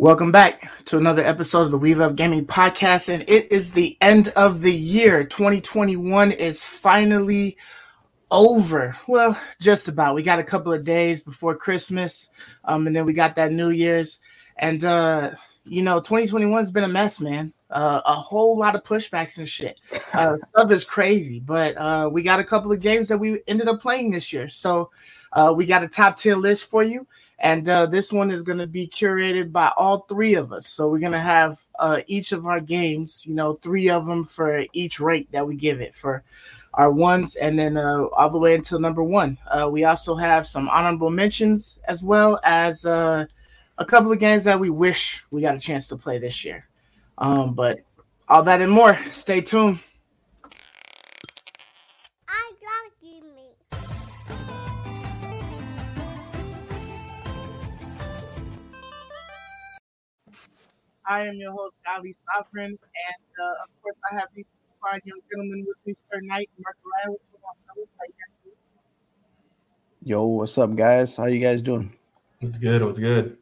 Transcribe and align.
Welcome 0.00 0.30
back 0.30 0.70
to 0.84 0.96
another 0.96 1.24
episode 1.24 1.62
of 1.62 1.70
the 1.72 1.76
We 1.76 1.96
Love 1.96 2.14
Gaming 2.14 2.46
podcast. 2.46 3.12
And 3.12 3.24
it 3.26 3.50
is 3.50 3.72
the 3.72 3.98
end 4.00 4.28
of 4.36 4.60
the 4.60 4.72
year. 4.72 5.24
2021 5.24 6.30
is 6.30 6.62
finally 6.62 7.56
over. 8.30 8.96
Well, 9.08 9.36
just 9.60 9.88
about. 9.88 10.14
We 10.14 10.22
got 10.22 10.38
a 10.38 10.44
couple 10.44 10.72
of 10.72 10.84
days 10.84 11.24
before 11.24 11.56
Christmas. 11.56 12.28
Um, 12.64 12.86
and 12.86 12.94
then 12.94 13.06
we 13.06 13.12
got 13.12 13.34
that 13.34 13.50
New 13.50 13.70
Year's. 13.70 14.20
And 14.58 14.84
uh, 14.84 15.32
you 15.64 15.82
know, 15.82 16.00
2021's 16.00 16.70
been 16.70 16.84
a 16.84 16.88
mess, 16.88 17.18
man. 17.18 17.52
Uh, 17.68 18.00
a 18.06 18.14
whole 18.14 18.56
lot 18.56 18.76
of 18.76 18.84
pushbacks 18.84 19.38
and 19.38 19.48
shit. 19.48 19.80
Uh, 20.12 20.36
stuff 20.38 20.70
is 20.70 20.84
crazy, 20.84 21.40
but 21.40 21.76
uh, 21.76 22.08
we 22.10 22.22
got 22.22 22.38
a 22.38 22.44
couple 22.44 22.70
of 22.70 22.78
games 22.78 23.08
that 23.08 23.18
we 23.18 23.40
ended 23.48 23.66
up 23.66 23.82
playing 23.82 24.12
this 24.12 24.32
year. 24.32 24.48
So 24.48 24.92
uh, 25.32 25.52
we 25.56 25.66
got 25.66 25.82
a 25.82 25.88
top 25.88 26.14
10 26.14 26.40
list 26.40 26.70
for 26.70 26.84
you. 26.84 27.04
And 27.40 27.68
uh, 27.68 27.86
this 27.86 28.12
one 28.12 28.30
is 28.30 28.42
going 28.42 28.58
to 28.58 28.66
be 28.66 28.88
curated 28.88 29.52
by 29.52 29.72
all 29.76 30.00
three 30.00 30.34
of 30.34 30.52
us. 30.52 30.66
So 30.66 30.88
we're 30.88 30.98
going 30.98 31.12
to 31.12 31.20
have 31.20 31.60
uh, 31.78 32.00
each 32.08 32.32
of 32.32 32.46
our 32.46 32.60
games, 32.60 33.24
you 33.26 33.34
know, 33.34 33.54
three 33.54 33.88
of 33.88 34.06
them 34.06 34.24
for 34.24 34.64
each 34.72 34.98
rank 34.98 35.28
that 35.30 35.46
we 35.46 35.54
give 35.54 35.80
it 35.80 35.94
for 35.94 36.24
our 36.74 36.90
ones, 36.90 37.36
and 37.36 37.58
then 37.58 37.76
uh, 37.76 38.04
all 38.16 38.30
the 38.30 38.38
way 38.38 38.54
until 38.54 38.78
number 38.78 39.02
one. 39.02 39.38
Uh, 39.50 39.68
we 39.70 39.84
also 39.84 40.14
have 40.14 40.46
some 40.46 40.68
honorable 40.68 41.10
mentions 41.10 41.80
as 41.88 42.02
well 42.02 42.38
as 42.44 42.84
uh, 42.84 43.24
a 43.78 43.84
couple 43.84 44.12
of 44.12 44.20
games 44.20 44.44
that 44.44 44.60
we 44.60 44.70
wish 44.70 45.24
we 45.30 45.40
got 45.40 45.54
a 45.54 45.60
chance 45.60 45.88
to 45.88 45.96
play 45.96 46.18
this 46.18 46.44
year. 46.44 46.68
Um, 47.18 47.54
but 47.54 47.80
all 48.28 48.42
that 48.42 48.60
and 48.60 48.70
more. 48.70 48.98
Stay 49.10 49.40
tuned. 49.40 49.80
I 61.08 61.26
am 61.26 61.36
your 61.36 61.52
host, 61.52 61.76
Ali 61.88 62.14
Sovereign, 62.26 62.66
and 62.72 62.78
uh, 62.78 63.64
of 63.64 63.82
course, 63.82 63.96
I 64.12 64.16
have 64.16 64.28
these 64.34 64.44
fine 64.82 65.00
young 65.04 65.18
gentlemen 65.30 65.64
with 65.66 65.78
me, 65.86 65.94
Sir 65.94 66.20
Knight 66.20 66.50
and 66.54 66.64
Mark 66.64 66.76
Ryan. 66.84 67.12
What's 67.12 67.24
going 67.32 67.44
on, 67.48 67.54
fellas? 67.66 67.88
How 67.98 68.04
you? 68.04 68.52
Yo, 70.02 70.26
what's 70.26 70.58
up, 70.58 70.76
guys? 70.76 71.16
How 71.16 71.24
you 71.24 71.40
guys 71.40 71.62
doing? 71.62 71.94
What's 72.40 72.58
good? 72.58 72.82
What's 72.82 72.98
good? 72.98 73.38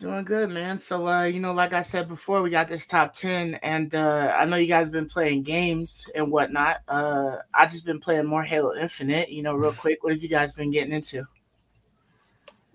Doing 0.00 0.24
good, 0.24 0.50
man. 0.50 0.80
So, 0.80 1.06
uh, 1.06 1.22
you 1.24 1.38
know, 1.38 1.52
like 1.52 1.72
I 1.72 1.82
said 1.82 2.08
before, 2.08 2.42
we 2.42 2.50
got 2.50 2.66
this 2.66 2.88
top 2.88 3.12
10, 3.12 3.54
and 3.62 3.94
uh, 3.94 4.34
I 4.36 4.44
know 4.44 4.56
you 4.56 4.66
guys 4.66 4.86
have 4.86 4.92
been 4.92 5.08
playing 5.08 5.44
games 5.44 6.06
and 6.16 6.32
whatnot. 6.32 6.78
Uh, 6.88 7.36
I 7.54 7.66
just 7.66 7.86
been 7.86 8.00
playing 8.00 8.26
more 8.26 8.42
Halo 8.42 8.74
Infinite, 8.74 9.30
you 9.30 9.44
know, 9.44 9.54
real 9.54 9.72
quick. 9.72 10.02
What 10.02 10.12
have 10.12 10.22
you 10.24 10.28
guys 10.28 10.54
been 10.54 10.72
getting 10.72 10.92
into? 10.92 11.24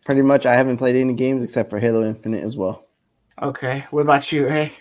Pretty 0.05 0.21
much, 0.21 0.45
I 0.45 0.55
haven't 0.55 0.77
played 0.77 0.95
any 0.95 1.13
games 1.13 1.43
except 1.43 1.69
for 1.69 1.79
Halo 1.79 2.03
Infinite 2.05 2.45
as 2.45 2.55
well. 2.55 2.87
Okay. 3.41 3.85
What 3.91 4.01
about 4.01 4.31
you, 4.31 4.47
hey? 4.47 4.71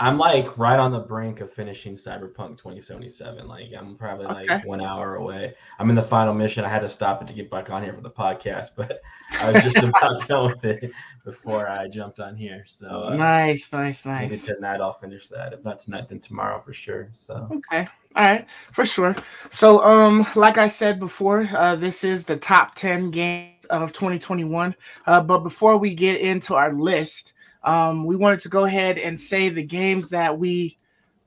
I'm 0.00 0.16
like 0.16 0.56
right 0.56 0.78
on 0.78 0.92
the 0.92 1.00
brink 1.00 1.40
of 1.40 1.52
finishing 1.52 1.94
Cyberpunk 1.94 2.56
2077. 2.58 3.48
Like 3.48 3.66
I'm 3.76 3.96
probably 3.96 4.26
like 4.26 4.48
Okay. 4.48 4.66
one 4.68 4.80
hour 4.80 5.16
away. 5.16 5.54
I'm 5.80 5.90
in 5.90 5.96
the 5.96 6.02
final 6.02 6.32
mission. 6.32 6.64
I 6.64 6.68
had 6.68 6.82
to 6.82 6.88
stop 6.88 7.20
it 7.20 7.26
to 7.26 7.32
get 7.34 7.50
back 7.50 7.70
on 7.70 7.82
here 7.82 7.92
for 7.92 8.00
the 8.00 8.10
podcast, 8.10 8.68
but 8.76 9.00
I 9.40 9.50
was 9.50 9.64
just 9.64 9.78
about 9.82 10.28
done 10.28 10.50
with 10.52 10.64
it 10.64 10.92
before 11.24 11.66
I 11.68 11.88
jumped 11.88 12.20
on 12.20 12.36
here. 12.36 12.62
So 12.64 12.86
uh, 12.88 13.16
Nice, 13.16 13.72
nice, 13.72 14.06
maybe 14.06 14.28
nice. 14.28 14.44
tonight 14.44 14.80
I'll 14.80 14.92
finish 14.92 15.26
that. 15.28 15.52
If 15.52 15.64
not 15.64 15.80
tonight, 15.80 16.08
then 16.08 16.20
tomorrow 16.20 16.60
for 16.64 16.72
sure. 16.72 17.08
So 17.12 17.48
Okay. 17.50 17.88
All 18.16 18.24
right, 18.24 18.46
for 18.72 18.86
sure. 18.86 19.14
So, 19.50 19.84
um, 19.84 20.26
like 20.34 20.58
I 20.58 20.66
said 20.68 20.98
before, 20.98 21.48
uh, 21.54 21.76
this 21.76 22.02
is 22.02 22.24
the 22.24 22.36
top 22.36 22.74
10 22.74 23.10
games 23.10 23.64
of 23.66 23.92
2021. 23.92 24.74
Uh, 25.06 25.22
but 25.22 25.40
before 25.40 25.76
we 25.76 25.94
get 25.94 26.20
into 26.20 26.54
our 26.54 26.72
list, 26.72 27.34
um, 27.64 28.04
we 28.04 28.16
wanted 28.16 28.40
to 28.40 28.48
go 28.48 28.64
ahead 28.64 28.98
and 28.98 29.18
say 29.18 29.48
the 29.48 29.62
games 29.62 30.10
that 30.10 30.38
we 30.38 30.78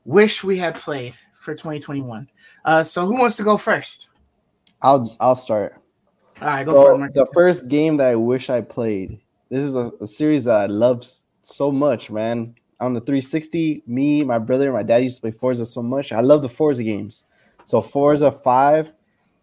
wish 0.05 0.43
we 0.43 0.57
had 0.57 0.75
played 0.75 1.13
for 1.39 1.53
2021. 1.53 2.27
Uh, 2.63 2.83
so 2.83 3.05
who 3.05 3.19
wants 3.19 3.37
to 3.37 3.43
go 3.43 3.58
first? 3.58 4.09
I'll 4.81 5.15
I'll 5.20 5.36
start. 5.36 5.75
All 6.41 6.47
right, 6.47 6.65
go 6.65 6.73
for 6.73 6.91
it, 6.91 6.93
So 6.93 6.97
Mark. 6.97 7.14
the 7.14 7.27
first 7.33 7.67
game 7.67 7.97
that 7.97 8.08
I 8.08 8.15
wish 8.15 8.49
I 8.49 8.61
played. 8.61 9.20
This 9.49 9.64
is 9.64 9.75
a, 9.75 9.91
a 10.02 10.08
series 10.08 10.43
that 10.45 10.61
I 10.61 10.65
love 10.67 11.05
so 11.41 11.71
much, 11.71 12.09
man. 12.09 12.55
On 12.80 12.93
the 12.93 13.02
360, 13.02 13.83
me, 13.86 14.23
my 14.23 14.39
brother, 14.39 14.65
and 14.65 14.73
my 14.73 14.81
dad 14.81 15.03
used 15.03 15.17
to 15.17 15.21
play 15.21 15.31
Forza 15.31 15.65
so 15.67 15.83
much. 15.83 16.11
I 16.11 16.21
love 16.21 16.41
the 16.41 16.49
Forza 16.49 16.83
games. 16.83 17.25
So 17.64 17.80
Forza 17.81 18.31
5, 18.31 18.93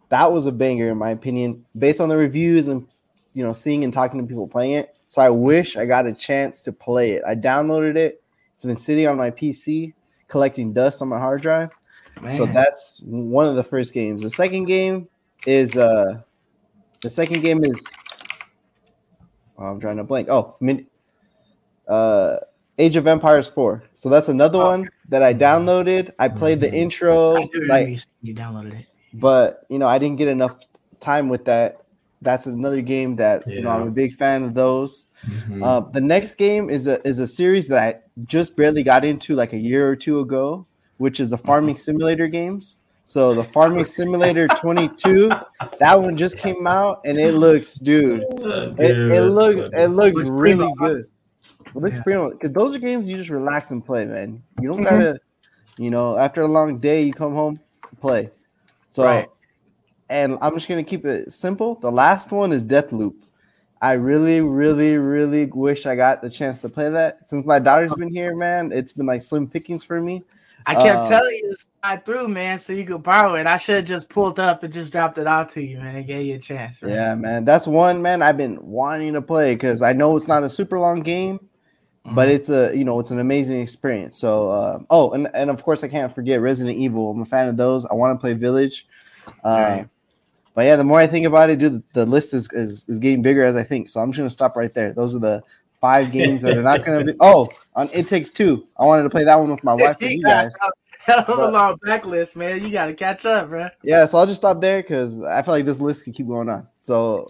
that 0.09 0.33
was 0.33 0.47
a 0.47 0.53
banger 0.53 0.91
in 0.91 0.99
my 0.99 1.11
opinion, 1.11 1.65
based 1.79 2.01
on 2.01 2.09
the 2.09 2.17
reviews 2.17 2.67
and 2.67 2.89
you 3.35 3.45
know 3.45 3.53
seeing 3.53 3.85
and 3.85 3.93
talking 3.93 4.21
to 4.21 4.27
people 4.27 4.49
playing 4.49 4.73
it. 4.73 4.97
So 5.09 5.23
I 5.23 5.31
wish 5.31 5.77
I 5.77 5.87
got 5.87 6.07
a 6.07 6.13
chance 6.13 6.61
to 6.63 6.73
play 6.73 7.13
it. 7.13 7.23
I 7.27 7.35
downloaded 7.35 7.97
it. 7.97 8.23
It's 8.55 8.65
been 8.65 8.77
sitting 8.77 9.07
on 9.07 9.17
my 9.17 9.31
PC, 9.31 9.95
collecting 10.29 10.73
dust 10.73 11.01
on 11.03 11.09
my 11.09 11.19
hard 11.19 11.43
drive. 11.43 11.71
So 12.37 12.47
that's 12.47 13.01
one 13.05 13.47
of 13.47 13.55
the 13.57 13.63
first 13.65 13.95
games. 13.95 14.23
The 14.23 14.31
second 14.31 14.65
game 14.65 15.09
is 15.47 15.77
uh 15.77 16.21
the 17.01 17.09
second 17.09 17.43
game 17.43 17.65
is 17.65 17.85
oh, 19.57 19.65
I'm 19.65 19.81
trying 19.81 19.97
to 19.99 20.05
blank. 20.05 20.29
Oh, 20.29 20.57
min, 20.61 20.87
uh 21.87 22.39
Age 22.81 22.97
of 22.97 23.07
Empires 23.07 23.49
4. 23.49 23.83
So 23.95 24.09
that's 24.09 24.29
another 24.29 24.59
Oh. 24.61 24.71
one 24.71 24.89
that 25.09 25.23
I 25.23 25.33
downloaded. 25.35 26.13
I 26.19 26.29
played 26.29 26.61
the 26.61 26.73
intro 26.73 27.37
I 27.37 27.49
like 27.69 27.99
you 28.23 28.35
downloaded 28.35 28.81
it. 28.81 28.87
but 29.15 29.65
you 29.69 29.79
know, 29.79 29.87
I 29.87 29.99
didn't 29.99 30.17
get 30.17 30.29
enough 30.29 30.59
time 31.01 31.29
with 31.29 31.45
that. 31.47 31.83
That's 32.23 32.47
another 32.47 32.81
game 32.83 33.17
that 33.17 33.47
you 33.47 33.63
know 33.63 33.71
I'm 33.71 33.87
a 33.89 33.91
big 33.91 34.15
fan 34.15 34.43
of 34.43 34.55
those. 34.55 35.09
mhm. 35.27 35.63
Uh, 35.63 35.81
the 35.93 36.01
next 36.01 36.35
game 36.37 36.69
is 36.71 36.87
a 36.87 37.07
is 37.07 37.19
a 37.19 37.27
series 37.27 37.69
that 37.69 37.79
I 37.83 38.01
just 38.27 38.57
barely 38.57 38.83
got 38.83 39.05
into 39.05 39.35
like 39.37 39.53
a 39.53 39.59
year 39.59 39.89
or 39.89 39.97
two 39.97 40.21
ago, 40.21 40.67
which 40.99 41.21
is 41.21 41.31
the 41.31 41.39
farming 41.39 41.77
simulator 41.87 42.27
games. 42.27 42.79
So 43.05 43.35
the 43.35 43.45
farming 43.45 43.85
simulator 43.87 44.49
22, 44.49 45.31
that 45.79 46.01
one 46.01 46.17
just 46.17 46.37
came 46.39 46.67
out 46.67 47.01
and 47.07 47.17
it 47.19 47.33
looks, 47.33 47.79
dude, 47.79 48.23
Uh, 48.45 48.75
it, 48.79 48.95
dude, 48.95 49.13
it 49.15 49.23
looks 49.23 49.71
it 49.75 49.87
looks 49.87 50.17
Looks 50.17 50.31
really 50.31 50.67
primo, 50.67 50.75
good. 50.75 51.07
It 51.75 51.77
looks 51.77 51.97
Yeah. 51.99 52.03
primo 52.03 52.31
because 52.31 52.51
those 52.53 52.75
are 52.75 52.79
games 52.79 53.09
you 53.09 53.17
just 53.17 53.31
relax 53.31 53.71
and 53.71 53.85
play, 53.85 54.05
man. 54.07 54.43
You 54.61 54.69
don't 54.69 54.81
Mhm. 54.81 54.85
gotta, 54.85 55.21
you 55.79 55.91
know, 55.91 56.19
after 56.19 56.43
a 56.43 56.49
long 56.49 56.79
day, 56.79 57.03
you 57.05 57.13
come 57.15 57.33
home, 57.35 57.61
play. 58.01 58.31
So, 58.91 59.05
Right. 59.05 59.29
And 60.09 60.39
I'm 60.41 60.55
just 60.55 60.69
gonna 60.69 60.85
keep 60.85 61.05
it 61.05 61.33
simple. 61.33 61.75
The 61.77 61.91
last 61.93 62.33
one 62.33 62.53
is 62.53 62.65
Deathloop. 62.65 63.15
I 63.81 63.93
really, 63.93 64.41
really, 64.41 64.97
really 64.97 65.47
wish 65.47 65.87
I 65.87 65.95
got 65.95 66.21
the 66.21 66.29
chance 66.31 66.61
to 66.63 66.69
play 66.69 66.89
that. 66.89 67.29
Since 67.29 67.47
my 67.47 67.59
daughter's 67.61 67.95
been 67.95 68.13
here, 68.13 68.35
man, 68.35 68.73
it's 68.73 68.93
been 68.93 69.07
like 69.07 69.21
slim 69.23 69.47
pickings 69.49 69.85
for 69.85 70.01
me. 70.01 70.25
I 70.67 70.75
kept 70.75 71.05
Uh, 71.07 71.09
telling 71.09 71.37
you 71.37 71.51
to 71.55 71.57
slide 71.81 72.05
through, 72.05 72.29
man, 72.29 72.59
so 72.59 72.73
you 72.73 72.85
could 72.85 73.05
borrow 73.05 73.35
it. 73.37 73.47
I 73.47 73.57
should 73.57 73.77
have 73.77 73.85
just 73.85 74.09
pulled 74.09 74.41
up 74.41 74.65
and 74.65 74.73
just 74.73 74.91
dropped 74.93 75.17
it 75.17 75.27
out 75.29 75.49
to 75.51 75.63
you, 75.63 75.79
man, 75.79 75.95
and 75.95 76.07
gave 76.07 76.27
you 76.27 76.35
a 76.35 76.39
chance. 76.39 76.83
right? 76.83 76.93
Yeah, 76.93 77.15
man, 77.15 77.45
that's 77.45 77.67
one 77.69 78.03
man 78.03 78.21
I've 78.21 78.37
been 78.37 78.59
wanting 78.61 79.13
to 79.13 79.23
play 79.23 79.55
because 79.55 79.81
I 79.81 79.93
know 79.93 80.17
it's 80.17 80.27
not 80.29 80.43
a 80.43 80.49
super 80.49 80.79
long 80.79 81.01
game, 81.01 81.39
but 82.05 82.27
Mhm. 82.29 82.33
it's 82.33 82.49
a 82.51 82.77
you 82.77 82.85
know 82.85 82.99
it's 82.99 83.13
an 83.13 83.21
amazing 83.21 83.61
experience. 83.61 84.17
So, 84.17 84.51
uh, 84.51 84.79
oh, 84.91 85.13
and 85.13 85.31
and 85.35 85.51
of 85.51 85.63
course 85.63 85.85
I 85.85 85.89
can't 85.89 86.13
forget 86.13 86.41
Resident 86.41 86.77
Evil. 86.79 87.13
I'm 87.13 87.23
a 87.23 87.25
fan 87.25 87.47
of 87.49 87.57
those. 87.57 87.87
I 87.87 87.95
want 87.95 88.19
to 88.19 88.21
play 88.21 88.33
Village. 88.35 88.89
Uh. 89.45 89.85
But 90.59 90.65
yeah, 90.65 90.75
the 90.75 90.83
more 90.83 90.99
I 90.99 91.07
think 91.07 91.25
about 91.25 91.51
it, 91.51 91.61
dude, 91.61 91.75
the, 91.75 91.85
the 92.01 92.07
list 92.07 92.35
is, 92.35 92.49
is 92.51 92.85
is 92.89 92.99
getting 92.99 93.23
bigger 93.23 93.45
as 93.45 93.55
I 93.55 93.63
think. 93.63 93.89
So 93.89 94.01
I'm 94.01 94.11
just 94.11 94.19
gonna 94.19 94.29
stop 94.29 94.57
right 94.57 94.75
there. 94.75 94.93
Those 94.93 95.15
are 95.15 95.21
the 95.21 95.41
five 95.81 96.11
games 96.19 96.43
that 96.43 96.59
are 96.59 96.65
not 96.65 96.85
gonna 96.85 97.05
be. 97.05 97.13
Oh, 97.21 97.49
on 97.77 97.89
It 97.93 98.09
Takes 98.09 98.31
Two. 98.31 98.67
I 98.77 98.85
wanted 98.85 99.05
to 99.05 99.09
play 99.09 99.23
that 99.23 99.39
one 99.39 99.53
with 99.53 99.63
my 99.63 99.75
wife 99.75 99.99
and 100.01 100.11
you 100.15 100.21
guys. 100.21 100.53
Hell 100.99 101.25
of 101.29 101.39
a 101.39 101.49
long 101.53 101.77
backlist, 101.87 102.35
man. 102.35 102.61
You 102.61 102.73
got 102.73 102.87
to 102.87 102.95
catch 102.95 103.25
up, 103.25 103.51
bro. 103.51 103.69
Yeah, 103.85 104.05
so 104.05 104.19
I'll 104.19 104.27
just 104.27 104.41
stop 104.41 104.61
there 104.61 104.83
because 104.83 105.23
I 105.23 105.43
feel 105.43 105.55
like 105.55 105.65
this 105.65 105.79
list 105.79 106.03
could 106.03 106.15
keep 106.15 106.27
going 106.27 106.49
on. 106.49 106.67
So, 106.83 107.29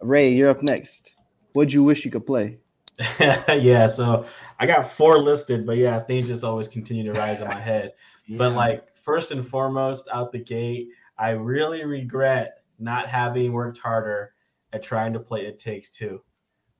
Ray, 0.00 0.32
you're 0.32 0.48
up 0.48 0.62
next. 0.62 1.12
What'd 1.54 1.72
you 1.72 1.82
wish 1.82 2.04
you 2.04 2.12
could 2.12 2.24
play? 2.24 2.58
yeah, 3.18 3.88
so 3.88 4.26
I 4.60 4.66
got 4.66 4.86
four 4.86 5.18
listed, 5.18 5.66
but 5.66 5.76
yeah, 5.76 5.98
things 5.98 6.28
just 6.28 6.44
always 6.44 6.68
continue 6.68 7.02
to 7.12 7.18
rise 7.18 7.40
in 7.40 7.48
my 7.48 7.58
head. 7.58 7.94
But 8.28 8.52
like 8.52 8.94
first 8.94 9.32
and 9.32 9.44
foremost, 9.44 10.06
out 10.12 10.30
the 10.30 10.38
gate, 10.38 10.90
I 11.18 11.30
really 11.30 11.84
regret 11.84 12.62
not 12.78 13.06
having 13.08 13.52
worked 13.52 13.78
harder 13.78 14.32
at 14.72 14.82
trying 14.82 15.12
to 15.12 15.20
play 15.20 15.46
It 15.46 15.58
Takes 15.58 15.90
Two 15.90 16.22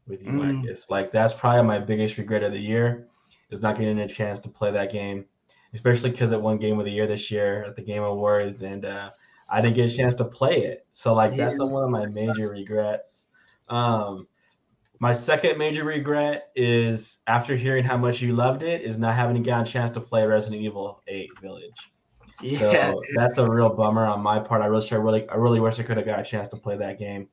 with 0.06 0.22
you, 0.22 0.30
Mm. 0.30 0.54
Marcus. 0.64 0.90
Like 0.90 1.12
that's 1.12 1.32
probably 1.32 1.62
my 1.62 1.78
biggest 1.78 2.18
regret 2.18 2.42
of 2.42 2.52
the 2.52 2.60
year 2.60 3.08
is 3.50 3.62
not 3.62 3.78
getting 3.78 4.00
a 4.00 4.08
chance 4.08 4.40
to 4.40 4.48
play 4.48 4.70
that 4.72 4.90
game, 4.90 5.24
especially 5.72 6.10
because 6.10 6.32
it 6.32 6.40
won 6.40 6.58
Game 6.58 6.78
of 6.78 6.84
the 6.84 6.90
Year 6.92 7.06
this 7.06 7.30
year 7.30 7.64
at 7.64 7.76
the 7.76 7.82
Game 7.82 8.02
Awards, 8.02 8.62
and 8.62 8.84
uh, 8.84 9.10
I 9.50 9.60
didn't 9.60 9.76
get 9.76 9.92
a 9.92 9.96
chance 9.96 10.14
to 10.16 10.24
play 10.24 10.62
it. 10.64 10.86
So 10.90 11.14
like 11.14 11.36
that's 11.36 11.58
Yeah, 11.58 11.66
one 11.66 11.84
of 11.84 11.90
my 11.90 12.06
major 12.06 12.50
regrets. 12.50 13.28
Um, 13.68 14.26
my 15.00 15.12
second 15.12 15.58
major 15.58 15.84
regret 15.84 16.50
is 16.56 17.18
after 17.26 17.54
hearing 17.56 17.84
how 17.84 17.96
much 17.96 18.20
you 18.20 18.34
loved 18.34 18.62
it, 18.62 18.80
is 18.80 18.98
not 18.98 19.14
having 19.14 19.42
gotten 19.42 19.62
a 19.62 19.66
chance 19.66 19.90
to 19.92 20.00
play 20.00 20.24
Resident 20.26 20.62
Evil 20.62 21.02
8 21.06 21.30
Village. 21.40 21.92
Yeah, 22.40 22.58
So 22.58 23.02
that's 23.14 23.38
a 23.38 23.48
real 23.48 23.70
bummer 23.70 24.06
on 24.06 24.20
my 24.22 24.38
part. 24.38 24.62
I 24.62 24.66
really, 24.66 24.86
I 24.92 24.96
really, 24.96 25.28
I 25.28 25.34
really 25.34 25.60
wish 25.60 25.78
I 25.78 25.82
could 25.82 25.96
have 25.96 26.06
got 26.06 26.20
a 26.20 26.24
chance 26.24 26.48
to 26.48 26.56
play 26.56 26.76
that 26.76 26.98
game, 26.98 27.28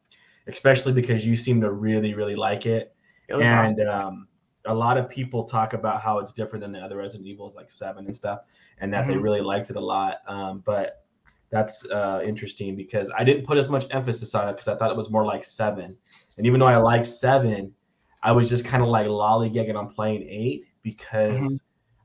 especially 0.48 0.94
because 0.94 1.26
you 1.26 1.36
seem 1.36 1.62
to 1.62 1.72
really, 1.72 2.14
really 2.14 2.36
like 2.36 2.66
it. 2.66 2.96
it 3.28 3.36
was 3.36 3.48
and 3.48 3.82
awesome. 3.82 3.88
um, 3.90 4.28
a 4.66 4.74
lot 4.74 4.98
of 4.98 5.10
people 5.10 5.44
talk 5.44 5.74
about 5.74 6.02
how 6.02 6.20
it's 6.20 6.32
different 6.32 6.62
than 6.62 6.72
the 6.72 6.80
other 6.80 6.98
Resident 6.98 7.28
Evils, 7.28 7.56
like 7.56 7.72
Seven 7.72 8.06
and 8.06 8.16
stuff, 8.16 8.42
and 8.80 8.94
that 8.94 9.08
they 9.08 9.16
Mhm. 9.16 9.24
really 9.24 9.42
liked 9.42 9.70
it 9.72 9.76
a 9.76 9.80
lot. 9.82 10.18
Um, 10.28 10.62
but 10.66 11.06
that's 11.50 11.84
uh, 11.90 12.22
interesting 12.24 12.76
because 12.76 13.10
I 13.18 13.24
didn't 13.24 13.46
put 13.46 13.58
as 13.58 13.70
much 13.70 13.86
emphasis 13.92 14.36
on 14.36 14.48
it 14.50 14.54
because 14.54 14.68
I 14.68 14.76
thought 14.76 14.92
it 14.92 14.98
was 14.98 15.10
more 15.10 15.26
like 15.26 15.44
Seven, 15.44 15.98
and 16.38 16.46
even 16.46 16.60
though 16.60 16.68
I 16.68 16.78
like 16.78 17.06
Seven, 17.06 17.74
I 18.24 18.32
was 18.32 18.48
just 18.50 18.64
kind 18.64 18.84
of 18.84 18.90
like 18.90 19.08
lollygagging 19.08 19.76
on 19.76 19.90
playing 19.90 20.24
Eight 20.30 20.66
because 20.84 21.34
Mhm. 21.42 21.60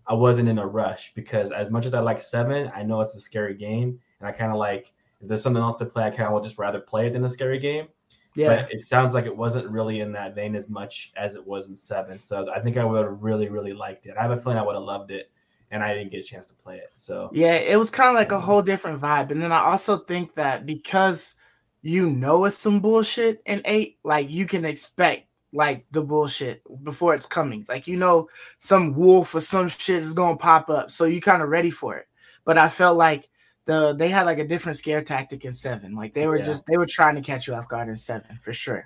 I 0.08 0.14
wasn't 0.14 0.48
in 0.48 0.58
a 0.58 0.66
rush. 0.66 1.12
Because 1.14 1.50
as 1.52 1.70
much 1.70 1.86
as 1.86 1.94
I 1.94 2.00
like 2.00 2.20
Seven, 2.20 2.70
I 2.74 2.82
know 2.82 3.00
it's 3.00 3.14
a 3.14 3.20
scary 3.20 3.54
game, 3.54 3.98
and 4.20 4.28
I 4.28 4.32
kind 4.32 4.52
of 4.52 4.58
like 4.58 4.92
if 5.20 5.28
there's 5.28 5.42
something 5.42 5.62
else 5.62 5.76
to 5.76 5.86
play, 5.86 6.04
I 6.04 6.10
kind 6.10 6.22
of 6.24 6.32
would 6.34 6.44
just 6.44 6.58
rather 6.58 6.78
play 6.80 7.06
it 7.06 7.14
than 7.14 7.24
a 7.24 7.28
scary 7.28 7.58
game 7.58 7.88
Yeah. 8.34 8.48
but 8.48 8.72
it 8.72 8.84
sounds 8.84 9.14
like 9.14 9.24
it 9.24 9.34
wasn't 9.34 9.66
really 9.70 10.00
in 10.00 10.12
that 10.12 10.34
vein 10.34 10.54
as 10.54 10.68
much 10.68 11.10
as 11.16 11.34
it 11.36 11.46
was 11.46 11.68
in 11.70 11.76
seven. 11.76 12.20
So 12.20 12.50
I 12.54 12.60
think 12.60 12.76
I 12.76 12.84
would 12.84 13.02
have 13.02 13.22
really, 13.22 13.48
really 13.48 13.72
liked 13.72 14.06
it. 14.06 14.14
I 14.18 14.22
have 14.22 14.30
a 14.30 14.36
feeling 14.36 14.58
I 14.58 14.62
would 14.62 14.74
have 14.74 14.84
loved 14.84 15.10
it, 15.10 15.30
and 15.70 15.82
I 15.82 15.94
didn't 15.94 16.10
get 16.12 16.20
a 16.20 16.28
chance 16.28 16.46
to 16.48 16.54
play 16.54 16.76
it. 16.76 16.90
So 16.96 17.30
Yeah, 17.32 17.54
it 17.54 17.78
was 17.78 17.88
kind 17.90 18.10
of 18.10 18.14
like 18.14 18.30
a 18.30 18.38
whole 18.40 18.60
different 18.62 19.00
vibe. 19.00 19.30
And 19.30 19.42
then 19.42 19.52
I 19.52 19.60
also 19.60 19.96
think 19.96 20.34
that 20.34 20.66
because 20.66 21.34
you 21.82 22.10
know 22.10 22.44
it's 22.44 22.58
some 22.58 22.80
bullshit 22.80 23.40
in 23.46 23.62
eight, 23.64 23.98
like 24.04 24.28
you 24.30 24.44
can 24.46 24.64
expect 24.66 25.28
like 25.52 25.86
the 25.92 26.02
bullshit 26.02 26.62
before 26.84 27.14
it's 27.14 27.26
coming. 27.26 27.64
Like 27.68 27.86
you 27.86 27.96
know 27.96 28.28
some 28.58 28.94
wolf 28.94 29.34
or 29.34 29.40
some 29.40 29.68
shit 29.68 30.02
is 30.02 30.12
gonna 30.12 30.36
pop 30.36 30.68
up. 30.70 30.90
So 30.90 31.04
you 31.04 31.20
kind 31.20 31.42
of 31.42 31.48
ready 31.48 31.70
for 31.70 31.96
it. 31.96 32.06
But 32.44 32.58
I 32.58 32.68
felt 32.68 32.96
like 32.96 33.28
the 33.64 33.94
they 33.94 34.08
had 34.08 34.26
like 34.26 34.38
a 34.38 34.46
different 34.46 34.78
scare 34.78 35.02
tactic 35.02 35.44
in 35.44 35.52
seven. 35.52 35.94
Like 35.94 36.14
they 36.14 36.26
were 36.26 36.36
Yeah. 36.38 36.44
just 36.44 36.64
they 36.66 36.76
were 36.76 36.86
trying 36.86 37.14
to 37.16 37.20
catch 37.22 37.46
you 37.46 37.54
off 37.54 37.68
guard 37.68 37.88
in 37.88 37.96
seven 37.96 38.38
for 38.42 38.52
sure. 38.52 38.84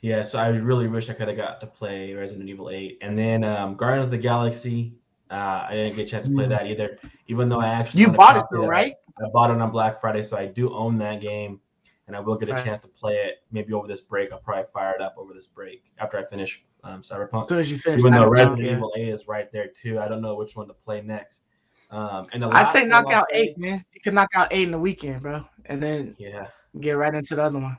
yeah, 0.00 0.22
so 0.24 0.38
I 0.38 0.48
really 0.48 0.88
wish 0.88 1.08
I 1.10 1.14
could 1.14 1.28
have 1.28 1.36
got 1.36 1.60
to 1.60 1.66
play 1.66 2.12
Resident 2.12 2.48
Evil 2.48 2.70
Eight, 2.70 2.98
and 3.02 3.16
then 3.16 3.44
um, 3.44 3.76
Guardians 3.76 4.06
of 4.06 4.10
the 4.10 4.18
Galaxy. 4.18 4.94
Uh, 5.30 5.64
I 5.68 5.74
didn't 5.74 5.96
get 5.96 6.06
a 6.06 6.10
chance 6.10 6.24
to 6.24 6.30
play 6.34 6.44
Mm. 6.44 6.50
that 6.50 6.66
either, 6.66 6.98
even 7.28 7.48
though 7.48 7.60
I 7.60 7.68
actually 7.68 8.02
You 8.02 8.08
bought 8.12 8.36
it 8.36 8.44
though, 8.52 8.66
right? 8.66 8.94
I 9.18 9.28
bought 9.32 9.50
it 9.50 9.58
on 9.60 9.70
Black 9.70 10.00
Friday, 10.00 10.22
so 10.22 10.36
I 10.36 10.44
do 10.46 10.74
own 10.74 10.98
that 10.98 11.20
game, 11.22 11.58
and 12.06 12.16
I 12.16 12.20
will 12.20 12.36
get 12.36 12.48
a 12.48 12.52
Right. 12.54 12.64
chance 12.64 12.78
to 12.80 12.88
play 12.88 13.14
it 13.14 13.42
maybe 13.50 13.72
over 13.72 13.86
this 13.86 14.00
break. 14.00 14.32
I'll 14.32 14.38
probably 14.38 14.64
fire 14.72 14.94
it 14.94 15.00
up 15.00 15.14
over 15.18 15.32
this 15.32 15.46
break 15.46 15.84
after 15.98 16.18
I 16.18 16.24
finish 16.24 16.64
um, 16.84 17.02
Cyberpunk. 17.02 17.42
As 17.42 17.48
soon 17.48 17.58
as 17.58 17.70
you 17.70 17.78
finish. 17.78 18.00
even 18.00 18.12
though 18.12 18.28
Resident 18.28 18.60
yeah. 18.66 18.72
Evil 18.72 18.92
8 18.96 19.08
is 19.08 19.28
right 19.28 19.52
there 19.52 19.68
too. 19.68 19.98
I 20.00 20.08
don't 20.08 20.20
know 20.20 20.34
which 20.34 20.56
one 20.56 20.66
to 20.66 20.74
play 20.74 21.00
next. 21.00 21.42
Um, 21.90 22.26
and 22.32 22.42
the 22.42 22.48
I 22.48 22.64
say 22.64 22.84
knock 22.86 23.12
out 23.12 23.26
say- 23.30 23.40
eight, 23.42 23.58
man. 23.58 23.84
You 23.92 24.00
can 24.00 24.14
knock 24.14 24.30
out 24.34 24.48
eight 24.50 24.62
in 24.64 24.70
the 24.72 24.78
weekend, 24.78 25.22
bro, 25.22 25.44
and 25.66 25.82
then 25.82 26.16
Yeah, 26.18 26.48
get 26.80 26.92
right 26.92 27.14
into 27.14 27.36
the 27.36 27.42
other 27.42 27.58
one. 27.58 27.76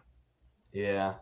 yeah. 0.71 1.15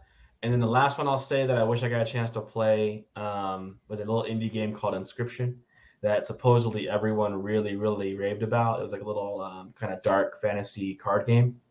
And 0.43 0.51
then 0.51 0.59
the 0.59 0.67
last 0.67 0.97
one 0.97 1.07
I'll 1.07 1.17
say 1.17 1.45
that 1.45 1.57
I 1.57 1.63
wish 1.63 1.83
I 1.83 1.89
got 1.89 2.01
a 2.01 2.05
chance 2.11 2.31
to 2.31 2.41
play 2.41 3.05
um, 3.15 3.77
was 3.87 3.99
a 3.99 4.05
little 4.05 4.23
indie 4.23 4.51
game 4.51 4.73
called 4.73 4.95
Inscryption 4.95 5.55
that 6.01 6.25
supposedly 6.25 6.89
everyone 6.89 7.39
really, 7.41 7.75
really 7.75 8.15
raved 8.15 8.41
about. 8.41 8.79
It 8.79 8.83
was 8.83 8.91
like 8.91 9.03
a 9.03 9.07
little 9.07 9.39
um, 9.41 9.71
kind 9.79 9.93
of 9.93 10.01
dark 10.01 10.41
fantasy 10.41 10.95
card 10.95 11.27
game 11.27 11.61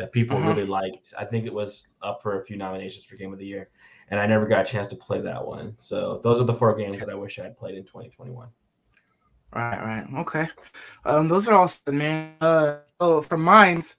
that 0.00 0.10
people 0.12 0.38
Mhm. 0.38 0.46
really 0.48 0.64
liked. 0.64 1.12
I 1.18 1.26
think 1.26 1.44
it 1.44 1.52
was 1.52 1.88
up 2.00 2.22
for 2.22 2.40
a 2.40 2.44
few 2.44 2.56
nominations 2.56 3.04
for 3.04 3.16
Game 3.16 3.34
of 3.34 3.38
the 3.38 3.44
Year, 3.44 3.68
and 4.08 4.18
I 4.18 4.24
never 4.24 4.46
got 4.46 4.66
a 4.66 4.72
chance 4.72 4.86
to 4.88 4.96
play 4.96 5.20
that 5.20 5.46
one. 5.46 5.74
So 5.78 6.20
those 6.24 6.40
are 6.40 6.44
the 6.44 6.54
four 6.54 6.74
games 6.74 6.98
that 6.98 7.10
I 7.10 7.14
wish 7.14 7.38
I 7.38 7.42
had 7.44 7.58
played 7.58 7.76
in 7.76 7.84
2021. 7.84 8.48
Right, 9.54 9.82
right. 9.84 10.06
Okay. 10.20 10.48
Um, 11.04 11.28
those 11.28 11.46
are 11.46 11.54
all 11.54 11.68
good, 11.84 11.94
man. 11.94 12.34
Uh 12.40 12.78
so 13.00 13.20
for 13.22 13.36
mines, 13.36 13.96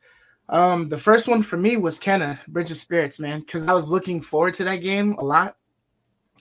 um, 0.49 0.89
the 0.89 0.97
first 0.97 1.27
one 1.27 1.43
for 1.43 1.57
me 1.57 1.77
was 1.77 1.99
Kena, 1.99 2.43
Bridge 2.47 2.71
of 2.71 2.77
Spirits, 2.77 3.19
man, 3.19 3.41
because 3.41 3.67
I 3.67 3.73
was 3.73 3.89
looking 3.89 4.21
forward 4.21 4.53
to 4.55 4.63
that 4.63 4.77
game 4.77 5.13
a 5.19 5.23
lot. 5.23 5.57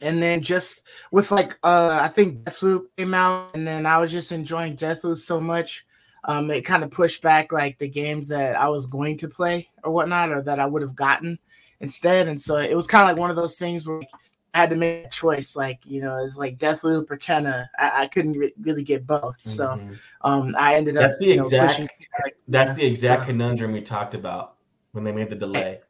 And 0.02 0.22
then 0.22 0.40
just 0.40 0.86
with 1.12 1.30
like 1.30 1.58
uh 1.62 1.98
I 2.00 2.08
think 2.08 2.44
Deathloop 2.44 2.86
came 2.96 3.12
out, 3.14 3.54
and 3.54 3.66
then 3.66 3.84
I 3.84 3.98
was 3.98 4.10
just 4.10 4.32
enjoying 4.32 4.74
Deathloop 4.76 5.18
so 5.18 5.38
much. 5.38 5.84
Um, 6.24 6.50
it 6.50 6.62
kind 6.62 6.84
of 6.84 6.90
pushed 6.90 7.22
back 7.22 7.50
like 7.52 7.78
the 7.78 7.88
games 7.88 8.28
that 8.28 8.54
I 8.56 8.68
was 8.68 8.86
going 8.86 9.16
to 9.18 9.28
play 9.28 9.68
or 9.84 9.90
whatnot, 9.92 10.30
or 10.30 10.42
that 10.42 10.58
I 10.60 10.66
would 10.66 10.82
have 10.82 10.94
gotten 10.94 11.38
instead. 11.80 12.28
And 12.28 12.40
so 12.40 12.56
it 12.58 12.74
was 12.74 12.86
kind 12.86 13.02
of 13.02 13.08
like 13.08 13.16
one 13.18 13.30
of 13.30 13.36
those 13.36 13.58
things 13.58 13.88
where 13.88 13.98
like, 14.00 14.10
I 14.52 14.58
had 14.60 14.70
to 14.70 14.76
make 14.76 15.06
a 15.06 15.08
choice, 15.10 15.54
like 15.56 15.78
you 15.84 16.02
know, 16.02 16.22
it's 16.24 16.36
like 16.36 16.58
Deathloop 16.58 17.10
or 17.10 17.16
Kena. 17.16 17.66
I, 17.78 18.02
I 18.02 18.06
couldn't 18.08 18.32
re- 18.36 18.52
really 18.60 18.82
get 18.82 19.06
both, 19.06 19.40
so 19.40 19.68
Mhm. 19.68 19.96
um, 20.22 20.54
I 20.58 20.74
ended 20.74 20.96
up. 20.96 21.02
That's 21.02 21.18
the 21.18 21.26
you 21.26 21.36
know, 21.36 21.44
exact- 21.46 21.68
pushing, 21.68 21.88
like, 22.24 22.36
That's 22.48 22.72
the 22.74 22.84
exact 22.84 23.26
conundrum 23.26 23.72
we 23.72 23.80
talked 23.80 24.14
about 24.14 24.56
when 24.92 25.04
they 25.04 25.12
made 25.12 25.30
the 25.30 25.36
delay. 25.36 25.80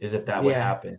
Is 0.00 0.14
if 0.14 0.24
that 0.26 0.42
would 0.42 0.54
happen? 0.54 0.98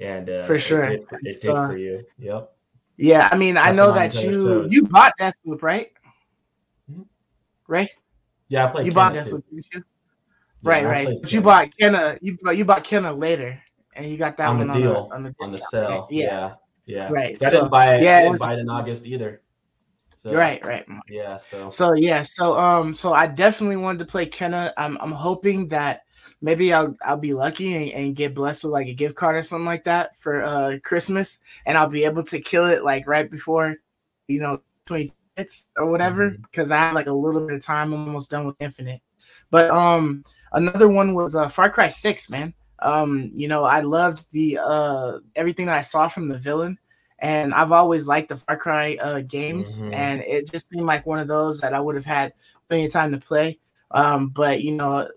And 0.00 0.30
uh, 0.30 0.44
For 0.44 0.54
it 0.54 0.58
sure. 0.60 0.86
did- 0.86 1.06
It, 1.22 1.40
did 1.42 1.50
uh, 1.50 1.68
for 1.68 1.76
you. 1.76 2.04
Yep. 2.18 2.52
yeah, 2.96 3.28
I 3.30 3.36
mean, 3.36 3.56
I 3.56 3.70
know 3.72 3.92
that 3.92 4.14
you 4.22 4.66
you 4.68 4.84
bought 4.84 5.12
Deathloop, 5.20 5.60
right? 5.62 5.92
Mhm. 6.90 7.06
Right? 7.66 7.90
Yeah, 8.48 8.66
I 8.66 8.70
played. 8.70 8.86
You 8.86 8.92
bought 8.92 9.12
Kena, 9.14 9.24
too. 9.24 9.30
Deathloop, 9.30 9.42
didn't 9.50 9.68
you? 9.74 9.84
Yeah, 10.62 10.70
right, 10.70 10.84
I 10.84 10.88
right. 10.88 11.08
But 11.22 11.32
you 11.32 11.40
bought 11.40 11.70
Kena. 11.80 12.18
You 12.22 12.38
bought 12.42 12.56
you 12.56 12.64
bought 12.64 12.84
Kena 12.84 13.16
later, 13.18 13.60
and 13.94 14.06
you 14.10 14.16
got 14.16 14.36
that 14.38 14.48
on 14.48 14.58
one 14.58 14.66
the 14.68 14.72
on 14.74 14.80
the, 14.82 15.14
on 15.14 15.22
the, 15.24 15.34
on 15.42 15.50
the 15.50 15.58
sell. 15.70 15.90
right? 15.90 16.02
Yeah, 16.10 16.54
Yeah, 16.86 17.08
Right. 17.10 17.38
'Cause 17.38 17.48
I 17.48 17.50
so- 17.50 17.56
didn't 17.58 17.70
buy 17.70 17.96
it. 17.96 18.02
yeah, 18.02 18.16
I 18.16 18.20
didn't 18.22 18.30
was- 18.32 18.40
buy 18.40 18.52
it 18.54 18.58
in 18.58 18.68
August 18.68 19.06
either. 19.06 19.40
So, 20.16 20.34
right, 20.34 20.64
right. 20.64 20.86
Yeah. 21.10 21.36
So. 21.36 21.68
So 21.68 21.92
yeah, 21.94 22.22
so 22.22 22.58
um, 22.58 22.94
so 22.94 23.12
I 23.12 23.26
definitely 23.26 23.76
wanted 23.76 23.98
to 23.98 24.06
play 24.06 24.24
Kena. 24.26 24.72
I'm 24.78 24.96
I'm 25.02 25.12
hoping 25.12 25.68
that 25.68 26.04
maybe 26.40 26.72
I'll 26.72 26.96
I'll 27.04 27.18
be 27.18 27.34
lucky 27.34 27.76
and, 27.76 27.90
and 28.06 28.16
get 28.16 28.34
blessed 28.34 28.64
with 28.64 28.72
like 28.72 28.86
a 28.86 28.94
gift 28.94 29.16
card 29.16 29.36
or 29.36 29.42
something 29.42 29.66
like 29.66 29.84
that 29.84 30.16
for 30.16 30.42
uh 30.42 30.78
Christmas, 30.82 31.40
and 31.66 31.76
I'll 31.76 31.90
be 31.90 32.04
able 32.04 32.22
to 32.22 32.40
kill 32.40 32.64
it 32.66 32.82
like 32.84 33.06
right 33.06 33.30
before, 33.30 33.76
you 34.28 34.40
know, 34.40 34.62
twenty 34.86 35.12
hits 35.36 35.68
or 35.76 35.86
whatever, 35.86 36.30
Mhm. 36.30 36.42
because 36.42 36.70
I 36.70 36.76
have 36.78 36.94
like 36.94 37.06
a 37.06 37.12
little 37.12 37.46
bit 37.46 37.56
of 37.56 37.64
time. 37.64 37.92
I'm 37.92 38.06
almost 38.06 38.30
done 38.30 38.46
with 38.46 38.56
Infinite. 38.60 39.00
But 39.50 39.70
um, 39.70 40.24
another 40.52 40.88
one 40.88 41.14
was 41.14 41.34
uh, 41.36 41.48
Far 41.48 41.70
Cry 41.70 41.88
Six, 41.88 42.30
man. 42.30 42.54
Um, 42.80 43.30
you 43.34 43.48
know, 43.48 43.64
I 43.64 43.80
loved 43.80 44.30
the 44.32 44.58
uh 44.62 45.18
everything 45.36 45.66
that 45.66 45.76
I 45.76 45.82
saw 45.82 46.08
from 46.08 46.28
the 46.28 46.36
villain 46.38 46.78
and 47.20 47.54
I've 47.54 47.72
always 47.72 48.08
liked 48.08 48.28
the 48.28 48.36
Far 48.36 48.56
Cry 48.56 48.96
uh, 49.00 49.20
games, 49.20 49.80
Mhm. 49.80 49.94
and 49.94 50.20
it 50.22 50.50
just 50.50 50.68
seemed 50.68 50.84
like 50.84 51.06
one 51.06 51.18
of 51.20 51.28
those 51.28 51.60
that 51.60 51.72
I 51.72 51.80
would 51.80 51.94
have 51.94 52.04
had 52.04 52.34
plenty 52.68 52.86
of 52.86 52.92
time 52.92 53.12
to 53.12 53.18
play. 53.18 53.58
Um, 53.92 54.28
but 54.28 54.62
you 54.62 54.72
know, 54.72 55.08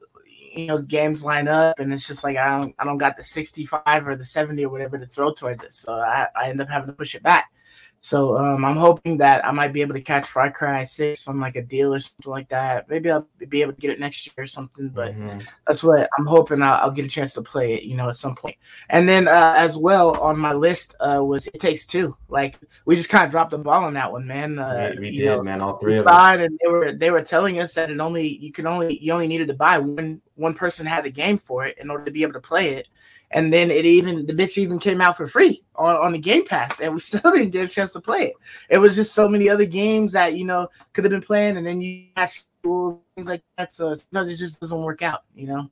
you 0.54 0.68
know, 0.68 0.78
games 0.78 1.24
line 1.26 1.48
up, 1.48 1.80
and 1.80 1.92
it's 1.94 2.08
just 2.08 2.24
like 2.24 2.38
I 2.38 2.60
don't, 2.62 2.76
I 2.80 2.86
don't 2.86 2.98
got 3.00 3.18
the 3.18 3.24
sixty-five 3.24 4.08
or 4.08 4.16
the 4.16 4.24
seventy 4.24 4.64
or 4.64 4.70
whatever 4.70 4.98
to 4.98 5.06
throw 5.06 5.34
towards 5.34 5.64
it, 5.64 5.74
so 5.74 5.94
I, 5.94 6.28
I 6.36 6.50
end 6.50 6.62
up 6.62 6.70
having 6.70 6.88
to 6.88 6.94
push 6.94 7.16
it 7.16 7.24
back. 7.24 7.52
So 8.00 8.38
um, 8.38 8.64
I'm 8.64 8.78
hoping 8.78 9.18
that 9.18 9.44
I 9.46 9.52
might 9.52 9.74
be 9.74 9.82
able 9.82 9.96
to 9.96 10.02
catch 10.02 10.28
Far 10.28 10.52
Cry 10.52 10.84
Six 10.86 11.28
on 11.28 11.40
like 11.40 11.56
a 11.56 11.62
deal 11.62 11.94
or 11.94 12.00
something 12.00 12.32
like 12.32 12.48
that. 12.50 12.88
Maybe 12.90 13.12
I'll 13.12 13.28
be 13.50 13.62
able 13.62 13.74
to 13.74 13.80
get 13.82 13.92
it 13.92 14.00
next 14.00 14.26
year 14.28 14.44
or 14.44 14.48
something, 14.48 14.90
but 14.90 15.14
Mhm. 15.16 15.46
that's 15.66 15.84
what 15.84 16.08
I'm 16.18 16.26
hoping 16.26 16.62
I'll, 16.62 16.76
I'll 16.76 16.92
get 16.92 17.06
a 17.06 17.10
chance 17.10 17.34
to 17.34 17.42
play 17.42 17.74
it, 17.74 17.84
you 17.84 17.98
know, 17.98 18.08
at 18.08 18.16
some 18.16 18.36
point. 18.36 18.56
And 18.90 19.10
then 19.10 19.28
uh, 19.28 19.54
as 19.58 19.78
well 19.78 20.18
on 20.20 20.38
my 20.38 20.54
list 20.54 20.96
uh, 21.00 21.22
was 21.24 21.48
It 21.48 21.60
Takes 21.60 21.86
Two. 21.86 22.16
Like 22.30 22.60
we 22.86 22.96
just 22.96 23.10
kind 23.10 23.26
of 23.26 23.32
dropped 23.32 23.52
the 23.52 23.58
ball 23.58 23.84
on 23.84 23.94
that 23.96 24.12
one, 24.12 24.26
man. 24.28 24.60
Uh, 24.60 24.92
we 24.96 25.00
we 25.12 25.18
did, 25.18 25.26
know, 25.26 25.42
man. 25.44 25.60
All 25.62 25.78
three 25.78 25.98
of 25.98 26.08
us. 26.08 26.40
and 26.40 26.60
they 26.64 26.72
were 26.72 26.92
they 26.92 27.12
were 27.12 27.22
telling 27.22 27.60
us 27.60 27.74
that 27.74 27.92
it 27.92 28.00
only 28.00 28.38
you 28.38 28.52
can 28.52 28.68
only 28.68 28.98
you 29.00 29.12
only 29.12 29.28
needed 29.28 29.48
to 29.50 29.54
buy 29.54 29.80
one 29.80 30.22
one 30.36 30.54
person 30.54 30.86
had 30.86 31.04
the 31.04 31.12
game 31.12 31.38
for 31.38 31.66
it 31.66 31.78
in 31.80 31.90
order 31.90 32.06
to 32.06 32.12
be 32.12 32.22
able 32.22 32.34
to 32.34 32.40
play 32.42 32.76
it. 32.76 32.88
And 33.32 33.52
then 33.52 33.72
it 33.72 33.86
even 33.86 34.26
the 34.26 34.34
bitch 34.34 34.58
even 34.58 34.80
came 34.80 35.02
out 35.02 35.18
for 35.18 35.28
free 35.28 35.62
on, 35.76 35.96
on 35.98 36.12
the 36.14 36.18
Game 36.20 36.46
Pass, 36.46 36.80
and 36.80 36.94
we 36.94 37.00
still 37.02 37.32
didn't 37.32 37.52
get 37.52 37.66
a 37.66 37.68
chance 37.68 37.94
to 37.94 38.02
play 38.02 38.28
it. 38.28 38.34
It 38.70 38.78
was 38.78 38.96
just 38.96 39.14
so 39.14 39.28
many 39.28 39.50
other 39.50 39.66
games 39.66 40.14
that 40.14 40.36
you 40.36 40.46
know 40.46 40.70
could 40.94 41.04
have 41.04 41.12
been 41.12 41.22
playing, 41.22 41.58
and 41.58 41.68
then 41.68 41.82
you 41.82 42.08
catch 42.16 42.46
schools 42.62 43.02
things 43.16 43.28
like 43.28 43.44
that. 43.58 43.74
So 43.74 43.94
sometimes 43.94 44.32
it 44.32 44.38
just 44.38 44.60
doesn't 44.60 44.82
work 44.82 45.02
out, 45.02 45.24
you 45.36 45.48
know. 45.48 45.70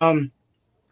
Um, 0.00 0.32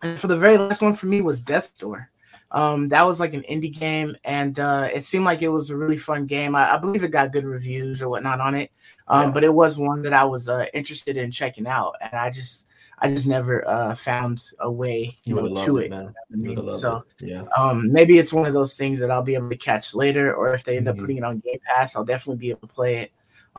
and 0.02 0.19
for 0.19 0.28
the 0.28 0.38
very 0.38 0.57
last 0.57 0.80
one 0.83 0.95
for 0.95 1.07
me 1.07 1.21
was 1.21 1.40
Death 1.40 1.78
Door. 1.78 2.11
Um, 2.52 2.88
that 2.88 3.02
was 3.07 3.21
like 3.21 3.35
an 3.35 3.42
indie 3.42 3.73
game, 3.73 4.16
and 4.25 4.59
uh, 4.59 4.88
it 4.92 5.04
seemed 5.04 5.25
like 5.25 5.42
it 5.42 5.49
was 5.49 5.71
a 5.71 5.76
really 5.76 5.97
fun 5.99 6.26
game. 6.26 6.57
I, 6.57 6.75
I 6.75 6.78
believe 6.78 7.04
it 7.04 7.12
got 7.12 7.33
good 7.33 7.45
reviews 7.45 8.02
or 8.02 8.09
whatnot 8.09 8.40
on 8.40 8.54
it, 8.57 8.73
um, 9.07 9.28
Yeah. 9.28 9.30
but 9.30 9.45
it 9.45 9.54
was 9.54 9.78
one 9.78 10.02
that 10.02 10.12
I 10.12 10.25
was 10.25 10.49
uh, 10.49 10.66
interested 10.75 11.16
in 11.16 11.30
checking 11.30 11.69
out, 11.69 11.95
and 12.00 12.12
I 12.14 12.28
just 12.30 12.66
I 13.02 13.09
just 13.09 13.26
never 13.26 13.66
uh, 13.69 13.95
found 13.95 14.42
a 14.61 14.71
way 14.71 15.16
you 15.25 15.37
You 15.37 15.49
know 15.49 15.54
to 15.64 15.78
it. 15.78 15.90
it. 15.90 15.92
I 15.95 16.37
mean, 16.37 16.49
would 16.49 16.57
have 16.59 16.66
loved 16.66 16.78
so 16.78 17.04
it. 17.21 17.28
Yeah. 17.30 17.42
um, 17.57 17.90
maybe 17.92 18.19
it's 18.19 18.33
one 18.33 18.47
of 18.47 18.52
those 18.52 18.76
things 18.76 18.99
that 19.00 19.11
I'll 19.11 19.23
be 19.23 19.35
able 19.35 19.50
to 19.50 19.57
catch 19.57 19.95
later, 19.95 20.35
or 20.35 20.52
if 20.54 20.64
they 20.64 20.76
end 20.76 20.88
up 20.88 20.97
Mhm. 20.97 21.00
putting 21.00 21.16
it 21.19 21.25
on 21.25 21.38
Game 21.38 21.59
Pass, 21.66 21.97
I'll 21.97 22.04
definitely 22.04 22.37
be 22.40 22.50
able 22.50 22.69
to 22.69 22.75
play 22.75 22.99
it. 22.99 23.12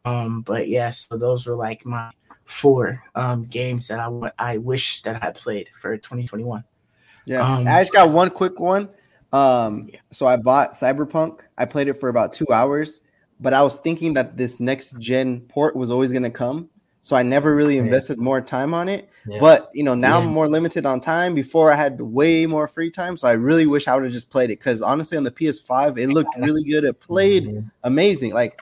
Um, 0.05 0.41
but 0.41 0.67
yes, 0.67 1.07
so 1.09 1.17
those 1.17 1.45
were 1.47 1.55
like 1.55 1.85
my 1.85 2.11
four 2.45 3.03
um, 3.15 3.45
games 3.45 3.87
that 3.87 3.99
I 3.99 4.07
wa- 4.07 4.31
I 4.37 4.57
wish 4.57 5.01
that 5.03 5.23
I 5.23 5.31
played 5.31 5.69
for 5.79 5.95
2021. 5.97 6.63
Yeah, 7.25 7.41
Um, 7.45 7.67
I 7.67 7.81
just 7.81 7.93
got 7.93 8.09
one 8.11 8.29
quick 8.29 8.59
one. 8.59 8.89
Um, 9.31 9.89
Yeah. 9.91 9.99
so 10.11 10.25
I 10.27 10.35
bought 10.37 10.73
Cyberpunk. 10.73 11.41
I 11.57 11.65
played 11.65 11.87
it 11.87 11.93
for 11.93 12.09
about 12.09 12.33
two 12.33 12.47
hours, 12.51 13.01
but 13.39 13.53
I 13.53 13.61
was 13.63 13.75
thinking 13.75 14.13
that 14.15 14.37
this 14.37 14.59
next 14.59 14.99
gen 14.99 15.41
port 15.41 15.75
was 15.75 15.89
always 15.91 16.11
gonna 16.11 16.31
come. 16.31 16.69
So 17.01 17.15
I 17.15 17.23
never 17.23 17.55
really 17.55 17.75
Yeah. 17.75 17.81
invested 17.83 18.17
more 18.19 18.41
time 18.41 18.73
on 18.73 18.87
it. 18.87 19.09
Yeah. 19.27 19.37
But 19.39 19.69
you 19.73 19.83
know, 19.83 19.95
now 19.95 20.19
Yeah. 20.19 20.25
I'm 20.25 20.31
more 20.31 20.47
limited 20.47 20.85
on 20.85 20.99
time. 21.01 21.33
Before 21.35 21.71
I 21.71 21.75
had 21.75 21.99
way 21.99 22.45
more 22.45 22.67
free 22.67 22.91
time, 22.91 23.17
so 23.17 23.27
I 23.27 23.33
really 23.33 23.65
wish 23.65 23.87
I 23.87 23.95
would 23.95 24.03
have 24.03 24.13
just 24.13 24.29
played 24.29 24.51
it. 24.51 24.59
Because 24.59 24.81
honestly, 24.81 25.17
on 25.17 25.23
the 25.23 25.31
PS5, 25.31 25.97
it 25.97 26.07
looked 26.09 26.35
really 26.39 26.63
good. 26.63 26.83
It 26.83 26.99
played 26.99 27.47
Mhm. 27.47 27.71
amazing. 27.83 28.33
Like 28.33 28.59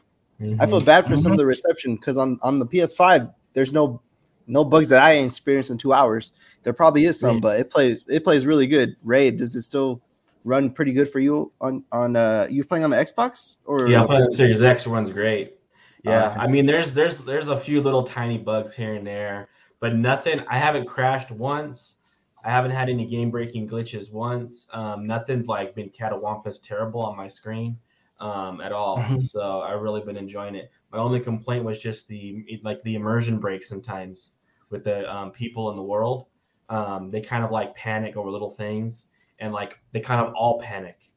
I 0.59 0.65
feel 0.67 0.79
Mhm. 0.81 0.85
bad 0.85 1.05
for 1.05 1.17
some 1.17 1.33
of 1.33 1.37
the 1.37 1.45
reception 1.45 1.95
because 1.95 2.15
on 2.17 2.39
on 2.41 2.59
the 2.59 2.65
PS5, 2.65 3.29
there's 3.53 3.73
no 3.73 4.01
no 4.47 4.63
bugs 4.63 4.89
that 4.89 5.03
I 5.03 5.11
experienced 5.13 5.69
in 5.69 5.77
two 5.77 5.93
hours. 5.93 6.31
There 6.63 6.73
probably 6.73 7.05
is 7.05 7.19
some, 7.19 7.39
but 7.39 7.59
it 7.59 7.69
plays 7.69 8.03
it 8.07 8.23
plays 8.23 8.45
really 8.47 8.65
good. 8.67 8.95
Ray, 9.03 9.31
does 9.31 9.55
it 9.55 9.61
still 9.63 10.01
run 10.45 10.69
pretty 10.71 10.93
good 10.93 11.09
for 11.09 11.19
you 11.19 11.51
on 11.59 11.83
on 11.91 12.15
uh 12.15 12.47
you 12.49 12.63
playing 12.63 12.85
on 12.85 12.89
the 12.89 12.97
Xbox 12.97 13.57
or 13.65 13.89
Yeah, 13.89 14.05
the 14.07 14.31
Series 14.31 14.63
X 14.63 14.87
runs 14.87 15.11
great. 15.11 15.55
Yeah, 16.03 16.31
okay. 16.31 16.39
I 16.39 16.47
mean, 16.47 16.65
there's 16.65 16.93
there's 16.93 17.19
there's 17.19 17.49
a 17.49 17.57
few 17.59 17.81
little 17.81 18.03
tiny 18.03 18.37
bugs 18.37 18.73
here 18.73 18.95
and 18.95 19.05
there, 19.05 19.49
but 19.79 19.95
nothing. 19.95 20.41
I 20.49 20.57
haven't 20.57 20.85
crashed 20.85 21.31
once. 21.31 21.95
I 22.43 22.49
haven't 22.51 22.71
had 22.71 22.89
any 22.89 23.05
game 23.05 23.31
breaking 23.31 23.67
glitches 23.67 24.11
once. 24.11 24.67
Um, 24.71 25.05
nothing's 25.05 25.47
like 25.47 25.75
been 25.75 25.89
catawampus 25.89 26.61
terrible 26.63 27.01
on 27.01 27.17
my 27.17 27.27
screen 27.27 27.77
um, 28.19 28.61
at 28.61 28.71
all. 28.71 29.09
Mhm. 29.09 29.21
So 29.21 29.61
I've 29.61 29.81
really 29.81 30.01
been 30.01 30.15
enjoying 30.15 30.55
it. 30.55 30.71
My 30.91 30.99
only 30.99 31.19
complaint 31.19 31.65
was 31.65 31.79
just 31.79 32.07
the 32.07 32.59
like 32.63 32.81
the 32.83 32.95
immersion 32.95 33.39
break 33.39 33.63
sometimes 33.63 34.31
with 34.69 34.85
the 34.85 35.09
um, 35.13 35.31
people 35.31 35.69
in 35.69 35.75
the 35.75 35.83
world. 35.83 36.27
Um, 36.69 37.09
they 37.09 37.21
kind 37.21 37.43
of 37.43 37.51
like 37.51 37.75
panic 37.75 38.15
over 38.15 38.29
little 38.29 38.51
things, 38.51 39.07
and 39.39 39.51
like 39.53 39.81
they 39.91 39.99
kind 39.99 40.25
of 40.25 40.33
all 40.33 40.59
panic. 40.59 41.11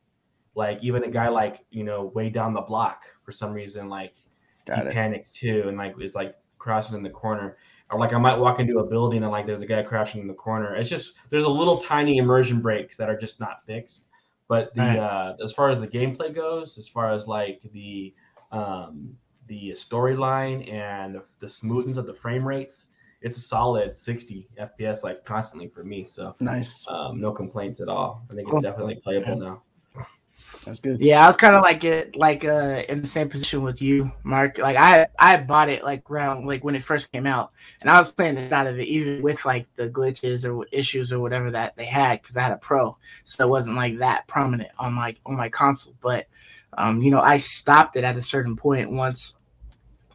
Like 0.55 0.83
even 0.83 1.05
a 1.05 1.11
guy 1.11 1.29
like 1.29 1.65
you 1.71 1.85
know 1.85 2.07
way 2.15 2.31
down 2.31 2.53
the 2.55 2.63
block 2.63 3.05
for 3.25 3.33
some 3.33 3.53
reason 3.53 3.89
like 3.89 4.17
got 4.67 4.79
he 4.79 4.89
it. 4.89 4.93
panics 4.93 5.31
too 5.31 5.65
and 5.67 5.77
like 5.77 5.95
is 6.01 6.15
like 6.15 6.37
crashing 6.59 6.97
in 6.97 7.03
the 7.03 7.11
corner 7.11 7.57
or 7.91 7.99
like 7.99 8.13
i 8.13 8.19
might 8.19 8.39
walk 8.39 8.61
into 8.61 8.79
a 8.79 8.87
building 8.87 9.23
and 9.23 9.33
like 9.33 9.47
there's 9.47 9.63
a 9.63 9.67
guy 9.67 9.83
crashing 9.83 10.21
in 10.21 10.29
the 10.29 10.35
corner 10.35 10.77
it's 10.77 10.89
just 10.89 11.15
there's 11.31 11.45
a 11.45 11.49
little 11.49 11.79
tiny 11.79 12.19
immersion 12.19 12.61
breaks 12.61 12.97
that 12.97 13.09
are 13.11 13.19
just 13.19 13.41
not 13.41 13.65
fixed 13.67 14.07
but 14.49 14.73
the 14.75 14.81
Right. 14.81 14.99
uh 14.99 15.37
as 15.43 15.53
far 15.53 15.69
as 15.71 15.81
the 15.81 15.89
gameplay 15.89 16.33
goes 16.35 16.79
as 16.79 16.87
far 16.89 17.13
as 17.13 17.27
like 17.27 17.61
the 17.73 18.15
um 18.53 19.17
the 19.49 19.71
storyline 19.73 20.73
and 20.73 21.17
the, 21.17 21.25
the 21.41 21.49
smoothness 21.49 21.99
of 21.99 22.07
the 22.07 22.15
frame 22.15 22.47
rates 22.47 22.91
it's 23.23 23.37
a 23.37 23.41
solid 23.41 23.95
60 23.95 24.49
fps 24.61 25.03
like 25.03 25.25
constantly 25.25 25.69
for 25.69 25.83
me 25.85 26.05
so 26.05 26.35
Nice. 26.41 26.87
um 26.89 27.21
no 27.21 27.33
complaints 27.33 27.81
at 27.81 27.89
all 27.89 28.23
i 28.31 28.35
think 28.35 28.49
Cool. 28.49 28.59
it's 28.59 28.65
definitely 28.65 28.97
playable 28.97 29.37
now 29.37 29.63
That's 30.65 30.81
good. 30.81 31.01
Yeah, 31.01 31.25
I 31.25 31.27
was 31.27 31.37
kind 31.37 31.57
of 31.57 31.63
like 31.63 31.83
it, 31.85 32.15
like 32.15 32.45
uh, 32.45 32.83
in 32.89 33.03
the 33.03 33.09
same 33.09 33.29
position 33.29 33.63
with 33.63 33.83
you, 33.83 34.13
Mark. 34.23 34.59
Like 34.59 34.77
I, 34.77 35.09
I 35.19 35.37
bought 35.39 35.69
it 35.69 35.83
like 35.83 36.09
around 36.11 36.47
like 36.47 36.63
when 36.63 36.75
it 36.75 36.83
first 36.83 37.11
came 37.13 37.27
out, 37.27 37.53
and 37.81 37.91
I 37.91 37.99
was 37.99 38.13
playing 38.13 38.37
it 38.37 38.53
out 38.53 38.67
of 38.67 38.79
it, 38.79 38.87
even 38.87 39.23
with 39.23 39.45
like 39.45 39.67
the 39.77 39.91
glitches 39.91 40.49
or 40.49 40.67
issues 40.71 41.13
or 41.13 41.21
whatever 41.21 41.51
that 41.51 41.77
they 41.77 41.85
had, 41.85 42.23
because 42.23 42.37
I 42.37 42.43
had 42.43 42.53
a 42.53 42.57
pro, 42.57 42.97
so 43.25 43.45
it 43.45 43.51
wasn't 43.51 43.77
like 43.77 43.99
that 43.99 44.27
prominent 44.29 44.71
on 44.79 44.93
my 44.93 45.17
on 45.27 45.37
my 45.37 45.49
console. 45.49 45.95
But 46.01 46.27
um, 46.79 47.03
you 47.03 47.11
know, 47.11 47.21
I 47.21 47.39
stopped 47.39 47.97
it 47.97 48.05
at 48.05 48.17
a 48.17 48.23
certain 48.23 48.57
point 48.57 48.91
once 48.91 49.35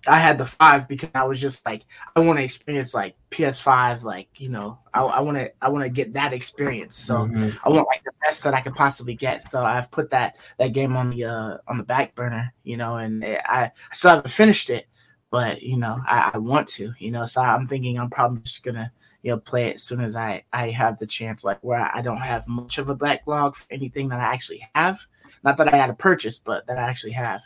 I 0.07 0.17
had 0.17 0.37
the 0.37 0.45
five 0.45 0.87
because 0.87 1.09
I 1.13 1.25
was 1.25 1.39
just 1.39 1.65
like, 1.65 1.83
I 2.15 2.21
want 2.21 2.39
to 2.39 2.43
experience 2.43 2.93
like 2.93 3.15
PS5, 3.31 4.03
like 4.03 4.29
you 4.37 4.49
know, 4.49 4.79
I 4.93 5.21
want 5.21 5.37
to, 5.37 5.51
I 5.61 5.69
want 5.69 5.83
to 5.83 5.89
get 5.89 6.13
that 6.13 6.33
experience. 6.33 6.95
So. 6.97 7.17
Mhm. 7.17 7.57
I 7.63 7.69
want 7.69 7.87
like 7.87 8.03
the 8.03 8.11
best 8.23 8.43
that 8.43 8.53
I 8.53 8.61
could 8.61 8.75
possibly 8.75 9.13
get. 9.15 9.43
So 9.43 9.63
I've 9.63 9.91
put 9.91 10.09
that 10.11 10.37
that 10.57 10.69
game 10.73 10.95
on 10.97 11.09
the 11.11 11.25
uh 11.25 11.57
on 11.67 11.77
the 11.77 11.83
back 11.83 12.15
burner, 12.15 12.53
you 12.63 12.77
know, 12.77 12.97
and 12.97 13.23
it, 13.23 13.41
I, 13.45 13.63
I 13.65 13.71
still 13.93 14.11
haven't 14.11 14.31
finished 14.31 14.69
it, 14.69 14.87
but 15.29 15.61
you 15.61 15.77
know, 15.77 15.99
I, 16.05 16.31
I 16.33 16.37
want 16.37 16.67
to, 16.69 16.93
you 16.99 17.11
know. 17.11 17.25
So 17.25 17.41
I'm 17.41 17.67
thinking 17.67 17.99
I'm 17.99 18.09
probably 18.09 18.41
just 18.41 18.63
gonna 18.63 18.91
you 19.23 19.31
know 19.31 19.37
play 19.39 19.67
it 19.69 19.75
as 19.75 19.83
soon 19.83 20.01
as 20.01 20.15
I 20.15 20.43
I 20.53 20.69
have 20.71 20.97
the 20.99 21.07
chance, 21.07 21.43
like 21.43 21.59
where 21.63 21.91
I 21.93 22.01
don't 22.01 22.17
have 22.21 22.47
much 22.47 22.77
of 22.77 22.89
a 22.89 22.95
backlog 22.95 23.55
for 23.55 23.65
anything 23.71 24.09
that 24.09 24.19
I 24.19 24.33
actually 24.33 24.67
have. 24.75 24.99
Not 25.43 25.57
that 25.57 25.73
I 25.73 25.77
had 25.77 25.87
to 25.87 25.93
purchase, 25.93 26.39
but 26.39 26.65
that 26.67 26.77
I 26.79 26.83
actually 26.89 27.11
have, 27.13 27.41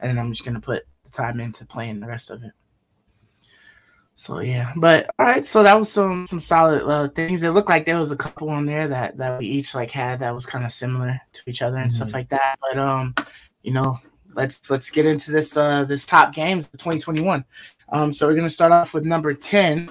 and 0.00 0.08
then 0.10 0.18
I'm 0.18 0.32
just 0.32 0.44
gonna 0.44 0.60
put 0.60 0.84
time 1.14 1.40
into 1.40 1.64
playing 1.66 2.00
the 2.00 2.06
rest 2.06 2.30
of 2.30 2.42
it. 2.42 2.52
So 4.16 4.38
yeah, 4.40 4.72
but 4.76 5.10
all 5.18 5.26
right. 5.26 5.44
So 5.44 5.62
that 5.64 5.74
was 5.74 5.90
some 5.90 6.24
some 6.26 6.38
solid 6.38 6.82
uh, 6.88 7.08
things. 7.08 7.42
It 7.42 7.50
looked 7.50 7.68
like 7.68 7.84
there 7.84 7.98
was 7.98 8.12
a 8.12 8.16
couple 8.16 8.48
on 8.48 8.64
there 8.64 8.86
that 8.86 9.16
that 9.16 9.40
we 9.40 9.46
each 9.46 9.74
like 9.74 9.90
had 9.90 10.20
that 10.20 10.32
was 10.34 10.46
kind 10.46 10.64
of 10.64 10.70
similar 10.70 11.20
to 11.32 11.42
each 11.46 11.62
other 11.62 11.78
and 11.78 11.92
stuff 11.92 12.10
Mhm. 12.10 12.14
like 12.14 12.28
that. 12.28 12.56
But 12.60 12.78
um, 12.78 13.14
you 13.62 13.72
know, 13.72 13.98
let's 14.34 14.70
let's 14.70 14.88
get 14.90 15.04
into 15.06 15.32
this 15.32 15.56
uh 15.56 15.84
this 15.84 16.06
top 16.06 16.32
games 16.32 16.66
of 16.66 16.72
2021. 16.72 17.44
Um, 17.88 18.12
so 18.12 18.28
we're 18.28 18.36
gonna 18.36 18.48
start 18.50 18.70
off 18.70 18.94
with 18.94 19.04
number 19.04 19.34
10, 19.34 19.90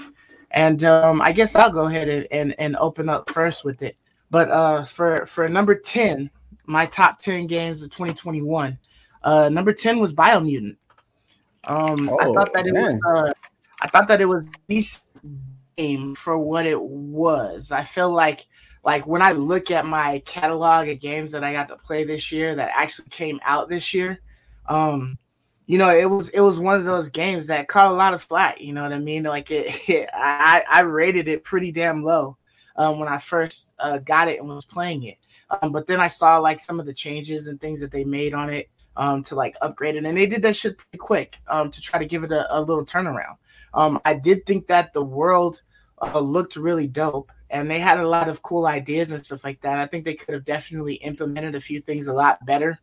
and 0.51 0.83
um, 0.85 1.21
I 1.21 1.33
guess 1.33 1.53
I'll 1.55 1.69
go 1.71 1.87
ahead 1.87 2.07
and, 2.07 2.27
and 2.31 2.55
and 2.59 2.75
open 2.77 3.09
up 3.09 3.29
first 3.29 3.65
with 3.65 3.81
it. 3.83 3.97
But 4.29 4.49
uh, 4.49 4.83
for 4.85 5.25
for 5.25 5.49
number 5.49 5.75
10, 5.75 6.29
my 6.65 6.85
top 6.85 7.19
10 7.21 7.45
games 7.47 7.83
of 7.83 7.89
2021, 7.89 8.77
uh, 9.23 9.49
number 9.49 9.73
10 9.73 9.99
was 9.99 10.13
Biomutant. 10.13 10.77
Um, 11.67 12.13
I 12.19 12.27
Oh, 12.27 12.33
thought 12.33 12.51
that 12.53 12.67
it 12.67 12.75
was 12.75 12.99
uh, 13.07 13.31
I 13.81 13.87
thought 13.89 14.07
that 14.09 14.21
it 14.21 14.25
was 14.25 14.49
decent 14.67 15.03
game 15.77 16.15
for 16.15 16.37
what 16.37 16.65
it 16.65 16.81
was. 16.81 17.71
I 17.71 17.83
feel 17.83 18.11
like 18.11 18.47
like 18.83 19.07
when 19.07 19.21
I 19.21 19.31
look 19.33 19.71
at 19.71 19.85
my 19.85 20.19
catalog 20.25 20.89
of 20.89 20.99
games 20.99 21.31
that 21.31 21.43
I 21.43 21.53
got 21.53 21.69
to 21.69 21.77
play 21.77 22.03
this 22.03 22.31
year 22.31 22.55
that 22.55 22.71
actually 22.75 23.09
came 23.09 23.39
out 23.45 23.69
this 23.69 23.93
year, 23.93 24.19
um, 24.67 25.17
you 25.65 25.77
know, 25.77 25.89
it 25.89 26.05
was 26.09 26.29
it 26.29 26.41
was 26.41 26.59
one 26.59 26.75
of 26.75 26.85
those 26.85 27.09
games 27.09 27.47
that 27.47 27.67
caught 27.67 27.91
a 27.91 27.95
lot 27.95 28.13
of 28.13 28.21
flack. 28.21 28.59
You 28.61 28.73
know 28.73 28.83
what 28.83 28.93
I 28.93 28.99
mean? 28.99 29.23
Like 29.23 29.51
it, 29.51 29.67
it 29.89 30.09
I 30.13 30.63
I 30.69 30.81
rated 30.81 31.27
it 31.27 31.43
pretty 31.43 31.71
damn 31.71 32.03
low 32.03 32.37
um, 32.75 32.99
when 32.99 33.07
I 33.07 33.17
first 33.17 33.71
uh, 33.79 33.99
got 33.99 34.27
it 34.27 34.39
and 34.39 34.49
was 34.49 34.65
playing 34.65 35.03
it. 35.03 35.17
Um, 35.61 35.71
but 35.71 35.87
then 35.87 35.99
I 35.99 36.07
saw 36.07 36.39
like 36.39 36.59
some 36.59 36.79
of 36.79 36.85
the 36.85 36.93
changes 36.93 37.47
and 37.47 37.59
things 37.61 37.79
that 37.81 37.91
they 37.91 38.03
made 38.03 38.33
on 38.33 38.49
it 38.49 38.69
um, 38.95 39.23
to 39.23 39.35
like 39.35 39.55
upgrade 39.61 39.95
it, 39.95 40.05
and 40.05 40.17
they 40.17 40.25
did 40.25 40.41
that 40.43 40.55
shit 40.55 40.77
pretty 40.77 40.97
quick 40.97 41.37
um, 41.47 41.71
to 41.71 41.81
try 41.81 41.99
to 41.99 42.05
give 42.05 42.23
it 42.23 42.31
a, 42.31 42.57
a 42.57 42.61
little 42.61 42.85
turnaround. 42.85 43.37
Um, 43.73 43.99
I 44.05 44.13
did 44.13 44.45
think 44.45 44.67
that 44.67 44.93
the 44.93 45.03
world 45.03 45.61
uh, 46.01 46.19
looked 46.19 46.55
really 46.55 46.87
dope, 46.87 47.31
and 47.49 47.69
they 47.69 47.79
had 47.79 47.99
a 47.99 48.07
lot 48.07 48.29
of 48.29 48.41
cool 48.41 48.65
ideas 48.65 49.11
and 49.11 49.25
stuff 49.25 49.43
like 49.43 49.61
that. 49.61 49.79
I 49.79 49.87
think 49.87 50.05
they 50.05 50.13
could 50.13 50.33
have 50.33 50.45
definitely 50.45 50.95
implemented 50.95 51.55
a 51.55 51.61
few 51.61 51.79
things 51.79 52.07
a 52.07 52.13
lot 52.13 52.45
better. 52.45 52.79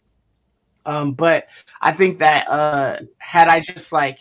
Um, 0.87 1.13
but 1.13 1.47
I 1.81 1.93
think 1.93 2.21
that 2.21 2.49
uh, 2.49 3.01
had 3.19 3.49
I 3.49 3.61
just 3.61 3.93
like 3.93 4.21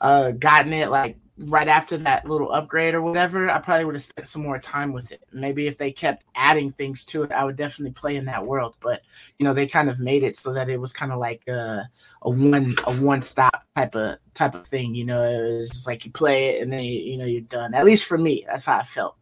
uh, 0.00 0.32
gotten 0.32 0.72
it 0.72 0.90
like 0.90 1.16
right 1.38 1.68
after 1.68 1.98
that 1.98 2.26
little 2.26 2.50
upgrade 2.50 2.94
or 2.94 3.02
whatever, 3.02 3.50
I 3.50 3.58
probably 3.58 3.84
would 3.84 3.94
have 3.94 4.02
spent 4.02 4.26
some 4.26 4.42
more 4.42 4.58
time 4.58 4.92
with 4.92 5.12
it. 5.12 5.22
Maybe 5.32 5.66
if 5.66 5.76
they 5.76 5.92
kept 5.92 6.24
adding 6.34 6.72
things 6.72 7.04
to 7.06 7.24
it, 7.24 7.32
I 7.32 7.44
would 7.44 7.56
definitely 7.56 7.92
play 7.92 8.16
in 8.16 8.24
that 8.26 8.46
world. 8.46 8.76
But 8.80 9.02
you 9.38 9.44
know, 9.44 9.52
they 9.52 9.66
kind 9.66 9.90
of 9.90 10.00
made 10.00 10.22
it 10.22 10.36
so 10.36 10.52
that 10.54 10.70
it 10.70 10.80
was 10.80 10.92
kind 10.92 11.12
of 11.12 11.18
like 11.18 11.42
uh, 11.48 11.82
a 12.22 12.30
one 12.30 12.74
a 12.86 12.92
one 12.96 13.22
stop 13.22 13.64
type 13.74 13.94
of 13.94 14.18
type 14.34 14.54
of 14.54 14.66
thing. 14.66 14.94
You 14.94 15.04
know, 15.04 15.22
it 15.22 15.58
was 15.58 15.70
just 15.70 15.86
like 15.86 16.04
you 16.04 16.10
play 16.10 16.56
it 16.56 16.62
and 16.62 16.72
then 16.72 16.84
you, 16.84 17.00
you 17.00 17.16
know 17.18 17.26
you're 17.26 17.42
done. 17.42 17.74
At 17.74 17.84
least 17.84 18.06
for 18.06 18.16
me, 18.16 18.44
that's 18.46 18.64
how 18.64 18.78
I 18.78 18.82
felt. 18.82 19.16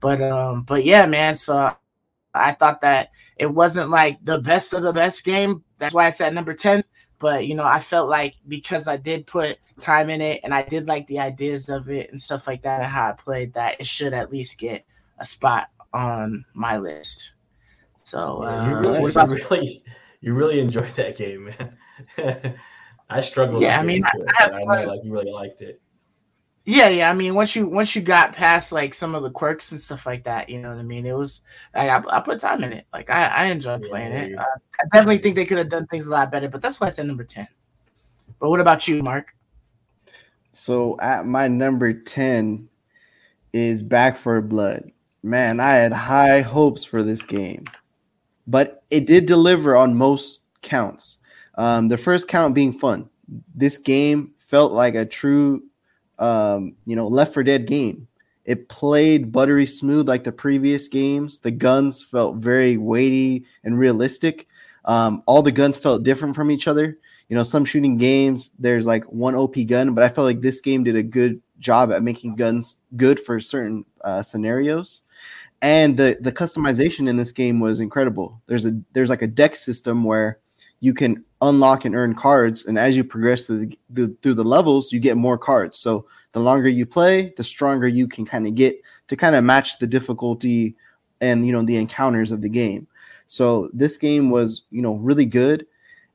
But 0.00 0.20
um, 0.20 0.62
but 0.62 0.84
yeah, 0.84 1.06
man. 1.06 1.36
So 1.36 1.74
I 2.34 2.52
thought 2.52 2.80
that 2.80 3.10
it 3.36 3.52
wasn't 3.52 3.90
like 3.90 4.18
the 4.24 4.38
best 4.38 4.72
of 4.72 4.82
the 4.82 4.92
best 4.92 5.24
game. 5.24 5.64
That's 5.78 5.94
why 5.94 6.08
it's 6.08 6.20
at 6.20 6.34
number 6.34 6.54
ten. 6.54 6.84
But 7.20 7.46
you 7.46 7.54
know, 7.54 7.64
I 7.64 7.78
felt 7.78 8.08
like 8.08 8.34
because 8.48 8.88
I 8.88 8.96
did 8.96 9.26
put 9.26 9.58
time 9.78 10.10
in 10.10 10.20
it 10.20 10.40
and 10.42 10.52
I 10.52 10.62
did 10.62 10.88
like 10.88 11.06
the 11.06 11.20
ideas 11.20 11.68
of 11.68 11.88
it 11.88 12.10
and 12.10 12.20
stuff 12.20 12.46
like 12.46 12.62
that 12.62 12.80
and 12.80 12.90
how 12.90 13.10
I 13.10 13.12
played 13.12 13.54
that, 13.54 13.80
it 13.80 13.86
should 13.86 14.12
at 14.12 14.32
least 14.32 14.58
get 14.58 14.84
a 15.18 15.26
spot 15.26 15.68
on 15.92 16.44
my 16.54 16.78
list. 16.78 17.32
So 18.02 18.42
Yeah, 18.42 18.68
you 18.68 18.74
uh, 18.74 18.80
really, 18.80 19.12
you 19.14 19.46
really, 19.50 19.84
you 20.22 20.34
really 20.34 20.60
enjoyed 20.60 20.94
that 20.96 21.16
game, 21.16 21.52
man. 22.16 22.54
I 23.10 23.20
struggled. 23.20 23.62
Yeah, 23.62 23.78
I 23.78 23.82
mean, 23.82 24.02
it, 24.02 24.28
I 24.28 24.42
have 24.42 24.54
I 24.54 24.64
know 24.64 24.88
like 24.88 25.04
you 25.04 25.12
really 25.12 25.30
liked 25.30 25.60
it. 25.62 25.80
Yeah, 26.64 26.88
yeah. 26.88 27.10
I 27.10 27.14
mean, 27.14 27.34
once 27.34 27.56
you 27.56 27.68
once 27.68 27.96
you 27.96 28.02
got 28.02 28.34
past 28.34 28.70
like 28.70 28.94
some 28.94 29.14
of 29.14 29.22
the 29.22 29.30
quirks 29.30 29.72
and 29.72 29.80
stuff 29.80 30.06
like 30.06 30.24
that, 30.24 30.48
you 30.48 30.60
know 30.60 30.68
what 30.68 30.78
I 30.78 30.82
mean. 30.82 31.06
It 31.06 31.16
was 31.16 31.40
I, 31.74 31.88
I, 31.88 32.18
I 32.18 32.20
put 32.20 32.38
time 32.38 32.62
in 32.62 32.72
it. 32.72 32.86
Like 32.92 33.10
I, 33.10 33.26
I 33.26 33.44
enjoyed 33.46 33.82
playing 33.82 34.12
yeah, 34.12 34.22
it. 34.22 34.38
Uh, 34.38 34.44
I 34.80 34.84
definitely 34.92 35.18
think 35.18 35.36
they 35.36 35.46
could 35.46 35.58
have 35.58 35.68
done 35.68 35.86
things 35.86 36.06
a 36.06 36.10
lot 36.10 36.30
better, 36.30 36.48
but 36.48 36.62
that's 36.62 36.80
why 36.80 36.88
it's 36.88 36.98
at 36.98 37.06
number 37.06 37.24
ten. 37.24 37.48
But 38.38 38.50
what 38.50 38.60
about 38.60 38.86
you, 38.86 39.02
Mark? 39.02 39.34
So 40.52 40.98
at 41.00 41.26
my 41.26 41.48
number 41.48 41.92
10 41.92 42.68
is 43.52 43.82
Back 43.82 44.16
4 44.16 44.40
Blood. 44.42 44.90
Man, 45.22 45.60
I 45.60 45.74
had 45.74 45.92
high 45.92 46.40
hopes 46.40 46.84
for 46.84 47.02
this 47.02 47.24
game, 47.24 47.64
but 48.46 48.82
it 48.90 49.06
did 49.06 49.26
deliver 49.26 49.76
on 49.76 49.94
most 49.94 50.40
counts. 50.62 51.18
Um, 51.56 51.88
the 51.88 51.98
first 51.98 52.26
count 52.26 52.54
being 52.54 52.72
fun. 52.72 53.10
This 53.54 53.76
game 53.76 54.32
felt 54.38 54.72
like 54.72 54.94
a 54.94 55.04
true, 55.04 55.62
um, 56.20 56.74
you 56.86 56.94
know, 56.94 57.08
Left 57.08 57.34
4 57.34 57.42
Dead 57.42 57.66
game. 57.66 58.06
It 58.44 58.68
played 58.68 59.32
buttery 59.32 59.66
smooth 59.66 60.08
like 60.08 60.24
the 60.24 60.32
previous 60.32 60.88
games. 60.88 61.40
The 61.40 61.50
guns 61.50 62.02
felt 62.02 62.36
very 62.36 62.76
weighty 62.76 63.44
and 63.64 63.78
realistic. 63.78 64.48
Um, 64.84 65.22
all 65.26 65.42
the 65.42 65.52
guns 65.52 65.76
felt 65.76 66.04
different 66.04 66.34
from 66.34 66.50
each 66.50 66.68
other 66.68 66.98
you 67.30 67.36
know 67.36 67.42
some 67.42 67.64
shooting 67.64 67.96
games 67.96 68.50
there's 68.58 68.84
like 68.84 69.04
one 69.04 69.34
op 69.34 69.54
gun 69.66 69.94
but 69.94 70.04
i 70.04 70.08
felt 70.08 70.26
like 70.26 70.42
this 70.42 70.60
game 70.60 70.84
did 70.84 70.96
a 70.96 71.02
good 71.02 71.40
job 71.58 71.90
at 71.90 72.02
making 72.02 72.34
guns 72.36 72.76
good 72.96 73.18
for 73.18 73.40
certain 73.40 73.84
uh, 74.02 74.20
scenarios 74.20 75.02
and 75.62 75.96
the 75.96 76.18
the 76.20 76.32
customization 76.32 77.08
in 77.08 77.16
this 77.16 77.32
game 77.32 77.60
was 77.60 77.80
incredible 77.80 78.42
there's 78.46 78.66
a 78.66 78.72
there's 78.92 79.08
like 79.08 79.22
a 79.22 79.26
deck 79.26 79.56
system 79.56 80.04
where 80.04 80.39
you 80.80 80.94
can 80.94 81.24
unlock 81.42 81.84
and 81.84 81.94
earn 81.94 82.14
cards 82.14 82.66
and 82.66 82.78
as 82.78 82.96
you 82.96 83.04
progress 83.04 83.44
through 83.44 83.66
the, 83.66 83.78
the 83.90 84.16
through 84.20 84.34
the 84.34 84.44
levels 84.44 84.92
you 84.92 85.00
get 85.00 85.16
more 85.16 85.38
cards. 85.38 85.76
So 85.76 86.06
the 86.32 86.40
longer 86.40 86.68
you 86.68 86.86
play 86.86 87.32
the 87.36 87.44
stronger 87.44 87.88
you 87.88 88.06
can 88.06 88.24
kind 88.24 88.46
of 88.46 88.54
get 88.54 88.80
to 89.08 89.16
kind 89.16 89.34
of 89.34 89.44
match 89.44 89.78
the 89.78 89.86
difficulty 89.86 90.74
and 91.20 91.46
you 91.46 91.52
know 91.52 91.62
the 91.62 91.76
encounters 91.76 92.30
of 92.30 92.42
the 92.42 92.48
game. 92.48 92.86
So 93.26 93.70
this 93.72 93.96
game 93.96 94.30
was 94.30 94.64
you 94.70 94.82
know 94.82 94.96
really 94.96 95.26
good. 95.26 95.66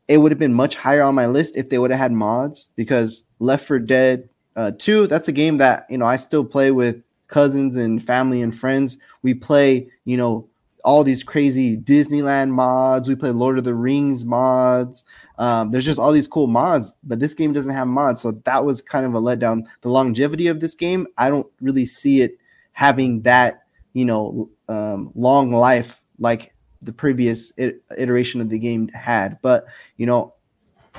It 0.07 0.17
would 0.17 0.31
have 0.31 0.39
been 0.39 0.53
much 0.53 0.75
higher 0.75 1.01
on 1.01 1.15
my 1.15 1.25
list 1.25 1.57
if 1.57 1.69
they 1.69 1.79
would 1.79 1.89
have 1.89 2.00
had 2.00 2.12
mods 2.12 2.69
because 2.75 3.24
left 3.39 3.65
4 3.67 3.79
dead 3.79 4.29
uh, 4.55 4.72
2 4.77 5.07
that's 5.07 5.27
a 5.27 5.34
game 5.34 5.57
that 5.57 5.86
you 5.89 5.98
know 5.98 6.05
i 6.05 6.15
still 6.15 6.45
play 6.45 6.72
with 6.72 7.01
cousins 7.27 7.75
and 7.75 8.03
family 8.03 8.41
and 8.41 8.55
friends. 8.55 8.98
We 9.22 9.34
play 9.34 9.89
you 10.05 10.17
know 10.17 10.48
all 10.86 11.04
these 11.04 11.24
crazy 11.24 11.75
disneyland 11.75 12.51
mods. 12.51 13.10
We 13.10 13.15
play 13.15 13.32
lord 13.32 13.58
of 13.58 13.63
the 13.63 13.74
rings 13.74 14.24
mods. 14.24 15.04
Um, 15.38 15.72
there's 15.72 15.84
just 15.84 16.00
all 16.00 16.12
these 16.13 16.27
cool 16.27 16.48
mods 16.48 16.94
but 17.04 17.20
this 17.20 17.34
game 17.34 17.51
doesn't 17.51 17.74
have 17.74 17.88
mods. 17.88 18.22
So 18.22 18.32
that 18.46 18.63
was 18.63 18.82
kind 18.82 19.06
of 19.06 19.15
a 19.15 19.20
letdown. 19.20 19.63
The 19.82 19.89
longevity 19.89 20.48
of 20.48 20.62
this 20.62 20.75
game 20.75 21.08
i 21.18 21.30
don't 21.30 21.48
really 21.60 21.86
see 21.86 22.22
it 22.22 22.38
having 22.72 23.22
that 23.24 23.63
you 23.94 24.06
know 24.06 24.50
um, 24.70 25.12
long 25.15 25.51
life 25.51 26.04
like 26.20 26.54
the 26.82 26.94
previous 26.94 27.51
it- 27.58 27.82
iteration 27.98 28.39
of 28.39 28.50
the 28.50 28.60
game 28.60 28.88
had. 28.89 29.39
But 29.42 29.65
you 29.98 30.06
know 30.06 30.36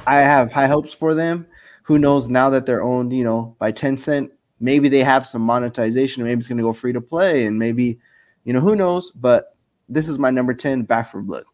i 0.06 0.16
have 0.16 0.50
high 0.52 0.66
hopes 0.66 0.92
for 0.92 1.14
them. 1.14 1.46
Who 1.84 2.00
knows 2.00 2.28
now 2.28 2.50
that 2.50 2.66
they're 2.66 2.82
owned 2.82 3.12
you 3.12 3.22
know 3.22 3.54
by 3.60 3.70
tencent 3.70 4.30
maybe 4.58 4.88
they 4.88 5.04
have 5.04 5.26
some 5.26 5.42
monetization 5.42 6.24
maybe 6.24 6.38
it's 6.38 6.48
going 6.48 6.56
to 6.56 6.64
go 6.64 6.72
free 6.72 6.92
to 6.92 7.00
play 7.00 7.44
and 7.44 7.58
maybe 7.58 8.00
you 8.46 8.52
know 8.52 8.60
who 8.60 8.74
knows? 8.74 9.10
But 9.10 9.55
this 9.88 10.08
is 10.08 10.18
my 10.18 10.30
number 10.30 10.54
10 10.54 10.82
back 10.82 11.10
4 11.10 11.22
blood 11.22 11.44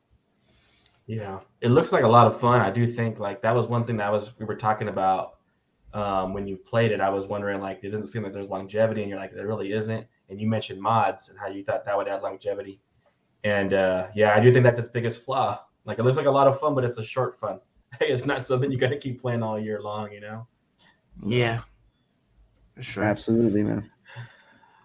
Yeah, 1.06 1.40
it 1.60 1.68
looks 1.68 1.92
like 1.92 2.04
a 2.04 2.08
lot 2.08 2.26
of 2.26 2.40
fun. 2.40 2.60
I 2.60 2.70
do 2.70 2.86
think 2.86 3.18
like 3.18 3.42
that 3.42 3.54
was 3.54 3.66
one 3.66 3.84
thing 3.84 3.96
that 3.98 4.12
was 4.12 4.38
we 4.38 4.46
were 4.46 4.56
talking 4.56 4.88
about 4.88 5.38
um, 5.94 6.32
when 6.32 6.46
you 6.46 6.56
played 6.56 6.92
it. 6.92 7.00
I 7.00 7.10
was 7.10 7.26
wondering 7.26 7.60
like 7.60 7.80
it 7.82 7.90
doesn't 7.90 8.06
seem 8.06 8.22
like 8.22 8.32
there's 8.32 8.48
longevity, 8.48 9.02
and 9.02 9.10
you're 9.10 9.18
like 9.18 9.34
there 9.34 9.46
really 9.46 9.72
isn't. 9.72 10.06
And 10.30 10.40
you 10.40 10.48
mentioned 10.48 10.80
mods 10.80 11.28
and 11.28 11.38
how 11.38 11.48
you 11.48 11.62
thought 11.62 11.84
that 11.84 11.96
would 11.96 12.08
add 12.08 12.22
longevity. 12.22 12.80
And 13.44 13.74
uh, 13.74 14.08
yeah, 14.14 14.34
I 14.34 14.40
do 14.40 14.52
think 14.52 14.64
that's 14.64 14.78
its 14.78 14.88
biggest 14.88 15.24
flaw. 15.24 15.60
Like 15.84 15.98
it 15.98 16.04
looks 16.04 16.16
like 16.16 16.26
a 16.26 16.30
lot 16.30 16.46
of 16.46 16.58
fun, 16.58 16.74
but 16.74 16.84
it's 16.84 16.98
a 16.98 17.04
short 17.04 17.38
fun. 17.38 17.60
it's 18.00 18.24
not 18.24 18.46
something 18.46 18.70
you 18.70 18.78
got 18.78 18.90
to 18.90 18.98
keep 18.98 19.20
playing 19.20 19.42
all 19.42 19.58
year 19.58 19.82
long. 19.82 20.12
You 20.12 20.20
know. 20.20 20.46
Yeah. 21.26 21.60
Sure. 22.80 23.04
absolutely 23.04 23.62
man 23.62 23.90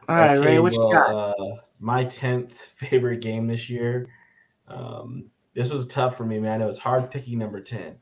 All 0.09 0.15
right, 0.17 0.35
Ray, 0.35 0.59
what 0.59 0.73
you 0.73 0.89
got? 0.91 1.09
Uh, 1.09 1.55
my 1.79 2.03
tenth 2.05 2.57
favorite 2.75 3.21
game 3.21 3.47
this 3.47 3.69
year. 3.69 4.07
Um, 4.67 5.25
this 5.53 5.69
was 5.69 5.87
tough 5.87 6.17
for 6.17 6.25
me, 6.25 6.39
man. 6.39 6.61
It 6.61 6.65
was 6.65 6.77
hard 6.77 7.09
picking 7.09 7.39
number 7.39 7.59
ten 7.59 7.95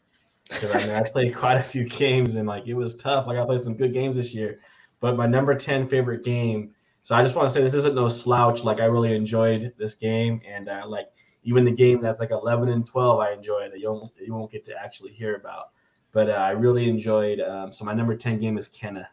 because 0.50 0.72
I 0.72 0.79
mean 0.79 0.89
I 0.89 1.08
played 1.10 1.36
quite 1.44 1.55
a 1.55 1.63
few 1.63 1.86
games 1.86 2.36
and 2.36 2.48
like 2.48 2.67
it 2.67 2.74
was 2.74 2.98
tough. 2.98 3.27
Like 3.27 3.38
I 3.38 3.46
played 3.46 3.62
some 3.62 3.77
good 3.77 3.94
games 3.94 4.17
this 4.17 4.34
year, 4.34 4.58
but 5.00 5.15
my 5.15 5.25
number 5.25 5.55
ten 5.55 5.88
favorite 5.88 6.24
game. 6.24 6.72
So 7.03 7.15
I 7.15 7.22
just 7.22 7.36
want 7.36 7.48
to 7.48 7.53
say 7.53 7.62
this 7.62 7.75
isn't 7.75 7.96
no 7.96 8.10
slouch. 8.10 8.63
Like 8.63 8.79
I 8.79 8.86
really 8.86 9.15
enjoyed 9.15 9.74
this 9.77 9.94
game, 9.94 10.41
and 10.48 10.67
uh, 10.67 10.86
like 10.88 11.08
even 11.44 11.63
the 11.63 11.72
game 11.72 12.01
that's 12.01 12.20
like 12.20 12.32
eleven 12.32 12.70
and 12.70 12.86
twelve, 12.86 13.20
I 13.20 13.32
enjoyed 13.32 13.72
that 13.72 13.79
you 13.79 13.91
won't 13.91 14.12
you 14.20 14.34
won't 14.34 14.51
get 14.51 14.65
to 14.65 14.75
actually 14.75 15.12
hear 15.13 15.36
about. 15.36 15.70
But 16.12 16.29
uh, 16.29 16.34
I 16.34 16.51
really 16.51 16.89
enjoyed. 16.89 17.39
Um, 17.39 17.72
so 17.72 17.86
my 17.86 17.94
number 17.94 18.15
ten 18.15 18.39
game 18.39 18.58
is 18.58 18.70
Kena. 18.70 19.05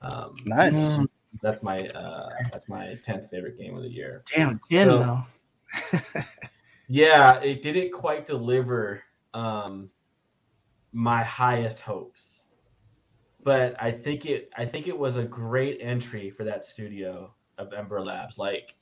Um, 0.00 0.36
nice 0.44 0.72
Mm, 0.72 1.08
that's 1.42 1.62
my 1.62 1.88
uh, 1.88 2.28
that's 2.52 2.68
my 2.68 2.98
tenth 3.02 3.30
favorite 3.30 3.58
game 3.58 3.76
of 3.76 3.82
the 3.82 3.90
year. 3.90 4.22
damn, 4.34 4.60
10 4.70 4.86
So- 4.86 4.98
though. 4.98 6.22
Yeah, 6.88 7.40
it 7.40 7.62
didn't 7.62 7.92
quite 7.92 8.26
deliver 8.26 9.02
um, 9.32 9.90
my 10.92 11.22
highest 11.22 11.80
hopes, 11.80 12.46
but 13.42 13.74
I 13.82 13.90
think 13.90 14.26
it 14.26 14.50
I 14.56 14.66
think 14.66 14.86
it 14.86 14.96
was 14.96 15.16
a 15.16 15.24
great 15.24 15.78
entry 15.80 16.30
for 16.30 16.44
that 16.44 16.64
studio 16.64 17.34
of 17.56 17.72
Ember 17.72 18.02
Labs. 18.02 18.36
Like, 18.36 18.76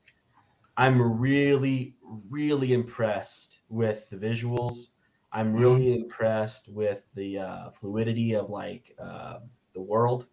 I'm 0.76 1.20
really 1.20 1.94
really 2.28 2.72
impressed 2.72 3.60
with 3.68 4.10
the 4.10 4.16
visuals. 4.16 4.88
I'm 5.32 5.54
really 5.54 5.94
impressed 5.94 6.68
with 6.68 7.02
the 7.14 7.38
uh, 7.38 7.70
fluidity 7.70 8.34
of 8.34 8.50
like 8.50 8.94
uh, 8.98 9.38
the 9.74 9.80
world. 9.80 10.26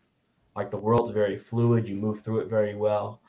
Like 0.59 0.71
the 0.71 0.77
world's 0.77 1.11
very 1.11 1.37
fluid. 1.37 1.87
You 1.87 1.95
move 1.95 2.21
through 2.21 2.39
it 2.39 2.49
very 2.49 2.75
well. 2.75 3.21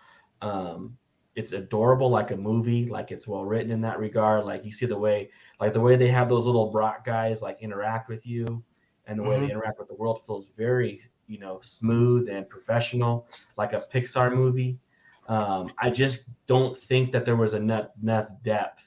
Um, 0.42 0.98
it's 1.36 1.52
adorable 1.52 2.10
like 2.10 2.32
a 2.32 2.36
movie. 2.36 2.86
Like 2.86 3.12
it's 3.12 3.28
well 3.28 3.44
written 3.44 3.70
in 3.70 3.80
that 3.82 4.00
regard. 4.00 4.44
Like 4.44 4.64
you 4.64 4.72
see 4.72 4.86
the 4.86 4.98
way 4.98 5.30
like 5.60 5.72
the 5.72 5.80
way 5.80 5.94
they 5.94 6.08
have 6.08 6.28
those 6.28 6.44
little 6.44 6.72
brock 6.72 7.04
guys 7.04 7.40
like 7.40 7.58
interact 7.60 8.08
with 8.08 8.26
you 8.26 8.64
and 9.06 9.16
the 9.16 9.22
way 9.22 9.38
they 9.38 9.50
interact 9.50 9.78
with 9.78 9.86
the 9.86 9.94
world 9.94 10.24
feels 10.26 10.48
very 10.56 11.02
you 11.28 11.38
know 11.38 11.60
smooth 11.62 12.28
and 12.28 12.48
professional 12.48 13.28
like 13.56 13.74
a 13.74 13.84
pixar 13.92 14.34
movie. 14.34 14.80
Um, 15.28 15.70
i 15.78 15.88
just 15.88 16.24
don't 16.46 16.76
think 16.76 17.12
that 17.12 17.24
there 17.24 17.36
was 17.36 17.54
enough, 17.54 17.90
enough 18.02 18.26
depth 18.42 18.82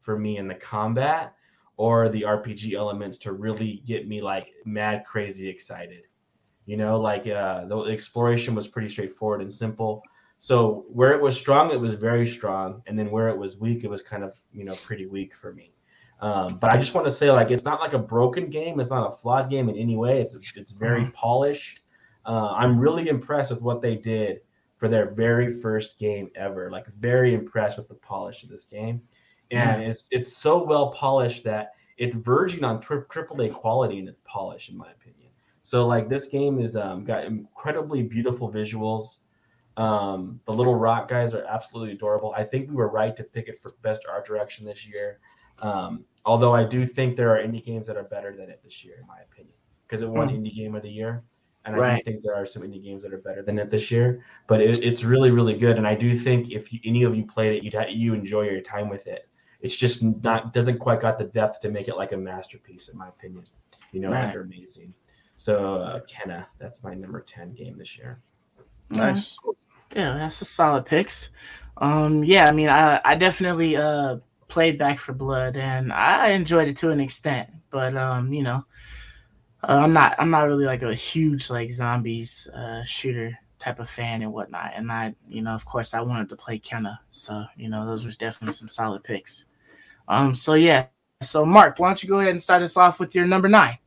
for 0.00 0.16
me 0.16 0.36
in 0.36 0.46
the 0.46 0.54
combat 0.54 1.34
or 1.76 2.08
the 2.08 2.22
rpg 2.22 2.74
elements 2.74 3.18
to 3.18 3.32
really 3.32 3.82
get 3.84 4.06
me 4.06 4.22
like 4.22 4.52
mad 4.64 5.04
crazy 5.04 5.48
excited 5.48 6.02
you 6.68 6.76
know 6.76 6.94
like 7.00 7.26
uh, 7.26 7.64
the 7.64 7.76
exploration 7.96 8.54
was 8.54 8.68
pretty 8.68 8.88
straightforward 8.88 9.40
and 9.40 9.52
simple 9.52 10.02
so 10.38 10.86
where 10.88 11.12
it 11.12 11.20
was 11.20 11.36
strong, 11.36 11.72
it 11.72 11.80
was 11.80 11.94
very 11.94 12.28
strong, 12.28 12.80
and 12.86 12.96
then 12.96 13.10
where 13.10 13.28
it 13.28 13.36
was 13.36 13.58
weak, 13.58 13.82
it 13.82 13.90
was 13.90 14.02
kind 14.02 14.22
of 14.22 14.32
you 14.52 14.64
know 14.64 14.74
pretty 14.84 15.06
weak 15.06 15.34
for 15.34 15.52
me. 15.52 15.72
Um, 16.20 16.58
but 16.58 16.72
I 16.72 16.76
just 16.76 16.94
want 16.94 17.06
to 17.06 17.12
say, 17.12 17.30
like, 17.30 17.50
it's 17.50 17.64
not 17.64 17.80
like 17.80 17.92
a 17.92 17.98
broken 17.98 18.48
game. 18.48 18.80
It's 18.80 18.90
not 18.90 19.06
a 19.06 19.16
flawed 19.16 19.50
game 19.50 19.68
in 19.68 19.76
any 19.76 19.96
way. 19.96 20.20
It's 20.20 20.34
it's 20.56 20.70
very 20.70 21.06
polished. 21.06 21.80
Uh, 22.24 22.52
I'm 22.52 22.78
really 22.78 23.08
impressed 23.08 23.50
with 23.50 23.62
what 23.62 23.82
they 23.82 23.96
did 23.96 24.40
for 24.76 24.88
their 24.88 25.10
very 25.10 25.50
first 25.50 25.98
game 25.98 26.30
ever. 26.36 26.70
Like, 26.70 26.86
very 26.98 27.34
impressed 27.34 27.76
with 27.76 27.88
the 27.88 27.94
polish 27.94 28.44
of 28.44 28.48
this 28.48 28.64
game, 28.64 29.02
and 29.50 29.82
it's 29.82 30.06
it's 30.12 30.36
so 30.36 30.62
well 30.62 30.92
polished 30.92 31.42
that 31.44 31.72
it's 31.96 32.14
verging 32.14 32.62
on 32.62 32.80
tri- 32.80 32.98
AAA 32.98 33.52
quality 33.52 33.98
in 33.98 34.06
its 34.06 34.20
polish, 34.24 34.68
in 34.68 34.76
my 34.76 34.88
opinion. 34.92 35.17
So, 35.68 35.86
like, 35.86 36.08
this 36.08 36.28
game 36.28 36.58
is 36.58 36.78
um, 36.78 37.04
got 37.04 37.24
incredibly 37.24 38.02
beautiful 38.02 38.50
visuals. 38.50 39.18
Um, 39.76 40.40
the 40.46 40.52
little 40.54 40.74
rock 40.74 41.08
guys 41.08 41.34
are 41.34 41.44
absolutely 41.44 41.92
adorable. 41.92 42.32
I 42.34 42.42
think 42.42 42.70
we 42.70 42.74
were 42.74 42.88
right 42.88 43.14
to 43.18 43.22
pick 43.22 43.48
it 43.48 43.60
for 43.60 43.70
best 43.82 44.06
art 44.10 44.26
direction 44.26 44.64
this 44.64 44.88
year. 44.88 45.18
Um, 45.60 46.06
although 46.24 46.54
I 46.54 46.64
do 46.64 46.86
think 46.86 47.16
there 47.16 47.36
are 47.36 47.46
indie 47.46 47.62
games 47.62 47.86
that 47.86 47.98
are 47.98 48.04
better 48.04 48.34
than 48.34 48.48
it 48.48 48.62
this 48.64 48.82
year, 48.82 48.94
in 49.02 49.06
my 49.06 49.18
opinion, 49.30 49.52
because 49.86 50.00
it 50.00 50.08
won 50.08 50.30
indie 50.30 50.56
game 50.56 50.74
of 50.74 50.80
the 50.80 50.88
year, 50.88 51.22
and 51.66 51.76
I 51.76 51.78
Right. 51.78 51.96
do 51.96 52.02
think 52.12 52.22
there 52.24 52.34
are 52.34 52.46
some 52.46 52.62
indie 52.62 52.82
games 52.82 53.02
that 53.02 53.12
are 53.12 53.18
better 53.18 53.42
than 53.42 53.58
it 53.58 53.68
this 53.68 53.90
year. 53.90 54.24
But 54.46 54.62
it, 54.62 54.82
it's 54.82 55.04
really, 55.04 55.30
really 55.30 55.54
good, 55.54 55.76
and 55.76 55.86
I 55.86 55.94
do 55.94 56.18
think 56.18 56.50
if 56.50 56.72
you, 56.72 56.80
any 56.86 57.02
of 57.02 57.14
you 57.14 57.26
played 57.26 57.56
it, 57.58 57.62
you'd 57.62 57.74
ha- 57.74 57.90
you 57.90 58.14
enjoy 58.14 58.44
your 58.48 58.62
time 58.62 58.88
with 58.88 59.06
it. 59.06 59.28
It's 59.60 59.76
just 59.76 60.02
not 60.02 60.54
doesn't 60.54 60.78
quite 60.78 61.02
got 61.02 61.18
the 61.18 61.26
depth 61.26 61.60
to 61.60 61.68
make 61.68 61.88
it 61.88 61.96
like 61.98 62.12
a 62.12 62.16
masterpiece, 62.16 62.88
in 62.88 62.96
my 62.96 63.08
opinion. 63.08 63.44
You 63.92 64.00
know, 64.00 64.10
Right. 64.10 64.28
like 64.28 64.36
amazing. 64.36 64.94
So 65.38 65.76
uh, 65.76 66.00
Kena, 66.00 66.46
that's 66.58 66.84
my 66.84 66.94
number 66.94 67.20
ten 67.20 67.54
game 67.54 67.78
this 67.78 67.96
year. 67.96 68.20
nice 68.90 69.36
Yeah, 69.94 70.18
that's 70.18 70.42
a 70.42 70.44
solid 70.44 70.84
picks. 70.84 71.30
Um, 71.78 72.24
yeah, 72.24 72.46
I 72.46 72.52
mean, 72.52 72.68
I 72.68 73.00
I 73.04 73.14
definitely 73.14 73.76
uh 73.76 74.18
played 74.48 74.78
Back 74.78 74.98
4 74.98 75.14
Blood 75.14 75.56
and 75.56 75.92
I 75.92 76.30
enjoyed 76.30 76.68
it 76.68 76.76
to 76.78 76.90
an 76.90 77.00
extent, 77.00 77.50
but 77.70 77.96
um, 77.96 78.32
you 78.32 78.42
know, 78.42 78.64
uh, 79.62 79.80
I'm 79.84 79.92
not 79.92 80.16
I'm 80.18 80.30
not 80.30 80.48
really 80.48 80.66
like 80.66 80.82
a 80.82 80.92
huge 80.92 81.50
like 81.50 81.70
zombies 81.70 82.48
uh 82.52 82.82
shooter 82.84 83.38
type 83.60 83.78
of 83.78 83.88
fan 83.88 84.22
and 84.22 84.32
whatnot. 84.32 84.72
And 84.74 84.90
I, 84.90 85.14
you 85.28 85.42
know, 85.42 85.52
of 85.52 85.64
course, 85.64 85.94
I 85.94 86.00
wanted 86.00 86.28
to 86.30 86.36
play 86.36 86.58
Kena, 86.58 86.98
so 87.10 87.44
you 87.56 87.68
know, 87.68 87.86
those 87.86 88.04
was 88.04 88.16
definitely 88.16 88.54
some 88.54 88.68
solid 88.68 89.04
picks. 89.04 89.44
Um, 90.08 90.34
so 90.34 90.54
yeah, 90.54 90.86
so 91.22 91.44
Mark, 91.44 91.78
why 91.78 91.88
don't 91.88 92.02
you 92.02 92.08
go 92.08 92.18
ahead 92.18 92.30
and 92.30 92.42
start 92.42 92.62
us 92.62 92.76
off 92.76 92.98
with 92.98 93.14
your 93.14 93.26
number 93.26 93.48
nine? 93.48 93.78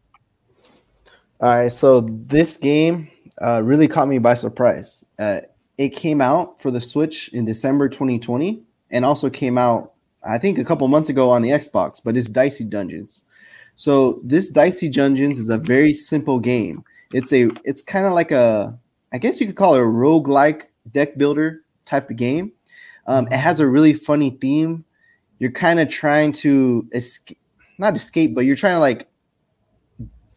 All 1.42 1.50
right, 1.50 1.72
so 1.72 2.02
this 2.02 2.56
game 2.56 3.10
uh, 3.42 3.64
really 3.64 3.88
caught 3.88 4.08
me 4.08 4.20
by 4.20 4.36
surprise. 4.36 5.04
Uh, 5.18 5.42
it 5.80 5.90
came 5.90 6.22
out 6.22 6.62
for 6.62 6.70
the 6.70 6.80
Switch 6.80 7.30
in 7.30 7.46
December 7.46 7.90
2020, 7.90 8.62
and 8.92 9.04
also 9.04 9.28
came 9.28 9.58
out, 9.58 9.94
I 10.24 10.38
think, 10.38 10.60
a 10.60 10.64
couple 10.64 10.88
months 10.88 11.10
ago 11.10 11.32
on 11.32 11.42
the 11.42 11.50
Xbox. 11.50 12.00
But 12.04 12.16
it's 12.16 12.30
Dicey 12.30 12.64
Dungeons. 12.64 13.26
So 13.74 14.22
this 14.24 14.52
Dicey 14.52 14.88
Dungeons 14.88 15.40
is 15.40 15.50
a 15.50 15.58
very 15.58 15.96
simple 15.96 16.40
game. 16.40 16.84
It's 17.12 17.34
a, 17.34 17.50
it's 17.64 17.82
kind 17.82 18.06
of 18.06 18.14
like 18.14 18.32
a, 18.32 18.78
I 19.12 19.18
guess 19.18 19.42
you 19.42 19.48
could 19.48 19.56
call 19.56 19.74
it 19.74 19.80
a 19.80 19.84
roguelike 19.84 20.66
deck 20.92 21.18
builder 21.18 21.62
type 21.86 22.12
of 22.12 22.18
game. 22.18 22.52
Um, 23.08 23.28
it 23.32 23.38
has 23.38 23.60
a 23.60 23.68
really 23.68 23.94
funny 23.94 24.38
theme. 24.40 24.86
You're 25.40 25.50
kind 25.50 25.80
of 25.80 25.90
trying 25.90 26.34
to 26.34 26.88
escape, 26.92 27.40
not 27.80 27.96
escape, 27.96 28.36
but 28.36 28.46
you're 28.46 28.56
trying 28.56 28.76
to 28.76 28.80
like 28.80 29.08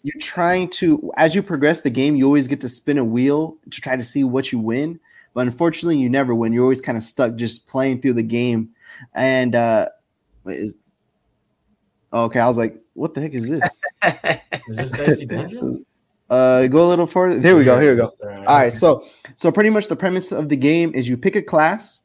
you're 0.04 0.20
trying 0.20 0.68
to 0.70 1.10
as 1.16 1.34
you 1.34 1.42
progress 1.42 1.80
the 1.80 1.90
game, 1.90 2.14
you 2.14 2.26
always 2.26 2.46
get 2.46 2.60
to 2.60 2.68
spin 2.68 2.98
a 2.98 3.04
wheel 3.04 3.56
to 3.70 3.80
try 3.80 3.96
to 3.96 4.02
see 4.04 4.22
what 4.22 4.52
you 4.52 4.60
win. 4.60 5.00
But 5.32 5.46
unfortunately, 5.46 5.98
you 5.98 6.08
never 6.08 6.32
win. 6.34 6.52
You're 6.52 6.62
always 6.62 6.80
kind 6.80 6.96
of 6.96 7.02
stuck 7.02 7.34
just 7.34 7.66
playing 7.66 8.00
through 8.02 8.12
the 8.12 8.22
game. 8.22 8.68
And 9.14 9.56
uh 9.56 9.88
wait, 10.44 10.60
is, 10.60 10.74
okay, 12.12 12.38
I 12.38 12.46
was 12.46 12.56
like, 12.56 12.80
what 12.92 13.14
the 13.14 13.22
heck 13.22 13.32
is 13.34 13.48
this? 13.48 13.82
Is 14.68 14.76
this 14.76 14.92
Dicey 14.92 15.26
Dungeon? 15.26 15.84
Uh, 16.30 16.66
go 16.68 16.82
a 16.86 16.88
little 16.88 17.06
further. 17.06 17.38
There 17.38 17.54
we 17.54 17.64
go. 17.64 17.78
Here 17.78 17.90
we 17.90 17.98
go. 17.98 18.08
All 18.22 18.56
right. 18.56 18.74
So 18.74 19.04
so 19.36 19.52
pretty 19.52 19.68
much 19.68 19.88
the 19.88 19.94
premise 19.94 20.32
of 20.32 20.48
the 20.48 20.56
game 20.56 20.92
is 20.94 21.06
you 21.06 21.18
pick 21.18 21.36
a 21.36 21.42
class, 21.42 22.00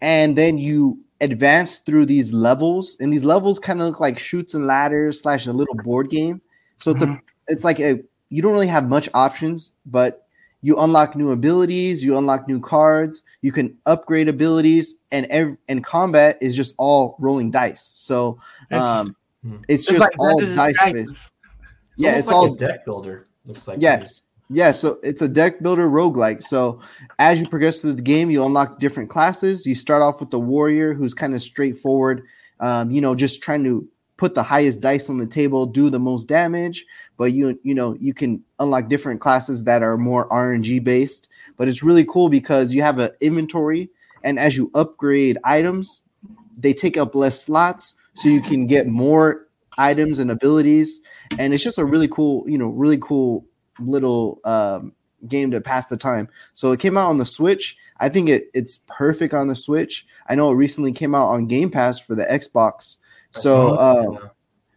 and 0.00 0.36
then 0.36 0.56
you 0.56 0.98
advance 1.20 1.78
through 1.78 2.06
these 2.06 2.32
levels, 2.32 2.96
and 2.98 3.12
these 3.12 3.24
levels 3.24 3.58
kind 3.58 3.82
of 3.82 3.88
look 3.88 4.00
like 4.00 4.18
chutes 4.18 4.54
and 4.54 4.66
ladders 4.66 5.20
slash 5.20 5.46
a 5.46 5.52
little 5.52 5.74
board 5.74 6.08
game. 6.08 6.40
So 6.78 6.92
it's 6.92 7.02
a 7.02 7.08
Mhm. 7.08 7.20
It's 7.48 7.64
like 7.64 7.80
a 7.80 8.00
you 8.30 8.42
don't 8.42 8.52
really 8.52 8.66
have 8.66 8.88
much 8.88 9.08
options, 9.14 9.72
but 9.86 10.26
you 10.60 10.78
unlock 10.78 11.14
new 11.16 11.30
abilities, 11.30 12.04
you 12.04 12.18
unlock 12.18 12.48
new 12.48 12.60
cards, 12.60 13.22
you 13.42 13.52
can 13.52 13.76
upgrade 13.86 14.28
abilities, 14.28 14.96
and 15.12 15.26
ev- 15.26 15.56
and 15.68 15.84
combat 15.84 16.36
is 16.40 16.56
just 16.56 16.74
all 16.78 17.16
rolling 17.18 17.50
dice. 17.50 17.92
So 17.94 18.38
um, 18.70 19.14
it's 19.68 19.82
It's 19.82 19.86
just 19.86 20.00
like 20.00 20.12
all 20.18 20.38
Dungeons 20.38 20.56
dice 20.56 20.76
Dragons. 20.78 21.10
based. 21.10 21.12
It's 21.12 21.32
Yeah, 21.96 22.16
it's 22.16 22.26
like 22.26 22.36
all 22.36 22.52
a 22.52 22.56
deck 22.56 22.84
builder. 22.84 23.28
Looks 23.46 23.66
like 23.68 23.76
to 23.76 23.78
me. 23.78 23.82
Yes. 23.82 24.22
Yeah, 24.50 24.70
so 24.70 24.98
it's 25.02 25.20
a 25.20 25.28
deck 25.28 25.60
builder 25.60 25.88
roguelike. 25.88 26.42
So 26.42 26.80
as 27.18 27.38
you 27.38 27.46
progress 27.46 27.80
through 27.80 27.92
the 27.92 28.02
game, 28.02 28.30
you 28.30 28.44
unlock 28.44 28.80
different 28.80 29.10
classes. 29.10 29.66
You 29.66 29.74
start 29.74 30.00
off 30.02 30.20
with 30.20 30.30
the 30.30 30.40
warrior 30.40 30.94
who's 30.94 31.12
kind 31.12 31.34
of 31.34 31.42
straightforward, 31.42 32.24
um, 32.60 32.90
you 32.90 33.02
know, 33.02 33.14
just 33.14 33.42
trying 33.42 33.62
to 33.64 33.86
put 34.18 34.34
the 34.34 34.42
highest 34.42 34.82
dice 34.82 35.08
on 35.08 35.16
the 35.16 35.26
table, 35.26 35.64
do 35.64 35.88
the 35.88 35.98
most 35.98 36.28
damage. 36.28 36.84
But 37.16 37.32
you 37.32 37.58
you 37.62 37.74
know, 37.74 37.96
you 37.98 38.12
can 38.12 38.44
unlock 38.58 38.88
different 38.88 39.22
classes 39.22 39.64
that 39.64 39.82
are 39.82 39.96
more 39.96 40.28
RNG 40.28 40.84
based. 40.84 41.28
But 41.56 41.68
it's 41.68 41.82
really 41.82 42.04
cool 42.04 42.28
because 42.28 42.74
you 42.74 42.82
have 42.82 42.98
an 42.98 43.10
inventory 43.20 43.88
and 44.22 44.38
as 44.38 44.56
you 44.56 44.70
upgrade 44.74 45.38
items, 45.44 46.02
they 46.58 46.74
take 46.74 46.96
up 46.96 47.14
less 47.14 47.42
slots 47.42 47.94
so 48.14 48.28
you 48.28 48.42
can 48.42 48.66
get 48.66 48.86
more 48.86 49.46
items 49.78 50.18
and 50.18 50.30
abilities 50.30 51.00
and 51.38 51.54
it's 51.54 51.62
just 51.62 51.78
a 51.78 51.84
really 51.84 52.08
cool 52.08 52.44
you 52.48 52.58
know 52.58 52.68
really 52.68 52.98
cool 52.98 53.46
little 53.78 54.40
um, 54.44 54.92
game 55.28 55.52
to 55.52 55.60
pass 55.60 55.86
the 55.86 55.96
time 55.96 56.28
so 56.52 56.72
it 56.72 56.80
came 56.80 56.98
out 56.98 57.08
on 57.08 57.18
the 57.18 57.24
switch 57.24 57.76
i 58.00 58.08
think 58.08 58.28
it, 58.28 58.50
it's 58.54 58.80
perfect 58.88 59.32
on 59.32 59.46
the 59.46 59.54
switch 59.54 60.04
i 60.28 60.34
know 60.34 60.50
it 60.50 60.56
recently 60.56 60.90
came 60.90 61.14
out 61.14 61.28
on 61.28 61.46
game 61.46 61.70
pass 61.70 62.00
for 62.00 62.16
the 62.16 62.24
xbox 62.24 62.98
so 63.30 63.74
uh, 63.74 64.04
Yeah. 64.12 64.28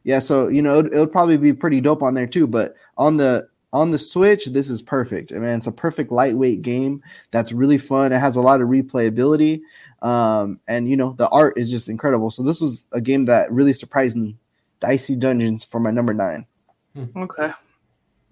yeah 0.04 0.20
so 0.20 0.48
you 0.48 0.62
know 0.62 0.80
it, 0.80 0.88
it'll 0.88 1.08
probably 1.08 1.38
be 1.38 1.54
pretty 1.54 1.82
dope 1.82 2.02
on 2.04 2.14
there 2.14 2.28
too 2.28 2.48
but 2.48 2.76
on 2.98 3.18
the 3.18 3.48
on 3.74 3.92
the 3.92 3.98
switch 4.00 4.46
this 4.48 4.70
is 4.70 4.82
perfect 4.82 5.32
I 5.32 5.36
mean, 5.36 5.50
it's 5.50 5.68
a 5.68 5.72
perfect 5.72 6.12
lightweight 6.12 6.62
game 6.62 7.02
that's 7.32 7.52
really 7.54 7.78
fun 7.78 8.12
it 8.12 8.20
has 8.20 8.36
a 8.36 8.42
lot 8.42 8.60
of 8.62 8.68
replayability 8.68 9.62
um, 10.02 10.60
and 10.68 10.90
you 10.90 10.98
know 10.98 11.14
the 11.18 11.30
art 11.30 11.58
is 11.58 11.70
just 11.70 11.88
incredible 11.88 12.30
so 12.32 12.44
this 12.44 12.60
was 12.60 12.86
a 12.92 13.00
game 13.00 13.26
that 13.26 13.52
really 13.52 13.74
surprised 13.74 14.18
me 14.18 14.36
dicey 14.80 15.16
dungeons 15.16 15.64
for 15.64 15.80
my 15.80 15.92
number 15.92 16.14
nine 16.14 16.46
Okay. 17.16 17.44
all 17.44 17.54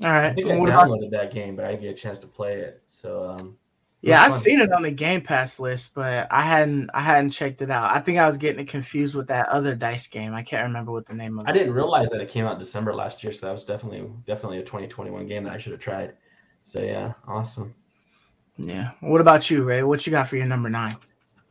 right. 0.01 0.25
I 0.25 0.33
think 0.33 0.49
I 0.49 0.57
What 0.57 0.69
about- 0.69 0.87
downloaded 0.89 1.11
that 1.11 1.31
game, 1.33 1.55
but 1.55 1.63
I 1.63 1.69
didn't 1.71 1.83
get 1.83 1.91
a 1.91 1.93
chance 1.97 2.17
to 2.19 2.27
play 2.27 2.55
it. 2.59 2.81
So 2.89 3.35
um, 3.39 3.55
yeah, 4.01 4.21
I've 4.21 4.33
seen 4.33 4.61
it 4.61 4.71
on 4.71 4.83
the 4.83 4.91
Game 4.91 5.21
Pass 5.21 5.59
list, 5.59 5.93
but 5.93 6.27
I 6.31 6.41
hadn't 6.41 6.89
I 6.93 7.01
hadn't 7.01 7.31
checked 7.31 7.61
it 7.61 7.69
out. 7.69 7.91
I 7.91 7.99
think 7.99 8.17
I 8.17 8.27
was 8.27 8.37
getting 8.37 8.61
it 8.61 8.69
confused 8.69 9.15
with 9.15 9.27
that 9.27 9.49
other 9.49 9.75
dice 9.75 10.07
game. 10.07 10.33
I 10.33 10.41
can't 10.41 10.63
remember 10.63 10.91
what 10.91 11.05
the 11.05 11.13
name 11.13 11.37
of 11.37 11.45
I 11.45 11.49
it. 11.49 11.53
I 11.53 11.57
didn't 11.57 11.73
realize 11.73 12.09
that 12.11 12.21
it 12.21 12.29
came 12.29 12.45
out 12.45 12.59
December 12.59 12.95
last 12.95 13.23
year, 13.23 13.33
so 13.33 13.45
that 13.45 13.51
was 13.51 13.65
definitely 13.65 14.09
definitely 14.25 14.59
a 14.59 14.63
2021 14.63 15.27
game 15.27 15.43
that 15.43 15.53
I 15.53 15.57
should 15.57 15.73
have 15.73 15.81
tried. 15.81 16.13
So 16.63 16.81
yeah, 16.81 17.13
awesome. 17.27 17.75
Yeah. 18.57 18.91
What 18.99 19.21
about 19.21 19.49
you, 19.49 19.63
Ray? 19.63 19.83
What 19.83 20.05
you 20.05 20.11
got 20.11 20.27
for 20.27 20.37
your 20.37 20.45
number 20.45 20.69
nine? 20.69 20.95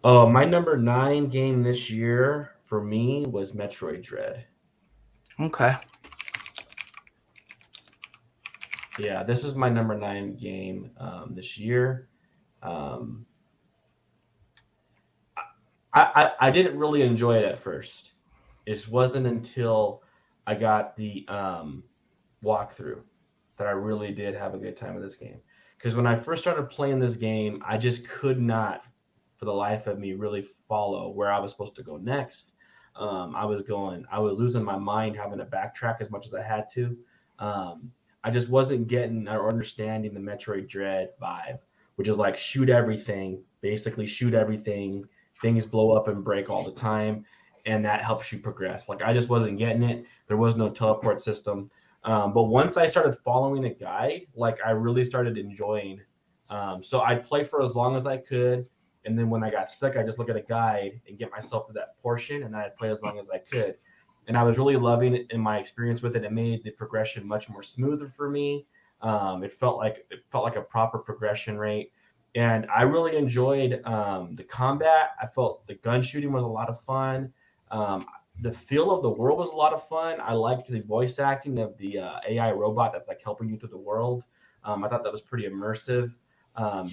Oh, 0.05 0.29
my 0.29 0.45
number 0.45 0.77
nine 0.77 1.29
game 1.29 1.63
this 1.63 1.91
year 1.91 2.53
for 2.67 2.83
me 2.83 3.25
was 3.27 3.53
Metroid 3.53 4.03
Dread. 4.03 4.45
Okay. 5.41 5.75
Yeah, 8.99 9.23
this 9.23 9.45
is 9.45 9.55
my 9.55 9.69
number 9.69 9.97
nine 9.97 10.37
game 10.37 10.91
um, 10.99 11.33
this 11.35 11.57
year. 11.57 12.09
Um, 12.63 13.27
I, 15.37 15.43
I 15.95 16.49
I 16.49 16.51
didn't 16.51 16.79
really 16.79 17.03
enjoy 17.03 17.37
it 17.39 17.45
at 17.45 17.59
first. 17.59 18.13
It 18.67 18.87
wasn't 18.89 19.27
until 19.27 20.03
I 20.47 20.55
got 20.55 20.97
the 20.97 21.27
um, 21.29 21.83
walkthrough 22.45 23.01
that 23.57 23.67
I 23.67 23.73
really 23.73 24.13
did 24.13 24.35
have 24.35 24.55
a 24.55 24.59
good 24.59 24.77
time 24.77 24.95
with 24.95 25.03
this 25.03 25.17
game. 25.17 25.41
Because 25.77 25.95
when 25.95 26.07
I 26.07 26.19
first 26.19 26.43
started 26.43 26.71
playing 26.71 26.99
this 26.99 27.17
game, 27.17 27.63
I 27.67 27.79
just 27.79 28.09
could 28.09 28.41
not, 28.41 28.83
for 29.37 29.45
the 29.45 29.53
life 29.53 29.87
of 29.87 29.99
me, 29.99 30.13
really 30.15 30.47
follow 30.69 31.11
where 31.11 31.33
I 31.33 31.39
was 31.39 31.53
supposed 31.53 31.77
to 31.77 31.83
go 31.83 31.97
next. 31.97 32.53
Um, 32.97 33.37
I 33.37 33.45
was 33.45 33.63
going, 33.63 34.05
I 34.11 34.19
was 34.19 34.39
losing 34.39 34.65
my 34.65 34.77
mind 34.77 35.17
having 35.17 35.39
to 35.39 35.45
backtrack 35.45 36.01
as 36.01 36.11
much 36.11 36.27
as 36.27 36.35
I 36.35 36.43
had 36.43 36.69
to. 36.71 36.97
Um, 37.39 37.93
I 38.25 38.31
just 38.31 38.49
wasn't 38.49 38.89
getting 38.89 39.29
or 39.29 39.49
understanding 39.49 40.13
the 40.13 40.21
Metroid 40.21 40.69
Dread 40.69 41.11
vibe, 41.23 41.61
which 41.99 42.07
is 42.07 42.17
like 42.17 42.39
shoot 42.39 42.71
everything, 42.71 43.43
basically 43.61 44.07
shoot 44.07 44.33
everything. 44.33 45.05
Things 45.43 45.67
blow 45.67 45.91
up 45.91 46.07
and 46.07 46.23
break 46.23 46.49
all 46.49 46.63
the 46.63 46.71
time, 46.71 47.25
and 47.67 47.85
that 47.85 48.03
helps 48.03 48.33
you 48.33 48.39
progress. 48.39 48.89
Like 48.89 49.03
I 49.03 49.13
just 49.13 49.29
wasn't 49.29 49.59
getting 49.59 49.83
it. 49.83 50.05
There 50.29 50.37
was 50.37 50.57
no 50.57 50.69
teleport 50.69 51.21
system. 51.21 51.69
Um, 52.05 52.33
but 52.33 52.45
once 52.45 52.77
I 52.77 52.87
started 52.87 53.19
following 53.25 53.65
a 53.65 53.75
guide, 53.75 54.27
like 54.37 54.59
I 54.65 54.71
really 54.71 55.05
started 55.05 55.37
enjoying. 55.37 56.01
Um, 56.51 56.83
so 56.85 57.01
I'd 57.01 57.27
play 57.27 57.43
for 57.43 57.63
as 57.63 57.75
long 57.75 57.97
as 57.97 58.07
I 58.07 58.19
could, 58.19 58.69
and 59.05 59.19
then 59.19 59.29
when 59.29 59.43
I 59.43 59.51
got 59.51 59.69
stuck, 59.69 59.97
I 59.97 60.05
just 60.05 60.19
look 60.21 60.31
at 60.31 60.37
a 60.37 60.43
guide 60.43 61.01
and 61.09 61.19
get 61.19 61.33
myself 61.33 61.67
to 61.67 61.73
that 61.73 62.01
portion, 62.01 62.45
and 62.45 62.57
I'd 62.57 62.77
play 62.77 62.91
as 62.91 63.03
long 63.03 63.19
as 63.19 63.29
I 63.29 63.39
could 63.39 63.75
and 64.29 64.37
I 64.37 64.43
was 64.43 64.59
really 64.59 64.77
loving 64.77 65.15
it 65.15 65.27
in 65.31 65.41
my 65.41 65.59
experience 65.59 66.03
with 66.03 66.15
it. 66.15 66.23
It 66.23 66.33
made 66.33 66.63
the 66.63 66.71
progression 66.71 67.27
much 67.27 67.49
more 67.49 67.63
smoother 67.63 68.09
for 68.09 68.29
me. 68.29 68.67
Um, 69.01 69.45
it 69.45 69.53
felt 69.53 69.77
like 69.77 70.07
it 70.11 70.25
felt 70.31 70.45
like 70.45 70.57
a 70.57 70.63
proper 70.63 70.99
progression 70.99 71.57
rate, 71.57 71.93
and 72.35 72.67
I 72.75 72.83
really 72.83 73.17
enjoyed 73.17 73.81
um, 73.85 74.35
the 74.35 74.45
combat. 74.45 75.11
I 75.21 75.27
felt 75.27 75.67
the 75.67 75.75
gun 75.77 76.03
shooting 76.03 76.33
was 76.33 76.43
a 76.43 76.49
lot 76.49 76.69
of 76.69 76.81
fun. 76.81 77.33
Um, 77.71 78.07
the 78.41 78.53
feel 78.53 78.91
of 78.91 79.03
the 79.03 79.11
world 79.11 79.39
was 79.39 79.51
a 79.51 79.57
lot 79.57 79.73
of 79.73 79.87
fun. 79.89 80.21
I 80.21 80.33
liked 80.33 80.69
the 80.69 80.81
voice 80.81 81.19
acting 81.19 81.59
of 81.59 81.77
the 81.79 81.99
uh, 81.99 82.21
AI 82.29 82.53
robot 82.53 82.93
that's 82.93 83.09
like 83.09 83.21
helping 83.23 83.49
you 83.49 83.59
through 83.59 83.71
the 83.71 83.79
world. 83.79 84.25
Um, 84.65 84.85
I 84.85 84.89
thought 84.89 85.03
that 85.03 85.13
was 85.13 85.21
pretty 85.21 85.49
immersive. 85.49 86.13
Um, 86.57 86.89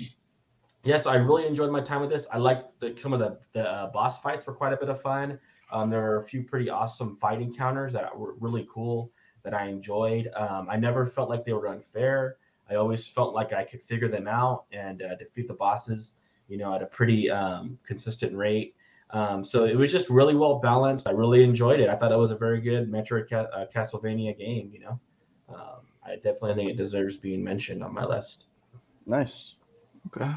yes, 0.83 1.05
I 1.05 1.15
really 1.15 1.45
enjoyed 1.45 1.71
my 1.71 1.81
time 1.81 2.01
with 2.01 2.09
this. 2.09 2.27
I 2.31 2.37
liked 2.37 2.67
the, 2.79 2.95
some 2.97 3.13
of 3.13 3.19
the, 3.19 3.37
the 3.53 3.69
uh, 3.69 3.91
boss 3.91 4.21
fights 4.21 4.47
were 4.47 4.53
quite 4.53 4.73
a 4.73 4.77
bit 4.77 4.89
of 4.89 5.01
fun. 5.01 5.39
Um, 5.71 5.89
there 5.89 6.01
were 6.01 6.17
a 6.17 6.23
few 6.23 6.43
pretty 6.43 6.69
awesome 6.69 7.17
fight 7.17 7.41
encounters 7.41 7.93
that 7.93 8.17
were 8.17 8.35
really 8.39 8.67
cool 8.71 9.11
that 9.45 9.53
I 9.53 9.67
enjoyed. 9.67 10.29
Um, 10.35 10.67
I 10.69 10.75
never 10.75 11.05
felt 11.05 11.29
like 11.29 11.45
they 11.45 11.53
were 11.53 11.67
unfair. 11.67 12.37
I 12.69 12.75
always 12.75 13.07
felt 13.07 13.33
like 13.33 13.53
I 13.53 13.63
could 13.63 13.81
figure 13.81 14.09
them 14.09 14.27
out 14.27 14.65
and 14.73 15.01
uh, 15.01 15.15
defeat 15.15 15.47
the 15.47 15.53
bosses, 15.53 16.15
you 16.49 16.57
know, 16.57 16.73
at 16.75 16.81
a 16.81 16.87
pretty 16.87 17.29
um, 17.29 17.77
consistent 17.85 18.35
rate. 18.35 18.75
Um, 19.11 19.43
so 19.43 19.65
it 19.65 19.77
was 19.77 19.91
just 19.91 20.09
really 20.09 20.35
well 20.35 20.59
balanced. 20.59 21.07
I 21.07 21.11
really 21.11 21.43
enjoyed 21.43 21.79
it. 21.79 21.89
I 21.89 21.95
thought 21.95 22.11
it 22.11 22.17
was 22.17 22.31
a 22.31 22.35
very 22.35 22.59
good 22.59 22.91
Metroid 22.91 23.29
Ca- 23.29 23.49
uh, 23.53 23.65
Castlevania 23.73 24.37
game. 24.37 24.71
You 24.73 24.79
know, 24.79 24.99
um, 25.49 25.81
I 26.03 26.15
definitely 26.15 26.55
think 26.55 26.71
it 26.71 26.77
deserves 26.77 27.15
being 27.17 27.43
mentioned 27.43 27.83
on 27.83 27.93
my 27.93 28.03
list. 28.03 28.45
nice 29.05 29.53
Okay. 30.07 30.31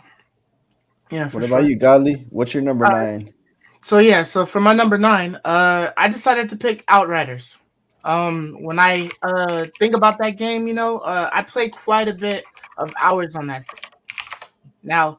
Yeah. 1.10 1.28
For 1.28 1.38
what 1.38 1.48
sure. 1.48 1.58
about 1.58 1.68
you 1.68 1.76
godly 1.76 2.26
what's 2.30 2.52
your 2.52 2.62
number 2.62 2.84
Uh, 2.84 2.90
nine 2.90 3.34
So 3.80 3.98
yeah, 3.98 4.22
so 4.22 4.44
for 4.44 4.60
my 4.60 4.74
number 4.74 4.98
nine, 4.98 5.36
uh, 5.44 5.92
I 5.96 6.08
decided 6.08 6.50
to 6.50 6.56
pick 6.56 6.84
Outriders. 6.88 7.56
Um, 8.04 8.56
when 8.60 8.78
I 8.78 9.10
uh 9.22 9.66
think 9.78 9.94
about 9.94 10.18
that 10.18 10.36
game, 10.36 10.66
you 10.66 10.74
know, 10.74 10.98
uh, 10.98 11.28
I 11.32 11.42
played 11.42 11.72
quite 11.72 12.08
a 12.08 12.14
bit 12.14 12.44
of 12.76 12.92
hours 13.00 13.36
on 13.36 13.46
that. 13.48 13.66
Thing. 13.66 13.80
Now, 14.82 15.18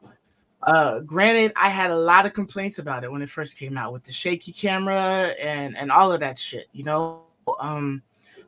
uh, 0.62 1.00
granted, 1.00 1.52
I 1.56 1.68
had 1.68 1.90
a 1.90 1.96
lot 1.96 2.26
of 2.26 2.32
complaints 2.32 2.78
about 2.78 3.04
it 3.04 3.12
when 3.12 3.22
it 3.22 3.30
first 3.30 3.58
came 3.58 3.78
out 3.78 3.92
with 3.92 4.04
the 4.04 4.12
shaky 4.12 4.52
camera 4.52 5.34
and 5.40 5.76
and 5.76 5.90
all 5.90 6.12
of 6.12 6.20
that 6.20 6.38
shit. 6.38 6.68
You 6.72 6.84
know, 6.84 7.22
um, 7.58 8.02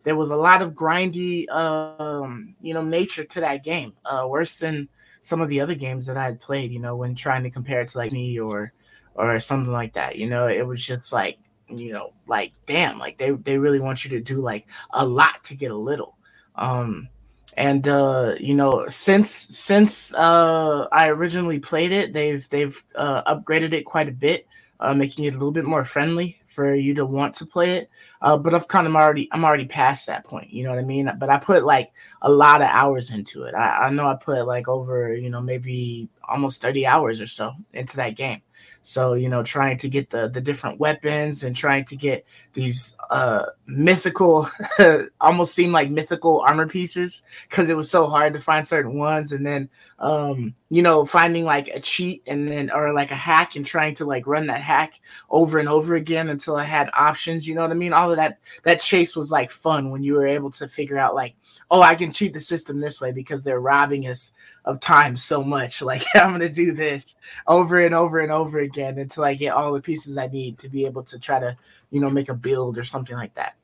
there 0.05 0.17
was 0.17 0.31
a 0.31 0.37
lot 0.37 0.63
of 0.63 0.75
grindy, 0.75 1.49
um, 1.51 2.55
you 2.61 2.75
know, 2.75 2.83
nature 2.83 3.25
to 3.25 3.41
that 3.41 3.65
game. 3.65 3.93
Uh, 4.05 4.27
worse 4.29 4.59
than 4.59 4.89
some 5.21 5.41
of 5.41 5.49
the 5.49 5.61
other 5.61 5.75
games 5.75 6.07
that 6.07 6.17
I 6.17 6.25
had 6.25 6.41
played. 6.41 6.73
You 6.73 6.81
know, 6.81 6.97
when 6.97 7.15
trying 7.15 7.45
to 7.45 7.51
compare 7.51 7.81
it 7.81 7.89
to 7.89 7.99
like 7.99 8.13
me 8.13 8.39
or 8.41 8.73
or 9.15 9.39
something 9.41 9.73
like 9.73 9.93
that. 9.95 10.17
You 10.17 10.29
know, 10.29 10.49
it 10.49 10.67
was 10.67 10.85
just 10.85 11.13
like, 11.13 11.39
you 11.79 11.93
know, 11.93 12.13
like 12.27 12.53
damn, 12.67 12.99
like 12.99 13.19
they 13.19 13.31
they 13.31 13.59
really 13.59 13.81
want 13.81 14.05
you 14.05 14.11
to 14.11 14.21
do 14.21 14.37
like 14.37 14.67
a 14.91 15.05
lot 15.07 15.43
to 15.45 15.57
get 15.57 15.71
a 15.71 15.77
little. 15.77 16.17
Um 16.57 17.09
and 17.57 17.87
uh 17.89 18.35
you 18.41 18.55
know, 18.55 18.89
since 18.89 19.31
since 19.31 20.15
uh 20.15 20.87
I 20.93 21.09
originally 21.09 21.59
played 21.59 21.93
it, 21.93 22.13
they've 22.13 22.47
they've 22.49 22.83
uh 22.95 23.35
upgraded 23.35 23.73
it 23.73 23.85
quite 23.85 24.09
a 24.09 24.13
bit, 24.13 24.47
uh 24.81 24.95
making 24.95 25.25
it 25.25 25.31
a 25.35 25.39
little 25.39 25.53
bit 25.53 25.65
more 25.67 25.85
friendly 25.85 26.43
for 26.53 26.75
you 26.75 26.95
to 26.95 27.07
want 27.07 27.35
to 27.35 27.47
play 27.47 27.79
it. 27.79 27.91
Uh, 28.21 28.37
but 28.37 28.55
I've 28.55 28.69
kind 28.69 28.87
of 28.87 28.95
already 28.95 29.29
I'm 29.33 29.45
already 29.45 29.65
past 29.67 30.07
that 30.07 30.25
point. 30.25 30.53
You 30.53 30.65
know 30.65 30.71
what 30.71 30.79
I 30.79 30.83
mean? 30.83 31.11
But 31.19 31.31
I 31.31 31.39
put 31.39 31.65
like 31.65 31.91
a 32.21 32.31
lot 32.31 32.63
of 32.63 32.69
hours 32.69 33.11
into 33.11 33.45
it. 33.45 33.55
I, 33.55 33.87
I 33.87 33.91
know 33.91 34.07
I 34.07 34.17
put 34.17 34.47
like 34.47 34.69
over 34.69 35.15
you 35.15 35.31
know 35.31 35.41
maybe 35.41 36.09
almost 36.29 36.63
30 36.63 36.87
hours 36.87 37.21
or 37.21 37.27
so 37.27 37.55
into 37.73 37.97
that 37.97 38.17
game. 38.17 38.43
So, 38.83 39.15
you 39.15 39.29
know, 39.29 39.43
trying 39.43 39.79
to 39.79 39.89
get 39.89 40.11
the 40.11 40.29
the 40.29 40.41
different 40.41 40.79
weapons 40.81 41.45
and 41.45 41.55
trying 41.55 41.85
to 41.87 41.97
get 41.97 42.25
these 42.53 42.97
uh 43.11 43.47
mythical 43.67 44.51
almost 45.21 45.55
seem 45.55 45.73
like 45.73 45.91
mythical 45.91 46.41
armor 46.47 46.67
pieces 46.67 47.23
because 47.49 47.71
it 47.71 47.77
was 47.77 47.91
so 47.91 48.09
hard 48.09 48.35
to 48.35 48.41
find 48.41 48.67
certain 48.67 48.99
ones. 48.99 49.33
And 49.33 49.47
then 49.47 49.69
um 49.99 50.55
you 50.73 50.81
know 50.81 51.05
finding 51.05 51.45
like 51.45 51.69
a 51.69 51.79
cheat 51.79 52.23
and 52.27 52.49
then 52.49 52.71
or 52.71 52.95
like 52.95 53.11
a 53.11 53.15
hack 53.15 53.57
and 53.57 53.67
trying 53.67 53.95
to 53.95 54.07
like 54.07 54.27
run 54.27 54.47
that 54.47 54.63
hack 54.63 54.99
over 55.29 55.59
and 55.59 55.69
over 55.69 55.97
again 55.97 56.31
until 56.31 56.57
I 56.57 56.65
had 56.65 56.89
options, 56.95 57.47
you 57.47 57.55
know 57.55 57.61
what 57.61 57.71
I 57.71 57.75
mean? 57.75 57.93
All 57.93 58.11
of 58.11 58.17
that 58.17 58.39
that 58.63 58.81
chase 58.81 59.15
was 59.15 59.31
like 59.31 59.51
fun 59.51 59.91
when 59.91 60.03
you 60.03 60.15
were 60.15 60.27
able 60.27 60.51
to 60.53 60.67
figure 60.67 60.97
out 60.97 61.15
like, 61.15 61.35
oh, 61.71 61.83
I 61.83 61.95
can 61.95 62.11
cheat 62.11 62.33
the 62.33 62.41
system 62.41 62.81
this 62.81 63.03
way 63.03 63.13
because 63.13 63.45
they're 63.45 63.61
robbing 63.61 64.07
us 64.07 64.33
of 64.65 64.81
time 64.81 65.15
so 65.15 65.45
much. 65.45 65.83
Like 65.93 66.05
I'm 66.15 66.33
gonna 66.33 66.49
do 66.49 66.73
this 66.73 67.17
over 67.47 67.79
and 67.81 67.95
over 67.95 68.21
and 68.21 68.33
over 68.33 68.61
again 68.61 68.97
until 68.97 69.25
I 69.25 69.35
get 69.35 69.53
all 69.53 69.75
the 69.75 69.81
pieces 69.83 70.17
I 70.17 70.29
need 70.29 70.57
to 70.61 70.71
be 70.71 70.87
able 70.87 71.03
to 71.03 71.19
try 71.19 71.39
to, 71.39 71.55
you 71.91 72.01
know, 72.01 72.09
make 72.09 72.31
a 72.31 72.35
build 72.35 72.79
or 72.79 72.85
something 72.85 73.15
like 73.15 73.35
that. 73.35 73.57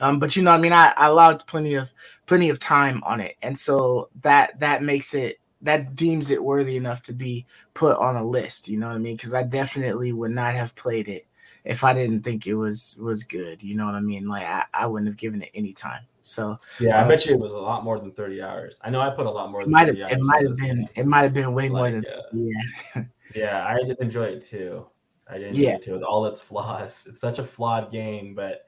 Um, 0.00 0.18
but 0.18 0.36
you 0.36 0.42
know, 0.42 0.52
I 0.52 0.58
mean, 0.58 0.72
I, 0.72 0.94
I 0.96 1.08
allowed 1.08 1.46
plenty 1.46 1.74
of 1.74 1.92
plenty 2.24 2.48
of 2.48 2.58
time 2.58 3.02
on 3.04 3.20
it, 3.20 3.36
and 3.42 3.58
so 3.58 4.08
that 4.22 4.58
that 4.60 4.82
makes 4.82 5.12
it 5.12 5.38
that 5.64 5.96
deems 5.96 6.30
it 6.30 6.42
worthy 6.42 6.76
enough 6.76 7.02
to 7.02 7.12
be 7.12 7.46
put 7.74 7.98
on 7.98 8.16
a 8.16 8.24
list. 8.24 8.68
You 8.68 8.78
know 8.78 8.88
what 8.88 8.96
I 8.96 8.98
mean? 8.98 9.16
Because 9.16 9.34
I 9.34 9.42
definitely 9.42 10.12
would 10.12 10.30
not 10.30 10.54
have 10.54 10.76
played 10.76 11.08
it 11.08 11.26
if 11.64 11.82
I 11.84 11.94
didn't 11.94 12.22
think 12.22 12.46
it 12.46 12.54
was 12.54 12.96
was 13.00 13.24
good. 13.24 13.62
You 13.62 13.74
know 13.76 13.86
what 13.86 13.94
I 13.94 14.00
mean? 14.00 14.28
Like 14.28 14.44
I, 14.46 14.64
I 14.74 14.86
wouldn't 14.86 15.08
have 15.08 15.16
given 15.16 15.42
it 15.42 15.50
any 15.54 15.72
time. 15.72 16.02
So 16.22 16.58
yeah, 16.78 17.00
I 17.00 17.04
uh, 17.04 17.08
bet 17.08 17.26
you 17.26 17.34
it 17.34 17.40
was 17.40 17.52
a 17.52 17.58
lot 17.60 17.84
more 17.84 17.98
than 17.98 18.12
thirty 18.12 18.40
hours. 18.42 18.78
I 18.82 18.90
know 18.90 19.00
I 19.00 19.10
put 19.10 19.26
a 19.26 19.30
lot 19.30 19.50
more. 19.50 19.62
it 19.62 19.64
Than 19.64 19.72
might 19.72 19.88
have 19.88 19.96
30 19.98 20.02
hours 20.02 20.12
it 20.12 20.20
might 20.20 20.42
have 20.46 20.56
been 20.56 20.88
it 20.94 21.06
might 21.06 21.22
have 21.22 21.34
been 21.34 21.54
way 21.54 21.68
more 21.68 21.90
than 21.90 22.04
uh, 22.04 22.22
yeah. 22.32 23.04
Yeah, 23.34 23.66
I 23.66 23.78
did 23.84 23.98
enjoy 24.00 24.26
it 24.26 24.42
too. 24.42 24.86
I 25.28 25.38
did 25.38 25.48
enjoy 25.48 25.62
Yeah. 25.62 25.74
it 25.76 25.82
too 25.82 25.92
with 25.94 26.02
all 26.02 26.26
its 26.26 26.40
flaws. 26.40 27.04
It's 27.08 27.20
such 27.20 27.38
a 27.38 27.44
flawed 27.44 27.90
game, 27.90 28.34
but 28.34 28.64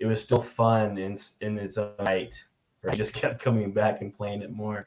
it 0.00 0.06
was 0.06 0.22
still 0.22 0.42
fun 0.42 0.98
in 0.98 1.16
in 1.40 1.58
its 1.58 1.78
own 1.78 1.94
right. 2.00 2.34
I 2.88 2.94
just 2.94 3.14
kept 3.14 3.42
coming 3.42 3.72
back 3.72 4.00
and 4.02 4.12
playing 4.12 4.42
it 4.42 4.50
more. 4.50 4.86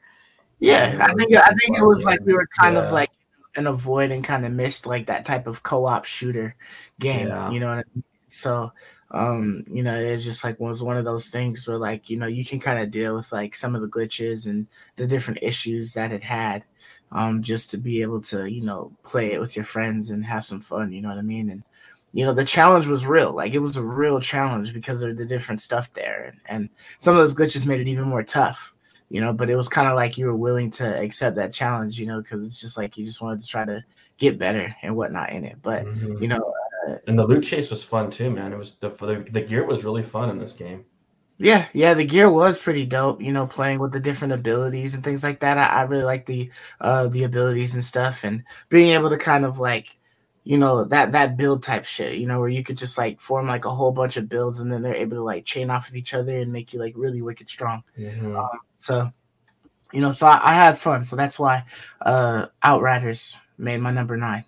Yeah, 0.58 0.98
I 1.00 1.12
think 1.14 1.34
I 1.34 1.52
think 1.54 1.78
it 1.78 1.84
was 1.84 2.04
like 2.04 2.20
we 2.20 2.32
were 2.32 2.48
kind 2.58 2.76
Yeah. 2.76 2.82
of 2.82 2.92
like 2.92 3.10
in 3.56 3.66
a 3.66 3.72
void 3.72 4.10
and 4.10 4.24
kind 4.24 4.44
of 4.46 4.52
missed 4.52 4.86
like 4.86 5.06
that 5.06 5.24
type 5.24 5.46
of 5.46 5.62
co-op 5.62 6.04
shooter 6.04 6.54
game. 6.98 7.28
Yeah. 7.28 7.50
You 7.50 7.60
know 7.60 7.68
what 7.68 7.78
I 7.78 7.84
mean? 7.94 8.04
So 8.28 8.72
um, 9.12 9.64
you 9.70 9.82
know, 9.82 9.94
it's 9.98 10.24
just 10.24 10.42
like 10.44 10.58
was 10.58 10.82
one 10.82 10.96
of 10.96 11.04
those 11.04 11.28
things 11.28 11.66
where 11.66 11.78
like, 11.78 12.10
you 12.10 12.18
know, 12.18 12.26
you 12.26 12.44
can 12.44 12.58
kind 12.58 12.80
of 12.80 12.90
deal 12.90 13.14
with 13.14 13.30
like 13.32 13.54
some 13.54 13.74
of 13.74 13.80
the 13.80 13.88
glitches 13.88 14.46
and 14.46 14.66
the 14.96 15.06
different 15.06 15.40
issues 15.42 15.92
that 15.92 16.12
it 16.12 16.22
had. 16.22 16.64
Um, 17.12 17.40
just 17.40 17.70
to 17.70 17.78
be 17.78 18.02
able 18.02 18.20
to, 18.22 18.50
you 18.50 18.62
know, 18.62 18.90
play 19.04 19.32
it 19.32 19.38
with 19.38 19.54
your 19.54 19.64
friends 19.64 20.10
and 20.10 20.24
have 20.26 20.42
some 20.42 20.60
fun, 20.60 20.90
you 20.90 21.00
know 21.00 21.08
what 21.08 21.18
I 21.18 21.22
mean? 21.22 21.50
And 21.50 21.62
you 22.12 22.24
know, 22.24 22.32
the 22.32 22.44
challenge 22.44 22.88
was 22.88 23.06
real. 23.06 23.32
Like 23.32 23.54
it 23.54 23.60
was 23.60 23.76
a 23.76 23.82
real 23.82 24.18
challenge 24.20 24.74
because 24.74 25.02
of 25.02 25.16
the 25.16 25.24
different 25.24 25.60
stuff 25.60 25.92
there. 25.92 26.24
And, 26.24 26.40
and 26.46 26.68
some 26.98 27.14
of 27.14 27.20
those 27.20 27.34
glitches 27.34 27.64
made 27.64 27.80
it 27.80 27.88
even 27.88 28.08
more 28.08 28.24
tough 28.24 28.74
you 29.08 29.20
know 29.20 29.32
but 29.32 29.50
it 29.50 29.56
was 29.56 29.68
kind 29.68 29.88
of 29.88 29.94
like 29.94 30.18
you 30.18 30.26
were 30.26 30.36
willing 30.36 30.70
to 30.70 30.84
accept 31.00 31.36
that 31.36 31.52
challenge 31.52 31.98
you 31.98 32.06
know 32.06 32.20
because 32.20 32.46
it's 32.46 32.60
just 32.60 32.76
like 32.76 32.96
you 32.96 33.04
just 33.04 33.20
wanted 33.22 33.40
to 33.40 33.46
try 33.46 33.64
to 33.64 33.82
get 34.18 34.38
better 34.38 34.74
and 34.82 34.96
whatnot 34.96 35.30
in 35.32 35.44
it 35.44 35.56
but 35.62 35.84
Mhm. 35.86 36.20
you 36.20 36.28
know 36.28 36.52
And 37.06 37.18
the 37.18 37.26
loot 37.26 37.42
chase 37.44 37.68
was 37.70 37.82
fun 37.82 38.10
too, 38.10 38.30
man. 38.30 38.52
It 38.52 38.58
was 38.58 38.76
the 38.76 38.90
the, 38.90 39.26
the 39.32 39.40
gear 39.40 39.64
was 39.66 39.82
really 39.84 40.02
fun 40.04 40.30
in 40.30 40.38
this 40.38 40.54
game. 40.54 40.84
yeah 41.38 41.66
yeah 41.74 41.92
the 41.94 42.04
gear 42.04 42.30
was 42.30 42.58
pretty 42.58 42.86
dope 42.86 43.20
you 43.20 43.32
know 43.32 43.46
playing 43.46 43.78
with 43.78 43.92
the 43.92 44.00
different 44.00 44.32
abilities 44.32 44.94
and 44.94 45.04
things 45.04 45.22
like 45.22 45.40
that 45.40 45.58
i, 45.58 45.66
I 45.66 45.82
really 45.82 46.04
like 46.04 46.24
the 46.26 46.50
uh 46.80 47.08
the 47.08 47.24
abilities 47.24 47.74
and 47.74 47.84
stuff 47.84 48.24
and 48.24 48.42
being 48.70 48.90
able 48.94 49.10
to 49.10 49.18
kind 49.18 49.44
of 49.44 49.58
like 49.58 49.98
you 50.48 50.56
know 50.56 50.84
that 50.84 51.10
that 51.10 51.36
build 51.36 51.60
type 51.60 51.84
shit 51.84 52.14
you 52.18 52.26
know 52.26 52.38
where 52.38 52.48
you 52.48 52.62
could 52.62 52.78
just 52.78 52.96
like 52.96 53.20
form 53.20 53.48
like 53.48 53.64
a 53.64 53.74
whole 53.74 53.90
bunch 53.90 54.16
of 54.16 54.28
builds 54.28 54.60
and 54.60 54.72
then 54.72 54.80
they're 54.80 54.94
able 54.94 55.16
to 55.16 55.22
like 55.24 55.44
chain 55.44 55.70
off 55.70 55.88
of 55.88 55.96
each 55.96 56.14
other 56.14 56.38
and 56.40 56.52
make 56.52 56.72
you 56.72 56.78
like 56.78 56.94
really 56.96 57.20
wicked 57.20 57.48
strong 57.48 57.82
Mhm. 57.98 58.48
So, 58.76 59.10
you 59.92 60.00
know, 60.00 60.12
so 60.12 60.28
I, 60.28 60.40
I 60.50 60.54
had 60.54 60.78
fun. 60.78 61.02
So 61.02 61.16
that's 61.16 61.36
why 61.38 61.64
uh 62.00 62.46
Outriders 62.62 63.36
made 63.58 63.80
my 63.80 63.90
number 63.90 64.16
nine. 64.16 64.44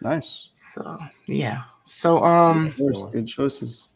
Nice. 0.00 0.48
So 0.54 0.98
yeah. 1.26 1.64
So 1.84 2.24
um 2.24 2.68
Of 2.68 2.76
course, 2.78 3.02
good 3.12 3.26
choices. 3.26 3.88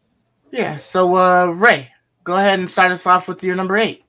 yeah. 0.53 0.77
So 0.77 1.15
uh 1.17 1.47
Ray, 1.47 1.91
go 2.25 2.37
ahead 2.37 2.59
and 2.59 2.71
start 2.71 2.93
us 2.93 3.07
off 3.07 3.27
with 3.27 3.43
your 3.43 3.57
number 3.57 3.77
eight. 3.79 4.05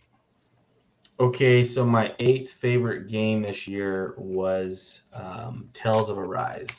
Okay, 1.19 1.65
so 1.65 1.85
my 1.85 2.13
eighth 2.19 2.53
favorite 2.53 3.09
game 3.09 3.41
this 3.41 3.67
year 3.67 4.13
was 4.17 5.01
um, 5.11 5.67
Tales 5.73 6.07
of 6.07 6.17
Arise. 6.17 6.69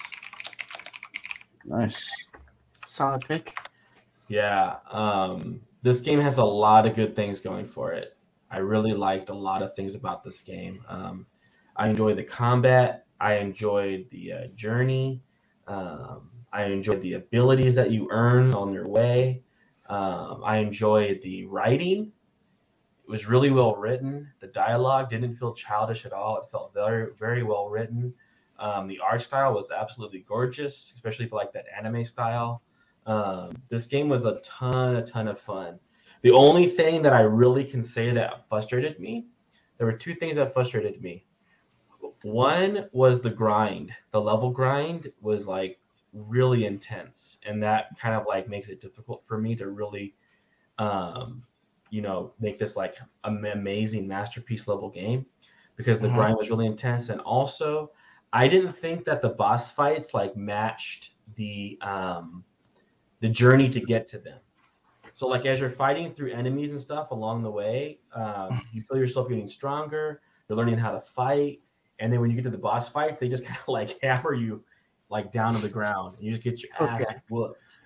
Nice. 1.66 2.08
Solid 2.86 3.22
pick. 3.28 3.54
Yeah, 4.28 4.76
um, 4.90 5.60
this 5.82 6.00
game 6.00 6.20
has 6.20 6.38
a 6.38 6.44
lot 6.44 6.86
of 6.86 6.94
good 6.94 7.14
things 7.14 7.38
going 7.38 7.66
for 7.66 7.92
it. 7.92 8.16
I 8.50 8.60
really 8.60 8.94
liked 8.94 9.28
a 9.28 9.34
lot 9.34 9.62
of 9.62 9.76
things 9.76 9.94
about 9.94 10.24
this 10.24 10.40
game. 10.40 10.82
Um, 10.88 11.26
I 11.76 11.90
enjoyed 11.90 12.16
the 12.16 12.24
combat. 12.24 13.04
I 13.20 13.34
enjoyed 13.34 14.06
the 14.10 14.32
uh, 14.32 14.46
journey. 14.54 15.20
Um, 15.66 16.30
I 16.50 16.64
enjoyed 16.64 17.02
the 17.02 17.14
abilities 17.14 17.74
that 17.74 17.90
you 17.90 18.08
earn 18.10 18.54
on 18.54 18.72
your 18.72 18.88
way. 18.88 19.42
Um, 19.90 20.40
I 20.44 20.56
enjoyed 20.58 21.20
the 21.22 21.44
writing. 21.44 22.12
It 23.10 23.14
was 23.14 23.26
really 23.26 23.50
well 23.50 23.74
written. 23.74 24.30
The 24.38 24.46
dialogue 24.46 25.10
didn't 25.10 25.34
feel 25.34 25.52
childish 25.52 26.06
at 26.06 26.12
all. 26.12 26.36
It 26.36 26.48
felt 26.52 26.72
very, 26.72 27.08
very 27.18 27.42
well 27.42 27.68
written. 27.68 28.14
Um, 28.60 28.86
the 28.86 29.00
art 29.00 29.20
style 29.20 29.52
was 29.52 29.72
absolutely 29.72 30.20
gorgeous, 30.28 30.92
especially 30.94 31.26
for 31.26 31.34
like 31.34 31.52
that 31.54 31.64
anime 31.76 32.04
style. 32.04 32.62
Um, 33.06 33.50
this 33.68 33.88
game 33.88 34.08
was 34.08 34.26
a 34.26 34.38
ton, 34.44 34.94
a 34.94 35.04
ton 35.04 35.26
of 35.26 35.40
fun. 35.40 35.80
The 36.22 36.30
only 36.30 36.68
thing 36.68 37.02
that 37.02 37.12
I 37.12 37.22
really 37.22 37.64
can 37.64 37.82
say 37.82 38.12
that 38.12 38.48
frustrated 38.48 39.00
me, 39.00 39.26
there 39.76 39.88
were 39.88 39.92
two 39.92 40.14
things 40.14 40.36
that 40.36 40.54
frustrated 40.54 41.02
me. 41.02 41.26
One 42.22 42.88
was 42.92 43.20
the 43.20 43.30
grind. 43.30 43.92
The 44.12 44.20
level 44.20 44.52
grind 44.52 45.10
was 45.20 45.48
like 45.48 45.80
really 46.12 46.64
intense, 46.64 47.40
and 47.44 47.60
that 47.64 47.98
kind 47.98 48.14
of 48.14 48.24
like 48.28 48.48
makes 48.48 48.68
it 48.68 48.80
difficult 48.80 49.24
for 49.26 49.36
me 49.36 49.56
to 49.56 49.68
really, 49.68 50.14
um, 50.78 51.42
you 51.90 52.00
know, 52.02 52.32
make 52.40 52.58
this 52.58 52.76
like 52.76 52.96
an 53.24 53.44
amazing 53.44 54.06
masterpiece 54.06 54.66
level 54.68 54.88
game 54.88 55.26
because 55.76 55.98
the 55.98 56.08
Mhm. 56.08 56.14
grind 56.14 56.36
was 56.36 56.50
really 56.50 56.66
intense, 56.66 57.08
and 57.08 57.20
also 57.22 57.90
I 58.32 58.48
didn't 58.48 58.72
think 58.72 59.04
that 59.04 59.22
the 59.22 59.30
boss 59.30 59.72
fights 59.72 60.14
like 60.14 60.36
matched 60.36 61.12
the 61.36 61.78
um, 61.82 62.44
the 63.20 63.28
journey 63.28 63.68
to 63.70 63.80
get 63.80 64.08
to 64.08 64.18
them. 64.18 64.38
So 65.14 65.26
like 65.26 65.44
as 65.46 65.60
you're 65.60 65.70
fighting 65.70 66.14
through 66.14 66.30
enemies 66.32 66.72
and 66.72 66.80
stuff 66.80 67.10
along 67.10 67.42
the 67.42 67.50
way, 67.50 68.00
um, 68.14 68.60
you 68.72 68.82
feel 68.82 68.96
yourself 68.96 69.28
getting 69.28 69.48
stronger. 69.48 70.20
You're 70.48 70.56
learning 70.56 70.78
how 70.78 70.92
to 70.92 71.00
fight, 71.00 71.60
and 71.98 72.12
then 72.12 72.20
when 72.20 72.30
you 72.30 72.36
get 72.36 72.44
to 72.44 72.50
the 72.50 72.58
boss 72.58 72.88
fights, 72.88 73.20
they 73.20 73.28
just 73.28 73.44
kind 73.46 73.58
of 73.60 73.68
like 73.68 73.98
hammer 74.02 74.34
you 74.34 74.64
like 75.08 75.32
down 75.32 75.54
to 75.54 75.60
the 75.60 75.68
ground, 75.68 76.14
and 76.16 76.24
you 76.24 76.30
just 76.30 76.42
get 76.42 76.62
your 76.62 76.70
ass 76.80 77.00
Okay. 77.00 77.16
whooped. 77.28 77.76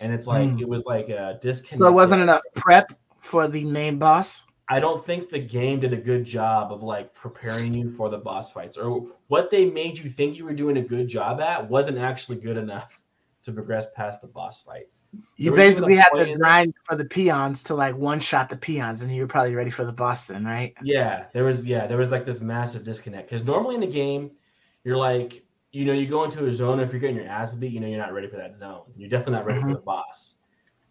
And 0.00 0.12
it's 0.12 0.26
like 0.26 0.50
Hmm. 0.50 0.58
it 0.58 0.68
was 0.68 0.84
like 0.86 1.08
a 1.10 1.38
disconnect. 1.40 1.78
So 1.78 1.86
it 1.86 1.92
wasn't 1.92 2.22
enough 2.22 2.42
prep 2.56 2.92
for 3.22 3.48
the 3.48 3.64
main 3.64 3.98
boss. 3.98 4.46
I 4.68 4.80
don't 4.80 5.04
think 5.04 5.28
the 5.28 5.38
game 5.38 5.80
did 5.80 5.92
a 5.92 5.96
good 5.96 6.24
job 6.24 6.72
of 6.72 6.82
like 6.82 7.12
preparing 7.14 7.72
you 7.72 7.90
for 7.90 8.08
the 8.08 8.18
boss 8.18 8.52
fights, 8.52 8.76
or 8.76 9.06
what 9.28 9.50
they 9.50 9.64
made 9.64 9.98
you 9.98 10.10
think 10.10 10.36
you 10.36 10.44
were 10.44 10.54
doing 10.54 10.76
a 10.76 10.82
good 10.82 11.08
job 11.08 11.40
at 11.40 11.68
wasn't 11.68 11.98
actually 11.98 12.38
good 12.38 12.56
enough 12.56 12.98
to 13.42 13.52
progress 13.52 13.86
past 13.94 14.20
the 14.20 14.28
boss 14.28 14.60
fights. 14.60 15.02
You 15.36 15.50
There 15.50 15.56
basically 15.56 15.96
had 15.96 16.10
to 16.10 16.22
in 16.22 16.38
grind 16.38 16.74
for 16.84 16.96
the 16.96 17.04
peons 17.04 17.64
to 17.64 17.74
like 17.74 17.96
one 17.96 18.20
shot 18.20 18.48
the 18.48 18.56
peons, 18.56 19.02
and 19.02 19.14
you 19.14 19.22
were 19.22 19.28
probably 19.28 19.54
ready 19.54 19.70
for 19.70 19.84
the 19.84 19.92
boss 19.92 20.28
then, 20.28 20.44
right? 20.44 20.74
Yeah, 20.82 21.24
there 21.32 21.44
was 21.44 21.64
yeah, 21.64 21.86
there 21.86 21.98
was 21.98 22.10
like 22.10 22.24
this 22.24 22.40
massive 22.40 22.84
disconnect 22.84 23.30
because 23.30 23.44
normally 23.44 23.74
in 23.74 23.80
the 23.80 23.86
game, 23.86 24.30
you're 24.84 24.96
like, 24.96 25.42
you 25.72 25.84
know, 25.84 25.92
you 25.92 26.06
go 26.06 26.24
into 26.24 26.46
a 26.46 26.54
zone 26.54 26.80
if 26.80 26.92
you're 26.92 27.00
getting 27.00 27.16
your 27.16 27.26
ass 27.26 27.54
beat, 27.54 27.72
you 27.72 27.80
know, 27.80 27.88
you're 27.88 27.98
not 28.00 28.12
ready 28.12 28.28
for 28.28 28.36
that 28.36 28.56
zone. 28.56 28.82
You're 28.96 29.10
definitely 29.10 29.34
not 29.34 29.46
ready 29.46 29.60
Mhm. 29.60 29.68
for 29.68 29.74
the 29.74 29.82
boss. 29.82 30.36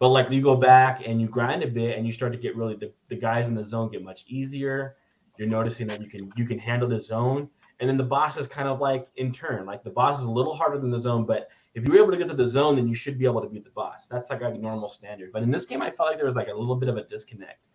But 0.02 0.10
like 0.10 0.32
you 0.32 0.42
go 0.42 0.56
back 0.56 1.08
and 1.08 1.22
you 1.22 1.28
grind 1.28 1.62
a 1.62 1.68
bit 1.68 1.96
and 1.96 2.08
you 2.08 2.12
start 2.12 2.34
to 2.34 2.40
get 2.40 2.56
really 2.56 2.76
the, 2.76 2.92
the 3.08 3.16
guys 3.16 3.48
in 3.48 3.54
the 3.54 3.64
zone 3.64 3.92
get 3.92 4.04
much 4.04 4.26
easier. 4.28 4.96
You're 5.38 5.48
noticing 5.48 5.86
that 5.88 6.02
you 6.02 6.08
can 6.08 6.34
you 6.36 6.44
can 6.44 6.58
handle 6.58 6.90
the 6.90 6.98
zone, 6.98 7.48
and 7.80 7.88
then 7.88 7.98
the 7.98 8.04
boss 8.04 8.36
is 8.36 8.48
kind 8.48 8.68
of 8.68 8.80
like 8.80 9.10
in 9.18 9.32
turn. 9.32 9.68
Like 9.68 9.84
the 9.84 9.92
boss 9.92 10.20
is 10.20 10.26
a 10.26 10.32
little 10.32 10.56
harder 10.56 10.80
than 10.80 10.90
the 10.90 11.00
zone, 11.00 11.24
but 11.24 11.50
if 11.76 11.86
you're 11.86 11.98
able 11.98 12.10
to 12.10 12.18
get 12.18 12.28
to 12.30 12.34
the 12.34 12.48
zone, 12.48 12.78
then 12.78 12.88
you 12.88 12.96
should 12.96 13.20
be 13.20 13.26
able 13.26 13.42
to 13.42 13.48
beat 13.48 13.64
the 13.64 13.70
boss. 13.70 14.08
That's 14.08 14.32
like 14.32 14.42
a 14.42 14.50
normal 14.50 14.90
standard. 14.90 15.32
But 15.32 15.44
in 15.44 15.52
this 15.52 15.68
game, 15.68 15.84
I 15.84 15.92
felt 15.92 16.10
like 16.10 16.18
there 16.18 16.26
was 16.26 16.36
like 16.36 16.48
a 16.48 16.54
little 16.54 16.78
bit 16.78 16.90
of 16.90 16.98
a 16.98 17.04
disconnect, 17.04 17.68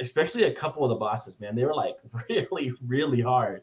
especially 0.00 0.44
a 0.44 0.52
couple 0.52 0.82
of 0.82 0.88
the 0.88 0.96
bosses. 0.96 1.38
Man, 1.38 1.54
they 1.54 1.64
were 1.64 1.74
like 1.74 1.98
really, 2.28 2.72
really 2.84 3.20
hard. 3.20 3.62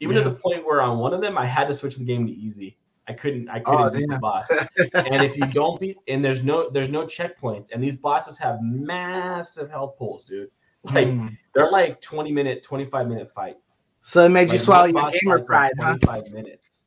Even 0.00 0.16
to 0.16 0.22
the 0.22 0.32
point 0.32 0.66
where 0.66 0.82
on 0.82 0.98
one 0.98 1.14
of 1.14 1.22
them, 1.22 1.38
I 1.38 1.46
had 1.46 1.68
to 1.68 1.74
switch 1.74 1.96
the 1.96 2.04
game 2.04 2.26
to 2.26 2.32
easy 2.34 2.76
I 3.08 3.12
couldn't 3.12 3.48
I 3.48 3.60
couldn't 3.60 3.86
Oh, 3.86 3.90
beat 3.90 4.08
the 4.08 4.18
boss. 4.18 4.48
and 4.94 5.22
if 5.22 5.36
you 5.36 5.52
don't 5.52 5.78
beat 5.80 5.96
and 6.08 6.24
there's 6.24 6.42
no 6.42 6.68
there's 6.70 6.88
no 6.88 7.04
checkpoints 7.04 7.70
and 7.72 7.82
these 7.82 7.98
bosses 7.98 8.36
have 8.38 8.58
massive 8.62 9.70
health 9.70 9.96
pools, 9.98 10.24
dude. 10.24 10.48
Like 10.84 11.08
Hmm. 11.08 11.28
they're 11.54 11.70
like 11.70 12.00
20 12.00 12.32
minute, 12.32 12.62
25 12.62 13.08
minute 13.08 13.32
fights. 13.32 13.84
So 14.02 14.24
it 14.24 14.28
made 14.28 14.50
you 14.50 14.58
swallow 14.58 14.86
your 14.86 15.10
gamer 15.10 15.40
pride, 15.40 15.72
like 15.78 15.86
huh? 15.86 15.96
25 15.98 16.32
minutes. 16.32 16.86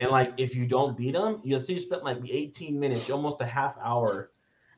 And 0.00 0.10
like 0.10 0.32
if 0.36 0.54
you 0.54 0.66
don't 0.66 0.96
beat 0.96 1.12
them, 1.12 1.40
you'll 1.44 1.60
see 1.60 1.74
you 1.74 1.78
spent 1.78 2.04
like 2.04 2.18
18 2.28 2.78
minutes, 2.78 3.10
almost 3.10 3.40
a 3.40 3.46
half 3.46 3.76
hour, 3.82 4.30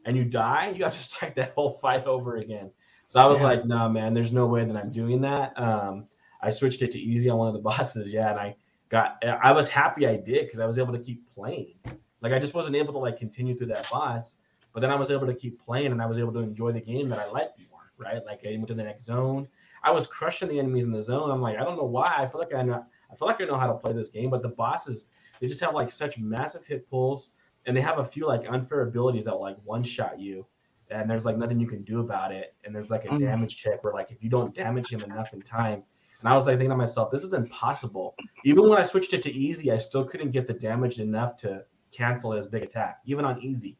and 0.04 0.16
you 0.16 0.24
die, 0.24 0.72
you 0.76 0.84
have 0.84 0.92
to 0.92 0.98
start 0.98 1.34
that 1.36 1.52
whole 1.54 1.78
fight 1.80 2.04
over 2.04 2.36
again. 2.36 2.70
So 3.06 3.20
I 3.20 3.26
was 3.26 3.38
Yeah. 3.38 3.46
like, 3.46 3.64
no, 3.64 3.88
man, 3.88 4.14
there's 4.14 4.32
no 4.32 4.46
way 4.46 4.64
that 4.64 4.76
I'm 4.76 4.92
doing 4.92 5.20
that. 5.22 5.58
Um, 5.58 6.06
I 6.42 6.50
switched 6.50 6.82
it 6.82 6.90
to 6.92 6.98
easy 6.98 7.30
on 7.30 7.38
one 7.38 7.48
of 7.48 7.54
the 7.54 7.60
bosses, 7.70 8.12
yeah, 8.12 8.30
and 8.30 8.38
I 8.38 8.56
got 8.88 9.22
I 9.24 9.52
was 9.52 9.68
happy 9.68 10.06
I 10.06 10.16
did 10.16 10.46
because 10.46 10.60
I 10.60 10.66
was 10.66 10.78
able 10.78 10.92
to 10.92 10.98
keep 10.98 11.28
playing. 11.34 11.74
Like 12.20 12.32
I 12.32 12.38
just 12.38 12.54
wasn't 12.54 12.76
able 12.76 12.92
to 12.94 12.98
like 12.98 13.18
continue 13.18 13.56
through 13.56 13.68
that 13.68 13.88
boss, 13.90 14.36
but 14.72 14.80
then 14.80 14.90
I 14.90 14.96
was 14.96 15.10
able 15.10 15.26
to 15.26 15.34
keep 15.34 15.64
playing 15.64 15.92
and 15.92 16.00
I 16.02 16.06
was 16.06 16.18
able 16.18 16.32
to 16.34 16.40
enjoy 16.40 16.72
the 16.72 16.80
game 16.80 17.08
that 17.10 17.18
I 17.18 17.26
liked 17.30 17.58
more, 17.70 17.92
right? 17.98 18.24
Like 18.24 18.40
I 18.46 18.52
went 18.52 18.68
to 18.68 18.74
the 18.74 18.82
next 18.84 19.04
zone. 19.04 19.48
I 19.82 19.90
was 19.90 20.06
crushing 20.06 20.48
the 20.48 20.58
enemies 20.58 20.84
in 20.84 20.92
the 20.92 21.02
zone. 21.02 21.30
I'm 21.30 21.40
like, 21.40 21.56
I 21.58 21.64
don't 21.64 21.76
know 21.76 21.84
why. 21.84 22.14
I 22.18 22.26
feel 22.26 22.40
like 22.40 22.54
I 22.54 22.62
know 22.62 22.84
I 23.10 23.14
feel 23.14 23.28
like 23.28 23.40
I 23.40 23.44
know 23.44 23.58
how 23.58 23.68
to 23.68 23.74
play 23.74 23.92
this 23.92 24.08
game, 24.08 24.30
but 24.30 24.42
the 24.42 24.48
bosses, 24.48 25.08
they 25.40 25.46
just 25.46 25.60
have 25.60 25.74
like 25.74 25.90
such 25.90 26.18
massive 26.18 26.66
hit 26.66 26.88
pulls 26.90 27.30
and 27.66 27.76
they 27.76 27.80
have 27.80 27.98
a 27.98 28.04
few 28.04 28.26
like 28.26 28.42
unfair 28.48 28.82
abilities 28.82 29.26
that 29.26 29.34
like 29.34 29.56
one 29.64 29.82
shot 29.82 30.18
you. 30.18 30.46
And 30.90 31.10
there's 31.10 31.24
like 31.24 31.36
nothing 31.36 31.58
you 31.60 31.66
can 31.66 31.82
do 31.82 32.00
about 32.00 32.32
it. 32.32 32.54
And 32.64 32.74
there's 32.74 32.90
like 32.90 33.04
a 33.04 33.08
Mm. 33.08 33.20
damage 33.20 33.56
check 33.56 33.82
where 33.84 33.92
like 33.92 34.10
if 34.10 34.22
you 34.22 34.30
don't 34.30 34.54
damage 34.54 34.88
him 34.92 35.02
enough 35.02 35.32
in 35.32 35.42
time. 35.42 35.82
And 36.26 36.32
I 36.32 36.36
was 36.36 36.46
like 36.46 36.54
thinking 36.54 36.70
to 36.70 36.76
myself, 36.76 37.12
this 37.12 37.22
is 37.22 37.34
impossible. 37.34 38.16
Even 38.44 38.68
when 38.68 38.80
I 38.80 38.82
switched 38.82 39.12
it 39.12 39.22
to 39.22 39.32
easy, 39.32 39.70
I 39.70 39.76
still 39.76 40.04
couldn't 40.04 40.32
get 40.32 40.48
the 40.48 40.54
damage 40.54 40.98
enough 40.98 41.36
to 41.36 41.62
cancel 41.92 42.32
his 42.32 42.48
big 42.48 42.64
attack, 42.64 42.98
even 43.04 43.24
on 43.24 43.40
easy. 43.40 43.78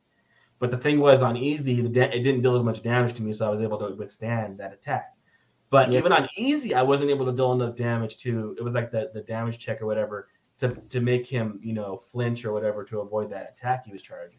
But 0.60 0.70
the 0.70 0.76
thing 0.76 1.00
was, 1.00 1.22
on 1.22 1.36
easy, 1.36 1.80
the 1.80 1.88
da- 1.88 2.02
it 2.14 2.22
didn't 2.22 2.42
deal 2.42 2.54
as 2.54 2.62
much 2.62 2.82
damage 2.84 3.14
to 3.14 3.22
me, 3.24 3.32
so 3.32 3.48
I 3.48 3.50
was 3.50 3.62
able 3.62 3.78
to 3.78 3.96
withstand 3.96 4.58
that 4.58 4.72
attack. 4.72 5.12
But 5.70 5.90
Yeah. 5.90 5.98
even 5.98 6.12
on 6.12 6.28
easy, 6.36 6.72
I 6.72 6.82
wasn't 6.82 7.10
able 7.10 7.26
to 7.26 7.32
deal 7.32 7.50
enough 7.50 7.74
damage 7.74 8.18
to. 8.18 8.54
It 8.56 8.62
was 8.62 8.74
like 8.74 8.92
the 8.92 9.10
the 9.12 9.22
damage 9.22 9.58
check 9.58 9.82
or 9.82 9.86
whatever 9.86 10.28
to 10.58 10.68
to 10.68 11.00
make 11.00 11.26
him 11.26 11.58
you 11.64 11.72
know 11.72 11.96
flinch 11.96 12.44
or 12.44 12.52
whatever 12.52 12.84
to 12.84 13.00
avoid 13.00 13.28
that 13.30 13.50
attack 13.50 13.86
he 13.86 13.90
was 13.90 14.02
charging. 14.02 14.38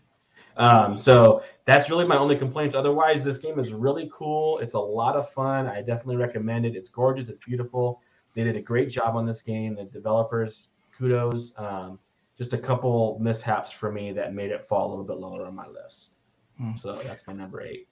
Um, 0.57 0.97
so 0.97 1.43
that's 1.65 1.89
really 1.89 2.05
my 2.05 2.17
only 2.17 2.35
complaints. 2.35 2.75
Otherwise, 2.75 3.23
this 3.23 3.37
game 3.37 3.59
is 3.59 3.71
really 3.71 4.09
cool. 4.13 4.59
It's 4.59 4.73
a 4.73 4.79
lot 4.79 5.15
of 5.15 5.29
fun. 5.31 5.67
I 5.67 5.81
definitely 5.81 6.17
recommend 6.17 6.65
it. 6.65 6.75
It's 6.75 6.89
gorgeous. 6.89 7.29
It's 7.29 7.39
beautiful. 7.39 8.01
They 8.33 8.43
did 8.43 8.55
a 8.55 8.61
great 8.61 8.89
job 8.89 9.15
on 9.15 9.25
this 9.25 9.41
game. 9.41 9.75
The 9.75 9.85
developers, 9.85 10.69
kudos. 10.97 11.53
Um, 11.57 11.99
just 12.37 12.53
a 12.53 12.57
couple 12.57 13.17
mishaps 13.19 13.71
for 13.71 13.91
me 13.91 14.11
that 14.13 14.33
made 14.33 14.51
it 14.51 14.65
fall 14.65 14.87
a 14.87 14.89
little 14.89 15.05
bit 15.05 15.17
lower 15.17 15.45
on 15.45 15.55
my 15.55 15.67
list. 15.67 16.17
Hmm. 16.57 16.75
So 16.75 16.93
that's 16.93 17.25
my 17.27 17.33
number 17.33 17.61
eight. 17.61 17.87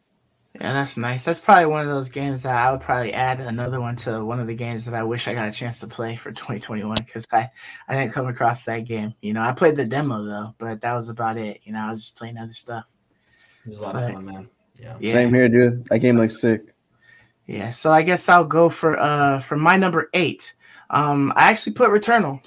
Yeah, 0.61 0.71
that's 0.71 0.95
nice. 0.95 1.25
That's 1.25 1.41
probably 1.41 1.65
one 1.65 1.81
of 1.81 1.87
those 1.87 2.09
games 2.09 2.43
that 2.43 2.55
I 2.55 2.71
would 2.71 2.79
probably 2.79 3.11
add 3.13 3.41
another 3.41 3.81
one 3.81 3.97
to 3.97 4.23
one 4.23 4.39
of 4.39 4.47
the 4.47 4.55
games 4.55 4.85
that 4.85 4.93
I 4.93 5.03
wish 5.03 5.27
I 5.27 5.33
got 5.33 5.49
a 5.49 5.51
chance 5.51 5.81
to 5.81 5.87
play 5.87 6.15
for 6.15 6.29
2021 6.31 6.95
because 7.05 7.27
I, 7.29 7.49
I 7.89 7.97
didn't 7.97 8.13
come 8.13 8.27
across 8.27 8.63
that 8.65 8.85
game. 8.85 9.13
You 9.21 9.33
know, 9.33 9.41
I 9.41 9.51
played 9.51 9.75
the 9.75 9.85
demo 9.85 10.23
though, 10.23 10.55
but 10.57 10.79
that 10.79 10.93
was 10.93 11.09
about 11.09 11.37
it. 11.37 11.59
You 11.65 11.73
know, 11.73 11.79
I 11.81 11.89
was 11.89 12.01
just 12.05 12.15
playing 12.15 12.37
other 12.37 12.53
stuff. 12.53 12.85
It's 13.65 13.79
a 13.79 13.81
lot 13.81 13.95
Right. 13.95 14.05
of 14.05 14.13
fun, 14.13 14.25
man. 14.25 14.49
Yeah. 14.79 14.95
Yeah. 15.01 15.11
Same 15.13 15.33
here, 15.33 15.49
dude. 15.49 15.85
That 15.87 15.99
game 15.99 16.15
looks 16.17 16.39
sick. 16.39 16.73
Yeah, 17.47 17.71
so 17.71 17.91
I 17.91 18.01
guess 18.01 18.29
I'll 18.29 18.45
go 18.45 18.69
for 18.69 18.97
uh 18.97 19.39
for 19.39 19.57
my 19.57 19.75
number 19.77 20.09
eight. 20.13 20.53
Um, 20.89 21.33
I 21.35 21.51
actually 21.51 21.73
put 21.73 21.89
Returnal 21.89 22.41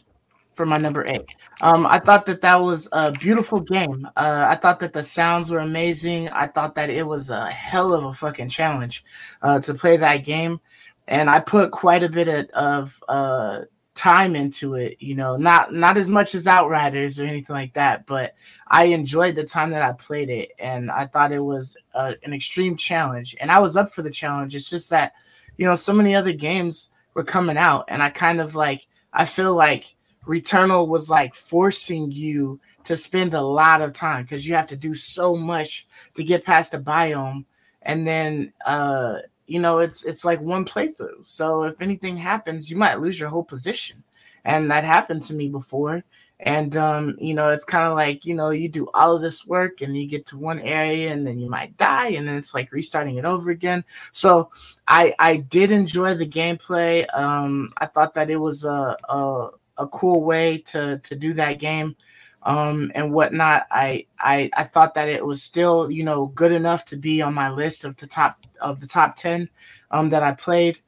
for 0.59 0.67
my 0.67 0.77
number 0.77 1.07
eight. 1.07 1.37
Um, 1.61 1.87
I 1.87 2.01
thought 2.01 2.27
that 2.27 2.43
that 2.43 2.57
was 2.57 2.89
a 2.91 3.13
beautiful 3.13 3.61
game. 3.61 4.09
Uh, 4.17 4.47
I 4.49 4.57
thought 4.57 4.81
that 4.81 4.93
the 4.93 5.05
sounds 5.05 5.53
were 5.53 5.61
amazing. 5.61 6.29
I 6.31 6.49
thought 6.49 6.75
that 6.75 6.91
it 6.91 7.07
was 7.07 7.31
a 7.31 7.49
hell 7.49 7.95
of 7.95 8.05
a 8.05 8.13
fucking 8.13 8.49
challenge 8.49 9.05
uh, 9.41 9.61
to 9.61 9.73
play 9.73 9.97
that 9.99 10.25
game, 10.25 10.61
and 11.07 11.31
I 11.31 11.39
put 11.39 11.71
quite 11.71 12.03
a 12.03 12.09
bit 12.09 12.27
of, 12.27 12.51
of 12.55 13.05
uh, 13.09 13.61
time 13.95 14.35
into 14.35 14.75
it. 14.75 14.97
You 14.99 15.15
know, 15.15 15.37
not 15.37 15.73
not 15.73 15.97
as 15.97 16.11
much 16.11 16.35
as 16.35 16.49
Outriders 16.49 17.21
or 17.21 17.25
anything 17.25 17.55
like 17.55 17.75
that, 17.75 18.05
but 18.05 18.35
I 18.67 18.87
enjoyed 18.87 19.37
the 19.37 19.45
time 19.45 19.71
that 19.71 19.83
I 19.83 19.93
played 19.93 20.29
it, 20.29 20.51
and 20.59 20.91
I 20.91 21.07
thought 21.07 21.31
it 21.31 21.39
was 21.39 21.77
uh, 21.95 22.15
an 22.25 22.35
extreme 22.35 22.77
challenge, 22.77 23.37
and 23.41 23.53
I 23.53 23.61
was 23.61 23.77
up 23.77 23.93
for 23.93 24.03
the 24.03 24.11
challenge. 24.11 24.57
It's 24.57 24.71
just 24.71 24.91
that, 24.91 25.13
you 25.57 25.67
know, 25.67 25.77
so 25.77 25.93
many 25.93 26.17
other 26.17 26.33
games 26.33 26.91
were 27.15 27.23
coming 27.23 27.57
out, 27.57 27.85
and 27.87 28.03
I 28.03 28.11
kind 28.11 28.41
of 28.41 28.57
like 28.57 28.89
I 29.13 29.25
feel 29.25 29.55
like 29.55 29.95
Returnal 30.29 30.87
was 30.89 31.09
like 31.09 31.35
forcing 31.35 32.13
you 32.13 32.61
to 32.85 32.97
spend 32.97 33.35
a 33.35 33.41
lot 33.41 33.81
of 33.81 33.93
time 33.95 34.25
because 34.25 34.47
you 34.47 34.55
have 34.55 34.67
to 34.67 34.77
do 34.77 34.95
so 34.95 35.35
much 35.37 35.87
to 36.15 36.23
get 36.23 36.45
past 36.45 36.75
a 36.75 36.79
biome, 36.79 37.45
and 37.83 38.07
then 38.07 38.53
uh, 38.67 39.19
you 39.47 39.59
know 39.59 39.79
it's 39.79 40.05
it's 40.05 40.25
like 40.25 40.41
one 40.41 40.65
playthrough. 40.67 41.27
So 41.27 41.65
if 41.65 41.81
anything 41.81 42.17
happens, 42.17 42.71
you 42.71 42.77
might 42.77 43.01
lose 43.01 43.19
your 43.19 43.31
whole 43.31 43.45
position, 43.45 44.05
and 44.45 44.71
that 44.71 44.85
happened 44.85 45.23
to 45.25 45.35
me 45.35 45.49
before. 45.49 46.05
And 46.41 46.77
um, 46.77 47.17
you 47.19 47.35
know, 47.35 47.51
it's 47.51 47.65
kind 47.65 47.85
of 47.89 47.95
like 47.95 48.25
you 48.25 48.35
know, 48.35 48.51
you 48.51 48.69
do 48.69 48.87
all 48.95 49.17
of 49.17 49.23
this 49.23 49.47
work 49.47 49.81
and 49.81 49.97
you 49.97 50.07
get 50.07 50.27
to 50.27 50.39
one 50.39 50.61
area 50.61 51.11
and 51.13 51.27
then 51.27 51.39
you 51.39 51.49
might 51.51 51.77
die, 51.79 52.09
and 52.11 52.29
then 52.29 52.37
it's 52.37 52.55
like 52.55 52.71
restarting 52.71 53.17
it 53.17 53.25
over 53.25 53.51
again. 53.51 53.83
So 54.13 54.51
I 54.87 55.15
I 55.19 55.39
did 55.39 55.71
enjoy 55.71 56.15
the 56.15 56.29
gameplay. 56.29 57.07
Um, 57.17 57.73
I 57.79 57.87
thought 57.87 58.15
that 58.15 58.31
it 58.31 58.37
was 58.37 58.65
a 58.65 58.97
a, 59.09 59.49
a 59.79 59.87
cool 59.87 60.25
way 60.25 60.59
to 60.59 60.99
to 60.99 61.17
do 61.17 61.33
that 61.35 61.59
game, 61.59 61.97
um, 62.43 62.93
and 62.95 63.13
whatnot. 63.13 63.67
I 63.71 64.07
I 64.19 64.51
I 64.57 64.65
thought 64.65 64.95
that 64.95 65.09
it 65.09 65.25
was 65.25 65.43
still 65.43 65.91
you 65.91 66.05
know 66.05 66.27
good 66.27 66.53
enough 66.53 66.85
to 66.87 66.97
be 66.97 67.23
on 67.23 67.35
my 67.35 67.51
list 67.51 67.85
of 67.85 67.97
the 67.97 68.07
top 68.07 68.39
of 68.61 68.81
the 68.81 68.87
top 68.87 69.17
ten, 69.17 69.49
um, 69.91 70.11
that 70.11 70.23
I 70.23 70.33
played. 70.33 70.81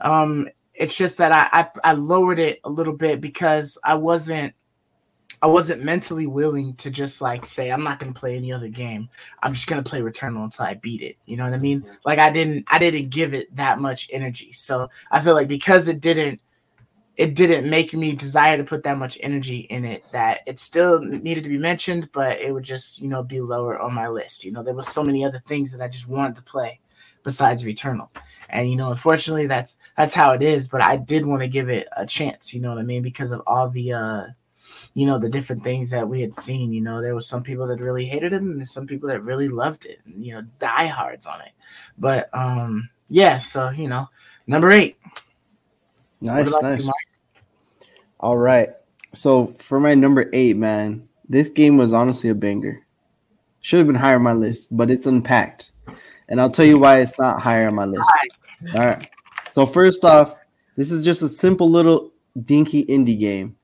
Um, 0.00 0.48
it's 0.74 0.96
just 0.96 1.18
that 1.18 1.32
I, 1.32 1.60
I 1.60 1.90
I 1.90 1.92
lowered 1.92 2.38
it 2.38 2.60
a 2.64 2.70
little 2.70 2.96
bit 2.96 3.20
because 3.20 3.78
I 3.84 3.94
wasn't 3.94 4.54
I 5.44 5.46
wasn't 5.46 5.84
mentally 5.84 6.26
willing 6.26 6.74
to 6.76 6.90
just 6.90 7.20
like 7.20 7.44
say 7.44 7.70
I'm 7.70 7.82
not 7.82 7.98
going 7.98 8.14
to 8.14 8.18
play 8.18 8.34
any 8.34 8.50
other 8.50 8.68
game. 8.68 9.10
I'm 9.42 9.52
just 9.52 9.66
going 9.66 9.82
to 9.82 9.88
play 9.88 10.00
Returnal 10.00 10.42
until 10.42 10.64
I 10.64 10.72
beat 10.72 11.02
it. 11.02 11.18
You 11.26 11.36
know 11.36 11.44
what 11.44 11.52
I 11.52 11.58
mean? 11.58 11.84
Like 12.04 12.18
I 12.18 12.30
didn't 12.30 12.64
I 12.68 12.78
didn't 12.78 13.10
give 13.10 13.34
it 13.34 13.54
that 13.54 13.78
much 13.78 14.08
energy. 14.10 14.52
So 14.52 14.88
I 15.10 15.20
feel 15.20 15.34
like 15.34 15.48
because 15.48 15.86
it 15.88 16.00
didn't 16.00 16.40
it 17.16 17.34
didn't 17.34 17.70
make 17.70 17.94
me 17.94 18.12
desire 18.14 18.56
to 18.56 18.64
put 18.64 18.82
that 18.82 18.98
much 18.98 19.18
energy 19.20 19.60
in 19.70 19.84
it 19.84 20.04
that 20.12 20.40
it 20.46 20.58
still 20.58 21.00
needed 21.00 21.44
to 21.44 21.50
be 21.50 21.58
mentioned, 21.58 22.10
but 22.12 22.40
it 22.40 22.52
would 22.52 22.64
just, 22.64 23.00
you 23.00 23.08
know, 23.08 23.22
be 23.22 23.40
lower 23.40 23.78
on 23.78 23.94
my 23.94 24.08
list. 24.08 24.44
You 24.44 24.50
know, 24.50 24.62
there 24.62 24.74
was 24.74 24.88
so 24.88 25.02
many 25.02 25.24
other 25.24 25.42
things 25.46 25.72
that 25.72 25.82
I 25.82 25.88
just 25.88 26.08
wanted 26.08 26.36
to 26.36 26.42
play 26.42 26.80
besides 27.22 27.64
Returnal. 27.64 28.08
And 28.50 28.70
you 28.70 28.76
know, 28.76 28.90
unfortunately 28.90 29.46
that's 29.46 29.78
that's 29.96 30.14
how 30.14 30.32
it 30.32 30.42
is, 30.42 30.68
but 30.68 30.82
I 30.82 30.96
did 30.96 31.24
want 31.24 31.42
to 31.42 31.48
give 31.48 31.68
it 31.68 31.88
a 31.96 32.06
chance, 32.06 32.52
you 32.52 32.60
know 32.60 32.70
what 32.70 32.78
I 32.78 32.82
mean, 32.82 33.02
because 33.02 33.32
of 33.32 33.42
all 33.46 33.68
the 33.68 33.92
uh 33.92 34.24
you 34.94 35.06
know 35.06 35.18
the 35.18 35.28
different 35.28 35.62
things 35.62 35.90
that 35.90 36.08
we 36.08 36.20
had 36.20 36.34
seen 36.34 36.72
you 36.72 36.80
know 36.80 37.00
there 37.00 37.14
was 37.14 37.26
some 37.26 37.42
people 37.42 37.66
that 37.66 37.80
really 37.80 38.04
hated 38.04 38.32
it 38.32 38.40
and 38.40 38.66
some 38.66 38.86
people 38.86 39.08
that 39.08 39.22
really 39.22 39.48
loved 39.48 39.84
it 39.84 40.00
you 40.16 40.32
know 40.32 40.42
diehards 40.58 41.26
on 41.26 41.40
it 41.40 41.52
but 41.98 42.30
um 42.32 42.88
yeah 43.08 43.38
so 43.38 43.70
you 43.70 43.88
know 43.88 44.08
number 44.46 44.70
eight 44.70 44.96
What 46.24 46.36
Nice, 46.36 46.50
you, 46.52 46.62
nice. 46.62 46.90
All 48.18 48.38
right. 48.38 48.70
So 49.12 49.48
for 49.58 49.78
my 49.78 49.94
number 49.94 50.30
eight, 50.32 50.56
man, 50.56 51.06
this 51.28 51.50
game 51.50 51.76
was 51.76 51.92
honestly 51.92 52.30
a 52.30 52.34
banger. 52.34 52.80
Should 53.60 53.78
have 53.78 53.86
been 53.86 53.96
higher 53.96 54.16
on 54.16 54.22
my 54.22 54.32
list, 54.32 54.74
but 54.74 54.90
it's 54.90 55.06
unpacked. 55.06 55.72
And 56.28 56.40
I'll 56.40 56.50
tell 56.50 56.64
you 56.64 56.78
why 56.78 57.00
it's 57.00 57.18
not 57.18 57.40
higher 57.40 57.68
on 57.68 57.74
my 57.74 57.84
list. 57.84 58.10
All 58.74 58.80
right. 58.80 59.08
So 59.50 59.66
first 59.66 60.04
off, 60.04 60.38
this 60.76 60.90
is 60.90 61.04
just 61.04 61.20
a 61.20 61.28
simple 61.28 61.68
little 61.68 62.12
dinky 62.44 62.86
indie 62.86 63.20
game. 63.20 63.56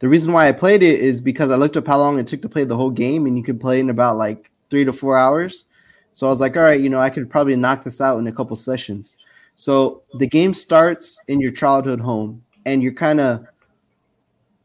The 0.00 0.08
reason 0.08 0.32
why 0.32 0.48
I 0.48 0.52
played 0.52 0.82
it 0.82 1.00
is 1.00 1.20
because 1.20 1.50
I 1.50 1.56
looked 1.56 1.76
up 1.76 1.86
how 1.86 1.98
long 1.98 2.18
it 2.18 2.26
took 2.26 2.42
to 2.42 2.48
play 2.48 2.64
the 2.64 2.76
whole 2.76 2.90
game, 2.90 3.26
and 3.26 3.38
you 3.38 3.44
could 3.44 3.60
play 3.60 3.78
in 3.78 3.90
about 3.90 4.18
like 4.18 4.50
three 4.70 4.84
to 4.84 4.92
four 4.92 5.16
hours. 5.16 5.66
So 6.12 6.26
I 6.26 6.30
was 6.30 6.40
like, 6.40 6.56
all 6.56 6.64
right, 6.64 6.80
you 6.80 6.88
know, 6.88 7.00
I 7.00 7.10
could 7.10 7.30
probably 7.30 7.56
knock 7.56 7.84
this 7.84 8.00
out 8.00 8.18
in 8.18 8.26
a 8.26 8.32
couple 8.32 8.56
sessions. 8.56 9.18
So 9.58 10.02
the 10.14 10.26
game 10.28 10.54
starts 10.54 11.18
in 11.26 11.40
your 11.40 11.50
childhood 11.50 11.98
home, 11.98 12.44
and 12.64 12.80
you're 12.80 12.92
kind 12.92 13.18
of 13.20 13.44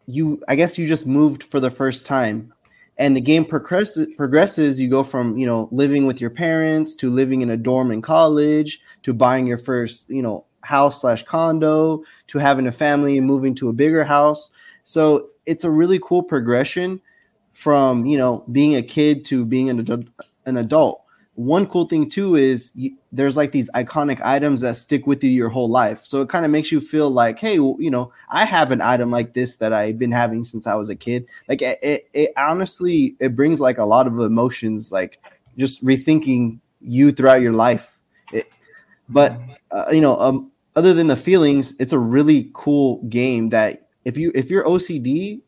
you. 0.05 0.39
I 0.47 0.55
guess 0.55 0.77
you 0.77 0.87
just 0.87 1.07
moved 1.07 1.41
for 1.41 1.59
the 1.59 1.71
first 1.71 2.05
time, 2.05 2.53
and 2.99 3.17
the 3.17 3.21
game 3.21 3.43
progresses. 3.43 4.07
Progresses. 4.15 4.79
You 4.79 4.87
go 4.87 5.01
from 5.01 5.35
you 5.35 5.47
know 5.47 5.67
living 5.71 6.05
with 6.05 6.21
your 6.21 6.29
parents 6.29 6.93
to 6.97 7.09
living 7.09 7.41
in 7.41 7.49
a 7.49 7.57
dorm 7.57 7.91
in 7.91 8.03
college 8.03 8.81
to 9.01 9.15
buying 9.15 9.47
your 9.47 9.57
first 9.57 10.07
you 10.11 10.21
know 10.21 10.45
house 10.61 11.01
slash 11.01 11.23
condo 11.23 12.03
to 12.27 12.37
having 12.37 12.67
a 12.67 12.71
family 12.71 13.17
and 13.17 13.25
moving 13.25 13.55
to 13.55 13.69
a 13.69 13.73
bigger 13.73 14.03
house. 14.03 14.51
So 14.83 15.29
it's 15.47 15.63
a 15.63 15.71
really 15.71 15.99
cool 16.03 16.21
progression 16.21 17.01
from 17.53 18.05
you 18.05 18.19
know 18.19 18.45
being 18.51 18.75
a 18.75 18.83
kid 18.83 19.25
to 19.25 19.43
being 19.43 19.71
an. 19.71 20.07
An 20.45 20.57
adult. 20.57 21.02
One 21.35 21.65
cool 21.65 21.85
thing 21.85 22.09
too 22.09 22.35
is 22.35 22.71
you, 22.75 22.95
there's 23.11 23.35
like 23.35 23.51
these 23.51 23.69
iconic 23.71 24.21
items 24.21 24.61
that 24.61 24.75
stick 24.75 25.07
with 25.07 25.23
you 25.23 25.31
your 25.31 25.49
whole 25.49 25.67
life. 25.67 26.05
So 26.05 26.21
it 26.21 26.29
kind 26.29 26.45
of 26.45 26.51
makes 26.51 26.71
you 26.71 26.79
feel 26.79 27.09
like, 27.09 27.39
hey, 27.39 27.57
well, 27.57 27.75
you 27.79 27.89
know, 27.89 28.11
I 28.29 28.45
have 28.45 28.71
an 28.71 28.81
item 28.81 29.09
like 29.09 29.33
this 29.33 29.55
that 29.55 29.73
I've 29.73 29.97
been 29.97 30.11
having 30.11 30.43
since 30.43 30.67
I 30.67 30.75
was 30.75 30.89
a 30.89 30.95
kid. 30.95 31.25
Like 31.47 31.61
it, 31.61 31.79
it, 31.81 32.09
it 32.13 32.33
honestly, 32.37 33.15
it 33.19 33.35
brings 33.35 33.59
like 33.59 33.79
a 33.79 33.85
lot 33.85 34.05
of 34.05 34.19
emotions, 34.19 34.91
like 34.91 35.19
just 35.57 35.83
rethinking 35.83 36.59
you 36.81 37.11
throughout 37.11 37.41
your 37.41 37.53
life. 37.53 37.97
It, 38.31 38.47
but 39.09 39.35
uh, 39.71 39.85
you 39.91 40.01
know, 40.01 40.19
um, 40.19 40.51
other 40.75 40.93
than 40.93 41.07
the 41.07 41.15
feelings, 41.15 41.75
it's 41.79 41.93
a 41.93 41.99
really 41.99 42.51
cool 42.53 43.01
game 43.03 43.49
that 43.49 43.87
if 44.05 44.17
you 44.17 44.31
if 44.35 44.51
you're 44.51 44.65
OCD, 44.65 45.41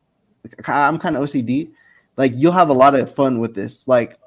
I'm 0.67 0.97
kind 0.97 1.15
of 1.15 1.23
OCD, 1.23 1.69
like 2.17 2.31
you'll 2.35 2.53
have 2.53 2.69
a 2.69 2.73
lot 2.73 2.95
of 2.95 3.13
fun 3.13 3.39
with 3.39 3.53
this. 3.53 3.87
Like 3.87 4.19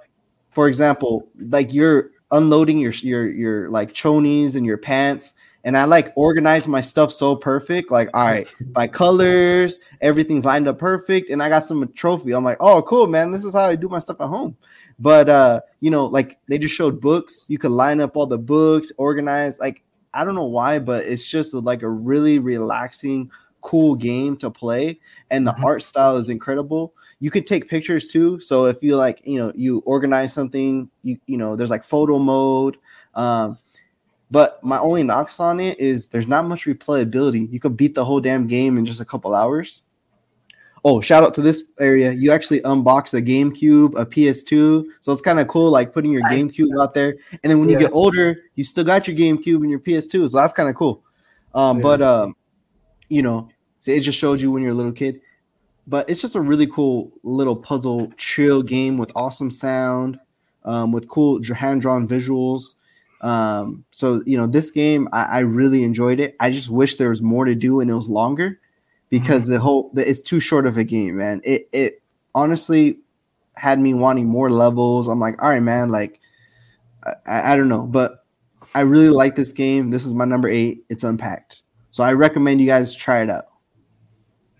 for 0.50 0.68
example, 0.68 1.28
like 1.38 1.72
you're 1.72 2.10
unloading 2.30 2.78
your 2.78 2.92
your 2.92 3.30
your 3.30 3.70
like 3.70 3.92
chonies 3.92 4.56
and 4.56 4.66
your 4.66 4.78
pants, 4.78 5.34
and 5.64 5.76
I 5.76 5.84
like 5.84 6.12
organize 6.16 6.68
my 6.68 6.80
stuff 6.80 7.12
so 7.12 7.36
perfect. 7.36 7.90
Like, 7.90 8.10
all 8.14 8.24
right, 8.24 8.48
by 8.72 8.86
colors, 8.86 9.78
everything's 10.00 10.44
lined 10.44 10.68
up 10.68 10.78
perfect, 10.78 11.30
and 11.30 11.42
I 11.42 11.48
got 11.48 11.64
some 11.64 11.92
trophy. 11.92 12.32
I'm 12.32 12.44
like, 12.44 12.58
oh, 12.60 12.82
cool, 12.82 13.06
man. 13.06 13.30
This 13.30 13.44
is 13.44 13.54
how 13.54 13.64
I 13.64 13.76
do 13.76 13.88
my 13.88 13.98
stuff 13.98 14.20
at 14.20 14.28
home. 14.28 14.56
But 14.98 15.28
uh, 15.28 15.60
you 15.80 15.90
know, 15.90 16.06
like 16.06 16.38
they 16.48 16.58
just 16.58 16.74
showed 16.74 17.00
books. 17.00 17.46
You 17.48 17.58
could 17.58 17.72
line 17.72 18.00
up 18.00 18.16
all 18.16 18.26
the 18.26 18.38
books, 18.38 18.92
organize. 18.96 19.58
Like, 19.58 19.82
I 20.14 20.24
don't 20.24 20.34
know 20.34 20.46
why, 20.46 20.78
but 20.78 21.06
it's 21.06 21.26
just 21.26 21.54
like 21.54 21.82
a 21.82 21.88
really 21.88 22.38
relaxing, 22.38 23.30
cool 23.60 23.94
game 23.94 24.36
to 24.38 24.50
play, 24.50 25.00
and 25.30 25.46
the 25.46 25.52
mm-hmm. 25.52 25.64
art 25.64 25.82
style 25.82 26.16
is 26.16 26.28
incredible 26.28 26.94
you 27.20 27.30
could 27.30 27.46
take 27.46 27.68
pictures 27.68 28.08
too. 28.08 28.38
So 28.40 28.66
if 28.66 28.82
you 28.82 28.96
like, 28.96 29.20
you 29.24 29.38
know, 29.38 29.52
you 29.54 29.82
organize 29.86 30.32
something, 30.32 30.88
you 31.02 31.18
you 31.26 31.36
know, 31.36 31.56
there's 31.56 31.70
like 31.70 31.84
photo 31.84 32.18
mode. 32.18 32.76
Um, 33.14 33.58
but 34.30 34.62
my 34.62 34.78
only 34.78 35.02
knocks 35.02 35.40
on 35.40 35.58
it 35.58 35.80
is 35.80 36.08
there's 36.08 36.28
not 36.28 36.46
much 36.46 36.66
replayability. 36.66 37.50
You 37.52 37.60
could 37.60 37.76
beat 37.76 37.94
the 37.94 38.04
whole 38.04 38.20
damn 38.20 38.46
game 38.46 38.76
in 38.76 38.84
just 38.84 39.00
a 39.00 39.04
couple 39.04 39.34
hours. 39.34 39.82
Oh, 40.84 41.00
shout 41.00 41.24
out 41.24 41.34
to 41.34 41.42
this 41.42 41.64
area. 41.80 42.12
You 42.12 42.30
actually 42.30 42.60
unbox 42.60 43.12
a 43.12 43.22
GameCube, 43.22 43.98
a 43.98 44.06
PS2. 44.06 44.84
So 45.00 45.10
it's 45.10 45.20
kind 45.20 45.40
of 45.40 45.48
cool, 45.48 45.70
like 45.70 45.92
putting 45.92 46.12
your. 46.12 46.22
GameCube 46.22 46.80
out 46.80 46.94
there. 46.94 47.16
And 47.42 47.50
then 47.50 47.58
when 47.58 47.68
yeah. 47.68 47.78
you 47.78 47.80
get 47.80 47.92
older, 47.92 48.42
you 48.54 48.62
still 48.62 48.84
got 48.84 49.08
your 49.08 49.16
GameCube 49.16 49.56
and 49.56 49.70
your 49.70 49.80
PS2. 49.80 50.30
So 50.30 50.36
that's 50.36 50.52
kind 50.52 50.68
of 50.68 50.76
cool. 50.76 51.02
Um, 51.54 51.78
yeah. 51.78 51.82
But, 51.82 52.02
um, 52.02 52.36
you 53.08 53.22
know, 53.22 53.48
so 53.80 53.90
it 53.90 54.00
just 54.00 54.18
showed 54.18 54.40
you 54.40 54.52
when 54.52 54.62
you're 54.62 54.72
a 54.72 54.74
little 54.74 54.92
kid 54.92 55.20
but 55.88 56.08
it's 56.08 56.20
just 56.20 56.36
a 56.36 56.40
really 56.40 56.66
cool 56.66 57.10
little 57.22 57.56
puzzle 57.56 58.12
chill 58.18 58.62
game 58.62 58.98
with 58.98 59.10
awesome 59.16 59.50
sound, 59.50 60.20
um, 60.64 60.92
with 60.92 61.08
cool 61.08 61.42
hand 61.42 61.80
drawn 61.80 62.06
visuals. 62.06 62.74
Um, 63.22 63.84
so 63.90 64.22
you 64.26 64.36
know, 64.36 64.46
this 64.46 64.70
game 64.70 65.08
I, 65.12 65.24
I, 65.24 65.38
really 65.40 65.82
enjoyed 65.82 66.20
it. 66.20 66.36
I 66.38 66.52
just 66.52 66.70
wish 66.70 66.96
there 66.96 67.08
was 67.08 67.20
more 67.20 67.46
to 67.46 67.54
do 67.56 67.80
and 67.80 67.90
it 67.90 67.94
was 67.94 68.08
longer 68.08 68.60
because 69.08 69.44
mm-hmm. 69.44 69.52
the 69.54 69.58
whole 69.58 69.90
the, 69.92 70.08
it's 70.08 70.22
too 70.22 70.38
short 70.38 70.66
of 70.66 70.76
a 70.76 70.84
game, 70.84 71.16
man. 71.16 71.40
It 71.42 71.68
it 71.72 72.02
honestly 72.34 72.98
had 73.56 73.80
me 73.80 73.92
wanting 73.92 74.26
more 74.26 74.50
levels. 74.50 75.08
I'm 75.08 75.18
like, 75.18 75.42
all 75.42 75.48
right, 75.48 75.62
man, 75.62 75.90
like 75.90 76.20
I, 77.26 77.54
I 77.54 77.56
don't 77.56 77.68
know, 77.68 77.86
but 77.86 78.24
I 78.74 78.82
really 78.82 79.08
like 79.08 79.34
this 79.34 79.50
game. 79.50 79.90
This 79.90 80.04
is 80.04 80.14
my 80.14 80.26
number 80.26 80.48
eight. 80.48 80.84
It's 80.88 81.02
unpacked. 81.02 81.62
So 81.90 82.04
I 82.04 82.12
recommend 82.12 82.60
you 82.60 82.66
guys 82.66 82.94
try 82.94 83.22
it 83.22 83.30
out. 83.30 83.46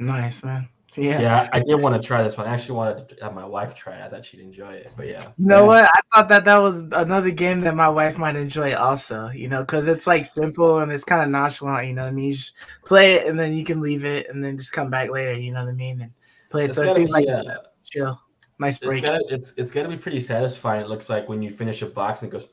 Nice, 0.01 0.43
man. 0.43 0.69
Yeah. 0.99 1.21
Yeah, 1.21 1.49
I 1.53 1.61
did 1.61 1.81
want 1.81 2.01
to 2.01 2.07
try 2.07 2.23
this 2.23 2.37
one. 2.37 2.47
I 2.47 2.55
actually 2.55 2.77
wanted 2.77 3.09
to 3.09 3.25
have 3.25 3.35
my 3.35 3.45
wife 3.45 3.75
try 3.75 3.95
it. 3.95 4.03
I 4.03 4.09
thought 4.09 4.25
she'd 4.25 4.41
enjoy 4.41 4.73
it. 4.73 4.93
But 4.97 5.07
yeah. 5.07 5.23
You 5.39 5.47
know 5.47 5.65
what? 5.65 5.85
I 5.85 6.01
thought 6.13 6.29
that 6.29 6.45
that 6.45 6.59
was 6.59 6.81
another 6.93 7.31
game 7.31 7.61
that 7.63 7.75
my 7.75 7.89
wife 7.89 8.19
might 8.19 8.37
enjoy 8.37 8.75
also, 8.75 9.29
you 9.29 9.49
know, 9.49 9.61
because 9.61 9.89
it's 9.89 10.07
like 10.07 10.25
simple 10.25 10.81
and 10.81 10.91
it's 10.91 11.05
kind 11.05 11.23
of 11.23 11.29
nonchalant, 11.29 11.87
you 11.87 11.95
know 11.95 12.03
what 12.03 12.09
I 12.09 12.13
mean? 12.13 12.27
You 12.27 12.33
just 12.33 12.55
play 12.85 13.15
it 13.15 13.27
and 13.27 13.39
then 13.39 13.55
you 13.55 13.65
can 13.65 13.81
leave 13.81 14.05
it 14.05 14.29
and 14.29 14.45
then 14.45 14.59
just 14.59 14.73
come 14.73 14.91
back 14.91 15.11
later, 15.11 15.35
you 15.35 15.53
know 15.53 15.65
what 15.65 15.71
I 15.71 15.75
mean? 15.75 16.01
And 16.01 16.13
play 16.51 16.63
it. 16.63 16.67
It's 16.67 16.77
so 16.77 16.83
it 16.83 16.95
seems 16.95 17.11
be, 17.11 17.27
like 17.27 17.29
uh, 17.29 17.59
chill. 17.85 18.21
Nice 18.59 18.79
break. 18.79 19.05
It's, 19.05 19.11
gotta, 19.11 19.25
it's, 19.29 19.55
it's 19.57 19.71
got 19.71 19.85
to 19.85 19.89
be 19.89 19.97
pretty 19.97 20.21
satisfying. 20.21 20.83
It 20.83 20.89
looks 20.89 21.09
like 21.09 21.29
when 21.29 21.43
you 21.43 21.51
finish 21.51 21.83
a 21.83 21.87
box 21.87 22.23
and 22.23 22.33
it 22.33 22.33
goes 22.33 22.49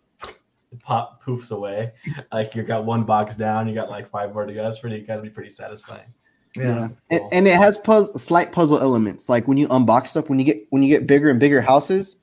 pop 0.79 1.23
poofs 1.23 1.51
away. 1.51 1.93
Like 2.31 2.53
you 2.53 2.63
got 2.63 2.85
one 2.85 3.03
box 3.03 3.35
down, 3.35 3.67
you 3.67 3.73
got 3.73 3.89
like 3.89 4.09
five 4.09 4.33
more 4.33 4.45
to 4.45 4.53
go. 4.53 4.67
It's 4.67 4.79
pretty 4.79 5.01
got 5.01 5.15
to 5.15 5.21
be 5.21 5.29
pretty 5.29 5.49
satisfying. 5.49 6.13
Yeah, 6.55 6.89
and, 7.09 7.21
and, 7.31 7.47
it 7.47 7.57
has 7.57 7.77
puzzle, 7.77 8.17
slight 8.17 8.51
puzzle 8.51 8.79
elements. 8.79 9.27
Like 9.27 9.47
when 9.47 9.57
you 9.57 9.67
unbox 9.67 10.09
stuff, 10.09 10.29
when 10.29 10.39
you 10.39 10.45
get 10.45 10.65
when 10.69 10.83
you 10.83 10.89
get 10.89 11.07
bigger 11.07 11.29
and 11.29 11.39
bigger 11.39 11.61
houses, 11.61 12.17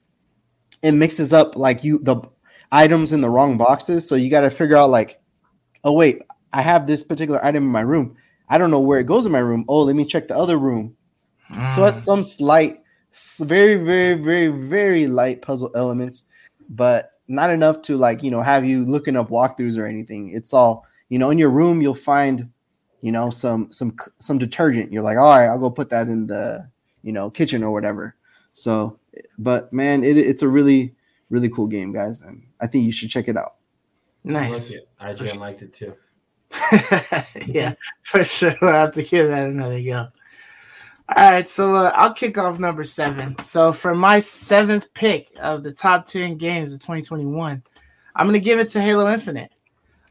it 0.83 0.93
mixes 0.93 1.33
up 1.33 1.57
like 1.57 1.85
you 1.85 1.99
the 1.99 2.21
items 2.71 3.13
in 3.13 3.21
the 3.21 3.31
wrong 3.31 3.59
boxes. 3.59 4.09
So 4.09 4.15
you 4.15 4.31
got 4.31 4.41
to 4.43 4.51
figure 4.51 4.77
out 4.77 4.91
like, 4.91 5.21
oh 5.85 5.93
wait, 5.93 6.23
I 6.53 6.63
have 6.63 6.87
this 6.87 7.03
particular 7.03 7.45
item 7.45 7.65
in 7.65 7.71
my 7.71 7.81
room. 7.81 8.17
I 8.49 8.59
don't 8.59 8.71
know 8.71 8.81
where 8.81 9.01
it 9.01 9.07
goes 9.07 9.27
in 9.27 9.33
my 9.33 9.39
room. 9.39 9.65
Oh, 9.69 9.83
let 9.83 9.97
me 9.97 10.05
check 10.05 10.29
the 10.29 10.37
other 10.37 10.59
room. 10.59 10.97
Mm. 11.51 11.73
So 11.73 11.85
it's 11.85 12.03
some 12.03 12.25
slight, 12.25 12.83
very, 13.39 13.77
very, 13.77 14.15
very, 14.15 14.49
very 14.49 15.07
light 15.07 15.43
puzzle 15.43 15.71
elements, 15.75 16.27
but 16.69 17.13
not 17.29 17.51
enough 17.51 17.83
to 17.83 17.97
like 17.97 18.23
you 18.23 18.31
know 18.31 18.43
have 18.43 18.65
you 18.65 18.85
looking 18.85 19.17
up 19.17 19.31
walkthroughs 19.31 19.79
or 19.79 19.87
anything. 19.87 20.31
It's 20.31 20.53
all 20.53 20.87
you 21.09 21.19
know 21.19 21.31
in 21.31 21.39
your 21.39 21.51
room. 21.51 21.81
You'll 21.81 21.95
find 21.95 22.51
you 23.03 23.13
know, 23.13 23.29
some 23.29 23.71
some 23.71 23.95
some 24.19 24.39
detergent. 24.39 24.93
You're 24.93 25.03
like, 25.03 25.19
all 25.19 25.29
right, 25.29 25.49
I'll 25.49 25.59
go 25.59 25.69
put 25.69 25.91
that 25.91 26.09
in 26.09 26.27
the 26.27 26.69
you 27.03 27.13
know 27.13 27.29
kitchen 27.29 27.63
or 27.63 27.73
whatever. 27.73 28.17
So, 28.55 28.99
but 29.39 29.73
man, 29.73 30.03
it, 30.05 30.17
it's 30.17 30.43
a 30.43 30.49
really 30.49 30.95
really 31.29 31.51
cool 31.51 31.67
game, 31.67 31.93
guys, 31.93 32.23
and 32.23 32.47
I 32.61 32.67
think 32.67 32.85
you 32.85 32.93
should 32.93 33.11
check 33.11 33.29
it 33.29 33.37
out. 33.37 33.57
Nice. 34.25 34.75
I 35.01 35.09
like 35.09 35.19
IGN 35.19 35.39
liked 35.39 35.63
it 35.63 35.73
too. 35.73 35.95
yeah, 37.47 37.75
for 38.03 38.25
sure. 38.25 38.55
We'll 38.63 38.73
have 38.73 38.93
to 38.93 39.03
hear 39.03 39.27
that 39.29 39.49
another 39.49 39.83
go. 39.83 40.09
All 41.09 41.31
right, 41.31 41.49
so 41.49 41.75
uh, 41.75 41.93
I'll 41.95 42.15
kick 42.15 42.39
off 42.39 42.59
number 42.59 42.85
seven. 42.85 43.37
So 43.41 43.73
for 43.73 43.95
my 43.95 44.21
seventh 44.21 44.95
pick 44.95 45.29
of 45.41 45.65
the 45.65 45.73
top 45.73 46.07
ten 46.07 46.37
games 46.37 46.73
of 46.73 46.81
2021, 46.81 47.63
I'm 48.15 48.27
gonna 48.27 48.39
give 48.39 48.61
it 48.61 48.69
to 48.71 48.81
Halo 48.81 49.13
Infinite. 49.13 49.51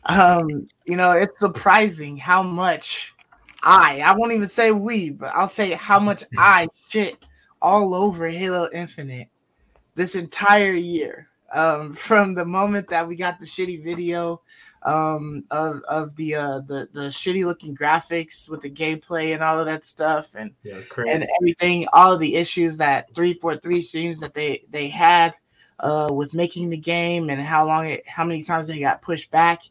Um, 0.06 0.68
you 0.86 0.98
know, 0.98 1.12
it's 1.12 1.40
surprising 1.40 2.18
how 2.18 2.42
much 2.44 3.14
I, 3.64 4.02
I 4.02 4.16
won't 4.16 4.34
even 4.34 4.48
say 4.48 4.72
we, 4.72 5.12
but 5.12 5.34
I'll 5.36 5.48
say 5.48 5.72
how 5.72 6.00
much 6.00 6.24
I 6.38 6.68
shit 6.90 7.18
all 7.62 7.94
over 7.94 8.28
Halo 8.28 8.70
Infinite 8.74 9.30
this 9.96 10.16
entire 10.16 10.72
year. 10.72 11.28
Um, 11.54 11.94
from 11.94 12.34
the 12.34 12.46
moment 12.46 12.88
that 12.90 13.06
we 13.06 13.18
got 13.18 13.38
the 13.38 13.46
shitty 13.46 13.84
video 13.84 14.42
um, 14.84 15.44
of 15.52 15.82
of 15.90 16.16
the 16.16 16.36
uh, 16.36 16.60
the 16.62 16.88
the 16.94 17.08
shitty 17.10 17.46
looking 17.46 17.76
graphics 17.76 18.50
with 18.50 18.62
the 18.62 18.70
gameplay 18.70 19.34
and 19.34 19.44
all 19.44 19.60
of 19.60 19.66
that 19.66 19.86
stuff, 19.86 20.34
and 20.34 20.52
yeah, 20.64 20.80
and 20.98 21.28
everything, 21.42 21.88
all 21.92 22.14
of 22.14 22.22
the 22.22 22.36
issues 22.36 22.78
that 22.78 23.14
three 23.14 23.34
four 23.34 23.58
three 23.58 23.82
seems 23.82 24.22
that 24.22 24.34
they 24.34 24.64
they 24.70 24.88
had 24.88 25.36
uh, 25.82 26.10
with 26.12 26.34
making 26.34 26.70
the 26.70 26.78
game 26.78 27.30
and 27.30 27.42
how 27.42 27.68
long 27.68 27.88
it, 27.88 28.08
how 28.08 28.24
many 28.24 28.44
times 28.44 28.68
they 28.68 28.80
got 28.80 29.02
pushed 29.02 29.30
back 29.30 29.62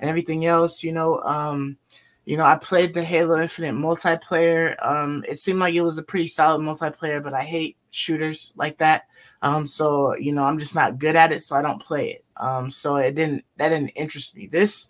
and 0.00 0.08
everything 0.10 0.46
else. 0.46 0.82
You 0.82 0.92
know, 0.92 1.20
um, 1.20 1.76
you 2.24 2.36
know, 2.36 2.44
I 2.44 2.56
played 2.56 2.92
the 2.92 3.04
Halo 3.04 3.40
Infinite 3.40 3.74
multiplayer. 3.74 4.74
Um, 4.84 5.24
it 5.28 5.38
seemed 5.38 5.60
like 5.60 5.74
it 5.74 5.82
was 5.82 5.98
a 5.98 6.02
pretty 6.02 6.26
solid 6.26 6.60
multiplayer, 6.60 7.22
but 7.22 7.34
I 7.34 7.42
hate 7.42 7.76
shooters 7.92 8.52
like 8.56 8.78
that. 8.78 9.04
Um, 9.42 9.64
so 9.64 10.16
you 10.16 10.32
know, 10.32 10.44
I'm 10.44 10.58
just 10.58 10.74
not 10.74 10.98
good 10.98 11.16
at 11.16 11.32
it, 11.32 11.42
so 11.42 11.56
I 11.56 11.62
don't 11.62 11.82
play 11.82 12.10
it. 12.10 12.24
Um, 12.36 12.70
so 12.70 12.96
it 12.96 13.14
didn't 13.14 13.44
that 13.56 13.68
didn't 13.68 13.90
interest 13.90 14.34
me. 14.34 14.46
This 14.46 14.88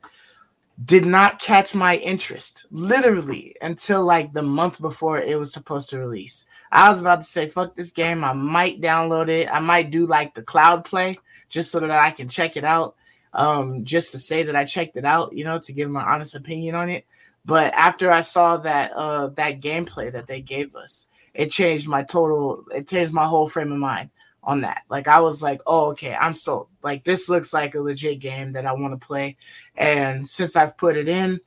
did 0.85 1.05
not 1.05 1.39
catch 1.39 1.75
my 1.75 1.97
interest 1.97 2.67
literally 2.71 3.55
until 3.61 4.03
like 4.03 4.33
the 4.33 4.43
month 4.43 4.81
before 4.81 5.19
it 5.19 5.39
was 5.39 5.53
supposed 5.53 5.91
to 5.91 5.99
release. 5.99 6.47
I 6.73 6.89
was 6.89 7.01
about 7.01 7.17
to 7.17 7.27
say, 7.27 7.49
fuck 7.49 7.77
this 7.77 7.91
game. 7.91 8.25
I 8.25 8.33
might 8.33 8.81
download 8.81 9.29
it. 9.29 9.53
I 9.53 9.59
might 9.59 9.91
do 9.91 10.07
like 10.07 10.35
the 10.35 10.43
cloud 10.43 10.87
play 10.87 11.19
just 11.51 11.71
so 11.71 11.81
that 11.81 11.91
I 11.91 12.11
can 12.11 12.29
check 12.29 12.57
it 12.57 12.65
out 12.65 12.97
um, 13.33 13.85
just 13.85 14.13
to 14.13 14.19
say 14.19 14.43
that 14.45 14.57
I 14.57 14.65
checked 14.65 14.97
it 14.97 15.05
out, 15.05 15.33
you 15.33 15.45
know, 15.45 15.59
to 15.59 15.73
give 15.73 15.91
my 15.91 16.03
honest 16.03 16.35
opinion 16.35 16.75
on 16.75 16.89
it. 16.89 17.07
But 17.45 17.73
after 17.75 18.11
I 18.11 18.21
saw 18.21 18.59
that 18.59 18.93
uh, 18.93 19.29
that 19.29 19.61
gameplay 19.61 20.13
that 20.13 20.27
they 20.27 20.41
gave 20.41 20.75
us, 20.77 21.07
it 21.35 21.51
changed 21.51 21.89
my 21.89 22.03
total. 22.03 22.65
It 22.75 22.89
changed 22.89 23.13
my 23.13 23.25
whole 23.27 23.49
frame 23.49 23.73
of 23.73 23.79
mind 23.79 24.11
on 24.43 24.63
that. 24.63 24.83
Like 24.89 25.09
I 25.09 25.21
was 25.21 25.43
like, 25.43 25.61
oh, 25.67 25.91
okay, 25.91 26.15
I'm 26.15 26.35
sold. 26.35 26.69
Like 26.83 27.05
this 27.05 27.29
looks 27.29 27.53
like 27.53 27.75
a 27.75 27.81
legit 27.81 28.21
game 28.21 28.53
that 28.53 28.67
I 28.67 28.73
want 28.73 28.99
to 28.99 29.07
play. 29.07 29.37
And 29.77 30.29
since 30.29 30.57
I've 30.57 30.77
put 30.77 30.97
it 30.97 31.09
in, 31.09 31.41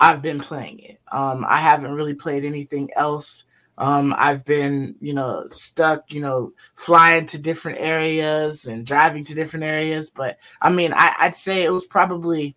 I've 0.00 0.22
been 0.22 0.38
playing 0.38 0.80
it. 0.80 1.00
Um, 1.10 1.44
I 1.48 1.58
haven't 1.60 1.92
really 1.92 2.14
played 2.14 2.44
anything 2.44 2.90
else 2.94 3.44
um, 3.78 4.12
I've 4.18 4.44
been, 4.44 4.96
you 5.00 5.14
know, 5.14 5.46
stuck, 5.50 6.12
you 6.12 6.20
know, 6.20 6.52
flying 6.74 7.26
to 7.26 7.38
different 7.38 7.78
areas 7.78 8.64
and 8.64 8.84
driving 8.84 9.24
to 9.26 9.34
different 9.36 9.64
areas. 9.64 10.10
But 10.10 10.38
I 10.60 10.70
mean, 10.70 10.92
I, 10.94 11.14
would 11.22 11.36
say 11.36 11.62
it 11.62 11.70
was 11.70 11.86
probably 11.86 12.56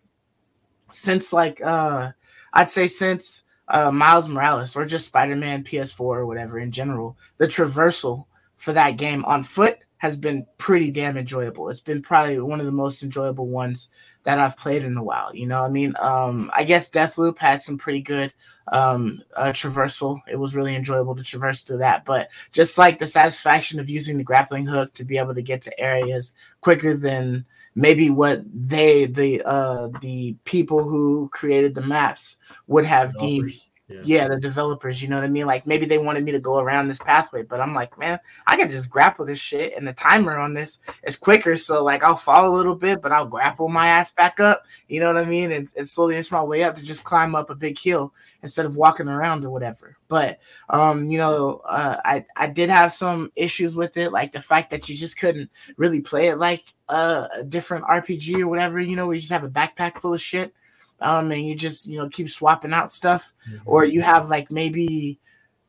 since 0.90 1.32
like, 1.32 1.62
uh, 1.64 2.10
I'd 2.52 2.68
say 2.68 2.88
since 2.88 3.44
uh, 3.68 3.92
Miles 3.92 4.28
Morales 4.28 4.74
or 4.74 4.84
just 4.84 5.06
Spider 5.06 5.36
Man 5.36 5.62
PS4 5.62 6.00
or 6.00 6.26
whatever 6.26 6.58
in 6.58 6.72
general, 6.72 7.16
the 7.38 7.46
traversal 7.46 8.26
for 8.56 8.72
that 8.72 8.96
game 8.96 9.24
on 9.24 9.44
foot 9.44 9.78
has 9.98 10.16
been 10.16 10.44
pretty 10.58 10.90
damn 10.90 11.16
enjoyable. 11.16 11.68
It's 11.68 11.80
been 11.80 12.02
probably 12.02 12.40
one 12.40 12.58
of 12.58 12.66
the 12.66 12.72
most 12.72 13.04
enjoyable 13.04 13.46
ones 13.46 13.88
that 14.24 14.40
I've 14.40 14.56
played 14.56 14.82
in 14.82 14.96
a 14.96 15.02
while. 15.04 15.32
You 15.32 15.46
know, 15.46 15.64
I 15.64 15.68
mean, 15.68 15.94
um, 16.00 16.50
I 16.52 16.64
guess 16.64 16.90
Deathloop 16.90 17.38
had 17.38 17.62
some 17.62 17.78
pretty 17.78 18.02
good 18.02 18.32
um 18.68 19.20
uh, 19.36 19.52
traversal. 19.52 20.20
It 20.30 20.36
was 20.36 20.54
really 20.54 20.74
enjoyable 20.74 21.16
to 21.16 21.22
traverse 21.22 21.62
through 21.62 21.78
that. 21.78 22.04
But 22.04 22.30
just 22.52 22.78
like 22.78 22.98
the 22.98 23.06
satisfaction 23.06 23.80
of 23.80 23.90
using 23.90 24.18
the 24.18 24.24
grappling 24.24 24.66
hook 24.66 24.92
to 24.94 25.04
be 25.04 25.18
able 25.18 25.34
to 25.34 25.42
get 25.42 25.62
to 25.62 25.80
areas 25.80 26.34
quicker 26.60 26.94
than 26.94 27.44
maybe 27.74 28.10
what 28.10 28.42
they 28.54 29.06
the 29.06 29.42
uh 29.44 29.88
the 30.00 30.36
people 30.44 30.84
who 30.84 31.28
created 31.32 31.74
the 31.74 31.82
maps 31.82 32.36
would 32.66 32.84
have 32.84 33.16
deemed. 33.18 33.52
Yeah. 33.92 34.00
yeah, 34.04 34.28
the 34.28 34.40
developers, 34.40 35.02
you 35.02 35.08
know 35.08 35.16
what 35.16 35.24
I 35.24 35.28
mean? 35.28 35.46
Like 35.46 35.66
maybe 35.66 35.86
they 35.86 35.98
wanted 35.98 36.24
me 36.24 36.32
to 36.32 36.40
go 36.40 36.58
around 36.58 36.88
this 36.88 36.98
pathway, 36.98 37.42
but 37.42 37.60
I'm 37.60 37.74
like, 37.74 37.98
man, 37.98 38.18
I 38.46 38.56
can 38.56 38.70
just 38.70 38.90
grapple 38.90 39.26
this 39.26 39.38
shit 39.38 39.74
and 39.76 39.86
the 39.86 39.92
timer 39.92 40.38
on 40.38 40.54
this 40.54 40.78
is 41.04 41.16
quicker. 41.16 41.56
So 41.56 41.82
like 41.82 42.02
I'll 42.02 42.16
fall 42.16 42.48
a 42.48 42.54
little 42.54 42.74
bit, 42.74 43.02
but 43.02 43.12
I'll 43.12 43.26
grapple 43.26 43.68
my 43.68 43.88
ass 43.88 44.12
back 44.12 44.40
up, 44.40 44.64
you 44.88 45.00
know 45.00 45.12
what 45.12 45.22
I 45.22 45.24
mean? 45.24 45.52
And, 45.52 45.72
and 45.76 45.88
slowly 45.88 46.16
inch 46.16 46.30
my 46.32 46.42
way 46.42 46.64
up 46.64 46.74
to 46.76 46.82
just 46.82 47.04
climb 47.04 47.34
up 47.34 47.50
a 47.50 47.54
big 47.54 47.78
hill 47.78 48.14
instead 48.42 48.66
of 48.66 48.76
walking 48.76 49.08
around 49.08 49.44
or 49.44 49.50
whatever. 49.50 49.96
But 50.08 50.40
um, 50.70 51.06
you 51.06 51.18
know, 51.18 51.62
uh, 51.68 52.00
I, 52.04 52.24
I 52.36 52.48
did 52.48 52.70
have 52.70 52.92
some 52.92 53.32
issues 53.36 53.74
with 53.74 53.96
it, 53.96 54.12
like 54.12 54.32
the 54.32 54.42
fact 54.42 54.70
that 54.70 54.88
you 54.88 54.96
just 54.96 55.18
couldn't 55.18 55.50
really 55.76 56.00
play 56.00 56.28
it 56.28 56.36
like 56.36 56.64
uh, 56.88 57.28
a 57.34 57.44
different 57.44 57.84
RPG 57.86 58.40
or 58.40 58.48
whatever, 58.48 58.80
you 58.80 58.96
know, 58.96 59.06
where 59.06 59.14
you 59.14 59.20
just 59.20 59.32
have 59.32 59.44
a 59.44 59.48
backpack 59.48 60.00
full 60.00 60.14
of 60.14 60.20
shit. 60.20 60.54
Um, 61.02 61.32
and 61.32 61.46
you 61.46 61.54
just 61.54 61.86
you 61.88 61.98
know 61.98 62.08
keep 62.08 62.28
swapping 62.30 62.72
out 62.72 62.92
stuff 62.92 63.32
or 63.66 63.84
you 63.84 64.02
have 64.02 64.28
like 64.28 64.50
maybe 64.50 65.18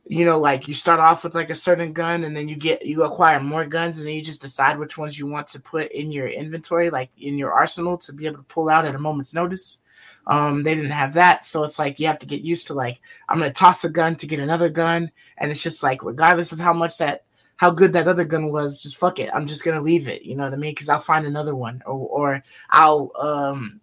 you 0.06 0.26
know 0.26 0.38
like 0.38 0.68
you 0.68 0.74
start 0.74 1.00
off 1.00 1.24
with 1.24 1.34
like 1.34 1.50
a 1.50 1.56
certain 1.56 1.94
gun 1.94 2.24
and 2.24 2.36
then 2.36 2.50
you 2.50 2.56
get 2.56 2.86
you 2.86 3.04
acquire 3.04 3.40
more 3.40 3.66
guns 3.66 3.98
and 3.98 4.08
then 4.08 4.16
you 4.16 4.22
just 4.22 4.42
decide 4.42 4.78
which 4.78 4.98
ones 4.98 5.18
you 5.18 5.26
want 5.26 5.48
to 5.48 5.60
put 5.60 5.92
in 5.92 6.12
your 6.12 6.28
inventory 6.28 6.90
like 6.90 7.10
in 7.18 7.38
your 7.38 7.54
arsenal 7.54 7.98
to 7.98 8.12
be 8.12 8.26
able 8.26 8.38
to 8.38 8.44
pull 8.44 8.70
out 8.70 8.86
at 8.86 8.96
a 8.96 9.00
moment's 9.00 9.34
notice. 9.34 9.80
Um 10.28 10.64
they 10.64 10.76
didn't 10.76 10.92
have 10.92 11.14
that 11.14 11.46
so 11.46 11.64
it's 11.64 11.80
like 11.80 12.00
you 12.00 12.08
have 12.08 12.20
to 12.20 12.26
get 12.26 12.42
used 12.42 12.68
to 12.68 12.74
like 12.74 13.02
i'm 13.28 13.40
gonna 13.40 13.52
toss 13.52 13.84
a 13.84 13.90
gun 13.90 14.16
to 14.18 14.28
get 14.28 14.40
another 14.40 14.70
gun 14.70 15.12
and 15.38 15.52
it's 15.52 15.64
just 15.64 15.84
like 15.84 16.04
regardless 16.04 16.52
of 16.52 16.60
how 16.60 16.74
much 16.74 16.98
that 16.98 17.26
how 17.58 17.72
good 17.72 17.94
that 17.94 18.08
other 18.08 18.26
gun 18.26 18.52
was 18.52 18.82
just 18.82 18.98
fuck 18.98 19.20
it 19.20 19.30
i'm 19.34 19.46
just 19.46 19.66
gonna 19.66 19.82
leave 19.82 20.08
it 20.08 20.22
you 20.24 20.36
know 20.36 20.44
what 20.44 20.54
i 20.54 20.58
mean? 20.58 20.72
Because 20.72 20.88
i'll 20.90 21.00
find 21.00 21.26
another 21.26 21.56
one 21.56 21.82
or, 21.86 21.94
or 22.08 22.44
i'll 22.70 23.12
um 23.20 23.82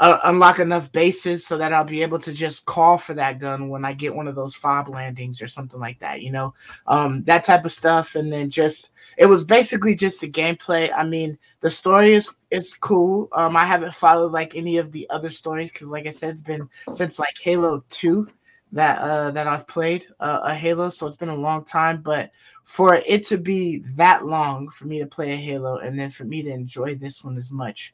uh, 0.00 0.18
unlock 0.24 0.58
enough 0.58 0.90
bases 0.92 1.46
so 1.46 1.58
that 1.58 1.74
I'll 1.74 1.84
be 1.84 2.00
able 2.00 2.18
to 2.20 2.32
just 2.32 2.64
call 2.64 2.96
for 2.96 3.12
that 3.14 3.38
gun 3.38 3.68
when 3.68 3.84
I 3.84 3.92
get 3.92 4.14
one 4.14 4.26
of 4.26 4.34
those 4.34 4.54
fob 4.54 4.88
landings 4.88 5.42
or 5.42 5.46
something 5.46 5.78
like 5.78 5.98
that, 5.98 6.22
you 6.22 6.32
know, 6.32 6.54
um, 6.86 7.22
that 7.24 7.44
type 7.44 7.66
of 7.66 7.70
stuff. 7.70 8.14
And 8.14 8.32
then 8.32 8.48
just 8.48 8.92
it 9.18 9.26
was 9.26 9.44
basically 9.44 9.94
just 9.94 10.22
the 10.22 10.30
gameplay. 10.30 10.90
I 10.96 11.04
mean, 11.04 11.38
the 11.60 11.68
story 11.68 12.12
is 12.12 12.30
is 12.50 12.72
cool. 12.72 13.28
Um, 13.32 13.58
I 13.58 13.66
haven't 13.66 13.92
followed 13.92 14.32
like 14.32 14.56
any 14.56 14.78
of 14.78 14.90
the 14.90 15.08
other 15.10 15.28
stories 15.28 15.70
because, 15.70 15.90
like 15.90 16.06
I 16.06 16.10
said, 16.10 16.30
it's 16.30 16.42
been 16.42 16.66
since 16.94 17.18
like 17.18 17.36
Halo 17.38 17.84
Two 17.90 18.26
that 18.72 19.00
uh 19.00 19.32
that 19.32 19.46
I've 19.46 19.68
played 19.68 20.06
uh, 20.18 20.40
a 20.44 20.54
Halo, 20.54 20.88
so 20.88 21.06
it's 21.08 21.16
been 21.16 21.28
a 21.28 21.34
long 21.36 21.62
time. 21.62 22.00
But 22.00 22.30
for 22.64 22.94
it 22.94 23.24
to 23.24 23.36
be 23.36 23.80
that 23.96 24.24
long 24.24 24.70
for 24.70 24.86
me 24.86 24.98
to 25.00 25.06
play 25.06 25.32
a 25.32 25.36
Halo 25.36 25.76
and 25.76 25.98
then 25.98 26.08
for 26.08 26.24
me 26.24 26.42
to 26.42 26.50
enjoy 26.50 26.94
this 26.94 27.22
one 27.22 27.36
as 27.36 27.50
much. 27.50 27.92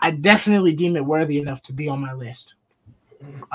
I 0.00 0.10
definitely 0.10 0.74
deem 0.74 0.96
it 0.96 1.04
worthy 1.04 1.38
enough 1.38 1.62
to 1.62 1.72
be 1.72 1.88
on 1.88 2.00
my 2.00 2.12
list. 2.12 2.56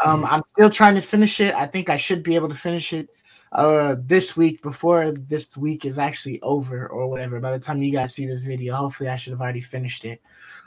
Um, 0.03 0.25
I'm 0.25 0.43
still 0.43 0.69
trying 0.69 0.95
to 0.95 1.01
finish 1.01 1.39
it. 1.39 1.53
I 1.53 1.65
think 1.65 1.89
I 1.89 1.97
should 1.97 2.23
be 2.23 2.35
able 2.35 2.49
to 2.49 2.55
finish 2.55 2.93
it 2.93 3.09
uh 3.51 3.95
this 4.05 4.37
week 4.37 4.61
before 4.61 5.11
this 5.11 5.57
week 5.57 5.83
is 5.83 5.97
actually 5.97 6.39
over 6.41 6.87
or 6.87 7.07
whatever. 7.07 7.39
By 7.39 7.51
the 7.51 7.59
time 7.59 7.81
you 7.81 7.91
guys 7.91 8.13
see 8.13 8.27
this 8.27 8.45
video, 8.45 8.75
hopefully 8.75 9.09
I 9.09 9.15
should 9.15 9.31
have 9.31 9.41
already 9.41 9.61
finished 9.61 10.05
it. 10.05 10.21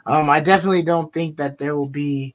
Um, 0.07 0.29
I 0.29 0.41
definitely 0.41 0.83
don't 0.83 1.13
think 1.13 1.37
that 1.37 1.59
there 1.59 1.77
will 1.77 1.89
be 1.89 2.35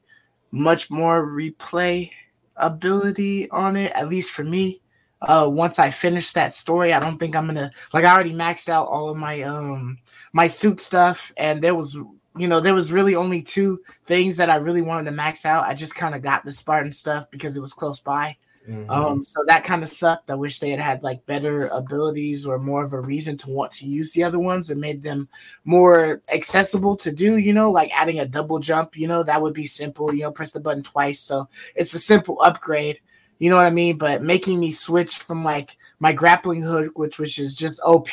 much 0.50 0.90
more 0.90 1.26
replay 1.26 2.10
ability 2.56 3.50
on 3.50 3.76
it, 3.76 3.92
at 3.92 4.08
least 4.08 4.30
for 4.30 4.44
me. 4.44 4.80
Uh, 5.20 5.48
once 5.50 5.78
I 5.78 5.90
finish 5.90 6.32
that 6.32 6.54
story, 6.54 6.92
I 6.92 7.00
don't 7.00 7.18
think 7.18 7.34
I'm 7.34 7.46
gonna 7.46 7.72
like. 7.92 8.04
I 8.04 8.14
already 8.14 8.32
maxed 8.32 8.68
out 8.68 8.86
all 8.86 9.08
of 9.08 9.16
my 9.16 9.42
um 9.42 9.98
my 10.32 10.46
suit 10.46 10.78
stuff, 10.80 11.32
and 11.36 11.60
there 11.60 11.74
was 11.74 11.98
you 12.38 12.48
know, 12.48 12.60
there 12.60 12.74
was 12.74 12.92
really 12.92 13.14
only 13.14 13.42
two 13.42 13.80
things 14.06 14.36
that 14.36 14.50
I 14.50 14.56
really 14.56 14.82
wanted 14.82 15.04
to 15.06 15.16
max 15.16 15.44
out. 15.44 15.64
I 15.64 15.74
just 15.74 15.94
kind 15.94 16.14
of 16.14 16.22
got 16.22 16.44
the 16.44 16.52
Spartan 16.52 16.92
stuff 16.92 17.30
because 17.30 17.56
it 17.56 17.60
was 17.60 17.72
close 17.72 18.00
by. 18.00 18.36
Mhm. 18.68 18.90
Um, 18.90 19.24
so 19.24 19.42
that 19.46 19.64
kind 19.64 19.82
of 19.82 19.88
sucked. 19.88 20.30
I 20.30 20.34
wish 20.34 20.58
they 20.58 20.68
had 20.70 20.80
had 20.80 21.02
like 21.02 21.24
better 21.24 21.68
abilities 21.68 22.46
or 22.46 22.58
more 22.58 22.84
of 22.84 22.92
a 22.92 23.00
reason 23.00 23.36
to 23.38 23.50
want 23.50 23.72
to 23.72 23.86
use 23.86 24.12
the 24.12 24.24
other 24.24 24.38
ones 24.38 24.70
or 24.70 24.74
made 24.74 25.02
them 25.02 25.26
more 25.64 26.20
accessible 26.30 26.94
to 26.96 27.10
do, 27.10 27.38
you 27.38 27.54
know, 27.54 27.70
like 27.70 27.90
adding 27.96 28.18
a 28.18 28.26
double 28.26 28.58
jump, 28.58 28.94
you 28.94 29.08
know, 29.08 29.22
that 29.22 29.40
would 29.40 29.54
be 29.54 29.66
simple, 29.66 30.14
you 30.14 30.22
know, 30.22 30.30
press 30.30 30.50
the 30.50 30.60
button 30.60 30.82
twice. 30.82 31.20
So 31.20 31.48
it's 31.76 31.94
a 31.94 31.98
simple 31.98 32.42
upgrade, 32.42 33.00
you 33.38 33.48
know 33.48 33.56
what 33.56 33.64
I 33.64 33.70
mean? 33.70 33.96
But 33.96 34.22
making 34.22 34.60
me 34.60 34.72
switch 34.72 35.16
from 35.16 35.44
like 35.44 35.78
my 35.98 36.12
grappling 36.12 36.60
hook, 36.60 36.98
which 36.98 37.18
which 37.18 37.38
is 37.38 37.56
just 37.56 37.80
OP, 37.86 38.10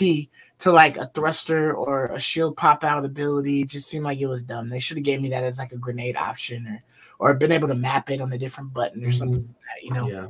to 0.59 0.71
like 0.71 0.97
a 0.97 1.07
thruster 1.13 1.73
or 1.73 2.07
a 2.07 2.19
shield 2.19 2.55
pop 2.55 2.83
out 2.83 3.05
ability, 3.05 3.61
it 3.61 3.69
just 3.69 3.87
seemed 3.87 4.05
like 4.05 4.19
it 4.19 4.27
was 4.27 4.43
dumb. 4.43 4.69
They 4.69 4.79
should 4.79 4.97
have 4.97 5.03
gave 5.03 5.21
me 5.21 5.29
that 5.29 5.43
as 5.43 5.57
like 5.57 5.71
a 5.71 5.77
grenade 5.77 6.15
option 6.15 6.67
or 6.67 6.83
or 7.19 7.33
been 7.33 7.51
able 7.51 7.67
to 7.67 7.75
map 7.75 8.09
it 8.09 8.21
on 8.21 8.33
a 8.33 8.37
different 8.37 8.73
button 8.73 9.03
or 9.05 9.11
something 9.11 9.43
like 9.43 9.55
that, 9.75 9.83
you 9.83 9.93
know 9.93 10.09
yeah. 10.09 10.27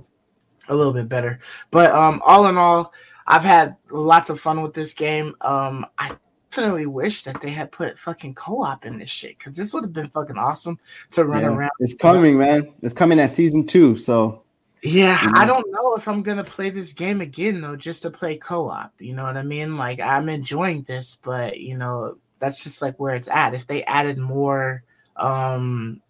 a 0.70 0.76
little 0.76 0.94
bit 0.94 1.10
better. 1.10 1.40
But 1.72 1.92
um, 1.92 2.22
all 2.26 2.48
in 2.48 2.58
all, 2.58 2.94
I've 3.28 3.44
had 3.44 3.76
lots 3.90 4.30
of 4.30 4.40
fun 4.40 4.62
with 4.62 4.74
this 4.74 4.94
game. 4.94 5.36
Um, 5.42 5.86
I 5.98 6.16
definitely 6.52 6.86
wish 6.86 7.24
that 7.24 7.42
they 7.42 7.50
had 7.50 7.72
put 7.72 8.00
fucking 8.00 8.34
co-op 8.34 8.86
in 8.86 8.98
this 8.98 9.10
shit 9.10 9.38
because 9.38 9.54
this 9.54 9.74
would 9.74 9.84
have 9.84 9.94
been 9.94 10.10
fucking 10.10 10.38
awesome 10.38 10.80
to 11.12 11.26
run 11.26 11.42
Yeah. 11.42 11.50
around. 11.50 11.72
It's 11.80 11.96
coming, 11.96 12.38
man. 12.38 12.74
It's 12.82 12.94
coming 12.94 13.20
at 13.20 13.32
season 13.32 13.66
two. 13.66 13.98
So 13.98 14.45
Yeah, 14.86 15.18
Mhm. 15.18 15.32
I 15.36 15.46
don't 15.48 15.72
know 15.72 15.96
if 15.96 16.08
I'm 16.08 16.22
gonna 16.22 16.44
play 16.44 16.70
this 16.70 16.94
game 16.94 17.20
again 17.22 17.62
though, 17.62 17.76
just 17.76 18.04
to 18.04 18.12
play 18.12 18.38
co-op. 18.38 18.94
You 19.00 19.14
know 19.16 19.24
what 19.24 19.38
I 19.38 19.42
mean? 19.44 19.78
Like 19.78 20.00
I'm 20.00 20.30
enjoying 20.30 20.84
this, 20.84 21.18
but 21.24 21.60
you 21.60 21.78
know 21.78 22.18
that's 22.40 22.64
just 22.64 22.82
like 22.82 23.00
where 23.00 23.16
it's 23.16 23.30
at. 23.30 23.56
If 23.56 23.66
they 23.66 23.84
added 23.86 24.18
more, 24.20 24.84
um, 25.16 26.02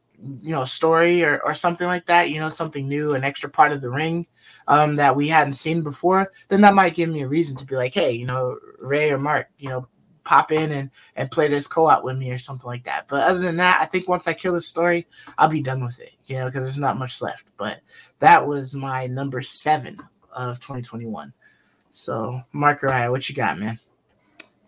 you 0.41 0.51
know, 0.51 0.65
story 0.65 1.23
or 1.23 1.39
or 1.43 1.53
something 1.53 1.87
like 1.87 2.05
that, 2.07 2.31
you 2.31 2.39
know, 2.41 2.49
something 2.49 2.87
new, 2.87 3.13
an 3.15 3.23
extra 3.23 3.49
part 3.49 3.71
of 3.71 3.79
the 3.81 3.89
ring, 3.89 4.27
um, 4.67 4.97
that 4.97 5.15
we 5.15 5.27
hadn't 5.29 5.53
seen 5.53 5.81
before, 5.81 6.31
then 6.49 6.61
that 6.61 6.73
might 6.75 6.95
give 6.95 7.09
me 7.09 7.21
a 7.21 7.27
reason 7.27 7.55
to 7.57 7.65
be 7.65 7.75
like, 7.75 7.93
hey, 7.93 8.11
you 8.11 8.25
know, 8.25 8.57
Ray 8.79 9.11
or 9.11 9.17
Mark, 9.19 9.47
you 9.57 9.69
know, 9.69 9.87
pop 10.25 10.51
in 10.51 10.71
and 10.71 10.89
and 11.15 11.29
play 11.31 11.47
this 11.47 11.67
co-op 11.67 12.03
with 12.03 12.17
me 12.17 12.31
or 12.31 12.37
something 12.39 12.67
like 12.67 12.83
that. 12.85 13.07
But 13.07 13.23
other 13.23 13.39
than 13.39 13.57
that, 13.57 13.79
I 13.81 13.85
think 13.85 14.09
once 14.09 14.27
I 14.27 14.33
kill 14.33 14.53
the 14.53 14.61
story, 14.61 15.07
I'll 15.37 15.47
be 15.49 15.61
done 15.61 15.83
with 15.83 15.99
it. 16.01 16.11
You 16.25 16.37
know, 16.37 16.45
because 16.47 16.63
there's 16.63 16.77
not 16.79 16.97
much 16.97 17.21
left. 17.21 17.45
But 17.57 17.79
that 18.19 18.45
was 18.45 18.73
my 18.73 19.07
number 19.07 19.41
seven 19.41 19.99
of 20.31 20.59
2021. 20.59 21.33
So, 21.89 22.41
Mark 22.51 22.83
Ryan, 22.83 23.11
what 23.11 23.29
you 23.29 23.35
got, 23.35 23.57
man? 23.57 23.79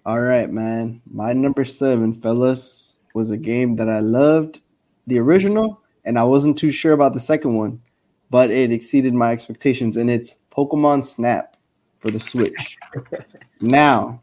All 0.06 0.22
right, 0.22 0.50
man. 0.50 1.02
My 1.12 1.34
number 1.34 1.66
seven, 1.66 2.14
fellas, 2.14 2.96
was 3.14 3.32
a 3.32 3.38
game 3.38 3.76
that 3.78 3.90
I 3.90 4.00
loved, 4.00 4.62
the 5.08 5.20
original, 5.20 5.82
and 6.06 6.18
I 6.18 6.24
wasn't 6.24 6.58
too 6.58 6.72
sure 6.72 6.94
about 6.94 7.14
the 7.14 7.20
second 7.20 7.56
one, 7.56 7.82
but 8.30 8.50
it 8.50 8.72
exceeded 8.72 9.14
my 9.14 9.32
expectations, 9.34 9.98
and 9.98 10.10
it's 10.10 10.38
Pokemon 10.52 11.04
Snap 11.04 11.58
for 12.00 12.12
the 12.12 12.20
Switch. 12.20 12.78
now, 13.62 14.22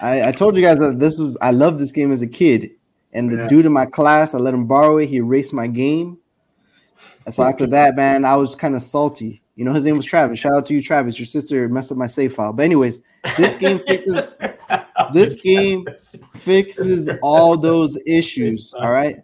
I, 0.00 0.28
I 0.28 0.32
told 0.32 0.56
you 0.56 0.62
guys 0.62 0.80
that 0.80 0.98
this 0.98 1.18
was 1.18 1.36
I 1.40 1.52
loved 1.52 1.78
this 1.78 1.92
game 1.92 2.10
as 2.10 2.22
a 2.22 2.26
kid, 2.26 2.70
and 3.12 3.30
the 3.30 3.36
Yeah. 3.36 3.48
dude 3.48 3.66
in 3.66 3.72
my 3.72 3.86
class, 3.86 4.34
I 4.34 4.38
let 4.38 4.54
him 4.54 4.66
borrow 4.66 4.98
it. 4.98 5.08
He 5.08 5.16
erased 5.16 5.52
my 5.52 5.68
game. 5.68 6.18
So 7.30 7.42
after 7.42 7.66
that, 7.68 7.96
man, 7.96 8.24
I 8.24 8.36
was 8.36 8.54
kind 8.54 8.74
of 8.74 8.82
salty. 8.82 9.42
You 9.54 9.64
know, 9.64 9.72
his 9.72 9.84
name 9.84 9.96
was 9.96 10.06
Travis. 10.06 10.38
Shout 10.38 10.54
out 10.54 10.66
to 10.66 10.74
you, 10.74 10.82
Travis. 10.82 11.18
Your 11.18 11.26
sister 11.26 11.68
messed 11.68 11.92
up 11.92 11.98
my 11.98 12.06
save 12.06 12.34
file. 12.34 12.52
But 12.52 12.64
anyways, 12.64 13.02
this 13.36 13.54
game 13.56 13.80
fixes 13.80 14.28
this 15.12 15.40
game 15.40 15.86
fixes 16.36 17.10
all 17.22 17.56
those 17.56 17.98
issues. 18.06 18.74
All 18.74 18.92
right. 18.92 19.22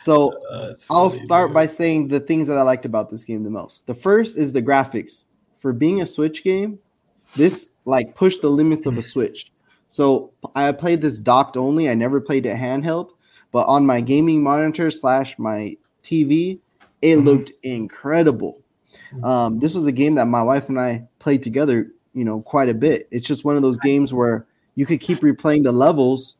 So 0.00 0.34
Uh, 0.50 0.74
I'll 0.90 1.10
start 1.10 1.52
by 1.52 1.66
saying 1.66 2.08
the 2.08 2.20
things 2.20 2.46
that 2.48 2.58
I 2.58 2.62
liked 2.62 2.84
about 2.84 3.10
this 3.10 3.24
game 3.24 3.42
the 3.44 3.50
most. 3.50 3.86
The 3.86 3.94
first 3.94 4.36
is 4.36 4.52
the 4.52 4.62
graphics. 4.62 5.24
For 5.58 5.72
being 5.72 6.02
a 6.02 6.06
Switch 6.06 6.44
game, 6.44 6.78
this 7.34 7.72
like 7.86 8.14
pushed 8.14 8.42
the 8.42 8.50
limits 8.50 8.86
of 8.86 8.98
a 8.98 9.02
Switch. 9.02 9.52
So 9.88 10.32
I 10.54 10.70
played 10.72 11.00
this 11.00 11.18
docked 11.18 11.56
only. 11.56 11.88
I 11.88 11.94
never 11.94 12.20
played 12.20 12.46
it 12.46 12.56
handheld, 12.56 13.10
but 13.52 13.66
on 13.66 13.86
my 13.86 14.00
gaming 14.00 14.42
monitor 14.42 14.90
slash 14.90 15.38
my 15.38 15.76
TV, 16.02 16.58
it 17.02 17.16
Mhm. 17.16 17.24
looked 17.24 17.52
incredible. 17.62 18.58
Um, 19.22 19.58
this 19.58 19.74
was 19.74 19.86
a 19.86 19.92
game 19.92 20.14
that 20.16 20.26
my 20.26 20.42
wife 20.42 20.68
and 20.68 20.80
I 20.80 21.06
played 21.18 21.42
together, 21.42 21.92
you 22.14 22.24
know, 22.24 22.40
quite 22.40 22.68
a 22.68 22.74
bit. 22.74 23.08
It's 23.10 23.26
just 23.26 23.44
one 23.44 23.56
of 23.56 23.62
those 23.62 23.78
games 23.78 24.12
where 24.12 24.46
you 24.74 24.86
could 24.86 25.00
keep 25.00 25.20
replaying 25.20 25.64
the 25.64 25.72
levels 25.72 26.36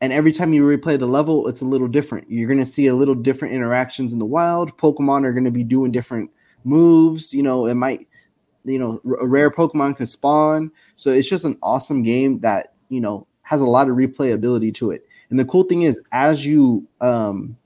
and 0.00 0.12
every 0.12 0.32
time 0.32 0.52
you 0.52 0.62
replay 0.64 0.98
the 0.98 1.06
level, 1.06 1.48
it's 1.48 1.62
a 1.62 1.64
little 1.66 1.88
different. 1.88 2.30
You're 2.30 2.48
going 2.48 2.58
to 2.58 2.66
see 2.66 2.88
a 2.88 2.94
little 2.94 3.14
different 3.14 3.54
interactions 3.54 4.12
in 4.12 4.18
the 4.18 4.26
wild. 4.26 4.76
Pokemon 4.76 5.24
are 5.24 5.32
going 5.32 5.44
to 5.44 5.50
be 5.50 5.64
doing 5.64 5.92
different 5.92 6.30
moves. 6.64 7.32
You 7.32 7.42
know, 7.42 7.66
it 7.66 7.74
might, 7.74 8.06
you 8.64 8.78
know, 8.78 9.00
a 9.18 9.26
rare 9.26 9.50
Pokemon 9.50 9.96
could 9.96 10.08
spawn. 10.10 10.70
So 10.96 11.10
it's 11.10 11.28
just 11.28 11.46
an 11.46 11.56
awesome 11.62 12.02
game 12.02 12.40
that, 12.40 12.74
you 12.90 13.00
know, 13.00 13.26
has 13.42 13.62
a 13.62 13.66
lot 13.66 13.88
of 13.88 13.96
replayability 13.96 14.74
to 14.74 14.90
it. 14.90 15.06
And 15.30 15.38
the 15.38 15.44
cool 15.46 15.62
thing 15.62 15.82
is, 15.82 16.02
as 16.12 16.44
you 16.44 16.86
um, 17.00 17.56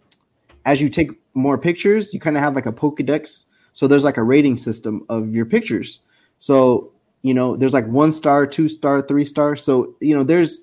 as 0.64 0.80
you 0.80 0.88
take 0.88 1.10
more 1.38 1.58
pictures, 1.58 2.12
you 2.12 2.20
kind 2.20 2.36
of 2.36 2.42
have 2.42 2.54
like 2.54 2.66
a 2.66 2.72
Pokedex. 2.72 3.46
So 3.72 3.86
there's 3.86 4.04
like 4.04 4.16
a 4.16 4.22
rating 4.22 4.56
system 4.56 5.04
of 5.08 5.34
your 5.34 5.46
pictures. 5.46 6.00
So 6.38 6.92
you 7.22 7.34
know, 7.34 7.56
there's 7.56 7.74
like 7.74 7.86
one 7.86 8.12
star, 8.12 8.46
two 8.46 8.68
star, 8.68 9.02
three 9.02 9.24
star. 9.24 9.56
So 9.56 9.94
you 10.00 10.16
know, 10.16 10.22
there's 10.22 10.60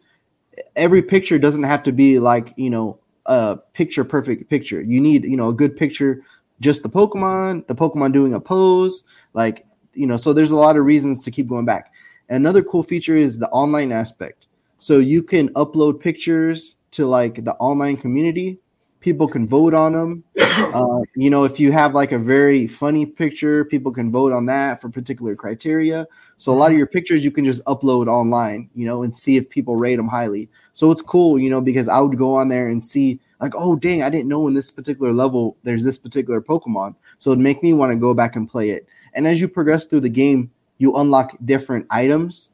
every 0.76 1.01
picture 1.01 1.38
doesn't 1.38 1.63
have 1.63 1.84
to 1.84 1.91
be 1.91 2.19
like 2.19 2.53
you 2.55 2.69
know 2.69 2.99
a 3.26 3.57
picture 3.73 4.03
perfect 4.03 4.49
picture. 4.49 4.82
You 4.82 5.01
need 5.01 5.26
you 5.26 5.38
know 5.38 5.49
a 5.49 5.53
good 5.53 5.76
picture, 5.76 6.21
just 6.61 6.84
the 6.84 6.89
Pokemon, 6.89 7.67
the 7.67 7.76
Pokemon 7.76 8.13
doing 8.13 8.34
a 8.34 8.39
pose, 8.39 9.03
like 9.34 9.65
you 9.93 10.07
know. 10.07 10.17
So 10.17 10.34
there's 10.34 10.51
a 10.51 10.57
lot 10.57 10.78
of 10.78 10.86
reasons 10.86 11.23
to 11.23 11.32
keep 11.32 11.47
going 11.47 11.65
back. 11.65 11.91
Another 12.30 12.63
cool 12.63 12.84
feature 12.84 13.15
is 13.15 13.38
the 13.38 13.49
online 13.49 13.91
aspect. 13.91 14.47
So 14.78 14.99
you 14.99 15.23
can 15.23 15.49
upload 15.49 15.99
pictures 15.99 16.78
to 16.91 17.05
like 17.05 17.43
the 17.43 17.53
online 17.55 17.97
community. 17.97 18.59
People 19.05 19.27
can 19.27 19.47
vote 19.47 19.75
on 19.75 19.93
them. 19.93 20.23
Uh, 20.73 21.01
you 21.15 21.29
know, 21.29 21.43
if 21.43 21.59
you 21.59 21.71
have 21.71 21.93
like 21.93 22.13
a 22.13 22.17
very 22.17 22.65
funny 22.65 23.05
picture, 23.05 23.65
people 23.65 23.91
can 23.91 24.09
vote 24.09 24.31
on 24.31 24.45
that 24.45 24.81
for 24.81 24.89
particular 24.89 25.35
criteria. 25.35 26.07
So 26.37 26.53
a 26.53 26.55
lot 26.55 26.71
of 26.71 26.77
your 26.77 26.87
pictures 26.87 27.25
you 27.25 27.31
can 27.31 27.43
just 27.43 27.63
upload 27.65 28.07
online, 28.07 28.69
you 28.73 28.85
know, 28.85 29.03
and 29.03 29.13
see 29.13 29.35
if 29.35 29.49
people 29.49 29.75
rate 29.75 29.97
them 29.97 30.07
highly. 30.07 30.49
So 30.71 30.91
it's 30.91 31.01
cool, 31.01 31.37
you 31.37 31.49
know, 31.49 31.59
because 31.59 31.89
I 31.89 31.99
would 31.99 32.17
go 32.17 32.33
on 32.33 32.47
there 32.47 32.69
and 32.69 32.81
see 32.81 33.19
like, 33.41 33.53
oh 33.55 33.75
dang, 33.75 34.01
I 34.01 34.09
didn't 34.09 34.29
know 34.29 34.47
in 34.47 34.53
this 34.53 34.71
particular 34.71 35.11
level 35.11 35.57
there's 35.63 35.83
this 35.83 35.97
particular 35.97 36.41
Pokemon. 36.41 36.95
So 37.17 37.31
it'd 37.31 37.43
make 37.43 37.61
me 37.61 37.73
want 37.73 37.91
to 37.91 37.97
go 37.97 38.13
back 38.13 38.37
and 38.37 38.49
play 38.49 38.69
it. 38.69 38.87
And 39.13 39.27
as 39.27 39.41
you 39.41 39.49
progress 39.49 39.85
through 39.85 40.01
the 40.01 40.09
game, 40.09 40.51
you 40.77 40.95
unlock 40.95 41.35
different 41.43 41.85
items. 41.89 42.51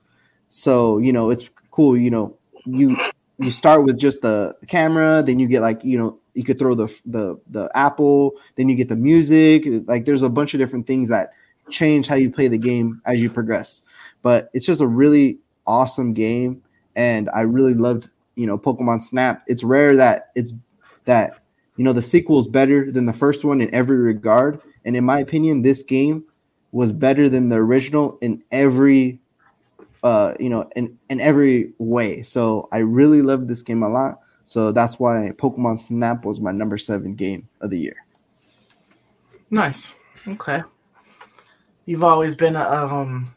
So, 0.47 0.97
you 0.97 1.13
know, 1.13 1.29
it's 1.29 1.49
cool, 1.69 1.95
you 1.95 2.09
know, 2.09 2.35
you 2.65 2.97
you 3.41 3.51
start 3.51 3.83
with 3.83 3.97
just 3.97 4.21
the 4.21 4.55
camera, 4.67 5.23
then 5.25 5.39
you 5.39 5.47
get 5.47 5.61
like, 5.61 5.83
you 5.83 5.97
know, 5.97 6.19
you 6.33 6.43
could 6.43 6.59
throw 6.59 6.75
the 6.75 6.87
the 7.05 7.39
the 7.49 7.69
apple, 7.75 8.33
then 8.55 8.69
you 8.69 8.75
get 8.75 8.87
the 8.87 8.95
music. 8.95 9.63
Like 9.87 10.05
there's 10.05 10.21
a 10.21 10.29
bunch 10.29 10.53
of 10.53 10.59
different 10.59 10.87
things 10.87 11.09
that 11.09 11.33
change 11.69 12.07
how 12.07 12.15
you 12.15 12.31
play 12.31 12.47
the 12.47 12.57
game 12.57 13.01
as 13.05 13.21
you 13.21 13.29
progress. 13.29 13.83
But 14.21 14.49
it's 14.53 14.65
just 14.65 14.81
a 14.81 14.87
really 14.87 15.39
awesome 15.65 16.13
game 16.13 16.61
and 16.95 17.29
I 17.33 17.41
really 17.41 17.73
loved, 17.73 18.09
you 18.35 18.45
know, 18.45 18.57
Pokemon 18.57 19.03
Snap. 19.03 19.43
It's 19.47 19.63
rare 19.63 19.95
that 19.97 20.31
it's 20.35 20.53
that 21.05 21.43
you 21.77 21.83
know 21.83 21.93
the 21.93 22.01
sequel 22.01 22.39
is 22.39 22.47
better 22.47 22.91
than 22.91 23.05
the 23.05 23.13
first 23.13 23.43
one 23.43 23.61
in 23.61 23.73
every 23.73 23.97
regard. 23.97 24.61
And 24.85 24.95
in 24.95 25.03
my 25.03 25.19
opinion, 25.19 25.61
this 25.61 25.83
game 25.83 26.25
was 26.71 26.91
better 26.91 27.29
than 27.29 27.49
the 27.49 27.57
original 27.57 28.17
in 28.21 28.43
every 28.51 29.19
uh 30.03 30.33
you 30.39 30.49
know 30.49 30.69
in 30.75 30.97
in 31.09 31.21
every 31.21 31.73
way. 31.77 32.23
So 32.23 32.69
I 32.71 32.79
really 32.79 33.21
loved 33.21 33.47
this 33.47 33.61
game 33.61 33.83
a 33.83 33.89
lot. 33.89 34.19
So 34.45 34.71
that's 34.71 34.99
why 34.99 35.31
Pokemon 35.37 35.79
Snap 35.79 36.25
was 36.25 36.39
my 36.39 36.51
number 36.51 36.77
seven 36.77 37.15
game 37.15 37.47
of 37.61 37.69
the 37.69 37.79
year. 37.79 37.95
Nice. 39.49 39.95
Okay. 40.27 40.61
You've 41.85 42.03
always 42.03 42.35
been 42.35 42.55
a 42.55 42.63
um 42.63 43.33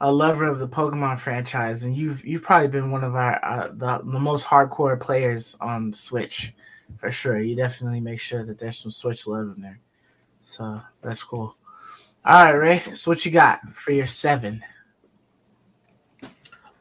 a 0.00 0.12
lover 0.12 0.44
of 0.44 0.58
the 0.58 0.68
Pokemon 0.68 1.18
franchise, 1.18 1.84
and 1.84 1.96
you've 1.96 2.24
you've 2.26 2.42
probably 2.42 2.68
been 2.68 2.90
one 2.90 3.04
of 3.04 3.14
our 3.14 3.42
uh, 3.44 3.68
the 3.68 4.02
the 4.04 4.20
most 4.20 4.44
hardcore 4.46 4.98
players 5.00 5.56
on 5.60 5.92
Switch, 5.92 6.52
for 6.98 7.10
sure. 7.10 7.40
You 7.40 7.56
definitely 7.56 8.00
make 8.00 8.20
sure 8.20 8.44
that 8.44 8.58
there's 8.58 8.78
some 8.78 8.90
Switch 8.90 9.26
love 9.26 9.54
in 9.56 9.62
there, 9.62 9.80
so 10.42 10.80
that's 11.00 11.22
cool. 11.22 11.56
All 12.24 12.44
right, 12.44 12.52
Ray. 12.52 12.82
So 12.94 13.10
what 13.10 13.24
you 13.24 13.30
got 13.30 13.60
for 13.72 13.92
your 13.92 14.06
seven? 14.06 14.62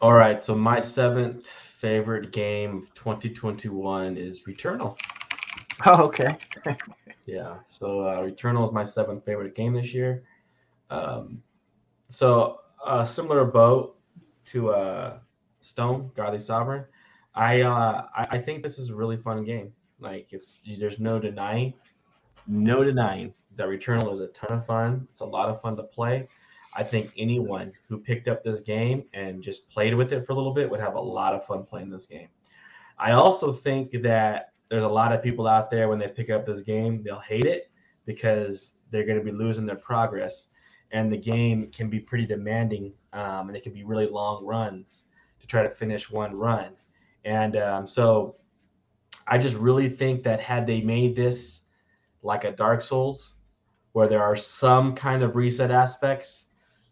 All 0.03 0.11
right, 0.11 0.41
so 0.41 0.53
my 0.53 0.81
seventh 0.81 1.47
favorite 1.47 2.33
game 2.33 2.79
of 2.79 2.93
2021 2.93 4.17
is 4.17 4.41
Returnal. 4.41 4.97
Oh, 5.85 6.03
okay. 6.03 6.37
Yeah, 7.25 7.59
so 7.65 8.01
uh, 8.01 8.21
Returnal 8.21 8.65
is 8.65 8.73
my 8.73 8.83
seventh 8.83 9.23
favorite 9.23 9.55
game 9.55 9.71
this 9.71 9.93
year. 9.93 10.23
Um, 10.89 11.41
so 12.09 12.59
a 12.85 13.05
similar 13.05 13.45
boat 13.45 13.97
to 14.47 14.71
uh, 14.71 15.19
Stone 15.61 16.11
Godly 16.15 16.39
Sovereign. 16.39 16.83
I, 17.33 17.61
uh, 17.61 18.07
I 18.13 18.27
I 18.31 18.37
think 18.39 18.61
this 18.61 18.79
is 18.79 18.89
a 18.89 18.95
really 18.95 19.15
fun 19.15 19.45
game. 19.45 19.71
Like 20.01 20.27
it's 20.31 20.59
there's 20.79 20.99
no 20.99 21.17
denying, 21.17 21.75
no 22.45 22.83
denying 22.83 23.33
that 23.55 23.69
Returnal 23.69 24.11
is 24.11 24.19
a 24.19 24.27
ton 24.27 24.57
of 24.57 24.65
fun. 24.65 25.07
It's 25.11 25.21
a 25.21 25.25
lot 25.25 25.47
of 25.47 25.61
fun 25.61 25.77
to 25.77 25.83
play. 25.83 26.27
I 26.75 26.83
think 26.83 27.11
anyone 27.17 27.71
who 27.87 27.97
picked 27.97 28.27
up 28.27 28.43
this 28.43 28.61
game 28.61 29.05
and 29.13 29.43
just 29.43 29.69
played 29.69 29.93
with 29.93 30.11
it 30.11 30.25
for 30.25 30.33
a 30.33 30.35
little 30.35 30.53
bit 30.53 30.69
would 30.69 30.79
have 30.79 30.95
a 30.95 31.01
lot 31.01 31.33
of 31.33 31.45
fun 31.45 31.63
playing 31.63 31.89
this 31.89 32.05
game. 32.05 32.29
I 32.97 33.11
also 33.11 33.51
think 33.51 33.91
that 34.03 34.53
there's 34.69 34.83
a 34.83 34.87
lot 34.87 35.13
of 35.13 35.21
people 35.21 35.47
out 35.47 35.69
there 35.69 35.87
when 35.87 35.99
they 35.99 36.07
pick 36.07 36.29
up 36.29 36.45
this 36.45 36.61
game, 36.61 37.03
they'll 37.03 37.19
hate 37.19 37.45
it 37.45 37.69
because 38.05 38.73
they're 38.89 39.05
going 39.05 39.17
to 39.17 39.23
be 39.23 39.31
losing 39.31 39.65
their 39.65 39.75
progress, 39.75 40.49
and 40.91 41.11
the 41.11 41.17
game 41.17 41.69
can 41.71 41.89
be 41.89 41.99
pretty 41.99 42.25
demanding, 42.25 42.93
um, 43.13 43.47
and 43.47 43.57
it 43.57 43.63
can 43.63 43.73
be 43.73 43.83
really 43.83 44.07
long 44.07 44.45
runs 44.45 45.03
to 45.39 45.47
try 45.47 45.63
to 45.63 45.69
finish 45.69 46.09
one 46.09 46.35
run. 46.35 46.71
And 47.25 47.55
um, 47.55 47.87
so, 47.87 48.35
I 49.27 49.37
just 49.37 49.55
really 49.55 49.89
think 49.89 50.23
that 50.23 50.41
had 50.41 50.67
they 50.67 50.81
made 50.81 51.15
this 51.15 51.61
like 52.23 52.43
a 52.43 52.51
Dark 52.51 52.81
Souls, 52.81 53.33
where 53.93 54.07
there 54.07 54.23
are 54.23 54.35
some 54.35 54.95
kind 54.95 55.23
of 55.23 55.35
reset 55.35 55.71
aspects, 55.71 56.45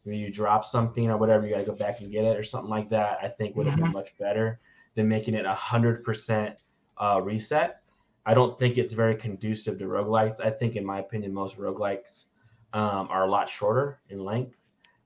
where 0.03 0.15
you 0.15 0.31
drop 0.31 0.65
something 0.65 1.09
or 1.09 1.17
whatever, 1.17 1.45
you 1.45 1.51
got 1.51 1.59
to 1.59 1.65
go 1.65 1.75
back 1.75 2.01
and 2.01 2.11
get 2.11 2.25
it 2.25 2.37
or 2.37 2.43
something 2.43 2.69
like 2.69 2.89
that, 2.89 3.19
I 3.21 3.27
think 3.27 3.55
would 3.55 3.67
have 3.67 3.77
been 3.77 3.91
much 3.91 4.17
better 4.17 4.59
than 4.95 5.07
making 5.07 5.35
it 5.35 5.45
a 5.45 5.53
hundred 5.53 6.03
percent 6.03 6.55
uh, 6.97 7.21
reset. 7.23 7.81
I 8.25 8.33
don't 8.33 8.57
think 8.57 8.77
it's 8.77 8.93
very 8.93 9.15
conducive 9.15 9.79
to 9.79 9.85
roguelites. 9.85 10.39
I 10.39 10.51
think, 10.51 10.75
in 10.75 10.85
my 10.85 10.99
opinion, 10.99 11.33
most 11.33 11.57
roguelikes 11.57 12.27
um, 12.73 13.07
are 13.09 13.25
a 13.25 13.29
lot 13.29 13.49
shorter 13.49 13.99
in 14.09 14.23
length 14.23 14.57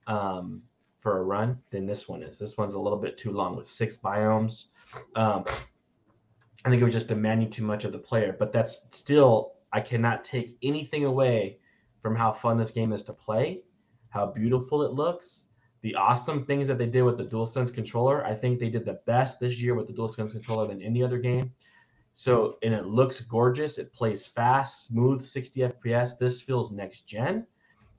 um, 0.08 0.62
for 1.00 1.20
a 1.20 1.24
run 1.24 1.60
than 1.70 1.86
this 1.86 2.10
one 2.10 2.24
is. 2.24 2.38
This 2.38 2.58
one's 2.58 2.74
a 2.74 2.80
little 2.80 3.00
bit 3.00 3.18
too 3.18 3.32
long 3.32 3.56
with 3.56 3.68
six 3.68 3.98
biomes. 3.98 4.66
Um, 5.16 5.46
I 6.66 6.70
think 6.70 6.82
it 6.82 6.86
was 6.86 6.94
just 6.94 7.08
demanding 7.08 7.50
too 7.50 7.64
much 7.64 7.86
of 7.86 7.92
the 7.92 8.00
player, 8.00 8.36
but 8.38 8.52
that's 8.52 8.88
still, 8.92 9.54
I 9.72 9.82
cannot 9.82 10.24
take 10.24 10.58
anything 10.64 11.06
away 11.06 11.60
from 12.02 12.16
how 12.16 12.32
fun 12.32 12.58
this 12.58 12.72
game 12.72 12.92
is 12.92 13.04
to 13.04 13.14
play, 13.14 13.62
how 14.16 14.26
beautiful 14.26 14.82
it 14.82 14.94
looks, 14.94 15.46
the 15.82 15.94
awesome 15.96 16.46
things 16.46 16.70
that 16.70 16.78
they 16.78 16.88
did 16.88 17.04
with 17.04 17.18
the 17.18 17.26
DualSense 17.26 17.72
controller. 17.72 18.26
I 18.26 18.34
think 18.34 18.60
they 18.60 18.70
did 18.70 18.86
the 18.86 19.00
best 19.06 19.40
this 19.42 19.62
year 19.62 19.76
with 19.76 19.88
the 19.88 19.94
DualSense 19.94 20.32
controller 20.32 20.68
than 20.68 20.82
any 20.82 21.04
other 21.04 21.20
game. 21.20 21.52
So, 22.14 22.58
and 22.64 22.74
it 22.74 22.86
looks 22.86 23.20
gorgeous. 23.20 23.78
It 23.78 23.94
plays 23.94 24.26
fast, 24.26 24.88
smooth, 24.88 25.26
60 25.26 25.62
FPS. 25.62 26.18
This 26.18 26.42
feels 26.42 26.72
next 26.72 27.02
gen. 27.02 27.46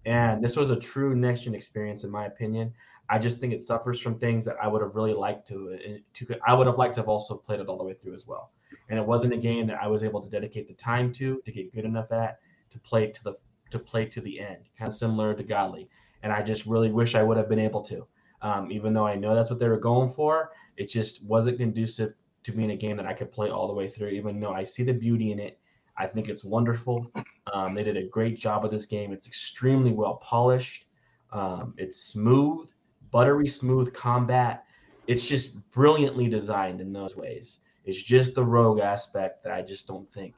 And 0.06 0.42
this 0.42 0.56
was 0.56 0.70
a 0.70 0.76
true 0.76 1.14
next 1.14 1.42
gen 1.42 1.54
experience, 1.54 2.02
in 2.02 2.10
my 2.10 2.24
opinion. 2.24 2.72
I 3.10 3.18
just 3.18 3.38
think 3.38 3.52
it 3.52 3.62
suffers 3.62 4.00
from 4.00 4.18
things 4.18 4.44
that 4.46 4.56
I 4.60 4.68
would 4.68 4.80
have 4.80 4.96
really 4.96 5.12
liked 5.12 5.46
to, 5.48 6.00
to. 6.14 6.36
I 6.46 6.54
would 6.54 6.66
have 6.66 6.78
liked 6.78 6.94
to 6.94 7.00
have 7.00 7.08
also 7.08 7.36
played 7.36 7.60
it 7.60 7.68
all 7.68 7.76
the 7.76 7.84
way 7.84 7.92
through 7.92 8.14
as 8.14 8.26
well. 8.26 8.52
And 8.88 8.98
it 8.98 9.06
wasn't 9.06 9.34
a 9.34 9.36
game 9.36 9.66
that 9.66 9.82
I 9.82 9.86
was 9.86 10.02
able 10.02 10.22
to 10.22 10.30
dedicate 10.30 10.66
the 10.66 10.74
time 10.74 11.12
to 11.14 11.42
to 11.44 11.52
get 11.52 11.74
good 11.74 11.84
enough 11.84 12.10
at 12.10 12.38
to 12.70 12.78
play 12.78 13.10
to 13.10 13.24
the 13.24 13.34
to 13.70 13.78
play 13.78 14.06
to 14.06 14.20
the 14.20 14.40
end, 14.40 14.68
kind 14.78 14.88
of 14.88 14.94
similar 14.94 15.34
to 15.34 15.42
Godly. 15.42 15.88
And 16.22 16.32
I 16.32 16.42
just 16.42 16.66
really 16.66 16.90
wish 16.90 17.14
I 17.14 17.22
would 17.22 17.36
have 17.36 17.48
been 17.48 17.58
able 17.58 17.82
to. 17.82 18.06
Um, 18.42 18.70
even 18.70 18.92
though 18.92 19.06
I 19.06 19.16
know 19.16 19.34
that's 19.34 19.50
what 19.50 19.58
they 19.58 19.68
were 19.68 19.78
going 19.78 20.12
for, 20.12 20.50
it 20.76 20.88
just 20.88 21.24
wasn't 21.24 21.58
conducive 21.58 22.14
to 22.42 22.52
being 22.52 22.70
a 22.70 22.76
game 22.76 22.96
that 22.96 23.06
I 23.06 23.12
could 23.12 23.32
play 23.32 23.50
all 23.50 23.66
the 23.66 23.74
way 23.74 23.88
through. 23.88 24.08
Even 24.08 24.40
though 24.40 24.52
I 24.52 24.64
see 24.64 24.84
the 24.84 24.92
beauty 24.92 25.32
in 25.32 25.38
it, 25.40 25.58
I 25.96 26.06
think 26.06 26.28
it's 26.28 26.44
wonderful. 26.44 27.10
Um, 27.52 27.74
they 27.74 27.82
did 27.82 27.96
a 27.96 28.06
great 28.08 28.36
job 28.38 28.62
with 28.62 28.72
this 28.72 28.86
game. 28.86 29.12
It's 29.12 29.26
extremely 29.26 29.92
well 29.92 30.16
polished. 30.16 30.86
Um, 31.32 31.74
it's 31.76 31.96
smooth, 31.96 32.70
buttery 33.10 33.48
smooth 33.48 33.92
combat. 33.94 34.64
It's 35.06 35.22
just 35.22 35.54
brilliantly 35.70 36.28
designed 36.28 36.80
in 36.80 36.92
those 36.92 37.16
ways. 37.16 37.60
It's 37.84 38.02
just 38.02 38.34
the 38.34 38.44
rogue 38.44 38.80
aspect 38.80 39.44
that 39.44 39.52
I 39.52 39.62
just 39.62 39.86
don't 39.86 40.08
think 40.08 40.34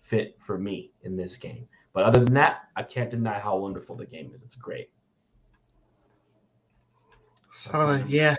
fit 0.00 0.36
for 0.40 0.58
me 0.58 0.92
in 1.02 1.16
this 1.16 1.36
game. 1.36 1.68
But 1.92 2.04
other 2.04 2.24
than 2.24 2.34
that, 2.34 2.68
I 2.74 2.82
can't 2.82 3.10
deny 3.10 3.38
how 3.38 3.56
wonderful 3.58 3.96
the 3.96 4.06
game 4.06 4.32
is. 4.34 4.42
It's 4.42 4.54
great. 4.54 4.90
Oh 7.72 8.04
yeah, 8.08 8.36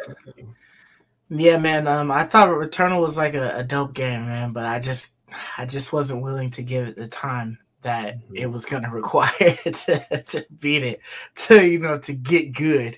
yeah, 1.30 1.58
man. 1.58 1.88
Um, 1.88 2.12
I 2.12 2.24
thought 2.24 2.50
Returnal 2.50 3.02
was 3.02 3.18
like 3.18 3.34
a, 3.34 3.58
a 3.58 3.64
dope 3.64 3.94
game, 3.94 4.26
man, 4.26 4.54
but 4.54 4.66
I 4.66 4.80
just, 4.80 5.14
I 5.58 5.66
just 5.66 5.92
wasn't 5.92 6.22
willing 6.22 6.50
to 6.52 6.64
give 6.64 6.88
it 6.88 6.96
the 6.96 7.08
time 7.08 7.58
that 7.82 8.18
it 8.34 8.48
was 8.48 8.66
gonna 8.66 8.90
require 8.94 9.30
to, 9.64 10.24
to 10.28 10.46
beat 10.60 10.84
it, 10.84 11.02
to 11.36 11.68
you 11.68 11.80
know, 11.80 11.98
to 12.00 12.14
get 12.14 12.54
good, 12.54 12.98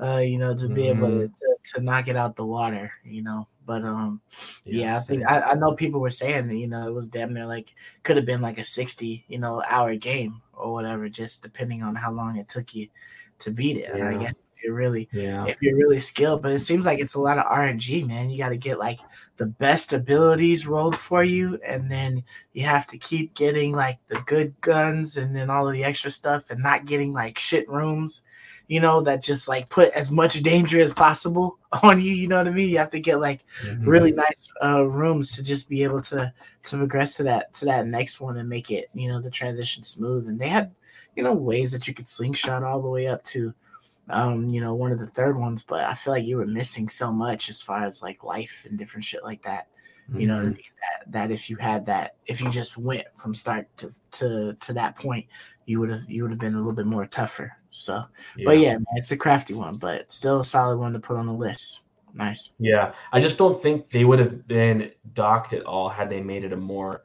uh, 0.00 0.18
you 0.18 0.38
know, 0.38 0.56
to 0.56 0.68
be 0.68 0.88
able 0.88 1.08
to, 1.08 1.28
to 1.28 1.56
to 1.74 1.80
knock 1.80 2.08
it 2.08 2.16
out 2.16 2.36
the 2.36 2.46
water, 2.46 2.92
you 3.04 3.22
know. 3.22 3.46
But 3.64 3.84
um, 3.84 4.22
yeah, 4.64 4.96
I 4.96 5.00
think 5.00 5.30
I, 5.30 5.40
I 5.50 5.54
know 5.54 5.74
people 5.74 6.00
were 6.00 6.10
saying 6.10 6.48
that 6.48 6.56
you 6.56 6.66
know 6.66 6.88
it 6.88 6.94
was 6.94 7.08
damn 7.08 7.34
near 7.34 7.46
like 7.46 7.74
could 8.02 8.16
have 8.16 8.24
been 8.26 8.40
like 8.40 8.58
a 8.58 8.64
sixty 8.64 9.24
you 9.28 9.38
know 9.38 9.62
hour 9.68 9.94
game 9.94 10.40
or 10.54 10.72
whatever, 10.72 11.08
just 11.08 11.42
depending 11.42 11.82
on 11.82 11.94
how 11.94 12.10
long 12.10 12.36
it 12.36 12.48
took 12.48 12.74
you 12.74 12.88
to 13.40 13.50
beat 13.50 13.76
it. 13.76 13.90
And 13.92 14.02
I 14.02 14.16
guess 14.16 14.34
you're 14.62 14.74
really 14.74 15.08
Yeah. 15.12 15.46
if 15.46 15.60
you're 15.62 15.76
really 15.76 15.98
skilled. 16.00 16.42
But 16.42 16.52
it 16.52 16.60
seems 16.60 16.86
like 16.86 16.98
it's 16.98 17.14
a 17.14 17.20
lot 17.20 17.38
of 17.38 17.44
RNG, 17.44 18.06
man. 18.06 18.30
You 18.30 18.38
got 18.38 18.50
to 18.50 18.56
get 18.56 18.78
like 18.78 19.00
the 19.36 19.46
best 19.46 19.92
abilities 19.92 20.66
rolled 20.66 20.98
for 20.98 21.22
you, 21.24 21.58
and 21.64 21.90
then 21.90 22.22
you 22.52 22.64
have 22.64 22.86
to 22.88 22.98
keep 22.98 23.34
getting 23.34 23.72
like 23.72 23.98
the 24.08 24.20
good 24.26 24.58
guns 24.60 25.16
and 25.16 25.34
then 25.34 25.50
all 25.50 25.66
of 25.66 25.72
the 25.74 25.84
extra 25.84 26.10
stuff, 26.10 26.50
and 26.50 26.62
not 26.62 26.86
getting 26.86 27.12
like 27.12 27.38
shit 27.38 27.68
rooms, 27.68 28.24
you 28.66 28.80
know, 28.80 29.00
that 29.02 29.22
just 29.22 29.46
like 29.48 29.68
put 29.68 29.90
as 29.92 30.10
much 30.10 30.42
danger 30.42 30.80
as 30.80 30.92
possible 30.92 31.58
on 31.82 32.00
you. 32.00 32.12
You 32.12 32.26
know 32.28 32.38
what 32.38 32.48
I 32.48 32.50
mean? 32.50 32.68
You 32.70 32.78
have 32.78 32.90
to 32.90 33.00
get 33.00 33.20
like 33.20 33.44
Mhm. 33.64 33.86
really 33.86 34.12
nice 34.12 34.48
uh, 34.62 34.84
rooms 34.86 35.32
to 35.36 35.42
just 35.42 35.68
be 35.68 35.82
able 35.84 36.02
to 36.02 36.32
to 36.64 36.76
progress 36.76 37.14
to 37.16 37.22
that 37.22 37.54
to 37.54 37.64
that 37.64 37.86
next 37.86 38.20
one 38.20 38.36
and 38.36 38.48
make 38.48 38.70
it 38.70 38.90
you 38.92 39.08
know 39.08 39.20
the 39.20 39.30
transition 39.30 39.82
smooth. 39.84 40.28
And 40.28 40.38
they 40.38 40.48
had 40.48 40.72
you 41.16 41.22
know 41.22 41.32
ways 41.32 41.70
that 41.72 41.86
you 41.88 41.94
could 41.94 42.06
slingshot 42.06 42.62
all 42.62 42.82
the 42.82 42.88
way 42.88 43.06
up 43.06 43.22
to 43.24 43.54
um 44.10 44.48
you 44.48 44.60
know 44.60 44.74
one 44.74 44.92
of 44.92 44.98
the 44.98 45.06
third 45.06 45.38
ones, 45.38 45.62
but 45.62 45.84
I 45.84 45.94
feel 45.94 46.12
like 46.12 46.24
you 46.24 46.36
were 46.36 46.46
missing 46.46 46.88
so 46.88 47.12
much 47.12 47.48
as 47.48 47.62
far 47.62 47.84
as 47.84 48.02
like 48.02 48.24
life 48.24 48.66
and 48.68 48.78
different 48.78 49.04
shit 49.04 49.22
like 49.24 49.42
that. 49.42 49.68
You 50.14 50.26
know 50.26 50.36
what 50.36 50.44
I 50.44 50.48
Mhm. 50.48 50.54
mean? 50.54 50.62
That 50.80 51.12
that 51.12 51.30
if 51.30 51.50
you 51.50 51.56
had 51.56 51.86
that, 51.86 52.16
if 52.26 52.40
you 52.40 52.50
just 52.50 52.78
went 52.78 53.06
from 53.16 53.34
start 53.34 53.68
to 53.78 53.92
to 54.12 54.54
to 54.54 54.72
that 54.72 54.96
point, 54.96 55.26
you 55.66 55.80
would 55.80 55.90
have 55.90 56.08
you 56.08 56.22
would 56.22 56.30
have 56.30 56.40
been 56.40 56.54
a 56.54 56.58
little 56.58 56.72
bit 56.72 56.86
more 56.86 57.06
tougher. 57.06 57.52
So, 57.70 58.02
but 58.44 58.58
yeah, 58.58 58.72
man, 58.72 58.86
it's 58.96 59.10
a 59.10 59.16
crafty 59.16 59.52
one, 59.54 59.76
but 59.76 60.10
still 60.10 60.40
a 60.40 60.44
solid 60.44 60.78
one 60.78 60.94
to 60.94 60.98
put 60.98 61.18
on 61.18 61.26
the 61.26 61.32
list. 61.32 61.82
Nice. 62.14 62.52
Yeah, 62.58 62.94
I 63.12 63.20
just 63.20 63.36
don't 63.36 63.60
think 63.60 63.90
they 63.90 64.04
would 64.04 64.18
have 64.18 64.48
been 64.48 64.90
docked 65.12 65.52
at 65.52 65.64
all 65.64 65.88
had 65.90 66.08
they 66.08 66.22
made 66.22 66.44
it 66.44 66.52
a 66.54 66.56
more 66.56 67.04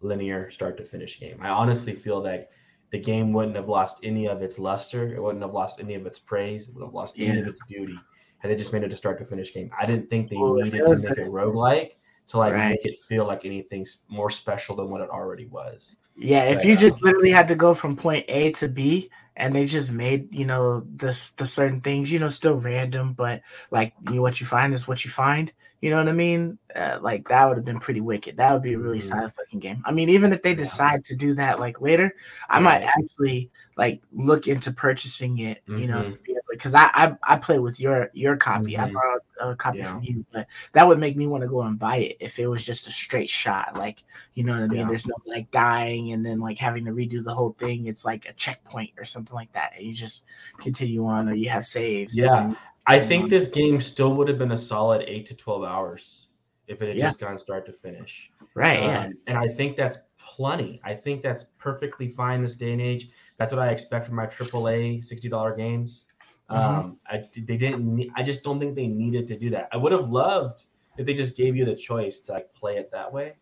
linear 0.00 0.50
start 0.50 0.76
to 0.78 0.84
finish 0.84 1.20
game. 1.20 1.38
I 1.42 1.50
honestly 1.50 1.94
feel 1.94 2.22
that 2.22 2.50
the 2.92 2.98
game 2.98 3.32
wouldn't 3.32 3.56
have 3.56 3.68
lost 3.68 3.98
any 4.02 4.28
of 4.28 4.42
its 4.42 4.58
luster. 4.58 5.14
It 5.14 5.20
wouldn't 5.20 5.42
have 5.42 5.54
lost 5.54 5.80
any 5.80 5.94
of 5.94 6.06
its 6.06 6.18
praise. 6.18 6.68
It 6.68 6.74
would 6.74 6.84
have 6.84 6.94
lost 6.94 7.16
any 7.18 7.40
of 7.40 7.46
its 7.48 7.60
beauty 7.66 7.98
had 8.38 8.50
they 8.50 8.56
just 8.56 8.72
made 8.72 8.82
it 8.82 8.92
a 8.92 8.96
start 8.96 9.18
to 9.18 9.24
finish 9.24 9.54
game. 9.54 9.70
I 9.78 9.86
didn't 9.86 10.10
think 10.10 10.28
they 10.28 10.36
Well, 10.36 10.54
needed 10.54 10.84
to 10.86 10.96
make 10.96 11.18
it 11.18 11.28
roguelike 11.28 11.92
to 12.28 12.38
like 12.38 12.52
Right. 12.54 12.70
make 12.70 12.84
it 12.84 12.98
feel 13.08 13.24
like 13.24 13.44
anything's 13.44 14.02
more 14.08 14.30
special 14.30 14.76
than 14.76 14.90
what 14.90 15.00
it 15.00 15.10
already 15.10 15.46
was. 15.46 15.96
Yeah, 16.16 16.44
if 16.44 16.58
But, 16.58 16.66
you 16.66 16.76
just 16.76 16.96
um, 16.96 17.00
literally 17.02 17.30
had 17.30 17.48
to 17.48 17.54
go 17.54 17.72
from 17.72 17.96
point 17.96 18.26
A 18.28 18.52
to 18.52 18.68
B 18.68 19.10
and 19.36 19.54
they 19.54 19.64
just 19.64 19.92
made, 19.92 20.34
you 20.34 20.44
know, 20.44 20.84
this 20.86 21.30
the 21.30 21.46
certain 21.46 21.80
things, 21.80 22.12
you 22.12 22.18
know, 22.18 22.28
still 22.28 22.56
random, 22.56 23.14
but 23.14 23.42
like 23.70 23.94
you 24.10 24.20
what 24.20 24.40
you 24.40 24.46
find 24.46 24.74
is 24.74 24.86
what 24.86 25.04
you 25.04 25.10
find. 25.10 25.52
You 25.82 25.90
know 25.90 25.96
what 25.96 26.08
I 26.08 26.12
mean? 26.12 26.58
Uh, 26.74 27.00
like 27.02 27.28
that 27.28 27.44
would 27.46 27.56
have 27.58 27.66
been 27.66 27.80
pretty 27.80 28.00
wicked. 28.00 28.36
That 28.36 28.52
would 28.52 28.62
be 28.62 28.74
a 28.74 28.78
really 28.78 28.98
Mhm. 29.00 29.02
solid 29.02 29.32
fucking 29.34 29.58
game. 29.58 29.82
I 29.84 29.90
mean, 29.90 30.08
even 30.08 30.32
if 30.32 30.40
they 30.40 30.54
decide 30.54 31.02
to 31.04 31.16
do 31.16 31.34
that 31.34 31.58
like 31.60 31.80
later, 31.80 32.14
I 32.48 32.60
might 32.60 32.82
actually 32.82 33.50
like 33.76 34.00
look 34.12 34.46
into 34.46 34.70
purchasing 34.72 35.38
it. 35.40 35.60
You 35.66 35.88
know, 35.88 36.02
Mhm. 36.04 36.16
able 36.30 36.38
because 36.50 36.74
I, 36.74 36.88
I 36.94 37.16
I 37.24 37.36
play 37.36 37.58
with 37.58 37.80
your 37.80 38.10
your 38.14 38.36
copy. 38.36 38.78
I 38.78 38.88
Mhm. 38.88 38.92
borrowed 38.92 39.20
a 39.40 39.56
copy 39.56 39.78
Yeah. 39.78 39.90
from 39.90 40.02
you, 40.04 40.24
but 40.32 40.46
that 40.72 40.86
would 40.86 41.00
make 41.00 41.16
me 41.16 41.26
want 41.26 41.42
to 41.42 41.48
go 41.50 41.62
and 41.62 41.78
buy 41.78 41.96
it 41.96 42.16
if 42.20 42.38
it 42.38 42.46
was 42.46 42.64
just 42.64 42.86
a 42.86 42.92
straight 42.92 43.28
shot. 43.30 43.76
Like 43.76 44.04
you 44.34 44.44
know 44.44 44.52
what 44.52 44.62
I 44.62 44.68
mean? 44.68 44.78
Yeah. 44.80 44.86
There's 44.88 45.06
no 45.06 45.16
like 45.26 45.50
dying 45.50 46.12
and 46.12 46.24
then 46.24 46.38
like 46.38 46.58
having 46.58 46.84
to 46.84 46.92
redo 46.92 47.24
the 47.24 47.34
whole 47.34 47.56
thing. 47.58 47.86
It's 47.88 48.04
like 48.04 48.26
a 48.28 48.32
checkpoint 48.34 48.92
or 48.98 49.04
something 49.04 49.34
like 49.34 49.52
that, 49.54 49.72
and 49.76 49.84
you 49.84 49.92
just 49.92 50.26
continue 50.58 51.04
on, 51.06 51.28
or 51.28 51.34
you 51.34 51.48
have 51.50 51.64
saves. 51.64 52.16
and 52.18 52.26
Yeah. 52.26 52.54
I 52.86 52.98
think 52.98 53.30
this 53.30 53.48
game 53.48 53.80
still 53.80 54.14
would 54.14 54.28
have 54.28 54.38
been 54.38 54.52
a 54.52 54.56
solid 54.56 55.04
eight 55.06 55.26
to 55.26 55.36
twelve 55.36 55.62
hours 55.64 56.28
if 56.68 56.80
it 56.82 56.88
had 56.88 56.96
Yeah. 56.96 57.06
just 57.08 57.20
gone 57.20 57.38
start 57.38 57.66
to 57.66 57.72
finish. 57.72 58.30
right. 58.54 58.82
Yeah. 58.82 59.04
Um, 59.06 59.12
and 59.26 59.38
I 59.38 59.48
think 59.48 59.76
that's 59.76 59.98
plenty. 60.18 60.80
I 60.84 60.94
think 60.94 61.22
that's 61.22 61.44
perfectly 61.58 62.08
fine 62.08 62.42
this 62.42 62.56
day 62.56 62.72
and 62.72 62.80
age. 62.80 63.10
That's 63.38 63.52
what 63.52 63.60
I 63.60 63.70
expect 63.70 64.06
from 64.06 64.14
my 64.16 64.26
AAA 64.26 65.00
sixty 65.02 65.28
dollar 65.28 65.54
games. 65.56 66.06
Mhm. 66.50 66.56
Um, 66.56 66.98
I 67.06 67.22
they 67.46 67.56
didn't. 67.56 68.10
I 68.16 68.22
just 68.22 68.42
don't 68.42 68.58
think 68.58 68.74
they 68.74 68.86
needed 68.88 69.26
to 69.28 69.38
do 69.38 69.50
that. 69.50 69.68
I 69.72 69.76
would 69.76 69.92
have 69.92 70.10
loved 70.10 70.64
if 70.98 71.06
they 71.06 71.14
just 71.14 71.36
gave 71.36 71.56
you 71.56 71.64
the 71.64 71.74
choice 71.74 72.20
to 72.22 72.32
like 72.32 72.52
play 72.52 72.76
it 72.76 72.90
that 72.92 73.10
way. 73.12 73.34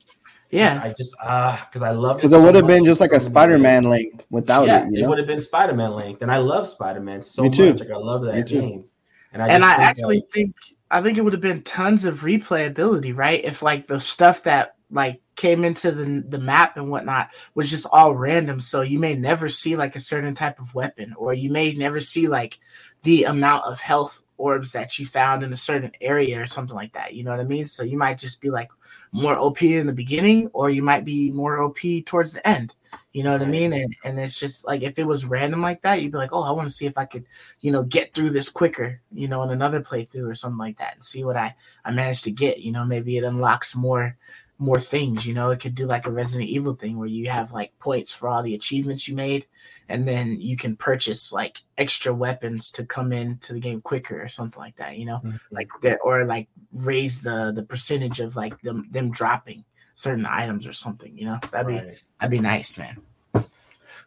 Yeah. 0.50 0.80
I 0.82 0.88
just 0.90 1.14
ah 1.22 1.66
because 1.68 1.82
I 1.82 1.90
love 1.90 2.16
Because 2.16 2.32
it 2.32 2.40
would 2.40 2.54
have 2.54 2.66
been 2.66 2.84
just 2.84 3.00
like 3.00 3.12
a 3.12 3.20
Spider-Man 3.20 3.84
link 3.84 4.24
without 4.30 4.66
yeah, 4.66 4.86
it. 4.86 4.92
You 4.92 5.04
it 5.04 5.08
would 5.08 5.18
have 5.18 5.26
been 5.26 5.38
Spider 5.40 5.74
Man 5.74 5.92
length, 5.92 6.22
and 6.22 6.30
I 6.30 6.38
love 6.38 6.68
Spider 6.68 7.00
Man 7.00 7.20
so 7.22 7.42
Me 7.42 7.50
too. 7.50 7.70
much. 7.70 7.80
Like 7.80 7.90
I 7.90 7.96
love 7.96 8.22
Me 8.22 8.32
that 8.32 8.46
too. 8.46 8.60
game, 8.60 8.84
and 9.32 9.42
I 9.42 9.48
and 9.48 9.64
I 9.64 9.76
think, 9.76 9.88
actually 9.88 10.16
like, 10.16 10.30
think 10.32 10.54
I 10.90 11.02
think 11.02 11.18
it 11.18 11.22
would 11.22 11.32
have 11.32 11.42
been 11.42 11.62
tons 11.62 12.04
of 12.04 12.20
replayability, 12.20 13.16
right? 13.16 13.44
If 13.44 13.62
like 13.62 13.86
the 13.86 14.00
stuff 14.00 14.42
that 14.44 14.74
like 14.90 15.20
came 15.36 15.64
into 15.64 15.92
the 15.92 16.24
the 16.28 16.38
map 16.38 16.76
and 16.76 16.90
whatnot 16.90 17.30
was 17.54 17.70
just 17.70 17.86
all 17.92 18.14
random, 18.14 18.60
so 18.60 18.80
you 18.80 18.98
may 18.98 19.14
never 19.14 19.48
see 19.48 19.76
like 19.76 19.96
a 19.96 20.00
certain 20.00 20.34
type 20.34 20.58
of 20.58 20.74
weapon, 20.74 21.14
or 21.16 21.32
you 21.32 21.50
may 21.50 21.72
never 21.74 22.00
see 22.00 22.28
like 22.28 22.58
the 23.04 23.24
amount 23.24 23.64
of 23.64 23.80
health 23.80 24.22
orbs 24.36 24.72
that 24.72 24.98
you 24.98 25.06
found 25.06 25.42
in 25.42 25.52
a 25.52 25.56
certain 25.56 25.92
area 26.00 26.40
or 26.40 26.46
something 26.46 26.76
like 26.76 26.92
that. 26.94 27.14
You 27.14 27.24
know 27.24 27.30
what 27.30 27.40
I 27.40 27.44
mean? 27.44 27.66
So 27.66 27.82
you 27.82 27.98
might 27.98 28.18
just 28.18 28.40
be 28.40 28.50
like 28.50 28.68
more 29.12 29.38
OP 29.38 29.62
in 29.62 29.86
the 29.86 29.92
beginning, 29.92 30.48
or 30.52 30.70
you 30.70 30.82
might 30.82 31.04
be 31.04 31.30
more 31.30 31.60
OP 31.60 31.78
towards 32.04 32.32
the 32.32 32.46
end. 32.46 32.74
You 33.12 33.24
know 33.24 33.32
what 33.32 33.42
I 33.42 33.46
mean? 33.46 33.72
And 33.72 33.94
and 34.04 34.20
it's 34.20 34.38
just 34.38 34.64
like 34.64 34.82
if 34.82 34.98
it 34.98 35.06
was 35.06 35.24
random 35.24 35.62
like 35.62 35.82
that, 35.82 36.00
you'd 36.00 36.12
be 36.12 36.18
like, 36.18 36.32
oh, 36.32 36.42
I 36.44 36.52
want 36.52 36.68
to 36.68 36.74
see 36.74 36.86
if 36.86 36.96
I 36.96 37.04
could 37.06 37.26
you 37.60 37.70
know, 37.72 37.82
get 37.82 38.14
through 38.14 38.30
this 38.30 38.48
quicker, 38.48 39.00
you 39.12 39.26
know, 39.28 39.42
in 39.42 39.50
another 39.50 39.80
playthrough 39.82 40.30
or 40.30 40.34
something 40.34 40.58
like 40.58 40.78
that 40.78 40.94
and 40.94 41.04
see 41.04 41.24
what 41.24 41.36
I 41.36 41.54
I 41.84 41.90
managed 41.90 42.24
to 42.24 42.30
get. 42.30 42.60
You 42.60 42.72
know, 42.72 42.84
maybe 42.84 43.16
it 43.16 43.24
unlocks 43.24 43.74
more 43.74 44.16
more 44.58 44.78
things, 44.78 45.26
you 45.26 45.32
know, 45.34 45.50
it 45.50 45.58
could 45.60 45.74
do 45.74 45.86
like 45.86 46.06
a 46.06 46.10
Resident 46.12 46.48
Evil 46.50 46.74
thing 46.74 46.98
where 46.98 47.08
you 47.08 47.30
have 47.30 47.50
like 47.52 47.76
points 47.78 48.12
for 48.12 48.28
all 48.28 48.42
the 48.42 48.54
achievements 48.54 49.08
you 49.08 49.14
made 49.16 49.46
and 49.88 50.06
then 50.06 50.38
you 50.38 50.54
can 50.56 50.76
purchase 50.76 51.32
like 51.32 51.62
extra 51.78 52.12
weapons 52.12 52.70
to 52.72 52.84
come 52.84 53.10
into 53.10 53.54
the 53.54 53.60
game 53.60 53.80
quicker 53.80 54.22
or 54.22 54.28
something 54.28 54.60
like 54.60 54.76
that, 54.76 54.98
you 54.98 55.06
know? 55.06 55.20
Mhm. 55.24 55.40
Like 55.50 55.68
that 55.82 55.98
or 56.04 56.24
like 56.26 56.48
raise 56.72 57.22
the 57.22 57.52
the 57.54 57.62
percentage 57.62 58.20
of 58.20 58.36
like 58.36 58.60
them 58.60 58.86
them 58.90 59.10
dropping 59.10 59.64
certain 60.00 60.26
items 60.26 60.66
or 60.66 60.72
something, 60.72 61.16
you 61.16 61.26
know? 61.26 61.38
That'd 61.50 61.66
be. 61.66 61.98
That'd 62.18 62.30
be 62.30 62.40
nice, 62.40 62.78
man. 62.78 63.00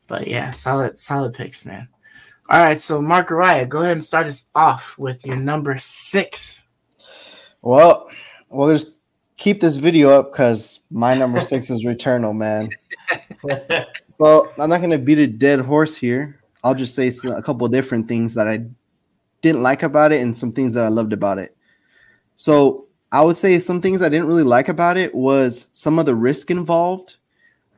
But 0.07 0.27
yeah, 0.27 0.51
solid, 0.51 0.97
solid 0.97 1.33
picks, 1.33 1.65
man. 1.65 1.87
All 2.49 2.59
right, 2.59 2.79
so 2.79 3.01
Mark 3.01 3.29
Araya, 3.29 3.67
go 3.67 3.81
ahead 3.81 3.93
and 3.93 4.03
start 4.03 4.27
us 4.27 4.45
off 4.53 4.97
with 4.97 5.25
your 5.25 5.37
number 5.37 5.77
six. 5.77 6.63
Well, 7.61 8.09
we'll 8.49 8.73
just 8.73 8.97
keep 9.37 9.61
this 9.61 9.77
video 9.77 10.09
up 10.19 10.31
because 10.31 10.81
my 10.91 11.13
number 11.13 11.39
six 11.51 11.69
is 11.69 11.85
Returnal, 11.85 12.35
man. 12.35 12.69
So 14.17 14.51
I'm 14.59 14.69
not 14.69 14.79
gonna 14.79 14.99
beat 14.99 15.17
a 15.17 15.27
dead 15.27 15.59
horse 15.59 15.97
here. 15.97 16.39
I'll 16.63 16.75
just 16.75 16.95
say 16.95 17.11
a 17.29 17.41
couple 17.41 17.65
of 17.65 17.71
different 17.71 18.07
things 18.07 18.33
that 18.35 18.47
I 18.47 18.65
didn't 19.41 19.63
like 19.63 19.83
about 19.83 20.11
it 20.11 20.21
and 20.21 20.37
some 20.37 20.51
things 20.51 20.73
that 20.75 20.85
I 20.85 20.89
loved 20.89 21.13
about 21.13 21.39
it. 21.39 21.57
So 22.35 22.87
I 23.13 23.21
would 23.21 23.35
say 23.37 23.59
some 23.59 23.79
things 23.79 24.01
I 24.01 24.09
didn't 24.09 24.27
really 24.27 24.43
like 24.43 24.67
about 24.69 24.97
it 24.97 25.13
was 25.15 25.69
some 25.71 25.99
of 25.99 26.05
the 26.05 26.15
risk 26.15 26.51
involved, 26.51 27.15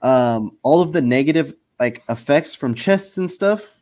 um, 0.01 0.57
all 0.63 0.81
of 0.81 0.93
the 0.93 1.01
negative 1.01 1.53
like 1.79 2.03
effects 2.09 2.55
from 2.55 2.73
chests 2.73 3.17
and 3.17 3.29
stuff. 3.29 3.77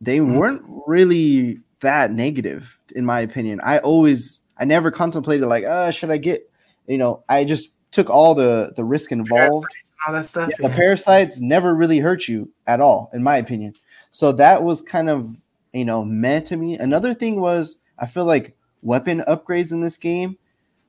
They 0.00 0.18
Mhm. 0.18 0.36
weren't 0.36 0.62
really 0.86 1.60
that 1.80 2.12
negative, 2.12 2.78
in 2.94 3.04
my 3.06 3.20
opinion. 3.20 3.60
I 3.64 3.78
always, 3.78 4.42
I 4.58 4.64
never 4.66 4.90
contemplated 4.90 5.46
like, 5.48 5.64
uh, 5.64 5.90
should 5.90 6.10
I 6.10 6.18
get, 6.18 6.48
you 6.86 6.98
know, 6.98 7.22
I 7.28 7.44
just 7.44 7.70
took 7.90 8.10
all 8.10 8.34
the 8.34 8.72
the 8.76 8.84
risk 8.84 9.12
involved 9.12 9.66
Parasites 9.70 9.92
all 10.06 10.12
that 10.14 10.26
stuff. 10.26 10.50
yeah, 10.50 10.68
the 10.68 10.74
parasites 10.74 11.40
never 11.40 11.74
really 11.74 11.98
hurt 12.00 12.28
you 12.28 12.50
at 12.66 12.80
all, 12.80 13.10
in 13.14 13.22
my 13.22 13.36
opinion. 13.38 13.74
So 14.10 14.30
that 14.32 14.62
was 14.62 14.82
kind 14.82 15.08
of 15.08 15.42
you 15.72 15.84
know 15.86 16.04
meant 16.04 16.46
to 16.48 16.56
me. 16.56 16.76
Another 16.78 17.14
thing 17.14 17.40
was 17.40 17.76
I 17.98 18.06
feel 18.06 18.26
like 18.26 18.54
weapon 18.82 19.24
upgrades 19.26 19.72
in 19.72 19.80
this 19.80 19.96
game, 19.96 20.36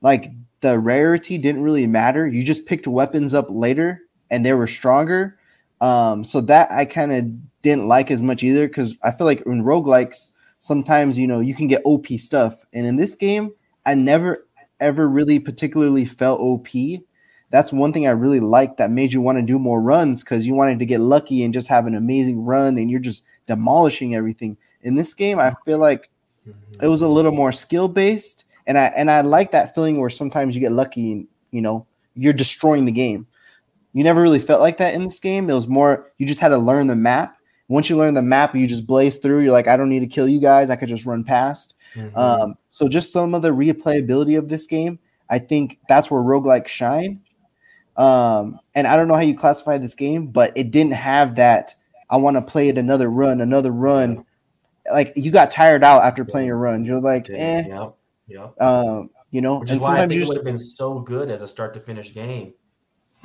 like 0.02 0.30
the 0.60 0.78
rarity 0.78 1.38
didn't 1.38 1.62
really 1.62 1.86
matter. 1.86 2.26
You 2.26 2.42
just 2.42 2.66
picked 2.66 2.86
weapons 2.86 3.34
up 3.34 3.46
later 3.48 4.02
and 4.30 4.44
they 4.44 4.52
were 4.52 4.66
stronger. 4.66 5.38
Um, 5.80 6.24
so 6.24 6.40
that 6.42 6.70
I 6.70 6.84
kind 6.84 7.12
of 7.12 7.62
didn't 7.62 7.88
like 7.88 8.10
as 8.10 8.22
much 8.22 8.42
either 8.42 8.68
because 8.68 8.96
I 9.02 9.10
feel 9.10 9.26
like 9.26 9.40
in 9.42 9.64
roguelikes, 9.64 10.32
sometimes 10.58 11.18
you 11.18 11.26
know 11.26 11.40
you 11.40 11.54
can 11.54 11.68
get 11.68 11.82
OP 11.84 12.06
stuff. 12.18 12.64
And 12.72 12.86
in 12.86 12.96
this 12.96 13.14
game, 13.14 13.52
I 13.86 13.94
never 13.94 14.46
ever 14.78 15.08
really 15.08 15.38
particularly 15.38 16.04
felt 16.04 16.40
OP 16.40 16.68
that's 17.50 17.72
one 17.72 17.92
thing 17.92 18.06
I 18.06 18.12
really 18.12 18.40
liked 18.40 18.76
that 18.76 18.90
made 18.90 19.12
you 19.12 19.20
want 19.20 19.38
to 19.38 19.42
do 19.42 19.58
more 19.58 19.82
runs 19.82 20.22
because 20.22 20.46
you 20.46 20.54
wanted 20.54 20.78
to 20.78 20.86
get 20.86 21.00
lucky 21.00 21.42
and 21.42 21.52
just 21.52 21.68
have 21.68 21.86
an 21.86 21.96
amazing 21.96 22.44
run 22.44 22.78
and 22.78 22.90
you're 22.90 23.00
just 23.00 23.26
demolishing 23.46 24.14
everything. 24.14 24.56
In 24.82 24.94
this 24.94 25.14
game, 25.14 25.38
I 25.38 25.54
feel 25.64 25.78
like 25.78 26.08
it 26.80 26.86
was 26.86 27.02
a 27.02 27.08
little 27.08 27.32
more 27.32 27.52
skill 27.52 27.88
based, 27.88 28.44
and 28.66 28.78
I 28.78 28.86
and 28.96 29.10
I 29.10 29.20
like 29.22 29.50
that 29.52 29.74
feeling 29.74 29.98
where 29.98 30.10
sometimes 30.10 30.54
you 30.54 30.60
get 30.60 30.72
lucky 30.72 31.12
and 31.12 31.28
you 31.50 31.60
know 31.60 31.86
you're 32.14 32.32
destroying 32.32 32.84
the 32.84 32.92
game. 32.92 33.26
You 33.92 34.04
never 34.04 34.22
really 34.22 34.38
felt 34.38 34.60
like 34.60 34.76
that 34.78 34.94
in 34.94 35.04
this 35.04 35.18
game. 35.18 35.50
It 35.50 35.54
was 35.54 35.68
more 35.68 36.12
you 36.18 36.26
just 36.26 36.40
had 36.40 36.48
to 36.48 36.58
learn 36.58 36.86
the 36.86 36.96
map. 36.96 37.36
Once 37.68 37.88
you 37.88 37.96
learn 37.96 38.14
the 38.14 38.22
map, 38.22 38.54
you 38.54 38.66
just 38.66 38.86
blaze 38.86 39.18
through. 39.18 39.40
You're 39.40 39.52
like, 39.52 39.68
I 39.68 39.76
don't 39.76 39.88
need 39.88 40.00
to 40.00 40.06
kill 40.06 40.28
you 40.28 40.40
guys. 40.40 40.70
I 40.70 40.76
could 40.76 40.88
just 40.88 41.06
run 41.06 41.22
past. 41.24 41.74
Mhm. 41.94 42.16
Um, 42.16 42.54
so 42.70 42.88
just 42.88 43.12
some 43.12 43.34
of 43.34 43.42
the 43.42 43.50
replayability 43.50 44.36
of 44.36 44.48
this 44.48 44.66
game, 44.66 44.98
I 45.28 45.38
think 45.38 45.78
that's 45.88 46.10
where 46.10 46.20
roguelike 46.20 46.66
shine. 46.68 47.20
Um, 47.96 48.58
and 48.74 48.86
I 48.86 48.96
don't 48.96 49.08
know 49.08 49.14
how 49.14 49.20
you 49.20 49.36
classify 49.36 49.78
this 49.78 49.94
game, 49.94 50.26
but 50.28 50.52
it 50.56 50.70
didn't 50.70 50.94
have 50.94 51.36
that. 51.36 51.74
I 52.08 52.16
want 52.16 52.36
to 52.36 52.42
play 52.42 52.68
it 52.68 52.78
another 52.78 53.08
run, 53.08 53.40
another 53.40 53.70
run 53.70 54.24
like 54.92 55.12
you 55.16 55.30
got 55.30 55.50
tired 55.50 55.84
out 55.84 56.02
after 56.02 56.24
playing 56.24 56.50
a 56.50 56.56
run. 56.56 56.84
You're 56.84 57.00
like, 57.00 57.28
eh. 57.30 57.62
Yep. 58.30 58.60
um, 58.60 59.10
you 59.30 59.40
know. 59.40 59.58
Which 59.58 59.70
is 59.70 59.72
And 59.74 59.80
why 59.82 59.86
I 59.86 59.90
sometimes 59.90 60.10
think 60.10 60.12
you 60.12 60.18
it 60.18 60.20
just, 60.22 60.28
would 60.28 60.36
have 60.38 60.44
been 60.44 60.58
so 60.58 60.98
good 61.00 61.30
as 61.30 61.42
a 61.42 61.48
start 61.48 61.74
to 61.74 61.80
finish 61.80 62.14
game. 62.14 62.54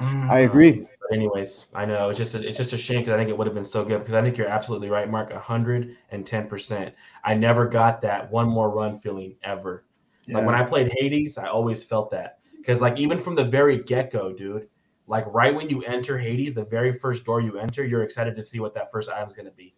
Mm. 0.02 0.30
I 0.30 0.40
agree. 0.40 0.86
But 1.08 1.16
anyways, 1.16 1.68
I 1.74 1.86
know 1.86 2.10
it's 2.10 2.18
just 2.18 2.36
a, 2.36 2.46
it's 2.46 2.58
just 2.58 2.74
a 2.74 2.78
shame 2.78 3.00
because 3.02 3.14
I 3.14 3.18
think 3.18 3.30
it 3.30 3.38
would 3.38 3.48
have 3.48 3.54
been 3.54 3.64
so 3.64 3.86
good 3.86 4.00
because 4.00 4.16
I 4.16 4.22
think 4.22 4.38
you're 4.38 4.48
absolutely 4.48 4.90
right, 4.90 5.10
Mark. 5.10 5.32
hundred 5.32 5.96
and 6.10 6.26
ten 6.26 6.48
percent. 6.48 6.94
I 7.24 7.36
never 7.36 7.68
got 7.68 8.02
that 8.02 8.30
one 8.32 8.50
more 8.50 8.70
run 8.72 9.00
feeling 9.00 9.36
ever. 9.44 9.86
Like 10.28 10.46
when 10.46 10.56
I 10.56 10.64
played 10.64 10.92
Hades, 10.98 11.38
I 11.38 11.48
always 11.48 11.84
felt 11.84 12.10
that 12.12 12.40
because 12.58 12.82
like 12.82 12.98
even 12.98 13.22
from 13.22 13.36
the 13.36 13.46
very 13.46 13.84
get 13.84 14.12
go, 14.12 14.34
dude. 14.34 14.68
Like 15.08 15.24
right 15.28 15.54
when 15.54 15.70
you 15.70 15.84
enter 15.84 16.18
Hades, 16.18 16.56
the 16.56 16.66
very 16.66 16.92
first 16.92 17.24
door 17.26 17.40
you 17.40 17.60
enter, 17.60 17.86
you're 17.86 18.02
excited 18.02 18.36
to 18.36 18.42
see 18.42 18.60
what 18.60 18.74
that 18.74 18.92
first 18.92 19.08
item's 19.08 19.36
gonna 19.36 19.52
be. 19.52 19.76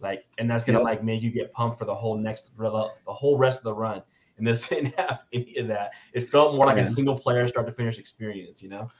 Like, 0.00 0.24
and 0.38 0.50
that's 0.50 0.64
gonna 0.64 0.78
Yep. 0.78 0.84
like 0.84 1.04
make 1.04 1.20
you 1.20 1.30
get 1.30 1.52
pumped 1.52 1.78
for 1.78 1.84
the 1.84 1.94
whole 1.94 2.16
next 2.16 2.50
the 2.58 2.90
whole 3.06 3.36
rest 3.36 3.58
of 3.58 3.64
the 3.64 3.74
run. 3.74 4.02
And 4.38 4.46
this 4.46 4.68
didn't 4.68 4.94
have 4.98 5.20
any 5.32 5.56
of 5.58 5.68
that. 5.68 5.92
It 6.12 6.28
felt 6.28 6.54
more 6.56 6.66
like 6.66 6.76
Yeah. 6.76 6.82
a 6.82 6.84
single 6.84 7.18
player 7.18 7.46
start 7.48 7.66
to 7.66 7.72
finish 7.72 7.98
experience, 7.98 8.62
you 8.62 8.68
know? 8.68 8.90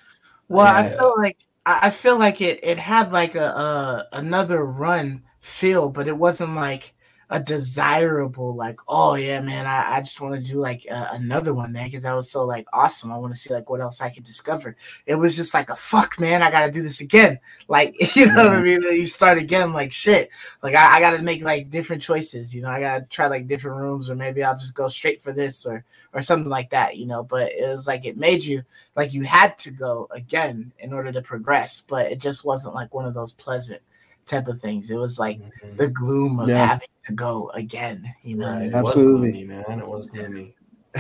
Well, 0.48 0.66
I 0.66 0.82
Yeah. 0.82 0.88
feel 0.88 1.14
like 1.18 1.38
I 1.66 1.88
I 1.88 1.90
feel 1.90 2.18
like 2.18 2.40
it 2.40 2.60
it 2.62 2.78
had 2.78 3.12
like 3.12 3.34
a, 3.34 3.44
a 3.46 4.08
another 4.12 4.64
run 4.64 5.24
feel, 5.40 5.90
but 5.90 6.08
it 6.08 6.16
wasn't 6.18 6.54
like 6.54 6.94
a 7.32 7.40
desirable 7.40 8.54
like 8.54 8.78
oh 8.88 9.14
yeah 9.14 9.40
man 9.40 9.66
I, 9.66 9.96
I 9.96 10.00
just 10.00 10.20
want 10.20 10.34
to 10.34 10.52
do 10.52 10.58
like 10.58 10.86
uh, 10.90 11.08
another 11.12 11.54
one 11.54 11.72
man 11.72 11.86
because 11.86 12.02
that 12.02 12.12
was 12.12 12.30
so 12.30 12.44
like 12.44 12.66
awesome. 12.74 13.10
I 13.10 13.16
want 13.16 13.32
to 13.32 13.40
see 13.40 13.52
like 13.54 13.70
what 13.70 13.80
else 13.80 14.02
I 14.02 14.10
could 14.10 14.22
discover. 14.22 14.76
It 15.06 15.14
was 15.14 15.34
just 15.34 15.54
like 15.54 15.70
a 15.70 15.76
fuck 15.76 16.20
man 16.20 16.42
I 16.42 16.50
got 16.50 16.66
to 16.66 16.72
do 16.72 16.82
this 16.82 17.00
again. 17.00 17.40
Like 17.68 17.94
you 18.16 18.26
know 18.26 18.48
what 18.48 18.56
I 18.56 18.60
mean? 18.60 18.82
You 18.82 19.06
start 19.06 19.38
again 19.38 19.72
like 19.72 19.92
shit. 19.92 20.28
Like 20.62 20.74
I, 20.74 20.96
I 20.96 21.00
got 21.00 21.16
to 21.16 21.22
make 21.22 21.42
like 21.42 21.70
different 21.70 22.02
choices 22.02 22.54
you 22.54 22.60
know? 22.60 22.68
I 22.68 22.80
got 22.80 22.98
to 22.98 23.04
try 23.06 23.28
like 23.28 23.46
different 23.46 23.78
rooms 23.78 24.10
or 24.10 24.14
maybe 24.14 24.44
I'll 24.44 24.58
just 24.58 24.74
go 24.74 24.88
straight 24.88 25.22
for 25.22 25.32
this 25.32 25.64
or 25.64 25.82
or 26.12 26.20
something 26.20 26.50
like 26.50 26.68
that 26.70 26.98
you 26.98 27.06
know? 27.06 27.22
But 27.22 27.52
it 27.52 27.66
was 27.66 27.86
like 27.86 28.04
it 28.04 28.18
made 28.18 28.44
you 28.44 28.62
like 28.94 29.14
you 29.14 29.22
had 29.22 29.56
to 29.58 29.70
go 29.70 30.06
again 30.10 30.72
in 30.78 30.92
order 30.92 31.10
to 31.12 31.22
progress, 31.22 31.80
but 31.80 32.12
it 32.12 32.20
just 32.20 32.44
wasn't 32.44 32.74
like 32.74 32.92
one 32.92 33.06
of 33.06 33.14
those 33.14 33.32
pleasant 33.32 33.80
type 34.26 34.48
of 34.48 34.60
things. 34.60 34.90
It 34.90 34.96
was 34.96 35.18
like 35.18 35.38
Mhm. 35.38 35.76
the 35.76 35.88
gloom 35.88 36.40
of 36.40 36.48
Yeah. 36.48 36.66
having 36.66 36.88
to 37.06 37.12
go 37.12 37.50
again. 37.54 38.06
You 38.22 38.36
know, 38.36 38.46
Right. 38.48 38.60
mean? 38.60 38.68
It 38.68 38.82
was 38.82 38.86
Absolutely. 38.88 39.30
gloomy, 39.32 39.44
man. 39.44 39.78
It 39.80 39.86
was 39.86 40.06
gloomy. 40.06 40.54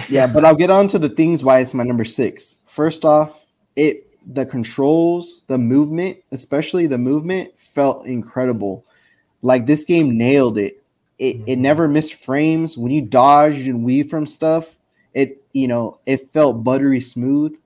yeah, 0.08 0.26
but 0.26 0.44
I'll 0.44 0.54
get 0.56 0.70
on 0.70 0.88
to 0.88 0.98
the 0.98 1.08
things 1.08 1.44
why 1.44 1.60
it's 1.60 1.74
my 1.74 1.84
number 1.84 2.04
six. 2.04 2.58
First 2.66 3.04
off, 3.04 3.46
it 3.76 4.06
the 4.32 4.46
controls, 4.46 5.42
the 5.48 5.58
movement, 5.58 6.16
especially 6.30 6.86
the 6.86 6.98
movement, 6.98 7.50
felt 7.58 8.06
incredible. 8.06 8.84
Like 9.42 9.66
this 9.66 9.84
game 9.84 10.16
nailed 10.16 10.58
it. 10.58 10.82
It 11.18 11.36
it 11.46 11.58
Mhm. 11.58 11.62
never 11.62 11.88
missed 11.88 12.14
frames. 12.14 12.78
When 12.78 12.92
you 12.92 13.02
dodged 13.02 13.66
and 13.66 13.84
weave 13.84 14.08
from 14.08 14.26
stuff, 14.26 14.78
it 15.14 15.42
you 15.52 15.68
know 15.68 15.98
it 16.06 16.30
felt 16.30 16.62
buttery 16.64 17.00
smooth. 17.00 17.58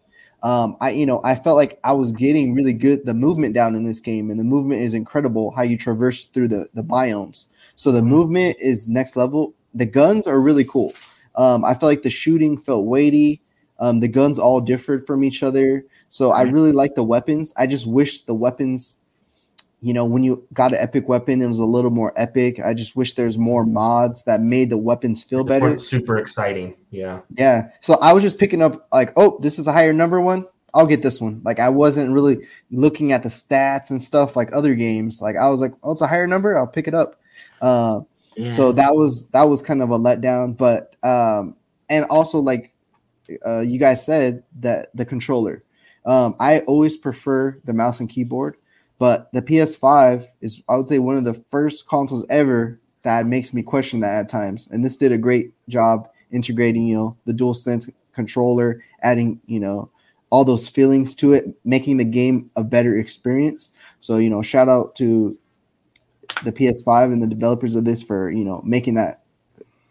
Um, 0.47 0.77
I 0.81 0.91
you 0.91 1.07
know 1.07 1.21
I 1.25 1.35
felt 1.35 1.57
like 1.57 1.81
I 1.83 1.93
was 1.93 2.13
getting 2.13 2.55
really 2.55 2.73
good 2.73 3.05
the 3.05 3.15
movement 3.15 3.53
down 3.53 3.75
in 3.75 3.83
this 3.83 3.99
game, 3.99 4.31
and 4.31 4.39
the 4.39 4.45
movement 4.45 4.81
is 4.81 4.95
incredible. 4.95 5.51
How 5.51 5.63
you 5.63 5.77
traverse 5.77 6.27
through 6.27 6.47
the 6.47 6.69
the 6.73 6.85
biomes. 6.85 7.49
So 7.75 7.91
the 7.91 8.01
movement 8.01 8.57
is 8.61 8.89
next 8.89 9.17
level. 9.17 9.55
The 9.75 9.87
guns 9.87 10.29
are 10.29 10.41
really 10.41 10.65
cool. 10.65 10.95
Um, 11.35 11.65
I 11.65 11.75
felt 11.75 11.91
like 11.91 12.03
the 12.03 12.11
shooting 12.11 12.57
felt 12.57 12.87
weighty. 12.87 13.43
Um, 13.81 13.99
the 13.99 14.07
guns 14.07 14.39
all 14.39 14.61
differed 14.61 15.05
from 15.05 15.25
each 15.25 15.43
other. 15.43 15.85
So 16.09 16.31
I 16.31 16.43
really 16.43 16.71
like 16.71 16.95
the 16.95 17.03
weapons. 17.03 17.53
I 17.57 17.67
just 17.67 17.85
wish 17.89 18.23
the 18.23 18.35
weapons, 18.35 18.99
you 19.81 19.93
know, 19.93 20.05
when 20.05 20.23
you 20.23 20.47
got 20.53 20.73
an 20.73 20.79
epic 20.79 21.09
weapon, 21.09 21.43
it 21.43 21.47
was 21.47 21.59
a 21.59 21.67
little 21.67 21.91
more 21.91 22.13
epic. 22.17 22.59
I 22.61 22.75
just 22.75 22.97
wish 22.97 23.15
there's 23.15 23.37
more 23.39 23.65
mods 23.67 24.25
that 24.25 24.41
made 24.41 24.71
the 24.71 24.79
weapons 24.79 25.23
feel 25.23 25.45
Just 25.45 25.49
better. 25.49 25.79
Super 25.79 26.19
exciting. 26.19 26.75
Yeah. 26.91 27.21
Yeah. 27.37 27.69
So 27.83 27.95
I 28.01 28.13
was 28.13 28.23
just 28.23 28.39
picking 28.39 28.63
up 28.63 28.89
like, 28.93 29.13
oh, 29.17 29.39
this 29.43 29.59
is 29.59 29.67
a 29.67 29.73
higher 29.73 29.93
number 29.93 30.21
one. 30.21 30.47
I'll 30.75 30.87
get 30.87 31.03
this 31.03 31.21
one. 31.21 31.41
Like 31.45 31.59
I 31.61 31.69
wasn't 31.69 32.13
really 32.13 32.47
looking 32.71 33.13
at 33.13 33.23
the 33.23 33.29
stats 33.29 33.91
and 33.91 34.03
stuff 34.03 34.35
like 34.37 34.55
other 34.55 34.75
games. 34.75 35.21
Like 35.23 35.37
I 35.37 35.49
was 35.49 35.61
like, 35.61 35.73
oh, 35.83 35.93
it's 35.93 36.03
a 36.03 36.07
higher 36.07 36.27
number. 36.27 36.59
I'll 36.59 36.67
pick 36.67 36.89
it 36.89 36.95
up. 36.95 37.21
Uh, 37.61 38.01
Yeah. 38.37 38.51
so 38.51 38.73
that 38.73 38.95
was 38.95 39.29
that 39.29 39.45
was 39.45 39.63
kind 39.63 39.81
of 39.81 39.91
a 39.91 39.99
letdown 39.99 40.55
but 40.55 40.95
um 41.03 41.57
and 41.89 42.05
also 42.11 42.39
like 42.39 42.75
uh 43.47 43.61
you 43.61 43.79
guys 43.79 44.05
said 44.05 44.43
that 44.61 44.91
the 44.95 45.07
controller 45.07 45.65
um 46.05 46.37
i 46.39 46.61
always 46.61 46.99
prefer 46.99 47.59
the 47.65 47.73
mouse 47.73 47.99
and 47.99 48.11
keyboard 48.11 48.57
but 48.99 49.31
the 49.33 49.43
ps5 49.43 50.27
is 50.41 50.63
i 50.69 50.77
would 50.77 50.89
say 50.89 50.99
one 50.99 51.17
of 51.17 51.25
the 51.25 51.35
first 51.51 51.89
consoles 51.89 52.25
ever 52.29 52.81
that 53.07 53.25
makes 53.25 53.55
me 53.55 53.63
question 53.63 54.01
that 54.01 54.19
at 54.19 54.29
times. 54.29 54.67
And 54.73 54.85
this 54.85 54.97
did 54.97 55.13
a 55.13 55.19
great 55.19 55.53
job 55.69 56.09
integrating 56.33 56.89
you 56.89 56.97
know 56.97 57.17
the 57.25 57.33
dual 57.33 57.55
sense 57.55 57.89
controller 58.13 58.83
adding 59.03 59.41
you 59.47 59.61
know 59.61 59.89
all 60.29 60.45
those 60.45 60.69
feelings 60.69 61.15
to 61.15 61.33
it 61.33 61.47
making 61.65 61.99
the 61.99 62.05
game 62.05 62.51
a 62.57 62.65
better 62.65 62.99
experience. 62.99 63.71
So 64.01 64.17
you 64.17 64.29
know 64.29 64.43
shout 64.43 64.69
out 64.69 64.97
to 64.97 65.39
the 66.43 66.51
PS5 66.51 67.13
and 67.13 67.23
the 67.23 67.29
developers 67.29 67.77
of 67.77 67.85
this 67.85 68.03
for 68.03 68.29
you 68.29 68.45
know 68.45 68.61
making 68.65 68.95
that 68.95 69.23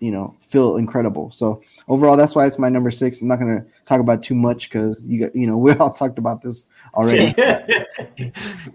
you 0.06 0.12
know 0.12 0.36
feel 0.40 0.78
incredible. 0.78 1.32
So 1.32 1.64
overall, 1.88 2.16
that's 2.16 2.36
why 2.36 2.46
it's 2.46 2.60
my 2.60 2.70
number 2.70 2.92
six. 2.92 3.24
I'm 3.24 3.28
not 3.28 3.40
gonna 3.40 3.66
talk 3.86 4.00
about 4.00 4.22
too 4.22 4.36
much 4.36 4.70
because 4.70 5.08
you 5.08 5.20
got 5.20 5.36
you 5.36 5.48
know 5.48 5.58
we 5.66 5.72
all 5.74 5.92
talked 5.92 6.20
about 6.20 6.44
this 6.44 6.68
already. 6.94 7.34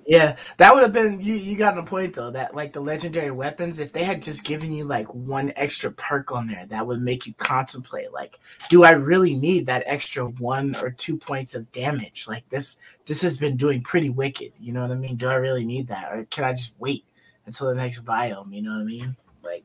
yeah, 0.07 0.35
that 0.57 0.74
would 0.74 0.83
have 0.83 0.93
been 0.93 1.20
you. 1.20 1.35
You 1.35 1.57
got 1.57 1.78
a 1.78 1.85
point 1.85 2.14
though. 2.14 2.33
That 2.33 2.57
like 2.57 2.72
the 2.72 2.81
legendary 2.81 3.31
weapons, 3.31 3.78
if 3.78 3.93
they 3.93 4.03
had 4.03 4.24
just 4.24 4.43
given 4.43 4.72
you 4.72 4.85
like 4.85 5.07
one 5.14 5.53
extra 5.55 5.93
perk 5.93 6.33
on 6.33 6.49
there, 6.49 6.66
that 6.66 6.85
would 6.85 7.01
make 7.01 7.28
you 7.28 7.35
contemplate 7.35 8.12
like, 8.12 8.41
do 8.68 8.83
I 8.83 8.91
really 8.91 9.37
need 9.37 9.66
that 9.66 9.85
extra 9.87 10.26
one 10.26 10.74
or 10.83 10.91
two 10.91 11.16
points 11.16 11.55
of 11.55 11.70
damage? 11.70 12.26
Like 12.26 12.49
this, 12.49 12.81
this 13.07 13.22
has 13.22 13.39
been 13.39 13.57
doing 13.57 13.83
pretty 13.83 14.11
wicked. 14.11 14.53
You 14.59 14.72
know 14.72 14.83
what 14.83 14.91
I 14.91 14.97
mean? 14.97 15.14
Do 15.14 15.28
I 15.28 15.35
really 15.35 15.64
need 15.64 15.87
that, 15.87 16.12
or 16.12 16.24
can 16.24 16.43
I 16.43 16.55
just 16.55 16.72
wait 16.81 17.05
until 17.47 17.68
the 17.68 17.76
next 17.76 18.05
biome? 18.05 18.53
You 18.53 18.62
know 18.62 18.72
what 18.72 18.81
I 18.81 18.85
mean? 18.85 19.16
Like, 19.45 19.62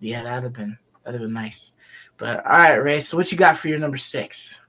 yeah, 0.00 0.22
that'd 0.22 0.44
have 0.44 0.52
been 0.54 0.78
that'd 1.06 1.20
have 1.20 1.28
been 1.28 1.32
nice. 1.34 1.72
But 2.18 2.44
all 2.44 2.52
right, 2.52 2.76
Ray. 2.76 3.00
So 3.00 3.16
what 3.16 3.30
you 3.30 3.38
got 3.38 3.56
for 3.56 3.68
your 3.68 3.78
number 3.78 3.96
six? 3.96 4.60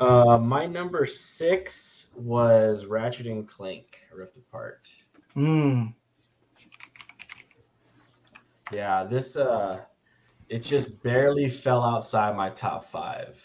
Uh, 0.00 0.38
my 0.38 0.66
number 0.66 1.06
six 1.06 2.06
was 2.16 2.86
Ratchet 2.86 3.26
and 3.26 3.46
Clank 3.46 4.00
Rift 4.14 4.36
Apart. 4.36 4.88
Hmm. 5.34 5.88
Yeah, 8.72 9.04
this 9.04 9.36
uh, 9.36 9.82
it 10.48 10.60
just 10.60 11.02
barely 11.02 11.48
fell 11.48 11.82
outside 11.82 12.34
my 12.34 12.48
top 12.50 12.90
five 12.90 13.36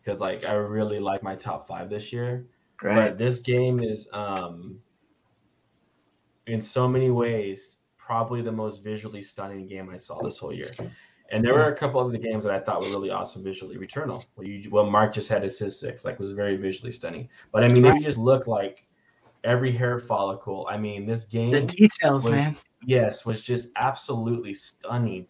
because 0.00 0.20
like 0.20 0.44
I 0.44 0.54
really 0.54 1.00
like 1.00 1.22
my 1.24 1.34
top 1.34 1.66
five 1.66 1.90
this 1.90 2.12
year. 2.12 2.46
Right. 2.82 2.94
But 2.94 3.18
this 3.18 3.40
game 3.40 3.80
is 3.80 4.06
um, 4.12 4.78
in 6.46 6.60
so 6.60 6.86
many 6.86 7.10
ways 7.10 7.77
probably 8.08 8.40
the 8.40 8.50
most 8.50 8.82
visually 8.82 9.20
stunning 9.20 9.66
game 9.66 9.90
I 9.90 9.98
saw 9.98 10.22
this 10.22 10.38
whole 10.38 10.50
year. 10.52 10.70
And 11.30 11.44
there 11.44 11.52
were 11.52 11.66
a 11.66 11.76
couple 11.76 12.00
of 12.00 12.10
the 12.10 12.16
games 12.16 12.42
that 12.44 12.54
I 12.54 12.58
thought 12.58 12.80
were 12.80 12.88
really 12.88 13.10
awesome 13.10 13.44
visually. 13.44 13.76
Returnal, 13.76 14.24
well, 14.34 14.46
you, 14.46 14.70
well 14.70 14.86
Mark 14.86 15.12
just 15.12 15.28
had 15.28 15.42
his 15.42 15.58
his 15.58 15.78
six, 15.78 16.06
like 16.06 16.18
was 16.18 16.32
very 16.32 16.56
visually 16.56 16.90
stunning. 16.90 17.28
But 17.52 17.64
I 17.64 17.68
mean, 17.68 17.84
if 17.84 17.94
you 17.96 18.00
just 18.00 18.16
look 18.16 18.46
like 18.46 18.86
every 19.44 19.70
hair 19.70 20.00
follicle, 20.00 20.66
I 20.70 20.78
mean, 20.78 21.04
this 21.04 21.26
game 21.26 21.50
The 21.50 21.60
details, 21.60 22.24
was- 22.24 22.32
man. 22.32 22.56
yes, 22.82 23.26
was 23.26 23.42
just 23.42 23.68
absolutely 23.76 24.54
stunning 24.54 25.26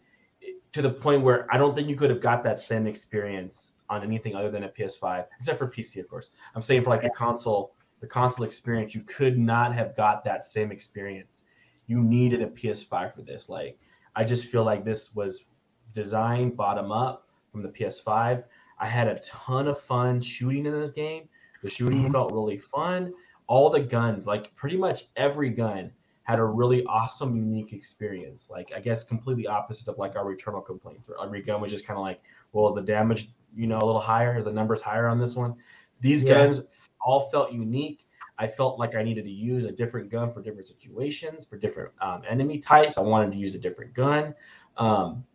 to 0.71 0.81
the 0.81 0.89
point 0.89 1.21
where 1.21 1.53
I 1.53 1.57
don't 1.57 1.75
think 1.75 1.89
you 1.89 1.97
could 1.97 2.09
have 2.11 2.21
got 2.21 2.45
that 2.45 2.61
same 2.61 2.87
experience 2.87 3.73
on 3.89 4.01
anything 4.03 4.35
other 4.35 4.51
than 4.51 4.63
a 4.63 4.69
PS5, 4.69 5.25
except 5.37 5.59
for 5.59 5.67
PC, 5.67 5.99
of 5.99 6.07
course. 6.07 6.29
I'm 6.55 6.61
saying 6.61 6.85
for 6.85 6.91
like 6.91 7.01
the 7.01 7.09
console, 7.09 7.73
the 7.99 8.07
console 8.07 8.45
experience, 8.45 8.95
you 8.95 9.01
could 9.01 9.37
not 9.37 9.73
have 9.73 9.97
got 9.97 10.23
that 10.23 10.45
same 10.45 10.71
experience. 10.71 11.43
You 11.89 12.03
needed 12.03 12.43
a 12.43 12.47
PS5 12.47 13.15
for 13.15 13.23
this. 13.23 13.49
Like, 13.49 13.75
I 14.15 14.23
just 14.23 14.45
feel 14.45 14.63
like 14.63 14.85
this 14.85 15.15
was 15.15 15.45
designed 15.91 16.55
bottom 16.55 16.91
up 16.91 17.27
from 17.51 17.63
the 17.63 17.69
PS5. 17.69 18.43
I 18.77 18.85
had 18.85 19.07
a 19.07 19.17
ton 19.19 19.67
of 19.67 19.81
fun 19.81 20.21
shooting 20.21 20.67
in 20.67 20.71
this 20.71 20.91
game. 20.91 21.27
The 21.63 21.69
shooting 21.69 22.03
Mhm. 22.05 22.11
felt 22.11 22.31
really 22.31 22.59
fun. 22.59 23.11
All 23.47 23.71
the 23.71 23.79
guns, 23.81 24.27
like 24.27 24.55
pretty 24.55 24.77
much 24.77 25.07
every 25.15 25.49
gun, 25.49 25.91
had 26.21 26.37
a 26.37 26.45
really 26.45 26.85
awesome, 26.85 27.35
unique 27.35 27.73
experience. 27.73 28.51
Like 28.51 28.71
I 28.75 28.79
guess 28.79 29.03
completely 29.03 29.47
opposite 29.47 29.87
of 29.87 29.97
like 29.97 30.15
our 30.15 30.23
Returnal 30.23 30.63
complaints, 30.63 31.09
where 31.09 31.17
every 31.19 31.41
gun 31.41 31.59
was 31.59 31.71
just 31.71 31.87
kind 31.87 31.97
of 31.97 32.03
like, 32.03 32.21
well, 32.53 32.67
is 32.67 32.75
the 32.75 32.83
damage 32.83 33.31
you 33.55 33.65
know 33.65 33.79
a 33.79 33.83
little 33.85 33.99
higher? 33.99 34.37
Is 34.37 34.45
the 34.45 34.53
numbers 34.53 34.79
higher 34.79 35.07
on 35.07 35.17
this 35.19 35.35
one? 35.35 35.55
These 36.01 36.23
Yeah. 36.23 36.35
guns 36.35 36.61
all 37.01 37.31
felt 37.31 37.51
unique. 37.51 38.07
I 38.39 38.47
felt 38.47 38.79
like 38.79 38.95
I 38.95 39.03
needed 39.03 39.25
to 39.25 39.31
use 39.31 39.65
a 39.65 39.71
different 39.71 40.09
gun 40.09 40.31
for 40.31 40.41
different 40.41 40.65
situations, 40.65 41.45
for 41.45 41.57
different 41.57 41.91
um, 42.01 42.21
enemy 42.27 42.57
types. 42.57 42.97
I 42.97 43.01
wanted 43.01 43.33
to 43.33 43.37
use 43.37 43.53
a 43.53 43.59
different 43.59 43.93
gun. 43.93 44.33
Um, 44.77 45.25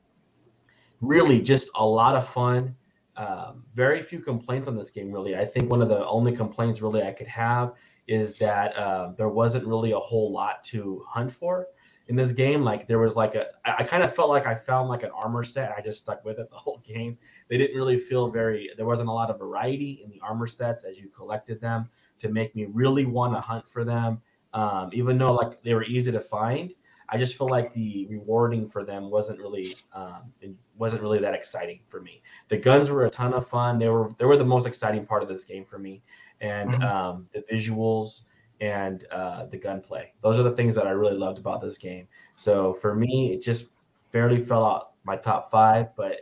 really, 1.03 1.41
just 1.43 1.69
a 1.77 1.87
lot 1.87 2.17
of 2.17 2.27
fun. 2.27 2.75
Um, 3.17 3.63
very 3.75 4.01
few 4.01 4.21
complaints 4.21 4.69
on 4.69 4.77
this 4.77 4.91
game, 4.91 5.13
really. 5.13 5.37
I 5.37 5.45
think 5.45 5.71
one 5.71 5.83
of 5.83 5.89
the 5.91 6.05
only 6.07 6.35
complaints 6.35 6.81
really 6.81 7.03
I 7.03 7.13
could 7.13 7.29
have 7.29 7.75
is 8.09 8.39
that 8.39 8.75
uh, 8.77 9.13
there 9.17 9.29
wasn't 9.29 9.67
really 9.67 9.93
a 9.93 9.99
whole 9.99 10.33
lot 10.33 10.65
to 10.65 11.05
hunt 11.07 11.31
for. 11.31 11.67
in 12.09 12.17
this 12.17 12.33
game. 12.33 12.63
Like 12.63 12.87
there 12.87 12.99
was 12.99 13.17
like 13.17 13.35
a, 13.35 13.47
I, 13.65 13.77
I 13.79 13.83
kind 13.85 14.03
of 14.03 14.15
felt 14.15 14.29
like 14.29 14.47
I 14.47 14.55
found 14.55 14.89
like 14.89 15.03
an 15.03 15.11
armor 15.11 15.45
set. 15.45 15.75
I 15.77 15.81
just 15.81 16.01
stuck 16.01 16.25
with 16.25 16.39
it 16.39 16.51
the 16.51 16.57
whole 16.57 16.83
game. 16.85 17.19
They 17.49 17.59
didn't 17.59 17.77
really 17.77 17.99
feel 17.99 18.29
very. 18.29 18.71
There 18.77 18.87
wasn't 18.87 19.11
a 19.11 19.13
lot 19.13 19.31
of 19.31 19.39
variety 19.39 20.01
in 20.03 20.11
the 20.11 20.21
armor 20.23 20.47
sets 20.47 20.85
as 20.85 20.99
you 20.99 21.09
collected 21.09 21.61
them 21.61 21.89
to 22.19 22.29
make 22.29 22.55
me 22.55 22.67
really 22.67 23.05
want 23.05 23.35
to 23.35 23.41
hunt 23.41 23.69
for 23.69 23.85
them. 23.85 24.21
Um, 24.53 24.91
even 24.93 25.19
though 25.19 25.35
like 25.35 25.63
they 25.63 25.75
were 25.75 25.85
easy 25.85 26.13
to 26.13 26.21
find, 26.21 26.73
I 27.09 27.19
just 27.19 27.37
feel 27.37 27.49
like 27.49 27.73
the 27.75 28.07
rewarding 28.09 28.69
for 28.69 28.85
them 28.85 29.11
wasn't 29.11 29.41
really 29.41 29.79
um, 29.93 30.33
wasn't 30.79 31.03
really 31.03 31.19
that 31.21 31.35
exciting 31.35 31.81
for 31.89 32.01
me. 32.01 32.23
The 32.49 32.57
guns 32.57 32.89
were 32.91 33.05
a 33.05 33.11
ton 33.11 33.35
of 33.35 33.47
fun. 33.47 33.79
They 33.79 33.89
were 33.89 34.11
they 34.19 34.25
were 34.25 34.37
the 34.37 34.45
most 34.45 34.67
exciting 34.67 35.07
part 35.07 35.23
of 35.23 35.29
this 35.29 35.45
game 35.45 35.65
for 35.65 35.79
me, 35.79 36.03
and 36.41 36.75
Mhm. 36.75 36.83
um, 36.83 37.29
the 37.33 37.43
visuals 37.53 38.23
and 38.61 39.05
uh, 39.11 39.47
the 39.47 39.59
gunplay. 39.59 40.13
Those 40.23 40.39
are 40.39 40.43
the 40.43 40.53
things 40.53 40.75
that 40.77 40.87
I 40.87 40.91
really 40.91 41.17
loved 41.17 41.39
about 41.39 41.61
this 41.61 41.77
game. 41.79 42.07
So 42.37 42.75
for 42.75 42.95
me, 42.95 43.33
it 43.35 43.43
just 43.43 43.73
barely 44.13 44.43
fell 44.43 44.65
out 44.65 44.93
my 45.05 45.17
top 45.17 45.51
five, 45.51 45.95
but 45.97 46.21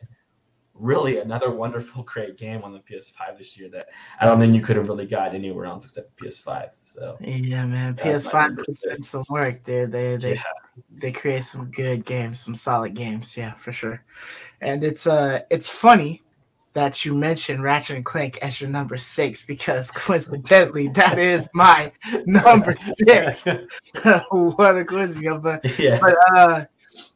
really 0.82 1.20
another 1.20 1.50
wonderful, 1.50 2.02
great 2.14 2.36
game 2.36 2.62
on 2.64 2.72
the 2.72 2.80
PS5 2.80 3.38
this 3.38 3.56
year 3.56 3.68
that 3.70 3.88
I 4.20 4.26
don't 4.26 4.38
think 4.38 4.54
you 4.54 4.60
could 4.60 4.76
have 4.76 4.88
really 4.88 5.06
got 5.06 5.34
anywhere 5.34 5.66
else 5.66 5.84
except 5.84 6.16
the 6.18 6.26
PS5. 6.26 6.70
So 6.82 7.16
Yeah, 7.20 7.64
man. 7.66 7.94
PS5 7.94 8.32
number 8.32 8.64
puts 8.64 8.84
in 8.84 9.00
some 9.00 9.24
work, 9.30 9.62
dude. 9.62 9.92
They 9.92 10.16
they 10.16 10.34
yeah, 10.34 10.42
they 10.90 11.12
create 11.12 11.44
some 11.44 11.70
good 11.70 12.04
games, 12.04 12.40
some 12.40 12.54
solid 12.54 12.94
games, 12.94 13.36
yeah, 13.36 13.54
for 13.54 13.72
sure. 13.72 14.04
And 14.60 14.84
it's 14.84 15.06
uh 15.06 15.40
it's 15.50 15.68
funny 15.68 16.22
that 16.74 17.04
you 17.04 17.14
mentioned 17.14 17.62
Ratchet 17.62 17.96
and 17.96 18.04
Clank 18.04 18.38
as 18.38 18.60
your 18.60 18.70
number 18.70 18.96
six 18.96 19.44
because 19.44 19.90
coincidentally 19.94 20.88
that 20.88 21.18
is 21.18 21.48
my 21.54 21.92
number 22.26 22.74
six. 23.06 23.44
what 24.30 24.76
a 24.76 24.84
coincidence. 24.84 25.40
But 25.42 25.78
yeah, 25.78 25.98
but 26.00 26.16
uh 26.34 26.64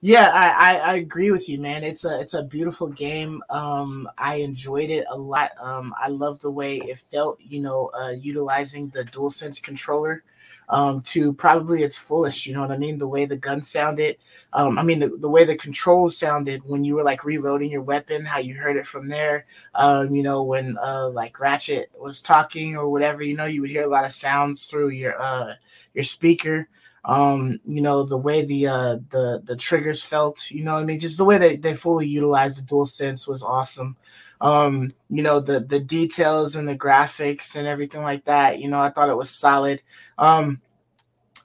yeah 0.00 0.30
I, 0.32 0.74
I 0.74 0.92
i 0.92 0.94
agree 0.96 1.30
with 1.30 1.48
you 1.48 1.58
man. 1.58 1.84
It's 1.84 2.04
a 2.04 2.20
it's 2.20 2.34
a 2.34 2.42
beautiful 2.42 2.88
game. 2.88 3.42
Um 3.50 4.08
i 4.18 4.36
enjoyed 4.36 4.90
it 4.90 5.06
a 5.10 5.16
lot. 5.18 5.50
Um 5.60 5.94
i 6.00 6.08
love 6.08 6.40
the 6.40 6.50
way 6.50 6.76
it 6.78 6.98
felt 6.98 7.38
you 7.40 7.60
know 7.60 7.90
uh 7.98 8.10
utilizing 8.10 8.88
the 8.90 9.04
dual 9.04 9.30
sense 9.30 9.60
controller 9.60 10.22
um 10.68 11.00
to 11.02 11.32
probably 11.32 11.82
its 11.84 11.96
fullest 11.96 12.44
you 12.44 12.52
know 12.52 12.60
what 12.60 12.72
i 12.72 12.76
mean? 12.76 12.98
The 12.98 13.06
way 13.06 13.24
the 13.24 13.36
gun 13.36 13.62
sounded 13.62 14.16
um 14.52 14.78
i 14.78 14.82
mean 14.82 14.98
the, 14.98 15.08
the 15.08 15.28
way 15.30 15.44
the 15.44 15.56
controls 15.56 16.16
sounded 16.16 16.62
when 16.64 16.84
you 16.84 16.94
were 16.96 17.04
like 17.04 17.24
reloading 17.24 17.70
your 17.70 17.82
weapon 17.82 18.24
how 18.24 18.38
you 18.38 18.54
heard 18.54 18.76
it 18.76 18.86
from 18.86 19.08
there 19.08 19.46
um 19.76 20.12
you 20.14 20.22
know 20.24 20.42
when 20.42 20.76
uh 20.78 21.08
like 21.10 21.38
ratchet 21.38 21.90
was 22.00 22.20
talking 22.20 22.76
or 22.76 22.88
whatever 22.90 23.22
you 23.22 23.36
know 23.36 23.44
you 23.44 23.60
would 23.60 23.70
hear 23.70 23.84
a 23.84 23.88
lot 23.90 24.04
of 24.04 24.12
sounds 24.12 24.64
through 24.64 24.88
your 24.88 25.20
uh 25.22 25.54
your 25.94 26.04
speaker 26.04 26.68
um 27.06 27.60
you 27.64 27.80
know 27.80 28.02
the 28.02 28.16
way 28.18 28.44
the 28.44 28.66
uh 28.66 28.96
the 29.10 29.40
the 29.44 29.56
triggers 29.56 30.02
felt 30.02 30.50
you 30.50 30.64
know 30.64 30.76
i 30.76 30.84
mean? 30.84 30.98
Just 30.98 31.18
the 31.18 31.24
way 31.24 31.38
they, 31.38 31.56
they 31.56 31.74
fully 31.74 32.06
utilized 32.06 32.58
the 32.58 32.62
dual 32.62 32.86
sense 32.86 33.26
was 33.26 33.42
awesome. 33.42 33.96
Um 34.40 34.92
you 35.08 35.22
know 35.22 35.40
the 35.40 35.60
the 35.60 35.80
details 35.80 36.56
and 36.56 36.68
the 36.68 36.76
graphics 36.76 37.56
and 37.56 37.66
everything 37.66 38.02
like 38.02 38.24
that 38.24 38.58
you 38.60 38.68
know 38.68 38.80
i 38.80 38.90
thought 38.90 39.08
it 39.08 39.16
was 39.16 39.30
solid. 39.30 39.82
Um 40.18 40.60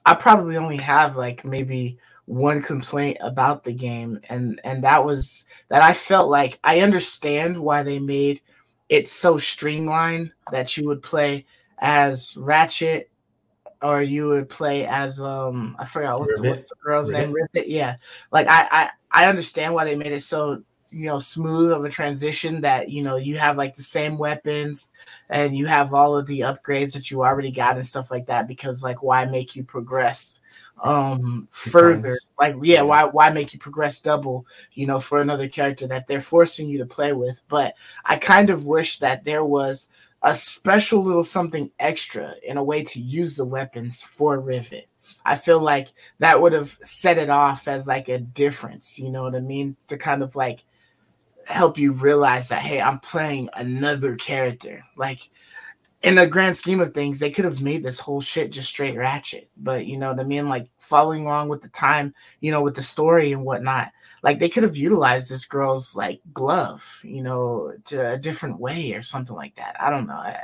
i 0.04 0.14
probably 0.14 0.56
only 0.56 0.76
have 0.78 1.16
like 1.16 1.44
maybe 1.44 1.96
one 2.26 2.60
complaint 2.62 3.18
about 3.20 3.64
the 3.64 3.72
game 3.72 4.20
and 4.28 4.60
and 4.64 4.82
that 4.84 5.04
was 5.04 5.44
that 5.68 5.82
i 5.82 5.92
felt 5.92 6.30
like 6.30 6.58
i 6.64 6.80
understand 6.80 7.56
why 7.56 7.82
they 7.82 7.98
made 7.98 8.40
it 8.88 9.08
so 9.08 9.38
streamlined 9.38 10.32
that 10.50 10.76
you 10.76 10.86
would 10.86 11.02
play 11.02 11.44
as 11.78 12.36
ratchet 12.36 13.10
or 13.82 14.02
you 14.02 14.28
would 14.28 14.48
play 14.48 14.86
as 14.86 15.20
um 15.20 15.76
I 15.78 15.84
forgot 15.84 16.18
what 16.20 16.36
the, 16.36 16.42
what's 16.44 16.70
the 16.70 16.76
girl's 16.84 17.08
Rivet? 17.10 17.26
name 17.26 17.34
Rivet. 17.34 17.68
Yeah, 17.68 17.96
like 18.30 18.46
I, 18.48 18.68
I 18.70 18.90
I 19.10 19.28
understand 19.28 19.74
why 19.74 19.84
they 19.84 19.96
made 19.96 20.12
it 20.12 20.20
so 20.22 20.62
you 20.90 21.06
know 21.06 21.18
smooth 21.18 21.72
of 21.72 21.84
a 21.84 21.88
transition 21.88 22.60
that 22.60 22.90
you 22.90 23.02
know 23.02 23.16
you 23.16 23.38
have 23.38 23.56
like 23.56 23.74
the 23.74 23.82
same 23.82 24.18
weapons 24.18 24.90
and 25.30 25.56
you 25.56 25.66
have 25.66 25.94
all 25.94 26.16
of 26.16 26.26
the 26.26 26.40
upgrades 26.40 26.92
that 26.92 27.10
you 27.10 27.22
already 27.22 27.50
got 27.50 27.76
and 27.76 27.86
stuff 27.86 28.10
like 28.10 28.26
that 28.26 28.46
because 28.46 28.82
like 28.82 29.02
why 29.02 29.24
make 29.24 29.56
you 29.56 29.64
progress 29.64 30.40
um 30.82 31.48
further 31.50 32.18
like 32.38 32.56
yeah, 32.62 32.76
Yeah. 32.76 32.82
why 32.82 33.04
why 33.04 33.30
make 33.30 33.52
you 33.54 33.58
progress 33.58 34.00
double 34.00 34.46
you 34.72 34.86
know 34.86 35.00
for 35.00 35.20
another 35.20 35.48
character 35.48 35.86
that 35.86 36.06
they're 36.06 36.20
forcing 36.20 36.68
you 36.68 36.78
to 36.78 36.86
play 36.86 37.12
with 37.12 37.40
but 37.48 37.74
i 38.04 38.16
kind 38.16 38.50
of 38.50 38.66
wish 38.66 38.98
that 38.98 39.24
there 39.24 39.44
was 39.44 39.88
a 40.22 40.34
special 40.34 41.02
little 41.02 41.24
something 41.24 41.70
extra 41.78 42.34
in 42.42 42.56
a 42.56 42.64
way 42.64 42.84
to 42.84 43.00
use 43.00 43.36
the 43.36 43.44
weapons 43.44 44.00
for 44.00 44.38
Rivet. 44.38 44.88
I 45.24 45.36
feel 45.36 45.60
like 45.60 45.88
that 46.18 46.40
would 46.40 46.52
have 46.52 46.78
set 46.82 47.18
it 47.18 47.30
off 47.30 47.68
as 47.68 47.86
like 47.86 48.08
a 48.08 48.18
difference, 48.18 48.98
you 48.98 49.10
know 49.10 49.22
what 49.22 49.34
I 49.34 49.40
mean? 49.40 49.76
To 49.88 49.98
kind 49.98 50.22
of 50.22 50.36
like 50.36 50.64
help 51.46 51.76
you 51.78 51.92
realize 51.92 52.48
that, 52.48 52.62
hey, 52.62 52.80
I'm 52.80 53.00
playing 53.00 53.48
another 53.54 54.16
character. 54.16 54.84
Like 54.96 55.28
in 56.02 56.14
the 56.16 56.26
grand 56.26 56.56
scheme 56.56 56.80
of 56.80 56.94
things, 56.94 57.18
they 57.18 57.30
could 57.30 57.44
have 57.44 57.62
made 57.62 57.82
this 57.82 57.98
whole 57.98 58.20
shit 58.20 58.52
just 58.52 58.68
straight 58.68 58.96
ratchet, 58.96 59.48
but 59.56 59.86
you 59.86 59.96
know 59.96 60.10
what 60.10 60.20
I 60.20 60.24
mean? 60.24 60.48
Like 60.48 60.68
following 60.78 61.26
along 61.26 61.48
with 61.48 61.62
the 61.62 61.68
time, 61.68 62.14
you 62.40 62.50
know, 62.50 62.62
with 62.62 62.74
the 62.74 62.82
story 62.82 63.32
and 63.32 63.44
whatnot 63.44 63.92
like 64.22 64.38
they 64.38 64.48
could 64.48 64.62
have 64.62 64.76
utilized 64.76 65.28
this 65.28 65.44
girl's 65.44 65.96
like 65.96 66.20
glove, 66.32 67.00
you 67.02 67.22
know, 67.22 67.72
to 67.86 68.12
a 68.12 68.18
different 68.18 68.58
way 68.58 68.92
or 68.92 69.02
something 69.02 69.36
like 69.36 69.56
that. 69.56 69.76
I 69.80 69.90
don't 69.90 70.06
know. 70.06 70.14
I, 70.14 70.38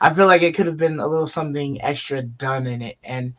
I 0.00 0.14
feel 0.14 0.26
like 0.26 0.42
it 0.42 0.54
could 0.54 0.66
have 0.66 0.78
been 0.78 0.98
a 0.98 1.06
little 1.06 1.26
something 1.26 1.80
extra 1.82 2.22
done 2.22 2.66
in 2.66 2.80
it, 2.80 2.96
and 3.04 3.34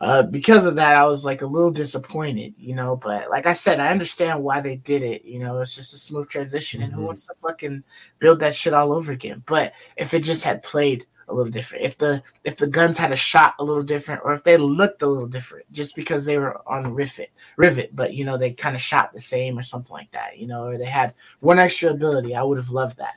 uh, 0.00 0.22
because 0.22 0.64
of 0.64 0.76
that, 0.76 0.96
I 0.96 1.04
was 1.06 1.24
like 1.24 1.42
a 1.42 1.46
little 1.46 1.70
disappointed, 1.70 2.54
you 2.58 2.74
know. 2.74 2.96
But 2.96 3.28
like 3.30 3.46
I 3.46 3.52
said, 3.52 3.80
I 3.80 3.90
understand 3.90 4.42
why 4.42 4.60
they 4.60 4.76
did 4.76 5.02
it. 5.02 5.24
You 5.24 5.38
know, 5.40 5.60
it's 5.60 5.74
just 5.74 5.92
a 5.94 5.98
smooth 5.98 6.28
transition, 6.28 6.82
and 6.82 6.92
who 6.92 7.02
Mhm. 7.02 7.06
wants 7.06 7.26
to 7.26 7.34
fucking 7.42 7.84
build 8.18 8.40
that 8.40 8.54
shit 8.54 8.72
all 8.72 8.92
over 8.92 9.12
again? 9.12 9.42
But 9.46 9.72
if 9.96 10.14
it 10.14 10.20
just 10.20 10.42
had 10.42 10.62
played 10.62 11.06
a 11.28 11.34
little 11.34 11.52
different, 11.52 11.84
if 11.84 11.98
the 11.98 12.22
if 12.44 12.56
the 12.56 12.66
guns 12.66 12.96
had 12.96 13.12
a 13.12 13.16
shot 13.16 13.54
a 13.58 13.64
little 13.64 13.82
different, 13.82 14.22
or 14.24 14.32
if 14.32 14.42
they 14.42 14.56
looked 14.56 15.02
a 15.02 15.06
little 15.06 15.28
different, 15.28 15.70
just 15.72 15.94
because 15.94 16.24
they 16.24 16.38
were 16.38 16.60
on 16.66 16.94
Rivet, 16.94 17.30
Rivet, 17.56 17.94
but 17.94 18.14
you 18.14 18.24
know 18.24 18.36
they 18.38 18.52
kind 18.52 18.74
of 18.74 18.80
shot 18.82 19.12
the 19.12 19.20
same 19.20 19.58
or 19.58 19.62
something 19.62 19.92
like 19.92 20.10
that, 20.12 20.38
you 20.38 20.46
know, 20.46 20.64
or 20.66 20.78
they 20.78 20.86
had 20.86 21.14
one 21.40 21.58
extra 21.58 21.90
ability, 21.90 22.34
I 22.34 22.42
would 22.42 22.58
have 22.58 22.70
loved 22.70 22.96
that. 22.98 23.14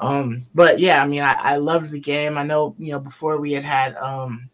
Um, 0.00 0.46
but 0.54 0.80
yeah, 0.80 1.02
I 1.02 1.06
mean, 1.06 1.22
I, 1.22 1.34
I 1.34 1.56
loved 1.56 1.90
the 1.92 2.00
game. 2.00 2.36
I 2.36 2.42
know, 2.42 2.74
you 2.78 2.90
know, 2.92 2.98
before 2.98 3.38
we 3.38 3.52
had 3.52 3.64
had, 3.64 3.96
um, 3.96 4.50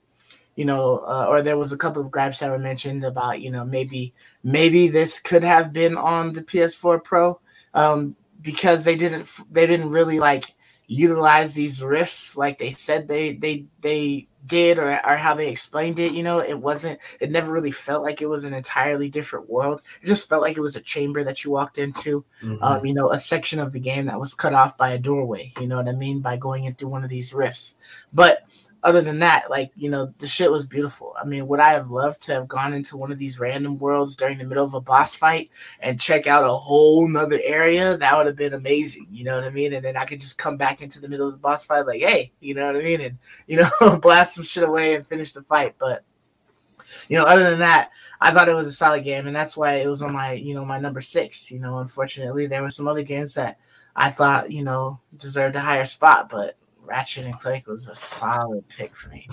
you 0.60 0.66
know, 0.66 0.98
uh, 1.08 1.26
or 1.30 1.40
there 1.40 1.56
was 1.56 1.72
a 1.72 1.76
couple 1.82 2.02
of 2.02 2.10
gripes 2.10 2.38
that 2.40 2.50
were 2.50 2.58
mentioned 2.70 3.02
about, 3.02 3.40
you 3.40 3.50
know, 3.50 3.64
maybe 3.64 4.12
maybe 4.44 4.88
this 4.88 5.18
could 5.18 5.44
have 5.54 5.72
been 5.72 5.96
on 5.96 6.34
the 6.34 6.42
PS4 6.42 7.02
Pro, 7.02 7.40
um, 7.72 8.14
because 8.42 8.84
they 8.84 8.94
didn't 8.96 9.26
they 9.50 9.66
didn't 9.66 9.88
really 9.88 10.18
like 10.20 10.44
utilize 10.86 11.54
these 11.54 11.82
rifts 11.84 12.36
like 12.36 12.58
they 12.58 12.72
said 12.72 13.06
they 13.06 13.34
they 13.44 13.64
they 13.80 14.26
did 14.46 14.76
or, 14.76 14.90
or 15.06 15.16
how 15.16 15.34
they 15.36 15.48
explained 15.48 15.98
it 16.00 16.12
you 16.12 16.22
know 16.24 16.38
it 16.40 16.58
wasn't 16.58 16.98
it 17.20 17.30
never 17.30 17.52
really 17.52 17.70
felt 17.70 18.02
like 18.02 18.20
it 18.20 18.26
was 18.26 18.44
an 18.44 18.52
entirely 18.52 19.08
different 19.08 19.48
world 19.48 19.80
it 20.02 20.06
just 20.06 20.28
felt 20.28 20.42
like 20.42 20.56
it 20.56 20.66
was 20.68 20.74
a 20.74 20.80
chamber 20.80 21.22
that 21.22 21.44
you 21.44 21.50
walked 21.52 21.78
into 21.78 22.24
Mhm. 22.42 22.58
um, 22.62 22.84
you 22.86 22.94
know, 22.94 23.10
a 23.12 23.18
section 23.18 23.60
of 23.60 23.72
the 23.72 23.80
game 23.90 24.06
that 24.06 24.18
was 24.18 24.34
cut 24.34 24.54
off 24.54 24.76
by 24.76 24.90
a 24.92 24.98
doorway. 24.98 25.52
You 25.60 25.68
know 25.68 25.76
what 25.76 25.88
I 25.88 25.92
mean? 25.92 26.20
By 26.20 26.36
going 26.38 26.64
into 26.64 26.88
one 26.88 27.04
of 27.04 27.10
these 27.10 27.34
rifts. 27.34 27.76
But 28.12 28.44
other 28.82 29.02
than 29.02 29.18
that, 29.18 29.50
like, 29.50 29.70
you 29.76 29.90
know, 29.90 30.12
the 30.18 30.26
shit 30.26 30.50
was 30.50 30.64
beautiful. 30.64 31.14
I 31.20 31.24
mean, 31.24 31.46
would 31.48 31.60
I 31.60 31.72
have 31.72 31.90
loved 31.90 32.22
to 32.22 32.32
have 32.32 32.48
gone 32.48 32.72
into 32.72 32.96
one 32.96 33.12
of 33.12 33.18
these 33.18 33.38
random 33.38 33.78
worlds 33.78 34.16
during 34.16 34.38
the 34.38 34.44
middle 34.44 34.64
of 34.64 34.72
a 34.72 34.80
boss 34.80 35.14
fight 35.14 35.50
and 35.80 36.00
check 36.00 36.26
out 36.26 36.44
a 36.44 36.48
whole 36.48 37.06
nother 37.06 37.40
area? 37.42 37.98
That 37.98 38.16
would 38.16 38.26
have 38.26 38.36
been 38.36 38.54
amazing. 38.54 39.06
You 39.12 39.24
know 39.24 39.36
what 39.36 39.44
I 39.44 39.50
mean? 39.50 39.74
And 39.74 39.84
then 39.84 39.96
I 39.96 40.06
could 40.06 40.20
just 40.20 40.38
come 40.38 40.56
back 40.56 40.80
into 40.80 41.00
the 41.00 41.08
middle 41.08 41.26
of 41.26 41.32
the 41.32 41.38
boss 41.38 41.64
fight, 41.64 41.86
like, 41.86 42.00
hey, 42.00 42.32
you 42.40 42.54
know 42.54 42.66
what 42.66 42.76
I 42.76 42.82
mean? 42.82 43.00
And, 43.02 43.18
you 43.46 43.58
know, 43.58 43.96
blast 44.02 44.34
some 44.34 44.44
shit 44.44 44.66
away 44.66 44.94
and 44.94 45.06
finish 45.06 45.32
the 45.32 45.42
fight. 45.42 45.74
But, 45.78 46.02
you 47.08 47.18
know, 47.18 47.24
other 47.24 47.50
than 47.50 47.58
that, 47.58 47.90
I 48.20 48.32
thought 48.32 48.48
it 48.48 48.54
was 48.54 48.66
a 48.66 48.72
solid 48.72 49.04
game, 49.04 49.26
and 49.26 49.34
that's 49.34 49.56
why 49.56 49.74
it 49.74 49.86
was 49.86 50.02
on 50.02 50.12
my, 50.12 50.32
you 50.32 50.54
know, 50.54 50.64
my 50.64 50.78
number 50.78 51.00
six. 51.00 51.50
You 51.50 51.58
know, 51.58 51.78
unfortunately, 51.78 52.46
there 52.46 52.62
were 52.62 52.70
some 52.70 52.88
other 52.88 53.02
games 53.02 53.34
that 53.34 53.58
I 53.94 54.10
thought, 54.10 54.50
you 54.50 54.64
know, 54.64 55.00
deserved 55.16 55.56
a 55.56 55.60
higher 55.60 55.86
spot, 55.86 56.28
but 56.30 56.56
Ratchet 56.84 57.24
and 57.24 57.38
Clank 57.38 57.66
was 57.66 57.88
a 57.88 57.94
solid 57.94 58.66
pick 58.68 58.94
for 58.94 59.08
me. 59.10 59.28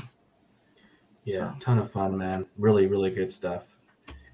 Yeah, 1.23 1.53
So- 1.53 1.59
ton 1.59 1.79
of 1.79 1.91
fun, 1.91 2.17
man. 2.17 2.45
Really, 2.57 2.87
really 2.87 3.09
good 3.09 3.31
stuff. 3.31 3.63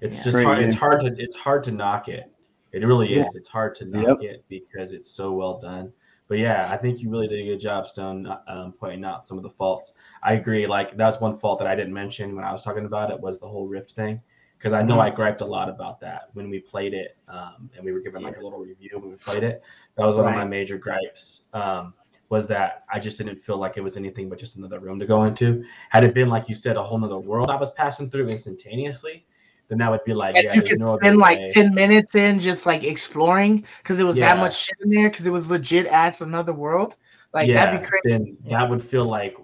It's 0.00 0.18
Yeah. 0.18 0.24
just 0.24 0.34
Great 0.36 0.44
hard. 0.44 0.58
It's 0.60 0.74
hard 0.74 1.00
to 1.00 1.14
it's 1.18 1.36
hard 1.36 1.64
to 1.64 1.72
knock 1.72 2.08
it. 2.08 2.30
It 2.72 2.84
really 2.84 3.14
Yeah. 3.14 3.26
is. 3.26 3.34
It's 3.34 3.48
hard 3.48 3.74
to 3.76 3.84
knock 3.86 4.20
Yep. 4.22 4.30
it 4.30 4.44
because 4.48 4.92
it's 4.92 5.10
so 5.10 5.32
well 5.32 5.58
done. 5.58 5.92
But 6.26 6.38
yeah, 6.38 6.68
I 6.72 6.76
think 6.76 7.00
you 7.00 7.10
really 7.10 7.28
did 7.28 7.40
a 7.40 7.44
good 7.44 7.60
job, 7.60 7.86
Stone, 7.86 8.26
um, 8.48 8.72
pointing 8.72 9.04
out 9.04 9.24
some 9.24 9.36
of 9.36 9.42
the 9.42 9.50
faults. 9.50 9.94
I 10.22 10.34
agree. 10.34 10.66
Like 10.66 10.96
that's 10.96 11.20
one 11.20 11.36
fault 11.38 11.58
that 11.58 11.68
I 11.68 11.74
didn't 11.74 11.92
mention 11.92 12.34
when 12.34 12.44
I 12.44 12.52
was 12.52 12.62
talking 12.62 12.86
about 12.86 13.10
it 13.10 13.20
was 13.20 13.38
the 13.38 13.46
whole 13.46 13.66
Rift 13.66 13.92
thing, 13.92 14.20
because 14.58 14.72
I 14.72 14.82
know 14.82 14.96
Mhm. 14.96 15.00
I 15.02 15.10
griped 15.10 15.42
a 15.42 15.46
lot 15.46 15.68
about 15.68 16.00
that 16.00 16.30
when 16.32 16.48
we 16.50 16.60
played 16.60 16.94
it, 16.94 17.16
um, 17.28 17.70
and 17.76 17.84
we 17.84 17.92
were 17.92 18.00
given 18.00 18.22
like 18.22 18.38
a 18.38 18.40
little 18.40 18.58
review 18.58 18.98
when 18.98 19.10
we 19.10 19.16
played 19.16 19.42
it. 19.44 19.62
That 19.96 20.06
was 20.06 20.16
one 20.16 20.26
of 20.26 20.34
my 20.34 20.44
major 20.44 20.78
gripes. 20.78 21.44
Um, 21.52 21.94
was 22.28 22.46
that 22.48 22.84
I 22.92 22.98
just 22.98 23.18
didn't 23.18 23.42
feel 23.44 23.58
like 23.58 23.76
it 23.76 23.82
was 23.82 23.96
anything 23.96 24.28
but 24.28 24.38
just 24.38 24.56
another 24.56 24.80
room 24.80 24.98
to 24.98 25.06
go 25.06 25.24
into. 25.24 25.64
Had 25.90 26.04
it 26.04 26.14
been 26.14 26.28
like 26.28 26.48
you 26.48 26.54
said, 26.54 26.76
a 26.76 26.82
whole 26.82 26.98
nother 26.98 27.18
world 27.18 27.50
I 27.50 27.56
was 27.56 27.70
passing 27.72 28.10
through 28.10 28.28
instantaneously, 28.28 29.26
then 29.68 29.78
that 29.78 29.90
would 29.90 30.04
be 30.04 30.14
like, 30.14 30.36
yeah, 30.36 30.54
you 30.54 30.62
could 30.62 30.78
no 30.78 30.96
spend 30.98 31.18
like 31.18 31.38
way. 31.38 31.52
10 31.52 31.74
minutes 31.74 32.14
in 32.14 32.38
just 32.38 32.66
like 32.66 32.84
exploring 32.84 33.64
because 33.78 34.00
it 34.00 34.04
was 34.04 34.18
that 34.18 34.38
much 34.38 34.56
shit 34.56 34.76
in 34.82 34.90
there 34.90 35.08
because 35.10 35.26
it 35.26 35.32
was 35.32 35.48
legit 35.48 35.86
as 35.86 36.20
another 36.20 36.52
world. 36.52 36.96
Like 37.32 37.48
yeah, 37.48 37.66
that'd 37.66 37.80
be 37.80 37.86
crazy. 37.86 38.00
then 38.04 38.36
that 38.48 38.68
would 38.68 38.82
feel 38.82 39.04
like 39.04 39.36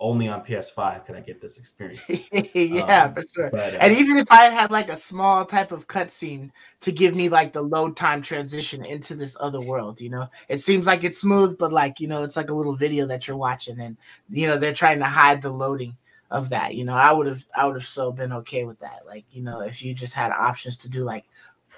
only 0.00 0.28
on 0.28 0.44
PS5 0.44 1.04
could 1.06 1.16
I 1.16 1.20
get 1.20 1.40
this 1.40 1.58
experience. 1.58 2.00
yeah, 2.54 3.04
Um, 3.04 3.14
for 3.14 3.24
sure. 3.34 3.50
But 3.50 3.74
uh, 3.74 3.78
And 3.80 3.92
even 3.94 4.16
if 4.16 4.30
I 4.30 4.44
had 4.44 4.52
had 4.52 4.70
like 4.70 4.88
a 4.90 4.96
small 4.96 5.44
type 5.44 5.72
of 5.72 5.88
cutscene 5.88 6.50
to 6.80 6.92
give 6.92 7.16
me 7.16 7.28
like 7.28 7.52
the 7.52 7.62
load 7.62 7.96
time 7.96 8.22
transition 8.22 8.84
into 8.84 9.14
this 9.16 9.36
other 9.40 9.60
world, 9.60 10.00
you 10.00 10.10
know, 10.10 10.28
it 10.48 10.58
seems 10.58 10.86
like 10.86 11.02
it's 11.02 11.18
smooth, 11.18 11.58
but 11.58 11.72
like, 11.72 11.98
you 11.98 12.06
know, 12.06 12.22
it's 12.22 12.36
like 12.36 12.50
a 12.50 12.54
little 12.54 12.74
video 12.74 13.06
that 13.06 13.26
you're 13.26 13.36
watching 13.36 13.80
and, 13.80 13.96
you 14.30 14.46
know, 14.46 14.56
they're 14.56 14.72
trying 14.72 15.00
to 15.00 15.04
hide 15.04 15.42
the 15.42 15.50
loading 15.50 15.96
of 16.30 16.50
that. 16.50 16.74
You 16.76 16.84
know, 16.84 16.94
I 16.94 17.12
would 17.12 17.26
have, 17.26 17.44
I 17.56 17.66
would 17.66 17.74
have 17.76 17.86
so 17.86 18.12
been 18.12 18.32
okay 18.34 18.64
with 18.64 18.78
that. 18.80 19.00
Like, 19.06 19.24
you 19.32 19.42
know, 19.42 19.60
if 19.62 19.82
you 19.82 19.94
just 19.94 20.14
had 20.14 20.30
options 20.30 20.76
to 20.78 20.88
do 20.88 21.02
like 21.02 21.24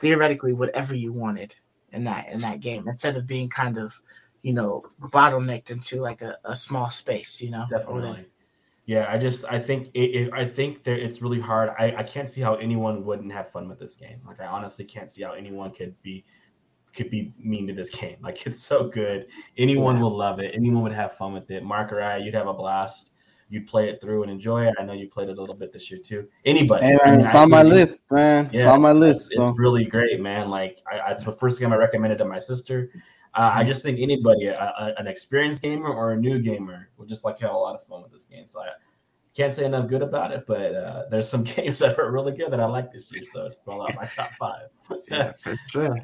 theoretically 0.00 0.52
whatever 0.52 0.94
you 0.94 1.12
wanted 1.12 1.54
in 1.92 2.04
that, 2.04 2.28
in 2.28 2.40
that 2.40 2.60
game 2.60 2.86
instead 2.86 3.16
of 3.16 3.26
being 3.26 3.48
kind 3.48 3.78
of, 3.78 3.98
you 4.42 4.52
know, 4.52 4.82
bottlenecked 5.00 5.70
into 5.70 6.00
like 6.00 6.22
a, 6.22 6.38
a 6.44 6.56
small 6.56 6.88
space, 6.90 7.40
you 7.42 7.50
know, 7.50 7.66
definitely. 7.68 8.26
Yeah, 8.86 9.06
I 9.08 9.18
just 9.18 9.44
I 9.44 9.58
think 9.58 9.88
it, 9.94 10.00
it 10.00 10.32
I 10.32 10.44
think 10.44 10.82
there 10.82 10.96
it's 10.96 11.22
really 11.22 11.38
hard. 11.38 11.70
I, 11.78 11.94
I 11.98 12.02
can't 12.02 12.28
see 12.28 12.40
how 12.40 12.54
anyone 12.56 13.04
wouldn't 13.04 13.32
have 13.32 13.50
fun 13.52 13.68
with 13.68 13.78
this 13.78 13.94
game. 13.94 14.20
Like 14.26 14.40
I 14.40 14.46
honestly 14.46 14.84
can't 14.84 15.10
see 15.10 15.22
how 15.22 15.32
anyone 15.32 15.70
could 15.72 15.94
be 16.02 16.24
could 16.92 17.08
be 17.08 17.32
mean 17.38 17.68
to 17.68 17.72
this 17.74 17.90
game. 17.90 18.16
Like 18.22 18.44
it's 18.46 18.58
so 18.60 18.88
good. 18.88 19.26
Anyone 19.58 19.96
Yeah. 19.96 20.02
will 20.02 20.16
love 20.16 20.40
it. 20.40 20.52
Anyone 20.54 20.82
would 20.82 20.92
have 20.92 21.12
fun 21.14 21.32
with 21.32 21.50
it. 21.52 21.62
Mark 21.62 21.92
or 21.92 22.02
I, 22.02 22.16
you'd 22.16 22.34
have 22.34 22.48
a 22.48 22.54
blast. 22.54 23.10
You'd 23.48 23.66
play 23.68 23.88
it 23.90 24.00
through 24.00 24.22
and 24.22 24.30
enjoy 24.30 24.66
it. 24.66 24.74
I 24.78 24.84
know 24.84 24.92
you 24.92 25.08
played 25.08 25.28
it 25.28 25.36
a 25.36 25.40
little 25.40 25.56
bit 25.56 25.72
this 25.72 25.90
year 25.90 26.00
too. 26.00 26.26
Anybody. 26.44 26.84
Hey, 26.86 26.98
I 27.02 27.10
man, 27.10 27.16
mean, 27.18 27.26
it's 27.26 27.34
on 27.34 27.50
my 27.50 27.62
list, 27.62 28.10
man. 28.10 28.46
It's 28.46 28.60
Yeah, 28.60 28.72
on 28.72 28.80
my 28.80 28.92
list. 28.92 29.32
it's 29.36 29.52
really 29.56 29.84
great, 29.84 30.20
man. 30.20 30.50
Like 30.50 30.80
I, 30.90 30.98
I- 30.98 31.10
it's 31.12 31.22
the 31.24 31.32
first 31.32 31.60
game 31.60 31.72
I 31.72 31.76
recommended 31.76 32.18
to 32.18 32.24
my 32.24 32.38
sister. 32.40 32.90
Uh, 33.34 33.52
I 33.54 33.64
just 33.64 33.82
think 33.82 34.00
anybody, 34.00 34.46
a, 34.46 34.58
a, 34.58 34.94
an 34.98 35.06
experienced 35.06 35.62
gamer 35.62 35.88
or 35.88 36.12
a 36.12 36.16
new 36.16 36.40
gamer, 36.40 36.88
will 36.96 37.06
just 37.06 37.24
like 37.24 37.38
have 37.40 37.52
a 37.52 37.56
lot 37.56 37.74
of 37.76 37.86
fun 37.86 38.02
with 38.02 38.10
this 38.10 38.24
game. 38.24 38.46
So 38.46 38.60
I 38.60 38.70
can't 39.36 39.54
say 39.54 39.64
enough 39.64 39.88
good 39.88 40.02
about 40.02 40.32
it, 40.32 40.44
but 40.46 40.74
uh, 40.74 41.04
there's 41.10 41.28
some 41.28 41.44
games 41.56 41.78
that 41.78 41.98
are 41.98 42.10
really 42.10 42.32
good 42.32 42.50
that 42.50 42.60
I 42.60 42.66
like 42.66 42.92
this 42.92 43.12
year. 43.12 43.22
So 43.24 43.44
it's 43.46 43.54
probably 43.54 43.94
my 43.94 44.06
top 44.06 44.30
five. 44.38 44.68
Yeah, 45.08 45.32
for 45.40 45.56
sure. 45.68 45.96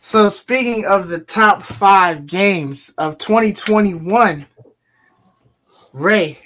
So 0.00 0.28
speaking 0.28 0.84
of 0.84 1.06
the 1.06 1.20
top 1.20 1.62
five 1.62 2.26
games 2.26 2.90
of 2.98 3.18
2021, 3.18 4.46
Ray, 5.92 6.38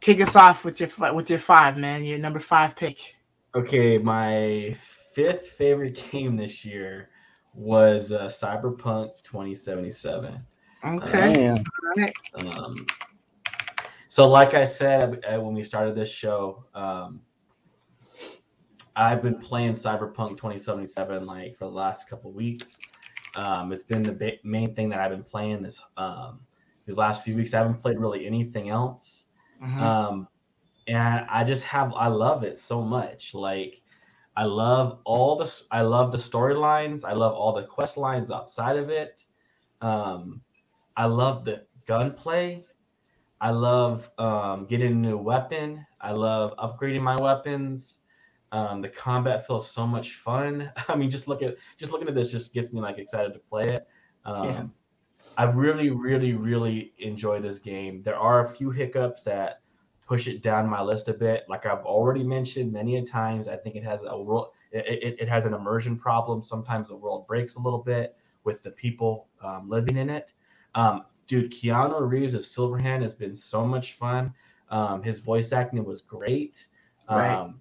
kick 0.00 0.20
us 0.20 0.36
off 0.36 0.64
with 0.64 0.78
your 0.78 0.88
with 1.12 1.28
your 1.28 1.40
five, 1.40 1.76
man. 1.76 2.04
Your 2.04 2.18
number 2.18 2.38
five 2.38 2.76
pick. 2.76 3.16
Okay, 3.56 3.98
my 3.98 4.76
fifth 5.12 5.48
favorite 5.48 6.00
game 6.12 6.36
this 6.36 6.64
year 6.64 7.08
was 7.58 8.12
uh, 8.12 8.26
Cyberpunk 8.26 9.10
2077. 9.24 10.40
Okay. 10.86 11.32
Damn. 11.34 11.64
Alright. 11.96 12.14
Um, 12.56 12.86
so, 14.08 14.28
like 14.28 14.54
I 14.54 14.62
said 14.64 15.24
uh, 15.24 15.40
when 15.40 15.54
we 15.54 15.62
started 15.64 15.96
this 15.96 16.08
show, 16.10 16.64
um, 16.74 17.20
I've 18.94 19.22
been 19.22 19.38
playing 19.38 19.72
Cyberpunk 19.72 20.30
2077 20.36 21.26
like 21.26 21.56
for 21.58 21.64
the 21.64 21.70
last 21.70 22.08
couple 22.08 22.30
weeks. 22.32 22.78
Um, 23.34 23.72
it's 23.72 23.84
been 23.84 24.02
the 24.02 24.12
ba- 24.12 24.38
main 24.44 24.74
thing 24.74 24.88
that 24.90 25.00
I've 25.00 25.10
been 25.10 25.22
playing 25.24 25.62
this 25.62 25.80
um, 25.96 26.40
these 26.86 26.96
last 26.96 27.22
few 27.24 27.36
weeks. 27.36 27.54
I 27.54 27.58
haven't 27.58 27.80
played 27.80 27.98
really 27.98 28.26
anything 28.26 28.70
else, 28.70 29.26
Mhm. 29.62 29.80
um, 29.80 30.28
and 30.86 31.26
I 31.28 31.44
just 31.44 31.64
have 31.64 31.92
I 31.94 32.06
love 32.06 32.42
it 32.44 32.56
so 32.58 32.82
much. 32.82 33.34
Like 33.34 33.82
I 34.38 34.44
love 34.44 35.00
all 35.04 35.34
the 35.34 35.52
I 35.72 35.82
love 35.82 36.12
the 36.12 36.18
storylines. 36.18 37.02
I 37.04 37.12
love 37.12 37.34
all 37.34 37.52
the 37.52 37.64
quest 37.64 37.96
lines 37.96 38.30
outside 38.30 38.76
of 38.76 38.88
it. 38.88 39.26
Um, 39.80 40.42
I 40.96 41.06
love 41.06 41.44
the 41.44 41.66
gunplay. 41.88 42.64
I 43.40 43.50
love 43.50 44.08
um, 44.16 44.66
getting 44.66 44.92
a 44.92 44.94
new 44.94 45.18
weapon. 45.18 45.84
I 46.00 46.12
love 46.12 46.54
upgrading 46.56 47.00
my 47.00 47.20
weapons. 47.20 47.96
Um, 48.52 48.80
the 48.80 48.88
combat 48.88 49.44
feels 49.44 49.68
so 49.68 49.84
much 49.84 50.14
fun. 50.14 50.70
I 50.88 50.94
mean, 50.94 51.10
just 51.10 51.26
look 51.26 51.42
at 51.42 51.56
just 51.76 51.90
looking 51.90 52.06
at 52.06 52.14
this 52.14 52.30
just 52.30 52.54
gets 52.54 52.72
me 52.72 52.80
like 52.80 52.98
excited 52.98 53.32
to 53.32 53.40
play 53.40 53.64
it. 53.64 53.88
Um, 54.24 54.44
Yeah. 54.44 54.64
I 55.36 55.44
really, 55.44 55.90
really, 55.90 56.34
really 56.34 56.92
enjoy 56.98 57.40
this 57.40 57.58
game. 57.58 58.02
There 58.04 58.16
are 58.16 58.46
a 58.46 58.48
few 58.48 58.70
hiccups 58.70 59.24
that 59.24 59.62
push 60.08 60.26
it 60.26 60.42
down 60.42 60.66
my 60.66 60.80
list 60.80 61.08
a 61.08 61.14
bit. 61.14 61.44
Like 61.48 61.66
I've 61.66 61.84
already 61.84 62.24
mentioned 62.24 62.72
many 62.72 62.96
a 62.96 63.02
times, 63.04 63.46
I 63.46 63.56
think 63.56 63.76
it 63.76 63.84
has 63.84 64.04
a 64.04 64.18
world. 64.18 64.48
It, 64.72 64.86
it, 64.86 65.16
it 65.20 65.28
has 65.28 65.44
an 65.44 65.52
immersion 65.52 65.98
problem. 65.98 66.42
Sometimes 66.42 66.88
the 66.88 66.96
world 66.96 67.26
breaks 67.26 67.56
a 67.56 67.60
little 67.60 67.78
bit 67.78 68.16
with 68.44 68.62
the 68.62 68.70
people 68.70 69.28
um, 69.42 69.68
living 69.68 69.98
in 69.98 70.08
it. 70.08 70.32
Um, 70.74 71.04
dude, 71.26 71.52
Keanu 71.52 72.08
Reeves 72.08 72.34
as 72.34 72.46
Silverhand 72.46 73.02
has 73.02 73.12
been 73.12 73.34
so 73.34 73.66
much 73.66 73.94
fun. 73.94 74.32
Um, 74.70 75.02
his 75.02 75.18
voice 75.18 75.52
acting 75.52 75.84
was 75.84 76.00
great. 76.00 76.66
Um, 77.08 77.18
Right. 77.18 77.54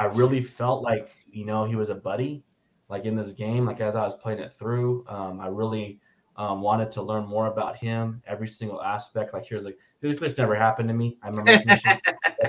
I 0.00 0.04
really 0.04 0.40
felt 0.40 0.82
like 0.82 1.10
you 1.30 1.44
know 1.44 1.64
he 1.64 1.74
was 1.74 1.90
a 1.90 1.94
buddy, 1.96 2.44
like 2.88 3.04
in 3.04 3.16
this 3.16 3.32
game. 3.32 3.66
Like 3.66 3.80
as 3.80 3.96
I 3.96 4.04
was 4.04 4.14
playing 4.14 4.38
it 4.38 4.52
through, 4.52 5.04
um, 5.08 5.40
I 5.40 5.48
really 5.48 6.00
um, 6.36 6.60
wanted 6.62 6.92
to 6.92 7.02
learn 7.02 7.26
more 7.26 7.46
about 7.46 7.76
him, 7.76 8.22
every 8.26 8.48
single 8.48 8.80
aspect. 8.80 9.34
Like 9.34 9.44
here's 9.44 9.64
like 9.64 9.78
this, 10.00 10.16
this 10.16 10.38
never 10.38 10.54
happened 10.54 10.88
to 10.88 10.94
me. 10.94 11.18
I 11.22 11.28
remember 11.28 11.52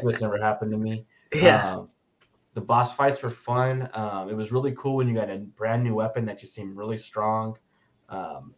this 0.04 0.22
never 0.22 0.38
happened 0.38 0.72
to 0.72 0.78
me. 0.78 1.06
Yeah. 1.34 1.76
Um, 1.76 1.90
the 2.54 2.62
boss 2.62 2.94
fights 2.94 3.22
were 3.22 3.30
fun. 3.30 3.90
Um, 3.94 4.30
it 4.30 4.36
was 4.36 4.52
really 4.52 4.74
cool 4.78 4.98
when 4.98 5.08
you 5.08 5.16
got 5.16 5.30
a 5.30 5.38
brand 5.38 5.84
new 5.84 5.96
weapon 5.96 6.26
that 6.26 6.40
just 6.40 6.54
seemed 6.54 6.76
really 6.76 6.98
strong. 6.98 7.58
Um, 8.10 8.54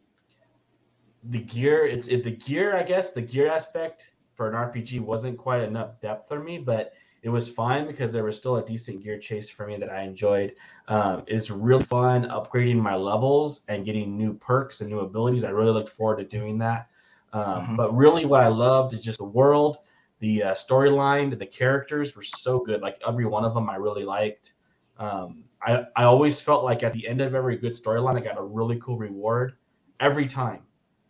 the 1.26 1.40
gear, 1.40 1.86
it's 1.86 2.08
it, 2.08 2.24
the 2.24 2.32
gear. 2.32 2.76
I 2.76 2.84
guess 2.84 3.12
the 3.12 3.22
gear 3.22 3.50
aspect 3.50 4.12
for 4.34 4.50
an 4.50 4.56
RPG 4.56 5.02
wasn't 5.02 5.38
quite 5.38 5.62
enough 5.62 6.00
depth 6.02 6.28
for 6.28 6.40
me, 6.40 6.58
but 6.58 6.94
it 7.22 7.30
was 7.30 7.48
fine 7.48 7.86
because 7.86 8.12
there 8.12 8.24
was 8.24 8.36
still 8.36 8.58
a 8.58 8.66
decent 8.66 9.04
gear 9.04 9.20
chase 9.20 9.50
for 9.50 9.68
me 9.68 9.78
that 9.78 9.92
I 9.92 10.02
enjoyed. 10.02 10.54
Um, 10.88 11.24
it's 11.28 11.52
really 11.52 11.84
fun 11.84 12.24
upgrading 12.24 12.78
my 12.78 12.96
levels 12.96 13.62
and 13.68 13.86
getting 13.86 14.18
new 14.18 14.34
perks 14.34 14.82
and 14.82 14.90
new 14.90 15.02
abilities. 15.02 15.44
I 15.44 15.52
really 15.52 15.72
looked 15.72 15.90
forward 15.90 16.18
to 16.18 16.24
doing 16.24 16.58
that. 16.60 16.90
Um, 17.34 17.72
Mhm. 17.72 17.78
But 17.78 17.96
really, 17.96 18.26
what 18.26 18.42
I 18.44 18.48
loved 18.48 18.94
is 18.94 19.02
just 19.04 19.20
the 19.20 19.26
world, 19.26 19.78
the 20.20 20.44
uh, 20.44 20.54
storyline, 20.54 21.38
the 21.38 21.46
characters 21.46 22.16
were 22.16 22.24
so 22.24 22.60
good. 22.60 22.82
Like 22.82 23.02
every 23.08 23.26
one 23.26 23.46
of 23.46 23.54
them, 23.54 23.70
I 23.70 23.76
really 23.76 24.04
liked. 24.04 24.54
Um, 24.98 25.46
I 25.62 25.86
I 25.96 26.04
always 26.04 26.40
felt 26.40 26.64
like 26.64 26.84
at 26.84 26.94
the 26.94 27.08
end 27.08 27.22
of 27.22 27.34
every 27.36 27.58
good 27.58 27.74
storyline, 27.74 28.18
I 28.18 28.22
got 28.22 28.38
a 28.38 28.44
really 28.44 28.80
cool 28.80 28.98
reward 28.98 29.54
every 30.00 30.26
time. 30.28 30.64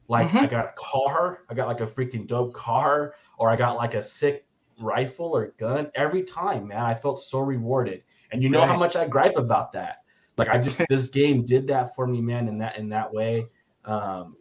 Like 0.08 0.30
Mhm. 0.30 0.42
I 0.42 0.48
got 0.48 0.66
a 0.66 0.74
car, 0.76 1.40
I 1.50 1.54
got 1.54 1.68
like 1.68 1.82
a 1.82 1.86
freaking 1.88 2.28
dope 2.28 2.54
car, 2.54 3.16
or 3.38 3.50
I 3.50 3.56
got 3.56 3.76
like 3.78 3.94
a 3.96 4.02
sick 4.02 4.48
rifle 4.80 5.36
or 5.36 5.48
gun 5.58 5.92
every 5.96 6.24
time. 6.24 6.68
Man, 6.68 6.80
I 6.82 6.94
felt 6.96 7.20
so 7.20 7.40
rewarded. 7.40 8.04
And 8.32 8.42
you 8.44 8.50
know 8.50 8.64
how 8.66 8.76
much 8.78 8.96
I 8.96 9.08
gripe 9.08 9.38
about 9.38 9.72
that. 9.74 9.98
Like 10.38 10.50
I 10.50 10.58
just 10.60 10.88
this 10.90 11.08
game 11.10 11.46
did 11.46 11.68
that 11.68 11.96
for 11.96 12.08
me, 12.08 12.22
man. 12.22 12.48
In 12.48 12.58
that 12.60 12.78
in 12.78 12.90
that 12.90 13.14
way, 13.14 13.50
um, 13.86 14.38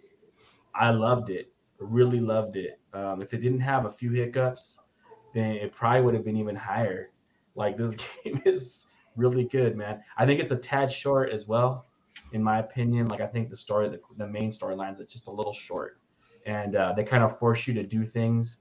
I 0.75 0.91
loved 0.91 1.31
it. 1.31 1.50
Really 1.81 2.21
loved 2.21 2.57
it. 2.57 2.81
Um, 2.93 3.23
if 3.23 3.33
it 3.33 3.39
didn't 3.39 3.61
have 3.61 3.87
a 3.87 3.91
few 3.91 4.11
hiccups, 4.13 4.83
then 5.35 5.53
it 5.53 5.73
probably 5.73 6.03
would 6.03 6.15
have 6.15 6.25
been 6.25 6.37
even 6.37 6.55
higher. 6.55 7.13
Like 7.55 7.77
this 7.79 7.95
game 8.25 8.43
is 8.45 8.89
really 9.17 9.45
good, 9.45 9.77
man. 9.77 10.03
I 10.19 10.27
think 10.27 10.41
it's 10.41 10.53
a 10.53 10.57
tad 10.57 10.93
short 10.93 11.31
as 11.31 11.47
well, 11.47 11.89
in 12.33 12.43
my 12.43 12.59
opinion. 12.59 13.09
Like 13.09 13.21
I 13.23 13.27
think 13.27 13.49
the 13.49 13.57
story, 13.57 13.89
the, 13.89 14.01
the 14.17 14.27
main 14.27 14.51
storylines, 14.51 15.01
it's 15.01 15.13
just 15.13 15.27
a 15.29 15.31
little 15.33 15.55
short, 15.55 16.01
and 16.45 16.77
uh, 16.77 16.93
they 16.93 17.05
kind 17.05 17.25
of 17.25 17.39
force 17.39 17.67
you 17.67 17.75
to 17.75 17.83
do 17.83 18.05
things. 18.05 18.59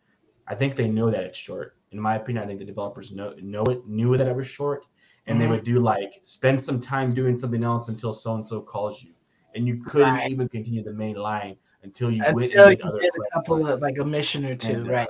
I 0.47 0.55
think 0.55 0.75
they 0.75 0.87
know 0.87 1.11
that 1.11 1.23
it's 1.23 1.37
short. 1.37 1.77
In 1.91 1.99
my 1.99 2.15
opinion, 2.15 2.43
I 2.43 2.47
think 2.47 2.59
the 2.59 2.65
developers 2.65 3.11
know 3.11 3.33
know 3.41 3.63
it, 3.63 3.85
knew 3.85 4.15
that 4.17 4.27
it 4.29 4.35
was 4.35 4.47
short, 4.47 4.85
and 5.27 5.39
they 5.41 5.47
Mhm. 5.47 5.49
would 5.49 5.63
do 5.65 5.79
like 5.79 6.13
spend 6.23 6.61
some 6.61 6.79
time 6.79 7.13
doing 7.13 7.37
something 7.37 7.63
else 7.63 7.89
until 7.89 8.13
so 8.13 8.35
and 8.35 8.45
so 8.45 8.61
calls 8.61 9.03
you, 9.03 9.13
and 9.55 9.67
you 9.67 9.81
couldn't 9.83 10.15
Right. 10.15 10.29
even 10.29 10.47
continue 10.47 10.83
the 10.83 10.93
main 10.93 11.15
line 11.15 11.57
until 11.83 12.11
you 12.11 12.23
went 12.33 12.51
Until 12.51 12.71
you 12.71 12.77
did 12.77 13.11
a 13.15 13.33
couple 13.33 13.67
of 13.67 13.81
like 13.81 13.97
a 13.97 14.05
mission 14.05 14.45
or 14.45 14.55
two, 14.55 14.73
And, 14.73 14.87
uh, 14.89 14.91
right? 14.91 15.09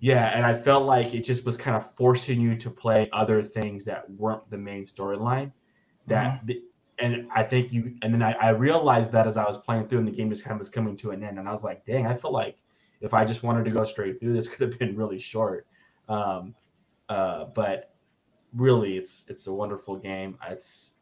Yeah, 0.00 0.26
and 0.26 0.46
I 0.46 0.54
felt 0.54 0.86
like 0.86 1.12
it 1.12 1.24
just 1.24 1.44
was 1.44 1.56
kind 1.56 1.76
of 1.76 1.92
forcing 1.96 2.40
you 2.40 2.56
to 2.56 2.70
play 2.70 3.08
other 3.12 3.42
things 3.42 3.84
that 3.86 4.08
weren't 4.12 4.48
the 4.50 4.58
main 4.58 4.84
storyline. 4.86 5.52
That 6.06 6.46
the- 6.46 6.62
and 7.00 7.28
I 7.34 7.42
think 7.44 7.72
you 7.72 7.94
and 8.02 8.12
then 8.12 8.22
I, 8.22 8.32
I 8.32 8.48
realized 8.50 9.12
that 9.12 9.26
as 9.26 9.36
I 9.36 9.44
was 9.44 9.56
playing 9.56 9.86
through 9.86 10.00
and 10.00 10.08
the 10.08 10.12
game 10.12 10.30
just 10.30 10.44
kind 10.44 10.54
of 10.54 10.58
was 10.58 10.68
coming 10.68 10.96
to 10.98 11.10
an 11.10 11.22
end, 11.22 11.38
and 11.38 11.48
I 11.48 11.52
was 11.52 11.62
like, 11.62 11.84
dang, 11.84 12.06
I 12.06 12.14
feel 12.14 12.32
like 12.32 12.56
if 13.00 13.14
I 13.14 13.24
just 13.24 13.42
wanted 13.42 13.64
to 13.66 13.70
go 13.70 13.84
straight 13.84 14.18
through, 14.18 14.32
this 14.32 14.48
could 14.52 14.68
have 14.68 14.78
been 14.78 14.96
really 14.96 15.18
short. 15.18 15.66
Um, 16.08 16.54
uh, 17.08 17.46
but 17.54 17.92
really, 18.54 18.96
it's 18.96 19.24
it's 19.28 19.46
a 19.46 19.52
wonderful 19.52 19.96
game. 19.96 20.38
It's 20.48 20.94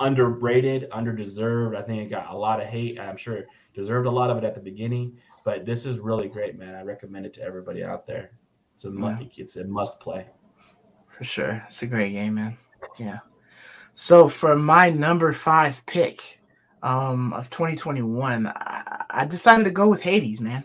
underrated, 0.00 0.88
underdeserved. 0.90 1.76
I 1.76 1.82
think 1.82 2.02
it 2.02 2.10
got 2.10 2.30
a 2.30 2.36
lot 2.36 2.60
of 2.60 2.68
hate, 2.68 2.98
and 2.98 3.08
I'm 3.08 3.16
sure 3.16 3.36
it 3.36 3.48
deserved 3.74 4.06
a 4.06 4.10
lot 4.10 4.30
of 4.30 4.38
it 4.38 4.44
at 4.44 4.54
the 4.54 4.60
beginning. 4.60 5.16
But 5.44 5.64
this 5.64 5.86
is 5.86 5.98
really 5.98 6.28
great, 6.28 6.58
man. 6.58 6.74
I 6.74 6.82
recommend 6.82 7.26
it 7.26 7.32
to 7.34 7.42
everybody 7.42 7.82
out 7.84 8.06
there. 8.06 8.30
It's 8.76 8.84
a 8.84 8.90
Yeah. 8.90 9.18
it's 9.36 9.56
a 9.56 9.64
must 9.64 9.98
play. 10.00 10.26
For 11.10 11.24
sure. 11.24 11.62
It's 11.66 11.82
a 11.82 11.86
great 11.86 12.12
game, 12.12 12.34
man. 12.34 12.56
Yeah. 12.98 13.18
So 13.94 14.28
for 14.28 14.54
my 14.54 14.90
number 14.90 15.32
five 15.32 15.84
pick 15.86 16.40
um, 16.84 17.32
of 17.32 17.50
2021, 17.50 18.46
I, 18.46 19.04
I 19.10 19.24
decided 19.24 19.64
to 19.64 19.72
go 19.72 19.88
with 19.88 20.00
Hades, 20.00 20.40
man. 20.40 20.64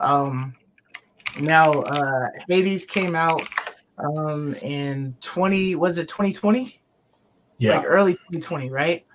Um, 0.00 0.54
now, 1.40 1.72
uh, 1.72 2.28
Hades 2.48 2.84
came 2.84 3.16
out 3.16 3.42
um, 3.98 4.54
in 4.56 5.16
20, 5.22 5.76
was 5.76 5.96
it 5.96 6.08
2020? 6.08 6.78
Yeah. 7.58 7.78
Like 7.78 7.86
early 7.86 8.14
2020, 8.14 8.70
right? 8.70 9.06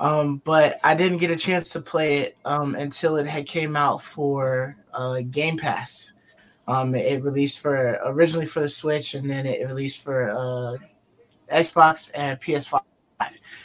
Um, 0.00 0.40
but 0.44 0.78
I 0.84 0.94
didn't 0.94 1.18
get 1.18 1.30
a 1.30 1.36
chance 1.36 1.70
to 1.70 1.80
play 1.80 2.18
it 2.18 2.36
um, 2.44 2.74
until 2.76 3.16
it 3.16 3.26
had 3.26 3.46
came 3.46 3.74
out 3.74 4.02
for 4.02 4.76
uh, 4.94 5.20
Game 5.30 5.58
Pass. 5.58 6.12
Um, 6.68 6.94
it 6.94 7.22
released 7.22 7.60
for 7.60 7.98
originally 8.04 8.46
for 8.46 8.60
the 8.60 8.68
Switch, 8.68 9.14
and 9.14 9.28
then 9.28 9.46
it 9.46 9.66
released 9.66 10.02
for 10.04 10.30
uh, 10.30 10.76
Xbox 11.52 12.10
and 12.14 12.40
PS5. 12.40 12.80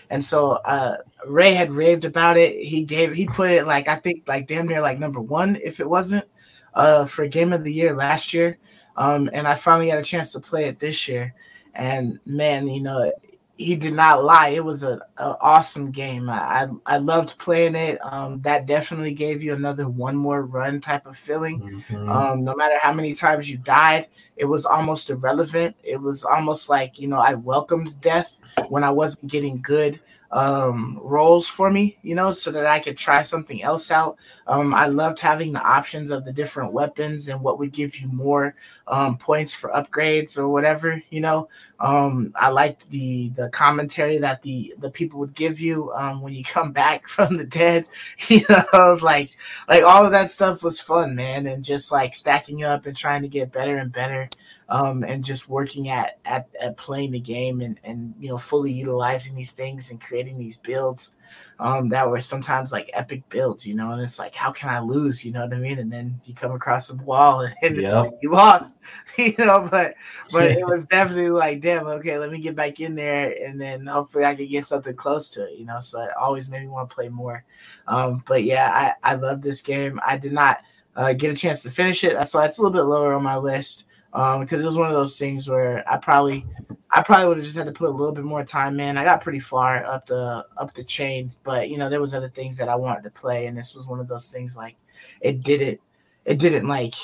And 0.10 0.24
so 0.24 0.54
uh, 0.66 0.98
Ray 1.28 1.54
had 1.54 1.74
raved 1.74 2.06
about 2.06 2.38
it. 2.38 2.56
He 2.56 2.84
gave 2.84 3.14
he 3.14 3.28
put 3.28 3.52
it 3.52 3.68
like 3.68 3.88
I 3.88 3.96
think 3.96 4.28
like 4.28 4.48
damn 4.48 4.68
near 4.68 4.82
like 4.82 5.00
number 5.00 5.20
one 5.20 5.60
if 5.64 5.80
it 5.80 5.90
wasn't 5.90 6.26
uh, 6.74 7.06
for 7.06 7.28
Game 7.28 7.54
of 7.54 7.64
the 7.64 7.74
Year 7.74 7.94
last 7.94 8.34
year. 8.34 8.58
Um, 8.96 9.30
and 9.34 9.48
I 9.48 9.56
finally 9.56 9.90
had 9.90 10.00
a 10.00 10.04
chance 10.04 10.32
to 10.34 10.40
play 10.40 10.66
it 10.66 10.80
this 10.80 11.08
year. 11.08 11.34
And 11.74 12.20
man, 12.26 12.68
you 12.68 12.82
know, 12.82 13.12
he 13.56 13.76
did 13.76 13.94
not 13.94 14.24
lie. 14.24 14.50
It 14.50 14.64
was 14.66 14.82
an 14.84 15.00
awesome 15.18 15.92
game. 15.92 16.28
I, 16.30 16.64
I, 16.88 16.96
I 16.96 16.98
loved 16.98 17.38
playing 17.38 17.76
it. 17.76 18.00
Um, 18.04 18.42
that 18.42 18.66
definitely 18.66 19.14
gave 19.14 19.44
you 19.44 19.54
another 19.54 19.88
one 19.88 20.16
more 20.16 20.44
run 20.44 20.82
type 20.82 21.06
of 21.06 21.18
feeling. 21.18 21.84
Mhm. 21.88 22.10
Um, 22.10 22.44
no 22.44 22.56
matter 22.56 22.78
how 22.82 22.92
many 22.94 23.14
times 23.14 23.50
you 23.50 23.58
died, 23.58 24.08
it 24.38 24.46
was 24.46 24.66
almost 24.66 25.10
irrelevant. 25.12 25.76
It 25.84 26.02
was 26.02 26.26
almost 26.26 26.68
like 26.70 27.00
you 27.00 27.08
know 27.08 27.20
I 27.20 27.36
welcomed 27.36 28.00
death 28.02 28.40
when 28.70 28.84
I 28.84 28.90
wasn't 28.90 29.28
getting 29.28 29.62
good 29.62 30.00
um, 30.34 31.00
rolls 31.04 31.48
for 31.48 31.70
me, 31.70 31.98
you 32.02 32.16
know, 32.16 32.32
so 32.32 32.52
that 32.52 32.66
I 32.66 32.80
could 32.80 32.98
try 32.98 33.22
something 33.22 33.62
else 33.62 33.92
out. 33.92 34.18
Um, 34.48 34.74
I 34.74 34.88
loved 34.88 35.20
having 35.20 35.54
the 35.54 35.62
options 35.62 36.10
of 36.10 36.26
the 36.26 36.34
different 36.34 36.74
weapons 36.74 37.28
and 37.28 37.40
what 37.40 37.60
would 37.60 37.72
give 37.72 37.96
you 37.98 38.08
more 38.08 38.56
um, 38.88 39.16
points 39.16 39.54
for 39.54 39.70
upgrades 39.70 40.38
or 40.38 40.50
whatever, 40.50 41.02
you 41.12 41.22
know. 41.22 41.50
Um, 41.80 42.34
I 42.36 42.50
liked 42.50 42.90
the 42.90 43.30
the 43.30 43.50
commentary 43.50 44.18
that 44.20 44.42
the 44.42 44.74
the 44.80 44.90
people 44.90 45.20
would 45.20 45.36
give 45.36 45.60
you 45.60 45.92
um, 45.94 46.22
when 46.22 46.34
you 46.34 46.44
come 46.44 46.72
back 46.72 47.08
from 47.08 47.38
the 47.38 47.46
dead, 47.46 47.86
you 48.28 48.42
know, 48.50 48.98
like 49.02 49.30
like 49.70 49.84
all 49.84 50.04
of 50.04 50.12
that 50.12 50.32
stuff 50.32 50.64
was 50.64 50.82
fun, 50.82 51.16
man, 51.16 51.46
and 51.46 51.64
just 51.64 51.92
like 51.92 52.16
stacking 52.16 52.64
up 52.64 52.88
and 52.88 52.98
trying 52.98 53.22
to 53.22 53.28
get 53.28 53.52
better 53.52 53.78
and 53.78 53.92
better 53.92 54.28
um, 54.70 55.04
and 55.04 55.24
just 55.24 55.50
working 55.50 55.90
at, 55.90 56.20
at 56.26 56.48
at 56.62 56.78
playing 56.78 57.12
the 57.12 57.20
game 57.20 57.62
and 57.62 57.80
and 57.84 58.14
you 58.20 58.30
know 58.30 58.38
fully 58.38 58.72
utilizing 58.72 59.36
these 59.36 59.52
things 59.52 59.92
and 59.92 60.02
creating 60.02 60.38
these 60.38 60.58
builds 60.58 61.14
um, 61.60 61.90
that 61.90 62.10
were 62.10 62.20
sometimes 62.20 62.72
like 62.72 62.90
epic 62.94 63.28
builds, 63.30 63.66
you 63.66 63.74
know. 63.76 63.92
And 63.92 64.02
it's 64.02 64.20
like, 64.20 64.36
how 64.36 64.52
can 64.52 64.70
I 64.70 64.80
lose? 64.80 65.24
You 65.24 65.32
know 65.32 65.44
what 65.44 65.54
I 65.54 65.58
mean? 65.60 65.80
And 65.80 65.92
then 65.92 66.20
you 66.26 66.34
come 66.34 66.52
across 66.52 66.90
a 66.90 66.96
wall 66.96 67.42
and, 67.42 67.56
and 67.62 67.78
it's 67.78 67.94
Yep. 67.94 67.94
like 67.94 68.12
you 68.22 68.32
lost, 68.32 68.78
you 69.18 69.34
know. 69.38 69.68
But 69.70 69.96
but 70.32 70.52
it 70.52 70.66
was 70.68 70.88
definitely 70.88 71.30
like, 71.30 71.62
damn, 71.62 71.88
okay, 71.88 72.18
let 72.18 72.32
me 72.32 72.40
get 72.40 72.56
back 72.56 72.80
in 72.80 72.96
there, 72.96 73.36
and 73.44 73.60
then 73.60 73.86
hopefully 73.86 74.26
I 74.26 74.36
can 74.36 74.48
get 74.48 74.66
something 74.66 74.96
close 74.96 75.30
to 75.32 75.46
it, 75.46 75.58
you 75.58 75.66
know. 75.66 75.80
So 75.80 76.02
it 76.02 76.12
always 76.20 76.50
made 76.50 76.62
me 76.62 76.68
want 76.68 76.90
to 76.90 76.96
play 76.96 77.10
more. 77.10 77.44
Um, 77.88 78.24
but 78.28 78.44
yeah, 78.44 78.96
I 79.04 79.12
I 79.12 79.16
love 79.16 79.42
this 79.42 79.62
game. 79.62 80.00
I 80.06 80.18
did 80.18 80.34
not 80.34 80.60
uh, 80.96 81.14
get 81.14 81.32
a 81.32 81.36
chance 81.38 81.64
to 81.64 81.72
finish 81.72 82.04
it. 82.04 82.14
That's 82.14 82.34
why 82.34 82.46
it's 82.46 82.58
a 82.58 82.62
little 82.62 82.76
bit 82.78 82.84
lower 82.84 83.14
on 83.14 83.24
my 83.24 83.38
list 83.38 83.86
um, 84.14 84.42
because 84.42 84.62
it 84.62 84.66
was 84.66 84.78
one 84.78 84.88
of 84.88 84.94
those 84.94 85.18
things 85.18 85.50
where 85.50 85.84
I 85.92 85.98
probably 85.98 86.46
I 86.92 87.02
probably 87.02 87.28
would 87.28 87.38
have 87.38 87.46
just 87.46 87.58
had 87.58 87.66
to 87.66 87.74
put 87.74 87.90
a 87.90 87.92
little 87.92 88.14
bit 88.14 88.24
more 88.24 88.44
time 88.44 88.80
in. 88.80 88.98
I 88.98 89.04
got 89.04 89.22
pretty 89.22 89.40
far 89.40 89.84
up 89.84 90.06
the 90.06 90.46
up 90.58 90.74
the 90.74 90.84
chain, 90.84 91.34
but 91.44 91.70
you 91.70 91.78
know 91.78 91.90
there 91.90 92.02
was 92.02 92.14
other 92.14 92.30
things 92.30 92.58
that 92.58 92.70
I 92.70 92.76
wanted 92.76 93.04
to 93.04 93.10
play, 93.10 93.48
and 93.48 93.58
this 93.58 93.76
was 93.76 93.88
one 93.88 94.00
of 94.00 94.08
those 94.08 94.32
things 94.32 94.56
like 94.56 94.76
it 95.22 95.42
didn't 95.42 95.82
it 96.26 96.38
didn't 96.40 96.68
like 96.68 96.96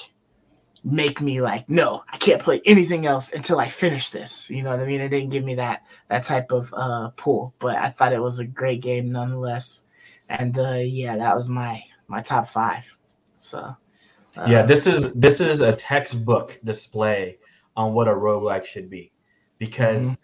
make 0.85 1.19
me 1.19 1.41
like 1.41 1.67
no 1.69 2.01
I 2.09 2.15
can't 2.17 2.41
play 2.41 2.61
anything 2.65 3.05
else 3.05 3.33
until 3.33 3.59
I 3.59 3.67
finish 3.67 4.11
this. 4.11 4.49
You 4.49 4.63
know 4.63 4.71
what 4.71 4.79
I 4.79 4.85
mean? 4.85 5.01
It 5.01 5.09
didn't 5.09 5.31
give 5.31 5.43
me 5.43 5.55
that 5.55 5.83
that 6.09 6.23
type 6.23 6.51
of 6.51 6.73
uh 6.77 7.09
pull, 7.17 7.53
but 7.59 7.75
I 7.75 7.89
thought 7.89 8.13
it 8.13 8.21
was 8.21 8.39
a 8.39 8.45
great 8.45 8.81
game 8.81 9.11
nonetheless. 9.11 9.83
And 10.29 10.57
uh 10.59 10.75
yeah, 10.75 11.17
that 11.17 11.35
was 11.35 11.49
my 11.49 11.83
my 12.07 12.21
top 12.21 12.47
five. 12.47 12.95
So 13.35 13.75
yeah, 14.47 14.63
this 14.63 14.87
is 14.87 15.13
this 15.13 15.41
is 15.41 15.61
a 15.61 15.75
textbook 15.75 16.59
display 16.63 17.37
on 17.75 17.93
what 17.93 18.07
a 18.07 18.13
roguelike 18.13 18.65
should 18.65 18.89
be. 18.89 19.11
Because 19.57 20.15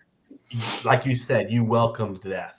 like 0.84 1.06
you 1.06 1.16
said, 1.16 1.52
you 1.52 1.64
welcomed 1.64 2.22
death. 2.22 2.56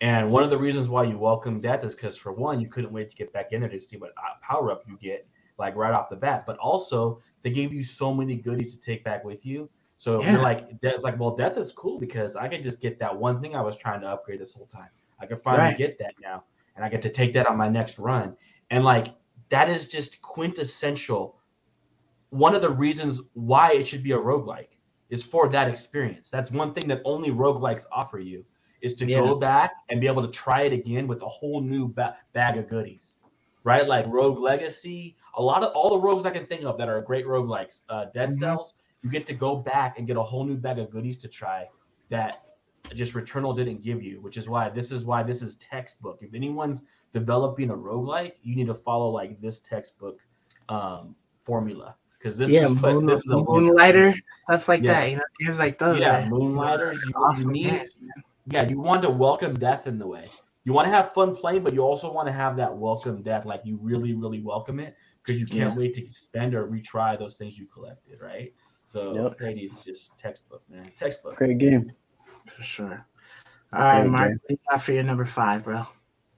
And 0.00 0.30
one 0.30 0.42
of 0.42 0.50
the 0.50 0.58
reasons 0.58 0.88
why 0.88 1.04
you 1.04 1.18
welcomed 1.18 1.62
death 1.62 1.82
is 1.82 1.94
because 1.94 2.16
for 2.16 2.32
one, 2.32 2.60
you 2.60 2.68
couldn't 2.68 2.92
wait 2.92 3.08
to 3.08 3.16
get 3.16 3.32
back 3.32 3.52
in 3.52 3.60
there 3.60 3.70
to 3.70 3.80
see 3.80 3.96
what 3.96 4.10
uh, 4.10 4.34
power 4.42 4.70
up 4.70 4.82
you 4.86 4.98
get, 4.98 5.26
like 5.58 5.74
right 5.74 5.94
off 5.94 6.10
the 6.10 6.16
bat. 6.16 6.44
But 6.46 6.58
also, 6.58 7.20
they 7.42 7.50
gave 7.50 7.72
you 7.72 7.82
so 7.82 8.12
many 8.12 8.36
goodies 8.36 8.76
to 8.76 8.80
take 8.80 9.02
back 9.04 9.24
with 9.24 9.46
you. 9.46 9.70
So 9.96 10.20
Yeah. 10.20 10.32
you're 10.32 10.42
like, 10.42 10.78
death's 10.80 11.02
like, 11.02 11.18
well, 11.18 11.34
death 11.34 11.56
is 11.56 11.72
cool 11.72 11.98
because 11.98 12.36
I 12.36 12.46
could 12.48 12.62
just 12.62 12.80
get 12.80 12.98
that 12.98 13.16
one 13.16 13.40
thing 13.40 13.56
I 13.56 13.62
was 13.62 13.76
trying 13.76 14.02
to 14.02 14.08
upgrade 14.08 14.40
this 14.40 14.52
whole 14.52 14.66
time. 14.66 14.90
I 15.18 15.24
could 15.24 15.42
finally 15.42 15.68
Right. 15.68 15.78
get 15.78 15.98
that 15.98 16.12
now, 16.20 16.44
and 16.76 16.84
I 16.84 16.90
get 16.90 17.00
to 17.02 17.10
take 17.10 17.32
that 17.32 17.46
on 17.46 17.56
my 17.56 17.68
next 17.68 17.98
run. 17.98 18.36
And 18.70 18.84
like 18.84 19.14
that 19.48 19.68
is 19.68 19.88
just 19.88 20.20
quintessential. 20.22 21.38
One 22.30 22.54
of 22.54 22.62
the 22.62 22.70
reasons 22.70 23.20
why 23.34 23.72
it 23.74 23.86
should 23.86 24.02
be 24.02 24.12
a 24.12 24.18
roguelike 24.18 24.78
is 25.10 25.22
for 25.22 25.48
that 25.48 25.68
experience. 25.68 26.30
That's 26.30 26.50
one 26.50 26.74
thing 26.74 26.88
that 26.88 27.00
only 27.04 27.30
roguelikes 27.30 27.86
offer 27.92 28.18
you 28.18 28.44
is 28.82 28.94
to 28.96 29.06
Yeah. 29.06 29.20
go 29.20 29.36
back 29.36 29.72
and 29.88 30.00
be 30.00 30.06
able 30.06 30.22
to 30.22 30.28
try 30.30 30.62
it 30.62 30.72
again 30.72 31.06
with 31.06 31.22
a 31.22 31.28
whole 31.28 31.60
new 31.60 31.88
ba- 31.88 32.16
bag 32.32 32.58
of 32.58 32.68
goodies. 32.68 33.16
Right? 33.64 33.86
Like 33.86 34.06
Rogue 34.06 34.38
Legacy, 34.38 35.16
a 35.34 35.42
lot 35.42 35.64
of 35.64 35.72
all 35.74 35.90
the 35.90 35.98
rogues 35.98 36.24
I 36.24 36.30
can 36.30 36.46
think 36.46 36.64
of 36.64 36.78
that 36.78 36.88
are 36.88 37.00
great 37.02 37.26
roguelikes, 37.26 37.82
uh, 37.88 38.06
Dead 38.14 38.30
Mhm. 38.30 38.34
Cells, 38.38 38.74
you 39.02 39.10
get 39.10 39.26
to 39.26 39.34
go 39.34 39.56
back 39.56 39.98
and 39.98 40.06
get 40.06 40.16
a 40.16 40.22
whole 40.22 40.44
new 40.44 40.56
bag 40.56 40.78
of 40.78 40.90
goodies 40.90 41.18
to 41.18 41.28
try 41.28 41.68
that 42.08 42.42
just 42.94 43.14
Returnal 43.14 43.56
didn't 43.56 43.82
give 43.82 44.02
you, 44.02 44.20
which 44.20 44.36
is 44.36 44.48
why 44.48 44.68
this 44.68 44.92
is 44.92 45.04
why 45.04 45.24
this 45.24 45.42
is 45.42 45.56
textbook. 45.56 46.18
If 46.22 46.34
anyone's 46.34 46.82
developing 47.20 47.70
a 47.70 47.74
roguelike, 47.74 48.32
you 48.42 48.54
need 48.54 48.66
to 48.66 48.74
follow 48.74 49.08
like 49.08 49.40
this 49.40 49.60
textbook 49.60 50.18
um, 50.68 51.16
formula 51.44 51.96
because 52.18 52.36
this 52.36 52.50
yeah, 52.50 52.66
is 52.66 52.78
put, 52.78 52.94
Moon, 52.94 53.06
this 53.06 53.20
is 53.20 53.30
a 53.30 53.36
Moonlighter, 53.36 54.14
stuff 54.42 54.68
like 54.68 54.82
Yeah. 54.82 54.92
that. 54.92 55.10
You 55.10 55.16
know, 55.16 55.22
games 55.40 55.58
like 55.58 55.78
those. 55.78 56.00
Yeah, 56.00 56.24
are 56.24 56.30
Moonlighters. 56.30 57.02
You, 57.02 57.08
you 57.08 57.14
awesome 57.14 57.52
need 57.52 57.72
games, 57.72 58.02
yeah, 58.48 58.68
you 58.68 58.78
want 58.78 59.02
to 59.02 59.10
welcome 59.10 59.54
death 59.54 59.86
in 59.86 59.98
the 59.98 60.06
way. 60.06 60.26
You 60.64 60.72
want 60.72 60.86
to 60.86 60.92
have 60.92 61.12
fun 61.14 61.34
playing, 61.34 61.62
but 61.62 61.72
you 61.72 61.80
also 61.80 62.12
want 62.12 62.26
to 62.28 62.32
have 62.32 62.56
that 62.56 62.76
welcome 62.76 63.22
death, 63.22 63.44
like 63.46 63.62
you 63.64 63.78
really, 63.80 64.12
really 64.14 64.42
welcome 64.42 64.78
it 64.80 64.94
because 65.22 65.40
you 65.40 65.46
can't 65.46 65.76
wait 65.76 65.94
to 65.94 66.06
spend 66.08 66.54
or 66.54 66.66
retry 66.68 67.18
those 67.18 67.36
things 67.36 67.58
you 67.58 67.66
collected, 67.66 68.20
right? 68.20 68.52
So 68.84 69.14
Yep. 69.14 69.40
Hades 69.40 69.72
is 69.72 69.78
just 69.78 70.18
textbook, 70.18 70.62
man. 70.68 70.84
Textbook. 70.96 71.36
Great 71.36 71.58
game. 71.58 71.92
for 72.46 72.62
sure. 72.62 73.06
All 73.72 73.80
right, 73.80 74.00
Great 74.02 74.10
Mark, 74.10 74.28
game. 74.28 74.40
what 74.42 74.50
you 74.50 74.58
got 74.70 74.82
for 74.82 74.92
your 74.92 75.02
number 75.02 75.24
five, 75.24 75.64
bro. 75.64 75.86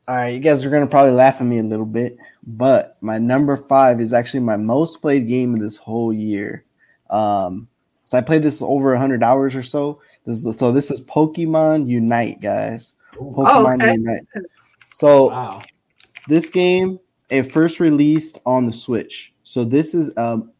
All 0.09 0.15
right, 0.15 0.31
you 0.31 0.41
guys 0.41 0.65
are 0.65 0.71
gonna 0.71 0.87
probably 0.87 1.13
laugh 1.13 1.39
at 1.39 1.47
me 1.47 1.59
a 1.59 1.63
little 1.63 1.85
bit, 1.85 2.17
but 2.43 2.97
my 3.03 3.19
number 3.19 3.57
five 3.57 4.01
is 4.01 4.15
actually 4.15 4.41
my 4.41 4.57
most 4.57 5.03
played 5.03 5.29
game 5.29 5.53
of 5.53 5.61
this 5.61 5.77
whole 5.77 6.15
year. 6.15 6.65
Um, 7.11 7.69
so 8.07 8.17
I 8.17 8.23
played 8.23 8.43
this 8.43 8.63
over 8.63 8.97
hundred 8.97 9.23
hours 9.23 9.55
or 9.55 9.63
so. 9.63 10.01
This 10.25 10.43
is 10.43 10.57
so 10.57 10.73
this 10.73 10.91
is 10.91 11.05
Pokemon 11.05 11.89
Unite, 11.89 12.41
guys. 12.41 12.97
Ooh, 13.17 13.35
Pokemon 13.37 13.83
okay. 13.83 13.93
Unite. 13.93 14.27
So 14.91 15.29
wow. 15.29 15.63
this 16.27 16.49
game 16.49 16.99
it 17.29 17.43
first 17.43 17.79
released 17.79 18.39
on 18.47 18.65
the 18.65 18.73
Switch. 18.73 19.35
So 19.43 19.63
this 19.63 19.93
is 19.93 20.11
um 20.17 20.53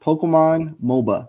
Pokemon 0.00 0.76
MOBA. 0.82 1.28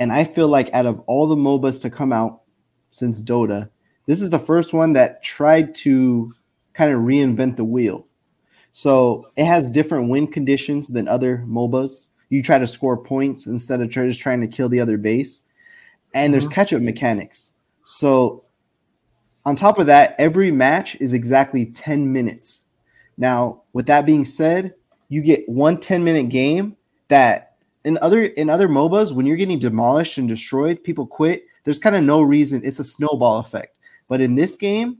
And 0.00 0.12
I 0.12 0.24
feel 0.24 0.48
like 0.48 0.74
out 0.74 0.86
of 0.86 0.98
all 1.06 1.28
the 1.28 1.36
MOBAs 1.36 1.80
to 1.82 1.90
come 1.90 2.12
out 2.12 2.42
since 2.90 3.22
Dota, 3.22 3.70
this 4.06 4.20
is 4.20 4.30
the 4.30 4.40
first 4.40 4.74
one 4.74 4.94
that 4.94 5.22
tried 5.22 5.72
to 5.76 6.32
kind 6.76 6.92
of 6.92 7.00
reinvent 7.00 7.56
the 7.56 7.64
wheel. 7.64 8.06
So 8.70 9.30
it 9.36 9.46
has 9.46 9.70
different 9.70 10.10
win 10.10 10.26
conditions 10.26 10.88
than 10.88 11.08
other 11.08 11.42
MOBAs. 11.48 12.10
You 12.28 12.42
try 12.42 12.58
to 12.58 12.66
score 12.66 12.98
points 12.98 13.46
instead 13.46 13.80
of 13.80 13.88
just 13.88 14.20
trying 14.20 14.42
to 14.42 14.46
kill 14.46 14.68
the 14.68 14.80
other 14.80 14.98
base. 14.98 15.44
And 16.14 16.34
there's 16.34 16.46
Mhm. 16.46 16.52
catch 16.52 16.72
up 16.74 16.82
mechanics. 16.82 17.54
So 17.84 18.44
on 19.46 19.56
top 19.56 19.78
of 19.78 19.86
that, 19.86 20.14
every 20.18 20.50
match 20.50 20.96
is 21.00 21.14
exactly 21.14 21.64
10 21.64 22.12
minutes. 22.12 22.64
Now, 23.16 23.62
with 23.72 23.86
that 23.86 24.04
being 24.04 24.26
said, 24.26 24.74
you 25.08 25.22
get 25.22 25.48
one 25.48 25.78
10 25.78 26.04
minute 26.04 26.28
game 26.28 26.76
that 27.08 27.54
in 27.84 27.96
other 28.02 28.24
in 28.24 28.50
other 28.50 28.68
MOBAs, 28.68 29.14
when 29.14 29.24
you're 29.24 29.36
getting 29.36 29.58
demolished 29.60 30.18
and 30.18 30.28
destroyed, 30.28 30.82
people 30.84 31.06
quit. 31.06 31.44
There's 31.64 31.78
kind 31.78 31.96
of 31.96 32.02
no 32.04 32.20
reason. 32.20 32.60
It's 32.64 32.80
a 32.80 32.84
snowball 32.84 33.38
effect. 33.38 33.74
But 34.08 34.20
in 34.20 34.34
this 34.34 34.56
game, 34.56 34.98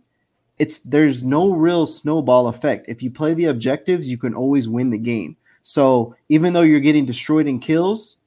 it's 0.59 0.78
there's 0.81 1.23
no 1.23 1.53
real 1.53 1.87
snowball 1.87 2.49
effect. 2.49 2.87
If 2.89 3.03
you 3.03 3.11
play 3.11 3.35
the 3.35 3.47
objectives, 3.47 4.09
you 4.09 4.19
can 4.19 4.35
always 4.35 4.69
win 4.69 4.91
the 4.91 4.99
game. 4.99 5.37
So 5.62 6.15
even 6.28 6.53
though 6.53 6.62
you're 6.62 6.81
getting 6.81 7.07
destroyed 7.07 7.47
in 7.47 7.59
kills, 7.59 8.19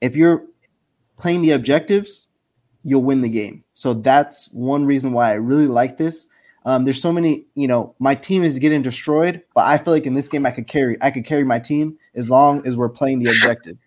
if 0.00 0.14
you're 0.14 0.44
playing 1.18 1.42
the 1.42 1.52
objectives, 1.52 2.28
you'll 2.84 3.02
win 3.02 3.22
the 3.22 3.28
game. 3.28 3.64
So 3.74 3.94
that's 3.94 4.50
one 4.52 4.84
reason 4.84 5.12
why 5.12 5.30
I 5.30 5.34
really 5.34 5.66
like 5.66 5.96
this. 5.96 6.28
Um, 6.64 6.84
there's 6.84 7.00
so 7.00 7.12
many, 7.12 7.46
you 7.54 7.66
know, 7.66 7.94
my 7.98 8.14
team 8.14 8.42
is 8.42 8.58
getting 8.58 8.82
destroyed, 8.82 9.42
but 9.54 9.66
I 9.66 9.78
feel 9.78 9.94
like 9.94 10.06
in 10.06 10.14
this 10.14 10.28
game 10.28 10.44
I 10.44 10.50
could 10.50 10.66
carry, 10.66 10.98
I 11.00 11.10
could 11.10 11.24
carry 11.24 11.44
my 11.44 11.58
team 11.58 11.96
as 12.14 12.28
long 12.28 12.66
as 12.66 12.76
we're 12.76 12.88
playing 12.88 13.20
the 13.20 13.30
objective. 13.30 13.78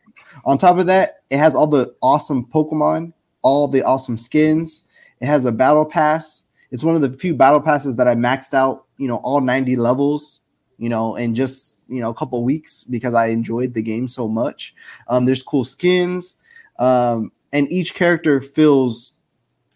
On 0.45 0.57
top 0.57 0.77
of 0.79 0.87
that, 0.87 1.21
it 1.29 1.37
has 1.37 1.55
all 1.55 1.67
the 1.67 1.93
awesome 2.01 2.45
Pokemon, 2.45 3.13
all 3.43 3.67
the 3.67 3.83
awesome 3.83 4.17
skins. 4.17 4.83
It 5.19 5.27
has 5.27 5.45
a 5.45 5.51
battle 5.51 5.85
pass. 5.85 6.43
It's 6.71 6.83
one 6.83 6.95
of 6.95 7.01
the 7.01 7.11
few 7.11 7.35
battle 7.35 7.61
passes 7.61 7.95
that 7.97 8.07
I 8.07 8.15
maxed 8.15 8.53
out, 8.53 8.85
you 8.97 9.07
know, 9.07 9.17
all 9.17 9.41
90 9.41 9.75
levels, 9.75 10.41
you 10.77 10.89
know, 10.89 11.15
in 11.15 11.35
just, 11.35 11.79
you 11.87 12.01
know, 12.01 12.09
a 12.09 12.13
couple 12.13 12.43
weeks 12.43 12.83
because 12.85 13.13
I 13.13 13.27
enjoyed 13.27 13.73
the 13.73 13.81
game 13.81 14.07
so 14.07 14.27
much. 14.27 14.73
Um, 15.07 15.25
there's 15.25 15.43
cool 15.43 15.63
skins. 15.65 16.37
Um, 16.79 17.31
and 17.53 17.71
each 17.71 17.93
character 17.93 18.41
feels 18.41 19.13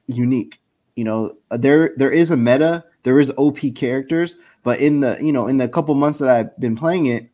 unique. 0.07 0.61
You 0.95 1.03
know, 1.03 1.35
there 1.51 1.93
there 1.97 2.11
is 2.11 2.31
a 2.31 2.37
meta, 2.37 2.85
there 3.03 3.19
is 3.19 3.33
OP 3.37 3.59
characters, 3.75 4.35
but 4.63 4.79
in 4.79 5.01
the 5.01 5.17
you 5.21 5.33
know 5.33 5.47
in 5.47 5.57
the 5.57 5.67
couple 5.67 5.93
months 5.95 6.19
that 6.19 6.29
I've 6.29 6.57
been 6.57 6.77
playing 6.77 7.07
it, 7.07 7.29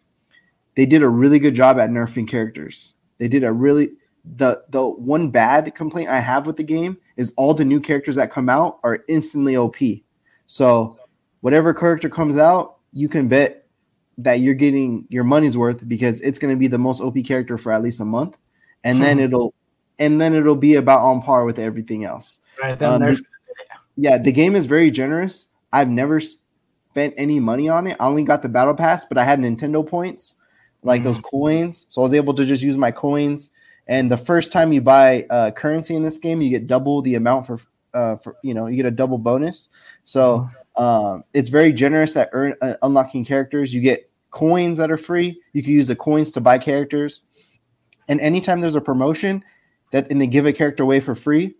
they 0.75 0.87
did 0.87 1.03
a 1.03 1.09
really 1.09 1.37
good 1.37 1.53
job 1.53 1.77
at 1.77 1.91
nerfing 1.91 2.27
characters. 2.27 2.95
They 3.19 3.27
did 3.27 3.43
a 3.43 3.51
really 3.51 3.91
the 4.25 4.63
the 4.69 4.83
one 4.83 5.29
bad 5.29 5.73
complaint 5.75 6.09
I 6.09 6.19
have 6.19 6.47
with 6.47 6.57
the 6.57 6.63
game 6.63 6.97
is 7.21 7.33
all 7.37 7.53
the 7.53 7.63
new 7.63 7.79
characters 7.79 8.15
that 8.17 8.31
come 8.31 8.49
out 8.49 8.79
are 8.83 9.05
instantly 9.07 9.55
OP. 9.55 9.77
So 10.47 10.97
whatever 11.39 11.73
character 11.73 12.09
comes 12.09 12.37
out, 12.37 12.77
you 12.91 13.07
can 13.07 13.29
bet 13.29 13.67
that 14.17 14.41
you're 14.41 14.53
getting 14.53 15.05
your 15.09 15.23
money's 15.23 15.57
worth 15.57 15.87
because 15.87 16.19
it's 16.21 16.37
going 16.37 16.53
to 16.53 16.59
be 16.59 16.67
the 16.67 16.77
most 16.77 16.99
OP 16.99 17.15
character 17.25 17.57
for 17.57 17.71
at 17.71 17.81
least 17.81 18.01
a 18.01 18.05
month, 18.05 18.37
and 18.83 19.01
then 19.01 19.19
it'll 19.19 19.53
and 19.99 20.19
then 20.19 20.33
it'll 20.33 20.55
be 20.55 20.75
about 20.75 21.01
on 21.01 21.21
par 21.21 21.45
with 21.45 21.59
everything 21.59 22.03
else. 22.03 22.39
Right. 22.61 22.81
Um, 22.81 23.01
the- 23.01 23.23
yeah, 23.95 24.17
the 24.17 24.31
game 24.31 24.55
is 24.55 24.65
very 24.65 24.89
generous. 24.89 25.47
I've 25.71 25.89
never 25.89 26.19
spent 26.19 27.13
any 27.17 27.39
money 27.39 27.69
on 27.69 27.87
it. 27.87 27.97
I 27.99 28.07
only 28.07 28.23
got 28.23 28.41
the 28.41 28.49
battle 28.49 28.73
pass, 28.73 29.05
but 29.05 29.17
I 29.17 29.23
had 29.23 29.39
Nintendo 29.39 29.87
points, 29.87 30.35
like 30.83 31.03
those 31.03 31.19
coins. 31.19 31.85
So 31.87 32.01
I 32.01 32.03
was 32.03 32.13
able 32.13 32.33
to 32.33 32.45
just 32.45 32.63
use 32.63 32.77
my 32.77 32.91
coins. 32.91 33.51
And 33.87 34.11
the 34.11 34.17
first 34.17 34.51
time 34.51 34.71
you 34.71 34.81
buy 34.81 35.25
uh, 35.29 35.51
currency 35.51 35.95
in 35.95 36.03
this 36.03 36.17
game, 36.17 36.41
you 36.41 36.49
get 36.49 36.67
double 36.67 37.01
the 37.01 37.15
amount 37.15 37.47
for, 37.47 37.59
uh, 37.93 38.15
for 38.17 38.37
you 38.43 38.53
know, 38.53 38.67
you 38.67 38.77
get 38.77 38.85
a 38.85 38.91
double 38.91 39.17
bonus. 39.17 39.69
So 40.05 40.49
um, 40.75 41.23
it's 41.33 41.49
very 41.49 41.73
generous 41.73 42.15
at 42.15 42.29
earn, 42.31 42.55
uh, 42.61 42.75
unlocking 42.81 43.25
characters. 43.25 43.73
You 43.73 43.81
get 43.81 44.09
coins 44.29 44.77
that 44.77 44.91
are 44.91 44.97
free. 44.97 45.41
You 45.53 45.61
can 45.61 45.73
use 45.73 45.87
the 45.87 45.95
coins 45.95 46.31
to 46.31 46.41
buy 46.41 46.57
characters. 46.57 47.21
And 48.07 48.19
anytime 48.21 48.61
there's 48.61 48.75
a 48.75 48.81
promotion 48.81 49.43
that 49.91 50.09
and 50.09 50.21
they 50.21 50.27
give 50.27 50.45
a 50.45 50.53
character 50.53 50.83
away 50.83 50.99
for 50.99 51.15
free, 51.15 51.55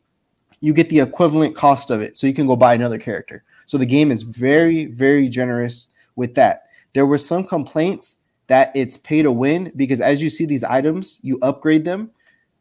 you 0.62 0.74
get 0.74 0.90
the 0.90 1.00
equivalent 1.00 1.56
cost 1.56 1.90
of 1.90 2.02
it. 2.02 2.16
So 2.16 2.28
you 2.28 2.34
can 2.34 2.48
go 2.48 2.56
buy 2.56 2.74
another 2.74 2.98
character. 2.98 3.44
So 3.66 3.78
the 3.78 3.86
game 3.86 4.12
is 4.12 4.24
very, 4.24 4.86
very 4.86 5.28
generous 5.28 5.90
with 6.16 6.36
that. 6.36 6.64
There 6.94 7.06
were 7.06 7.18
some 7.18 7.46
complaints 7.46 8.18
that 8.48 8.72
it's 8.76 8.98
pay 8.98 9.22
to 9.22 9.32
win 9.32 9.72
because 9.76 10.02
as 10.02 10.22
you 10.22 10.30
see 10.30 10.46
these 10.46 10.64
items, 10.64 11.20
you 11.22 11.40
upgrade 11.42 11.86
them. 11.86 12.12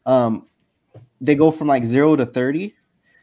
Um, 0.05 0.47
they 1.19 1.35
go 1.35 1.51
from 1.51 1.67
like 1.67 1.85
zero 1.85 2.15
to 2.15 2.25
30. 2.25 2.73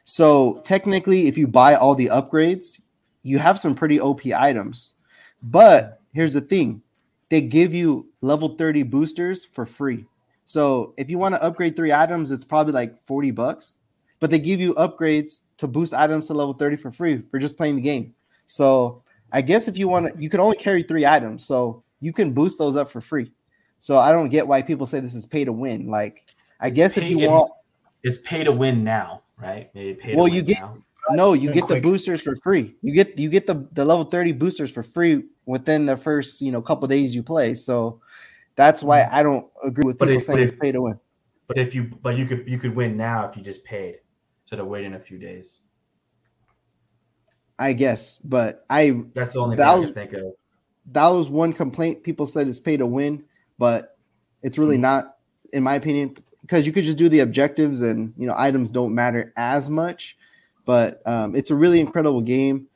So 0.05 0.61
technically, 0.65 1.29
if 1.29 1.37
you 1.37 1.47
buy 1.47 1.75
all 1.75 1.95
the 1.95 2.07
upgrades, 2.07 2.81
you 3.23 3.39
have 3.39 3.59
some 3.59 3.75
pretty 3.75 4.01
OP 4.01 4.27
items. 4.27 4.95
But 5.43 6.01
here's 6.13 6.35
the 6.35 6.41
thing 6.41 6.83
they 7.29 7.41
give 7.41 7.75
you 7.75 8.09
level 8.21 8.57
30 8.57 8.85
boosters 8.85 9.45
for 9.45 9.67
free. 9.67 10.07
So 10.47 10.95
if 10.97 11.11
you 11.11 11.19
want 11.19 11.35
to 11.35 11.43
upgrade 11.43 11.77
three 11.77 11.93
items, 11.93 12.31
it's 12.31 12.45
probably 12.45 12.73
like 12.73 12.99
40 13.05 13.33
bucks. 13.33 13.81
But 14.21 14.31
they 14.31 14.39
give 14.39 14.61
you 14.61 14.75
upgrades 14.75 15.43
to 15.59 15.69
boost 15.69 15.95
items 15.95 16.27
to 16.27 16.35
level 16.35 16.55
30 16.55 16.77
for 16.77 16.91
free 16.91 17.21
for 17.21 17.39
just 17.39 17.57
playing 17.57 17.77
the 17.77 17.83
game. 17.83 18.15
So 18.47 19.03
I 19.31 19.43
guess 19.43 19.69
if 19.69 19.77
you 19.77 19.89
want 19.89 20.15
to, 20.15 20.23
you 20.23 20.31
can 20.31 20.41
only 20.41 20.57
carry 20.57 20.83
three 20.83 21.07
items. 21.07 21.45
So 21.45 21.85
you 22.01 22.13
can 22.13 22.33
boost 22.33 22.59
those 22.59 22.77
up 22.77 22.89
for 22.89 23.01
free. 23.01 23.33
So 23.81 23.99
I 23.99 24.13
don't 24.13 24.29
get 24.29 24.47
why 24.47 24.63
people 24.63 24.87
say 24.87 25.01
this 25.01 25.15
is 25.15 25.27
pay 25.27 25.45
to 25.45 25.53
win. 25.53 25.89
Like, 25.89 26.25
I 26.61 26.71
guess 26.71 26.97
if 26.97 27.09
you 27.09 27.19
it's- 27.19 27.31
want, 27.31 27.53
It's 28.03 28.19
pay 28.19 28.45
to 28.45 28.53
win 28.53 28.85
now, 28.85 29.23
right? 29.37 29.71
Maybe 29.75 29.95
pay 29.95 30.11
to 30.13 30.17
Well, 30.17 30.25
win 30.27 30.35
you 30.35 30.43
get- 30.43 30.61
now. 30.61 30.79
no, 31.11 31.33
you 31.33 31.51
Real 31.51 31.67
get 31.67 31.69
the 31.69 31.81
boosters 31.81 32.23
for 32.23 32.37
free. 32.37 32.77
You 32.83 32.93
get 32.95 33.19
you 33.19 33.29
get 33.29 33.47
the, 33.47 33.67
the 33.73 33.85
level 33.85 34.05
30 34.05 34.33
boosters 34.33 34.71
for 34.71 34.83
free 34.83 35.25
within 35.47 35.87
the 35.87 35.97
first, 35.97 36.41
you 36.41 36.53
know, 36.53 36.61
couple 36.63 36.87
days 36.89 37.15
you 37.15 37.23
play. 37.23 37.55
So 37.55 38.01
that's 38.57 38.83
why 38.83 39.01
mm-hmm. 39.01 39.15
I 39.15 39.23
don't 39.23 39.47
agree 39.65 39.85
with 39.87 39.99
But 39.99 40.07
people 40.07 40.17
if- 40.19 40.25
saying 40.25 40.37
but 40.39 40.43
it's 40.43 40.53
pay 40.53 40.73
to 40.73 40.83
win. 40.83 40.99
But 41.49 41.59
if 41.59 41.75
you 41.75 41.85
but 42.03 42.17
you 42.19 42.27
could 42.27 42.47
you 42.49 42.59
could 42.59 42.75
win 42.77 42.97
now 42.97 43.27
if 43.29 43.37
you 43.37 43.43
just 43.43 43.65
paid 43.65 44.01
instead 44.45 44.61
of 44.61 44.67
waiting 44.67 44.95
a 44.95 45.01
few 45.01 45.19
days. 45.19 45.61
I 47.59 47.73
guess, 47.73 48.19
but 48.19 48.65
I 48.71 49.03
That's 49.15 49.33
the 49.33 49.41
only 49.41 49.57
That 49.57 49.65
thing 49.65 49.73
I 49.73 49.79
was- 49.79 49.87
can 49.87 49.95
think 49.95 50.13
of. 50.13 50.33
That 50.93 51.09
was 51.09 51.29
one 51.29 51.53
complaint 51.53 52.03
people 52.03 52.27
said 52.27 52.49
it's 52.49 52.61
pay 52.61 52.77
to 52.77 52.87
win, 52.87 53.25
but 53.59 53.97
it's 54.43 54.59
really 54.59 54.77
Mhm. 54.79 54.83
not, 54.83 55.17
in 55.53 55.63
my 55.63 55.75
opinion, 55.75 56.15
because 56.43 56.67
you 56.67 56.73
could 56.73 56.85
just 56.85 56.99
do 56.99 57.09
the 57.09 57.21
objectives 57.21 57.81
and 57.83 58.15
you 58.17 58.27
know 58.27 58.35
items 58.37 58.71
don't 58.71 58.95
matter 58.95 59.33
as 59.37 59.69
much. 59.69 60.17
But 60.65 61.03
um, 61.07 61.35
it's 61.35 61.51
a 61.51 61.55
really 61.55 61.81
incredible 61.81 62.21
game. 62.21 62.67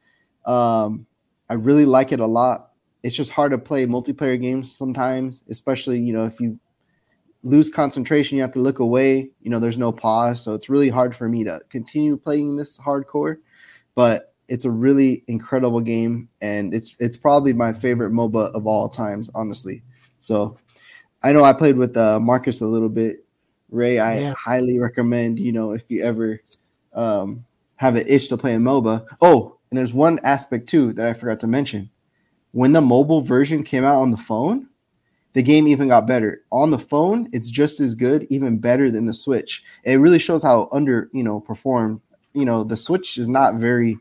Um, 0.47 1.07
I 1.49 1.55
really 1.55 1.85
like 1.87 2.13
it 2.13 2.21
a 2.21 2.27
lot. 2.27 2.71
It's 3.03 3.15
just 3.15 3.31
hard 3.31 3.53
to 3.53 3.59
play 3.59 3.87
multiplayer 3.87 4.41
games 4.41 4.75
sometimes, 4.75 5.45
especially 5.49 6.01
you 6.01 6.13
know 6.13 6.25
if 6.25 6.41
you 6.41 6.59
lose 7.45 7.71
concentration, 7.71 8.37
you 8.37 8.43
have 8.43 8.53
to 8.53 8.61
look 8.61 8.79
away. 8.79 9.31
You 9.41 9.51
know, 9.51 9.59
there's 9.59 9.79
no 9.79 9.93
pause, 9.93 10.41
so 10.41 10.55
it's 10.55 10.69
really 10.69 10.89
hard 10.89 11.15
for 11.15 11.29
me 11.29 11.45
to 11.45 11.61
continue 11.71 12.17
playing 12.17 12.57
this 12.57 12.79
hardcore. 12.79 13.39
But 13.95 14.32
it's 14.53 14.67
a 14.67 14.71
really 14.71 15.25
incredible 15.29 15.81
game, 15.81 16.29
and 16.43 16.75
it's 16.75 16.95
it's 16.99 17.17
probably 17.17 17.55
my 17.55 17.73
favorite 17.73 18.13
MOBA 18.13 18.53
of 18.55 18.67
all 18.67 18.87
times, 18.87 19.31
honestly. 19.35 19.83
So 20.19 20.59
I 21.23 21.33
know 21.33 21.43
I 21.43 21.55
played 21.55 21.79
with 21.79 21.97
uh, 21.97 22.21
Marcus 22.21 22.61
a 22.61 22.67
little 22.67 22.91
bit. 22.91 23.25
Ray, 23.71 23.99
I 23.99 24.21
Yeah. 24.21 24.35
highly 24.35 24.79
recommend. 24.79 25.39
You 25.39 25.53
know, 25.53 25.73
if 25.73 25.91
you 25.91 26.03
ever 26.05 26.39
um, 26.93 27.47
have 27.77 27.97
an 27.97 28.05
itch 28.07 28.29
to 28.29 28.37
play 28.37 28.55
a 28.55 28.59
MOBA. 28.59 29.07
Oh, 29.23 29.57
and 29.71 29.79
there's 29.79 29.95
one 29.95 30.21
aspect 30.23 30.69
too 30.69 30.93
that 30.93 31.07
I 31.07 31.15
forgot 31.15 31.41
to 31.41 31.47
mention. 31.47 31.89
When 32.51 32.73
the 32.75 32.83
mobile 32.83 33.23
version 33.23 33.63
came 33.63 33.85
out 33.85 34.03
on 34.03 34.11
the 34.11 34.19
phone, 34.19 34.69
the 35.33 35.43
game 35.43 35.67
even 35.67 35.89
got 35.89 36.07
better. 36.07 36.43
On 36.53 36.71
the 36.71 36.79
phone, 36.79 37.31
it's 37.33 37.51
just 37.51 37.81
as 37.81 37.95
good, 37.95 38.27
even 38.29 38.59
better 38.59 38.91
than 38.91 39.07
the 39.07 39.15
Switch. 39.15 39.63
It 39.85 39.95
really 39.95 40.19
shows 40.19 40.43
how 40.43 40.69
under, 40.73 41.09
you 41.15 41.23
know, 41.23 41.41
performed. 41.41 42.03
You 42.35 42.45
know, 42.45 42.65
the 42.65 42.77
Switch 42.77 43.17
is 43.17 43.31
not 43.31 43.55
very, 43.55 43.97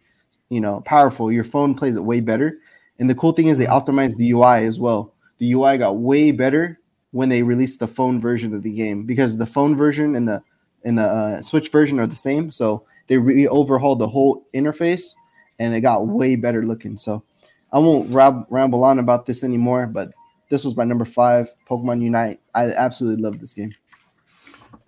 you 0.52 0.60
know, 0.60 0.82
powerful. 0.82 1.32
Your 1.32 1.46
phone 1.46 1.74
plays 1.74 1.96
it 1.96 2.04
way 2.04 2.20
better. 2.20 2.60
And 3.00 3.10
the 3.10 3.16
cool 3.16 3.32
thing 3.32 3.48
is 3.48 3.58
they 3.58 3.66
optimized 3.66 4.18
the 4.18 4.30
UI 4.32 4.66
as 4.66 4.80
well. 4.80 5.14
The 5.38 5.54
UI 5.54 5.78
got 5.78 5.98
way 5.98 6.32
better 6.32 6.80
when 7.12 7.30
they 7.30 7.42
released 7.42 7.80
the 7.80 7.88
phone 7.88 8.20
version 8.20 8.54
of 8.54 8.62
the 8.62 8.72
game 8.72 9.06
because 9.06 9.38
the 9.38 9.46
phone 9.46 9.76
version 9.76 10.16
and 10.16 10.28
the 10.28 10.44
and 10.84 10.98
the 10.98 11.04
uh, 11.04 11.42
Switch 11.42 11.70
version 11.70 12.00
are 12.00 12.08
the 12.08 12.16
same. 12.16 12.52
So 12.52 12.86
they 13.08 13.18
re 13.18 13.48
overhauled 13.48 14.00
the 14.00 14.08
whole 14.08 14.46
interface 14.54 15.16
and 15.58 15.74
it 15.74 15.82
got 15.82 16.08
way 16.08 16.36
better 16.36 16.64
looking. 16.64 16.98
So 16.98 17.24
I 17.72 17.80
won't 17.80 18.14
rab- 18.14 18.46
ramble 18.50 18.84
on 18.84 19.00
about 19.00 19.26
this 19.26 19.44
anymore, 19.44 19.88
but 19.88 20.12
this 20.50 20.66
was 20.66 20.76
my 20.76 20.84
number 20.84 21.06
five, 21.06 21.50
Pokemon 21.70 22.02
Unite. 22.02 22.42
I 22.54 22.74
absolutely 22.74 23.24
love 23.24 23.40
this 23.40 23.54
game. 23.54 23.74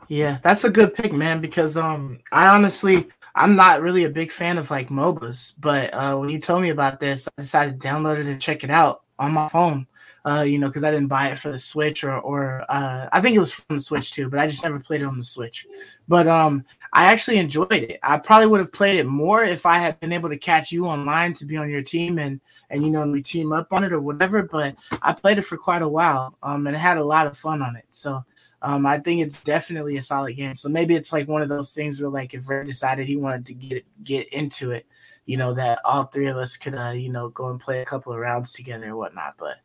Yeah, 0.09 0.39
that's 0.43 0.65
a 0.65 0.69
good 0.69 0.93
pick, 0.93 1.13
man. 1.13 1.39
Because 1.39 1.77
um, 1.77 2.19
I 2.33 2.47
honestly, 2.47 3.07
I'm 3.35 3.55
not 3.55 3.81
really 3.81 4.03
a 4.03 4.09
big 4.09 4.31
fan 4.31 4.57
of 4.57 4.69
like 4.69 4.89
MOBAs, 4.89 5.53
but 5.59 5.93
uh, 5.93 6.15
when 6.17 6.29
you 6.29 6.39
told 6.39 6.61
me 6.61 6.69
about 6.69 6.99
this, 6.99 7.27
I 7.37 7.41
decided 7.41 7.79
to 7.79 7.87
download 7.87 8.19
it 8.19 8.27
and 8.27 8.41
check 8.41 8.63
it 8.63 8.69
out 8.69 9.01
on 9.17 9.33
my 9.33 9.47
phone. 9.47 9.87
Uh, 10.25 10.41
you 10.41 10.57
know, 10.57 10.67
because 10.67 10.85
I 10.85 10.91
didn't 10.91 11.09
buy 11.09 11.29
it 11.29 11.37
for 11.37 11.51
the 11.51 11.59
Switch 11.59 12.05
or 12.05 12.17
or 12.17 12.63
uh, 12.69 13.09
I 13.11 13.19
think 13.19 13.35
it 13.35 13.39
was 13.39 13.51
from 13.51 13.75
the 13.75 13.81
Switch 13.81 14.11
too, 14.11 14.29
but 14.29 14.39
I 14.39 14.47
just 14.47 14.63
never 14.63 14.79
played 14.79 15.01
it 15.01 15.05
on 15.05 15.17
the 15.17 15.23
Switch. 15.23 15.67
But 16.07 16.29
um, 16.29 16.63
I 16.93 17.11
actually 17.11 17.37
enjoyed 17.37 17.73
it. 17.73 17.99
I 18.03 18.17
probably 18.17 18.47
would 18.47 18.61
have 18.61 18.71
played 18.71 18.99
it 18.99 19.05
more 19.05 19.43
if 19.43 19.65
I 19.65 19.79
had 19.79 19.99
been 19.99 20.13
able 20.13 20.29
to 20.29 20.37
catch 20.37 20.71
you 20.71 20.85
online 20.85 21.33
to 21.33 21.45
be 21.45 21.57
on 21.57 21.69
your 21.69 21.81
team 21.81 22.19
and 22.19 22.39
and 22.69 22.85
you 22.85 22.91
know 22.91 23.05
we 23.05 23.21
team 23.21 23.51
up 23.51 23.67
on 23.73 23.83
it 23.83 23.91
or 23.91 23.99
whatever. 23.99 24.43
But 24.43 24.77
I 25.01 25.11
played 25.11 25.39
it 25.39 25.41
for 25.41 25.57
quite 25.57 25.81
a 25.81 25.89
while, 25.89 26.37
um, 26.41 26.67
and 26.67 26.75
had 26.75 26.97
a 26.97 27.03
lot 27.03 27.27
of 27.27 27.37
fun 27.37 27.61
on 27.61 27.75
it. 27.75 27.85
So 27.89 28.23
um, 28.63 28.85
I 28.85 28.97
think 28.97 29.21
it's 29.21 29.43
definitely 29.43 29.97
a 29.97 30.01
solid 30.01 30.35
game. 30.35 30.55
So 30.55 30.69
maybe 30.69 30.95
it's 30.95 31.11
like 31.11 31.27
one 31.27 31.41
of 31.41 31.49
those 31.49 31.73
things 31.73 32.01
where, 32.01 32.09
like, 32.09 32.33
if 32.33 32.49
Ray 32.49 32.63
decided 32.63 33.05
he 33.05 33.17
wanted 33.17 33.45
to 33.47 33.53
get 33.53 33.85
get 34.03 34.27
into 34.29 34.71
it, 34.71 34.87
you 35.25 35.35
know, 35.35 35.53
that 35.53 35.79
all 35.83 36.05
three 36.05 36.27
of 36.27 36.37
us 36.37 36.55
could, 36.55 36.73
uh, 36.73 36.91
you 36.91 37.11
know, 37.11 37.27
go 37.29 37.49
and 37.49 37.59
play 37.59 37.81
a 37.81 37.85
couple 37.85 38.13
of 38.13 38.19
rounds 38.19 38.53
together 38.53 38.89
or 38.89 38.95
whatnot. 38.95 39.35
But 39.37 39.57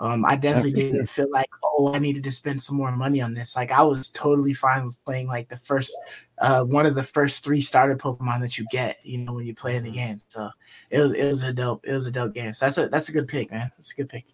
um, 0.00 0.24
I 0.24 0.36
definitely 0.36 0.72
didn't 0.72 1.06
feel 1.06 1.30
like, 1.30 1.50
oh, 1.62 1.92
I 1.94 1.98
needed 1.98 2.24
to 2.24 2.32
spend 2.32 2.62
some 2.62 2.76
more 2.76 2.92
money 2.92 3.20
on 3.20 3.34
this. 3.34 3.56
Like, 3.56 3.70
I 3.70 3.82
was 3.82 4.08
totally 4.08 4.54
fine 4.54 4.84
with 4.84 5.02
playing 5.04 5.26
like 5.26 5.48
the 5.48 5.56
first, 5.56 5.94
uh, 6.38 6.64
one 6.64 6.86
of 6.86 6.94
the 6.94 7.02
first 7.02 7.44
three 7.44 7.60
starter 7.60 7.96
Pokemon 7.96 8.40
that 8.40 8.56
you 8.56 8.66
get, 8.70 8.98
you 9.02 9.18
know, 9.18 9.34
when 9.34 9.46
you 9.46 9.54
play 9.54 9.76
in 9.76 9.84
the 9.84 9.90
game. 9.90 10.22
So 10.28 10.50
it 10.88 10.98
was 10.98 11.12
it 11.12 11.26
was 11.26 11.42
a 11.42 11.52
dope 11.52 11.84
it 11.86 11.92
was 11.92 12.06
a 12.06 12.10
dope 12.10 12.32
game. 12.32 12.54
So 12.54 12.66
that's 12.66 12.78
a 12.78 12.88
that's 12.88 13.08
a 13.10 13.12
good 13.12 13.28
pick, 13.28 13.50
man. 13.50 13.70
That's 13.76 13.92
a 13.92 13.96
good 13.96 14.08
pick. 14.08 14.24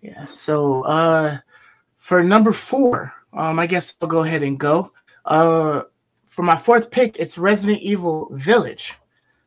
Yeah. 0.00 0.26
So 0.26 0.82
uh 0.82 1.38
for 2.02 2.20
number 2.20 2.52
four, 2.52 3.14
um, 3.32 3.60
I 3.60 3.68
guess 3.68 3.94
I'll 4.02 4.08
go 4.08 4.24
ahead 4.24 4.42
and 4.42 4.58
go. 4.58 4.90
Uh, 5.24 5.82
for 6.28 6.42
my 6.42 6.56
fourth 6.56 6.90
pick, 6.90 7.16
it's 7.16 7.38
Resident 7.38 7.80
Evil 7.80 8.28
Village. 8.32 8.94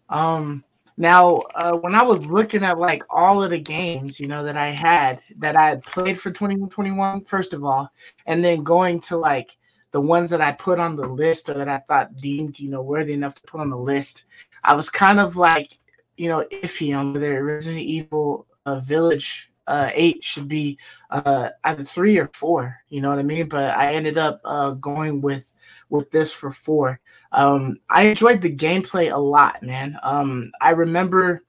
Um, 0.08 0.64
now, 0.96 1.40
uh, 1.54 1.74
when 1.74 1.96
I 1.96 2.02
was 2.02 2.26
looking 2.26 2.64
at 2.64 2.80
like 2.80 3.04
all 3.10 3.44
of 3.44 3.50
the 3.50 3.60
games, 3.60 4.22
you 4.22 4.28
know, 4.30 4.42
that 4.46 4.56
I 4.56 4.70
had 4.70 5.22
that 5.40 5.58
I 5.58 5.68
had 5.68 5.84
played 5.84 6.18
for 6.18 6.32
2021, 6.32 7.26
first 7.26 7.54
of 7.54 7.66
all, 7.66 7.92
and 8.26 8.42
then 8.42 8.64
going 8.64 9.02
to 9.02 9.18
like 9.18 9.58
the 9.92 10.00
ones 10.00 10.30
that 10.30 10.40
I 10.40 10.54
put 10.54 10.80
on 10.80 10.96
the 10.96 11.08
list 11.08 11.50
or 11.50 11.56
that 11.56 11.68
I 11.68 11.80
thought 11.80 12.16
deemed, 12.16 12.58
you 12.58 12.70
know, 12.70 12.82
worthy 12.82 13.12
enough 13.12 13.36
to 13.36 13.44
put 13.44 13.60
on 13.60 13.70
the 13.70 13.78
list, 13.78 14.24
I 14.64 14.76
was 14.76 14.90
kind 14.90 15.20
of 15.20 15.36
like, 15.36 15.78
you 16.16 16.30
know, 16.30 16.46
iffy 16.54 16.98
on 16.98 17.12
whether 17.12 17.44
Resident 17.44 17.84
Evil 17.84 18.48
uh, 18.66 18.80
Village 18.80 19.52
uh, 19.68 19.90
8 19.94 20.24
should 20.24 20.48
be 20.48 20.78
uh, 21.10 21.50
either 21.64 21.84
three 21.84 22.18
or 22.18 22.30
four, 22.34 22.78
you 22.90 23.02
know 23.02 23.10
what 23.10 23.20
I 23.20 23.24
mean? 23.24 23.48
But 23.48 23.78
I 23.78 23.94
ended 23.94 24.18
up 24.18 24.42
uh, 24.46 24.72
going 24.72 25.22
with 25.22 25.52
with 25.90 26.12
this 26.12 26.34
for 26.34 26.52
four. 26.52 27.00
Um, 27.32 27.78
I 27.90 28.04
enjoyed 28.04 28.42
the 28.42 28.56
gameplay 28.56 29.12
a 29.12 29.20
lot, 29.20 29.62
man. 29.62 29.98
Um, 30.04 30.52
I 30.62 30.72
remember 30.72 31.44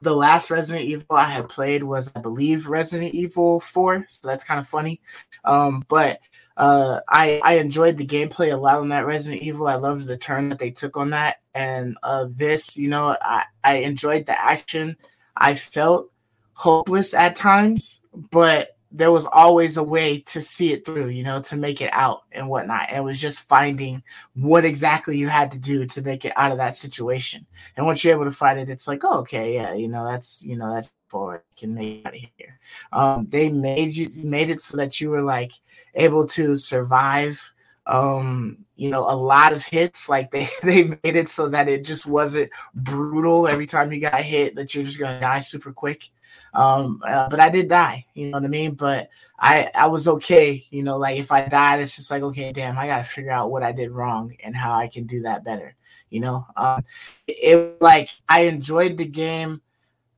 the 0.00 0.14
last 0.14 0.50
Resident 0.50 0.86
Evil 0.86 1.16
I 1.16 1.24
had 1.24 1.48
played 1.48 1.82
was, 1.82 2.12
I 2.14 2.20
believe, 2.20 2.68
Resident 2.68 3.14
Evil 3.14 3.60
4. 3.60 4.06
So 4.08 4.28
that's 4.28 4.44
kind 4.44 4.60
of 4.60 4.68
funny. 4.68 5.00
Um, 5.44 5.84
but 5.88 6.20
uh, 6.56 7.00
I, 7.08 7.40
I 7.44 7.54
enjoyed 7.54 7.96
the 7.96 8.06
gameplay 8.06 8.52
a 8.52 8.56
lot 8.56 8.78
on 8.78 8.88
that 8.90 9.06
Resident 9.06 9.42
Evil. 9.42 9.66
I 9.66 9.74
loved 9.74 10.06
the 10.06 10.18
turn 10.18 10.48
that 10.50 10.58
they 10.58 10.70
took 10.70 10.96
on 10.96 11.10
that. 11.10 11.38
And 11.54 11.96
uh, 12.02 12.26
this, 12.30 12.76
you 12.76 12.88
know, 12.88 13.16
I, 13.20 13.44
I 13.64 13.76
enjoyed 13.76 14.26
the 14.26 14.40
action. 14.40 14.96
I 15.36 15.54
felt 15.54 16.10
hopeless 16.58 17.14
at 17.14 17.36
times, 17.36 18.02
but 18.12 18.76
there 18.90 19.12
was 19.12 19.26
always 19.26 19.76
a 19.76 19.82
way 19.82 20.18
to 20.18 20.40
see 20.40 20.72
it 20.72 20.84
through, 20.84 21.06
you 21.06 21.22
know, 21.22 21.40
to 21.40 21.56
make 21.56 21.80
it 21.80 21.90
out 21.92 22.22
and 22.32 22.48
whatnot. 22.48 22.86
And 22.88 22.98
it 22.98 23.04
was 23.04 23.20
just 23.20 23.46
finding 23.46 24.02
what 24.34 24.64
exactly 24.64 25.16
you 25.16 25.28
had 25.28 25.52
to 25.52 25.58
do 25.60 25.86
to 25.86 26.02
make 26.02 26.24
it 26.24 26.32
out 26.34 26.50
of 26.50 26.58
that 26.58 26.74
situation. 26.74 27.46
And 27.76 27.86
once 27.86 28.02
you're 28.02 28.14
able 28.14 28.24
to 28.24 28.32
find 28.32 28.58
it, 28.58 28.70
it's 28.70 28.88
like, 28.88 29.04
oh, 29.04 29.20
okay, 29.20 29.54
yeah, 29.54 29.72
you 29.74 29.86
know, 29.86 30.04
that's 30.04 30.44
you 30.44 30.56
know, 30.56 30.74
that's 30.74 30.90
forward, 31.06 31.42
can 31.56 31.74
make 31.74 32.00
it 32.00 32.06
out 32.06 32.14
of 32.14 32.20
here. 32.36 32.58
Um, 32.92 33.26
they 33.28 33.50
made 33.50 33.94
you 33.94 34.08
made 34.24 34.50
it 34.50 34.60
so 34.60 34.78
that 34.78 35.00
you 35.00 35.10
were 35.10 35.22
like 35.22 35.52
able 35.94 36.26
to 36.26 36.56
survive 36.56 37.52
um 37.86 38.58
you 38.76 38.90
know 38.90 39.00
a 39.00 39.16
lot 39.16 39.54
of 39.54 39.64
hits 39.64 40.10
like 40.10 40.30
they 40.30 40.46
they 40.62 40.82
made 40.82 41.16
it 41.16 41.26
so 41.26 41.48
that 41.48 41.70
it 41.70 41.86
just 41.86 42.04
wasn't 42.04 42.50
brutal 42.74 43.48
every 43.48 43.64
time 43.64 43.90
you 43.90 43.98
got 43.98 44.20
hit 44.20 44.56
that 44.56 44.74
you're 44.74 44.84
just 44.84 44.98
gonna 44.98 45.18
die 45.18 45.38
super 45.38 45.72
quick 45.72 46.10
um, 46.58 47.00
uh, 47.06 47.28
but 47.28 47.38
I 47.38 47.50
did 47.50 47.68
die, 47.68 48.04
you 48.14 48.26
know 48.26 48.32
what 48.32 48.44
I 48.44 48.48
mean? 48.48 48.74
But 48.74 49.10
I 49.38 49.70
I 49.76 49.86
was 49.86 50.08
okay, 50.08 50.64
you 50.70 50.82
know, 50.82 50.96
like 50.96 51.16
if 51.16 51.30
I 51.30 51.46
died, 51.46 51.80
it's 51.80 51.94
just 51.94 52.10
like, 52.10 52.24
okay, 52.24 52.52
damn, 52.52 52.76
I 52.76 52.88
gotta 52.88 53.04
figure 53.04 53.30
out 53.30 53.52
what 53.52 53.62
I 53.62 53.70
did 53.70 53.92
wrong 53.92 54.34
and 54.42 54.56
how 54.56 54.72
I 54.72 54.88
can 54.88 55.06
do 55.06 55.22
that 55.22 55.44
better, 55.44 55.76
you 56.10 56.18
know. 56.18 56.44
Um 56.56 56.84
it, 57.28 57.80
like 57.80 58.10
I 58.28 58.40
enjoyed 58.40 58.96
the 58.98 59.06
game 59.06 59.60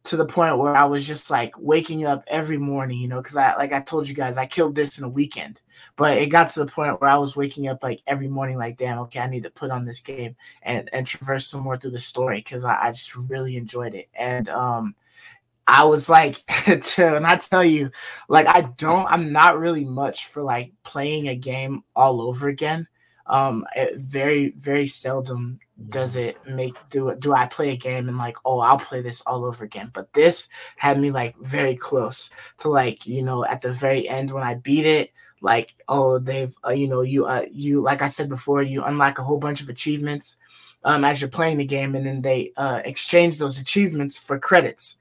to 0.04 0.16
the 0.16 0.24
point 0.24 0.56
where 0.56 0.74
I 0.74 0.86
was 0.86 1.06
just 1.06 1.30
like 1.30 1.54
waking 1.58 2.06
up 2.06 2.24
every 2.26 2.56
morning, 2.56 2.98
you 2.98 3.08
know, 3.08 3.18
because 3.20 3.36
I 3.36 3.54
like 3.56 3.74
I 3.74 3.80
told 3.80 4.08
you 4.08 4.14
guys 4.14 4.38
I 4.38 4.46
killed 4.46 4.74
this 4.74 4.96
in 4.96 5.04
a 5.04 5.10
weekend, 5.10 5.60
but 5.96 6.16
it 6.16 6.28
got 6.28 6.48
to 6.52 6.60
the 6.60 6.72
point 6.72 7.02
where 7.02 7.10
I 7.10 7.18
was 7.18 7.36
waking 7.36 7.68
up 7.68 7.82
like 7.82 8.00
every 8.06 8.28
morning, 8.28 8.56
like 8.56 8.78
damn, 8.78 8.98
okay, 9.00 9.20
I 9.20 9.26
need 9.28 9.42
to 9.42 9.50
put 9.50 9.70
on 9.70 9.84
this 9.84 10.00
game 10.00 10.36
and 10.62 10.88
and 10.94 11.06
traverse 11.06 11.48
some 11.48 11.60
more 11.60 11.76
through 11.76 11.90
the 11.90 12.00
story 12.00 12.38
because 12.38 12.64
I, 12.64 12.86
I 12.86 12.92
just 12.92 13.14
really 13.14 13.58
enjoyed 13.58 13.94
it. 13.94 14.08
And 14.14 14.48
um 14.48 14.94
I 15.70 15.84
was 15.84 16.08
like, 16.08 16.42
and 16.66 17.26
I 17.26 17.36
tell 17.36 17.64
you, 17.64 17.90
like, 18.28 18.48
I 18.48 18.62
don't, 18.62 19.06
I'm 19.06 19.32
not 19.32 19.58
really 19.58 19.84
much 19.84 20.26
for 20.26 20.42
like 20.42 20.72
playing 20.82 21.28
a 21.28 21.36
game 21.36 21.84
all 21.94 22.20
over 22.20 22.48
again. 22.48 22.88
Um, 23.26 23.64
very, 23.94 24.50
very 24.56 24.88
seldom 24.88 25.60
does 25.88 26.16
it 26.16 26.36
make 26.46 26.74
do 26.90 27.14
do 27.16 27.32
I 27.32 27.46
play 27.46 27.70
a 27.70 27.76
game 27.76 28.08
and 28.08 28.18
like, 28.18 28.36
oh, 28.44 28.58
I'll 28.58 28.78
play 28.78 29.00
this 29.00 29.22
all 29.22 29.44
over 29.44 29.64
again. 29.64 29.92
But 29.94 30.12
this 30.12 30.48
had 30.76 30.98
me 30.98 31.12
like 31.12 31.38
very 31.38 31.76
close 31.76 32.30
to 32.58 32.68
like, 32.68 33.06
you 33.06 33.22
know, 33.22 33.44
at 33.44 33.62
the 33.62 33.70
very 33.70 34.08
end 34.08 34.32
when 34.32 34.42
I 34.42 34.54
beat 34.54 34.84
it, 34.84 35.12
like, 35.40 35.72
oh, 35.86 36.18
they've, 36.18 36.54
uh, 36.66 36.72
you 36.72 36.88
know, 36.88 37.02
you, 37.02 37.26
uh, 37.26 37.46
you, 37.50 37.80
like 37.80 38.02
I 38.02 38.08
said 38.08 38.28
before, 38.28 38.62
you 38.62 38.82
unlock 38.82 39.20
a 39.20 39.22
whole 39.22 39.38
bunch 39.38 39.60
of 39.60 39.68
achievements 39.68 40.36
um, 40.82 41.04
as 41.04 41.20
you're 41.20 41.30
playing 41.30 41.58
the 41.58 41.64
game, 41.64 41.94
and 41.94 42.04
then 42.04 42.22
they 42.22 42.52
uh, 42.56 42.82
exchange 42.84 43.38
those 43.38 43.58
achievements 43.58 44.18
for 44.18 44.38
credits 44.38 44.96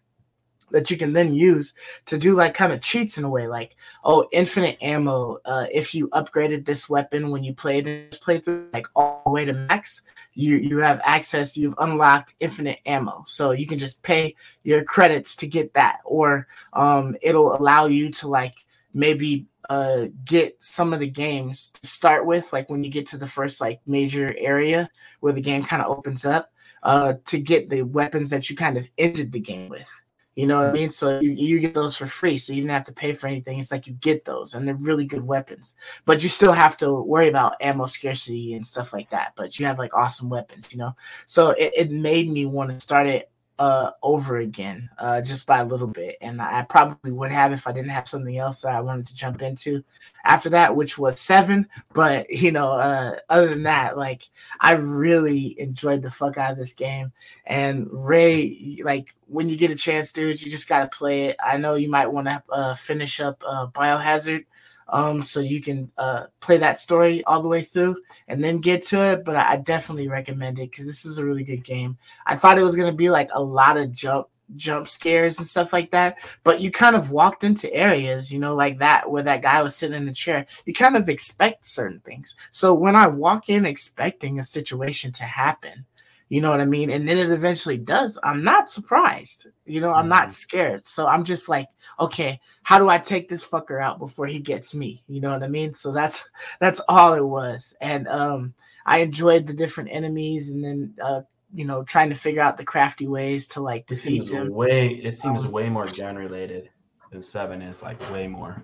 that 0.72 0.90
you 0.90 0.98
can 0.98 1.14
then 1.14 1.34
use 1.34 1.74
to 2.06 2.18
do 2.18 2.34
like 2.34 2.54
kind 2.54 2.74
of 2.74 2.82
cheats 2.82 3.18
in 3.18 3.24
a 3.24 3.30
way 3.30 3.48
like 3.48 3.76
oh 4.04 4.28
infinite 4.32 4.78
ammo 4.82 5.38
uh, 5.46 5.66
if 5.72 5.94
you 5.94 6.08
upgraded 6.10 6.66
this 6.66 6.90
weapon 6.90 7.32
when 7.32 7.44
you 7.44 7.54
played 7.54 7.86
this 7.86 8.20
playthrough 8.20 8.72
like 8.74 8.88
all 8.96 9.22
the 9.26 9.32
way 9.32 9.46
to 9.46 9.54
max 9.54 10.02
you 10.40 10.58
you 10.58 10.78
have 10.78 11.02
access 11.04 11.58
you've 11.58 11.76
unlocked 11.80 12.34
infinite 12.40 12.80
ammo. 12.86 13.24
So 13.28 13.52
you 13.52 13.68
can 13.68 13.78
just 13.78 14.02
pay 14.04 14.36
your 14.64 14.84
credits 14.84 15.36
to 15.38 15.48
get 15.48 15.74
that. 15.74 16.00
Or 16.06 16.48
um, 16.74 17.16
it'll 17.22 17.56
allow 17.56 17.88
you 17.88 18.10
to 18.12 18.28
like 18.28 18.56
maybe 18.94 19.46
uh, 19.70 20.06
get 20.26 20.56
some 20.62 20.94
of 20.94 21.00
the 21.00 21.10
games 21.10 21.68
to 21.68 21.86
start 21.88 22.26
with 22.26 22.52
like 22.54 22.70
when 22.70 22.84
you 22.84 22.90
get 22.90 23.06
to 23.08 23.18
the 23.18 23.28
first 23.28 23.62
like 23.62 23.82
major 23.86 24.34
area 24.38 24.90
where 25.20 25.34
the 25.34 25.42
game 25.42 25.64
kind 25.64 25.82
of 25.82 25.96
opens 25.96 26.26
up 26.26 26.52
uh, 26.82 27.14
to 27.26 27.40
get 27.40 27.70
the 27.70 27.84
weapons 27.84 28.30
that 28.30 28.50
you 28.50 28.56
kind 28.56 28.78
of 28.78 28.88
ended 28.98 29.32
the 29.32 29.40
game 29.40 29.70
with 29.70 29.90
you 30.36 30.48
know 30.48 30.62
what 30.62 30.70
I 30.70 30.72
mean? 30.72 30.90
So 30.90 31.20
you, 31.20 31.32
you 31.32 31.60
get 31.60 31.74
those 31.74 31.98
for 31.98 32.06
free. 32.06 32.38
So 32.38 32.54
you 32.54 32.62
didn't 32.62 32.72
have 32.72 32.86
to 32.86 32.94
pay 32.94 33.14
for 33.14 33.28
anything. 33.28 33.60
It's 33.60 33.72
like 33.72 33.88
you 33.88 33.94
get 33.94 34.26
those 34.26 34.54
and 34.54 34.68
they're 34.68 34.76
really 34.76 35.06
good 35.06 35.26
weapons. 35.26 35.76
But 36.06 36.24
you 36.24 36.30
still 36.30 36.54
have 36.54 36.78
to 36.78 36.94
worry 37.02 37.28
about 37.28 37.58
ammo 37.60 37.88
scarcity 37.88 38.54
and 38.54 38.66
stuff 38.66 38.94
like 38.94 39.10
that. 39.10 39.34
But 39.36 39.60
you 39.60 39.66
have 39.66 39.80
like 39.80 39.94
awesome 39.94 40.30
weapons, 40.30 40.72
you 40.72 40.80
know? 40.80 40.96
So 41.26 41.52
it, 41.52 41.74
it 41.76 41.92
made 41.92 42.30
me 42.30 42.46
want 42.46 42.70
to 42.70 42.80
start 42.80 43.08
it 43.08 43.30
uh, 43.60 43.92
over 44.02 44.38
again, 44.38 44.90
uh, 44.98 45.20
just 45.22 45.46
by 45.46 45.60
a 45.60 45.66
little 45.66 45.88
bit. 45.88 46.16
And 46.22 46.42
I 46.42 46.64
probably 46.64 47.12
would 47.12 47.30
have 47.30 47.52
if 47.52 47.68
I 47.68 47.74
didn't 47.74 47.92
have 47.92 48.08
something 48.08 48.38
else 48.38 48.62
that 48.62 48.74
I 48.74 48.80
wanted 48.80 49.08
to 49.08 49.16
jump 49.16 49.42
into 49.42 49.84
after 50.24 50.50
that, 50.52 50.78
which 50.78 50.98
was 50.98 51.20
seven. 51.20 51.68
But 51.94 52.30
you 52.30 52.54
know, 52.54 52.72
uh, 52.72 53.18
other 53.30 53.50
than 53.50 53.64
that, 53.64 53.98
like 53.98 54.30
I 54.62 54.74
really 54.74 55.60
enjoyed 55.60 56.02
the 56.02 56.10
fuck 56.10 56.38
out 56.38 56.54
of 56.54 56.58
this 56.58 56.74
game. 56.74 57.12
And 57.46 57.88
Ray, 57.92 58.80
like 58.84 59.14
when 59.28 59.50
you 59.50 59.58
get 59.58 59.72
a 59.72 59.76
chance, 59.76 60.14
dude, 60.14 60.42
you 60.42 60.50
just 60.50 60.70
gotta 60.70 60.88
play 60.88 61.26
it. 61.26 61.36
I 61.44 61.58
know 61.58 61.76
you 61.76 61.90
might 61.90 62.08
want 62.08 62.28
to 62.28 62.42
uh, 62.50 62.74
finish 62.76 63.20
up 63.20 63.44
uh, 63.46 63.68
Biohazard 63.68 64.46
um, 64.92 65.22
so 65.22 65.40
you 65.40 65.62
can 65.62 65.92
uh, 65.98 66.26
play 66.40 66.58
that 66.58 66.80
story 66.80 67.24
all 67.26 67.42
the 67.42 67.50
way 67.50 67.62
through 67.62 67.98
and 68.28 68.44
then 68.44 68.60
get 68.60 68.84
to 68.88 69.14
it. 69.14 69.26
But 69.26 69.36
I, 69.36 69.54
I 69.54 69.58
definitely 69.58 70.08
recommend 70.08 70.60
it 70.60 70.72
because 70.72 70.88
this 70.88 71.06
is 71.06 71.18
a 71.18 71.26
really 71.26 71.44
good 71.44 71.64
game. 71.64 71.98
I 72.26 72.36
thought 72.36 72.58
it 72.58 72.64
was 72.64 72.76
gonna 72.76 72.94
be 72.94 73.10
like 73.10 73.30
a 73.34 73.42
lot 73.42 73.78
of 73.78 73.92
jump 73.92 74.28
jump 74.56 74.88
scares 74.88 75.38
and 75.38 75.48
stuff 75.48 75.72
like 75.74 75.92
that, 75.92 76.18
but 76.44 76.60
you 76.60 76.72
kind 76.72 76.96
of 76.96 77.12
walked 77.12 77.44
into 77.44 77.72
areas, 77.74 78.34
you 78.34 78.40
know, 78.40 78.56
like 78.56 78.80
that 78.80 79.10
where 79.10 79.24
that 79.24 79.44
guy 79.44 79.62
was 79.62 79.76
sitting 79.76 79.96
in 79.96 80.06
the 80.06 80.12
chair. 80.12 80.46
You 80.66 80.74
kind 80.74 80.98
of 80.98 81.08
expect 81.08 81.66
certain 81.66 82.00
things. 82.00 82.36
So 82.52 82.74
when 82.74 82.96
I 82.96 83.08
walk 83.08 83.50
in 83.50 83.66
expecting 83.66 84.40
a 84.40 84.44
situation 84.44 85.12
to 85.14 85.24
happen, 85.24 85.86
you 86.30 86.42
know 86.42 86.52
what 86.52 86.62
I 86.62 86.66
mean? 86.66 86.92
And 86.92 87.10
then 87.10 87.18
it 87.18 87.32
eventually 87.32 87.78
does. 87.78 88.20
I'm 88.24 88.44
not 88.44 88.70
surprised. 88.70 89.48
You 89.66 89.82
know, 89.82 89.92
I'm 89.94 90.02
mm-hmm. 90.02 90.10
not 90.10 90.34
scared. 90.34 90.86
So 90.86 91.08
I'm 91.08 91.24
just 91.24 91.50
like, 91.50 91.68
okay, 92.00 92.40
how 92.62 92.78
do 92.78 92.88
I 92.88 93.00
take 93.00 93.28
this 93.28 93.46
fucker 93.46 93.82
out 93.82 93.98
before 93.98 94.28
he 94.28 94.40
gets 94.40 94.76
me? 94.76 95.04
You 95.08 95.22
know 95.22 95.34
what 95.34 95.44
I 95.44 95.48
mean? 95.48 95.74
So 95.74 95.92
that's 95.92 96.24
that's 96.60 96.82
all 96.88 97.14
it 97.14 97.26
was. 97.26 97.76
And 97.82 98.08
um 98.08 98.54
I 98.86 99.00
enjoyed 99.00 99.48
the 99.48 99.54
different 99.54 99.90
enemies 99.92 100.50
and 100.50 100.64
then 100.64 100.94
uh 101.02 101.22
you 101.54 101.66
know 101.66 101.84
trying 101.84 102.10
to 102.10 102.16
figure 102.16 102.42
out 102.42 102.58
the 102.58 102.64
crafty 102.64 103.08
ways 103.08 103.48
to 103.48 103.62
like 103.62 103.88
defeat 103.88 104.32
them. 104.32 104.52
Way 104.52 105.02
it 105.04 105.18
seems 105.18 105.40
um, 105.40 105.52
way 105.52 105.68
more 105.68 105.88
gun 105.88 106.16
related 106.16 106.70
than 107.12 107.24
seven 107.24 107.64
is 107.64 107.82
like 107.82 108.00
way 108.12 108.28
more. 108.28 108.64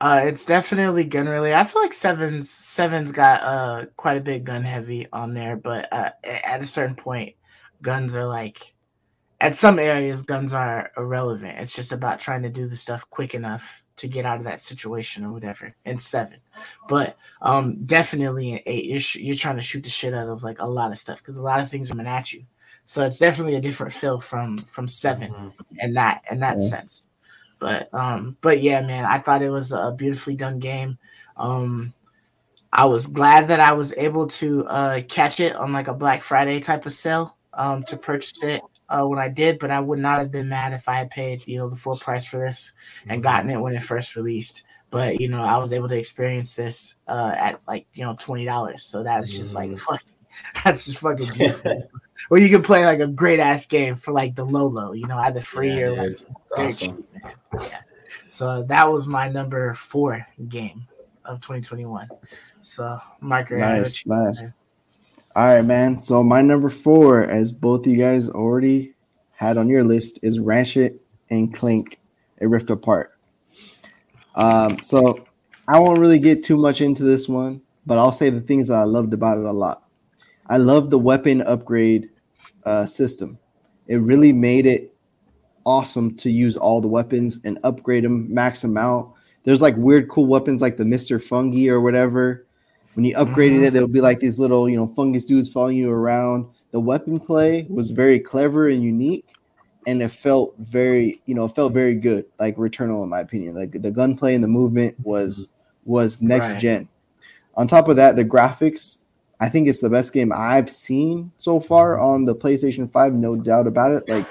Uh, 0.00 0.22
it's 0.24 0.46
definitely 0.46 1.04
gun 1.04 1.28
related. 1.28 1.56
I 1.56 1.64
feel 1.64 1.82
like 1.82 1.92
Seven's 1.92 2.48
Seven's 2.48 3.12
got 3.12 3.42
uh 3.42 3.86
quite 3.96 4.16
a 4.16 4.22
bit 4.22 4.44
gun 4.44 4.64
heavy 4.64 5.06
on 5.12 5.34
there, 5.34 5.56
but 5.56 5.92
uh, 5.92 6.10
at 6.24 6.62
a 6.62 6.66
certain 6.66 6.96
point, 6.96 7.34
guns 7.82 8.16
are 8.16 8.26
like 8.26 8.74
at 9.42 9.54
some 9.54 9.78
areas 9.78 10.22
guns 10.22 10.54
are 10.54 10.90
irrelevant. 10.96 11.58
It's 11.58 11.74
just 11.74 11.92
about 11.92 12.18
trying 12.18 12.42
to 12.42 12.48
do 12.48 12.66
the 12.66 12.76
stuff 12.76 13.08
quick 13.10 13.34
enough 13.34 13.84
to 13.96 14.08
get 14.08 14.24
out 14.24 14.38
of 14.38 14.44
that 14.44 14.62
situation 14.62 15.22
or 15.24 15.32
whatever. 15.32 15.74
In 15.84 15.98
seven, 15.98 16.38
but 16.88 17.18
um 17.42 17.84
definitely 17.84 18.52
in 18.52 18.60
eight, 18.64 18.86
you're 18.86 19.00
sh- 19.00 19.16
you're 19.16 19.36
trying 19.36 19.56
to 19.56 19.62
shoot 19.62 19.84
the 19.84 19.90
shit 19.90 20.14
out 20.14 20.28
of 20.28 20.42
like 20.42 20.60
a 20.60 20.66
lot 20.66 20.92
of 20.92 20.98
stuff 20.98 21.18
because 21.18 21.36
a 21.36 21.42
lot 21.42 21.60
of 21.60 21.68
things 21.68 21.90
are 21.90 21.94
coming 21.94 22.06
at 22.06 22.32
you. 22.32 22.44
So 22.86 23.04
it's 23.04 23.18
definitely 23.18 23.56
a 23.56 23.60
different 23.60 23.92
feel 23.92 24.18
from 24.18 24.56
from 24.58 24.88
7 24.88 25.30
mm-hmm. 25.30 25.48
in 25.80 25.92
that 25.92 26.22
in 26.30 26.40
that 26.40 26.56
yeah. 26.58 26.64
sense. 26.64 27.06
But 27.60 27.92
um, 27.94 28.36
but 28.40 28.62
yeah, 28.62 28.80
man, 28.82 29.04
I 29.04 29.18
thought 29.18 29.42
it 29.42 29.50
was 29.50 29.70
a 29.72 29.94
beautifully 29.96 30.34
done 30.34 30.58
game. 30.58 30.98
Um, 31.36 31.94
I 32.72 32.86
was 32.86 33.06
glad 33.06 33.48
that 33.48 33.60
I 33.60 33.72
was 33.72 33.92
able 33.96 34.26
to 34.28 34.66
uh, 34.66 35.02
catch 35.08 35.40
it 35.40 35.54
on 35.56 35.72
like 35.72 35.88
a 35.88 35.94
Black 35.94 36.22
Friday 36.22 36.60
type 36.60 36.86
of 36.86 36.92
sale 36.92 37.36
um, 37.54 37.82
to 37.84 37.96
purchase 37.96 38.42
it 38.42 38.62
uh, 38.88 39.04
when 39.04 39.18
I 39.18 39.28
did, 39.28 39.58
but 39.58 39.70
I 39.70 39.80
would 39.80 39.98
not 39.98 40.18
have 40.18 40.30
been 40.32 40.48
mad 40.48 40.72
if 40.72 40.88
I 40.88 40.94
had 40.94 41.10
paid 41.10 41.46
you 41.46 41.58
know 41.58 41.68
the 41.68 41.76
full 41.76 41.96
price 41.96 42.24
for 42.26 42.38
this 42.38 42.72
and 43.08 43.22
gotten 43.22 43.50
it 43.50 43.60
when 43.60 43.74
it 43.74 43.82
first 43.82 44.16
released. 44.16 44.64
but 44.90 45.20
you 45.20 45.28
know 45.28 45.42
I 45.42 45.56
was 45.58 45.72
able 45.72 45.88
to 45.88 45.98
experience 45.98 46.56
this 46.56 46.96
uh, 47.08 47.34
at 47.36 47.60
like 47.68 47.86
you 47.94 48.04
know 48.04 48.16
twenty 48.18 48.44
dollars. 48.44 48.82
So 48.84 49.02
that's 49.02 49.36
just 49.36 49.54
like 49.54 49.70
Mhm. 49.70 49.78
fucking 49.78 50.12
that's 50.64 50.86
just 50.86 50.98
fucking 50.98 51.30
beautiful. 51.32 51.88
Where 52.28 52.40
you 52.40 52.48
can 52.48 52.62
play 52.62 52.84
like 52.86 53.00
a 53.00 53.06
great 53.06 53.40
ass 53.40 53.66
game 53.66 53.94
for 53.94 54.12
like 54.12 54.34
the 54.34 54.44
low 54.44 54.66
low, 54.66 54.92
you 54.92 55.06
know, 55.06 55.16
either 55.18 55.40
free 55.40 55.72
Yeah, 55.78 55.86
or 55.86 55.90
like 55.96 56.08
dude. 56.18 56.26
very 56.56 56.68
It's 56.68 56.82
awesome. 56.82 57.04
cheap. 57.22 57.32
Yeah. 57.70 57.80
So 58.28 58.62
that 58.64 58.90
was 58.90 59.06
my 59.08 59.28
number 59.28 59.74
four 59.74 60.26
game 60.48 60.86
of 61.24 61.40
2021. 61.40 62.08
So 62.60 62.84
I 63.22 63.44
Nice, 63.50 64.04
you- 64.04 64.12
nice. 64.14 64.52
All 65.36 65.46
right, 65.46 65.64
man. 65.64 65.98
So 66.00 66.22
my 66.22 66.42
number 66.42 66.68
four, 66.68 67.22
as 67.22 67.52
both 67.52 67.86
you 67.86 67.96
guys 67.96 68.28
already 68.28 68.94
had 69.32 69.56
on 69.58 69.68
your 69.68 69.84
list, 69.84 70.18
is 70.22 70.38
Ratchet 70.40 71.00
and 71.30 71.54
Clank: 71.54 71.98
A 72.40 72.48
Rift 72.48 72.68
Apart. 72.70 73.12
Um, 74.34 74.78
so 74.82 75.16
I 75.68 75.78
won't 75.78 76.00
really 76.00 76.18
get 76.18 76.42
too 76.44 76.56
much 76.56 76.80
into 76.80 77.04
this 77.04 77.28
one, 77.28 77.62
but 77.86 77.96
I'll 77.98 78.12
say 78.12 78.28
the 78.30 78.40
things 78.40 78.68
that 78.68 78.78
I 78.78 78.82
loved 78.84 79.12
about 79.12 79.38
it 79.38 79.44
a 79.44 79.52
lot. 79.52 79.84
I 80.50 80.56
love 80.56 80.90
the 80.90 80.98
weapon 80.98 81.40
upgrade 81.42 82.10
uh, 82.66 82.84
system. 82.84 83.38
It 83.86 83.96
really 83.96 84.32
made 84.32 84.66
it 84.66 84.92
awesome 85.64 86.16
to 86.16 86.30
use 86.30 86.56
all 86.56 86.80
the 86.80 86.88
weapons 86.88 87.38
and 87.44 87.58
upgrade 87.62 88.04
them, 88.04 88.32
max 88.34 88.60
them 88.62 88.76
out. 88.76 89.14
There's 89.44 89.62
like 89.62 89.76
weird, 89.76 90.08
cool 90.08 90.26
weapons 90.26 90.60
like 90.60 90.76
the 90.76 90.84
Mister 90.84 91.18
Fungi 91.18 91.68
or 91.68 91.80
whatever. 91.80 92.46
When 92.94 93.04
you 93.04 93.14
upgraded 93.14 93.60
Mhm. 93.60 93.66
it, 93.68 93.72
there'll 93.72 93.88
be 93.88 94.00
like 94.00 94.18
these 94.18 94.38
little, 94.38 94.68
you 94.68 94.76
know, 94.76 94.88
fungus 94.88 95.24
dudes 95.24 95.48
following 95.48 95.78
you 95.78 95.90
around. 95.90 96.46
The 96.72 96.80
weapon 96.80 97.20
play 97.20 97.66
was 97.70 97.90
very 97.90 98.18
clever 98.18 98.68
and 98.68 98.82
unique, 98.82 99.24
and 99.86 100.02
it 100.02 100.10
felt 100.10 100.54
very, 100.58 101.22
you 101.26 101.34
know, 101.34 101.44
it 101.44 101.54
felt 101.54 101.72
very 101.72 101.94
good, 101.94 102.26
like 102.40 102.56
Returnal, 102.56 103.04
in 103.04 103.08
my 103.08 103.20
opinion. 103.20 103.54
Like 103.54 103.80
the 103.80 103.90
gunplay 103.92 104.34
and 104.34 104.42
the 104.42 104.48
movement 104.48 104.96
was 105.04 105.48
was 105.84 106.20
next 106.20 106.48
Right. 106.48 106.58
gen. 106.58 106.88
On 107.54 107.66
top 107.66 107.88
of 107.88 107.96
that, 107.96 108.16
the 108.16 108.24
graphics, 108.24 108.98
I 109.40 109.48
think 109.48 109.68
it's 109.68 109.80
the 109.80 109.90
best 109.90 110.12
game 110.12 110.32
I've 110.32 110.68
seen 110.70 111.32
so 111.38 111.60
far 111.60 111.98
on 111.98 112.26
the 112.26 112.34
PlayStation 112.34 112.90
5, 112.90 113.14
no 113.14 113.36
doubt 113.36 113.66
about 113.66 113.92
it. 113.92 114.08
Like 114.08 114.26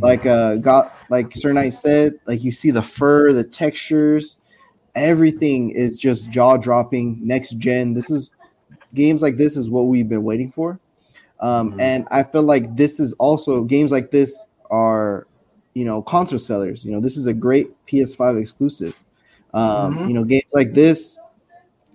like 0.00 0.26
uh 0.26 0.56
got 0.56 0.92
like 1.10 1.34
Sir 1.34 1.52
Knight 1.52 1.72
said, 1.72 2.14
like 2.26 2.44
you 2.44 2.52
see 2.52 2.70
the 2.70 2.82
fur, 2.82 3.32
the 3.32 3.44
textures, 3.44 4.38
everything 4.94 5.70
is 5.70 5.98
just 5.98 6.30
jaw 6.30 6.56
dropping 6.56 7.18
next 7.26 7.52
gen. 7.58 7.94
This 7.94 8.10
is 8.10 8.30
games 8.94 9.22
like 9.22 9.36
this 9.36 9.56
is 9.56 9.70
what 9.70 9.82
we've 9.82 10.08
been 10.08 10.22
waiting 10.22 10.50
for. 10.52 10.78
Um, 11.40 11.72
Mhm. 11.72 11.80
and 11.80 12.08
I 12.10 12.22
feel 12.22 12.42
like 12.42 12.76
this 12.76 12.98
is 13.00 13.12
also 13.14 13.64
games 13.64 13.90
like 13.90 14.10
this 14.10 14.46
are 14.70 15.26
you 15.74 15.84
know 15.84 16.02
console 16.02 16.38
sellers. 16.38 16.84
You 16.84 16.92
know, 16.92 17.00
this 17.00 17.16
is 17.16 17.26
a 17.26 17.34
great 17.34 17.68
PS5 17.86 18.36
exclusive. 18.36 18.94
Um, 19.54 19.96
Mhm. 19.96 20.08
you 20.08 20.14
know, 20.14 20.24
games 20.24 20.52
like 20.52 20.74
this, 20.74 21.18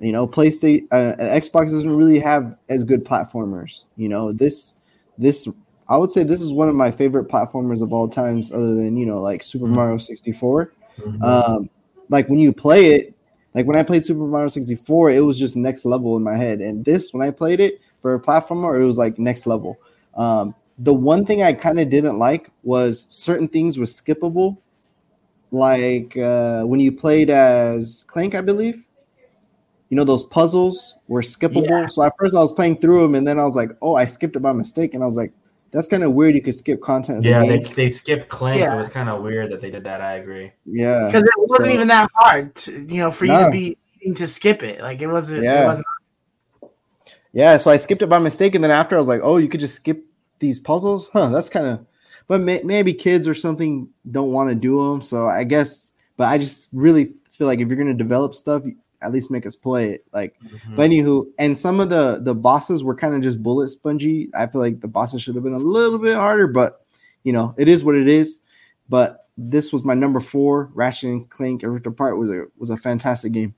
you 0.01 0.11
know, 0.11 0.27
PlayStation, 0.27 0.87
uh, 0.91 1.15
Xbox 1.19 1.69
doesn't 1.69 1.95
really 1.95 2.19
have 2.19 2.57
as 2.69 2.83
good 2.83 3.05
platformers. 3.05 3.83
You 3.97 4.09
know, 4.09 4.33
this, 4.33 4.75
this, 5.17 5.47
I 5.87 5.97
would 5.97 6.11
say 6.11 6.23
this 6.23 6.41
is 6.41 6.51
one 6.51 6.69
of 6.69 6.75
my 6.75 6.89
favorite 6.89 7.27
platformers 7.27 7.81
of 7.81 7.93
all 7.93 8.07
times, 8.07 8.51
other 8.51 8.75
than 8.75 8.97
you 8.97 9.05
know, 9.05 9.21
like 9.21 9.43
Super 9.43 9.65
Mhm. 9.65 9.75
Mario 9.75 9.97
64. 9.99 10.73
Mhm. 10.97 11.23
Um, 11.23 11.69
like 12.09 12.27
when 12.29 12.39
you 12.39 12.51
play 12.51 12.93
it, 12.95 13.13
like 13.53 13.65
when 13.67 13.75
I 13.75 13.83
played 13.83 14.05
Super 14.05 14.25
Mario 14.25 14.47
64, 14.47 15.11
it 15.11 15.19
was 15.19 15.37
just 15.37 15.55
next 15.55 15.85
level 15.85 16.17
in 16.17 16.23
my 16.23 16.35
head. 16.35 16.61
And 16.61 16.83
this, 16.83 17.13
when 17.13 17.25
I 17.25 17.31
played 17.31 17.59
it 17.59 17.79
for 17.99 18.15
a 18.15 18.19
platformer, 18.19 18.81
it 18.81 18.85
was 18.85 18.97
like 18.97 19.19
next 19.19 19.45
level. 19.45 19.77
Um, 20.15 20.55
the 20.79 20.93
one 20.93 21.25
thing 21.25 21.43
I 21.43 21.53
kind 21.53 21.79
of 21.79 21.89
didn't 21.89 22.17
like 22.17 22.49
was 22.63 23.05
certain 23.09 23.47
things 23.47 23.77
were 23.77 23.85
skippable. 23.85 24.57
Like 25.51 26.17
uh, 26.17 26.63
when 26.63 26.79
you 26.79 26.91
played 26.91 27.29
as 27.29 28.03
Clank, 28.07 28.33
I 28.35 28.41
believe. 28.41 28.85
You 29.91 29.97
know 29.97 30.03
those 30.05 30.23
puzzles 30.23 30.95
were 31.07 31.21
skippable. 31.21 31.69
Yeah. 31.69 31.87
So 31.87 32.01
at 32.01 32.13
first 32.17 32.35
I 32.35 32.39
was 32.39 32.51
playing 32.53 32.77
through 32.79 33.01
them, 33.03 33.13
and 33.13 33.27
then 33.27 33.37
I 33.37 33.43
was 33.43 33.55
like, 33.55 33.69
"Oh, 33.81 33.93
I 33.95 34.05
skipped 34.05 34.35
it 34.35 34.39
by 34.39 34.53
mistake," 34.53 34.93
and 34.95 35.03
I 35.03 35.05
was 35.05 35.17
like, 35.17 35.33
"That's 35.71 35.85
kind 35.87 36.01
of 36.03 36.13
weird. 36.13 36.33
You 36.33 36.41
could 36.41 36.55
skip 36.55 36.81
content." 36.81 37.17
of 37.19 37.23
the 37.25 37.29
yeah, 37.29 37.45
they, 37.45 37.59
they 37.75 37.89
skipped 37.89 38.29
Clank. 38.29 38.57
Yeah. 38.57 38.73
It 38.73 38.77
was 38.77 38.87
kind 38.89 39.09
of 39.09 39.21
weird 39.21 39.51
that 39.51 39.59
they 39.61 39.69
did 39.69 39.83
that. 39.83 39.99
I 40.01 40.13
agree. 40.13 40.53
yeah, 40.65 41.07
because 41.07 41.23
it 41.23 41.29
wasn't 41.37 41.67
So- 41.69 41.73
even 41.75 41.87
that 41.89 42.09
hard, 42.15 42.55
to, 42.55 42.71
you 42.71 43.01
know, 43.01 43.11
for 43.11 43.25
you 43.25 43.33
No. 43.33 43.45
to 43.45 43.51
be 43.51 43.77
to 44.15 44.27
skip 44.27 44.63
it. 44.63 44.81
Like 44.81 45.01
it 45.01 45.07
wasn't. 45.07 45.43
Yeah. 45.43 45.63
It 45.63 45.67
wasn't. 45.67 45.85
Yeah, 47.33 47.57
so 47.57 47.71
I 47.71 47.77
skipped 47.77 48.01
it 48.01 48.07
by 48.07 48.19
mistake, 48.19 48.55
and 48.55 48.63
then 48.63 48.71
after 48.71 48.95
I 48.95 48.99
was 48.99 49.07
like, 49.07 49.21
"Oh, 49.23 49.37
you 49.37 49.47
could 49.47 49.59
just 49.61 49.75
skip 49.75 50.05
these 50.39 50.59
puzzles, 50.59 51.09
huh?" 51.13 51.29
That's 51.29 51.49
kind 51.49 51.65
of, 51.65 51.85
but 52.27 52.41
may, 52.41 52.61
maybe 52.63 52.93
kids 52.93 53.27
or 53.27 53.33
something 53.33 53.89
don't 54.09 54.31
want 54.31 54.49
to 54.49 54.55
do 54.55 54.89
them. 54.89 55.01
So 55.01 55.27
I 55.27 55.43
guess, 55.43 55.91
but 56.17 56.27
I 56.29 56.37
just 56.37 56.69
really 56.73 57.13
feel 57.29 57.47
like 57.47 57.59
if 57.59 57.67
you're 57.69 57.77
gonna 57.77 57.93
develop 57.93 58.35
stuff, 58.35 58.63
at 59.01 59.11
least 59.11 59.31
make 59.31 59.45
us 59.45 59.55
play 59.55 59.91
it. 59.91 60.05
Like, 60.13 60.35
Mhm. 60.43 60.75
but 60.75 60.89
anywho, 60.89 61.25
and 61.39 61.57
some 61.57 61.79
of 61.79 61.89
the 61.89 62.19
the 62.21 62.35
bosses 62.35 62.83
were 62.83 62.95
kind 62.95 63.15
of 63.15 63.21
just 63.21 63.41
bullet 63.41 63.69
spongy. 63.69 64.29
I 64.33 64.47
feel 64.47 64.61
like 64.61 64.81
the 64.81 64.87
bosses 64.87 65.21
should 65.21 65.35
have 65.35 65.43
been 65.43 65.53
a 65.53 65.57
little 65.59 65.97
bit 65.99 66.15
harder, 66.15 66.47
but 66.47 66.85
you 67.23 67.33
know, 67.33 67.53
it 67.57 67.67
is 67.67 67.83
what 67.83 67.95
it 67.95 68.07
is. 68.07 68.39
But 68.89 69.27
this 69.37 69.71
was 69.71 69.83
my 69.83 69.93
number 69.93 70.19
four. 70.19 70.69
Ratchet 70.73 71.09
and 71.09 71.29
Clank: 71.29 71.63
A 71.63 71.69
Rift 71.69 71.87
Apart 71.87 72.17
was 72.17 72.29
a 72.29 72.45
was 72.57 72.69
a 72.69 72.77
fantastic 72.77 73.31
game. 73.31 73.55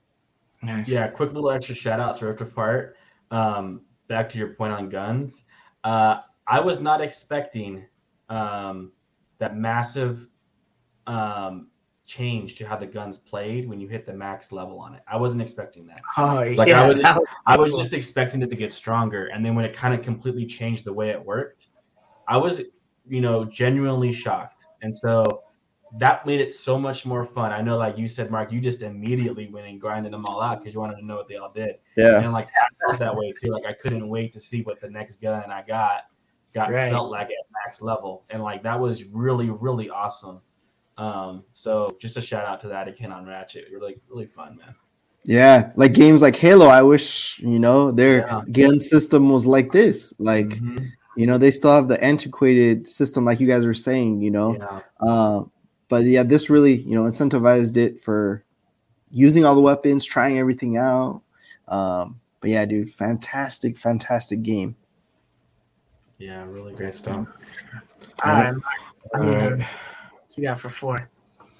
Nice. 0.62 0.88
Yeah, 0.88 1.08
quick 1.08 1.32
little 1.32 1.50
extra 1.50 1.74
shout 1.74 2.00
out 2.00 2.16
to 2.18 2.26
Rift 2.26 2.40
Apart. 2.40 2.96
Um, 3.30 3.82
back 4.08 4.28
to 4.30 4.38
your 4.38 4.48
point 4.54 4.72
on 4.72 4.88
guns. 4.88 5.44
Uh, 5.82 6.20
I 6.46 6.60
was 6.60 6.80
not 6.80 7.00
expecting 7.00 7.84
um, 8.28 8.92
that 9.38 9.56
massive 9.56 10.26
um, 11.06 11.68
change 12.06 12.54
to 12.56 12.64
how 12.66 12.76
the 12.76 12.86
guns 12.86 13.18
played 13.18 13.68
when 13.68 13.80
you 13.80 13.88
hit 13.88 14.04
the 14.06 14.12
max 14.12 14.52
level 14.52 14.78
on 14.78 14.94
it. 14.94 15.02
I 15.10 15.16
wasn't 15.16 15.42
expecting 15.42 15.86
that. 15.86 16.00
Oh 16.18 16.44
Like, 16.56 16.68
yeah. 16.68 16.82
I 16.82 16.88
was- 16.88 17.02
was- 17.02 17.26
I 17.46 17.56
was 17.56 17.76
just 17.76 17.92
expecting 17.94 18.42
it 18.42 18.50
to 18.50 18.56
get 18.56 18.72
stronger, 18.72 19.26
and 19.28 19.44
then 19.44 19.54
when 19.54 19.64
it 19.64 19.74
kind 19.74 19.94
of 19.94 20.02
completely 20.02 20.46
changed 20.46 20.84
the 20.84 20.92
way 20.92 21.10
it 21.10 21.24
worked, 21.24 21.68
I 22.28 22.36
was, 22.36 22.62
you 23.08 23.20
know, 23.20 23.44
genuinely 23.44 24.12
shocked. 24.12 24.66
And 24.82 24.94
so 24.96 25.42
that 25.98 26.26
made 26.26 26.40
it 26.40 26.52
so 26.52 26.78
much 26.78 27.06
more 27.06 27.24
fun. 27.24 27.52
I 27.52 27.60
know, 27.62 27.76
like 27.78 27.96
you 27.96 28.08
said, 28.08 28.30
Mark, 28.30 28.50
you 28.52 28.60
just 28.60 28.82
immediately 28.82 29.48
went 29.48 29.66
and 29.68 29.80
grinded 29.80 30.12
them 30.12 30.26
all 30.26 30.40
out 30.42 30.58
because 30.58 30.74
you 30.74 30.80
wanted 30.80 30.96
to 30.96 31.06
know 31.06 31.16
what 31.16 31.28
they 31.28 31.36
all 31.36 31.52
did. 31.52 31.76
Yeah, 31.96 32.20
And 32.20 32.32
like 32.32 32.48
I 32.48 32.86
felt 32.86 32.98
that 32.98 33.14
way 33.16 33.32
too. 33.32 33.50
Like 33.50 33.64
I 33.64 33.72
couldn't 33.74 34.08
wait 34.08 34.32
to 34.32 34.40
see 34.40 34.62
what 34.62 34.80
the 34.80 34.90
next 34.90 35.22
gun 35.22 35.50
I 35.50 35.62
got 35.62 36.02
got 36.52 36.70
Right. 36.70 36.90
felt 36.90 37.10
like 37.10 37.28
at 37.28 37.36
max 37.64 37.80
level, 37.80 38.24
and 38.30 38.42
like 38.42 38.62
that 38.64 38.78
was 38.78 39.04
really 39.04 39.50
really 39.50 39.88
awesome. 39.88 40.40
Um, 40.96 41.44
so 41.52 41.96
just 42.00 42.16
a 42.16 42.20
shout 42.20 42.46
out 42.46 42.60
to 42.60 42.68
that 42.68 42.86
again 42.88 43.10
on 43.12 43.26
Ratchet. 43.26 43.66
You're 43.70 43.80
like 43.80 43.98
really 44.08 44.26
fun, 44.26 44.56
man. 44.56 44.74
Yeah, 45.24 45.72
like 45.74 45.92
games 45.94 46.22
like 46.22 46.36
Halo, 46.36 46.66
I 46.66 46.82
wish 46.82 47.38
you 47.40 47.58
know 47.58 47.90
their 47.90 48.26
Yeah. 48.26 48.42
gun 48.52 48.80
system 48.80 49.30
was 49.30 49.46
like 49.46 49.72
this. 49.72 50.14
Like 50.18 50.48
Mhm. 50.48 50.90
you 51.16 51.26
know, 51.26 51.38
they 51.38 51.50
still 51.50 51.72
have 51.72 51.88
the 51.88 52.02
antiquated 52.02 52.88
system, 52.88 53.24
like 53.24 53.40
you 53.40 53.46
guys 53.46 53.64
were 53.64 53.74
saying. 53.74 54.20
You 54.20 54.30
know, 54.30 54.56
yeah. 54.56 54.80
uh, 55.00 55.44
but 55.88 56.04
yeah, 56.04 56.22
this 56.24 56.50
really 56.50 56.74
you 56.76 56.94
know 56.94 57.04
incentivized 57.04 57.76
it 57.76 58.00
for 58.00 58.44
using 59.10 59.44
all 59.44 59.54
the 59.54 59.60
weapons, 59.60 60.04
trying 60.04 60.38
everything 60.38 60.76
out. 60.76 61.22
Um, 61.68 62.20
but 62.40 62.50
yeah, 62.50 62.64
dude, 62.66 62.92
fantastic, 62.92 63.78
fantastic 63.78 64.42
game. 64.42 64.76
Yeah, 66.18 66.44
really 66.44 66.74
great 66.74 66.94
stuff. 66.94 67.26
All 68.24 68.54
right. 69.14 69.66
You 70.36 70.44
got 70.44 70.58
for 70.58 70.68
four. 70.68 71.10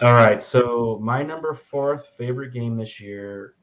All 0.00 0.14
right. 0.14 0.42
So 0.42 0.98
my 1.02 1.22
number 1.22 1.54
fourth 1.54 2.08
favorite 2.18 2.52
game 2.52 2.76
this 2.76 3.00
year 3.00 3.54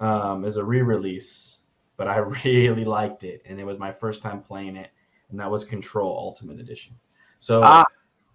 um, 0.00 0.44
is 0.44 0.56
a 0.56 0.64
re-release, 0.64 1.58
but 1.96 2.08
I 2.08 2.16
really 2.44 2.84
liked 2.84 3.24
it, 3.24 3.42
and 3.46 3.58
it 3.58 3.64
was 3.64 3.78
my 3.78 3.92
first 3.92 4.22
time 4.22 4.40
playing 4.40 4.76
it, 4.76 4.90
and 5.30 5.38
that 5.40 5.50
was 5.50 5.64
Control 5.64 6.16
Ultimate 6.16 6.60
Edition. 6.60 6.94
So 7.38 7.60
Ah, 7.62 7.84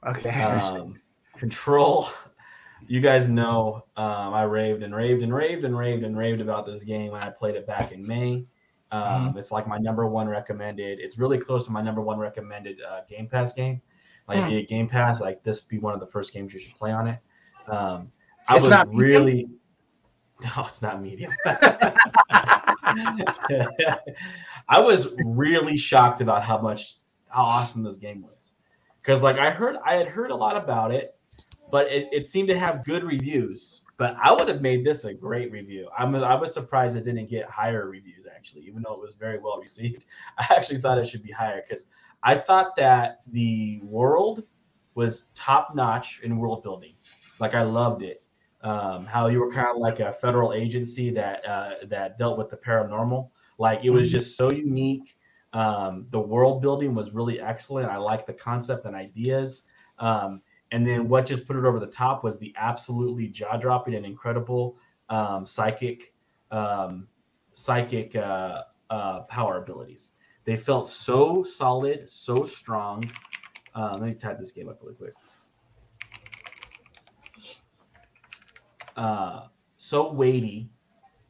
Okay. 0.08 0.30
um, 0.42 1.00
Control, 1.38 2.08
you 2.88 3.00
guys 3.02 3.30
know 3.30 3.86
um, 3.98 4.34
I 4.34 4.44
raved 4.44 4.84
and 4.84 4.94
raved 4.96 5.24
and 5.24 5.34
raved 5.34 5.64
and 5.64 5.78
raved 5.78 6.04
and 6.04 6.18
raved 6.18 6.42
about 6.42 6.66
this 6.66 6.84
game 6.84 7.12
when 7.12 7.22
I 7.22 7.30
played 7.30 7.56
it 7.56 7.66
back 7.68 7.92
in 7.92 8.06
May. 8.06 8.46
Um, 8.92 9.38
It's 9.38 9.52
like 9.52 9.68
my 9.68 9.78
number 9.78 10.08
one 10.08 10.28
recommended. 10.28 11.00
It's 11.00 11.18
really 11.18 11.38
close 11.38 11.66
to 11.66 11.72
my 11.72 11.82
number 11.82 12.02
one 12.02 12.18
recommended 12.18 12.78
uh, 12.82 13.02
Game 13.08 13.28
Pass 13.28 13.54
game. 13.54 13.82
Like 14.30 14.46
if 14.46 14.52
you 14.52 14.66
Game 14.68 14.88
Pass, 14.88 15.20
like 15.20 15.44
this 15.44 15.60
be 15.62 15.80
one 15.80 15.96
of 15.96 16.00
the 16.00 16.06
first 16.06 16.32
games 16.34 16.54
you 16.54 16.60
should 16.60 16.78
play 16.78 16.92
on 16.92 17.08
it. 17.08 17.20
Um, 17.68 18.12
I 18.48 18.56
It's 18.56 18.64
was 18.64 18.70
not 18.70 18.88
medium? 18.90 19.24
really 19.24 19.50
no, 20.42 20.66
it's 20.68 20.82
not 20.82 21.02
medium. 21.02 21.34
I 24.70 24.80
was 24.80 25.14
really 25.26 25.76
shocked 25.76 26.22
about 26.22 26.44
how 26.44 26.60
much 26.60 26.98
how 27.28 27.44
awesome 27.44 27.84
this 27.84 27.98
game 27.98 28.22
was 28.22 28.52
because 29.02 29.22
like 29.22 29.38
I 29.38 29.50
heard 29.50 29.78
I 29.86 29.96
had 29.96 30.08
heard 30.08 30.32
a 30.32 30.36
lot 30.36 30.56
about 30.56 30.92
it, 30.92 31.16
but 31.72 31.88
it, 31.88 32.08
it 32.12 32.28
seemed 32.28 32.48
to 32.50 32.58
have 32.58 32.86
good 32.86 33.04
reviews. 33.04 33.82
But 33.98 34.16
I 34.22 34.32
would 34.32 34.48
have 34.48 34.62
made 34.62 34.86
this 34.86 35.04
a 35.04 35.14
great 35.14 35.52
review. 35.52 35.90
I'm 35.98 36.16
I 36.16 36.36
was 36.36 36.54
surprised 36.54 36.96
it 36.96 37.04
didn't 37.04 37.30
get 37.30 37.50
higher 37.50 37.90
reviews 37.90 38.26
actually, 38.34 38.62
even 38.62 38.82
though 38.82 38.94
it 38.94 39.02
was 39.02 39.16
very 39.16 39.40
well 39.40 39.60
received. 39.60 40.06
I 40.38 40.48
actually 40.56 40.80
thought 40.80 41.00
it 41.00 41.10
should 41.10 41.24
be 41.24 41.32
higher 41.32 41.64
because 41.68 41.86
I 42.24 42.36
thought 42.36 42.76
that 42.78 43.22
the 43.28 43.80
world 43.84 44.44
was 44.96 45.26
top 45.36 45.76
notch 45.76 46.20
in 46.24 46.38
world 46.38 46.64
building. 46.64 46.96
Like 47.40 47.54
I 47.56 47.64
loved 47.64 48.02
it. 48.04 48.24
um, 48.62 49.06
how 49.06 49.28
you 49.28 49.40
were 49.40 49.52
kind 49.52 49.68
of 49.70 49.78
like 49.78 50.00
a 50.00 50.12
federal 50.14 50.54
agency 50.54 51.10
that 51.12 51.46
uh, 51.46 51.72
that 51.88 52.18
dealt 52.18 52.38
with 52.38 52.50
the 52.50 52.58
paranormal. 52.58 53.30
Like 53.58 53.84
it 53.84 53.90
was 53.92 54.08
Mhm. 54.08 54.12
just 54.12 54.36
so 54.38 54.52
unique. 54.52 55.18
Um, 55.54 56.08
the 56.12 56.20
world 56.20 56.62
building 56.62 56.94
was 56.94 57.12
really 57.12 57.40
excellent. 57.40 57.90
I 57.90 57.98
like 57.98 58.26
the 58.26 58.34
concept 58.34 58.86
and 58.86 58.96
ideas. 58.96 59.64
Um, 59.98 60.42
and 60.72 60.86
then 60.88 61.08
what 61.08 61.26
just 61.26 61.48
put 61.48 61.56
it 61.56 61.66
over 61.66 61.80
the 61.80 61.88
top 61.88 62.24
was 62.24 62.38
the 62.38 62.54
absolutely 62.58 63.28
jaw 63.30 63.58
dropping 63.58 63.96
and 63.96 64.06
incredible 64.06 64.78
um, 65.10 65.46
psychic 65.46 66.14
um, 66.52 67.08
psychic 67.54 68.16
uh, 68.16 68.64
uh, 68.90 69.22
power 69.24 69.58
abilities. 69.62 70.14
They 70.50 70.58
felt 70.58 70.90
so 70.90 71.44
solid, 71.44 72.10
so 72.10 72.44
strong. 72.44 73.04
Uh, 73.76 73.92
let 73.92 74.02
me 74.02 74.16
type 74.16 74.40
this 74.40 74.52
game 74.52 74.68
up 74.68 74.80
really 74.82 74.96
quick. 74.96 75.14
Uh, 78.98 79.50
so 79.78 80.12
weighty. 80.12 80.72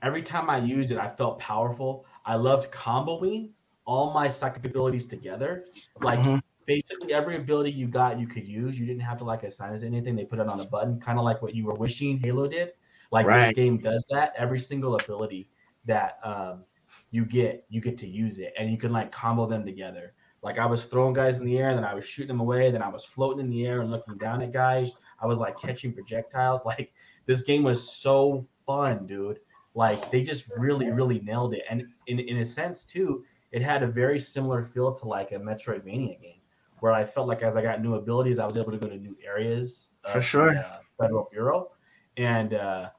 Every 0.01 0.23
time 0.23 0.49
I 0.49 0.59
used 0.59 0.91
it, 0.91 0.97
I 0.97 1.09
felt 1.09 1.37
powerful. 1.37 2.05
I 2.25 2.35
loved 2.35 2.71
comboing 2.71 3.49
all 3.83 4.13
my 4.13 4.29
psychic 4.29 4.63
abilities 4.63 5.05
together. 5.05 5.65
Like 5.99 6.19
Mhm. 6.19 6.41
basically 6.65 7.13
every 7.13 7.35
ability 7.35 7.71
you 7.71 7.89
got, 7.89 8.21
you 8.21 8.25
could 8.25 8.47
use. 8.47 8.79
You 8.79 8.85
didn't 8.85 9.01
have 9.01 9.17
to 9.17 9.25
like 9.25 9.43
assign 9.43 9.73
it 9.73 9.79
to 9.79 9.85
anything. 9.85 10.15
They 10.15 10.23
put 10.23 10.39
it 10.39 10.47
on 10.47 10.61
a 10.61 10.65
button, 10.65 10.97
kind 10.97 11.19
of 11.19 11.25
like 11.25 11.41
what 11.41 11.53
you 11.53 11.65
were 11.65 11.75
wishing 11.75 12.19
Halo 12.19 12.47
did. 12.47 12.71
Like 13.11 13.27
this 13.27 13.51
game 13.51 13.79
does 13.79 14.07
that. 14.11 14.31
Every 14.37 14.59
single 14.59 14.95
ability 14.95 15.49
that 15.83 16.19
um, 16.23 16.63
you 17.11 17.25
get, 17.25 17.65
you 17.69 17.81
get 17.81 17.97
to 17.99 18.07
use 18.07 18.39
it, 18.39 18.53
and 18.57 18.71
you 18.71 18.77
can 18.77 18.91
like 18.91 19.11
combo 19.11 19.45
them 19.47 19.65
together. 19.65 20.13
Like 20.41 20.57
I 20.57 20.65
was 20.65 20.85
throwing 20.85 21.13
guys 21.13 21.39
in 21.39 21.45
the 21.45 21.57
air, 21.57 21.73
then 21.75 21.83
I 21.83 21.93
was 21.93 22.05
shooting 22.05 22.29
them 22.29 22.39
away, 22.39 22.71
then 22.71 22.81
I 22.81 22.87
was 22.87 23.03
floating 23.03 23.41
in 23.41 23.49
the 23.49 23.65
air 23.65 23.81
and 23.81 23.91
looking 23.91 24.17
down 24.17 24.41
at 24.41 24.53
guys. 24.53 24.93
I 25.21 25.27
was 25.27 25.39
like 25.39 25.59
catching 25.59 25.93
projectiles. 25.93 26.61
Like 26.69 26.93
this 27.25 27.41
game 27.41 27.63
was 27.63 27.91
so 27.91 28.47
fun, 28.65 29.05
dude. 29.05 29.39
Like 29.75 30.09
they 30.11 30.21
just 30.21 30.47
really, 30.57 30.89
really 30.91 31.19
nailed 31.19 31.53
it. 31.53 31.63
And 31.69 31.87
in, 32.07 32.19
in 32.19 32.37
a 32.37 32.45
sense, 32.45 32.85
too, 32.85 33.25
it 33.51 33.61
had 33.61 33.83
a 33.83 33.87
very 33.87 34.19
similar 34.19 34.63
feel 34.63 34.93
to 34.93 35.07
like 35.07 35.31
a 35.31 35.35
Metroidvania 35.35 36.21
game, 36.21 36.41
where 36.79 36.93
I 36.93 37.03
felt 37.03 37.27
like 37.27 37.41
as 37.41 37.55
I 37.55 37.61
got 37.61 37.81
new 37.81 37.95
abilities, 37.95 38.39
I 38.39 38.45
was 38.45 38.57
able 38.57 38.71
to 38.71 38.77
go 38.77 38.87
to 38.87 38.97
new 38.97 39.17
areas 39.25 39.87
of 40.05 40.11
For 40.11 40.21
sure. 40.21 40.53
the, 40.53 40.59
uh, 40.59 40.79
Federal 40.99 41.27
Bureau, 41.31 41.71
and 42.17 42.53
uh, 42.53 42.89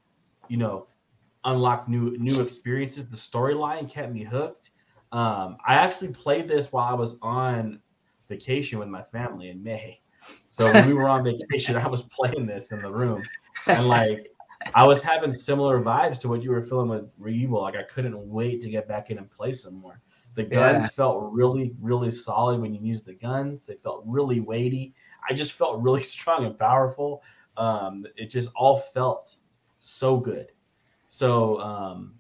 you 0.49 0.57
know, 0.57 0.87
unlock 1.45 1.89
new 1.89 2.17
new 2.19 2.41
experiences. 2.41 3.09
The 3.09 3.17
storyline 3.17 3.89
kept 3.91 4.13
me 4.13 4.25
hooked. 4.25 4.71
Um, 5.13 5.57
I 5.67 5.75
actually 5.75 6.09
played 6.09 6.49
this 6.49 6.73
while 6.73 6.85
I 6.85 6.95
was 6.95 7.19
on 7.23 7.81
vacation 8.29 8.79
with 8.79 8.89
my 8.89 9.03
family 9.03 9.51
in 9.51 9.63
May. 9.63 10.01
So 10.49 10.73
when 10.73 10.85
we 10.85 10.95
were 10.95 11.09
on 11.09 11.25
vacation, 11.25 11.77
I 11.77 11.89
was 11.89 12.03
playing 12.03 12.47
this 12.47 12.73
in 12.73 12.81
the 12.81 12.91
room, 12.91 13.29
and 13.67 13.87
like 13.89 14.31
I 14.75 14.87
was 14.87 15.03
having 15.03 15.33
similar 15.33 15.81
vibes 15.83 16.19
to 16.21 16.29
what 16.29 16.43
you 16.43 16.51
were 16.51 16.63
feeling 16.63 16.89
with 16.89 17.11
Reevil. 17.19 17.63
Like 17.63 17.77
I 17.77 17.83
couldn't 17.85 18.19
wait 18.19 18.61
to 18.63 18.71
get 18.71 18.87
back 18.89 19.11
in 19.11 19.19
and 19.19 19.31
play 19.31 19.53
some 19.53 19.75
more. 19.75 20.01
The 20.35 20.45
guns 20.45 20.85
Yeah. 20.85 20.89
felt 20.89 21.33
really, 21.33 21.75
really 21.81 22.11
solid 22.11 22.61
when 22.61 22.73
you 22.75 22.81
used 22.81 23.05
the 23.05 23.15
guns. 23.15 23.67
They 23.67 23.75
felt 23.75 24.05
really 24.07 24.41
weighty. 24.41 24.95
I 25.29 25.35
just 25.35 25.53
felt 25.53 25.81
really 25.83 26.03
strong 26.15 26.45
and 26.45 26.59
powerful. 26.59 27.23
Um, 27.57 28.07
it 28.17 28.27
just 28.27 28.51
all 28.55 28.81
felt 28.81 29.37
so 29.81 30.19
good. 30.19 30.53
So 31.13 31.61
um, 31.61 32.15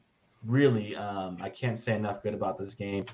really, 0.44 0.96
um, 0.96 1.38
I 1.40 1.48
can't 1.48 1.78
say 1.78 1.94
enough 1.94 2.24
good 2.24 2.34
about 2.34 2.58
this 2.58 2.74
game. 2.74 3.06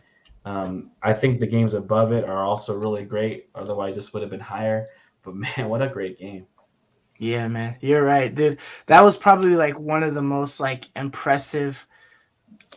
Um, 0.47 0.91
I 1.03 1.13
think 1.13 1.39
the 1.39 1.47
games 1.47 1.75
above 1.75 2.13
it 2.13 2.25
are 2.25 2.45
also 2.45 2.75
really 2.75 3.05
great. 3.05 3.51
Otherwise, 3.55 3.95
this 3.95 4.13
would 4.13 4.23
have 4.23 4.31
been 4.31 4.41
higher. 4.41 4.89
But 5.23 5.35
man, 5.37 5.69
what 5.69 5.83
a 5.83 5.89
great 5.89 6.19
game! 6.19 6.47
Yeah, 7.19 7.47
man, 7.49 7.77
you're 7.81 8.03
right, 8.03 8.35
dude. 8.35 8.59
That 8.87 9.03
was 9.03 9.19
probably 9.19 9.55
like 9.55 9.79
one 9.79 10.03
of 10.03 10.15
the 10.15 10.23
most 10.23 10.61
like 10.61 10.87
impressive, 10.97 11.87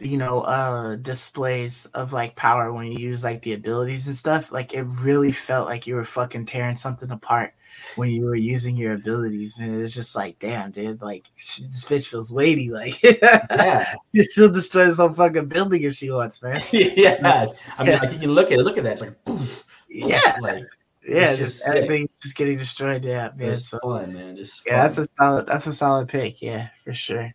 you 0.02 0.18
know, 0.18 0.42
uh 0.42 0.98
displays 0.98 1.86
of 1.88 2.12
like 2.12 2.36
power 2.36 2.74
when 2.74 2.92
you 2.92 2.98
use 2.98 3.24
like 3.24 3.42
the 3.44 3.54
abilities 3.54 4.08
and 4.08 4.16
stuff. 4.16 4.52
Like 4.52 4.74
it 4.74 4.84
really 4.84 5.32
felt 5.32 5.70
like 5.70 5.88
you 5.88 5.96
were 5.96 6.06
fucking 6.06 6.48
tearing 6.48 6.76
something 6.76 7.12
apart 7.12 7.54
when 7.95 8.10
you 8.10 8.26
were 8.26 8.35
using 8.35 8.76
your 8.76 8.93
abilities, 8.93 9.60
and 9.60 9.81
it's 9.81 9.93
just 9.93 10.15
like, 10.15 10.39
damn, 10.39 10.72
dude, 10.72 11.01
like 11.01 11.26
sh- 11.35 11.60
this 11.60 11.85
bitch 11.85 12.07
feels 12.07 12.31
weighty. 12.34 12.69
Like, 12.69 13.01
Yeah, 13.03 13.93
she'll 14.31 14.51
destroy 14.51 14.85
this 14.85 14.97
whole 14.97 15.14
fucking 15.14 15.47
building 15.47 15.84
if 15.84 15.95
she 15.95 16.10
wants, 16.11 16.41
man. 16.41 16.61
yeah. 16.72 17.47
I 17.77 17.84
mean, 17.84 17.93
Yeah. 17.93 17.99
like 17.99 18.11
you 18.14 18.19
can 18.19 18.31
look 18.31 18.51
at 18.51 18.60
it. 18.60 18.64
Look 18.64 18.77
at 18.77 18.84
that. 18.84 18.93
It's 18.93 19.01
like, 19.01 19.26
poof, 19.26 19.64
Yeah, 19.89 20.38
like 20.41 20.65
yeah, 21.07 21.31
It's 21.31 21.39
just 21.39 21.64
just 21.65 21.68
everything's 21.76 22.18
just 22.19 22.35
getting 22.35 22.57
destroyed. 22.57 23.06
Yeah, 23.06 23.30
man. 23.35 23.51
it's 23.51 23.69
So 23.69 23.80
fun, 23.81 24.14
man. 24.14 24.35
Just 24.35 24.64
Yeah, 24.65 24.84
that's 24.84 24.97
a 24.97 25.06
solid 25.06 25.47
that's 25.47 25.65
a 25.68 25.73
solid 25.73 26.07
pick, 26.10 26.41
yeah, 26.41 26.69
for 26.84 26.93
sure. 26.93 27.34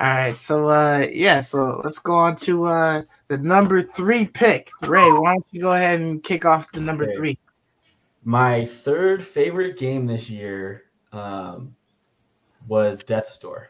All 0.00 0.08
right, 0.08 0.34
so 0.36 0.66
uh 0.66 1.06
yeah, 1.12 1.38
so 1.40 1.80
let's 1.84 2.00
go 2.00 2.14
on 2.14 2.34
to 2.36 2.64
uh 2.64 3.02
the 3.28 3.38
number 3.38 3.80
three 3.80 4.26
pick. 4.26 4.70
Ray, 4.82 5.10
why 5.10 5.34
don't 5.34 5.46
you 5.52 5.62
go 5.62 5.72
ahead 5.72 6.00
and 6.00 6.22
kick 6.22 6.44
off 6.44 6.70
the 6.72 6.80
number 6.80 7.12
three? 7.12 7.38
My 8.24 8.64
third 8.64 9.26
favorite 9.26 9.78
game 9.78 10.06
this 10.06 10.30
year 10.30 10.84
um, 11.12 11.76
was 12.66 13.04
Death's 13.04 13.36
Door. 13.38 13.68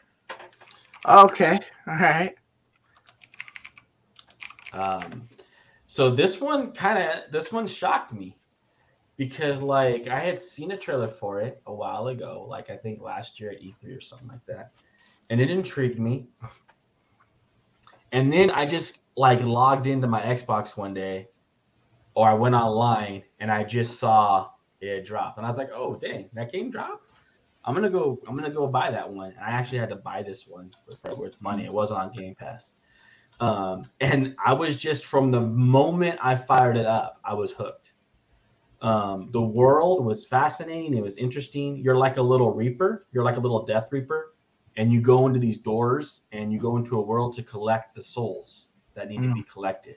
Okay, 1.07 1.59
all 1.87 1.95
right. 1.95 2.35
Um, 4.73 5.29
so 5.87 6.11
this 6.11 6.41
one 6.41 6.73
kind 6.73 6.99
of 6.99 7.33
this 7.33 7.53
one 7.53 7.67
shocked 7.67 8.13
me 8.13 8.37
because 9.17 9.61
like 9.61 10.09
I 10.09 10.21
had 10.21 10.41
seen 10.41 10.71
a 10.73 10.77
trailer 10.77 11.09
for 11.09 11.41
it 11.41 11.61
a 11.67 11.75
while 11.75 12.09
ago, 12.09 12.47
like 12.49 12.71
I 12.71 12.77
think 12.77 13.01
last 13.01 13.39
year 13.39 13.51
at 13.51 13.61
E3 13.61 13.97
or 13.97 14.01
something 14.01 14.29
like 14.29 14.45
that, 14.47 14.71
and 15.31 15.41
it 15.41 15.51
intrigued 15.51 15.99
me. 15.99 16.27
And 18.13 18.33
then 18.33 18.51
I 18.53 18.67
just 18.67 18.99
like 19.17 19.41
logged 19.43 19.87
into 19.87 20.07
my 20.07 20.21
Xbox 20.23 20.77
one 20.77 20.95
day, 20.95 21.29
or 22.15 22.29
I 22.29 22.35
went 22.35 22.55
online 22.55 23.23
and 23.41 23.51
I 23.51 23.65
just 23.65 23.99
saw 23.99 24.51
it 24.81 25.07
dropped, 25.07 25.39
and 25.39 25.47
I 25.47 25.49
was 25.49 25.59
like, 25.59 25.71
"Oh 25.73 25.97
dang, 25.97 26.31
that 26.35 26.53
game 26.53 26.71
dropped." 26.71 27.15
I'm 27.65 27.75
gonna 27.75 27.91
go. 27.91 28.21
I'm 28.27 28.37
gonna 28.37 28.51
go 28.51 28.67
buy 28.67 28.91
that 28.91 29.11
one. 29.11 29.31
And 29.31 29.41
I 29.41 29.51
actually 29.51 29.79
had 29.79 29.89
to 29.91 29.97
buy 29.97 30.23
this 30.23 30.47
one 30.47 30.73
for 31.03 31.17
worth 31.17 31.41
money. 31.41 31.65
It 31.65 31.73
wasn't 31.73 32.01
on 32.01 32.13
Game 32.13 32.35
Pass. 32.35 32.75
Um, 33.41 33.83
and 34.01 34.37
I 34.45 34.53
was 34.53 34.77
just 34.77 35.07
from 35.07 35.31
the 35.31 35.41
moment 35.41 36.19
I 36.23 36.37
fired 36.37 36.77
it 36.77 36.87
up, 36.87 37.21
I 37.25 37.35
was 37.35 37.53
hooked. 37.53 37.93
Um, 38.81 39.31
the 39.33 39.43
world 39.43 40.05
was 40.05 40.27
fascinating. 40.27 40.95
It 40.95 41.03
was 41.03 41.17
interesting. 41.17 41.79
You're 41.79 41.97
like 41.97 42.19
a 42.19 42.23
little 42.23 42.53
reaper. 42.53 43.07
You're 43.13 43.25
like 43.25 43.37
a 43.37 43.41
little 43.41 43.65
death 43.65 43.89
reaper, 43.91 44.35
and 44.77 44.93
you 44.93 45.01
go 45.01 45.27
into 45.27 45.41
these 45.41 45.59
doors 45.59 46.23
and 46.33 46.53
you 46.53 46.61
go 46.61 46.77
into 46.77 46.99
a 46.99 47.03
world 47.03 47.35
to 47.37 47.43
collect 47.43 47.95
the 47.95 48.03
souls 48.03 48.69
that 48.95 49.09
need 49.09 49.23
to 49.23 49.33
be 49.35 49.43
collected. 49.45 49.97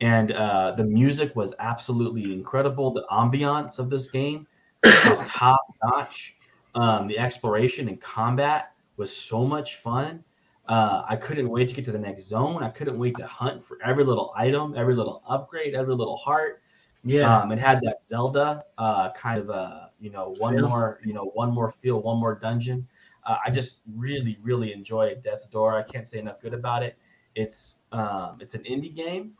And 0.00 0.32
uh, 0.32 0.72
the 0.72 0.84
music 0.84 1.36
was 1.36 1.52
absolutely 1.58 2.32
incredible. 2.32 2.90
The 2.92 3.04
ambiance 3.10 3.78
of 3.78 3.90
this 3.90 4.08
game 4.08 4.46
was 4.82 5.22
top 5.26 5.60
notch. 5.84 6.36
Um, 6.74 7.06
the 7.06 7.18
exploration 7.18 7.88
and 7.88 8.00
combat 8.00 8.72
was 8.96 9.14
so 9.14 9.44
much 9.44 9.76
fun. 9.76 10.24
Uh, 10.68 11.02
I 11.08 11.16
couldn't 11.16 11.48
wait 11.48 11.68
to 11.68 11.74
get 11.74 11.84
to 11.86 11.92
the 11.92 11.98
next 11.98 12.24
zone. 12.24 12.62
I 12.62 12.70
couldn't 12.70 12.98
wait 12.98 13.16
to 13.16 13.26
hunt 13.26 13.64
for 13.64 13.78
every 13.84 14.04
little 14.04 14.32
item, 14.36 14.74
every 14.76 14.94
little 14.94 15.22
upgrade, 15.28 15.74
every 15.74 15.94
little 15.94 16.16
heart. 16.16 16.62
Yeah, 17.02 17.38
Um, 17.40 17.50
it 17.50 17.58
had 17.58 17.80
that 17.82 18.04
Zelda 18.04 18.64
uh, 18.78 19.10
kind 19.12 19.38
of 19.38 19.50
uh, 19.50 19.86
you 20.00 20.10
know 20.10 20.34
one 20.38 20.54
Feel. 20.56 20.68
more 20.68 21.00
you 21.04 21.12
know 21.14 21.24
one 21.34 21.50
more 21.52 21.70
feel, 21.72 22.00
one 22.02 22.18
more 22.18 22.34
dungeon. 22.34 22.86
Uh, 23.24 23.36
I 23.44 23.50
just 23.50 23.82
really 23.96 24.38
really 24.42 24.72
enjoyed 24.72 25.22
Death's 25.22 25.46
Door. 25.46 25.78
I 25.78 25.82
can't 25.82 26.06
say 26.06 26.18
enough 26.18 26.40
good 26.40 26.54
about 26.54 26.82
it. 26.82 26.96
It's 27.34 27.78
um, 27.92 28.36
it's 28.40 28.54
an 28.54 28.62
indie 28.64 28.94
game, 28.94 29.32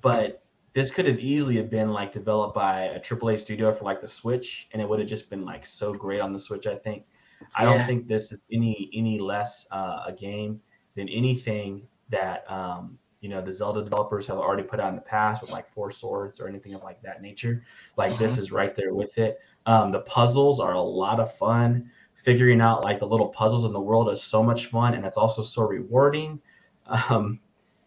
but 0.00 0.42
this 0.74 0.90
could 0.90 1.06
have 1.06 1.18
easily 1.18 1.56
have 1.56 1.70
been 1.70 1.92
like 1.92 2.12
developed 2.12 2.54
by 2.54 2.82
a 2.82 3.00
AAA 3.00 3.38
studio 3.38 3.72
for 3.72 3.84
like 3.84 4.00
the 4.00 4.08
Switch, 4.08 4.68
and 4.72 4.80
it 4.82 4.88
would 4.88 4.98
have 4.98 5.08
just 5.08 5.28
been 5.30 5.44
like 5.44 5.66
so 5.66 5.92
great 5.92 6.20
on 6.20 6.32
the 6.32 6.38
Switch. 6.38 6.66
I 6.66 6.76
think. 6.76 7.04
I 7.54 7.64
Yeah. 7.64 7.76
don't 7.76 7.86
think 7.86 8.08
this 8.08 8.32
is 8.32 8.42
any 8.52 8.90
any 8.92 9.18
less 9.18 9.66
uh, 9.70 10.02
a 10.06 10.12
game 10.12 10.60
than 10.96 11.08
anything 11.08 11.86
that 12.10 12.50
um, 12.50 12.98
you 13.20 13.28
know 13.28 13.40
the 13.40 13.52
Zelda 13.52 13.82
developers 13.82 14.26
have 14.26 14.38
already 14.38 14.62
put 14.62 14.80
out 14.80 14.90
in 14.90 14.94
the 14.96 15.00
past 15.02 15.40
with 15.40 15.50
like 15.52 15.72
Four 15.72 15.90
Swords 15.90 16.40
or 16.40 16.48
anything 16.48 16.74
of 16.74 16.82
like 16.82 17.00
that 17.02 17.22
nature. 17.22 17.62
Like 17.96 18.16
this 18.16 18.38
is 18.38 18.52
right 18.52 18.74
there 18.76 18.94
with 18.94 19.16
it. 19.18 19.38
Um, 19.66 19.90
the 19.90 20.00
puzzles 20.00 20.60
are 20.60 20.74
a 20.74 20.80
lot 20.80 21.20
of 21.20 21.36
fun. 21.36 21.90
Figuring 22.24 22.60
out 22.60 22.84
like 22.84 22.98
the 22.98 23.06
little 23.06 23.28
puzzles 23.28 23.64
in 23.64 23.72
the 23.72 23.80
world 23.80 24.10
is 24.10 24.22
so 24.22 24.42
much 24.42 24.66
fun, 24.66 24.94
and 24.94 25.04
it's 25.04 25.16
also 25.16 25.42
so 25.42 25.62
rewarding. 25.62 26.40
Um, 26.86 27.40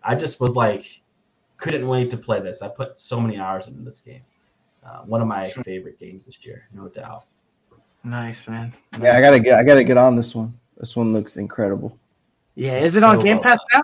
I 0.04 0.16
just 0.16 0.40
was 0.40 0.56
like, 0.56 1.01
couldn't 1.62 1.88
wait 1.88 2.10
to 2.10 2.18
play 2.18 2.40
this. 2.42 2.62
I 2.62 2.68
put 2.68 3.00
so 3.00 3.20
many 3.22 3.38
hours 3.38 3.68
into 3.68 3.82
this 3.84 4.02
game. 4.02 4.22
Uh, 4.84 5.02
one 5.04 5.22
of 5.22 5.28
my 5.28 5.50
favorite 5.64 6.00
games 6.00 6.26
this 6.26 6.44
year, 6.44 6.68
no 6.74 6.88
doubt. 6.88 7.26
nice 8.04 8.48
man. 8.48 8.74
Yeah, 9.00 9.16
I 9.16 9.22
gotta 9.22 9.40
get 9.40 9.58
I 9.60 9.64
gotta 9.64 9.84
get 9.84 9.96
on 9.98 10.16
this 10.16 10.34
one. 10.34 10.58
This 10.78 10.96
one 10.96 11.14
looks 11.14 11.38
incredible. 11.38 11.98
Yeah, 12.56 12.80
is 12.80 12.96
it 12.96 13.04
on 13.04 13.20
Game 13.20 13.38
well 13.38 13.44
Pass 13.44 13.60
done. 13.72 13.84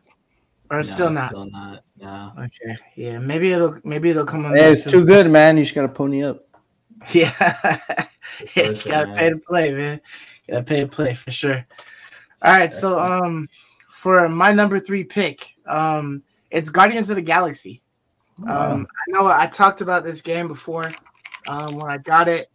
now, 0.71 0.75
or 0.75 0.77
No, 0.77 0.81
still 0.81 1.09
not? 1.11 1.29
Still 1.29 1.49
not. 1.51 1.83
No. 2.01 2.33
Okay, 2.39 2.75
yeah, 2.95 3.19
maybe 3.19 3.51
it'll 3.51 3.77
maybe 3.83 4.09
it'll 4.09 4.25
come 4.25 4.45
on. 4.45 4.55
Hey, 4.55 4.61
there 4.61 4.71
it's 4.71 4.83
soon. 4.83 4.91
too 4.91 5.05
good, 5.05 5.29
man. 5.29 5.55
You 5.57 5.63
just 5.63 5.75
gotta 5.75 5.87
pony 5.87 6.23
up. 6.23 6.43
Yeah, 7.13 7.31
yeah, 7.39 8.63
you 8.63 8.63
Listen, 8.69 8.91
gotta 8.91 9.07
man. 9.07 9.15
pay 9.15 9.29
to 9.29 9.37
play, 9.37 9.71
man. 9.73 10.01
You 10.47 10.53
gotta 10.55 10.65
pay 10.65 10.79
to 10.81 10.87
play 10.87 11.13
for 11.13 11.29
sure. 11.31 11.63
All 12.41 12.51
right, 12.51 12.71
so 12.71 12.99
um, 12.99 13.47
for 13.87 14.27
my 14.27 14.51
number 14.51 14.79
three 14.79 15.03
pick, 15.03 15.55
um, 15.67 16.23
it's 16.51 16.69
Guardians 16.69 17.09
of 17.09 17.15
the 17.15 17.21
Galaxy. 17.21 17.81
Um, 18.47 18.87
I 18.89 19.11
know 19.11 19.27
I 19.27 19.47
talked 19.47 19.81
about 19.81 20.03
this 20.03 20.21
game 20.21 20.47
before. 20.47 20.93
Um, 21.47 21.77
when 21.77 21.89
I 21.89 21.97
got 21.97 22.27
it, 22.27 22.51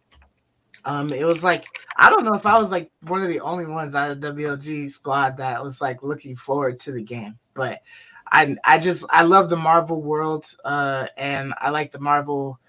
um, 0.85 1.11
it 1.11 1.25
was 1.25 1.43
like 1.43 1.65
I 1.97 2.09
don't 2.09 2.25
know 2.25 2.33
if 2.33 2.45
I 2.45 2.57
was 2.57 2.71
like 2.71 2.91
one 3.01 3.21
of 3.21 3.29
the 3.29 3.41
only 3.41 3.67
ones 3.67 3.95
out 3.95 4.11
of 4.11 4.19
WLG 4.19 4.89
squad 4.89 5.37
that 5.37 5.63
was 5.63 5.81
like 5.81 6.03
looking 6.03 6.35
forward 6.35 6.79
to 6.81 6.91
the 6.91 7.03
game, 7.03 7.37
but 7.53 7.81
I 8.31 8.55
I 8.63 8.79
just 8.79 9.05
I 9.09 9.23
love 9.23 9.49
the 9.49 9.57
Marvel 9.57 10.01
world, 10.01 10.45
uh, 10.63 11.07
and 11.17 11.53
I 11.59 11.69
like 11.69 11.91
the 11.91 11.99
Marvel 11.99 12.59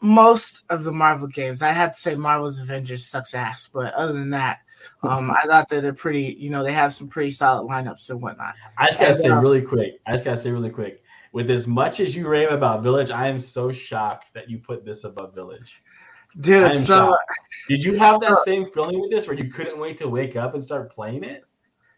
most 0.00 0.64
of 0.68 0.84
the 0.84 0.92
Marvel 0.92 1.28
games. 1.28 1.62
I 1.62 1.70
have 1.70 1.92
to 1.92 1.98
say 1.98 2.14
Marvel's 2.14 2.60
Avengers 2.60 3.06
sucks 3.06 3.34
ass, 3.34 3.68
but 3.72 3.94
other 3.94 4.12
than 4.12 4.30
that, 4.30 4.58
um, 5.08 5.30
I 5.30 5.42
thought 5.46 5.68
that 5.68 5.82
they're 5.82 5.92
pretty. 5.92 6.36
You 6.38 6.50
know, 6.50 6.62
they 6.62 6.72
have 6.72 6.92
some 6.92 7.08
pretty 7.08 7.30
solid 7.30 7.68
lineups 7.68 8.10
and 8.10 8.20
whatnot. 8.20 8.54
I 8.78 8.86
just 8.86 8.98
gotta 8.98 9.12
And, 9.12 9.22
say 9.22 9.28
uh, 9.28 9.40
really 9.40 9.62
quick. 9.62 10.00
I 10.06 10.12
just 10.12 10.24
gotta 10.24 10.36
say 10.36 10.50
really 10.50 10.70
quick. 10.70 11.02
With 11.32 11.50
as 11.50 11.66
much 11.66 12.00
as 12.00 12.14
you 12.14 12.28
rave 12.28 12.50
about 12.50 12.82
Village, 12.82 13.10
I 13.10 13.26
am 13.28 13.40
so 13.40 13.72
shocked 13.72 14.32
that 14.34 14.48
you 14.48 14.58
put 14.58 14.84
this 14.84 15.04
above 15.04 15.34
Village. 15.34 15.82
Dude, 16.40 16.78
so 16.78 17.08
shocked. 17.08 17.38
Did 17.68 17.82
you 17.82 17.94
have 17.94 18.20
that 18.20 18.38
same 18.44 18.70
feeling 18.70 19.00
with 19.00 19.10
this, 19.10 19.26
where 19.26 19.36
you 19.36 19.50
couldn't 19.50 19.78
wait 19.78 19.96
to 19.98 20.08
wake 20.08 20.36
up 20.36 20.54
and 20.54 20.62
start 20.62 20.92
playing 20.92 21.24
it? 21.24 21.44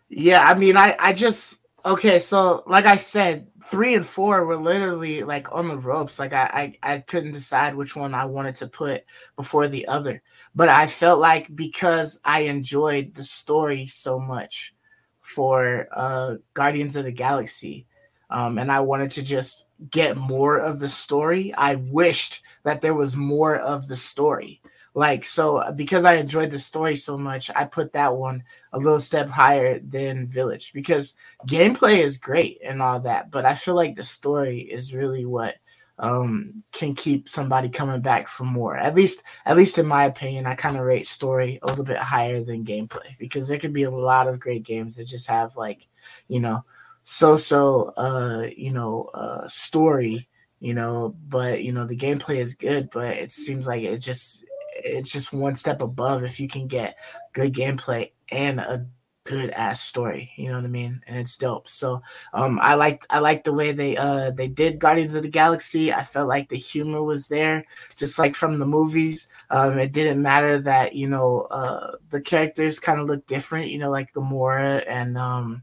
Yeah, 0.09 0.49
I 0.49 0.55
mean, 0.55 0.77
I 0.77 0.97
I 0.99 1.13
just 1.13 1.66
okay. 1.87 2.19
So 2.19 2.63
like 2.67 2.85
I 2.87 2.97
said, 2.97 3.49
three 3.67 3.95
and 3.95 4.07
four 4.07 4.45
were 4.45 4.57
literally 4.57 5.23
like 5.23 5.51
on 5.53 5.69
the 5.69 5.79
ropes. 5.79 6.19
Like 6.19 6.33
I 6.33 6.77
I, 6.83 6.95
I 6.95 6.99
couldn't 6.99 7.33
decide 7.33 7.75
which 7.75 7.97
one 7.97 8.15
I 8.15 8.25
wanted 8.27 8.57
to 8.57 8.67
put 8.67 9.05
before 9.37 9.69
the 9.69 9.89
other. 9.89 10.23
But 10.55 10.69
I 10.69 10.87
felt 10.87 11.21
like 11.21 11.55
because 11.55 12.21
I 12.25 12.41
enjoyed 12.41 13.15
the 13.15 13.25
story 13.25 13.87
so 13.87 14.19
much 14.19 14.75
for 15.21 15.89
uh 15.93 16.37
Guardians 16.55 16.97
of 16.97 17.05
the 17.05 17.13
Galaxy, 17.13 17.87
um, 18.31 18.59
and 18.59 18.71
I 18.71 18.81
wanted 18.81 19.11
to 19.13 19.23
just 19.23 19.69
get 19.91 20.17
more 20.17 20.59
of 20.59 20.79
the 20.79 20.89
story. 20.89 21.55
I 21.55 21.77
wished 21.77 22.43
that 22.65 22.81
there 22.81 22.95
was 22.95 23.17
more 23.17 23.57
of 23.57 23.89
the 23.89 23.97
story. 23.97 24.61
Like 24.97 25.27
so, 25.27 25.73
because 25.73 26.07
I 26.07 26.15
enjoyed 26.15 26.51
the 26.51 26.59
story 26.59 26.97
so 26.97 27.19
much, 27.19 27.51
I 27.55 27.67
put 27.67 27.93
that 27.93 28.17
one 28.17 28.43
a 28.73 28.79
little 28.79 28.99
step 28.99 29.29
higher 29.29 29.79
than 29.79 30.27
Village 30.27 30.73
because 30.73 31.17
gameplay 31.47 31.99
is 31.99 32.17
great 32.17 32.61
and 32.65 32.81
all 32.81 33.01
that, 33.01 33.31
but 33.31 33.45
I 33.45 33.57
feel 33.57 33.75
like 33.75 33.95
the 33.95 34.05
story 34.05 34.61
is 34.61 34.95
really 34.95 35.27
what 35.27 35.57
um 35.99 36.63
can 36.73 36.95
keep 36.95 37.29
somebody 37.29 37.69
coming 37.69 38.01
back 38.01 38.27
for 38.27 38.45
more. 38.45 38.75
At 38.75 38.95
least 38.95 39.23
at 39.45 39.59
least 39.59 39.77
in 39.77 39.85
my 39.87 40.05
opinion, 40.05 40.47
I 40.47 40.55
kind 40.55 40.79
of 40.79 40.85
rate 40.85 41.07
story 41.07 41.59
a 41.61 41.67
little 41.67 41.85
bit 41.85 41.99
higher 41.99 42.43
than 42.43 42.65
gameplay 42.65 43.19
because 43.19 43.49
there 43.49 43.59
could 43.59 43.75
be 43.75 43.83
a 43.83 43.91
lot 43.91 44.29
of 44.29 44.41
great 44.41 44.63
games 44.63 44.97
that 44.97 45.05
just 45.05 45.29
have 45.29 45.57
like, 45.57 45.89
you 46.29 46.41
know, 46.41 46.65
so 47.03 47.37
so 47.37 47.93
uh, 47.99 48.49
you 48.57 48.71
know, 48.73 49.11
uh 49.13 49.47
story, 49.49 50.27
you 50.61 50.73
know, 50.73 51.15
but 51.29 51.63
you 51.63 51.73
know, 51.73 51.85
the 51.85 51.97
gameplay 51.99 52.37
is 52.37 52.55
good, 52.55 52.89
but 52.91 53.15
it 53.17 53.31
seems 53.31 53.67
like 53.67 53.83
it 53.83 53.99
just 53.99 54.47
it's 54.85 55.13
just 55.13 55.33
one 55.33 55.55
step 55.55 55.81
above 55.81 56.25
if 56.25 56.41
you 56.41 56.49
can 56.49 56.67
get 56.67 56.97
good 57.33 57.53
gameplay 57.53 58.11
and 58.31 58.61
a 58.61 58.87
good 59.25 59.51
ass 59.51 59.81
story 59.81 60.31
you 60.37 60.49
know 60.49 60.55
what 60.55 60.65
i 60.65 60.69
mean? 60.69 61.03
And 61.07 61.19
it's 61.19 61.37
dope. 61.37 61.69
So 61.69 62.01
um 62.33 62.61
i 62.63 62.75
liked 62.75 63.07
i 63.11 63.19
liked 63.19 63.45
the 63.45 63.53
way 63.53 63.73
they 63.73 63.97
uh 63.97 64.31
they 64.31 64.47
did 64.47 64.79
guardians 64.79 65.15
of 65.15 65.25
the 65.25 65.29
galaxy. 65.29 65.93
I 65.93 66.05
felt 66.05 66.29
like 66.29 66.49
the 66.49 66.57
humor 66.57 67.03
was 67.03 67.27
there 67.27 67.65
just 67.97 68.19
like 68.19 68.37
from 68.37 68.59
the 68.59 68.67
movies. 68.67 69.29
Um 69.51 69.79
it 69.79 69.93
didn't 69.93 70.23
matter 70.23 70.61
that 70.61 70.95
you 70.95 71.09
know 71.09 71.43
uh 71.51 71.97
the 72.11 72.21
characters 72.21 72.79
kind 72.79 73.01
of 73.01 73.09
look 73.09 73.27
different 73.27 73.69
you 73.69 73.79
know 73.79 73.91
like 73.91 74.13
gamora 74.15 74.85
and 74.87 75.19
um 75.19 75.63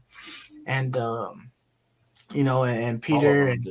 and 0.66 0.96
um 0.98 1.50
you 2.34 2.44
know 2.44 2.64
and, 2.64 2.82
and 2.82 3.02
peter 3.02 3.48
and 3.48 3.66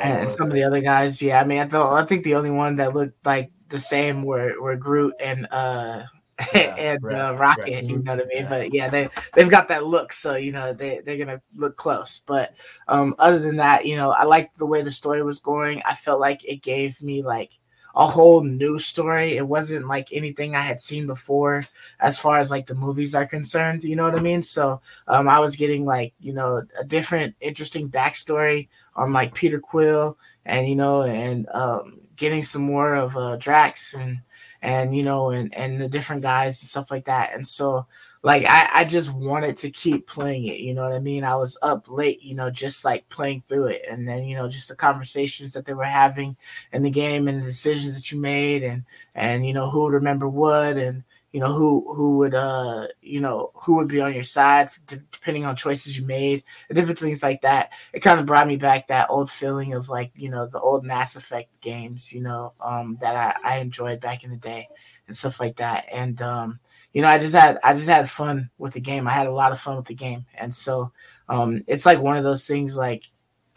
and 0.00 0.30
some 0.30 0.48
of 0.48 0.54
the 0.54 0.62
other 0.62 0.80
guys. 0.80 1.20
Yeah, 1.22 1.40
I 1.40 1.44
mean, 1.44 1.60
I 1.60 1.66
thought 1.66 1.94
I 1.94 2.04
think 2.04 2.24
the 2.24 2.34
only 2.34 2.50
one 2.50 2.76
that 2.76 2.94
looked 2.94 3.24
like 3.24 3.50
the 3.68 3.78
same 3.78 4.22
were 4.22 4.60
were 4.60 4.76
Groot 4.76 5.14
and 5.20 5.46
uh 5.50 6.04
Yeah, 6.54 6.74
and 6.76 7.02
right, 7.02 7.18
uh, 7.18 7.34
Rocket. 7.34 7.62
right. 7.64 7.84
You 7.84 7.98
know 7.98 8.14
what 8.14 8.24
I 8.24 8.26
mean? 8.26 8.42
Yeah. 8.44 8.48
But 8.48 8.74
yeah, 8.74 8.88
they 8.88 9.08
they've 9.34 9.50
got 9.50 9.68
that 9.68 9.84
look, 9.84 10.12
so 10.12 10.36
you 10.36 10.52
know 10.52 10.72
they 10.72 11.00
they're 11.04 11.18
gonna 11.18 11.42
look 11.56 11.76
close. 11.76 12.20
But 12.24 12.54
um, 12.86 13.16
other 13.18 13.40
than 13.40 13.56
that, 13.56 13.86
you 13.86 13.96
know, 13.96 14.10
I 14.12 14.22
liked 14.24 14.56
the 14.56 14.66
way 14.66 14.82
the 14.82 14.90
story 14.92 15.22
was 15.22 15.40
going. 15.40 15.82
I 15.84 15.94
felt 15.94 16.20
like 16.20 16.44
it 16.44 16.62
gave 16.62 17.02
me 17.02 17.22
like 17.24 17.58
a 17.96 18.06
whole 18.06 18.44
new 18.44 18.78
story. 18.78 19.36
It 19.36 19.48
wasn't 19.48 19.88
like 19.88 20.12
anything 20.12 20.54
I 20.54 20.60
had 20.60 20.78
seen 20.78 21.08
before 21.08 21.64
as 21.98 22.20
far 22.20 22.38
as 22.38 22.52
like 22.52 22.68
the 22.68 22.74
movies 22.76 23.16
are 23.16 23.26
concerned. 23.26 23.82
You 23.82 23.96
know 23.96 24.04
what 24.04 24.16
I 24.16 24.20
mean? 24.20 24.44
So 24.44 24.80
um, 25.08 25.28
I 25.28 25.40
was 25.40 25.56
getting 25.56 25.84
like 25.84 26.14
you 26.20 26.32
know 26.32 26.62
a 26.78 26.84
different, 26.84 27.34
interesting 27.40 27.88
backstory 27.88 28.68
on 28.94 29.12
like 29.12 29.34
Peter 29.34 29.58
Quill, 29.58 30.16
and 30.46 30.68
you 30.68 30.76
know, 30.76 31.02
and 31.02 31.48
um, 31.48 31.98
getting 32.18 32.42
some 32.42 32.62
more 32.62 32.94
of 32.94 33.16
uh, 33.16 33.36
Drax 33.36 33.94
and 33.94 34.18
and 34.60 34.94
you 34.94 35.02
know, 35.02 35.30
and 35.30 35.54
and 35.54 35.80
the 35.80 35.88
different 35.88 36.22
guys 36.22 36.60
and 36.60 36.68
stuff 36.68 36.90
like 36.90 37.06
that. 37.06 37.34
And 37.34 37.46
so 37.46 37.86
like 38.22 38.44
I, 38.46 38.68
I 38.74 38.84
just 38.84 39.12
wanted 39.12 39.56
to 39.58 39.70
keep 39.70 40.06
playing 40.06 40.46
it 40.46 40.58
you 40.58 40.74
know 40.74 40.82
what 40.82 40.92
i 40.92 40.98
mean 40.98 41.24
i 41.24 41.34
was 41.34 41.56
up 41.62 41.88
late 41.88 42.22
you 42.22 42.34
know 42.34 42.50
just 42.50 42.84
like 42.84 43.08
playing 43.08 43.42
through 43.46 43.66
it 43.66 43.84
and 43.88 44.08
then 44.08 44.24
you 44.24 44.36
know 44.36 44.48
just 44.48 44.68
the 44.68 44.74
conversations 44.74 45.52
that 45.52 45.64
they 45.64 45.74
were 45.74 45.84
having 45.84 46.36
in 46.72 46.82
the 46.82 46.90
game 46.90 47.28
and 47.28 47.40
the 47.40 47.46
decisions 47.46 47.94
that 47.94 48.10
you 48.10 48.20
made 48.20 48.62
and 48.62 48.84
and 49.14 49.46
you 49.46 49.52
know 49.52 49.70
who 49.70 49.82
would 49.84 49.92
remember 49.92 50.28
what 50.28 50.76
and 50.76 51.04
you 51.32 51.40
know 51.40 51.52
who 51.52 51.84
who 51.94 52.16
would 52.16 52.34
uh 52.34 52.86
you 53.02 53.20
know 53.20 53.50
who 53.54 53.76
would 53.76 53.88
be 53.88 54.00
on 54.00 54.14
your 54.14 54.22
side 54.22 54.70
depending 54.86 55.44
on 55.44 55.54
choices 55.54 55.98
you 55.98 56.06
made 56.06 56.42
and 56.68 56.76
different 56.76 56.98
things 56.98 57.22
like 57.22 57.42
that 57.42 57.70
it 57.92 58.00
kind 58.00 58.18
of 58.18 58.26
brought 58.26 58.46
me 58.46 58.56
back 58.56 58.88
that 58.88 59.10
old 59.10 59.30
feeling 59.30 59.74
of 59.74 59.88
like 59.88 60.10
you 60.16 60.30
know 60.30 60.46
the 60.46 60.60
old 60.60 60.84
mass 60.84 61.16
effect 61.16 61.48
games 61.60 62.12
you 62.12 62.20
know 62.22 62.52
um 62.60 62.96
that 63.00 63.14
i, 63.44 63.56
I 63.56 63.58
enjoyed 63.58 64.00
back 64.00 64.24
in 64.24 64.30
the 64.30 64.36
day 64.36 64.68
and 65.06 65.16
stuff 65.16 65.38
like 65.38 65.56
that 65.56 65.86
and 65.92 66.20
um 66.22 66.60
you 66.92 67.02
know, 67.02 67.08
I 67.08 67.18
just 67.18 67.34
had 67.34 67.58
I 67.62 67.74
just 67.74 67.88
had 67.88 68.08
fun 68.08 68.50
with 68.58 68.72
the 68.72 68.80
game. 68.80 69.06
I 69.06 69.12
had 69.12 69.26
a 69.26 69.32
lot 69.32 69.52
of 69.52 69.60
fun 69.60 69.76
with 69.76 69.86
the 69.86 69.94
game, 69.94 70.26
and 70.34 70.52
so 70.52 70.92
um, 71.28 71.62
it's 71.66 71.84
like 71.86 72.00
one 72.00 72.16
of 72.16 72.24
those 72.24 72.46
things. 72.46 72.76
Like 72.76 73.04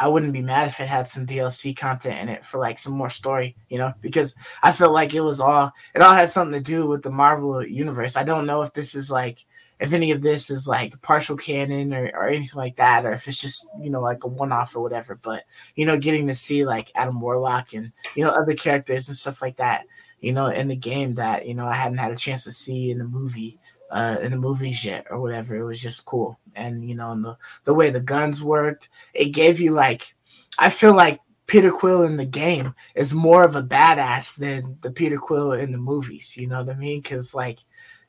I 0.01 0.07
wouldn't 0.07 0.33
be 0.33 0.41
mad 0.41 0.67
if 0.67 0.79
it 0.79 0.89
had 0.89 1.07
some 1.07 1.27
DLC 1.27 1.77
content 1.77 2.19
in 2.19 2.29
it 2.29 2.43
for 2.43 2.57
like 2.57 2.79
some 2.79 2.93
more 2.93 3.11
story, 3.11 3.55
you 3.69 3.77
know, 3.77 3.93
because 4.01 4.33
I 4.63 4.71
felt 4.71 4.93
like 4.93 5.13
it 5.13 5.21
was 5.21 5.39
all 5.39 5.71
it 5.93 6.01
all 6.01 6.15
had 6.15 6.31
something 6.31 6.57
to 6.57 6.71
do 6.71 6.87
with 6.87 7.03
the 7.03 7.11
Marvel 7.11 7.63
universe. 7.63 8.17
I 8.17 8.23
don't 8.23 8.47
know 8.47 8.63
if 8.63 8.73
this 8.73 8.95
is 8.95 9.11
like 9.11 9.45
if 9.79 9.93
any 9.93 10.09
of 10.09 10.23
this 10.23 10.49
is 10.49 10.67
like 10.67 10.99
partial 11.03 11.37
canon 11.37 11.93
or, 11.93 12.09
or 12.15 12.27
anything 12.27 12.57
like 12.57 12.77
that, 12.77 13.05
or 13.05 13.11
if 13.11 13.27
it's 13.27 13.39
just 13.39 13.69
you 13.79 13.91
know 13.91 14.01
like 14.01 14.23
a 14.23 14.27
one 14.27 14.51
off 14.51 14.75
or 14.75 14.81
whatever. 14.81 15.13
But 15.13 15.43
you 15.75 15.85
know, 15.85 15.99
getting 15.99 16.27
to 16.27 16.35
see 16.35 16.65
like 16.65 16.91
Adam 16.95 17.21
Warlock 17.21 17.73
and 17.73 17.91
you 18.15 18.25
know 18.25 18.31
other 18.31 18.55
characters 18.55 19.07
and 19.07 19.15
stuff 19.15 19.39
like 19.39 19.57
that 19.57 19.85
you 20.21 20.31
know, 20.31 20.47
in 20.47 20.67
the 20.67 20.75
game 20.75 21.15
that 21.15 21.47
you 21.47 21.55
know 21.55 21.65
I 21.65 21.73
hadn't 21.73 21.97
had 21.97 22.11
a 22.11 22.15
chance 22.15 22.43
to 22.45 22.51
see 22.51 22.91
in 22.91 22.99
the 22.99 23.03
movie, 23.03 23.59
uh, 23.91 24.17
in 24.21 24.31
the 24.31 24.37
movies 24.37 24.83
yet 24.83 25.05
or 25.09 25.19
whatever. 25.19 25.55
It 25.55 25.63
was 25.63 25.81
just 25.81 26.05
cool, 26.05 26.39
and 26.55 26.87
you 26.87 26.95
know, 26.95 27.11
and 27.11 27.23
the 27.23 27.37
the 27.65 27.73
way 27.73 27.89
the 27.89 28.01
guns 28.01 28.41
worked, 28.41 28.89
it 29.13 29.29
gave 29.29 29.59
you 29.59 29.71
like, 29.71 30.15
I 30.57 30.69
feel 30.69 30.95
like 30.95 31.19
Peter 31.47 31.71
Quill 31.71 32.03
in 32.03 32.17
the 32.17 32.25
game 32.25 32.73
is 32.95 33.13
more 33.13 33.43
of 33.43 33.55
a 33.55 33.63
badass 33.63 34.37
than 34.37 34.77
the 34.81 34.91
Peter 34.91 35.17
Quill 35.17 35.51
in 35.51 35.71
the 35.71 35.77
movies. 35.77 36.37
You 36.37 36.47
know 36.47 36.63
what 36.63 36.73
I 36.73 36.77
mean? 36.77 37.01
Because 37.01 37.35
like, 37.35 37.59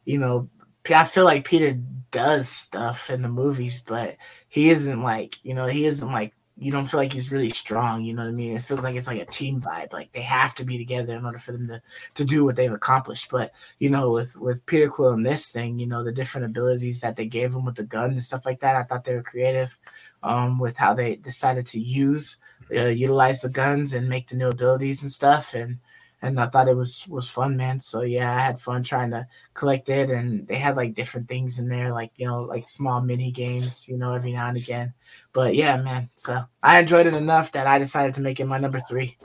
you 0.05 0.19
know, 0.19 0.49
I 0.95 1.05
feel 1.05 1.25
like 1.25 1.45
Peter 1.45 1.79
does 2.13 2.49
stuff 2.49 3.11
in 3.11 3.23
the 3.23 3.29
movies, 3.29 3.83
but 3.85 4.17
he 4.49 4.71
isn't 4.71 5.03
like, 5.03 5.37
you 5.45 5.55
know, 5.55 5.67
he 5.67 5.87
isn't 5.87 6.13
like 6.13 6.35
you 6.59 6.71
don't 6.71 6.87
feel 6.87 7.01
like 7.01 7.13
he's 7.13 7.33
really 7.33 7.49
strong. 7.51 8.05
You 8.05 8.15
know 8.15 8.23
what 8.23 8.29
I 8.29 8.33
mean? 8.33 8.55
It 8.55 8.63
feels 8.63 8.85
like 8.85 8.95
it's 8.95 9.07
like 9.07 9.21
a 9.21 9.27
team 9.27 9.61
vibe. 9.61 9.93
Like 9.93 10.13
they 10.13 10.21
have 10.23 10.55
to 10.57 10.65
be 10.65 10.79
together 10.79 11.17
in 11.17 11.25
order 11.25 11.39
for 11.39 11.53
them 11.53 11.69
to 11.69 11.83
to 12.15 12.25
do 12.25 12.45
what 12.45 12.57
they've 12.57 12.73
accomplished. 12.73 13.31
But 13.31 13.53
you 13.79 13.91
know, 13.91 14.11
with 14.11 14.37
with 14.37 14.65
Peter 14.67 14.89
Quill 14.89 15.13
and 15.13 15.25
this 15.25 15.49
thing, 15.51 15.79
you 15.79 15.87
know, 15.87 16.05
the 16.05 16.13
different 16.13 16.47
abilities 16.47 17.01
that 17.01 17.17
they 17.17 17.27
gave 17.27 17.55
him 17.55 17.65
with 17.65 17.77
the 17.77 17.85
gun 17.85 18.11
and 18.11 18.23
stuff 18.23 18.47
like 18.47 18.61
that, 18.61 18.77
I 18.77 18.83
thought 18.83 19.05
they 19.05 19.15
were 19.15 19.23
creative 19.23 19.79
um, 20.23 20.59
with 20.59 20.77
how 20.77 20.95
they 20.95 21.17
decided 21.17 21.67
to 21.69 21.81
use 21.81 22.37
uh, 22.75 22.87
utilize 22.87 23.41
the 23.41 23.49
guns 23.49 23.93
and 23.93 24.09
make 24.09 24.29
the 24.29 24.37
new 24.37 24.49
abilities 24.49 25.03
and 25.03 25.11
stuff. 25.11 25.55
And 25.55 25.79
and 26.23 26.39
I 26.39 26.47
thought 26.47 26.69
it 26.69 26.77
was 26.77 27.07
was 27.09 27.29
fun, 27.29 27.57
man. 27.57 27.81
So 27.81 28.03
yeah, 28.03 28.35
I 28.35 28.39
had 28.39 28.59
fun 28.59 28.83
trying 28.85 29.11
to 29.11 29.27
collect 29.55 29.89
it, 29.89 30.09
and 30.09 30.47
they 30.47 30.55
had 30.55 30.77
like 30.77 30.95
different 30.95 31.29
things 31.29 31.59
in 31.59 31.69
there, 31.69 31.93
like 31.93 32.13
you 32.17 32.27
know, 32.27 32.43
like 32.43 32.69
small 32.69 33.03
mini 33.03 33.33
games, 33.33 33.89
you 33.89 33.99
know, 33.99 34.15
every 34.15 34.33
now 34.33 34.49
and 34.49 34.57
again. 34.57 34.95
But 35.33 35.57
yeah, 35.57 35.77
man. 35.77 36.09
So 36.17 36.43
I 36.63 36.79
enjoyed 36.79 37.07
it 37.07 37.15
enough 37.15 37.53
that 37.53 37.67
I 37.67 37.79
decided 37.79 38.15
to 38.15 38.21
make 38.21 38.39
it 38.39 38.47
my 38.47 38.59
number 38.59 38.79
three. 38.81 39.19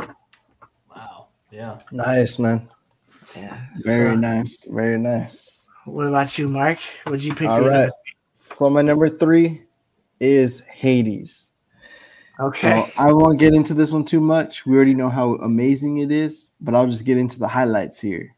Wow. 0.90 1.28
Yeah. 1.52 1.80
Nice, 1.92 2.40
man. 2.40 2.68
Yeah. 3.36 3.62
Very 3.78 4.14
So, 4.14 4.20
nice. 4.20 4.68
Very 4.68 4.98
nice. 4.98 5.68
What 5.86 6.08
about 6.08 6.38
you, 6.38 6.50
Mark? 6.50 6.80
What'd 7.04 7.24
you 7.24 7.36
pick 7.36 7.48
All 7.48 7.60
for 7.60 7.70
right. 7.70 7.82
number 7.82 7.94
So 8.48 8.70
my 8.70 8.82
number 8.82 9.10
three 9.10 9.64
is 10.20 10.62
Hades. 10.62 11.47
Okay. 12.40 12.86
So 12.86 12.92
I 13.02 13.12
won't 13.14 13.40
get 13.40 13.54
into 13.54 13.74
this 13.74 13.92
one 13.92 14.06
too 14.06 14.22
much. 14.22 14.66
We 14.66 14.76
already 14.76 14.94
know 14.94 15.10
how 15.10 15.36
amazing 15.36 15.98
it 15.98 16.12
is, 16.12 16.52
but 16.62 16.76
I'll 16.76 16.88
just 16.88 17.06
get 17.06 17.18
into 17.18 17.40
the 17.40 17.48
highlights 17.48 18.00
here. 18.00 18.36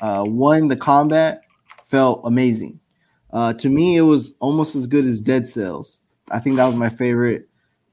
Uh, 0.00 0.24
one, 0.24 0.68
the 0.68 0.76
combat 0.76 1.42
felt 1.84 2.22
amazing. 2.24 2.80
Uh, 3.30 3.52
to 3.54 3.68
me, 3.68 3.96
it 3.96 4.02
was 4.02 4.34
almost 4.40 4.76
as 4.76 4.86
good 4.86 5.04
as 5.04 5.20
Dead 5.20 5.46
Cells. 5.46 6.00
I 6.30 6.38
think 6.38 6.56
that 6.56 6.66
was 6.66 6.76
my 6.76 6.88
favorite 6.88 7.48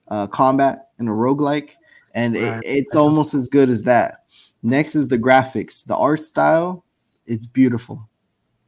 uh, 0.08 0.28
combat 0.28 0.90
in 1.00 1.08
a 1.08 1.12
roguelike, 1.12 1.72
and 2.14 2.36
it, 2.36 2.64
it's 2.66 2.96
almost 2.96 3.34
as 3.34 3.48
good 3.48 3.70
as 3.70 3.84
that. 3.84 4.26
Next 4.64 4.96
is 4.96 5.08
the 5.08 5.18
graphics, 5.18 5.86
the 5.86 5.96
art 5.96 6.22
style. 6.22 6.86
It's 7.26 7.46
beautiful. 7.46 8.10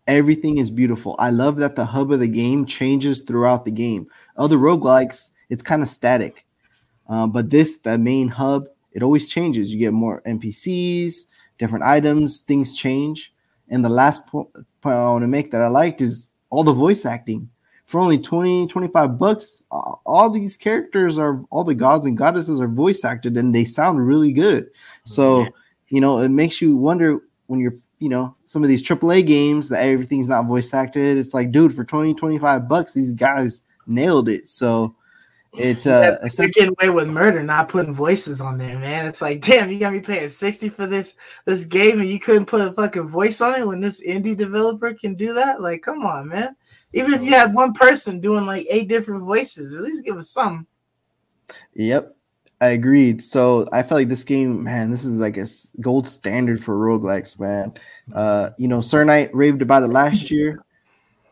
Everything 0.07 0.57
is 0.57 0.69
beautiful. 0.69 1.15
I 1.19 1.29
love 1.29 1.57
that 1.57 1.75
the 1.75 1.85
hub 1.85 2.11
of 2.11 2.19
the 2.19 2.27
game 2.27 2.65
changes 2.65 3.21
throughout 3.21 3.65
the 3.65 3.71
game. 3.71 4.07
Other 4.35 4.57
roguelikes, 4.57 5.31
it's 5.49 5.61
kind 5.61 5.81
of 5.81 5.87
static. 5.87 6.45
Uh, 7.07 7.27
but 7.27 7.49
this, 7.49 7.77
the 7.77 7.97
main 7.97 8.27
hub, 8.27 8.67
it 8.91 9.03
always 9.03 9.29
changes. 9.29 9.73
You 9.73 9.79
get 9.79 9.93
more 9.93 10.21
NPCs, 10.25 11.25
different 11.57 11.85
items, 11.85 12.39
things 12.39 12.75
change. 12.75 13.33
And 13.69 13.83
the 13.83 13.89
last 13.89 14.27
po- 14.27 14.49
point 14.81 14.95
I 14.95 15.09
want 15.09 15.23
to 15.23 15.27
make 15.27 15.51
that 15.51 15.61
I 15.61 15.67
liked 15.67 16.01
is 16.01 16.31
all 16.49 16.63
the 16.63 16.73
voice 16.73 17.05
acting. 17.05 17.49
For 17.85 18.01
only 18.01 18.17
20, 18.17 18.67
25 18.67 19.17
bucks, 19.17 19.63
all 19.71 20.29
these 20.29 20.57
characters 20.57 21.17
are, 21.17 21.41
all 21.51 21.63
the 21.63 21.73
gods 21.73 22.05
and 22.05 22.17
goddesses 22.17 22.59
are 22.59 22.67
voice 22.67 23.05
acted 23.05 23.37
and 23.37 23.55
they 23.55 23.63
sound 23.63 24.05
really 24.05 24.33
good. 24.33 24.69
So, 25.05 25.47
you 25.87 26.01
know, 26.01 26.19
it 26.19 26.29
makes 26.29 26.61
you 26.61 26.75
wonder 26.75 27.21
when 27.45 27.61
you're, 27.61 27.75
you 27.99 28.09
know, 28.09 28.35
some 28.43 28.61
of 28.61 28.67
these 28.67 28.83
AAA 28.83 29.25
games 29.25 29.69
that 29.69 29.85
everything's 29.85 30.27
not 30.27 30.47
voice 30.47 30.73
acted. 30.73 31.17
It's 31.17 31.33
like, 31.33 31.51
dude, 31.51 31.73
for 31.73 31.85
20, 31.85 32.13
25 32.13 32.67
bucks, 32.67 32.93
these 32.93 33.13
guys 33.13 33.61
nailed 33.85 34.27
it. 34.27 34.49
So, 34.49 34.93
it, 35.53 35.77
uh, 35.87 36.01
That's- 36.01 36.37
You're 36.39 36.49
getting 36.49 36.75
away 36.79 36.89
with 36.89 37.07
murder, 37.07 37.43
not 37.43 37.69
putting 37.69 37.93
voices 37.93 38.41
on 38.41 38.57
there, 38.57 38.77
man. 38.77 39.05
It's 39.05 39.21
like, 39.21 39.41
damn, 39.41 39.71
you 39.71 39.79
got 39.79 39.93
me 39.93 40.01
paying 40.01 40.29
sixty 40.29 40.69
for 40.69 40.85
this 40.87 41.17
this 41.45 41.65
game, 41.65 41.99
and 41.99 42.09
you 42.09 42.19
couldn't 42.19 42.45
put 42.47 42.67
a 42.67 42.73
fucking 42.73 43.07
voice 43.07 43.41
on 43.41 43.55
it 43.55 43.67
when 43.67 43.81
this 43.81 44.05
indie 44.05 44.37
developer 44.37 44.93
can 44.93 45.15
do 45.15 45.33
that. 45.33 45.61
Like, 45.61 45.81
come 45.81 46.05
on, 46.05 46.27
man. 46.29 46.55
Even 46.93 47.13
if 47.13 47.21
you 47.21 47.31
had 47.31 47.53
one 47.53 47.73
person 47.73 48.19
doing 48.21 48.45
like 48.45 48.65
eight 48.69 48.87
different 48.87 49.23
voices, 49.23 49.75
at 49.75 49.81
least 49.81 50.05
give 50.05 50.17
us 50.17 50.29
some. 50.29 50.67
Yep, 51.75 52.15
I 52.61 52.67
agreed. 52.67 53.21
So 53.21 53.67
I 53.71 53.83
felt 53.83 53.99
like 54.01 54.07
this 54.09 54.23
game, 54.23 54.63
man, 54.63 54.89
this 54.89 55.05
is 55.05 55.19
like 55.19 55.37
a 55.37 55.45
gold 55.81 56.07
standard 56.07 56.63
for 56.63 56.75
roguelikes, 56.75 57.39
man. 57.39 57.73
Uh, 58.13 58.51
you 58.57 58.67
know, 58.67 58.81
Sir 58.81 59.03
Knight 59.03 59.33
raved 59.33 59.61
about 59.61 59.83
it 59.83 59.87
last 59.87 60.31
year. 60.31 60.63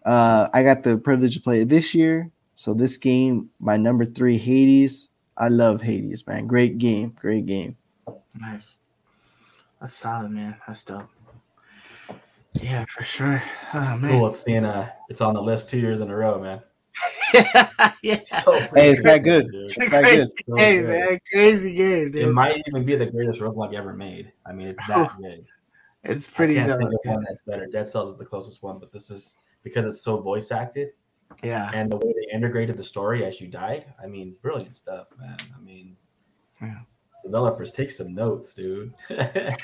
Uh, 0.06 0.48
I 0.54 0.62
got 0.64 0.84
the 0.84 0.98
privilege 0.98 1.36
to 1.36 1.42
play 1.42 1.62
it 1.62 1.70
this 1.70 1.96
year. 1.96 2.30
So 2.56 2.74
this 2.74 2.98
game, 2.98 3.50
my 3.60 3.78
number 3.78 4.06
three, 4.06 4.38
Hades. 4.38 5.10
I 5.38 5.50
love 5.50 5.82
Hades, 5.82 6.26
man. 6.26 6.48
Great 6.48 6.78
game, 6.78 7.10
great 7.20 7.46
game. 7.46 7.76
Nice. 8.40 8.78
That's 9.82 9.94
solid, 9.94 10.32
man. 10.32 10.56
That's 10.66 10.84
dope. 10.84 11.10
Yeah, 12.54 12.86
for 12.86 13.04
sure. 13.04 13.44
Oh 13.74 13.98
man. 13.98 14.00
Cool. 14.12 14.28
It's 14.30 14.44
seeing 14.44 14.64
uh, 14.64 14.90
it's 15.10 15.20
on 15.20 15.34
the 15.34 15.42
list 15.42 15.70
two 15.70 15.78
years 15.78 16.00
in 16.00 16.10
a 16.10 16.16
row, 16.16 16.40
man. 16.40 16.62
yeah. 18.02 18.22
So 18.24 18.54
Hey, 18.74 18.92
it's 18.92 19.04
that 19.04 19.24
good. 19.24 19.48
It's 19.54 19.76
that 19.78 19.90
crazy 19.90 20.18
good. 20.18 20.30
So 20.48 20.56
game, 20.56 20.82
good. 20.84 20.90
man. 20.90 21.20
Crazy 21.30 21.74
game, 21.74 22.12
It 22.16 22.32
might 22.32 22.64
even 22.68 22.86
be 22.86 22.96
the 22.96 23.08
greatest 23.08 23.42
roguelike 23.42 23.74
ever 23.74 23.94
made. 23.94 24.32
I 24.46 24.54
mean, 24.54 24.70
it's 24.70 24.88
that 24.88 25.12
good. 25.22 25.46
It's 26.06 26.26
pretty. 26.26 26.58
I 26.58 26.64
pretty 26.64 26.68
can't 26.68 26.68
dope. 26.68 26.80
think 26.80 26.94
of 26.94 27.00
yeah. 27.04 27.14
one 27.16 27.26
that's 27.28 27.42
better. 27.42 27.68
Dead 27.68 27.90
Cells 27.90 28.10
is 28.10 28.18
the 28.18 28.26
closest 28.26 28.64
one, 28.64 28.80
but 28.80 28.94
this 28.94 29.12
is 29.12 29.38
because 29.64 29.86
it's 29.86 30.02
so 30.02 30.22
voice 30.22 30.52
acted 30.52 30.92
Yeah. 31.44 31.70
and 31.74 31.92
the 31.92 31.98
way 31.98 32.14
they 32.14 32.34
integrated 32.36 32.78
the 32.78 32.84
story 32.84 33.26
as 33.26 33.40
you 33.42 33.48
died. 33.48 33.86
I 34.02 34.08
mean, 34.08 34.36
brilliant 34.42 34.76
stuff, 34.78 35.08
man. 35.20 35.38
I 35.56 35.62
mean, 35.62 35.96
Yeah. 36.62 36.80
developers 37.24 37.72
take 37.72 37.92
some 37.92 38.14
notes, 38.16 38.54
dude. 38.54 38.94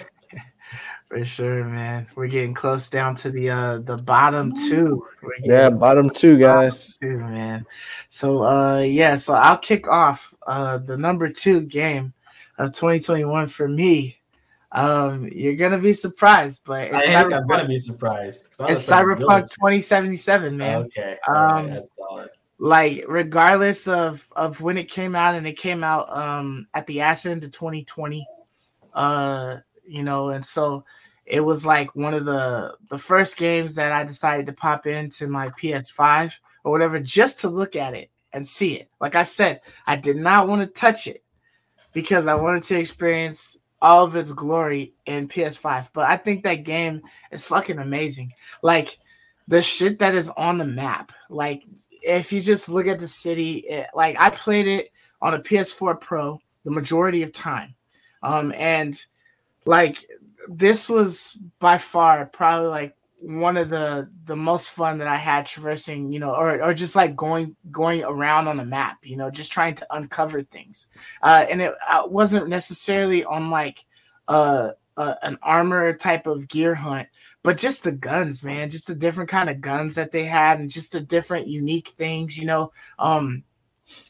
For 1.07 1.25
sure, 1.25 1.65
man. 1.65 2.07
We're 2.15 2.27
getting 2.27 2.53
close 2.53 2.89
down 2.89 3.15
to 3.15 3.31
the 3.31 3.49
uh 3.49 3.77
the 3.79 3.97
bottom 3.97 4.53
two. 4.69 5.05
Yeah, 5.43 5.69
bottom 5.69 6.09
two, 6.09 6.37
guys. 6.37 6.95
two, 6.97 7.17
man. 7.17 7.65
So 8.07 8.43
uh 8.43 8.79
yeah, 8.79 9.15
so 9.15 9.33
I'll 9.33 9.57
kick 9.57 9.89
off 9.89 10.33
uh 10.47 10.77
the 10.77 10.97
number 10.97 11.27
two 11.29 11.61
game 11.63 12.13
of 12.57 12.71
2021 12.71 13.47
for 13.47 13.67
me. 13.67 14.20
Um 14.73 15.27
you're 15.31 15.55
gonna 15.55 15.79
be 15.79 15.93
surprised, 15.93 16.63
but 16.65 16.93
I 16.93 16.99
it's 16.99 17.07
think 17.07 17.33
I'm 17.33 17.45
gonna 17.47 17.67
be 17.67 17.77
surprised. 17.79 18.47
It's 18.61 18.89
Cyberpunk 18.89 19.49
2077, 19.49 20.55
man. 20.57 20.83
Okay, 20.83 21.17
Um, 21.27 21.69
that's 21.71 21.89
solid. 21.97 22.29
like 22.57 23.03
regardless 23.07 23.87
of 23.87 24.25
of 24.35 24.61
when 24.61 24.77
it 24.77 24.87
came 24.89 25.15
out 25.15 25.35
and 25.35 25.45
it 25.47 25.57
came 25.57 25.83
out 25.83 26.15
um 26.15 26.67
at 26.73 26.87
the 26.87 27.01
ass 27.01 27.25
end 27.25 27.43
of 27.43 27.51
2020 27.51 28.25
uh 28.93 29.57
you 29.85 30.03
know 30.03 30.29
and 30.29 30.45
so 30.45 30.83
it 31.25 31.39
was 31.41 31.65
like 31.65 31.95
one 31.95 32.13
of 32.13 32.25
the 32.25 32.75
the 32.89 32.97
first 32.97 33.35
games 33.37 33.73
that 33.75 33.91
i 33.91 34.03
decided 34.03 34.45
to 34.45 34.53
pop 34.53 34.85
into 34.85 35.27
my 35.27 35.49
ps5 35.49 36.33
or 36.63 36.71
whatever 36.71 36.99
just 36.99 37.39
to 37.39 37.49
look 37.49 37.75
at 37.75 37.93
it 37.95 38.09
and 38.33 38.45
see 38.45 38.75
it 38.75 38.89
like 38.99 39.15
i 39.15 39.23
said 39.23 39.59
i 39.87 39.95
did 39.95 40.17
not 40.17 40.47
want 40.47 40.61
to 40.61 40.67
touch 40.79 41.07
it 41.07 41.23
because 41.93 42.27
i 42.27 42.35
wanted 42.35 42.61
to 42.63 42.77
experience 42.77 43.57
all 43.81 44.05
of 44.05 44.15
its 44.15 44.31
glory 44.31 44.93
in 45.05 45.27
ps5 45.27 45.89
but 45.93 46.09
i 46.09 46.15
think 46.15 46.43
that 46.43 46.63
game 46.63 47.01
is 47.31 47.45
fucking 47.45 47.79
amazing. 47.79 48.33
Like 48.61 48.99
the 49.47 49.61
shit 49.61 49.99
that 49.99 50.15
is 50.15 50.29
on 50.29 50.57
the 50.57 50.65
map 50.65 51.11
like 51.29 51.63
if 52.01 52.33
you 52.33 52.41
just 52.41 52.69
look 52.69 52.87
at 52.87 52.99
the 52.99 53.07
city, 53.07 53.57
it, 53.59 53.87
like 53.93 54.15
I 54.19 54.29
played 54.29 54.67
it 54.67 54.91
on 55.21 55.33
a 55.33 55.39
PS4 55.39 55.99
Pro 55.99 56.39
the 56.63 56.71
majority 56.71 57.23
of 57.23 57.31
time, 57.31 57.75
um, 58.23 58.53
and 58.55 58.99
like 59.65 60.05
this 60.47 60.89
was 60.89 61.37
by 61.59 61.77
far 61.77 62.25
probably 62.25 62.67
like 62.67 62.95
one 63.21 63.55
of 63.55 63.69
the 63.69 64.09
the 64.25 64.35
most 64.35 64.69
fun 64.69 64.97
that 64.97 65.07
I 65.07 65.15
had 65.15 65.45
traversing, 65.45 66.11
you 66.11 66.19
know, 66.19 66.33
or 66.35 66.61
or 66.61 66.73
just 66.73 66.95
like 66.95 67.15
going 67.15 67.55
going 67.71 68.03
around 68.03 68.47
on 68.47 68.57
the 68.57 68.65
map, 68.65 68.97
you 69.03 69.15
know, 69.15 69.29
just 69.29 69.51
trying 69.51 69.75
to 69.75 69.87
uncover 69.95 70.41
things, 70.41 70.87
uh, 71.21 71.45
and 71.49 71.61
it 71.61 71.73
uh, 71.87 72.03
wasn't 72.07 72.49
necessarily 72.49 73.23
on 73.23 73.49
like 73.49 73.85
uh, 74.27 74.71
uh, 74.97 75.15
an 75.23 75.37
armor 75.41 75.93
type 75.93 76.27
of 76.27 76.47
gear 76.47 76.75
hunt 76.75 77.07
but 77.43 77.57
just 77.57 77.83
the 77.83 77.91
guns 77.91 78.43
man 78.43 78.69
just 78.69 78.87
the 78.87 78.93
different 78.93 79.29
kind 79.29 79.49
of 79.49 79.61
guns 79.61 79.95
that 79.95 80.11
they 80.11 80.25
had 80.25 80.59
and 80.59 80.69
just 80.69 80.91
the 80.91 80.99
different 80.99 81.47
unique 81.47 81.87
things 81.89 82.37
you 82.37 82.45
know 82.45 82.71
um 82.99 83.43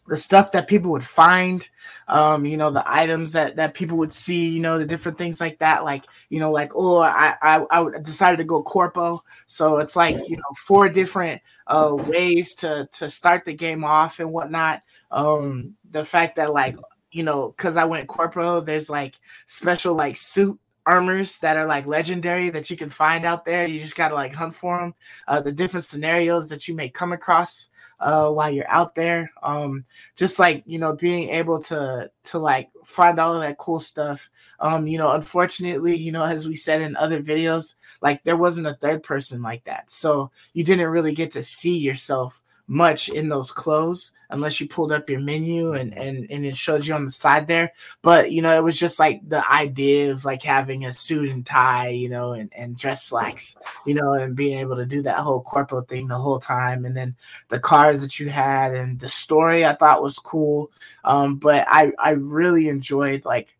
the 0.07 0.17
stuff 0.17 0.51
that 0.51 0.67
people 0.67 0.91
would 0.91 1.03
find 1.03 1.69
um 2.07 2.45
you 2.45 2.57
know 2.57 2.71
the 2.71 2.83
items 2.85 3.33
that 3.33 3.55
that 3.55 3.73
people 3.73 3.97
would 3.97 4.11
see 4.11 4.49
you 4.49 4.59
know 4.59 4.77
the 4.77 4.85
different 4.85 5.17
things 5.17 5.39
like 5.39 5.57
that 5.59 5.83
like 5.83 6.05
you 6.29 6.39
know 6.39 6.51
like 6.51 6.71
oh 6.75 6.99
i 6.99 7.35
i, 7.41 7.65
I 7.69 7.99
decided 7.99 8.37
to 8.37 8.43
go 8.43 8.63
corpo 8.63 9.23
so 9.45 9.77
it's 9.77 9.95
like 9.95 10.17
you 10.27 10.37
know 10.37 10.43
four 10.57 10.89
different 10.89 11.41
uh 11.67 11.95
ways 11.95 12.55
to 12.55 12.89
to 12.93 13.09
start 13.09 13.45
the 13.45 13.53
game 13.53 13.83
off 13.83 14.19
and 14.19 14.31
whatnot 14.31 14.81
um 15.11 15.75
the 15.91 16.03
fact 16.03 16.35
that 16.37 16.53
like 16.53 16.75
you 17.11 17.23
know 17.23 17.53
because 17.55 17.77
i 17.77 17.85
went 17.85 18.07
corpo 18.07 18.59
there's 18.59 18.89
like 18.89 19.15
special 19.45 19.93
like 19.93 20.17
suit 20.17 20.59
armors 20.85 21.39
that 21.39 21.57
are 21.57 21.65
like 21.65 21.85
legendary 21.85 22.49
that 22.49 22.69
you 22.69 22.77
can 22.77 22.89
find 22.89 23.25
out 23.25 23.45
there. 23.45 23.65
You 23.65 23.79
just 23.79 23.95
gotta 23.95 24.15
like 24.15 24.33
hunt 24.33 24.55
for 24.55 24.79
them. 24.79 24.95
Uh, 25.27 25.39
the 25.39 25.51
different 25.51 25.85
scenarios 25.85 26.49
that 26.49 26.67
you 26.67 26.75
may 26.75 26.89
come 26.89 27.13
across 27.13 27.69
uh, 28.01 28.29
while 28.29 28.49
you're 28.49 28.69
out 28.69 28.95
there. 28.95 29.31
Um, 29.41 29.85
just 30.15 30.39
like 30.39 30.63
you 30.65 30.79
know, 30.79 30.93
being 30.93 31.29
able 31.29 31.61
to 31.63 32.11
to 32.23 32.39
like 32.39 32.69
find 32.83 33.19
all 33.19 33.35
of 33.35 33.41
that 33.41 33.57
cool 33.57 33.79
stuff. 33.79 34.29
Um, 34.59 34.87
you 34.87 34.97
know, 34.97 35.13
unfortunately, 35.13 35.95
you 35.95 36.11
know, 36.11 36.23
as 36.23 36.47
we 36.47 36.55
said 36.55 36.81
in 36.81 36.95
other 36.97 37.21
videos, 37.21 37.75
like 38.01 38.23
there 38.23 38.37
wasn't 38.37 38.67
a 38.67 38.75
third 38.75 39.03
person 39.03 39.41
like 39.41 39.63
that, 39.65 39.89
so 39.91 40.31
you 40.53 40.63
didn't 40.63 40.89
really 40.89 41.13
get 41.13 41.31
to 41.31 41.43
see 41.43 41.77
yourself 41.77 42.41
much 42.67 43.09
in 43.09 43.29
those 43.29 43.51
clothes 43.51 44.13
unless 44.31 44.59
you 44.59 44.67
pulled 44.67 44.91
up 44.91 45.09
your 45.09 45.19
menu 45.19 45.73
and 45.73 45.97
and 45.97 46.27
and 46.29 46.45
it 46.45 46.55
showed 46.55 46.85
you 46.85 46.93
on 46.93 47.05
the 47.05 47.11
side 47.11 47.47
there. 47.47 47.73
But 48.01 48.31
you 48.31 48.41
know 48.41 48.55
it 48.55 48.63
was 48.63 48.77
just 48.77 48.99
like 48.99 49.27
the 49.27 49.49
idea 49.49 50.11
of 50.11 50.25
like 50.25 50.41
having 50.43 50.85
a 50.85 50.93
suit 50.93 51.29
and 51.29 51.45
tie 51.45 51.89
you 51.89 52.09
know 52.09 52.33
and, 52.33 52.51
and 52.53 52.77
dress 52.77 53.03
slacks 53.03 53.57
you 53.85 53.93
know 53.93 54.13
and 54.13 54.35
being 54.35 54.59
able 54.59 54.75
to 54.77 54.85
do 54.85 55.01
that 55.03 55.19
whole 55.19 55.41
corpo 55.41 55.81
thing 55.81 56.07
the 56.07 56.17
whole 56.17 56.39
time. 56.39 56.85
And 56.85 56.95
then 56.95 57.15
the 57.49 57.59
cars 57.59 58.01
that 58.01 58.19
you 58.19 58.29
had 58.29 58.73
and 58.73 58.99
the 58.99 59.09
story 59.09 59.65
i 59.65 59.73
thought 59.73 60.03
was 60.03 60.19
cool. 60.19 60.71
Um 61.03 61.35
but 61.35 61.65
i 61.67 61.91
i 61.99 62.11
really 62.11 62.69
enjoyed 62.69 63.25
like 63.25 63.55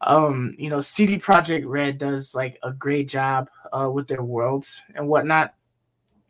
um 0.00 0.54
you 0.58 0.68
know 0.68 0.80
cd 0.80 1.18
projekt 1.18 1.64
red 1.66 1.98
does 1.98 2.34
like 2.34 2.58
a 2.62 2.72
great 2.72 3.08
job 3.08 3.48
uh 3.72 3.90
with 3.90 4.06
their 4.06 4.22
worlds 4.22 4.82
and 4.94 5.08
whatnot 5.08 5.54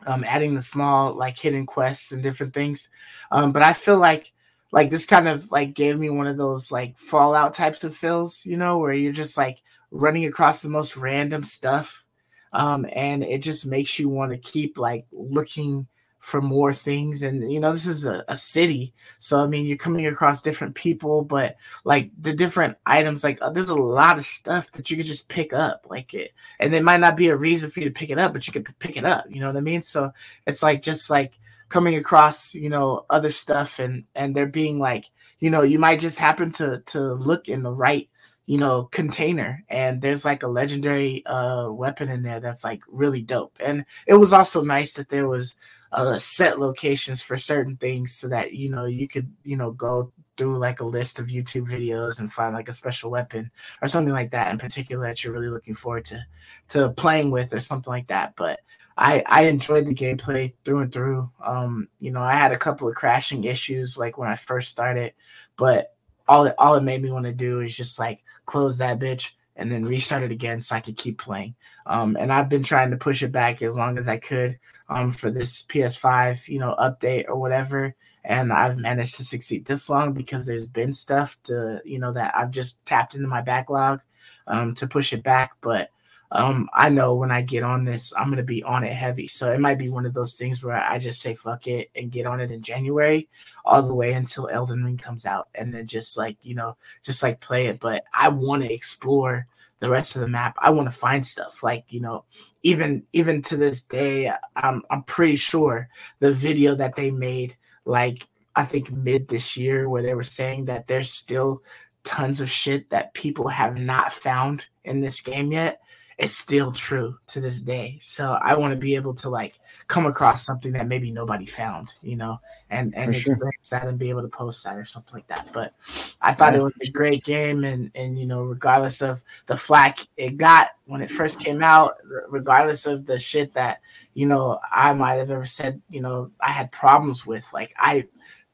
um 0.06 0.24
adding 0.24 0.54
the 0.54 0.62
small 0.62 1.14
like 1.14 1.38
hidden 1.38 1.66
quests 1.66 2.12
and 2.12 2.22
different 2.22 2.54
things. 2.54 2.88
Um 3.30 3.52
but 3.52 3.62
i 3.62 3.72
feel 3.72 3.98
like 3.98 4.32
like 4.72 4.90
this 4.90 5.06
kind 5.06 5.28
of 5.28 5.50
like 5.52 5.74
gave 5.74 5.98
me 5.98 6.10
one 6.10 6.26
of 6.26 6.36
those 6.36 6.72
like 6.72 6.98
fallout 6.98 7.52
types 7.52 7.84
of 7.84 7.96
feels 7.96 8.44
you 8.44 8.56
know 8.56 8.78
where 8.78 8.92
you're 8.92 9.12
just 9.12 9.36
like 9.36 9.62
running 9.90 10.24
across 10.26 10.62
the 10.62 10.68
most 10.68 10.96
random 10.96 11.44
stuff. 11.44 12.04
Um 12.52 12.86
and 12.92 13.22
it 13.24 13.42
just 13.42 13.66
makes 13.66 13.98
you 13.98 14.08
want 14.08 14.32
to 14.32 14.38
keep 14.38 14.78
like 14.78 15.06
looking 15.12 15.86
for 16.24 16.40
more 16.40 16.72
things. 16.72 17.22
And 17.22 17.52
you 17.52 17.60
know 17.60 17.72
this 17.72 17.86
is 17.86 18.06
a, 18.06 18.24
a 18.28 18.36
city. 18.36 18.94
So 19.18 19.42
i 19.44 19.46
mean 19.46 19.66
you're 19.66 19.76
coming 19.76 20.06
across 20.06 20.40
different 20.42 20.74
people 20.74 21.22
but 21.22 21.56
like 21.84 22.10
the 22.18 22.32
different 22.32 22.76
items 22.86 23.22
like 23.22 23.38
uh, 23.42 23.50
there's 23.50 23.68
a 23.68 23.74
lot 23.74 24.16
of 24.16 24.24
stuff 24.24 24.72
that 24.72 24.90
you 24.90 24.96
could 24.96 25.06
just 25.06 25.28
pick 25.28 25.52
up 25.52 25.86
like 25.90 26.14
it 26.14 26.32
and 26.60 26.72
there 26.72 26.82
might 26.82 27.00
not 27.00 27.16
be 27.16 27.28
a 27.28 27.36
reason 27.36 27.70
for 27.70 27.80
you 27.80 27.86
to 27.86 27.92
pick 27.92 28.10
it 28.10 28.18
up 28.18 28.32
but 28.32 28.46
you 28.46 28.52
could 28.54 28.66
pick 28.78 28.96
it 28.96 29.04
up 29.04 29.26
you 29.30 29.40
know 29.40 29.48
what 29.48 29.56
i 29.56 29.60
mean? 29.60 29.82
So 29.82 30.12
it's 30.46 30.62
like 30.62 30.82
just 30.82 31.10
like 31.10 31.38
coming 31.68 31.96
across 31.96 32.54
you 32.54 32.70
know 32.70 33.04
other 33.10 33.30
stuff 33.30 33.78
and 33.78 34.04
and 34.14 34.34
there 34.34 34.46
being 34.46 34.78
like 34.78 35.10
you 35.40 35.50
know 35.50 35.62
you 35.62 35.78
might 35.78 36.00
just 36.00 36.18
happen 36.18 36.50
to 36.52 36.82
to 36.86 37.00
look 37.14 37.48
in 37.48 37.62
the 37.62 37.72
right 37.72 38.08
you 38.46 38.58
know 38.58 38.84
container 38.92 39.64
and 39.68 40.00
there's 40.02 40.24
like 40.24 40.42
a 40.42 40.48
legendary 40.48 41.24
uh 41.26 41.68
weapon 41.70 42.08
in 42.08 42.22
there 42.22 42.40
that's 42.40 42.64
like 42.64 42.82
really 42.88 43.22
dope. 43.22 43.56
And 43.60 43.84
it 44.06 44.14
was 44.14 44.32
also 44.32 44.62
nice 44.62 44.94
that 44.94 45.08
there 45.10 45.28
was 45.28 45.56
uh, 45.94 46.18
set 46.18 46.58
locations 46.58 47.22
for 47.22 47.38
certain 47.38 47.76
things 47.76 48.12
so 48.12 48.28
that 48.28 48.52
you 48.52 48.68
know 48.68 48.84
you 48.84 49.06
could 49.06 49.32
you 49.44 49.56
know 49.56 49.70
go 49.70 50.12
through 50.36 50.58
like 50.58 50.80
a 50.80 50.84
list 50.84 51.18
of 51.20 51.28
YouTube 51.28 51.68
videos 51.68 52.18
and 52.18 52.32
find 52.32 52.54
like 52.54 52.68
a 52.68 52.72
special 52.72 53.10
weapon 53.10 53.50
or 53.80 53.86
something 53.86 54.12
like 54.12 54.32
that 54.32 54.50
in 54.50 54.58
particular 54.58 55.06
that 55.06 55.22
you're 55.22 55.32
really 55.32 55.48
looking 55.48 55.74
forward 55.74 56.04
to 56.04 56.20
to 56.68 56.88
playing 56.90 57.30
with 57.30 57.54
or 57.54 57.60
something 57.60 57.92
like 57.92 58.08
that. 58.08 58.34
But 58.36 58.60
I 58.96 59.22
I 59.26 59.42
enjoyed 59.42 59.86
the 59.86 59.94
gameplay 59.94 60.52
through 60.64 60.80
and 60.80 60.92
through. 60.92 61.30
Um, 61.44 61.88
you 62.00 62.10
know, 62.10 62.20
I 62.20 62.32
had 62.32 62.52
a 62.52 62.58
couple 62.58 62.88
of 62.88 62.96
crashing 62.96 63.44
issues 63.44 63.96
like 63.96 64.18
when 64.18 64.28
I 64.28 64.36
first 64.36 64.70
started, 64.70 65.14
but 65.56 65.94
all 66.26 66.46
it 66.46 66.54
all 66.58 66.74
it 66.74 66.82
made 66.82 67.02
me 67.02 67.10
want 67.12 67.26
to 67.26 67.32
do 67.32 67.60
is 67.60 67.76
just 67.76 67.98
like 67.98 68.24
close 68.46 68.78
that 68.78 68.98
bitch 68.98 69.30
and 69.56 69.70
then 69.70 69.84
restart 69.84 70.22
it 70.22 70.32
again 70.32 70.60
so 70.60 70.74
I 70.74 70.80
could 70.80 70.96
keep 70.96 71.18
playing. 71.18 71.54
Um, 71.86 72.16
and 72.18 72.32
I've 72.32 72.48
been 72.48 72.62
trying 72.62 72.90
to 72.90 72.96
push 72.96 73.22
it 73.22 73.32
back 73.32 73.62
as 73.62 73.76
long 73.76 73.98
as 73.98 74.08
I 74.08 74.16
could 74.16 74.58
um, 74.88 75.12
for 75.12 75.30
this 75.30 75.62
PS5, 75.62 76.48
you 76.48 76.58
know, 76.58 76.74
update 76.78 77.28
or 77.28 77.36
whatever. 77.36 77.94
And 78.24 78.52
I've 78.52 78.78
managed 78.78 79.16
to 79.16 79.24
succeed 79.24 79.66
this 79.66 79.88
long 79.90 80.12
because 80.12 80.46
there's 80.46 80.66
been 80.66 80.92
stuff 80.92 81.36
to, 81.44 81.80
you 81.84 81.98
know, 81.98 82.12
that 82.12 82.34
I've 82.34 82.50
just 82.50 82.84
tapped 82.86 83.14
into 83.14 83.28
my 83.28 83.42
backlog 83.42 84.00
um, 84.46 84.74
to 84.74 84.86
push 84.86 85.12
it 85.12 85.22
back. 85.22 85.52
But 85.60 85.90
um, 86.30 86.68
I 86.74 86.88
know 86.88 87.14
when 87.14 87.30
I 87.30 87.42
get 87.42 87.62
on 87.62 87.84
this, 87.84 88.12
I'm 88.16 88.30
gonna 88.30 88.42
be 88.42 88.62
on 88.62 88.84
it 88.84 88.92
heavy. 88.92 89.28
So 89.28 89.52
it 89.52 89.60
might 89.60 89.78
be 89.78 89.88
one 89.88 90.06
of 90.06 90.14
those 90.14 90.36
things 90.36 90.64
where 90.64 90.76
I 90.76 90.98
just 90.98 91.20
say 91.20 91.34
fuck 91.34 91.66
it 91.66 91.90
and 91.94 92.10
get 92.10 92.26
on 92.26 92.40
it 92.40 92.50
in 92.50 92.62
January, 92.62 93.28
all 93.64 93.82
the 93.82 93.94
way 93.94 94.12
until 94.12 94.48
Elden 94.48 94.84
Ring 94.84 94.96
comes 94.96 95.26
out, 95.26 95.48
and 95.54 95.72
then 95.72 95.86
just 95.86 96.16
like 96.16 96.36
you 96.42 96.54
know, 96.54 96.76
just 97.02 97.22
like 97.22 97.40
play 97.40 97.66
it. 97.66 97.78
But 97.78 98.04
I 98.12 98.28
want 98.28 98.62
to 98.62 98.72
explore 98.72 99.46
the 99.80 99.90
rest 99.90 100.16
of 100.16 100.22
the 100.22 100.28
map. 100.28 100.56
I 100.58 100.70
want 100.70 100.90
to 100.90 100.98
find 100.98 101.26
stuff 101.26 101.62
like 101.62 101.84
you 101.88 102.00
know, 102.00 102.24
even 102.62 103.04
even 103.12 103.42
to 103.42 103.56
this 103.56 103.82
day, 103.82 104.32
I'm 104.56 104.82
I'm 104.90 105.02
pretty 105.04 105.36
sure 105.36 105.88
the 106.18 106.32
video 106.32 106.74
that 106.74 106.96
they 106.96 107.10
made, 107.10 107.56
like 107.84 108.26
I 108.56 108.64
think 108.64 108.90
mid 108.90 109.28
this 109.28 109.56
year, 109.56 109.88
where 109.88 110.02
they 110.02 110.14
were 110.14 110.24
saying 110.24 110.64
that 110.64 110.86
there's 110.88 111.10
still 111.10 111.62
tons 112.02 112.40
of 112.40 112.50
shit 112.50 112.90
that 112.90 113.14
people 113.14 113.48
have 113.48 113.76
not 113.76 114.12
found 114.12 114.66
in 114.84 115.00
this 115.00 115.20
game 115.20 115.52
yet 115.52 115.80
it's 116.18 116.36
still 116.36 116.70
true 116.70 117.18
to 117.28 117.40
this 117.40 117.60
day. 117.60 117.98
So 118.00 118.38
I 118.40 118.56
want 118.56 118.72
to 118.72 118.78
be 118.78 118.94
able 118.94 119.14
to 119.14 119.28
like 119.28 119.58
come 119.88 120.06
across 120.06 120.44
something 120.44 120.72
that 120.72 120.86
maybe 120.86 121.10
nobody 121.10 121.46
found, 121.46 121.94
you 122.02 122.16
know, 122.16 122.40
and 122.70 122.94
and 122.94 123.06
For 123.14 123.20
experience 123.20 123.70
that 123.70 123.86
and 123.86 123.98
be 123.98 124.10
able 124.10 124.22
to 124.22 124.28
post 124.28 124.62
that 124.64 124.76
or 124.76 124.84
something 124.84 125.14
like 125.14 125.26
that. 125.26 125.48
But 125.52 125.74
I 126.20 126.32
thought 126.32 126.54
it 126.54 126.62
was 126.62 126.72
a 126.80 126.90
great 126.90 127.24
game, 127.24 127.64
and 127.64 127.90
and 127.94 128.18
you 128.18 128.26
know, 128.26 128.42
regardless 128.42 129.02
of 129.02 129.22
the 129.46 129.56
flack 129.56 130.06
it 130.16 130.36
got 130.36 130.70
when 130.86 131.02
it 131.02 131.10
first 131.10 131.40
came 131.40 131.62
out, 131.62 131.96
regardless 132.28 132.86
of 132.86 133.06
the 133.06 133.18
shit 133.18 133.52
that 133.54 133.80
you 134.14 134.26
know 134.26 134.60
I 134.70 134.94
might 134.94 135.14
have 135.14 135.30
ever 135.30 135.46
said, 135.46 135.82
you 135.90 136.00
know, 136.00 136.30
I 136.40 136.50
had 136.50 136.70
problems 136.70 137.26
with, 137.26 137.52
like 137.52 137.74
I 137.76 138.06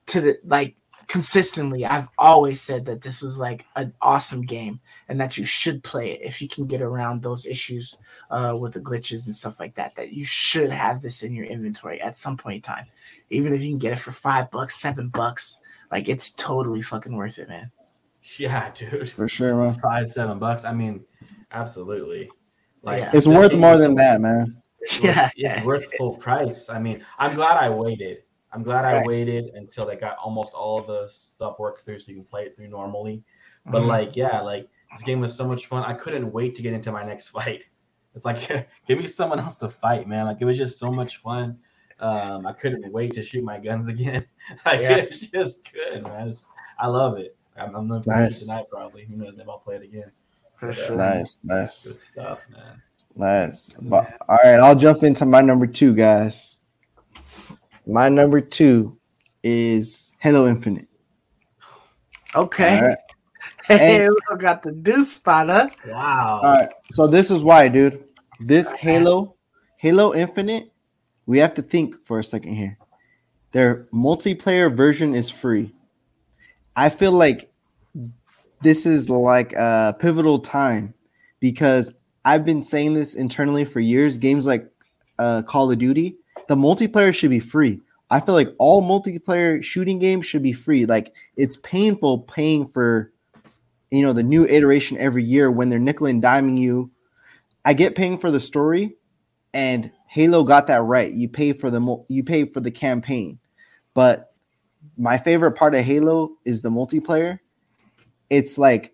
to 0.07 0.21
the 0.21 0.39
like 0.45 0.77
consistently 1.11 1.85
i've 1.85 2.09
always 2.19 2.61
said 2.61 2.85
that 2.85 3.01
this 3.01 3.21
was 3.21 3.37
like 3.37 3.67
an 3.75 3.93
awesome 4.01 4.43
game 4.43 4.79
and 5.09 5.21
that 5.21 5.37
you 5.37 5.45
should 5.45 5.83
play 5.83 6.13
it 6.13 6.21
if 6.23 6.41
you 6.41 6.49
can 6.49 6.67
get 6.67 6.81
around 6.81 7.21
those 7.21 7.47
issues 7.47 7.99
uh, 8.31 8.57
with 8.59 8.73
the 8.75 8.81
glitches 8.81 9.27
and 9.27 9.35
stuff 9.35 9.59
like 9.59 9.75
that 9.75 9.93
that 9.97 10.13
you 10.13 10.25
should 10.25 10.71
have 10.71 11.03
this 11.03 11.25
in 11.25 11.35
your 11.35 11.47
inventory 11.47 12.01
at 12.01 12.17
some 12.17 12.37
point 12.37 12.57
in 12.57 12.63
time 12.63 12.87
even 13.31 13.53
if 13.53 13.61
you 13.61 13.71
can 13.71 13.79
get 13.79 13.93
it 13.93 13.99
for 13.99 14.13
five 14.13 14.49
bucks 14.53 14.77
seven 14.81 15.09
bucks 15.09 15.59
like 15.91 16.09
it's 16.09 16.31
totally 16.35 16.81
fucking 16.81 17.17
worth 17.17 17.39
it 17.41 17.49
man 17.49 17.69
Yeah, 18.39 18.71
dude. 18.75 19.11
For 19.11 19.27
sure, 19.27 19.55
man. 19.57 19.81
Five, 19.81 20.07
seven 20.09 20.39
bucks. 20.39 20.65
I 20.65 20.73
mean, 20.73 21.03
absolutely. 21.51 22.31
Like 22.83 23.01
Yeah. 23.01 23.11
It's 23.15 23.27
worth 23.27 23.55
more 23.55 23.79
than 23.79 23.95
that, 23.97 24.21
man. 24.21 24.63
yeah 25.03 25.31
It's 25.35 25.67
worth 25.67 25.87
full 25.97 26.09
it's- 26.13 26.23
price. 26.23 26.69
I 26.69 26.79
mean, 26.79 27.03
I'm 27.19 27.35
glad 27.35 27.57
I 27.57 27.69
waited. 27.71 28.19
I'm 28.53 28.63
glad 28.63 28.85
I 28.85 29.05
waited 29.07 29.53
until 29.55 29.87
they 29.87 29.97
got 29.97 30.17
almost 30.19 30.53
all 30.55 30.81
the 30.83 31.09
stuff 31.13 31.59
worked 31.59 31.85
through 31.85 31.99
so 32.01 32.07
you 32.09 32.17
can 32.17 32.25
play 32.25 32.43
it 32.45 32.57
through 32.57 32.69
normally. 32.69 33.23
But 33.67 33.83
Mhm. 33.83 33.87
like, 33.87 34.17
yeah, 34.17 34.41
like 34.41 34.69
this 34.93 35.03
game 35.05 35.21
was 35.21 35.35
so 35.35 35.47
much 35.47 35.67
fun. 35.67 35.85
I 35.85 35.93
couldn't 35.95 36.33
wait 36.33 36.55
to 36.57 36.63
get 36.63 36.73
into 36.73 36.91
my 36.91 37.05
next 37.05 37.29
fight. 37.37 37.65
It's 38.15 38.25
like 38.25 38.39
give 38.89 38.99
me 38.99 39.07
someone 39.07 39.39
else 39.39 39.57
to 39.57 39.69
fight, 39.69 40.09
man. 40.09 40.27
Like 40.27 40.39
it 40.41 40.45
was 40.45 40.57
just 40.59 40.79
so 40.79 40.91
much 40.91 41.19
fun. 41.19 41.59
Um, 42.01 42.47
I 42.47 42.53
couldn't 42.55 42.91
wait 42.93 43.13
to 43.15 43.23
shoot 43.23 43.45
my 43.45 43.59
guns 43.59 43.87
again. 43.95 44.25
like 44.67 44.81
Yeah. 44.81 44.97
it's 44.97 45.19
just 45.19 45.71
good, 45.73 46.03
man. 46.03 46.29
It's, 46.29 46.49
I 46.79 46.87
love 46.89 47.19
it. 47.19 47.37
I'm, 47.57 47.77
I'm 47.77 47.89
gonna 47.89 48.01
play 48.01 48.17
Nice. 48.17 48.43
it 48.43 48.47
tonight 48.47 48.65
probably. 48.71 49.05
Who 49.05 49.17
knows? 49.17 49.35
Maybe 49.37 49.49
I'll 49.49 49.59
play 49.59 49.77
it 49.77 49.83
again. 49.83 50.11
for 50.57 50.73
sure. 50.73 50.97
Nice, 50.97 51.39
Good 51.39 51.71
stuff, 51.73 52.41
man. 52.51 52.83
nice. 53.15 53.75
But, 53.81 54.17
all 54.29 54.39
right, 54.43 54.59
I'll 54.61 54.75
jump 54.77 55.03
into 55.03 55.25
my 55.27 55.41
number 55.43 55.67
two, 55.67 55.95
guys. 55.95 56.57
My 57.91 58.09
number 58.09 58.41
two 58.41 58.97
is 59.43 60.17
Halo 60.21 60.47
Infinite. 60.47 60.87
okay 62.37 62.79
All 62.79 62.87
right. 62.87 62.99
hey 63.67 64.09
we 64.09 64.37
got 64.39 64.63
the 64.63 64.71
deuce 64.71 65.13
spotter 65.13 65.69
Wow. 65.89 66.41
All 66.45 66.53
right. 66.53 66.69
So 66.93 67.09
this 67.09 67.33
is 67.33 67.43
why, 67.43 67.67
dude. 67.67 68.05
This 68.39 68.71
Halo, 68.73 69.35
Halo 69.77 70.15
Infinite, 70.15 70.71
we 71.27 71.39
have 71.39 71.53
to 71.55 71.63
think 71.63 71.97
for 72.05 72.21
a 72.21 72.25
second 72.25 72.55
here. 72.55 72.79
Their 73.53 73.89
multiplayer 73.93 74.75
version 74.75 75.15
is 75.15 75.29
free. 75.29 75.75
I 76.77 76.91
feel 76.91 77.13
like 77.13 77.53
this 78.63 78.87
is 78.87 79.11
like 79.11 79.53
a 79.55 79.97
pivotal 79.99 80.39
time 80.39 80.95
because 81.41 81.95
I've 82.25 82.45
been 82.45 82.63
saying 82.63 82.95
this 82.95 83.15
internally 83.15 83.65
for 83.65 83.81
years. 83.81 84.17
Games 84.17 84.47
like 84.47 84.71
uh, 85.19 85.43
Call 85.43 85.71
of 85.73 85.79
Duty, 85.79 86.20
the 86.51 86.57
multiplayer 86.57 87.15
should 87.15 87.31
be 87.31 87.39
free. 87.39 87.81
I 88.11 88.19
feel 88.19 88.35
like 88.35 88.53
all 88.59 88.83
multiplayer 88.83 89.63
shooting 89.63 90.01
games 90.01 90.27
should 90.27 90.43
be 90.43 90.53
free. 90.53 90.85
Like 90.85 91.15
it's 91.37 91.57
painful 91.59 92.23
paying 92.23 92.67
for 92.67 93.13
you 93.93 94.03
know 94.03 94.13
the 94.13 94.25
new 94.25 94.45
iteration 94.47 94.99
every 94.99 95.23
year 95.23 95.49
when 95.49 95.69
they're 95.69 95.79
nickel 95.79 96.09
and 96.09 96.21
diming 96.21 96.59
you. 96.59 96.91
I 97.65 97.73
get 97.73 97.95
paying 97.95 98.19
for 98.19 98.33
the 98.33 98.41
story, 98.41 98.97
and 99.55 99.93
Halo 100.09 100.43
got 100.43 100.67
that 100.67 100.83
right. 100.83 101.13
You 101.13 101.29
pay 101.29 101.53
for 101.53 101.71
the 101.71 102.05
you 102.09 102.25
pay 102.25 102.47
for 102.47 102.59
the 102.59 102.73
campaign, 102.73 103.39
but 103.95 104.35
my 104.99 105.19
favorite 105.19 105.53
part 105.53 105.77
of 105.77 105.85
Halo 105.85 106.31
is 106.45 106.63
the 106.63 106.71
multiplayer. 106.71 107.39
It's 108.29 108.59
like 108.59 108.93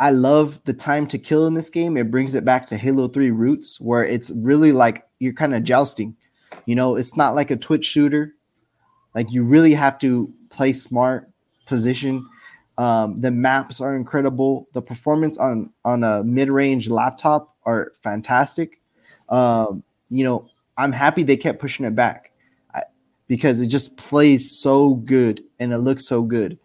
I 0.00 0.10
love 0.10 0.62
the 0.64 0.74
time 0.74 1.06
to 1.06 1.18
kill 1.18 1.46
in 1.46 1.54
this 1.54 1.70
game. 1.70 1.96
It 1.96 2.10
brings 2.10 2.34
it 2.34 2.44
back 2.44 2.66
to 2.66 2.76
Halo 2.76 3.08
3 3.08 3.30
roots 3.30 3.80
where 3.80 4.04
it's 4.04 4.30
really 4.32 4.72
like 4.72 5.08
you're 5.18 5.32
kind 5.32 5.54
of 5.54 5.64
jousting. 5.64 6.14
You 6.70 6.76
know, 6.76 6.94
it's 6.94 7.16
not 7.16 7.34
like 7.34 7.50
a 7.50 7.56
Twitch 7.56 7.84
shooter. 7.84 8.36
Like 9.12 9.32
you 9.32 9.42
really 9.42 9.74
have 9.74 9.98
to 9.98 10.32
play 10.50 10.72
smart, 10.72 11.28
position. 11.66 12.24
Um, 12.78 13.20
the 13.20 13.32
maps 13.32 13.80
are 13.80 13.96
incredible. 13.96 14.68
The 14.72 14.80
performance 14.80 15.36
on 15.36 15.72
on 15.84 16.04
a 16.04 16.22
mid-range 16.22 16.88
laptop 16.88 17.56
are 17.64 17.90
fantastic. 18.04 18.80
Um, 19.30 19.82
you 20.10 20.22
know, 20.22 20.48
I'm 20.76 20.92
happy 20.92 21.24
they 21.24 21.36
kept 21.36 21.58
pushing 21.58 21.86
it 21.86 21.96
back 21.96 22.30
I, 22.72 22.84
because 23.26 23.60
it 23.60 23.66
just 23.66 23.96
plays 23.96 24.56
so 24.56 24.94
good 24.94 25.42
and 25.58 25.72
it 25.72 25.78
looks 25.78 26.06
so 26.06 26.22
good. 26.22 26.56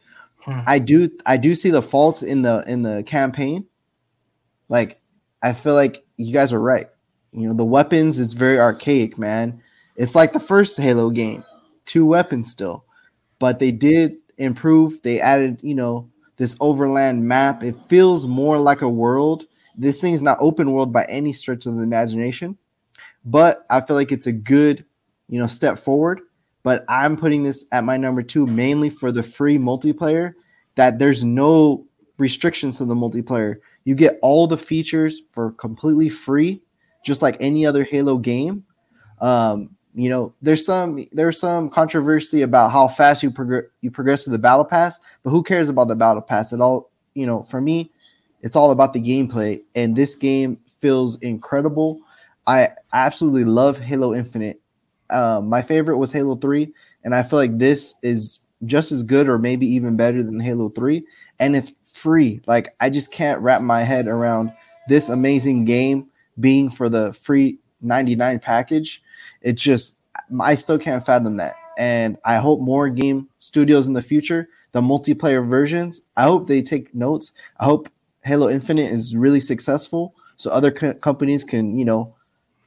Hmm. 0.42 0.60
I 0.68 0.78
do 0.78 1.10
I 1.26 1.38
do 1.38 1.56
see 1.56 1.72
the 1.72 1.82
faults 1.82 2.22
in 2.22 2.44
the 2.44 2.64
in 2.68 2.84
the 2.84 3.02
campaign. 3.08 3.66
Like 4.70 5.02
I 5.42 5.54
feel 5.54 5.74
like 5.74 6.06
you 6.18 6.32
guys 6.32 6.54
are 6.54 6.62
right. 6.62 6.90
You 7.32 7.48
know, 7.48 7.56
the 7.56 7.66
weapons 7.66 8.20
it's 8.20 8.34
very 8.34 8.60
archaic, 8.60 9.18
man. 9.18 9.64
It's 9.96 10.16
like 10.16 10.34
the 10.34 10.40
first 10.40 10.78
Halo 10.78 11.10
game. 11.10 11.44
Two 11.86 12.06
weapons 12.06 12.52
still. 12.52 12.86
But 13.40 13.60
they 13.60 13.72
did 13.72 14.18
improve. 14.38 15.02
They 15.02 15.20
added, 15.20 15.60
you 15.62 15.76
know, 15.76 16.10
this 16.38 16.56
overland 16.60 17.28
map. 17.28 17.64
It 17.64 17.76
feels 17.88 18.28
more 18.28 18.58
like 18.58 18.82
a 18.82 18.90
world. 18.90 19.46
This 19.78 20.02
thing 20.02 20.14
is 20.14 20.22
not 20.22 20.38
open 20.40 20.72
world 20.72 20.94
by 20.94 21.06
any 21.06 21.34
stretch 21.34 21.66
of 21.66 21.76
the 21.76 21.84
imagination, 21.84 22.58
but 23.26 23.66
I 23.70 23.82
feel 23.82 23.96
like 23.96 24.12
it's 24.12 24.28
a 24.28 24.32
good, 24.32 24.86
you 25.28 25.40
know, 25.40 25.48
step 25.48 25.78
forward. 25.78 26.22
But 26.64 26.86
I'm 26.88 27.18
putting 27.18 27.44
this 27.44 27.66
at 27.72 27.84
my 27.84 27.98
number 27.98 28.24
two 28.24 28.48
mainly 28.48 28.90
for 28.90 29.12
the 29.12 29.24
free 29.24 29.58
multiplayer. 29.58 30.34
That 30.76 31.00
there's 31.00 31.24
no 31.24 31.86
restrictions 32.18 32.78
to 32.78 32.86
the 32.86 32.96
multiplayer. 32.96 33.58
You 33.84 33.96
get 33.96 34.20
all 34.22 34.48
the 34.48 34.58
features 34.58 35.22
for 35.30 35.52
completely 35.52 36.10
free, 36.10 36.62
just 37.06 37.22
like 37.22 37.38
any 37.40 37.66
other 37.66 37.84
Halo 37.84 38.18
game. 38.18 38.66
Um, 39.22 39.75
you 39.96 40.10
know, 40.10 40.34
there's 40.42 40.66
some 40.66 41.08
there's 41.14 41.40
some 41.40 41.70
controversy 41.70 42.42
about 42.42 42.72
how 42.72 42.88
fast 42.88 43.24
you 43.24 43.32
progress 43.32 43.64
you 43.82 43.90
progress 43.90 44.24
through 44.24 44.34
the 44.34 44.40
battle 44.40 44.66
pass, 44.66 45.00
but 45.24 45.30
who 45.30 45.42
cares 45.42 45.70
about 45.70 45.88
the 45.88 45.96
battle 45.96 46.22
pass? 46.22 46.52
It 46.52 46.60
all, 46.60 46.92
you 47.14 47.26
know, 47.26 47.44
for 47.44 47.62
me, 47.62 47.92
it's 48.42 48.56
all 48.56 48.72
about 48.72 48.94
the 48.94 49.02
gameplay, 49.02 49.64
and 49.74 49.96
this 49.96 50.16
game 50.16 50.60
feels 50.80 51.20
incredible. 51.22 52.02
I 52.46 52.70
absolutely 52.94 53.46
love 53.46 53.80
Halo 53.80 54.14
Infinite. 54.14 54.62
Um, 55.10 55.48
my 55.48 55.62
favorite 55.62 55.98
was 55.98 56.12
Halo 56.12 56.36
3, 56.36 56.72
and 57.04 57.16
I 57.16 57.24
feel 57.24 57.40
like 57.40 57.58
this 57.58 57.96
is 58.04 58.40
just 58.66 58.92
as 58.92 59.04
good 59.04 59.28
or 59.30 59.38
maybe 59.38 59.66
even 59.66 59.96
better 59.96 60.22
than 60.24 60.40
Halo 60.40 60.70
3. 60.70 61.06
And 61.40 61.56
it's 61.56 61.72
free. 61.84 62.42
Like, 62.48 62.76
I 62.80 62.90
just 62.90 63.12
can't 63.12 63.42
wrap 63.42 63.62
my 63.62 63.84
head 63.84 64.08
around 64.08 64.52
this 64.88 65.10
amazing 65.10 65.66
game 65.66 66.08
being 66.40 66.70
for 66.70 66.90
the 66.90 67.14
free 67.14 67.60
99 67.82 68.40
package. 68.40 69.02
It's 69.46 69.62
just, 69.62 70.00
I 70.42 70.56
still 70.56 70.80
can't 70.80 71.06
fathom 71.06 71.38
that. 71.38 71.56
And 71.78 72.18
I 72.26 72.38
hope 72.38 72.60
more 72.60 72.90
game 72.90 73.30
studios 73.40 73.88
in 73.88 73.94
the 73.94 74.02
future, 74.02 74.50
the 74.74 74.82
multiplayer 74.82 75.48
versions, 75.48 76.02
I 76.18 76.24
hope 76.24 76.48
they 76.48 76.62
take 76.62 76.94
notes. 76.94 77.32
I 77.60 77.66
hope 77.66 77.88
Halo 78.24 78.50
Infinite 78.50 78.92
is 78.92 79.16
really 79.16 79.40
successful 79.40 80.16
so 80.36 80.52
other 80.52 80.72
co- 80.72 80.96
companies 80.96 81.44
can, 81.44 81.78
you 81.78 81.86
know, 81.86 82.14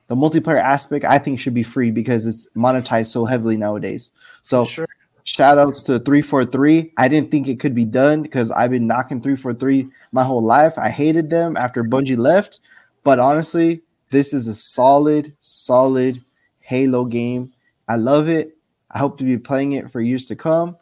the 0.07 0.17
multiplayer 0.17 0.63
aspect 0.63 1.05
I 1.05 1.19
think 1.19 1.39
should 1.39 1.53
be 1.53 1.63
free 1.63 1.91
because 1.91 2.27
it's 2.27 2.49
monetized 2.57 3.07
so 3.13 3.25
heavily 3.25 3.57
nowadays. 3.57 4.11
So 4.43 4.65
Sure. 4.65 4.89
shout 5.25 5.59
outs 5.59 5.83
to 5.83 5.99
343. 5.99 6.93
I 6.97 7.09
didn't 7.09 7.31
think 7.31 7.49
it 7.49 7.61
could 7.61 7.75
be 7.75 7.85
done 7.85 8.23
because 8.23 8.51
I've 8.51 8.71
been 8.71 8.87
knocking 8.87 9.21
343 9.21 9.89
my 10.13 10.25
whole 10.25 10.43
life. 10.43 10.79
I 10.79 10.89
hated 10.89 11.29
them 11.29 11.57
after 11.57 11.85
Bungie 11.85 12.17
left, 12.17 12.61
but 13.05 13.19
honestly, 13.19 13.83
this 14.11 14.33
is 14.33 14.47
a 14.47 14.55
solid, 14.55 15.35
solid 15.41 16.21
Halo 16.69 17.07
game. 17.07 17.51
I 17.89 17.97
love 17.97 18.29
it. 18.29 18.55
I 18.91 18.99
hope 18.99 19.17
to 19.19 19.25
be 19.25 19.39
playing 19.39 19.73
it 19.73 19.91
for 19.91 20.03
years 20.03 20.27
to 20.27 20.37
come. 20.37 20.77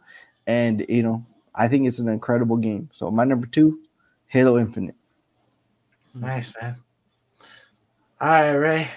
And 0.44 0.84
you 0.88 1.04
know, 1.04 1.24
I 1.54 1.68
think 1.68 1.86
it's 1.86 2.00
an 2.00 2.08
incredible 2.08 2.56
game. 2.56 2.88
So 2.90 3.08
my 3.08 3.22
number 3.22 3.46
two, 3.46 3.78
Halo 4.26 4.58
Infinite. 4.58 4.96
Nice, 6.12 6.56
man. 6.60 6.74
All 8.20 8.28
right, 8.28 8.50
Ray. 8.50 8.88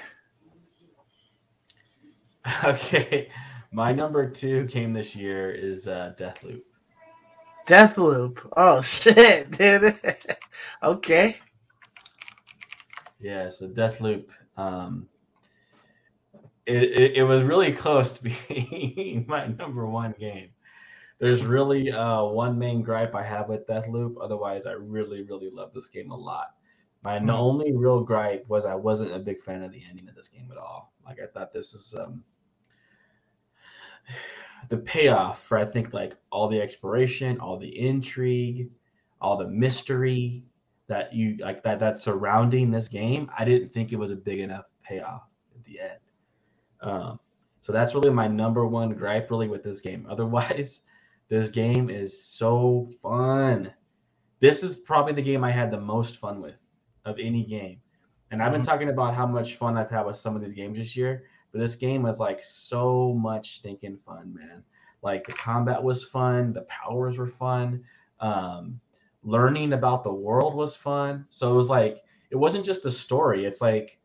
Okay, 2.64 3.30
my 3.72 3.92
number 3.92 4.28
two 4.28 4.64
game 4.66 4.92
this 4.92 5.16
year 5.16 5.52
is 5.54 5.88
uh, 5.88 6.14
Deathloop. 6.18 6.62
Deathloop. 7.68 8.52
Oh 8.58 8.82
shit, 8.82 9.52
dude. 9.58 9.96
okay. 10.82 11.38
Yeah, 13.20 13.50
so 13.50 13.68
Deathloop. 13.68 14.26
Um, 14.58 15.08
it, 16.70 16.84
it, 17.02 17.18
it 17.18 17.24
was 17.24 17.42
really 17.44 17.72
close 17.74 18.12
to 18.14 18.24
being 18.50 19.26
my 19.28 19.48
number 19.48 19.86
one 19.88 20.14
game. 20.20 20.50
There's 21.20 21.44
really 21.44 21.92
uh, 21.92 22.24
one 22.24 22.58
main 22.58 22.82
gripe 22.82 23.14
I 23.16 23.24
have 23.24 23.50
with 23.50 23.68
Deathloop. 23.68 24.16
Otherwise, 24.22 24.66
I 24.66 24.72
really, 24.74 25.24
really 25.24 25.50
love 25.50 25.74
this 25.74 25.90
game 25.90 26.12
a 26.12 26.16
lot. 26.18 26.56
My 27.04 27.20
Mhm. 27.20 27.32
only 27.32 27.76
real 27.76 28.02
gripe 28.04 28.48
was 28.48 28.66
I 28.66 28.76
wasn't 28.76 29.14
a 29.14 29.20
big 29.20 29.42
fan 29.44 29.64
of 29.64 29.72
the 29.72 29.84
ending 29.90 30.08
of 30.10 30.16
this 30.16 30.30
game 30.30 30.50
at 30.52 30.58
all. 30.58 30.94
Like 31.06 31.20
I 31.22 31.28
thought 31.28 31.54
this 31.54 31.74
is 31.74 31.96
um, 31.98 32.24
the 34.70 34.78
payoff 34.78 35.44
for 35.44 35.58
I 35.58 35.66
think 35.66 35.94
like 35.94 36.16
all 36.32 36.48
the 36.48 36.62
exploration, 36.62 37.40
all 37.40 37.58
the 37.58 37.80
intrigue, 37.80 38.70
all 39.22 39.38
the 39.38 39.48
mystery 39.48 40.44
that 40.88 41.14
you 41.14 41.38
like 41.38 41.64
that 41.64 41.80
that's 41.80 42.04
surrounding 42.04 42.72
this 42.72 42.88
game. 42.88 43.30
I 43.38 43.46
didn't 43.46 43.74
think 43.74 43.92
it 43.92 43.98
was 43.98 44.12
a 44.12 44.16
big 44.16 44.40
enough 44.40 44.66
payoff 44.84 45.24
at 45.56 45.64
the 45.66 45.80
end. 45.80 45.99
Um, 46.82 47.20
so 47.62 47.72
that's 47.72 47.94
really 47.96 48.10
my 48.10 48.28
number 48.28 48.66
one 48.66 48.94
gripe 48.94 49.30
really 49.32 49.48
with 49.48 49.64
this 49.64 49.82
game. 49.82 50.06
Otherwise, 50.10 50.82
this 51.30 51.50
game 51.50 51.90
is 51.90 52.24
so 52.24 52.90
fun. 53.02 53.74
This 54.40 54.64
is 54.64 54.76
probably 54.78 55.14
the 55.14 55.22
game 55.22 55.44
I 55.44 55.52
had 55.52 55.72
the 55.72 55.80
most 55.80 56.18
fun 56.18 56.42
with 56.42 56.56
of 57.06 57.18
any 57.20 57.44
game. 57.46 57.82
And 58.32 58.42
I've 58.42 58.52
been 58.52 58.62
Mhm. 58.62 58.66
talking 58.66 58.90
about 58.90 59.16
how 59.16 59.26
much 59.28 59.56
fun 59.56 59.78
I've 59.78 59.90
had 59.90 60.06
with 60.06 60.18
some 60.18 60.36
of 60.36 60.42
these 60.42 60.54
games 60.54 60.78
this 60.78 60.96
year, 60.96 61.24
but 61.52 61.60
this 61.60 61.76
game 61.76 62.04
was 62.04 62.20
like 62.20 62.44
so 62.44 63.14
much 63.14 63.56
stinking 63.58 63.98
fun, 63.98 64.34
man. 64.34 64.64
Like 65.02 65.26
the 65.26 65.34
combat 65.34 65.82
was 65.84 66.04
fun, 66.04 66.54
the 66.54 66.64
powers 66.64 67.18
were 67.18 67.28
fun, 67.28 67.84
um, 68.20 68.80
learning 69.24 69.74
about 69.74 70.04
the 70.04 70.14
world 70.14 70.56
was 70.56 70.76
fun. 70.76 71.26
So 71.30 71.52
it 71.52 71.56
was 71.56 71.70
like 71.70 72.04
it 72.32 72.36
wasn't 72.38 72.66
just 72.66 72.86
a 72.86 72.92
story. 72.92 73.46
It's 73.46 73.62
like 73.62 74.00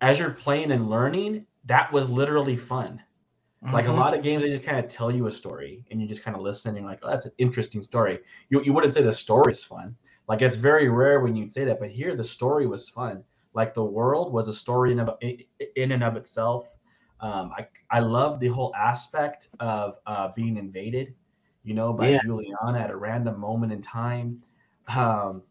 as 0.00 0.18
you're 0.18 0.30
playing 0.30 0.70
and 0.72 0.88
learning, 0.90 1.46
that 1.68 1.92
was 1.92 2.08
literally 2.08 2.56
fun. 2.56 3.02
Like 3.72 3.86
a 3.86 3.92
Mhm. 3.92 3.96
lot 3.96 4.14
of 4.14 4.22
games, 4.22 4.42
they 4.42 4.50
just 4.50 4.62
kind 4.62 4.78
of 4.78 4.88
tell 4.88 5.10
you 5.10 5.26
a 5.26 5.32
story 5.32 5.84
and 5.90 6.00
you 6.00 6.08
just 6.08 6.22
kind 6.22 6.36
of 6.36 6.42
listen 6.42 6.70
and 6.70 6.78
you're 6.78 6.88
like, 6.88 7.00
oh, 7.02 7.10
that's 7.10 7.26
an 7.26 7.32
interesting 7.38 7.82
story. 7.82 8.20
You, 8.48 8.62
you 8.62 8.72
wouldn't 8.72 8.94
say 8.94 9.02
the 9.02 9.12
story 9.12 9.52
is 9.52 9.62
fun. 9.64 9.94
Like 10.28 10.42
it's 10.42 10.56
very 10.56 10.88
rare 10.88 11.20
when 11.20 11.36
you'd 11.36 11.52
say 11.52 11.64
that, 11.64 11.80
but 11.80 11.90
here 11.90 12.16
the 12.16 12.24
story 12.24 12.66
was 12.66 12.88
fun. 12.88 13.24
Like 13.54 13.74
the 13.74 13.84
world 13.84 14.32
was 14.32 14.48
a 14.48 14.52
story 14.52 14.92
in, 14.92 15.00
of, 15.00 15.18
in, 15.20 15.42
in 15.76 15.92
and 15.92 16.04
of 16.04 16.16
itself. 16.16 16.66
Um, 17.20 17.52
I, 17.58 17.66
I 17.90 17.98
love 18.00 18.38
the 18.40 18.48
whole 18.48 18.72
aspect 18.74 19.48
of 19.60 19.96
uh, 20.06 20.28
being 20.34 20.56
invaded, 20.56 21.14
you 21.64 21.74
know, 21.74 21.92
by 21.92 22.12
Yeah. 22.12 22.20
Julianna 22.22 22.78
at 22.78 22.90
a 22.90 22.96
random 22.96 23.38
moment 23.38 23.72
in 23.72 23.82
time. 23.82 24.42
Um, 24.86 25.42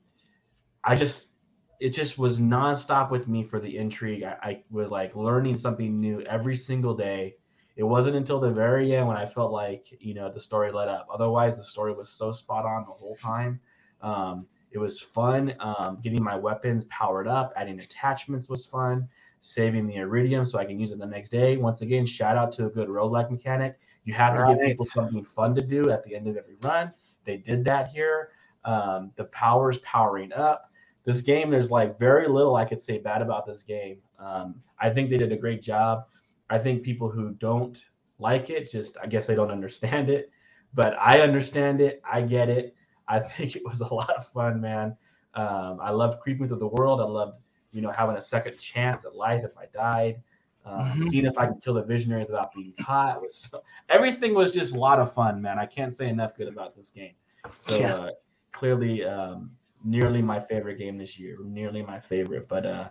I 0.84 0.96
just, 0.96 1.34
it 1.80 1.90
just 1.90 2.18
was 2.18 2.40
nonstop 2.40 3.12
with 3.12 3.28
me 3.28 3.44
for 3.44 3.60
the 3.60 3.78
intrigue. 3.78 4.24
I, 4.24 4.38
I 4.42 4.64
was 4.72 4.92
like 4.92 5.16
learning 5.16 5.58
something 5.58 6.00
new 6.00 6.22
every 6.22 6.56
single 6.56 6.96
day 6.96 7.36
it 7.78 7.84
wasn't 7.84 8.16
until 8.16 8.40
the 8.40 8.52
very 8.52 8.96
end 8.96 9.08
when 9.08 9.18
I 9.18 9.26
felt 9.28 9.52
like 9.52 9.88
you 10.00 10.16
know 10.16 10.32
the 10.32 10.40
story 10.40 10.72
let 10.72 10.88
up. 10.88 11.08
Otherwise, 11.14 11.58
the 11.58 11.64
story 11.64 11.94
was 11.94 12.10
so 12.10 12.32
spot 12.32 12.66
on 12.66 12.86
the 12.86 12.92
whole 12.92 13.16
time. 13.16 13.60
Um, 14.02 14.48
it 14.72 14.80
was 14.80 15.00
fun. 15.00 15.56
Um, 15.60 16.00
getting 16.02 16.24
my 16.24 16.36
weapons 16.36 16.86
powered 16.86 17.28
up, 17.28 17.54
adding 17.56 17.80
attachments 17.80 18.50
was 18.50 18.66
fun. 18.66 19.08
Saving 19.40 19.86
the 19.86 20.00
residuum 20.00 20.44
so 20.44 20.58
I 20.58 20.66
can 20.66 20.80
use 20.80 20.92
it 20.92 20.98
the 20.98 21.06
next 21.06 21.30
day. 21.30 21.58
Once 21.58 21.84
again, 21.84 22.08
shout 22.08 22.36
out 22.36 22.52
to 22.54 22.66
a 22.66 22.70
good 22.70 22.90
roguelike 22.90 23.30
mechanic. 23.30 23.80
You 24.04 24.16
have 24.16 24.36
to 24.36 24.56
give 24.56 24.66
people 24.66 24.86
something 24.86 25.24
fun 25.24 25.54
to 25.54 25.62
do 25.62 25.92
at 25.92 26.04
the 26.04 26.16
end 26.16 26.28
of 26.28 26.36
every 26.36 26.56
run. 26.64 26.92
They 27.26 27.38
did 27.38 27.64
that 27.66 27.90
here. 27.90 28.32
Um, 28.66 29.12
the 29.16 29.26
powers 29.26 29.78
powering 29.80 30.34
up. 30.34 30.72
This 31.08 31.22
game, 31.22 31.50
there's 31.50 31.72
like 31.72 31.98
very 31.98 32.28
little 32.28 32.58
I 32.58 32.66
could 32.66 32.84
say 32.84 32.98
bad 32.98 33.22
about 33.22 33.46
this 33.46 33.64
game. 33.64 34.00
Um, 34.20 34.62
I 34.78 34.90
think 34.90 35.10
they 35.10 35.16
did 35.16 35.32
a 35.32 35.38
great 35.38 35.62
job. 35.62 36.04
I 36.50 36.58
think 36.58 36.84
people 36.84 37.10
who 37.10 37.32
don't 37.36 37.82
like 38.20 38.50
it 38.50 38.70
just 38.70 38.98
I 39.02 39.08
guess 39.08 39.26
they 39.26 39.34
don't 39.36 39.50
understand 39.50 40.10
it. 40.10 40.30
But 40.74 40.98
I 41.00 41.22
understand 41.22 41.80
it. 41.80 42.02
I 42.04 42.22
get 42.22 42.50
it. 42.50 42.76
I 43.08 43.20
think 43.32 43.56
it 43.56 43.64
was 43.66 43.80
a 43.80 43.94
lot 43.94 44.10
of 44.18 44.28
fun, 44.28 44.60
man. 44.60 44.98
Um, 45.34 45.80
I 45.82 45.92
loved 45.92 46.20
creeping 46.20 46.50
through 46.50 46.60
the 46.60 46.68
world. 46.68 47.00
I 47.00 47.06
loved, 47.06 47.40
you 47.72 47.82
know, 47.82 47.90
having 47.90 48.18
a 48.18 48.22
second 48.22 48.58
chance 48.58 49.06
at 49.06 49.16
life 49.16 49.46
if 49.46 49.58
I 49.58 49.68
died. 49.74 50.22
Um, 50.66 50.92
Mhm. 50.92 51.02
Seeing 51.10 51.26
if 51.26 51.38
I 51.38 51.46
can 51.46 51.62
kill 51.62 51.76
the 51.76 51.84
visionaries 51.84 52.28
without 52.28 52.54
being 52.54 52.74
caught 52.82 53.22
was 53.22 53.34
so, 53.34 53.64
everything 53.88 54.34
was 54.34 54.54
just 54.54 54.76
a 54.76 54.78
lot 54.78 55.00
of 55.00 55.14
fun, 55.14 55.42
man. 55.42 55.58
I 55.58 55.66
can't 55.66 55.94
say 55.94 56.10
enough 56.10 56.36
good 56.36 56.50
about 56.50 56.76
this 56.76 56.90
game. 56.90 57.14
So 57.60 57.80
Yeah. 57.80 57.96
uh, 57.96 58.12
clearly, 58.52 59.06
um, 59.06 59.52
nearly 59.88 60.22
my 60.22 60.40
favorite 60.40 60.78
game 60.78 60.98
this 60.98 61.18
year. 61.18 61.38
Nearly 61.44 61.82
my 61.82 62.00
favorite, 62.00 62.48
but 62.48 62.66
uh, 62.66 62.90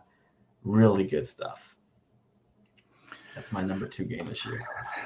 really 0.64 1.04
good 1.04 1.26
stuff. 1.26 1.74
That's 3.34 3.52
my 3.52 3.62
number 3.62 3.86
two 3.86 4.04
game 4.04 4.28
this 4.28 4.46
year. 4.46 4.62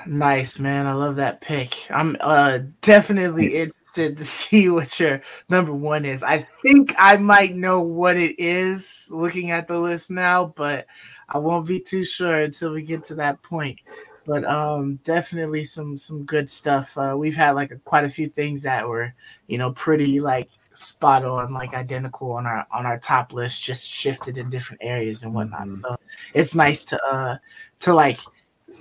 Nice, 0.07 0.61
man. 0.61 0.87
I 0.87 0.93
love 0.93 1.17
that 1.17 1.41
pick. 1.41 1.91
I'm 1.91 2.17
uh 2.21 2.61
definitely 2.81 3.57
interested 3.61 4.17
to 4.19 4.25
see 4.25 4.71
what 4.71 5.01
your 5.01 5.21
number 5.49 5.75
one 5.75 6.05
is. 6.05 6.23
I 6.23 6.47
think 6.65 6.95
I 6.97 7.17
might 7.17 7.55
know 7.55 7.81
what 7.81 8.17
it 8.17 8.39
is 8.39 9.09
looking 9.11 9.51
at 9.51 9.67
the 9.67 9.81
list 9.81 10.13
now, 10.13 10.55
but 10.57 10.87
I 11.29 11.39
won't 11.39 11.67
be 11.67 11.81
too 11.81 12.05
sure 12.05 12.43
until 12.43 12.73
we 12.73 12.85
get 12.85 13.03
to 13.07 13.17
that 13.17 13.43
point. 13.43 13.81
But 14.27 14.45
um 14.45 15.01
definitely 15.03 15.65
some 15.65 15.97
some 15.97 16.25
good 16.25 16.49
stuff. 16.49 16.97
Uh 16.97 17.17
we've 17.19 17.35
had 17.35 17.57
like 17.57 17.73
a, 17.73 17.79
quite 17.79 18.05
a 18.05 18.09
few 18.09 18.29
things 18.29 18.63
that 18.63 18.89
were, 18.89 19.13
you 19.49 19.59
know, 19.59 19.73
pretty 19.73 20.21
like 20.21 20.51
spot 20.75 21.25
on, 21.25 21.53
like 21.53 21.75
identical 21.75 22.33
on 22.33 22.47
our 22.47 22.67
on 22.73 22.87
our 22.87 22.99
top 22.99 23.33
list, 23.33 23.65
just 23.65 23.93
shifted 23.93 24.39
in 24.39 24.51
different 24.51 24.83
areas 24.83 25.23
and 25.23 25.35
whatnot. 25.35 25.69
Mhm. 25.69 25.81
So 25.81 25.97
it's 26.35 26.55
nice 26.55 26.85
to 26.87 27.05
uh 27.05 27.39
to 27.81 27.95
like 27.95 28.21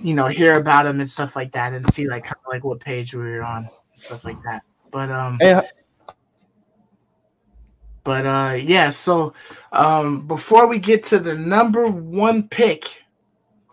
you 0.02 0.14
know 0.14 0.26
hear 0.26 0.56
about 0.56 0.86
them 0.86 1.00
and 1.00 1.10
stuff 1.10 1.36
like 1.36 1.52
that 1.52 1.72
and 1.72 1.88
see 1.92 2.08
like 2.08 2.24
kind 2.24 2.36
of 2.44 2.52
like 2.52 2.64
what 2.64 2.80
page 2.80 3.14
we 3.14 3.22
were 3.22 3.42
on 3.42 3.64
and 3.64 3.70
stuff 3.94 4.24
like 4.24 4.42
that 4.42 4.62
but 4.90 5.10
um 5.10 5.36
Hey, 5.40 5.60
but 8.04 8.24
uh 8.24 8.54
yeah 8.56 8.88
so 8.90 9.34
um 9.72 10.26
before 10.26 10.66
we 10.66 10.78
get 10.78 11.02
to 11.04 11.18
the 11.18 11.34
number 11.34 11.86
one 11.86 12.48
pick 12.48 13.02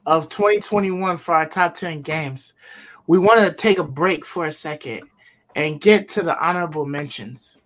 of 0.06 0.30
2021 0.30 1.18
for 1.18 1.36
our 1.36 1.48
top 1.48 1.74
10 1.74 2.02
games 2.02 2.54
we 3.08 3.18
want 3.18 3.40
to 3.40 3.54
take 3.54 3.80
a 3.80 3.84
break 3.84 4.26
for 4.26 4.46
a 4.46 4.52
second 4.52 5.04
and 5.56 5.80
get 5.80 6.10
to 6.10 6.24
the 6.24 6.38
honorable 6.46 6.86
mentions 6.86 7.60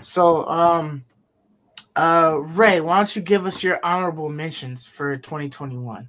so 0.00 0.46
um 0.48 1.04
uh 1.96 2.38
ray 2.54 2.80
why 2.80 2.96
don't 2.96 3.16
you 3.16 3.22
give 3.22 3.46
us 3.46 3.62
your 3.62 3.80
honorable 3.82 4.28
mentions 4.28 4.86
for 4.86 5.16
2021 5.16 6.08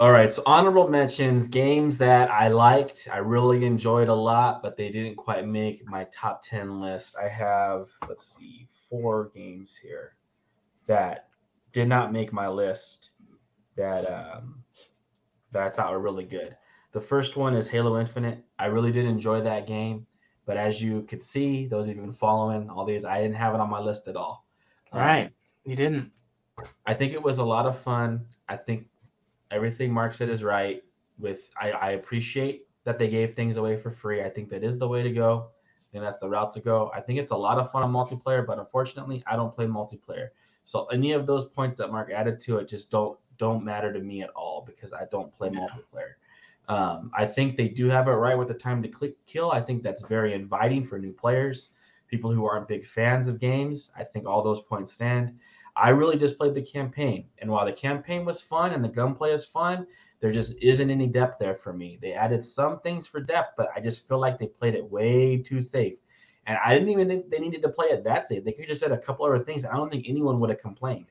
All 0.00 0.12
right, 0.12 0.32
so 0.32 0.42
honorable 0.46 0.86
mentions, 0.86 1.48
games 1.48 1.98
that 1.98 2.30
I 2.30 2.46
liked, 2.46 3.08
I 3.12 3.18
really 3.18 3.64
enjoyed 3.64 4.08
a 4.08 4.14
lot, 4.14 4.62
but 4.62 4.76
they 4.76 4.90
didn't 4.90 5.16
quite 5.16 5.44
make 5.44 5.84
my 5.88 6.04
top 6.12 6.40
10 6.44 6.80
list. 6.80 7.16
I 7.20 7.26
have, 7.26 7.88
let's 8.08 8.36
see, 8.36 8.68
four 8.88 9.32
games 9.34 9.76
here 9.76 10.14
that 10.86 11.28
did 11.72 11.88
not 11.88 12.12
make 12.12 12.32
my 12.32 12.48
list 12.48 13.10
that 13.76 14.04
um, 14.06 14.62
that 15.52 15.62
I 15.62 15.70
thought 15.70 15.92
were 15.92 16.00
really 16.00 16.24
good. 16.24 16.56
The 16.92 17.00
first 17.00 17.36
one 17.36 17.54
is 17.54 17.68
Halo 17.68 18.00
Infinite. 18.00 18.44
I 18.58 18.66
really 18.66 18.92
did 18.92 19.04
enjoy 19.04 19.40
that 19.42 19.66
game, 19.66 20.06
but 20.48 20.56
as 20.56 20.80
you 20.82 21.02
could 21.02 21.20
see, 21.20 21.66
those 21.66 21.90
of 21.90 21.94
you 21.94 22.00
been 22.00 22.10
following 22.10 22.70
all 22.70 22.86
these, 22.86 23.04
I 23.04 23.20
didn't 23.20 23.36
have 23.36 23.54
it 23.54 23.60
on 23.60 23.68
my 23.68 23.80
list 23.80 24.08
at 24.08 24.16
all. 24.16 24.46
All 24.90 24.98
um, 24.98 25.06
right, 25.06 25.30
you 25.66 25.76
didn't. 25.76 26.10
I 26.86 26.94
think 26.94 27.12
it 27.12 27.22
was 27.22 27.36
a 27.36 27.44
lot 27.44 27.66
of 27.66 27.78
fun. 27.78 28.24
I 28.48 28.56
think 28.56 28.86
everything 29.50 29.92
Mark 29.92 30.14
said 30.14 30.30
is 30.30 30.42
right. 30.42 30.82
With 31.18 31.50
I, 31.60 31.72
I 31.72 31.90
appreciate 31.90 32.66
that 32.84 32.98
they 32.98 33.08
gave 33.08 33.36
things 33.36 33.58
away 33.58 33.76
for 33.76 33.90
free. 33.90 34.22
I 34.22 34.30
think 34.30 34.48
that 34.48 34.64
is 34.64 34.78
the 34.78 34.88
way 34.88 35.02
to 35.02 35.12
go. 35.12 35.50
And 35.92 36.02
that's 36.02 36.16
the 36.16 36.28
route 36.28 36.54
to 36.54 36.60
go. 36.60 36.90
I 36.94 37.02
think 37.02 37.18
it's 37.18 37.30
a 37.30 37.36
lot 37.36 37.58
of 37.58 37.70
fun 37.70 37.82
on 37.82 37.92
multiplayer, 37.92 38.46
but 38.46 38.58
unfortunately, 38.58 39.22
I 39.26 39.36
don't 39.36 39.54
play 39.54 39.66
multiplayer. 39.66 40.28
So 40.64 40.86
any 40.86 41.12
of 41.12 41.26
those 41.26 41.44
points 41.44 41.76
that 41.76 41.92
Mark 41.92 42.10
added 42.10 42.40
to 42.40 42.56
it 42.56 42.68
just 42.68 42.90
don't 42.90 43.18
don't 43.36 43.62
matter 43.62 43.92
to 43.92 44.00
me 44.00 44.22
at 44.22 44.30
all 44.30 44.64
because 44.66 44.94
I 44.94 45.04
don't 45.10 45.30
play 45.30 45.50
multiplayer. 45.50 46.14
Um, 46.68 47.10
I 47.14 47.24
think 47.24 47.56
they 47.56 47.68
do 47.68 47.88
have 47.88 48.08
it 48.08 48.12
right 48.12 48.36
with 48.36 48.48
the 48.48 48.54
time 48.54 48.82
to 48.82 48.88
click 48.88 49.14
kill. 49.26 49.50
I 49.50 49.60
think 49.60 49.82
that's 49.82 50.02
very 50.02 50.34
inviting 50.34 50.84
for 50.84 50.98
new 50.98 51.12
players, 51.12 51.70
people 52.08 52.30
who 52.30 52.44
aren't 52.44 52.68
big 52.68 52.86
fans 52.86 53.26
of 53.26 53.40
games. 53.40 53.90
I 53.96 54.04
think 54.04 54.26
all 54.26 54.42
those 54.42 54.60
points 54.60 54.92
stand. 54.92 55.38
I 55.76 55.90
really 55.90 56.16
just 56.16 56.36
played 56.36 56.54
the 56.54 56.62
campaign, 56.62 57.26
and 57.38 57.50
while 57.50 57.64
the 57.64 57.72
campaign 57.72 58.24
was 58.24 58.40
fun 58.40 58.72
and 58.72 58.84
the 58.84 58.88
gunplay 58.88 59.30
is 59.30 59.44
fun, 59.44 59.86
there 60.20 60.32
just 60.32 60.54
isn't 60.60 60.90
any 60.90 61.06
depth 61.06 61.38
there 61.38 61.54
for 61.54 61.72
me. 61.72 61.98
They 62.02 62.12
added 62.12 62.44
some 62.44 62.80
things 62.80 63.06
for 63.06 63.20
depth, 63.20 63.54
but 63.56 63.70
I 63.74 63.80
just 63.80 64.06
feel 64.06 64.18
like 64.18 64.38
they 64.38 64.48
played 64.48 64.74
it 64.74 64.90
way 64.90 65.38
too 65.38 65.60
safe. 65.60 65.94
And 66.46 66.58
I 66.64 66.74
didn't 66.74 66.88
even 66.88 67.08
think 67.08 67.30
they 67.30 67.38
needed 67.38 67.62
to 67.62 67.68
play 67.68 67.88
it 67.88 68.02
that 68.04 68.26
safe. 68.26 68.44
They 68.44 68.52
could 68.52 68.66
just 68.66 68.82
add 68.82 68.90
a 68.90 68.98
couple 68.98 69.24
other 69.24 69.38
things. 69.38 69.64
I 69.64 69.76
don't 69.76 69.90
think 69.90 70.06
anyone 70.08 70.40
would 70.40 70.50
have 70.50 70.58
complained. 70.58 71.06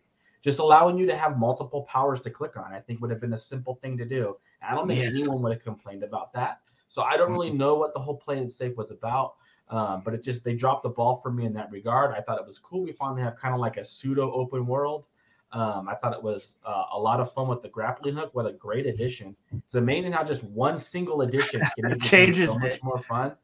Just 0.48 0.60
allowing 0.60 0.98
you 0.98 1.06
to 1.08 1.18
have 1.18 1.38
multiple 1.38 1.82
powers 1.82 2.22
to 2.22 2.30
click 2.30 2.56
on, 2.56 2.74
I 2.74 2.80
think 2.80 3.02
would 3.02 3.12
have 3.12 3.20
been 3.20 3.34
a 3.34 3.38
simple 3.38 3.76
thing 3.76 3.98
to 3.98 4.06
do. 4.06 4.38
I 4.62 4.74
don't 4.74 4.88
think 4.88 5.02
yeah. 5.02 5.08
anyone 5.08 5.42
would 5.42 5.52
have 5.52 5.62
complained 5.62 6.04
about 6.04 6.32
that. 6.36 6.62
So 6.88 7.02
I 7.02 7.18
don't 7.18 7.34
really 7.34 7.50
know 7.50 7.76
what 7.76 7.94
the 7.94 8.00
whole 8.00 8.16
play 8.16 8.40
it 8.40 8.50
safe 8.54 8.78
was 8.78 8.92
about. 8.92 9.34
Um, 9.70 10.04
but 10.06 10.14
it 10.14 10.24
just 10.24 10.46
they 10.46 10.56
dropped 10.56 10.84
the 10.84 10.90
ball 10.90 11.18
for 11.18 11.30
me 11.30 11.46
in 11.46 11.52
that 11.56 11.70
regard. 11.70 12.16
I 12.16 12.22
thought 12.22 12.40
it 12.40 12.48
was 12.48 12.60
cool. 12.60 12.84
We 12.84 12.94
finally 12.94 13.24
have 13.24 13.36
kind 13.36 13.54
of 13.54 13.60
like 13.60 13.76
a 13.76 13.84
pseudo 13.84 14.32
open 14.32 14.66
world. 14.66 15.08
Um, 15.52 15.90
I 15.90 15.96
thought 15.96 16.14
it 16.14 16.24
was 16.24 16.56
uh, 16.66 16.86
a 16.94 16.98
lot 16.98 17.20
of 17.20 17.34
fun 17.34 17.50
with 17.50 17.62
the 17.62 17.68
grappling 17.68 18.16
hook. 18.16 18.34
What 18.34 18.46
a 18.46 18.54
great 18.54 18.86
addition! 18.86 19.36
It's 19.66 19.76
amazing 19.76 20.14
how 20.14 20.24
just 20.24 20.46
one 20.46 20.78
single 20.78 21.24
addition 21.24 21.60
can 21.76 21.90
make 21.90 22.02
changes 22.14 22.54
so 22.54 22.60
much 22.60 22.82
more 22.82 23.00
fun. 23.00 23.36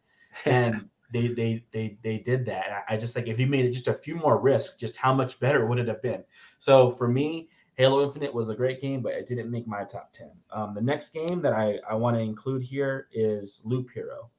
And 0.46 0.90
they 1.14 1.28
they 1.30 1.64
they 1.72 1.98
they 2.04 2.18
did 2.18 2.44
that. 2.46 2.84
I 2.90 2.98
just 2.98 3.16
like 3.16 3.28
if 3.28 3.40
you 3.40 3.48
made 3.48 3.66
it 3.66 3.72
just 3.72 3.88
a 3.88 3.94
few 3.94 4.16
more 4.16 4.40
risks, 4.40 4.76
just 4.76 4.98
how 4.98 5.14
much 5.14 5.40
better 5.40 5.66
would 5.66 5.80
it 5.80 5.88
have 5.88 6.02
been? 6.02 6.24
So 6.58 6.92
for 6.92 7.08
me, 7.08 7.50
Halo 7.76 8.04
Infinite 8.04 8.34
was 8.34 8.50
a 8.50 8.56
great 8.56 8.82
game, 8.82 9.02
but 9.02 9.14
it 9.14 9.28
didn't 9.28 9.50
make 9.50 9.68
my 9.68 9.84
top 9.84 10.12
10. 10.14 10.30
Um, 10.52 10.74
the 10.74 10.82
next 10.82 11.10
game 11.12 11.42
that 11.42 11.54
I, 11.54 11.80
I 11.90 11.96
want 11.96 12.16
to 12.18 12.22
include 12.22 12.62
here 12.62 13.08
is 13.12 13.62
Loop 13.64 13.90
Hero. 13.92 14.30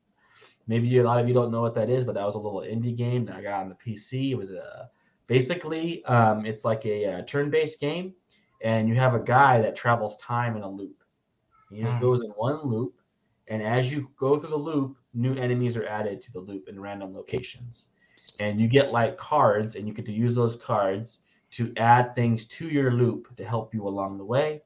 Maybe 0.66 0.98
a 0.98 1.04
lot 1.04 1.20
of 1.20 1.28
you 1.28 1.34
don't 1.34 1.50
know 1.50 1.60
what 1.60 1.74
that 1.74 1.90
is, 1.90 2.04
but 2.04 2.14
that 2.14 2.24
was 2.24 2.36
a 2.36 2.38
little 2.38 2.60
indie 2.60 2.96
game 2.96 3.24
that 3.26 3.36
I 3.36 3.42
got 3.42 3.62
on 3.62 3.68
the 3.68 3.74
PC. 3.74 4.30
It 4.30 4.36
was 4.36 4.50
a 4.50 4.90
basically 5.26 6.04
um, 6.04 6.46
it's 6.46 6.64
like 6.64 6.84
a, 6.86 7.04
a, 7.04 7.22
turn-based 7.24 7.80
game, 7.80 8.14
and 8.62 8.88
you 8.88 8.94
have 8.94 9.14
a 9.14 9.20
guy 9.20 9.60
that 9.60 9.76
travels 9.76 10.16
time 10.18 10.56
in 10.56 10.62
a 10.62 10.68
loop. 10.68 11.02
He 11.70 11.82
just 11.82 11.96
mm. 11.96 12.00
goes 12.00 12.22
in 12.22 12.30
one 12.30 12.62
loop, 12.62 12.94
and 13.48 13.62
as 13.62 13.92
you 13.92 14.10
go 14.16 14.38
through 14.38 14.50
the 14.50 14.56
loop, 14.56 14.96
new 15.14 15.34
enemies 15.34 15.76
are 15.76 15.86
added 15.86 16.20
to 16.22 16.32
the 16.32 16.40
loop 16.40 16.68
in 16.68 16.80
random 16.80 17.14
locations, 17.14 17.88
and 18.40 18.60
you 18.60 18.68
get 18.68 18.92
like 18.92 19.16
cards, 19.16 19.76
and 19.76 19.86
you 19.86 19.94
get 19.94 20.06
to 20.06 20.12
use 20.12 20.34
those 20.34 20.56
cards 20.56 21.20
to 21.52 21.72
add 21.76 22.14
things 22.16 22.46
to 22.46 22.68
your 22.68 22.90
loop 22.90 23.34
to 23.36 23.44
help 23.44 23.72
you 23.72 23.86
along 23.86 24.18
the 24.18 24.24
way. 24.24 24.62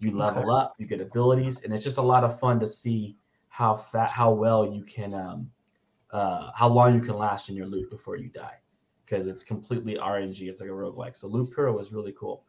You 0.00 0.10
level 0.10 0.50
okay. 0.50 0.50
up, 0.50 0.74
you 0.78 0.86
get 0.86 1.00
abilities, 1.00 1.62
and 1.62 1.72
it's 1.72 1.84
just 1.84 1.98
a 1.98 2.02
lot 2.02 2.24
of 2.24 2.40
fun 2.40 2.58
to 2.60 2.66
see 2.66 3.16
how 3.48 3.76
fat, 3.76 4.10
how 4.10 4.32
well 4.32 4.66
you 4.66 4.82
can, 4.82 5.14
um, 5.14 5.50
uh, 6.10 6.50
how 6.56 6.68
long 6.68 6.94
you 6.94 7.00
can 7.00 7.16
last 7.16 7.48
in 7.48 7.54
your 7.54 7.66
loop 7.66 7.90
before 7.90 8.16
you 8.16 8.28
die, 8.28 8.56
because 9.04 9.28
it's 9.28 9.44
completely 9.44 9.94
RNG. 9.94 10.48
It's 10.48 10.60
like 10.60 10.70
a 10.70 10.72
roguelike. 10.72 11.16
So 11.16 11.28
Loop 11.28 11.54
Hero 11.54 11.76
was 11.76 11.92
really 11.92 12.14
cool. 12.18 12.44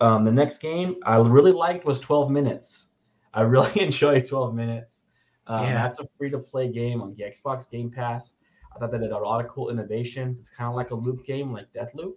Um, 0.00 0.24
the 0.24 0.30
next 0.30 0.58
game 0.58 0.96
I 1.04 1.16
really 1.16 1.52
liked 1.52 1.84
was 1.84 1.98
12 1.98 2.30
Minutes. 2.30 2.88
I 3.34 3.40
really 3.42 3.80
enjoyed 3.80 4.24
12 4.24 4.54
Minutes. 4.54 5.06
Um, 5.46 5.64
yeah. 5.64 5.82
That's 5.82 5.98
a 6.00 6.06
free 6.16 6.30
to 6.30 6.38
play 6.38 6.68
game 6.68 7.02
on 7.02 7.14
the 7.14 7.24
Xbox 7.24 7.68
Game 7.70 7.90
Pass. 7.90 8.34
I 8.74 8.78
thought 8.78 8.90
that 8.92 9.02
it 9.02 9.12
had 9.12 9.12
a 9.12 9.18
lot 9.18 9.44
of 9.44 9.50
cool 9.50 9.70
innovations. 9.70 10.38
It's 10.38 10.48
kind 10.50 10.68
of 10.68 10.74
like 10.74 10.90
a 10.90 10.94
loop 10.94 11.24
game, 11.24 11.52
like 11.52 11.66
Deathloop, 11.72 12.14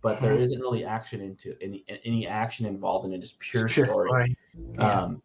but 0.00 0.20
there 0.20 0.32
mm-hmm. 0.32 0.42
isn't 0.42 0.60
really 0.60 0.84
action 0.84 1.20
into 1.20 1.54
any 1.62 1.84
any 2.04 2.26
action 2.26 2.66
involved 2.66 3.04
in 3.06 3.12
it. 3.12 3.20
It's 3.20 3.36
pure, 3.38 3.66
it's 3.66 3.74
pure 3.74 3.86
story. 3.86 4.08
story. 4.08 4.36
Yeah. 4.74 5.00
Um, 5.00 5.22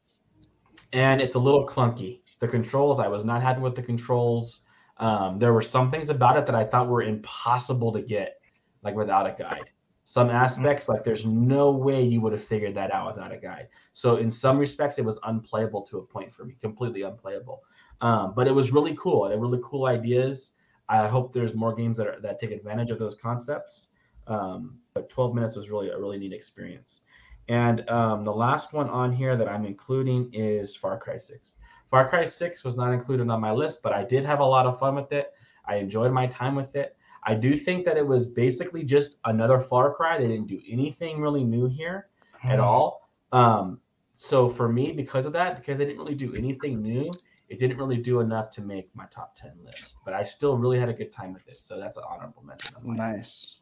and 0.93 1.19
it's 1.19 1.35
a 1.35 1.39
little 1.39 1.65
clunky. 1.65 2.19
The 2.39 2.47
controls, 2.47 2.99
I 2.99 3.07
was 3.07 3.25
not 3.25 3.41
happy 3.41 3.61
with 3.61 3.75
the 3.75 3.81
controls. 3.81 4.61
Um, 4.97 5.39
there 5.39 5.53
were 5.53 5.61
some 5.61 5.91
things 5.91 6.09
about 6.09 6.37
it 6.37 6.45
that 6.45 6.55
I 6.55 6.63
thought 6.63 6.87
were 6.87 7.03
impossible 7.03 7.91
to 7.93 8.01
get, 8.01 8.39
like 8.83 8.95
without 8.95 9.25
a 9.25 9.35
guide. 9.37 9.69
Some 10.09 10.29
mm-hmm. 10.29 10.38
aspects, 10.38 10.88
like 10.88 11.03
there's 11.03 11.25
no 11.25 11.69
way 11.69 12.01
you 12.01 12.21
would 12.21 12.31
have 12.31 12.41
figured 12.41 12.73
that 12.75 12.93
out 12.93 13.13
without 13.13 13.34
a 13.34 13.38
guide. 13.38 13.67
So 13.91 14.15
in 14.15 14.31
some 14.31 14.57
respects, 14.57 14.97
it 14.99 15.03
was 15.03 15.19
unplayable 15.25 15.81
to 15.81 15.97
a 15.97 16.01
point 16.01 16.34
for 16.34 16.45
me, 16.45 16.55
completely 16.61 17.01
unplayable. 17.01 17.63
Um, 17.99 18.31
but 18.34 18.47
it 18.47 18.55
was 18.55 18.71
really 18.71 18.95
cool. 18.95 19.25
It 19.25 19.31
had 19.31 19.41
really 19.41 19.59
cool 19.61 19.85
ideas. 19.85 20.53
I 20.88 21.09
hope 21.09 21.34
there's 21.34 21.53
more 21.53 21.75
games 21.75 21.97
that 21.97 22.07
are, 22.07 22.21
that 22.21 22.39
take 22.39 22.51
advantage 22.51 22.89
of 22.89 22.99
those 22.99 23.15
concepts. 23.15 23.89
Um, 24.27 24.77
but 24.93 25.09
12 25.09 25.35
minutes 25.35 25.57
was 25.57 25.69
really 25.69 25.89
a 25.89 25.99
really 25.99 26.17
neat 26.17 26.31
experience. 26.31 27.01
And 27.49 27.88
um, 27.89 28.23
the 28.23 28.31
last 28.31 28.71
one 28.71 28.89
on 28.89 29.11
here 29.11 29.35
that 29.35 29.49
I'm 29.49 29.65
including 29.65 30.34
is 30.34 30.73
Far 30.73 30.97
Cry 30.97 31.17
6. 31.17 31.57
Far 31.91 32.07
Cry 32.07 32.23
6 32.23 32.63
was 32.63 32.77
not 32.77 32.93
included 32.93 33.29
on 33.29 33.41
my 33.41 33.51
list, 33.51 33.84
but 33.84 33.91
I 33.91 34.05
did 34.05 34.23
have 34.23 34.39
a 34.39 34.45
lot 34.45 34.67
of 34.67 34.79
fun 34.79 34.95
with 34.95 35.11
it. 35.11 35.34
I 35.65 35.75
enjoyed 35.75 36.13
my 36.13 36.27
time 36.27 36.55
with 36.55 36.77
it. 36.77 36.95
I 37.23 37.35
do 37.35 37.56
think 37.56 37.85
that 37.85 37.98
it 37.98 38.06
was 38.06 38.26
basically 38.26 38.84
just 38.84 39.18
another 39.26 39.60
Far 39.60 39.94
Cry. 39.94 40.18
They 40.18 40.27
didn't 40.27 40.48
do 40.48 40.61
anything 40.69 41.19
really 41.19 41.44
new 41.44 41.68
here 41.68 42.07
mm. 42.44 42.49
at 42.49 42.60
all. 42.60 43.10
Um, 43.31 43.80
so 44.15 44.49
for 44.49 44.68
me, 44.68 44.91
because 44.91 45.26
of 45.26 45.34
that, 45.34 45.57
because 45.57 45.77
they 45.77 45.85
didn't 45.85 45.99
really 45.99 46.15
do 46.15 46.34
anything 46.35 46.81
new, 46.81 47.03
it 47.49 47.60
didn't 47.60 47.77
really 47.77 47.98
do 47.98 48.19
enough 48.19 48.49
to 48.52 48.61
make 48.61 48.94
my 48.94 49.06
top 49.06 49.35
10 49.35 49.52
list, 49.64 49.95
but 50.03 50.14
I 50.14 50.23
still 50.23 50.57
really 50.57 50.80
had 50.80 50.89
a 50.89 50.94
good 50.94 51.11
time 51.11 51.34
with 51.34 51.48
it. 51.48 51.57
So 51.57 51.80
that's 51.80 51.95
an 51.95 52.03
honorable 52.10 52.44
mention. 52.44 52.76
Nice. 52.84 53.56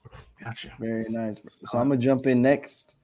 Gotcha. 0.44 0.72
Very 0.80 1.06
nice. 1.10 1.41
So 1.65 1.77
I'm 1.77 1.90
going 1.90 1.99
to 1.99 2.06
jump 2.06 2.26
in 2.26 2.41
next. 2.41 2.95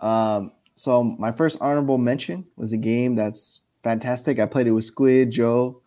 Um, 0.00 0.52
so 0.74 1.02
my 1.02 1.30
first 1.30 1.58
honorable 1.60 1.98
mention 1.98 2.46
was 2.56 2.72
a 2.72 2.78
game 2.78 3.16
that's 3.16 3.60
fantastic. 3.82 4.38
I 4.38 4.46
played 4.46 4.66
it 4.66 4.72
with 4.72 4.86
Squid, 4.86 5.30
Joe, 5.30 5.82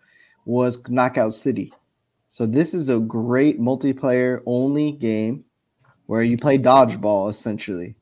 was 0.45 0.87
Knockout 0.87 1.33
City. 1.33 1.73
So 2.33 2.47
this 2.47 2.73
is 2.73 2.89
a 2.89 2.99
great 2.99 3.61
multiplayer 3.61 4.41
only 4.47 4.93
game 4.93 5.45
where 6.07 6.23
you 6.23 6.35
play 6.35 6.57
dodgeball 6.57 7.29
essentially. 7.29 7.93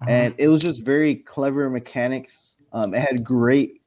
Uh-huh. 0.00 0.10
And 0.10 0.34
it 0.38 0.48
was 0.48 0.62
just 0.62 0.82
very 0.82 1.16
clever 1.16 1.68
mechanics. 1.68 2.56
Um, 2.72 2.94
it 2.94 3.00
had 3.00 3.22
great 3.22 3.82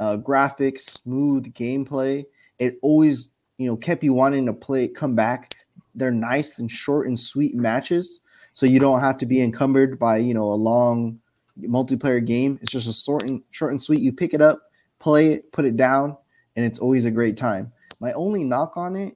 uh, 0.00 0.16
graphics, 0.16 0.80
smooth 0.80 1.52
gameplay. 1.52 2.24
It 2.58 2.78
always, 2.80 3.28
you 3.58 3.66
know, 3.66 3.76
kept 3.76 4.02
you 4.02 4.14
wanting 4.14 4.46
to 4.46 4.54
play, 4.54 4.88
come 4.88 5.14
back. 5.14 5.54
They're 5.94 6.10
nice 6.10 6.58
and 6.58 6.70
short 6.70 7.06
and 7.06 7.18
sweet 7.18 7.54
matches, 7.54 8.22
so 8.52 8.64
you 8.64 8.80
don't 8.80 9.00
have 9.00 9.18
to 9.18 9.26
be 9.26 9.42
encumbered 9.42 9.98
by, 9.98 10.16
you 10.16 10.32
know, 10.32 10.50
a 10.50 10.56
long 10.56 11.20
multiplayer 11.60 12.24
game. 12.24 12.58
It's 12.62 12.72
just 12.72 12.88
a 12.88 12.92
short 12.94 13.24
and 13.24 13.42
short 13.50 13.72
and 13.72 13.82
sweet. 13.82 14.00
You 14.00 14.14
pick 14.14 14.32
it 14.32 14.40
up, 14.40 14.62
play 14.98 15.34
it, 15.34 15.52
put 15.52 15.66
it 15.66 15.76
down, 15.76 16.16
and 16.56 16.64
it's 16.64 16.78
always 16.78 17.04
a 17.04 17.10
great 17.10 17.36
time. 17.36 17.70
My 18.00 18.14
only 18.14 18.42
knock 18.42 18.78
on 18.78 18.96
it 18.96 19.14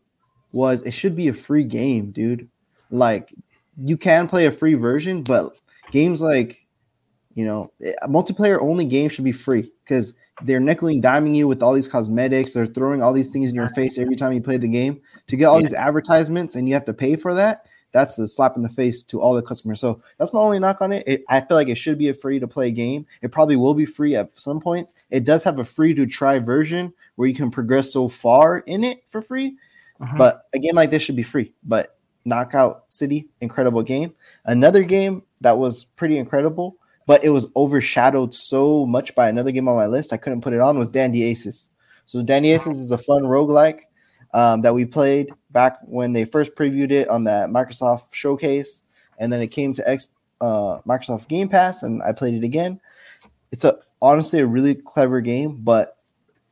was 0.52 0.82
it 0.82 0.92
should 0.92 1.16
be 1.16 1.28
a 1.28 1.34
free 1.34 1.64
game, 1.64 2.10
dude. 2.10 2.48
Like 2.90 3.32
you 3.76 3.96
can 3.96 4.28
play 4.28 4.46
a 4.46 4.50
free 4.50 4.74
version, 4.74 5.22
but 5.22 5.52
games 5.90 6.20
like 6.20 6.66
you 7.34 7.44
know, 7.44 7.72
a 8.02 8.08
multiplayer 8.08 8.60
only 8.60 8.84
game 8.84 9.08
should 9.08 9.24
be 9.24 9.32
free 9.32 9.70
because 9.84 10.14
they're 10.42 10.60
nickel 10.60 10.88
and 10.88 11.02
diming 11.02 11.34
you 11.34 11.46
with 11.46 11.62
all 11.62 11.72
these 11.72 11.88
cosmetics. 11.88 12.52
They're 12.52 12.66
throwing 12.66 13.02
all 13.02 13.12
these 13.12 13.30
things 13.30 13.50
in 13.50 13.56
your 13.56 13.68
face 13.70 13.98
every 13.98 14.16
time 14.16 14.32
you 14.32 14.40
play 14.40 14.56
the 14.56 14.68
game 14.68 15.00
to 15.26 15.36
get 15.36 15.44
all 15.44 15.60
yeah. 15.60 15.68
these 15.68 15.74
advertisements, 15.74 16.54
and 16.54 16.68
you 16.68 16.74
have 16.74 16.84
to 16.86 16.92
pay 16.92 17.16
for 17.16 17.34
that. 17.34 17.66
That's 17.92 18.14
the 18.14 18.28
slap 18.28 18.56
in 18.56 18.62
the 18.62 18.68
face 18.68 19.02
to 19.04 19.20
all 19.20 19.34
the 19.34 19.42
customers. 19.42 19.80
So 19.80 20.00
that's 20.18 20.32
my 20.32 20.40
only 20.40 20.58
knock 20.58 20.80
on 20.80 20.92
it. 20.92 21.02
it 21.06 21.24
I 21.28 21.40
feel 21.40 21.56
like 21.56 21.68
it 21.68 21.76
should 21.76 21.98
be 21.98 22.08
a 22.08 22.14
free 22.14 22.38
to 22.38 22.46
play 22.46 22.70
game. 22.70 23.06
It 23.20 23.32
probably 23.32 23.56
will 23.56 23.74
be 23.74 23.84
free 23.84 24.14
at 24.14 24.38
some 24.38 24.60
points. 24.60 24.94
It 25.10 25.24
does 25.24 25.42
have 25.44 25.58
a 25.58 25.64
free 25.64 25.94
to 25.94 26.06
try 26.06 26.38
version 26.38 26.92
where 27.16 27.28
you 27.28 27.34
can 27.34 27.50
progress 27.50 27.92
so 27.92 28.08
far 28.08 28.58
in 28.58 28.84
it 28.84 29.02
for 29.08 29.20
free. 29.20 29.56
Uh-huh. 30.00 30.16
But 30.16 30.46
a 30.54 30.58
game 30.58 30.74
like 30.74 30.90
this 30.90 31.02
should 31.02 31.16
be 31.16 31.22
free. 31.22 31.52
But 31.62 31.98
Knockout 32.24 32.84
City, 32.88 33.28
incredible 33.40 33.82
game. 33.82 34.14
Another 34.44 34.82
game 34.82 35.22
that 35.40 35.58
was 35.58 35.84
pretty 35.84 36.18
incredible 36.18 36.76
but 37.10 37.24
it 37.24 37.30
was 37.30 37.50
overshadowed 37.56 38.32
so 38.32 38.86
much 38.86 39.16
by 39.16 39.28
another 39.28 39.50
game 39.50 39.66
on 39.66 39.74
my 39.74 39.88
list. 39.88 40.12
I 40.12 40.16
couldn't 40.16 40.42
put 40.42 40.52
it 40.52 40.60
on. 40.60 40.78
Was 40.78 40.88
Dandy 40.88 41.24
Aces. 41.24 41.70
So 42.06 42.22
Dandy 42.22 42.52
Aces 42.52 42.78
is 42.78 42.92
a 42.92 42.98
fun 42.98 43.24
roguelike 43.24 43.80
um, 44.32 44.60
that 44.60 44.74
we 44.74 44.84
played 44.84 45.32
back 45.50 45.78
when 45.82 46.12
they 46.12 46.24
first 46.24 46.54
previewed 46.54 46.92
it 46.92 47.08
on 47.08 47.24
that 47.24 47.50
Microsoft 47.50 48.14
showcase, 48.14 48.84
and 49.18 49.32
then 49.32 49.40
it 49.40 49.48
came 49.48 49.72
to 49.72 49.88
X 49.88 50.06
uh, 50.40 50.78
Microsoft 50.86 51.26
Game 51.26 51.48
Pass, 51.48 51.82
and 51.82 52.00
I 52.02 52.12
played 52.12 52.34
it 52.34 52.44
again. 52.44 52.80
It's 53.50 53.64
a 53.64 53.78
honestly 54.00 54.38
a 54.38 54.46
really 54.46 54.76
clever 54.76 55.20
game, 55.20 55.56
but 55.62 55.98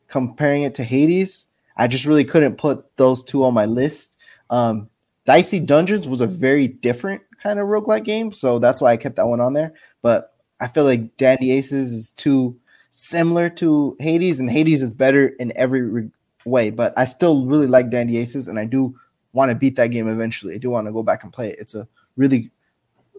comparing 0.09 0.65
it 0.65 0.75
to 0.77 0.83
Hades, 0.83 1.47
I 1.79 1.87
just 1.87 2.05
really 2.05 2.25
couldn't 2.25 2.59
put 2.59 2.85
those 2.97 3.25
two 3.25 3.45
on 3.45 3.55
my 3.55 3.65
list. 3.65 4.19
Um, 4.51 4.91
Dicey 5.25 5.61
Dungeons 5.61 6.09
was 6.09 6.21
a 6.21 6.27
very 6.27 6.69
different 6.69 7.23
kind 7.41 7.61
of 7.61 7.69
roguelike 7.69 8.05
game, 8.05 8.33
so 8.33 8.59
that's 8.59 8.81
why 8.81 8.93
I 8.93 8.97
kept 8.97 9.17
that 9.17 9.29
one 9.29 9.41
on 9.41 9.53
there. 9.53 9.75
But 10.03 10.35
I 10.61 10.67
feel 10.67 10.85
like 10.85 11.17
Dandy 11.17 11.53
Aces 11.53 11.93
is 11.93 12.11
too 12.13 12.59
similar 12.91 13.49
to 13.51 13.97
Hades, 14.01 14.41
and 14.41 14.51
Hades 14.51 14.83
is 14.83 14.93
better 14.93 15.29
in 15.29 15.53
every 15.55 15.83
re- 15.83 16.11
way. 16.45 16.71
But 16.71 16.95
I 16.97 17.05
still 17.05 17.47
really 17.47 17.67
like 17.67 17.91
Dandy 17.91 18.17
Aces, 18.17 18.49
and 18.49 18.59
I 18.59 18.65
do 18.65 18.99
want 19.33 19.51
to 19.51 19.55
beat 19.55 19.77
that 19.77 19.89
game 19.89 20.09
eventually. 20.09 20.55
I 20.55 20.59
do 20.59 20.71
want 20.71 20.87
to 20.87 20.93
go 20.93 21.03
back 21.03 21.23
and 21.23 21.33
play 21.33 21.51
it. 21.51 21.59
It's 21.59 21.75
a 21.75 21.87
really, 22.17 22.51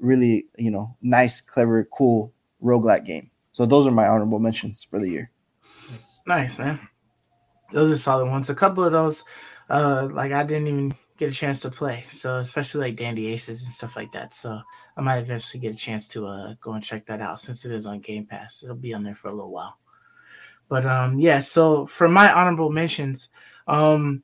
really, 0.01 0.47
you 0.57 0.71
know, 0.71 0.95
nice, 1.01 1.39
clever, 1.39 1.85
cool 1.85 2.33
roguelike 2.61 3.05
game. 3.05 3.29
So 3.53 3.65
those 3.65 3.87
are 3.87 3.91
my 3.91 4.07
honorable 4.07 4.39
mentions 4.39 4.83
for 4.83 4.99
the 4.99 5.09
year. 5.09 5.31
Nice, 6.25 6.59
man. 6.59 6.88
Those 7.71 7.91
are 7.91 7.97
solid 7.97 8.29
ones. 8.29 8.49
A 8.49 8.55
couple 8.55 8.83
of 8.83 8.91
those, 8.91 9.23
uh, 9.69 10.07
like 10.11 10.31
I 10.31 10.43
didn't 10.43 10.67
even 10.67 10.93
get 11.19 11.29
a 11.29 11.35
chance 11.35 11.59
to 11.59 11.69
play. 11.69 12.05
So 12.09 12.37
especially 12.37 12.87
like 12.87 12.95
Dandy 12.95 13.27
Aces 13.27 13.61
and 13.61 13.71
stuff 13.71 13.97
like 13.97 14.11
that. 14.13 14.33
So 14.33 14.59
I 14.95 15.01
might 15.01 15.17
eventually 15.17 15.59
get 15.59 15.75
a 15.75 15.77
chance 15.77 16.07
to 16.09 16.25
uh 16.25 16.55
go 16.61 16.71
and 16.71 16.83
check 16.83 17.05
that 17.07 17.19
out 17.19 17.41
since 17.41 17.65
it 17.65 17.71
is 17.73 17.85
on 17.85 17.99
Game 17.99 18.25
Pass. 18.25 18.63
It'll 18.63 18.75
be 18.75 18.93
on 18.93 19.03
there 19.03 19.13
for 19.13 19.27
a 19.27 19.33
little 19.33 19.51
while. 19.51 19.77
But 20.69 20.85
um 20.85 21.19
yeah, 21.19 21.41
so 21.41 21.85
for 21.85 22.07
my 22.07 22.31
honorable 22.31 22.71
mentions, 22.71 23.27
um 23.67 24.23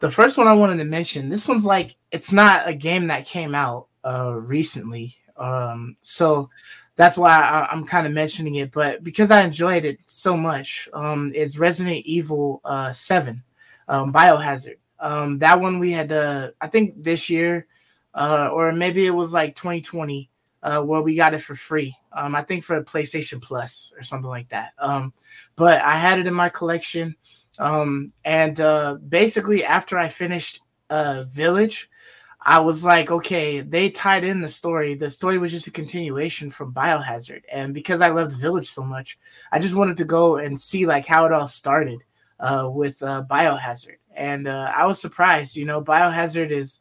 the 0.00 0.10
first 0.10 0.36
one 0.36 0.48
I 0.48 0.52
wanted 0.52 0.78
to 0.78 0.84
mention, 0.84 1.28
this 1.28 1.46
one's 1.46 1.64
like 1.64 1.96
it's 2.10 2.32
not 2.32 2.68
a 2.68 2.74
game 2.74 3.06
that 3.06 3.24
came 3.24 3.54
out 3.54 3.86
uh 4.04 4.40
recently. 4.42 5.14
Um 5.36 5.96
so 6.00 6.50
that's 7.02 7.18
why 7.18 7.36
I, 7.36 7.72
am 7.72 7.84
kind 7.84 8.06
of 8.06 8.12
mentioning 8.12 8.54
it, 8.54 8.70
but 8.70 9.02
because 9.02 9.32
I 9.32 9.42
enjoyed 9.42 9.84
it 9.84 10.00
so 10.06 10.36
much, 10.36 10.88
um, 10.92 11.32
is 11.34 11.58
Resident 11.58 12.06
Evil 12.06 12.60
uh, 12.64 12.92
Seven, 12.92 13.42
um, 13.88 14.12
Biohazard. 14.12 14.76
Um, 15.00 15.36
that 15.38 15.60
one 15.60 15.80
we 15.80 15.90
had, 15.90 16.12
uh, 16.12 16.52
I 16.60 16.68
think 16.68 17.02
this 17.02 17.28
year, 17.28 17.66
uh, 18.14 18.50
or 18.52 18.70
maybe 18.70 19.04
it 19.04 19.10
was 19.10 19.34
like 19.34 19.56
2020, 19.56 20.30
uh, 20.62 20.80
where 20.82 21.02
we 21.02 21.16
got 21.16 21.34
it 21.34 21.40
for 21.40 21.56
free. 21.56 21.92
Um, 22.12 22.36
I 22.36 22.42
think 22.42 22.62
for 22.62 22.80
PlayStation 22.84 23.42
Plus 23.42 23.92
or 23.96 24.04
something 24.04 24.30
like 24.30 24.48
that. 24.50 24.72
Um, 24.78 25.12
but 25.56 25.80
I 25.80 25.96
had 25.96 26.20
it 26.20 26.28
in 26.28 26.34
my 26.34 26.50
collection, 26.50 27.16
um, 27.58 28.12
and 28.24 28.60
uh, 28.60 28.94
basically 29.08 29.64
after 29.64 29.98
I 29.98 30.06
finished 30.06 30.60
uh, 30.88 31.24
Village, 31.26 31.90
I 32.44 32.58
was 32.58 32.84
like, 32.84 33.10
okay, 33.10 33.60
they 33.60 33.88
tied 33.90 34.24
in 34.24 34.40
the 34.40 34.48
story. 34.48 34.94
The 34.94 35.10
story 35.10 35.38
was 35.38 35.52
just 35.52 35.68
a 35.68 35.70
continuation 35.70 36.50
from 36.50 36.74
Biohazard, 36.74 37.42
and 37.50 37.72
because 37.72 38.00
I 38.00 38.08
loved 38.08 38.32
Village 38.32 38.66
so 38.66 38.82
much, 38.82 39.18
I 39.52 39.58
just 39.58 39.76
wanted 39.76 39.96
to 39.98 40.04
go 40.04 40.36
and 40.38 40.58
see 40.58 40.86
like 40.86 41.06
how 41.06 41.24
it 41.26 41.32
all 41.32 41.46
started 41.46 42.02
uh, 42.40 42.68
with 42.72 43.02
uh, 43.02 43.24
Biohazard, 43.30 43.98
and 44.14 44.48
uh, 44.48 44.72
I 44.74 44.86
was 44.86 45.00
surprised. 45.00 45.56
You 45.56 45.66
know, 45.66 45.82
Biohazard 45.82 46.50
is 46.50 46.80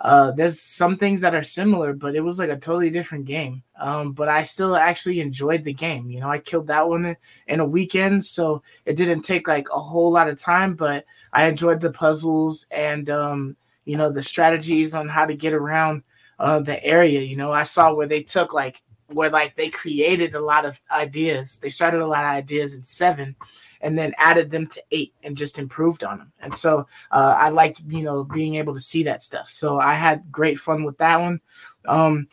uh, 0.00 0.32
there's 0.32 0.60
some 0.60 0.96
things 0.96 1.20
that 1.22 1.34
are 1.34 1.42
similar, 1.42 1.92
but 1.92 2.14
it 2.14 2.20
was 2.20 2.38
like 2.38 2.50
a 2.50 2.56
totally 2.56 2.90
different 2.90 3.24
game. 3.24 3.62
Um, 3.80 4.12
but 4.12 4.28
I 4.28 4.42
still 4.42 4.76
actually 4.76 5.20
enjoyed 5.20 5.64
the 5.64 5.72
game. 5.72 6.10
You 6.10 6.20
know, 6.20 6.28
I 6.28 6.38
killed 6.38 6.66
that 6.66 6.86
one 6.86 7.16
in 7.46 7.60
a 7.60 7.64
weekend, 7.64 8.24
so 8.24 8.62
it 8.84 8.96
didn't 8.96 9.22
take 9.22 9.48
like 9.48 9.68
a 9.70 9.78
whole 9.78 10.10
lot 10.10 10.28
of 10.28 10.36
time, 10.36 10.74
but 10.74 11.06
I 11.32 11.46
enjoyed 11.46 11.80
the 11.80 11.92
puzzles 11.92 12.66
and 12.70 13.08
um, 13.08 13.56
you 13.86 13.96
know 13.96 14.10
the 14.10 14.22
strategies 14.22 14.94
on 14.94 15.08
how 15.08 15.24
to 15.24 15.34
get 15.34 15.54
around 15.54 16.02
uh, 16.38 16.60
the 16.60 16.82
area. 16.84 17.20
You 17.22 17.36
know, 17.36 17.52
I 17.52 17.62
saw 17.62 17.94
where 17.94 18.06
they 18.06 18.22
took 18.22 18.52
like 18.52 18.82
where 19.06 19.30
like 19.30 19.56
they 19.56 19.70
created 19.70 20.34
a 20.34 20.40
lot 20.40 20.66
of 20.66 20.80
ideas. 20.90 21.58
They 21.58 21.70
started 21.70 22.02
a 22.02 22.06
lot 22.06 22.24
of 22.24 22.30
ideas 22.30 22.76
in 22.76 22.82
seven, 22.82 23.36
and 23.80 23.98
then 23.98 24.14
added 24.18 24.50
them 24.50 24.66
to 24.66 24.82
eight 24.90 25.14
and 25.22 25.36
just 25.36 25.58
improved 25.58 26.04
on 26.04 26.18
them. 26.18 26.32
And 26.40 26.52
so 26.52 26.86
uh, 27.10 27.36
I 27.38 27.48
liked 27.48 27.82
you 27.88 28.02
know 28.02 28.24
being 28.24 28.56
able 28.56 28.74
to 28.74 28.80
see 28.80 29.04
that 29.04 29.22
stuff. 29.22 29.48
So 29.48 29.78
I 29.78 29.94
had 29.94 30.30
great 30.30 30.58
fun 30.58 30.84
with 30.84 30.98
that 30.98 31.20
one. 31.20 31.40
Um, 31.86 32.28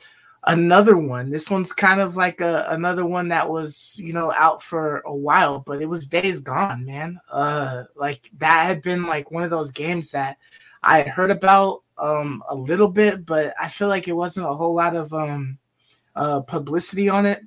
another 0.45 0.97
one. 0.97 1.29
This 1.29 1.49
one's 1.49 1.73
kind 1.73 2.01
of 2.01 2.15
like 2.15 2.41
a, 2.41 2.65
another 2.69 3.05
one 3.05 3.29
that 3.29 3.49
was, 3.49 3.97
you 3.99 4.13
know, 4.13 4.31
out 4.33 4.61
for 4.61 4.99
a 5.05 5.13
while, 5.13 5.59
but 5.59 5.81
it 5.81 5.87
was 5.87 6.07
Days 6.07 6.39
Gone, 6.39 6.85
man. 6.85 7.19
Uh, 7.31 7.83
like 7.95 8.29
that 8.39 8.65
had 8.65 8.81
been 8.81 9.05
like 9.05 9.31
one 9.31 9.43
of 9.43 9.49
those 9.49 9.71
games 9.71 10.11
that 10.11 10.37
I 10.83 11.03
heard 11.03 11.31
about 11.31 11.83
um, 11.97 12.43
a 12.49 12.55
little 12.55 12.89
bit, 12.91 13.25
but 13.25 13.53
I 13.59 13.67
feel 13.67 13.87
like 13.87 14.07
it 14.07 14.15
wasn't 14.15 14.47
a 14.47 14.53
whole 14.53 14.73
lot 14.73 14.95
of 14.95 15.13
um, 15.13 15.57
uh, 16.15 16.41
publicity 16.41 17.09
on 17.09 17.25
it 17.25 17.41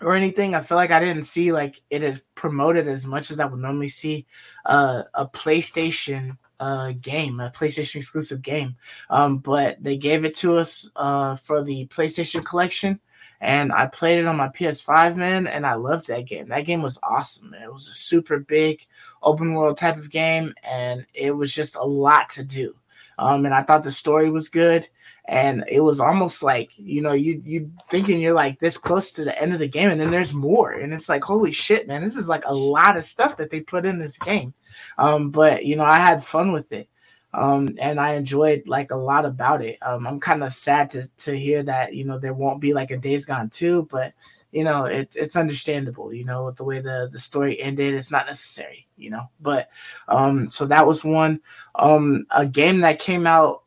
or 0.00 0.14
anything. 0.14 0.54
I 0.54 0.60
feel 0.60 0.76
like 0.76 0.90
I 0.90 1.00
didn't 1.00 1.24
see 1.24 1.52
like 1.52 1.80
it 1.90 2.02
is 2.02 2.22
promoted 2.34 2.88
as 2.88 3.06
much 3.06 3.30
as 3.30 3.40
I 3.40 3.46
would 3.46 3.60
normally 3.60 3.88
see 3.88 4.26
uh, 4.66 5.04
a 5.14 5.26
PlayStation 5.26 6.36
uh, 6.60 6.92
game, 7.00 7.40
a 7.40 7.50
PlayStation 7.50 7.96
exclusive 7.96 8.42
game. 8.42 8.76
Um, 9.10 9.38
but 9.38 9.82
they 9.82 9.96
gave 9.96 10.24
it 10.24 10.34
to 10.36 10.56
us 10.56 10.88
uh, 10.96 11.36
for 11.36 11.62
the 11.62 11.86
PlayStation 11.86 12.44
collection 12.44 13.00
and 13.40 13.72
I 13.72 13.86
played 13.86 14.18
it 14.18 14.26
on 14.26 14.36
my 14.36 14.48
PS5, 14.48 15.16
man, 15.16 15.46
and 15.46 15.64
I 15.64 15.74
loved 15.74 16.08
that 16.08 16.26
game. 16.26 16.48
That 16.48 16.66
game 16.66 16.82
was 16.82 16.98
awesome. 17.02 17.50
Man. 17.50 17.62
It 17.62 17.72
was 17.72 17.88
a 17.88 17.92
super 17.92 18.38
big 18.38 18.86
open 19.22 19.54
world 19.54 19.76
type 19.76 19.96
of 19.96 20.10
game, 20.10 20.54
and 20.64 21.06
it 21.14 21.30
was 21.30 21.54
just 21.54 21.76
a 21.76 21.84
lot 21.84 22.30
to 22.30 22.42
do. 22.42 22.74
Um, 23.18 23.44
and 23.44 23.54
I 23.54 23.62
thought 23.62 23.82
the 23.82 23.90
story 23.90 24.30
was 24.30 24.48
good, 24.48 24.88
and 25.26 25.64
it 25.68 25.80
was 25.80 26.00
almost 26.00 26.42
like 26.42 26.70
you 26.76 27.02
know 27.02 27.12
you 27.12 27.40
you 27.44 27.70
thinking 27.90 28.20
you're 28.20 28.32
like 28.32 28.58
this 28.58 28.76
close 28.76 29.12
to 29.12 29.24
the 29.24 29.40
end 29.40 29.52
of 29.52 29.60
the 29.60 29.68
game, 29.68 29.90
and 29.90 30.00
then 30.00 30.10
there's 30.10 30.34
more, 30.34 30.72
and 30.72 30.92
it's 30.92 31.08
like 31.08 31.22
holy 31.22 31.52
shit, 31.52 31.86
man, 31.86 32.02
this 32.02 32.16
is 32.16 32.28
like 32.28 32.44
a 32.46 32.54
lot 32.54 32.96
of 32.96 33.04
stuff 33.04 33.36
that 33.36 33.50
they 33.50 33.60
put 33.60 33.86
in 33.86 33.98
this 33.98 34.18
game. 34.18 34.52
Um, 34.98 35.30
but 35.30 35.64
you 35.64 35.76
know 35.76 35.84
I 35.84 35.96
had 35.98 36.24
fun 36.24 36.52
with 36.52 36.72
it 36.72 36.88
um, 37.34 37.76
and 37.80 38.00
I 38.00 38.14
enjoyed 38.14 38.66
like 38.66 38.90
a 38.90 38.96
lot 38.96 39.24
about 39.24 39.62
it. 39.62 39.78
Um, 39.82 40.06
I'm 40.06 40.20
kind 40.20 40.42
of 40.42 40.52
sad 40.52 40.90
to 40.90 41.08
to 41.18 41.38
hear 41.38 41.62
that 41.64 41.94
you 41.94 42.04
know 42.04 42.18
there 42.18 42.34
won't 42.34 42.60
be 42.60 42.72
like 42.72 42.90
a 42.90 42.96
Days 42.96 43.24
Gone 43.24 43.50
two, 43.50 43.86
but 43.90 44.14
you 44.50 44.64
know 44.64 44.86
it, 44.86 45.14
it's 45.14 45.36
understandable. 45.36 46.12
You 46.12 46.24
know 46.24 46.50
the 46.50 46.64
way 46.64 46.80
the 46.80 47.08
the 47.12 47.18
story 47.18 47.60
ended, 47.60 47.94
it's 47.94 48.10
not 48.10 48.26
necessary. 48.26 48.86
You 48.96 49.10
know, 49.10 49.28
but 49.40 49.68
um, 50.08 50.48
so 50.48 50.66
that 50.66 50.86
was 50.86 51.04
one. 51.04 51.40
Um, 51.74 52.26
a 52.30 52.46
game 52.46 52.80
that 52.80 52.98
came 52.98 53.26
out. 53.26 53.64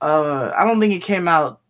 Uh, 0.00 0.52
I 0.56 0.64
don't 0.64 0.80
think 0.80 0.94
it 0.94 1.02
came 1.02 1.26
out 1.28 1.60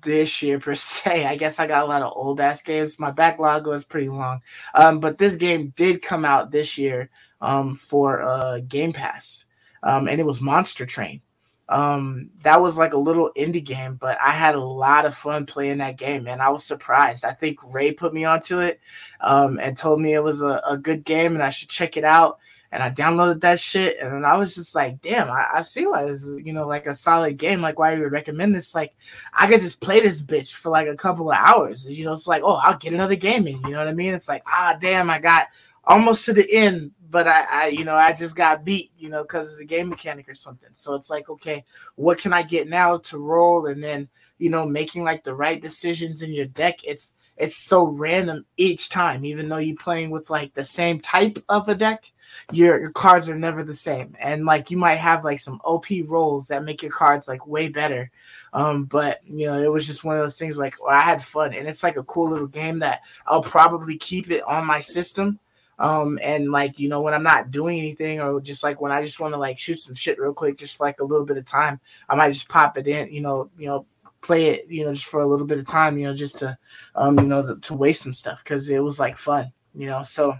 this 0.00 0.40
year 0.40 0.58
per 0.58 0.74
se. 0.74 1.26
I 1.26 1.36
guess 1.36 1.60
I 1.60 1.66
got 1.66 1.84
a 1.84 1.86
lot 1.86 2.02
of 2.02 2.12
old 2.16 2.40
ass 2.40 2.62
games. 2.62 2.98
My 2.98 3.10
backlog 3.10 3.66
was 3.66 3.84
pretty 3.84 4.08
long. 4.08 4.40
Um, 4.74 4.98
but 4.98 5.18
this 5.18 5.36
game 5.36 5.74
did 5.76 6.00
come 6.00 6.24
out 6.24 6.50
this 6.50 6.78
year 6.78 7.10
um, 7.42 7.76
for 7.76 8.22
uh, 8.22 8.60
Game 8.60 8.94
Pass 8.94 9.44
um, 9.82 10.08
and 10.08 10.20
it 10.20 10.26
was 10.26 10.40
Monster 10.40 10.86
Train. 10.86 11.20
Um, 11.68 12.30
that 12.42 12.60
was 12.60 12.78
like 12.78 12.92
a 12.92 12.98
little 12.98 13.32
indie 13.36 13.64
game, 13.64 13.96
but 13.96 14.18
I 14.24 14.30
had 14.30 14.54
a 14.54 14.60
lot 14.60 15.04
of 15.04 15.16
fun 15.16 15.46
playing 15.46 15.78
that 15.78 15.98
game, 15.98 16.24
man. 16.24 16.40
I 16.40 16.48
was 16.50 16.64
surprised. 16.64 17.24
I 17.24 17.32
think 17.32 17.58
Ray 17.74 17.92
put 17.92 18.14
me 18.14 18.24
onto 18.24 18.60
it 18.60 18.80
um, 19.20 19.58
and 19.60 19.76
told 19.76 20.00
me 20.00 20.14
it 20.14 20.22
was 20.22 20.42
a, 20.42 20.62
a 20.66 20.78
good 20.78 21.04
game 21.04 21.34
and 21.34 21.42
I 21.42 21.50
should 21.50 21.68
check 21.68 21.96
it 21.96 22.04
out. 22.04 22.38
And 22.72 22.82
I 22.82 22.90
downloaded 22.90 23.40
that 23.40 23.60
shit, 23.60 23.96
and 24.00 24.12
then 24.12 24.24
I 24.24 24.36
was 24.36 24.56
just 24.56 24.74
like, 24.74 25.00
"Damn, 25.00 25.30
I, 25.30 25.46
I 25.54 25.62
see 25.62 25.86
why 25.86 26.04
this 26.04 26.24
is, 26.24 26.42
you 26.44 26.52
know, 26.52 26.66
like 26.66 26.86
a 26.86 26.94
solid 26.94 27.38
game. 27.38 27.62
Like, 27.62 27.78
why 27.78 27.94
you 27.94 28.02
would 28.02 28.12
recommend 28.12 28.56
this? 28.56 28.74
Like, 28.74 28.94
I 29.32 29.46
could 29.46 29.60
just 29.60 29.80
play 29.80 30.00
this 30.00 30.20
bitch 30.20 30.52
for 30.52 30.70
like 30.70 30.88
a 30.88 30.96
couple 30.96 31.30
of 31.30 31.38
hours. 31.38 31.86
You 31.88 32.04
know, 32.04 32.12
it's 32.12 32.26
like, 32.26 32.42
oh, 32.44 32.56
I'll 32.56 32.76
get 32.76 32.92
another 32.92 33.14
game 33.14 33.46
in. 33.46 33.62
You 33.62 33.70
know 33.70 33.78
what 33.78 33.88
I 33.88 33.94
mean? 33.94 34.12
It's 34.12 34.28
like, 34.28 34.42
ah, 34.46 34.76
damn, 34.78 35.10
I 35.10 35.20
got 35.20 35.46
almost 35.84 36.24
to 36.26 36.32
the 36.32 36.52
end, 36.52 36.90
but 37.10 37.26
I, 37.26 37.44
I 37.50 37.66
you 37.68 37.84
know, 37.84 37.94
I 37.94 38.12
just 38.12 38.36
got 38.36 38.64
beat, 38.64 38.90
you 38.98 39.08
know, 39.08 39.22
because 39.22 39.52
of 39.52 39.58
the 39.58 39.64
game 39.64 39.88
mechanic 39.88 40.28
or 40.28 40.34
something. 40.34 40.70
So 40.72 40.94
it's 40.94 41.10
like, 41.10 41.28
okay, 41.28 41.64
what 41.96 42.18
can 42.18 42.32
I 42.32 42.42
get 42.42 42.68
now 42.68 42.98
to 42.98 43.18
roll? 43.18 43.66
And 43.66 43.82
then, 43.82 44.08
you 44.38 44.50
know, 44.50 44.66
making 44.66 45.04
like 45.04 45.24
the 45.24 45.34
right 45.34 45.60
decisions 45.60 46.22
in 46.22 46.32
your 46.32 46.46
deck. 46.46 46.80
It's 46.84 47.14
it's 47.36 47.56
so 47.56 47.88
random 47.88 48.46
each 48.56 48.88
time, 48.88 49.24
even 49.24 49.48
though 49.48 49.58
you're 49.58 49.76
playing 49.76 50.10
with 50.10 50.30
like 50.30 50.54
the 50.54 50.64
same 50.64 51.00
type 51.00 51.42
of 51.48 51.68
a 51.68 51.74
deck. 51.74 52.10
Your, 52.52 52.80
your 52.80 52.90
cards 52.90 53.28
are 53.28 53.38
never 53.38 53.62
the 53.62 53.74
same, 53.74 54.16
and 54.20 54.44
like 54.44 54.70
you 54.70 54.76
might 54.76 54.96
have 54.96 55.24
like 55.24 55.40
some 55.40 55.60
OP 55.64 55.86
rolls 56.06 56.48
that 56.48 56.64
make 56.64 56.82
your 56.82 56.90
cards 56.90 57.28
like 57.28 57.46
way 57.46 57.68
better. 57.68 58.10
Um, 58.52 58.84
but 58.84 59.20
you 59.24 59.46
know, 59.46 59.58
it 59.58 59.70
was 59.70 59.86
just 59.86 60.04
one 60.04 60.16
of 60.16 60.22
those 60.22 60.38
things 60.38 60.58
like 60.58 60.74
well, 60.82 60.94
I 60.94 61.00
had 61.00 61.22
fun, 61.22 61.54
and 61.54 61.66
it's 61.68 61.82
like 61.82 61.96
a 61.96 62.04
cool 62.04 62.28
little 62.28 62.46
game 62.46 62.80
that 62.80 63.02
I'll 63.26 63.42
probably 63.42 63.96
keep 63.96 64.30
it 64.30 64.42
on 64.42 64.66
my 64.66 64.80
system 64.80 65.38
um, 65.78 66.18
and 66.22 66.50
like, 66.50 66.78
you 66.78 66.88
know, 66.88 67.02
when 67.02 67.14
I'm 67.14 67.22
not 67.22 67.50
doing 67.50 67.78
anything 67.78 68.20
or 68.20 68.40
just 68.40 68.62
like 68.62 68.80
when 68.80 68.92
I 68.92 69.02
just 69.02 69.20
want 69.20 69.34
to 69.34 69.38
like 69.38 69.58
shoot 69.58 69.80
some 69.80 69.94
shit 69.94 70.18
real 70.18 70.32
quick, 70.32 70.58
just 70.58 70.76
for 70.76 70.86
like 70.86 71.00
a 71.00 71.04
little 71.04 71.26
bit 71.26 71.36
of 71.36 71.44
time, 71.44 71.80
I 72.08 72.14
might 72.14 72.32
just 72.32 72.48
pop 72.48 72.78
it 72.78 72.86
in, 72.86 73.12
you 73.12 73.20
know, 73.20 73.50
you 73.58 73.66
know, 73.66 73.86
play 74.22 74.46
it, 74.46 74.66
you 74.68 74.84
know, 74.84 74.92
just 74.92 75.06
for 75.06 75.20
a 75.20 75.26
little 75.26 75.46
bit 75.46 75.58
of 75.58 75.66
time, 75.66 75.98
you 75.98 76.06
know, 76.06 76.14
just 76.14 76.38
to, 76.38 76.56
um, 76.94 77.18
you 77.18 77.26
know, 77.26 77.42
to, 77.42 77.60
to 77.60 77.74
waste 77.74 78.02
some 78.02 78.12
stuff 78.12 78.42
because 78.42 78.68
it 78.70 78.82
was 78.82 78.98
like 78.98 79.18
fun, 79.18 79.52
you 79.74 79.86
know. 79.86 80.02
So, 80.02 80.38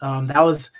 um, 0.00 0.26
that 0.26 0.42
was 0.42 0.70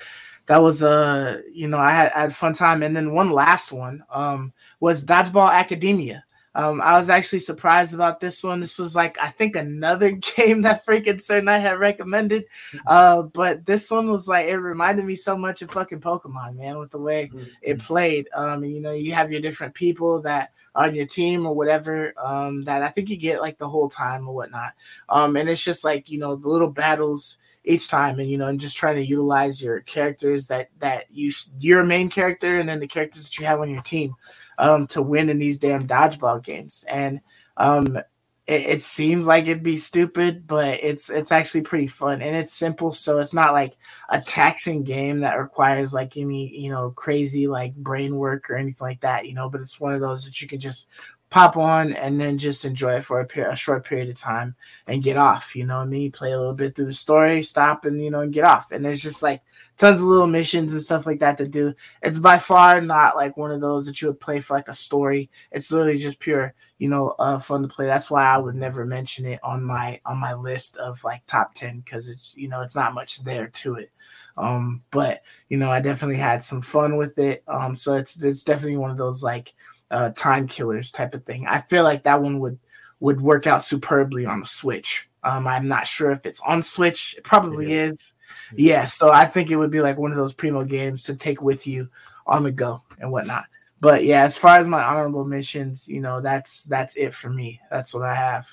that 0.47 0.63
was 0.63 0.83
uh 0.83 1.41
you 1.53 1.69
know 1.69 1.79
I 1.79 1.91
had, 1.91 2.13
I 2.13 2.21
had 2.21 2.35
fun 2.35 2.53
time 2.53 2.83
and 2.83 2.97
then 2.97 3.13
one 3.13 3.31
last 3.31 3.73
one 3.73 4.05
um 4.11 4.53
was 4.81 5.05
dodgeball 5.05 5.53
academia 5.53 6.25
um 6.57 6.81
i 6.81 6.97
was 6.97 7.11
actually 7.11 7.39
surprised 7.39 7.95
about 7.95 8.19
this 8.19 8.43
one. 8.43 8.61
This 8.61 8.79
was 8.79 8.97
like 8.97 9.17
i 9.21 9.29
think 9.29 9.55
another 9.55 10.11
game 10.37 10.63
that 10.63 10.85
freaking 10.85 11.21
sir 11.21 11.41
knight 11.41 11.61
had 11.61 11.79
recommended. 11.79 12.47
Uh 12.87 13.23
but 13.23 13.65
this 13.65 13.91
one 13.91 14.11
was 14.11 14.27
like 14.27 14.47
it 14.47 14.57
reminded 14.57 15.05
me 15.05 15.15
so 15.15 15.37
much 15.37 15.63
of 15.63 15.71
fucking 15.71 16.01
pokemon 16.01 16.57
man 16.57 16.79
with 16.79 16.91
the 16.91 16.99
way 16.99 17.31
it 17.63 17.79
played. 17.79 18.29
Um 18.35 18.65
you 18.65 18.81
know 18.81 18.93
you 18.93 19.13
have 19.13 19.31
your 19.31 19.41
different 19.41 19.75
people 19.75 20.21
that 20.23 20.53
on 20.75 20.95
your 20.95 21.07
team 21.07 21.47
or 21.47 21.55
whatever 21.55 22.13
um 22.19 22.63
that 22.65 22.83
i 22.83 22.89
think 22.89 23.09
you 23.09 23.17
get 23.17 23.41
like 23.41 23.57
the 23.57 23.69
whole 23.69 23.89
time 23.89 24.27
or 24.27 24.35
whatnot. 24.35 24.73
Um 25.09 25.37
and 25.37 25.49
it's 25.49 25.63
just 25.63 25.85
like 25.85 26.11
you 26.11 26.19
know 26.19 26.37
the 26.37 26.49
little 26.49 26.71
battles 26.71 27.39
each 27.65 27.89
time 27.89 28.19
and 28.21 28.31
you 28.31 28.39
know 28.39 28.47
and 28.47 28.61
just 28.61 28.77
trying 28.77 28.97
to 28.97 29.05
utilize 29.05 29.63
your 29.63 29.81
characters 29.81 30.47
that 30.47 30.71
that 30.79 31.05
you 31.11 31.31
your 31.59 31.85
main 31.85 32.09
character 32.09 32.59
and 32.59 32.69
then 32.69 32.81
the 32.81 32.87
characters 32.87 33.25
that 33.25 33.39
you 33.39 33.45
have 33.45 33.61
on 33.61 33.69
your 33.69 33.83
team 33.83 34.15
um 34.59 34.87
to 34.87 35.03
win 35.03 35.29
in 35.29 35.39
these 35.39 35.59
damn 35.59 35.87
dodgeball 35.87 36.43
games 36.43 36.85
and 36.89 37.21
um 37.57 37.99
it, 38.47 38.63
it 38.63 38.83
seems 38.83 39.27
like 39.27 39.45
it'd 39.47 39.63
be 39.63 39.77
stupid 39.77 40.47
but 40.47 40.79
it's 40.83 41.11
it's 41.11 41.33
actually 41.33 41.63
pretty 41.63 41.87
fun 41.87 42.23
and 42.23 42.37
it's 42.37 42.53
simple 42.53 42.93
so 42.93 43.19
it's 43.19 43.35
not 43.35 43.53
like 43.53 43.77
a 44.09 44.21
taxing 44.21 44.85
game 44.85 45.21
that 45.21 45.39
requires 45.39 45.93
like 45.93 46.17
any 46.17 46.49
you 46.57 46.71
know 46.71 46.91
crazy 46.91 47.47
like 47.47 47.75
brain 47.75 48.17
work 48.17 48.49
or 48.49 48.57
anything 48.57 48.87
like 48.87 49.01
that 49.01 49.27
you 49.27 49.35
know 49.35 49.49
but 49.49 49.61
it's 49.61 49.81
one 49.81 49.95
of 49.95 50.01
those 50.01 50.25
that 50.25 50.41
you 50.41 50.47
can 50.47 50.61
just 50.61 50.89
pop 51.29 51.57
on 51.57 51.93
and 51.95 52.21
then 52.21 52.39
just 52.39 52.65
enjoy 52.65 52.95
it 52.95 53.05
for 53.05 53.21
a, 53.21 53.27
period, 53.27 53.53
a 53.53 53.57
short 53.57 53.85
period 53.85 54.09
of 54.09 54.15
time 54.15 54.55
and 54.87 55.03
get 55.03 55.17
off. 55.17 55.57
You 55.57 55.67
know 55.67 55.79
what 55.79 55.83
I 55.83 55.87
mean? 55.87 56.13
Play 56.13 56.33
a 56.33 56.39
little 56.39 56.55
bit 56.55 56.75
through 56.75 56.87
the 56.87 56.95
story, 56.95 57.43
stop, 57.43 57.85
and 57.85 58.03
you 58.03 58.11
know, 58.11 58.21
and 58.21 58.33
get 58.33 58.45
off. 58.45 58.71
And 58.71 58.85
there's 58.85 59.03
just 59.03 59.23
like 59.23 59.43
tons 59.77 60.01
of 60.01 60.07
little 60.07 60.27
missions 60.27 60.73
and 60.73 60.83
stuff 60.83 61.07
like 61.07 61.19
that 61.21 61.39
to 61.39 61.47
do. 61.47 61.75
It's 62.03 62.19
by 62.19 62.39
far 62.39 62.81
not 62.81 63.17
like 63.17 63.37
one 63.37 63.51
of 63.51 63.61
those 63.61 63.87
that 63.87 64.01
you 64.01 64.09
would 64.09 64.21
play 64.21 64.41
for 64.41 64.55
like 64.55 64.69
a 64.69 64.75
story. 64.75 65.31
It's 65.53 65.71
literally 65.71 65.99
just 65.99 66.19
pure, 66.19 66.55
you 66.79 66.89
know, 66.89 67.15
uh, 67.19 67.39
fun 67.39 67.63
to 67.63 67.69
play. 67.69 67.87
That's 67.87 68.11
why 68.11 68.25
I 68.25 68.39
would 68.39 68.55
never 68.55 68.85
mention 68.85 69.27
it 69.27 69.41
on 69.43 69.63
my 69.63 70.01
on 70.07 70.19
my 70.19 70.35
list 70.35 70.77
of 70.79 71.03
like 71.05 71.25
top 71.27 71.55
ten 71.55 71.81
because 71.81 72.09
it's 72.09 72.35
you 72.37 72.49
know 72.49 72.63
it's 72.63 72.77
not 72.77 72.95
much 72.95 73.23
there 73.25 73.49
to 73.49 73.75
it. 73.77 73.91
Um, 74.37 74.83
but 74.91 75.23
you 75.49 75.57
know, 75.57 75.71
I 75.71 75.81
definitely 75.81 76.17
had 76.17 76.43
some 76.43 76.63
fun 76.63 76.97
with 76.97 77.19
it. 77.19 77.43
Um, 77.49 77.77
so 77.77 77.95
it's 77.95 78.23
it's 78.23 78.45
definitely 78.45 78.77
one 78.77 78.91
of 78.91 78.99
those 78.99 79.23
like 79.23 79.55
uh, 79.91 80.11
time 80.11 80.47
killers 80.47 80.91
type 80.91 81.15
of 81.15 81.25
thing. 81.25 81.47
I 81.47 81.61
feel 81.63 81.85
like 81.85 82.05
that 82.05 82.21
one 82.21 82.39
would 82.41 82.59
would 83.01 83.21
work 83.21 83.47
out 83.47 83.63
superbly 83.63 84.27
on 84.27 84.41
the 84.41 84.47
Switch. 84.47 85.09
Um, 85.23 85.47
I'm 85.47 85.69
not 85.69 85.87
sure 85.87 86.11
if 86.11 86.25
it's 86.25 86.41
on 86.41 86.63
Switch. 86.63 87.15
It 87.19 87.25
probably 87.25 87.73
It 87.73 87.91
is. 87.91 88.15
Yeah, 88.55 88.85
so 88.85 89.11
I 89.11 89.25
think 89.25 89.51
it 89.51 89.57
would 89.57 89.71
be 89.71 89.81
like 89.81 89.99
one 89.99 90.11
of 90.11 90.17
those 90.17 90.33
primo 90.33 90.65
games 90.65 91.05
to 91.05 91.17
take 91.17 91.43
with 91.43 91.67
you 91.67 91.89
on 92.27 92.43
the 92.43 92.53
go 92.53 92.83
and 92.99 93.11
whatnot. 93.11 93.47
But 93.81 94.05
yeah, 94.05 94.23
as 94.23 94.39
far 94.39 94.59
as 94.59 94.69
my 94.69 94.83
honorable 94.83 95.25
missions, 95.25 95.89
you 95.89 96.01
know, 96.01 96.21
that's 96.21 96.65
that's 96.65 96.97
it 96.97 97.15
for 97.15 97.31
me. 97.31 97.61
That's 97.71 97.95
what 97.95 98.05
I 98.05 98.15
have. 98.15 98.49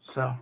So 0.00 0.34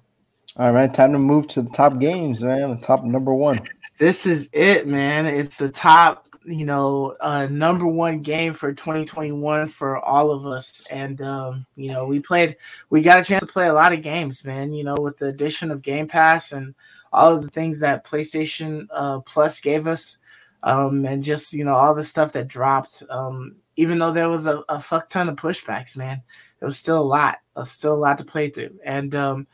All 0.56 0.72
right, 0.72 0.92
time 0.92 1.12
to 1.12 1.18
move 1.18 1.46
to 1.48 1.62
the 1.62 1.70
top 1.70 1.98
games, 1.98 2.42
man. 2.42 2.70
The 2.70 2.76
top 2.76 3.04
number 3.04 3.34
one. 3.34 3.60
this 3.98 4.26
is 4.26 4.48
it, 4.52 4.86
man. 4.86 5.26
It's 5.26 5.58
the 5.58 5.68
top, 5.68 6.26
you 6.44 6.64
know, 6.64 7.14
uh, 7.20 7.46
number 7.50 7.86
one 7.86 8.20
game 8.20 8.54
for 8.54 8.72
2021 8.72 9.66
for 9.68 9.98
all 9.98 10.30
of 10.30 10.46
us. 10.46 10.82
And 10.90 11.20
um, 11.20 11.66
you 11.76 11.92
know, 11.92 12.06
we 12.06 12.18
played, 12.18 12.56
we 12.88 13.02
got 13.02 13.20
a 13.20 13.24
chance 13.24 13.40
to 13.40 13.46
play 13.46 13.68
a 13.68 13.74
lot 13.74 13.92
of 13.92 14.02
games, 14.02 14.44
man. 14.44 14.72
You 14.72 14.84
know, 14.84 14.96
with 14.96 15.18
the 15.18 15.26
addition 15.26 15.70
of 15.70 15.82
Game 15.82 16.08
Pass 16.08 16.52
and 16.52 16.74
all 17.12 17.34
of 17.34 17.42
the 17.42 17.50
things 17.50 17.80
that 17.80 18.06
PlayStation 18.06 18.86
uh, 18.92 19.20
Plus 19.20 19.60
gave 19.60 19.86
us, 19.86 20.18
um, 20.62 21.04
and 21.04 21.22
just 21.22 21.52
you 21.52 21.64
know 21.64 21.74
all 21.74 21.94
the 21.94 22.04
stuff 22.04 22.32
that 22.32 22.48
dropped. 22.48 23.02
Um, 23.10 23.56
even 23.76 23.98
though 23.98 24.12
there 24.12 24.28
was 24.28 24.46
a, 24.46 24.62
a 24.68 24.78
fuck 24.78 25.08
ton 25.08 25.28
of 25.28 25.36
pushbacks, 25.36 25.96
man, 25.96 26.22
it 26.60 26.64
was 26.64 26.78
still 26.78 27.00
a 27.00 27.02
lot, 27.02 27.38
uh, 27.56 27.64
still 27.64 27.94
a 27.94 27.96
lot 27.96 28.18
to 28.18 28.24
play 28.24 28.48
through. 28.48 28.78
And 28.84 29.14
um, 29.14 29.46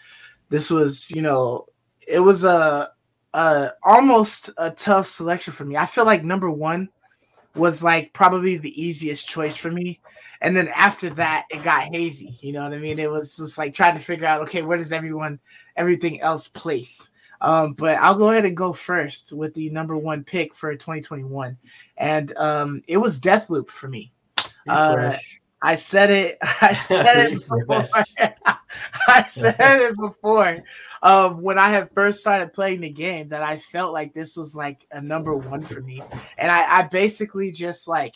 this 0.49 0.71
was, 0.71 1.11
you 1.11 1.23
know, 1.23 1.67
it 2.07 2.21
was 2.21 2.45
a 2.45 2.91
uh 3.35 3.69
almost 3.83 4.51
a 4.57 4.71
tough 4.71 5.07
selection 5.07 5.53
for 5.53 5.65
me. 5.65 5.77
I 5.77 5.87
feel 5.87 6.07
like 6.07 6.25
number 6.25 6.51
one 6.51 6.89
was 7.55 7.83
like 7.83 8.13
probably 8.13 8.57
the 8.57 8.83
easiest 8.83 9.29
choice 9.29 9.57
for 9.57 9.71
me. 9.71 10.01
And 10.41 10.57
then 10.57 10.69
after 10.69 11.11
that, 11.11 11.47
it 11.51 11.63
got 11.63 11.83
hazy. 11.83 12.39
You 12.41 12.53
know 12.53 12.63
what 12.63 12.73
I 12.73 12.79
mean? 12.79 12.99
It 12.99 13.11
was 13.11 13.37
just 13.37 13.59
like 13.59 13.75
trying 13.75 13.99
to 13.99 14.05
figure 14.05 14.27
out, 14.27 14.41
okay, 14.43 14.63
where 14.63 14.79
does 14.79 14.93
everyone, 14.93 15.41
everything 15.77 16.21
else 16.21 16.47
place? 16.47 17.11
Um, 17.41 17.75
but 17.75 17.97
I'll 17.99 18.17
go 18.17 18.31
ahead 18.31 18.45
and 18.45 18.57
go 18.57 18.73
first 18.73 19.33
with 19.33 19.55
the 19.55 19.71
number 19.71 19.97
one 19.97 20.25
pick 20.25 20.55
for 20.55 20.75
2021. 20.75 21.57
And 21.97 22.37
um, 22.37 22.83
it 22.89 22.97
was 22.97 23.21
Deathloop 23.21 23.71
for 23.71 23.89
me. 23.89 24.13
Uh, 24.69 25.17
I 25.61 25.75
said 25.75 26.11
it. 26.11 26.39
I 26.61 26.75
said 26.75 27.33
it 27.33 27.35
before. 27.49 27.89
I 29.09 29.25
said 29.27 29.81
it 29.81 29.97
before. 29.97 30.63
Um, 31.03 31.43
when 31.43 31.59
I 31.59 31.69
had 31.71 31.91
first 31.93 32.21
started 32.21 32.53
playing 32.53 32.81
the 32.81 32.91
game, 32.91 33.29
that 33.29 33.43
I 33.43 33.57
felt 33.57 33.93
like 33.93 34.15
this 34.15 34.37
was 34.37 34.55
like 34.55 34.87
a 34.93 35.01
number 35.01 35.35
one 35.35 35.63
for 35.63 35.81
me, 35.81 36.03
and 36.37 36.51
I, 36.51 36.79
I 36.79 36.83
basically 36.83 37.53
just 37.53 37.89
like, 37.89 38.15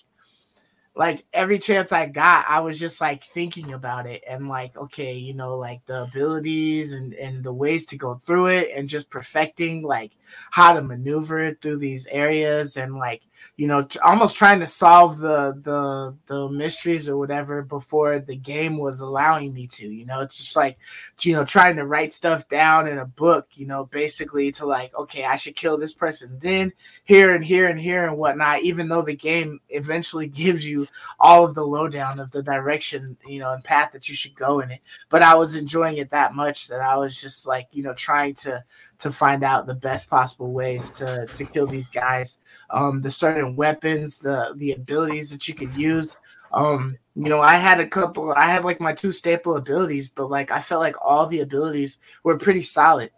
like 0.95 1.25
every 1.33 1.59
chance 1.59 1.91
I 1.91 2.07
got, 2.07 2.45
I 2.49 2.61
was 2.61 2.79
just 2.79 3.01
like 3.01 3.25
thinking 3.25 3.73
about 3.73 4.07
it 4.07 4.23
and 4.29 4.49
like, 4.49 4.77
okay, 4.77 5.15
you 5.15 5.35
know, 5.35 5.57
like 5.57 5.85
the 5.87 6.03
abilities 6.03 6.93
and 6.93 7.15
and 7.15 7.43
the 7.43 7.53
ways 7.53 7.87
to 7.87 7.97
go 7.97 8.17
through 8.17 8.47
it, 8.49 8.71
and 8.75 8.89
just 8.89 9.11
perfecting 9.11 9.83
like 9.83 10.13
how 10.51 10.73
to 10.73 10.83
maneuver 10.83 11.55
through 11.55 11.79
these 11.79 12.07
areas, 12.09 12.77
and 12.77 12.97
like 12.97 13.23
you 13.57 13.69
know, 13.69 13.83
t- 13.83 13.99
almost 14.01 14.39
trying 14.39 14.61
to 14.61 14.67
solve 14.67 15.19
the 15.19 15.61
the 15.63 16.17
the 16.27 16.49
mysteries 16.49 17.09
or 17.09 17.17
whatever 17.17 17.63
before 17.63 18.19
the 18.19 18.37
game 18.37 18.79
was 18.79 19.01
allowing 19.01 19.53
me 19.53 19.67
to. 19.67 19.89
You 19.89 20.07
know, 20.07 20.21
it's 20.21 20.39
just 20.39 20.57
like, 20.57 20.79
you 21.21 21.35
know, 21.35 21.45
trying 21.45 21.77
to 21.77 21.87
write 21.87 22.13
stuff 22.13 22.49
down 22.49 22.89
in 22.89 22.99
a 22.99 23.05
book. 23.05 23.49
You 23.55 23.67
know, 23.67 23.87
basically 23.87 24.51
to 24.53 24.67
like, 24.67 24.95
okay, 24.95 25.25
I 25.25 25.37
should 25.37 25.57
kill 25.57 25.77
this 25.77 25.93
person 25.93 26.39
then 26.41 26.73
here 27.05 27.35
and 27.35 27.45
here 27.45 27.69
and 27.69 27.79
here 27.79 28.07
and 28.07 28.17
whatnot. 28.17 28.63
Even 28.63 28.89
though 28.89 29.03
the 29.03 29.17
game 29.17 29.61
eventually 29.69 30.27
gives 30.43 30.65
you 30.65 30.87
all 31.21 31.45
of 31.45 31.55
the 31.55 31.67
lowdown 31.67 32.21
of 32.21 32.31
the 32.31 32.43
direction, 32.43 33.17
you 33.27 33.39
know, 33.39 33.53
and 33.53 33.65
path 33.65 33.93
that 33.93 34.09
you 34.09 34.15
should 34.15 34.35
go 34.35 34.61
in 34.61 34.71
it. 34.71 34.81
But 35.09 35.23
I 35.23 35.35
was 35.35 35.57
enjoying 35.57 35.99
it 35.99 36.11
that 36.11 36.35
much 36.35 36.69
that 36.69 36.81
I 36.81 36.97
was 36.97 37.21
just 37.21 37.47
like, 37.47 37.69
you 37.73 37.83
know, 37.83 37.95
trying 37.95 38.35
to 38.35 38.65
to 39.03 39.11
find 39.11 39.43
out 39.43 39.67
the 39.67 39.75
best 39.75 40.09
possible 40.09 40.53
ways 40.53 40.93
to 40.93 41.27
to 41.27 41.45
kill 41.45 41.67
these 41.67 41.89
guys. 41.89 42.39
Um 42.71 43.03
the 43.03 43.11
certain 43.11 43.57
weapons 43.57 44.19
the 44.19 44.55
the 44.57 44.73
abilities 44.73 45.31
that 45.31 45.49
you 45.49 45.55
could 45.55 45.75
use. 45.75 46.17
Um 46.53 46.97
you 47.17 47.29
know 47.29 47.41
i 47.41 47.57
had 47.57 47.81
a 47.81 47.87
couple 47.87 48.33
i 48.33 48.47
had 48.47 48.65
like 48.65 48.81
my 48.81 48.93
two 48.93 49.13
staple 49.13 49.57
abilities 49.57 50.09
but 50.09 50.31
like 50.31 50.51
i 50.51 50.59
felt 50.59 50.81
like 50.81 50.97
all 51.05 51.27
the 51.27 51.41
abilities 51.41 51.99
were 52.23 52.39
pretty 52.39 52.63
solid 52.63 53.11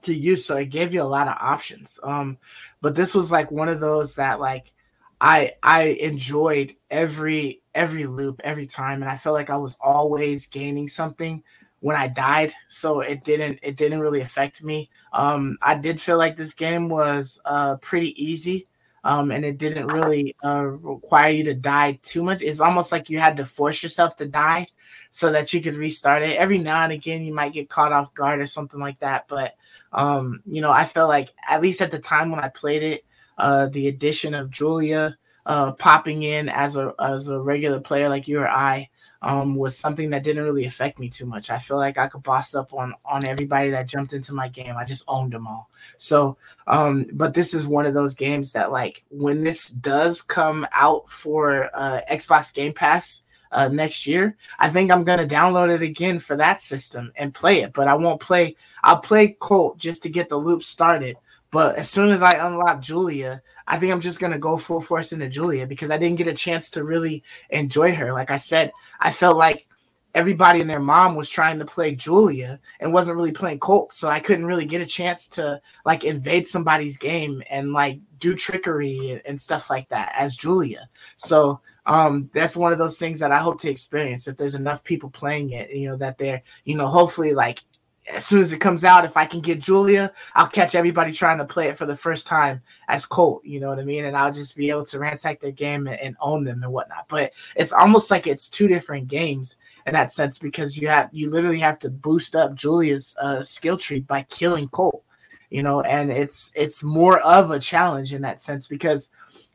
to 0.00 0.14
use 0.14 0.46
so 0.46 0.56
it 0.56 0.70
gave 0.70 0.94
you 0.94 1.02
a 1.02 1.04
lot 1.04 1.28
of 1.28 1.36
options. 1.38 1.98
Um 2.02 2.38
but 2.80 2.94
this 2.94 3.14
was 3.14 3.30
like 3.30 3.50
one 3.50 3.68
of 3.68 3.80
those 3.80 4.14
that 4.14 4.40
like 4.40 4.72
i 5.20 5.52
i 5.62 5.82
enjoyed 6.00 6.74
every 6.88 7.62
every 7.74 8.06
loop 8.06 8.40
every 8.44 8.66
time 8.66 9.02
and 9.02 9.10
i 9.10 9.16
felt 9.16 9.34
like 9.34 9.50
i 9.50 9.56
was 9.56 9.76
always 9.80 10.46
gaining 10.46 10.88
something 10.88 11.42
when 11.80 11.96
I 11.96 12.08
died, 12.08 12.52
so 12.68 13.00
it 13.00 13.24
didn't 13.24 13.58
it 13.62 13.76
didn't 13.76 14.00
really 14.00 14.20
affect 14.20 14.62
me. 14.62 14.90
Um, 15.12 15.58
I 15.62 15.74
did 15.74 16.00
feel 16.00 16.18
like 16.18 16.36
this 16.36 16.54
game 16.54 16.88
was 16.88 17.40
uh, 17.44 17.76
pretty 17.76 18.22
easy, 18.22 18.66
um, 19.04 19.30
and 19.30 19.44
it 19.44 19.58
didn't 19.58 19.88
really 19.88 20.36
uh, 20.44 20.62
require 20.62 21.30
you 21.30 21.44
to 21.44 21.54
die 21.54 21.98
too 22.02 22.22
much. 22.22 22.42
It's 22.42 22.60
almost 22.60 22.92
like 22.92 23.10
you 23.10 23.18
had 23.18 23.36
to 23.38 23.46
force 23.46 23.82
yourself 23.82 24.16
to 24.16 24.26
die 24.26 24.68
so 25.10 25.32
that 25.32 25.52
you 25.52 25.60
could 25.60 25.76
restart 25.76 26.22
it. 26.22 26.36
Every 26.36 26.58
now 26.58 26.82
and 26.82 26.92
again, 26.92 27.24
you 27.24 27.34
might 27.34 27.52
get 27.52 27.70
caught 27.70 27.92
off 27.92 28.14
guard 28.14 28.40
or 28.40 28.46
something 28.46 28.80
like 28.80 28.98
that. 29.00 29.26
But 29.28 29.54
um, 29.92 30.42
you 30.46 30.60
know, 30.60 30.70
I 30.70 30.84
felt 30.84 31.08
like 31.08 31.30
at 31.48 31.62
least 31.62 31.82
at 31.82 31.90
the 31.90 31.98
time 31.98 32.30
when 32.30 32.40
I 32.40 32.48
played 32.48 32.82
it, 32.82 33.04
uh, 33.38 33.66
the 33.68 33.88
addition 33.88 34.34
of 34.34 34.50
Julia 34.50 35.16
uh, 35.46 35.72
popping 35.74 36.22
in 36.22 36.48
as 36.48 36.76
a 36.76 36.94
as 37.00 37.28
a 37.28 37.40
regular 37.40 37.80
player 37.80 38.08
like 38.08 38.28
you 38.28 38.38
or 38.40 38.48
I 38.48 38.90
um, 39.22 39.54
was 39.54 39.76
something 39.76 40.10
that 40.10 40.24
didn't 40.24 40.44
really 40.44 40.64
affect 40.64 40.98
me 40.98 41.08
too 41.08 41.26
much. 41.26 41.50
I 41.50 41.58
feel 41.58 41.76
like 41.76 41.98
I 41.98 42.08
could 42.08 42.22
boss 42.22 42.54
up 42.54 42.72
on 42.72 42.94
on 43.04 43.26
everybody 43.26 43.70
that 43.70 43.86
jumped 43.86 44.12
into 44.12 44.34
my 44.34 44.48
game. 44.48 44.76
I 44.76 44.84
just 44.84 45.04
owned 45.08 45.32
them 45.32 45.46
all. 45.46 45.70
So, 45.96 46.36
um, 46.66 47.06
but 47.12 47.34
this 47.34 47.52
is 47.52 47.66
one 47.66 47.86
of 47.86 47.94
those 47.94 48.14
games 48.14 48.52
that 48.52 48.72
like 48.72 49.04
when 49.10 49.44
this 49.44 49.68
does 49.68 50.22
come 50.22 50.66
out 50.72 51.08
for 51.08 51.70
uh, 51.74 52.00
Xbox 52.10 52.54
Game 52.54 52.72
Pass 52.72 53.24
uh, 53.52 53.68
next 53.68 54.06
year, 54.06 54.36
I 54.58 54.70
think 54.70 54.90
I'm 54.90 55.04
gonna 55.04 55.26
download 55.26 55.74
it 55.74 55.82
again 55.82 56.18
for 56.18 56.36
that 56.36 56.60
system 56.60 57.12
and 57.16 57.34
play 57.34 57.60
it. 57.60 57.72
But 57.72 57.88
I 57.88 57.94
won't 57.94 58.20
play. 58.20 58.56
I'll 58.82 59.00
play 59.00 59.36
Colt 59.38 59.76
just 59.76 60.02
to 60.04 60.08
get 60.08 60.28
the 60.28 60.36
loop 60.36 60.62
started. 60.62 61.16
But 61.50 61.76
as 61.76 61.90
soon 61.90 62.10
as 62.10 62.22
I 62.22 62.34
unlock 62.46 62.80
Julia, 62.80 63.42
I 63.66 63.78
think 63.78 63.92
I'm 63.92 64.00
just 64.00 64.20
gonna 64.20 64.38
go 64.38 64.56
full 64.56 64.80
force 64.80 65.12
into 65.12 65.28
Julia 65.28 65.66
because 65.66 65.90
I 65.90 65.98
didn't 65.98 66.18
get 66.18 66.28
a 66.28 66.34
chance 66.34 66.70
to 66.72 66.84
really 66.84 67.22
enjoy 67.50 67.94
her. 67.94 68.12
Like 68.12 68.30
I 68.30 68.36
said, 68.36 68.72
I 69.00 69.10
felt 69.10 69.36
like 69.36 69.66
everybody 70.14 70.60
and 70.60 70.68
their 70.68 70.80
mom 70.80 71.14
was 71.14 71.30
trying 71.30 71.58
to 71.58 71.64
play 71.64 71.94
Julia 71.94 72.58
and 72.80 72.92
wasn't 72.92 73.16
really 73.16 73.32
playing 73.32 73.60
Colt. 73.60 73.92
So 73.92 74.08
I 74.08 74.20
couldn't 74.20 74.46
really 74.46 74.64
get 74.64 74.80
a 74.80 74.86
chance 74.86 75.28
to 75.28 75.60
like 75.84 76.04
invade 76.04 76.48
somebody's 76.48 76.96
game 76.96 77.42
and 77.48 77.72
like 77.72 78.00
do 78.18 78.34
trickery 78.34 79.22
and 79.24 79.40
stuff 79.40 79.70
like 79.70 79.88
that 79.90 80.12
as 80.16 80.36
Julia. 80.36 80.88
So 81.16 81.60
um 81.86 82.28
that's 82.32 82.56
one 82.56 82.72
of 82.72 82.78
those 82.78 82.98
things 82.98 83.18
that 83.20 83.32
I 83.32 83.38
hope 83.38 83.60
to 83.60 83.70
experience 83.70 84.28
if 84.28 84.36
there's 84.36 84.54
enough 84.54 84.84
people 84.84 85.10
playing 85.10 85.50
it, 85.50 85.70
you 85.70 85.88
know, 85.88 85.96
that 85.96 86.18
they're, 86.18 86.42
you 86.64 86.76
know, 86.76 86.86
hopefully 86.86 87.32
like 87.32 87.62
as 88.08 88.26
soon 88.26 88.40
as 88.40 88.52
it 88.52 88.58
comes 88.58 88.84
out, 88.84 89.04
if 89.04 89.16
I 89.16 89.26
can 89.26 89.40
get 89.40 89.60
Julia, 89.60 90.12
I'll 90.34 90.48
catch 90.48 90.74
everybody 90.74 91.12
trying 91.12 91.38
to 91.38 91.44
play 91.44 91.68
it 91.68 91.76
for 91.76 91.86
the 91.86 91.96
first 91.96 92.26
time 92.26 92.62
as 92.88 93.06
Colt. 93.06 93.44
You 93.44 93.60
know 93.60 93.68
what 93.68 93.78
I 93.78 93.84
mean? 93.84 94.06
And 94.06 94.16
I'll 94.16 94.32
just 94.32 94.56
be 94.56 94.70
able 94.70 94.84
to 94.84 94.98
ransack 94.98 95.40
their 95.40 95.52
game 95.52 95.86
and, 95.86 96.00
and 96.00 96.16
own 96.20 96.44
them 96.44 96.62
and 96.62 96.72
whatnot. 96.72 97.06
But 97.08 97.32
it's 97.56 97.72
almost 97.72 98.10
like 98.10 98.26
it's 98.26 98.48
two 98.48 98.68
different 98.68 99.08
games 99.08 99.56
in 99.86 99.92
that 99.92 100.12
sense 100.12 100.38
because 100.38 100.78
you 100.78 100.88
have 100.88 101.08
you 101.12 101.30
literally 101.30 101.58
have 101.58 101.78
to 101.80 101.90
boost 101.90 102.34
up 102.34 102.54
Julia's 102.54 103.16
uh, 103.20 103.42
skill 103.42 103.76
tree 103.76 104.00
by 104.00 104.22
killing 104.24 104.68
Colt. 104.68 105.04
You 105.50 105.62
know, 105.62 105.80
and 105.82 106.10
it's 106.10 106.52
it's 106.54 106.82
more 106.82 107.18
of 107.20 107.50
a 107.50 107.58
challenge 107.58 108.12
in 108.14 108.22
that 108.22 108.40
sense 108.40 108.66
because 108.66 109.08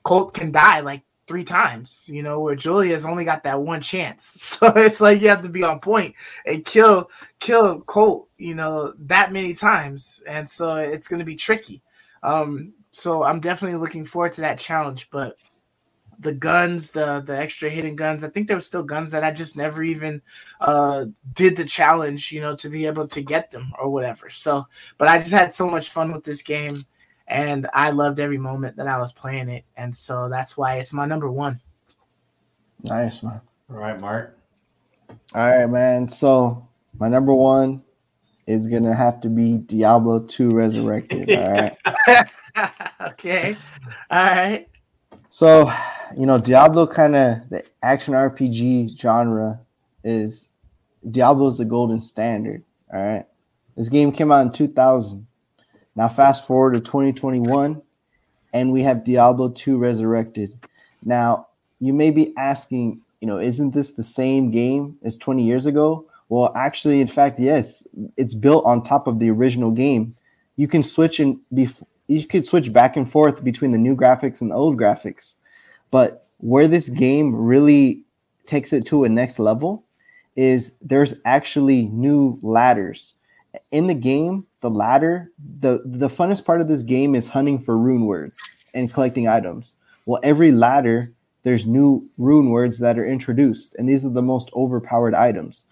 Colt 0.04 0.34
can 0.34 0.52
die 0.52 0.82
like 0.82 1.04
three 1.28 1.44
times, 1.44 2.10
you 2.12 2.24
know, 2.24 2.40
where 2.40 2.56
Julia's 2.56 3.06
only 3.06 3.26
got 3.26 3.44
that 3.44 3.62
one 3.62 3.82
chance. 3.82 4.42
So 4.56 4.72
it's 4.76 5.02
like 5.02 5.22
you 5.22 5.28
have 5.30 5.42
to 5.42 5.50
be 5.50 5.64
on 5.64 5.80
point 5.80 6.16
and 6.46 6.64
kill 6.64 7.10
kill 7.40 7.82
Colt, 7.82 8.30
you 8.38 8.56
know, 8.56 8.94
that 9.00 9.34
many 9.34 9.54
times. 9.54 10.24
And 10.28 10.48
so 10.50 10.76
it's 10.78 11.08
gonna 11.08 11.26
be 11.26 11.36
tricky. 11.36 11.82
Um, 12.24 12.74
so 12.92 13.24
I'm 13.24 13.40
definitely 13.42 13.78
looking 13.78 14.06
forward 14.06 14.32
to 14.34 14.42
that 14.42 14.60
challenge. 14.60 15.10
But 15.12 15.38
the 16.20 16.32
guns, 16.34 16.92
the 16.92 17.22
the 17.22 17.38
extra 17.38 17.70
hidden 17.70 17.96
guns, 17.96 18.24
I 18.24 18.30
think 18.30 18.48
there 18.48 18.58
were 18.58 18.62
still 18.62 18.84
guns 18.84 19.12
that 19.12 19.24
I 19.24 19.32
just 19.32 19.58
never 19.58 19.84
even 19.84 20.22
uh 20.62 21.06
did 21.34 21.56
the 21.58 21.66
challenge, 21.66 22.32
you 22.32 22.40
know, 22.42 22.56
to 22.58 22.70
be 22.70 22.86
able 22.86 23.08
to 23.10 23.22
get 23.22 23.52
them 23.52 23.74
or 23.80 23.90
whatever. 23.90 24.30
So 24.30 24.66
but 24.98 25.08
I 25.10 25.20
just 25.20 25.32
had 25.32 25.54
so 25.54 25.68
much 25.70 25.90
fun 25.90 26.14
with 26.14 26.24
this 26.24 26.42
game 26.42 26.86
and 27.28 27.68
I 27.74 27.92
loved 27.92 28.20
every 28.20 28.38
moment 28.38 28.78
that 28.78 28.88
I 28.88 29.00
was 29.00 29.12
playing 29.12 29.50
it, 29.50 29.66
and 29.76 29.94
so 29.94 30.30
that's 30.30 30.56
why 30.56 30.76
it's 30.76 30.94
my 30.94 31.06
number 31.06 31.32
one. 31.32 31.62
Nice 32.84 33.24
man. 33.24 33.42
All 33.70 33.78
right, 33.78 34.00
Mark. 34.00 34.38
All 35.34 35.52
right, 35.52 35.68
man. 35.68 36.08
So 36.08 36.68
my 37.00 37.10
number 37.10 37.34
one 37.34 37.84
is 38.48 38.68
gonna 38.68 38.94
have 38.94 39.22
to 39.22 39.30
be 39.30 39.58
Diablo 39.58 40.20
2 40.20 40.52
Resurrected. 40.52 41.32
All 41.32 41.52
right. 41.52 41.78
okay. 43.10 43.56
All 44.10 44.26
right. 44.26 44.68
So, 45.30 45.72
you 46.16 46.26
know, 46.26 46.38
Diablo 46.38 46.88
kind 46.88 47.16
of 47.16 47.50
the 47.50 47.66
action 47.82 48.14
RPG 48.14 48.98
genre 48.98 49.60
is 50.04 50.52
Diablo 51.10 51.48
is 51.48 51.58
the 51.58 51.66
golden 51.66 52.02
standard. 52.02 52.64
All 52.94 53.04
right. 53.04 53.26
This 53.76 53.90
game 53.90 54.12
came 54.12 54.32
out 54.32 54.46
in 54.46 54.52
2000. 54.52 55.28
Now, 55.96 56.10
fast 56.10 56.46
forward 56.46 56.74
to 56.74 56.80
2021, 56.80 57.82
and 58.54 58.72
we 58.72 58.84
have 58.84 59.04
Diablo 59.04 59.50
2 59.50 59.78
Resurrected. 59.78 60.60
Now, 61.04 61.48
you 61.80 61.94
may 61.94 62.12
be 62.12 62.34
asking, 62.38 63.02
you 63.22 63.28
know, 63.28 63.40
isn't 63.40 63.74
this 63.74 63.94
the 63.94 64.04
same 64.04 64.52
game 64.52 64.98
as 65.04 65.18
20 65.18 65.44
years 65.44 65.66
ago? 65.66 66.06
Well, 66.30 66.52
actually, 66.56 67.02
in 67.02 67.08
fact, 67.08 67.40
yes, 67.40 67.86
it's 68.18 68.34
built 68.34 68.66
on 68.66 68.84
top 68.84 69.08
of 69.08 69.20
the 69.20 69.30
original 69.30 69.72
game. 69.72 70.16
You 70.58 70.68
can 70.68 70.84
switch 70.84 71.20
and 71.20 71.40
be 71.54 71.70
you 72.08 72.26
could 72.28 72.46
switch 72.46 72.72
back 72.72 72.96
and 72.98 73.10
forth 73.10 73.44
between 73.44 73.72
the 73.72 73.78
new 73.78 73.96
graphics 73.96 74.42
and 74.42 74.52
the 74.52 74.56
old 74.56 74.78
graphics. 74.78 75.36
But 75.92 76.28
where 76.38 76.68
this 76.68 76.90
game 76.90 77.36
really 77.36 78.04
takes 78.46 78.74
it 78.74 78.86
to 78.88 79.04
a 79.04 79.10
next 79.10 79.40
level 79.40 79.84
is 80.36 80.74
there's 80.82 81.16
actually 81.26 81.88
new 81.88 82.40
ladders. 82.42 83.16
In 83.72 83.88
the 83.88 83.94
game, 83.94 84.46
the 84.66 84.70
ladder, 84.72 85.32
the 85.60 85.84
the 85.86 86.10
funnest 86.10 86.44
part 86.44 86.60
of 86.60 86.68
this 86.68 86.82
game 86.82 87.14
is 87.14 87.28
hunting 87.28 87.60
for 87.60 87.78
rune 87.78 88.08
words 88.08 88.42
and 88.74 88.92
collecting 88.92 89.28
items. 89.28 89.76
Well, 90.08 90.20
every 90.24 90.52
ladder 90.52 91.12
there's 91.44 91.68
new 91.68 92.10
rune 92.18 92.50
words 92.50 92.80
that 92.80 92.98
are 92.98 93.06
introduced, 93.06 93.76
and 93.76 93.88
these 93.88 94.04
are 94.04 94.10
the 94.10 94.24
most 94.24 94.50
overpowered 94.56 95.14
items. 95.14 95.68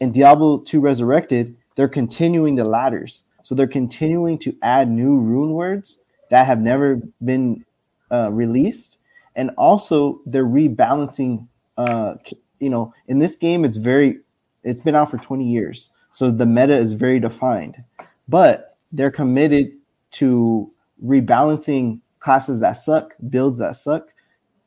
In 0.00 0.10
Diablo 0.10 0.58
2 0.58 0.80
Resurrected, 0.80 1.56
they're 1.76 1.86
continuing 1.86 2.56
the 2.56 2.64
ladders. 2.64 3.22
So 3.44 3.54
they're 3.54 3.68
continuing 3.68 4.36
to 4.38 4.56
add 4.62 4.90
new 4.90 5.20
rune 5.20 5.52
words 5.52 6.00
that 6.30 6.46
have 6.46 6.60
never 6.60 7.00
been 7.22 7.64
uh, 8.10 8.30
released. 8.32 8.98
And 9.36 9.50
also 9.56 10.20
they're 10.26 10.44
rebalancing 10.44 11.46
uh, 11.76 12.14
you 12.58 12.70
know, 12.70 12.92
in 13.06 13.18
this 13.20 13.36
game 13.36 13.64
it's 13.64 13.76
very 13.76 14.18
it's 14.64 14.80
been 14.80 14.96
out 14.96 15.10
for 15.12 15.18
20 15.18 15.44
years. 15.44 15.90
So 16.12 16.30
the 16.30 16.46
meta 16.46 16.76
is 16.76 16.92
very 16.92 17.18
defined. 17.18 17.82
But 18.28 18.76
they're 18.92 19.10
committed 19.10 19.72
to 20.12 20.70
rebalancing 21.04 22.00
classes 22.20 22.60
that 22.60 22.72
suck, 22.72 23.16
builds 23.28 23.58
that 23.58 23.76
suck 23.76 24.08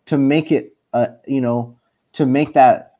to 0.05 0.17
make 0.17 0.51
it 0.51 0.75
uh, 0.93 1.07
you 1.27 1.41
know, 1.41 1.77
to 2.13 2.25
make 2.25 2.53
that 2.53 2.93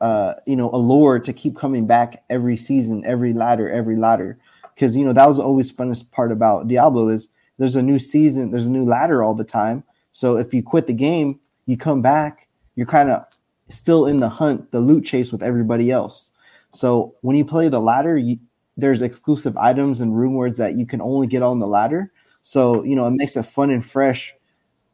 uh, 0.00 0.34
you 0.46 0.56
know, 0.56 0.70
allure 0.70 1.18
to 1.18 1.32
keep 1.32 1.56
coming 1.56 1.86
back 1.86 2.24
every 2.30 2.56
season, 2.56 3.04
every 3.04 3.32
ladder, 3.32 3.70
every 3.70 3.96
ladder. 3.96 4.38
Because 4.74 4.96
you 4.96 5.04
know 5.04 5.12
that 5.12 5.26
was 5.26 5.38
always 5.38 5.72
funnest 5.72 6.10
part 6.10 6.30
about 6.30 6.68
Diablo 6.68 7.08
is 7.08 7.30
there's 7.58 7.76
a 7.76 7.82
new 7.82 7.98
season, 7.98 8.50
there's 8.50 8.66
a 8.66 8.72
new 8.72 8.84
ladder 8.84 9.22
all 9.22 9.34
the 9.34 9.44
time. 9.44 9.82
So 10.12 10.36
if 10.36 10.54
you 10.54 10.62
quit 10.62 10.86
the 10.86 10.92
game, 10.92 11.40
you 11.66 11.76
come 11.76 12.02
back, 12.02 12.48
you're 12.76 12.86
kind 12.86 13.10
of 13.10 13.24
still 13.68 14.06
in 14.06 14.20
the 14.20 14.28
hunt, 14.28 14.70
the 14.70 14.80
loot 14.80 15.04
chase 15.04 15.32
with 15.32 15.42
everybody 15.42 15.90
else. 15.90 16.30
So 16.70 17.14
when 17.22 17.36
you 17.36 17.44
play 17.44 17.68
the 17.68 17.80
ladder, 17.80 18.16
you, 18.16 18.38
there's 18.78 19.02
exclusive 19.02 19.56
items 19.58 20.00
and 20.00 20.16
rune 20.16 20.34
words 20.34 20.56
that 20.56 20.78
you 20.78 20.86
can 20.86 21.02
only 21.02 21.26
get 21.26 21.42
on 21.42 21.58
the 21.58 21.66
ladder. 21.66 22.10
So 22.40 22.82
you 22.84 22.96
know 22.96 23.06
it 23.06 23.12
makes 23.12 23.36
it 23.36 23.42
fun 23.42 23.70
and 23.70 23.84
fresh 23.84 24.34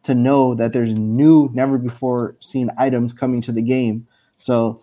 to 0.02 0.14
know 0.14 0.54
that 0.56 0.72
there's 0.72 0.96
new, 0.96 1.48
never 1.54 1.78
before 1.78 2.36
seen 2.40 2.70
items 2.76 3.12
coming 3.14 3.40
to 3.40 3.52
the 3.52 3.62
game 3.62 4.06
so 4.36 4.80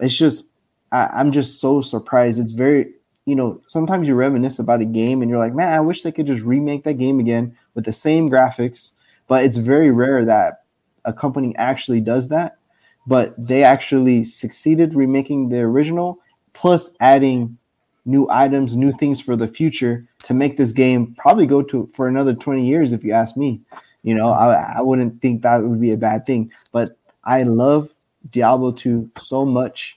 it's 0.00 0.16
just 0.16 0.48
I, 0.92 1.06
I'm 1.06 1.32
just 1.32 1.60
so 1.60 1.82
surprised. 1.82 2.38
It's 2.38 2.52
very 2.52 2.92
you 3.26 3.34
know, 3.34 3.62
sometimes 3.68 4.06
you 4.06 4.14
reminisce 4.14 4.58
about 4.58 4.82
a 4.82 4.84
game 4.84 5.22
and 5.22 5.30
you're 5.30 5.38
like, 5.38 5.54
man, 5.54 5.72
I 5.72 5.80
wish 5.80 6.02
they 6.02 6.12
could 6.12 6.26
just 6.26 6.44
remake 6.44 6.84
that 6.84 6.98
game 6.98 7.20
again 7.20 7.56
with 7.74 7.86
the 7.86 7.92
same 7.92 8.28
graphics. 8.28 8.90
But 9.28 9.44
it's 9.44 9.56
very 9.56 9.90
rare 9.90 10.26
that 10.26 10.64
a 11.06 11.12
company 11.14 11.56
actually 11.56 12.02
does 12.02 12.28
that. 12.28 12.58
But 13.06 13.34
they 13.38 13.64
actually 13.64 14.24
succeeded 14.24 14.94
remaking 14.94 15.48
the 15.48 15.60
original, 15.60 16.18
plus 16.52 16.90
adding 17.00 17.56
new 18.04 18.28
items, 18.30 18.76
new 18.76 18.92
things 18.92 19.20
for 19.20 19.36
the 19.36 19.48
future 19.48 20.06
to 20.24 20.34
make 20.34 20.56
this 20.56 20.72
game 20.72 21.14
probably 21.18 21.46
go 21.46 21.62
to 21.62 21.88
for 21.94 22.08
another 22.08 22.34
20 22.34 22.66
years, 22.66 22.92
if 22.92 23.04
you 23.04 23.12
ask 23.12 23.36
me. 23.36 23.60
You 24.02 24.14
know, 24.14 24.30
I, 24.30 24.74
I 24.76 24.80
wouldn't 24.82 25.22
think 25.22 25.42
that 25.42 25.64
would 25.64 25.80
be 25.80 25.92
a 25.92 25.96
bad 25.96 26.26
thing. 26.26 26.52
But 26.72 26.96
I 27.24 27.42
love 27.44 27.90
Diablo 28.30 28.72
2 28.72 29.10
so 29.16 29.44
much. 29.44 29.96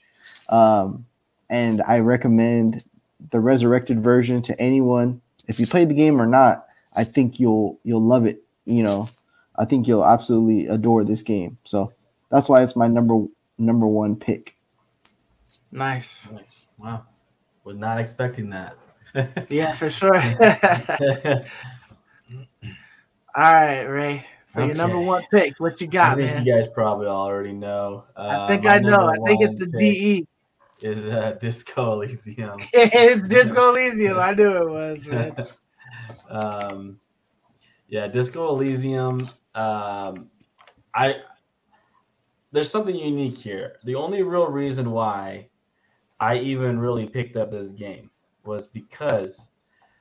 Um, 0.50 1.06
and 1.50 1.82
I 1.84 2.00
recommend 2.00 2.84
the 3.32 3.40
resurrected 3.40 4.02
version 4.02 4.42
to 4.44 4.60
anyone. 4.60 5.22
If 5.48 5.60
you 5.60 5.68
played 5.68 5.90
the 5.90 5.94
game 5.94 6.22
or 6.22 6.26
not, 6.26 6.68
I 6.96 7.04
think 7.04 7.40
you'll 7.40 7.80
you'll 7.84 8.02
love 8.02 8.26
it. 8.26 8.42
You 8.66 8.84
know, 8.84 9.10
I 9.58 9.66
think 9.66 9.88
you'll 9.88 10.06
absolutely 10.06 10.68
adore 10.68 11.04
this 11.04 11.22
game. 11.22 11.58
So 11.64 11.94
that's 12.30 12.50
why 12.50 12.64
it's 12.64 12.76
my 12.76 12.88
number 12.88 13.26
number 13.58 13.88
one 13.88 14.16
pick. 14.16 14.56
Nice. 15.72 16.28
nice. 16.32 16.64
Wow. 16.78 17.06
Was 17.68 17.76
not 17.76 17.99
expecting 17.99 18.49
that. 18.52 18.77
yeah, 19.49 19.76
for 19.76 19.89
sure. 19.99 20.15
All 23.35 23.44
right, 23.44 23.84
Ray. 23.84 24.26
For 24.48 24.61
okay. 24.61 24.68
your 24.68 24.76
number 24.77 24.98
one 24.98 25.26
pick, 25.30 25.60
what 25.60 25.81
you 25.81 25.88
got, 25.88 26.14
I 26.14 26.15
think 26.15 26.31
man? 26.31 26.45
You 26.45 26.53
guys 26.53 26.69
probably 26.73 27.07
already 27.07 27.52
know. 27.52 28.06
Uh, 28.15 28.38
I 28.39 28.48
think 28.48 28.65
I 28.65 28.77
know. 28.77 29.10
I 29.10 29.18
think 29.26 29.41
it's 29.41 29.60
the 29.60 29.65
DE. 29.65 30.26
Is 30.80 31.07
uh, 31.07 31.35
Disco 31.41 32.02
Elysium? 32.02 32.57
it's 32.72 33.27
Disco 33.27 33.72
Elysium. 33.72 34.18
I 34.18 34.31
knew 34.31 34.56
it 34.56 34.69
was, 34.69 35.06
man. 35.06 35.35
um, 36.30 36.98
yeah, 37.89 38.07
Disco 38.07 38.48
Elysium. 38.48 39.30
Um, 39.56 40.30
I 40.95 41.18
there's 42.53 42.72
something 42.72 42.95
unique 42.95 43.38
here. 43.38 43.76
The 43.84 43.95
only 43.95 44.23
real 44.23 44.48
reason 44.48 44.91
why 44.91 45.49
I 46.19 46.38
even 46.39 46.80
really 46.80 47.07
picked 47.07 47.38
up 47.38 47.52
this 47.52 47.72
game 47.72 48.10
was 48.44 48.68
because 48.68 49.49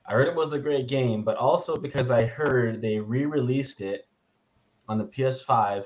I 0.07 0.13
heard 0.13 0.27
it 0.27 0.35
was 0.35 0.53
a 0.53 0.59
great 0.59 0.87
game, 0.87 1.23
but 1.23 1.37
also 1.37 1.77
because 1.77 2.09
I 2.09 2.25
heard 2.25 2.81
they 2.81 2.99
re-released 2.99 3.81
it 3.81 4.07
on 4.87 4.97
the 4.97 5.05
PS5, 5.05 5.85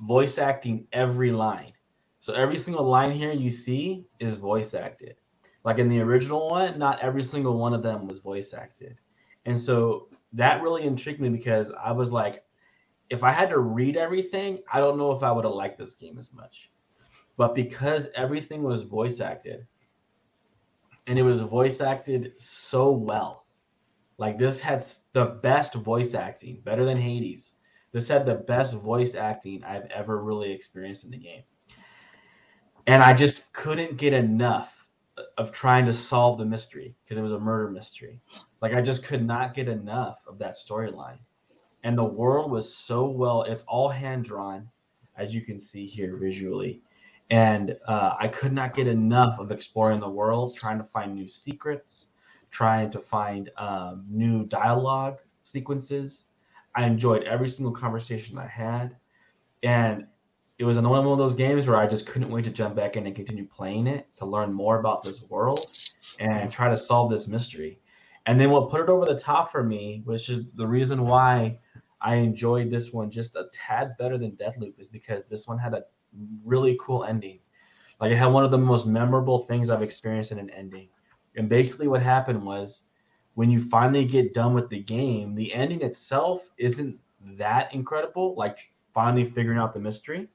voice 0.00 0.38
acting 0.38 0.86
every 0.92 1.30
line. 1.30 1.72
So 2.18 2.34
every 2.34 2.56
single 2.56 2.84
line 2.84 3.12
here 3.12 3.32
you 3.32 3.50
see 3.50 4.04
is 4.18 4.36
voice 4.36 4.74
acted. 4.74 5.16
Like 5.64 5.78
in 5.78 5.88
the 5.88 6.00
original 6.00 6.48
one, 6.50 6.78
not 6.78 7.00
every 7.00 7.22
single 7.22 7.56
one 7.56 7.72
of 7.72 7.82
them 7.82 8.06
was 8.06 8.18
voice 8.18 8.52
acted. 8.52 8.98
And 9.46 9.58
so 9.60 10.08
that 10.32 10.62
really 10.62 10.84
intrigued 10.84 11.20
me 11.20 11.28
because 11.28 11.70
I 11.82 11.92
was 11.92 12.10
like, 12.10 12.42
if 13.10 13.22
I 13.22 13.30
had 13.30 13.50
to 13.50 13.58
read 13.58 13.96
everything, 13.96 14.58
I 14.72 14.80
don't 14.80 14.98
know 14.98 15.12
if 15.12 15.22
I 15.22 15.30
would 15.30 15.44
have 15.44 15.54
liked 15.54 15.78
this 15.78 15.94
game 15.94 16.18
as 16.18 16.32
much. 16.32 16.70
But 17.36 17.54
because 17.54 18.08
everything 18.14 18.62
was 18.62 18.82
voice 18.82 19.20
acted, 19.20 19.66
and 21.06 21.18
it 21.18 21.22
was 21.22 21.40
voice 21.40 21.80
acted 21.80 22.32
so 22.38 22.90
well, 22.90 23.46
like 24.18 24.38
this 24.38 24.58
had 24.58 24.84
the 25.12 25.24
best 25.42 25.74
voice 25.74 26.14
acting, 26.14 26.60
better 26.64 26.84
than 26.84 26.98
Hades. 26.98 27.54
This 27.92 28.08
had 28.08 28.26
the 28.26 28.34
best 28.34 28.74
voice 28.74 29.14
acting 29.14 29.62
I've 29.64 29.86
ever 29.86 30.22
really 30.22 30.50
experienced 30.50 31.04
in 31.04 31.10
the 31.10 31.16
game. 31.16 31.42
And 32.86 33.02
I 33.02 33.14
just 33.14 33.52
couldn't 33.52 33.96
get 33.96 34.12
enough 34.12 34.86
of 35.38 35.52
trying 35.52 35.86
to 35.86 35.92
solve 35.92 36.38
the 36.38 36.44
mystery 36.44 36.94
because 37.04 37.18
it 37.18 37.22
was 37.22 37.32
a 37.32 37.38
murder 37.38 37.70
mystery. 37.70 38.20
Like 38.60 38.74
I 38.74 38.82
just 38.82 39.04
could 39.04 39.24
not 39.24 39.54
get 39.54 39.68
enough 39.68 40.18
of 40.26 40.38
that 40.38 40.56
storyline. 40.56 41.18
And 41.84 41.96
the 41.96 42.08
world 42.08 42.50
was 42.50 42.74
so 42.74 43.06
well, 43.06 43.42
it's 43.42 43.64
all 43.64 43.88
hand 43.88 44.24
drawn, 44.24 44.68
as 45.16 45.34
you 45.34 45.42
can 45.42 45.58
see 45.58 45.86
here 45.86 46.16
visually. 46.16 46.82
And 47.30 47.76
uh, 47.86 48.14
I 48.18 48.28
could 48.28 48.52
not 48.52 48.74
get 48.74 48.86
enough 48.86 49.38
of 49.38 49.50
exploring 49.50 50.00
the 50.00 50.10
world, 50.10 50.56
trying 50.56 50.78
to 50.78 50.84
find 50.84 51.14
new 51.14 51.28
secrets, 51.28 52.08
trying 52.50 52.90
to 52.90 53.00
find 53.00 53.50
um, 53.56 54.04
new 54.08 54.44
dialogue 54.44 55.18
sequences. 55.42 56.26
I 56.74 56.84
enjoyed 56.84 57.24
every 57.24 57.48
single 57.48 57.74
conversation 57.74 58.38
I 58.38 58.46
had. 58.46 58.96
And 59.62 60.06
it 60.58 60.64
was 60.64 60.76
another 60.76 61.08
one 61.08 61.12
of 61.12 61.18
those 61.18 61.34
games 61.34 61.66
where 61.66 61.76
I 61.76 61.86
just 61.86 62.06
couldn't 62.06 62.30
wait 62.30 62.44
to 62.44 62.50
jump 62.50 62.76
back 62.76 62.96
in 62.96 63.06
and 63.06 63.16
continue 63.16 63.46
playing 63.46 63.86
it 63.86 64.12
to 64.14 64.26
learn 64.26 64.52
more 64.52 64.78
about 64.78 65.02
this 65.02 65.22
world 65.28 65.66
and 66.20 66.50
try 66.50 66.68
to 66.68 66.76
solve 66.76 67.10
this 67.10 67.26
mystery. 67.26 67.80
And 68.26 68.40
then 68.40 68.50
what 68.50 68.70
put 68.70 68.80
it 68.80 68.88
over 68.88 69.04
the 69.04 69.18
top 69.18 69.50
for 69.50 69.62
me, 69.62 70.02
which 70.04 70.28
is 70.28 70.44
the 70.54 70.66
reason 70.66 71.02
why 71.06 71.58
I 72.00 72.16
enjoyed 72.16 72.70
this 72.70 72.92
one 72.92 73.10
just 73.10 73.34
a 73.34 73.46
tad 73.52 73.96
better 73.98 74.16
than 74.16 74.32
Deathloop, 74.32 74.78
is 74.78 74.88
because 74.88 75.24
this 75.24 75.48
one 75.48 75.58
had 75.58 75.74
a 75.74 75.84
really 76.44 76.76
cool 76.80 77.04
ending. 77.04 77.38
Like 78.00 78.12
it 78.12 78.16
had 78.16 78.26
one 78.26 78.44
of 78.44 78.50
the 78.50 78.58
most 78.58 78.86
memorable 78.86 79.40
things 79.40 79.70
I've 79.70 79.82
experienced 79.82 80.32
in 80.32 80.38
an 80.38 80.50
ending. 80.50 80.88
And 81.36 81.48
basically, 81.48 81.88
what 81.88 82.02
happened 82.02 82.44
was 82.44 82.84
when 83.34 83.50
you 83.50 83.60
finally 83.60 84.04
get 84.04 84.34
done 84.34 84.54
with 84.54 84.68
the 84.68 84.80
game, 84.80 85.34
the 85.34 85.52
ending 85.52 85.82
itself 85.82 86.48
isn't 86.58 86.98
that 87.36 87.72
incredible. 87.74 88.34
Like 88.36 88.70
finally 88.92 89.24
figuring 89.24 89.58
out 89.58 89.74
the 89.74 89.80
mystery, 89.80 90.28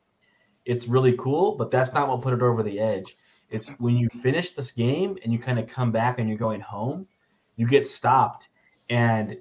it's 0.66 0.88
really 0.88 1.16
cool, 1.18 1.56
but 1.56 1.72
that's 1.72 1.94
not 1.94 2.08
what 2.08 2.22
put 2.22 2.34
it 2.34 2.42
over 2.42 2.64
the 2.64 2.80
edge. 2.80 3.18
It's 3.50 3.70
when 3.80 3.98
you 3.98 4.10
finish 4.10 4.52
this 4.52 4.72
game 4.72 5.18
and 5.24 5.34
you 5.34 5.40
kind 5.40 5.58
of 5.58 5.68
come 5.68 5.92
back 5.92 6.20
and 6.20 6.30
you're 6.30 6.38
going 6.38 6.62
home, 6.62 7.08
you 7.56 7.68
get 7.68 7.86
stopped, 7.86 8.50
and 8.90 9.38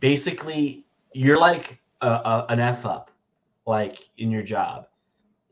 basically 0.00 0.86
you're 1.12 1.38
like 1.38 1.78
a, 2.00 2.08
a, 2.08 2.46
an 2.48 2.60
F 2.60 2.86
up, 2.86 3.10
like 3.66 4.08
in 4.18 4.30
your 4.30 4.42
job, 4.42 4.86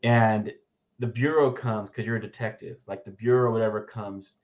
and 0.05 0.53
the 0.99 1.07
bureau 1.07 1.51
comes 1.51 1.89
because 1.89 2.05
you're 2.05 2.17
a 2.17 2.21
detective, 2.21 2.77
like 2.85 3.03
the 3.03 3.11
bureau, 3.11 3.51
whatever 3.51 3.81
comes, 3.81 4.35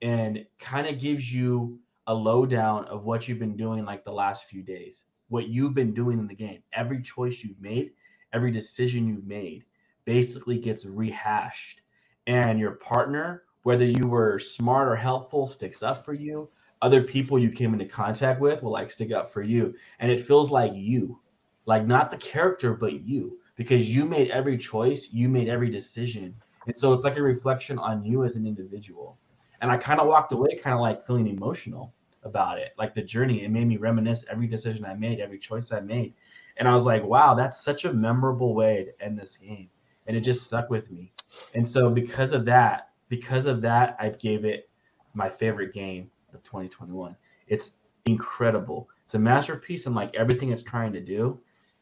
and 0.00 0.46
kind 0.60 0.86
of 0.86 1.00
gives 1.00 1.34
you 1.34 1.80
a 2.06 2.14
lowdown 2.14 2.84
of 2.84 3.04
what 3.04 3.26
you've 3.26 3.40
been 3.40 3.56
doing 3.56 3.84
like 3.84 4.04
the 4.04 4.12
last 4.12 4.44
few 4.44 4.62
days, 4.62 5.06
what 5.28 5.48
you've 5.48 5.74
been 5.74 5.92
doing 5.92 6.20
in 6.20 6.28
the 6.28 6.34
game, 6.36 6.62
every 6.72 7.02
choice 7.02 7.42
you've 7.42 7.60
made, 7.60 7.90
every 8.32 8.52
decision 8.52 9.08
you've 9.08 9.26
made, 9.26 9.64
basically 10.04 10.56
gets 10.56 10.86
rehashed, 10.86 11.82
and 12.28 12.60
your 12.60 12.76
partner, 12.76 13.42
whether 13.64 13.84
you 13.84 14.06
were 14.06 14.38
smart 14.38 14.86
or 14.86 14.96
helpful, 14.96 15.48
sticks 15.48 15.82
up 15.82 16.04
for 16.04 16.14
you. 16.14 16.48
Other 16.80 17.02
people 17.02 17.40
you 17.40 17.50
came 17.50 17.72
into 17.72 17.86
contact 17.86 18.40
with 18.40 18.62
will 18.62 18.70
like 18.70 18.88
stick 18.88 19.10
up 19.10 19.32
for 19.32 19.42
you, 19.42 19.74
and 19.98 20.12
it 20.12 20.24
feels 20.24 20.52
like 20.52 20.74
you, 20.76 21.18
like 21.66 21.88
not 21.88 22.12
the 22.12 22.18
character, 22.18 22.72
but 22.72 23.02
you 23.02 23.40
because 23.58 23.92
you 23.94 24.06
made 24.06 24.30
every 24.30 24.56
choice, 24.56 25.08
you 25.12 25.28
made 25.28 25.48
every 25.48 25.68
decision. 25.68 26.34
And 26.66 26.78
so 26.78 26.92
it's 26.92 27.04
like 27.04 27.18
a 27.18 27.22
reflection 27.22 27.76
on 27.78 28.04
you 28.04 28.24
as 28.24 28.36
an 28.36 28.46
individual. 28.46 29.18
And 29.60 29.70
I 29.70 29.76
kind 29.76 30.00
of 30.00 30.06
walked 30.06 30.32
away 30.32 30.56
kind 30.56 30.74
of 30.74 30.80
like 30.80 31.04
feeling 31.04 31.26
emotional 31.26 31.92
about 32.22 32.58
it, 32.58 32.70
like 32.78 32.94
the 32.94 33.02
journey. 33.02 33.44
It 33.44 33.50
made 33.50 33.66
me 33.66 33.76
reminisce 33.76 34.24
every 34.30 34.46
decision 34.46 34.84
I 34.84 34.94
made, 34.94 35.18
every 35.18 35.40
choice 35.40 35.72
I 35.72 35.80
made. 35.80 36.14
And 36.56 36.68
I 36.68 36.74
was 36.74 36.84
like, 36.84 37.02
wow, 37.04 37.34
that's 37.34 37.62
such 37.62 37.84
a 37.84 37.92
memorable 37.92 38.54
way 38.54 38.84
to 38.84 39.04
end 39.04 39.18
this 39.18 39.36
game. 39.36 39.68
And 40.06 40.16
it 40.16 40.20
just 40.20 40.44
stuck 40.44 40.70
with 40.70 40.90
me. 40.92 41.12
And 41.54 41.68
so 41.68 41.90
because 41.90 42.32
of 42.32 42.44
that, 42.44 42.90
because 43.08 43.46
of 43.46 43.60
that, 43.62 43.96
I 43.98 44.10
gave 44.10 44.44
it 44.44 44.70
my 45.14 45.28
favorite 45.28 45.74
game 45.74 46.10
of 46.32 46.44
2021. 46.44 47.16
It's 47.48 47.72
incredible. 48.06 48.88
It's 49.04 49.14
a 49.14 49.18
masterpiece 49.18 49.86
in 49.86 49.94
like 49.94 50.14
everything 50.14 50.52
it's 50.52 50.62
trying 50.62 50.92
to 50.92 51.00
do 51.00 51.40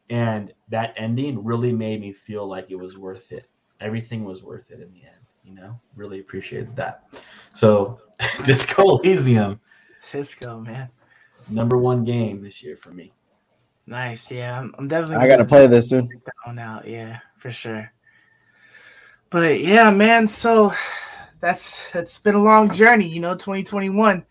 and 0.09 0.53
that 0.69 0.93
ending 0.97 1.43
really 1.43 1.71
made 1.71 2.01
me 2.01 2.13
feel 2.13 2.47
like 2.47 2.69
it 2.69 2.75
was 2.75 2.97
worth 2.97 3.31
it 3.31 3.49
everything 3.81 4.23
was 4.23 4.43
worth 4.43 4.71
it 4.71 4.79
in 4.81 4.91
the 4.93 5.03
end 5.03 5.25
you 5.43 5.53
know 5.53 5.79
really 5.95 6.19
appreciated 6.19 6.75
that 6.75 7.03
so 7.53 7.99
disco 8.43 8.99
elysium 8.99 9.59
Disco, 10.11 10.61
man. 10.61 10.89
number 11.49 11.77
one 11.77 12.03
game 12.05 12.41
this 12.41 12.63
year 12.63 12.77
for 12.77 12.91
me 12.91 13.11
Nice. 13.87 14.29
Yeah, 14.29 14.59
I'm, 14.59 14.75
I'm 14.77 14.87
definitely. 14.87 15.23
I 15.23 15.27
gotta 15.27 15.45
play 15.45 15.65
this, 15.65 15.89
soon. 15.89 16.09
check 16.09 16.23
that 16.25 16.33
one 16.43 16.59
out. 16.59 16.85
Yeah, 16.85 17.19
for 17.37 17.49
sure. 17.49 17.91
But 19.29 19.61
yeah, 19.61 19.89
man. 19.89 20.27
So 20.27 20.73
that's 21.39 21.87
it's 21.95 22.19
been 22.19 22.35
a 22.35 22.43
long 22.43 22.69
journey. 22.69 23.07
You 23.07 23.21
know, 23.21 23.33
2021. 23.33 24.25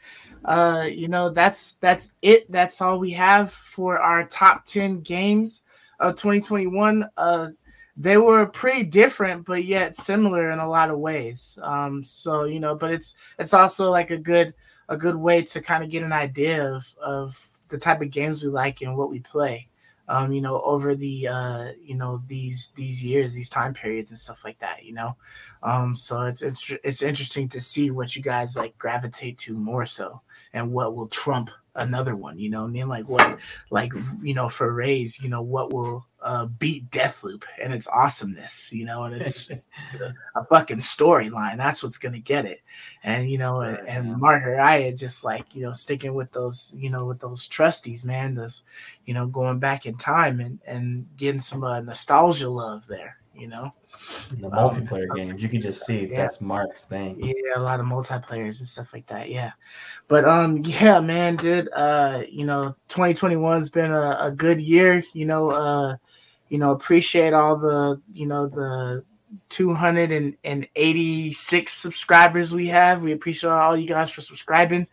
Uh, 0.45 0.87
you 0.89 1.09
know, 1.09 1.31
that's 1.31 1.75
that's 1.77 2.13
it. 2.21 2.51
That's 2.53 2.83
all 2.83 3.01
we 3.01 3.11
have 3.13 3.51
for 3.51 3.99
our 3.99 4.25
top 4.25 4.65
10 4.67 5.01
games 5.01 5.63
of 6.01 6.15
2021. 6.17 7.09
Uh, 7.17 7.49
they 7.97 8.19
were 8.19 8.47
pretty 8.47 8.85
different, 8.85 9.47
but 9.47 9.65
yet 9.65 9.97
similar 9.97 10.51
in 10.51 10.59
a 10.59 10.69
lot 10.69 10.91
of 10.91 10.99
ways. 10.99 11.59
Um, 11.63 12.05
so 12.05 12.45
you 12.45 12.61
know, 12.61 12.75
but 12.75 12.93
it's 12.93 13.15
it's 13.39 13.55
also 13.55 13.91
like 13.91 14.11
a 14.11 14.19
good 14.19 14.55
a 14.89 14.97
good 14.97 15.17
way 15.17 15.43
to 15.43 15.61
kind 15.61 15.83
of 15.83 15.91
get 15.91 16.03
an 16.03 16.13
idea 16.13 16.65
of 16.73 16.85
of 17.01 17.49
the 17.69 17.79
type 17.79 18.01
of 18.01 18.11
games 18.11 18.43
we 18.43 18.49
like 18.49 18.83
and 18.83 18.97
what 18.97 19.11
we 19.11 19.21
play 19.21 19.69
um, 20.09 20.33
you 20.33 20.41
know, 20.41 20.61
over 20.63 20.95
the 20.95 21.29
uh, 21.29 21.73
you 21.83 21.97
know 21.97 22.23
these 22.27 22.73
these 22.77 23.03
years, 23.03 23.35
these 23.35 23.51
time 23.51 23.75
periods 23.75 24.11
and 24.11 24.19
stuff 24.19 24.45
like 24.45 24.59
that, 24.61 24.85
you 24.85 24.93
know. 24.93 25.17
Um, 25.63 25.97
so 25.97 26.23
it's 26.23 26.43
it's 26.43 26.73
it's 26.85 27.03
interesting 27.03 27.49
to 27.51 27.61
see 27.61 27.91
what 27.91 28.15
you 28.15 28.23
guys 28.23 28.57
like 28.57 28.79
gravitate 28.79 29.39
to 29.39 29.55
more 29.55 29.87
so, 29.87 30.21
and 30.53 30.73
what 30.73 30.95
will 30.95 31.09
trump 31.09 31.51
another 31.77 32.17
one. 32.17 32.39
You 32.39 32.51
know, 32.51 32.63
what 32.63 32.69
I 32.69 32.73
mean, 32.73 32.89
like 32.89 33.09
what, 33.09 33.39
like 33.71 33.93
you 34.23 34.35
know, 34.35 34.49
for 34.49 34.73
Rays, 34.73 35.21
you 35.21 35.29
know, 35.29 35.43
what 35.43 35.73
will 35.73 36.07
uh, 36.23 36.47
beat 36.47 36.91
Deathloop 36.91 37.45
and 37.63 37.73
its 37.73 37.87
awesomeness, 37.89 38.73
you 38.73 38.85
know, 38.85 39.05
and 39.05 39.15
it's, 39.15 39.49
it's 39.51 39.67
a, 40.01 40.15
a 40.35 40.45
fucking 40.47 40.79
storyline. 40.79 41.57
That's 41.57 41.83
what's 41.83 41.99
gonna 41.99 42.19
get 42.19 42.45
it, 42.45 42.61
and 43.05 43.31
you 43.31 43.39
know, 43.39 43.61
and, 43.61 43.79
Right, 43.79 43.89
and 43.89 44.09
yeah. 44.09 44.17
Mark 44.17 44.45
Araya 44.45 44.99
just 44.99 45.25
like 45.25 45.55
you 45.55 45.63
know 45.63 45.73
sticking 45.73 46.15
with 46.15 46.33
those, 46.33 46.75
you 46.77 46.91
know, 46.91 47.05
with 47.05 47.21
those 47.21 47.49
trusties, 47.49 48.05
man. 48.05 48.35
Those 48.35 48.63
you 49.05 49.15
know, 49.15 49.27
going 49.27 49.59
back 49.59 49.87
in 49.87 49.97
time 49.97 50.41
and 50.41 50.59
and 50.67 51.07
getting 51.17 51.41
some 51.41 51.63
uh, 51.63 51.81
nostalgia 51.81 52.49
love 52.49 52.87
there. 52.87 53.19
You 53.37 53.49
know, 53.49 53.73
the 54.41 54.47
Um, 54.47 54.53
multiplayer 54.53 55.13
games 55.15 55.43
you 55.43 55.49
can 55.49 55.61
just 55.61 55.85
see 55.85 56.07
yeah. 56.07 56.17
that's 56.17 56.41
mark's 56.41 56.85
thing 56.85 57.19
yeah, 57.23 57.33
a 57.57 57.61
lot 57.61 57.81
of 57.81 57.87
multiplayers 57.87 58.61
and 58.61 58.69
stuff 58.69 58.93
like 58.93 59.07
that. 59.07 59.29
Yeah, 59.29 59.53
but 60.09 60.25
um, 60.25 60.59
yeah, 60.65 61.01
man, 61.01 61.37
dude. 61.37 61.69
Uh, 61.73 62.23
you 62.29 62.45
know, 62.45 62.75
2021's 62.89 63.71
been 63.71 63.91
a, 63.91 64.17
a 64.21 64.33
good 64.33 64.61
year. 64.61 65.03
You 65.13 65.27
know, 65.27 65.51
uh, 65.51 65.97
you 66.49 66.59
know, 66.59 66.73
appreciate 66.73 67.33
all 67.33 67.57
the 67.57 68.01
you 68.13 68.27
know 68.27 68.47
the 68.47 69.05
286 69.51 71.73
subscribers 71.73 72.55
we 72.55 72.67
have. 72.67 73.03
We 73.03 73.13
appreciate 73.13 73.51
all 73.51 73.77
you 73.77 73.89
guys 73.89 74.11
for 74.11 74.21
subscribing. 74.21 74.87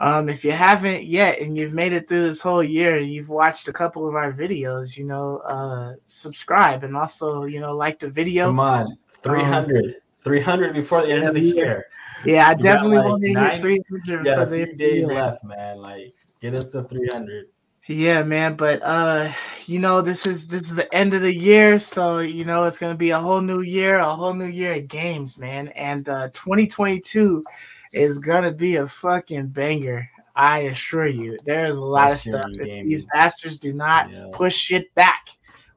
Um, 0.00 0.30
if 0.30 0.44
you 0.46 0.52
haven't 0.52 1.04
yet 1.04 1.40
and 1.40 1.54
you've 1.56 1.74
made 1.74 1.92
it 1.92 2.08
through 2.08 2.22
this 2.22 2.40
whole 2.40 2.64
year 2.64 2.96
and 2.96 3.12
you've 3.12 3.28
watched 3.28 3.68
a 3.68 3.72
couple 3.72 4.08
of 4.08 4.14
our 4.14 4.32
videos, 4.32 4.96
you 4.96 5.04
know, 5.04 5.38
uh, 5.44 5.92
subscribe 6.06 6.84
and 6.84 6.96
also, 6.96 7.44
you 7.44 7.60
know, 7.60 7.76
like 7.76 7.98
the 7.98 8.08
video. 8.08 8.46
come 8.46 8.60
on 8.60 8.96
300 9.22 9.96
300 10.24 10.72
before 10.72 11.02
the 11.02 11.12
end 11.12 11.28
of 11.28 11.34
the 11.34 11.40
year 11.40 11.84
Yeah, 12.24 12.48
I 12.48 12.52
You 12.52 12.62
definitely 12.62 12.96
like, 12.96 13.04
want 13.06 13.22
to 13.22 13.34
get 13.34 13.60
300 13.60 13.84
you 14.06 14.24
got 14.24 14.38
for 14.38 14.46
the 14.46 14.64
few 14.64 14.76
days 14.76 15.06
year. 15.06 15.14
left 15.16 15.44
man 15.44 15.78
like 15.78 16.14
get 16.40 16.54
us 16.54 16.68
to 16.70 16.82
300 16.84 17.48
Yeah, 17.86 18.22
man, 18.22 18.56
but 18.56 18.80
uh, 18.82 19.30
you 19.66 19.80
know, 19.80 20.00
this 20.00 20.24
is 20.26 20.46
this 20.46 20.62
is 20.62 20.74
the 20.76 20.92
end 20.94 21.12
of 21.12 21.22
the 21.22 21.34
year, 21.34 21.78
so 21.78 22.20
you 22.20 22.44
know 22.44 22.64
it's 22.64 22.78
gonna 22.78 22.94
be 22.94 23.10
a 23.10 23.18
whole 23.18 23.40
new 23.40 23.60
year, 23.60 23.96
a 23.98 24.04
whole 24.04 24.32
new 24.34 24.46
year 24.46 24.74
of 24.74 24.88
games, 24.88 25.38
man. 25.38 25.68
And 25.68 26.08
uh 26.08 26.28
2022 26.32 27.44
is 27.92 28.18
gonna 28.18 28.52
be 28.52 28.76
a 28.76 28.86
fucking 28.86 29.48
banger. 29.48 30.08
I 30.36 30.60
assure 30.60 31.06
you. 31.06 31.38
There 31.44 31.66
is 31.66 31.76
a 31.76 31.84
lot 31.84 32.04
of 32.04 32.10
That's 32.12 32.26
your 32.26 32.40
stuff. 32.40 32.50
If 32.54 32.86
these 32.86 33.06
bastards 33.06 33.58
do 33.58 33.72
not 33.72 34.10
Yeah. 34.10 34.26
push 34.32 34.54
shit 34.54 34.94
back, 34.94 35.28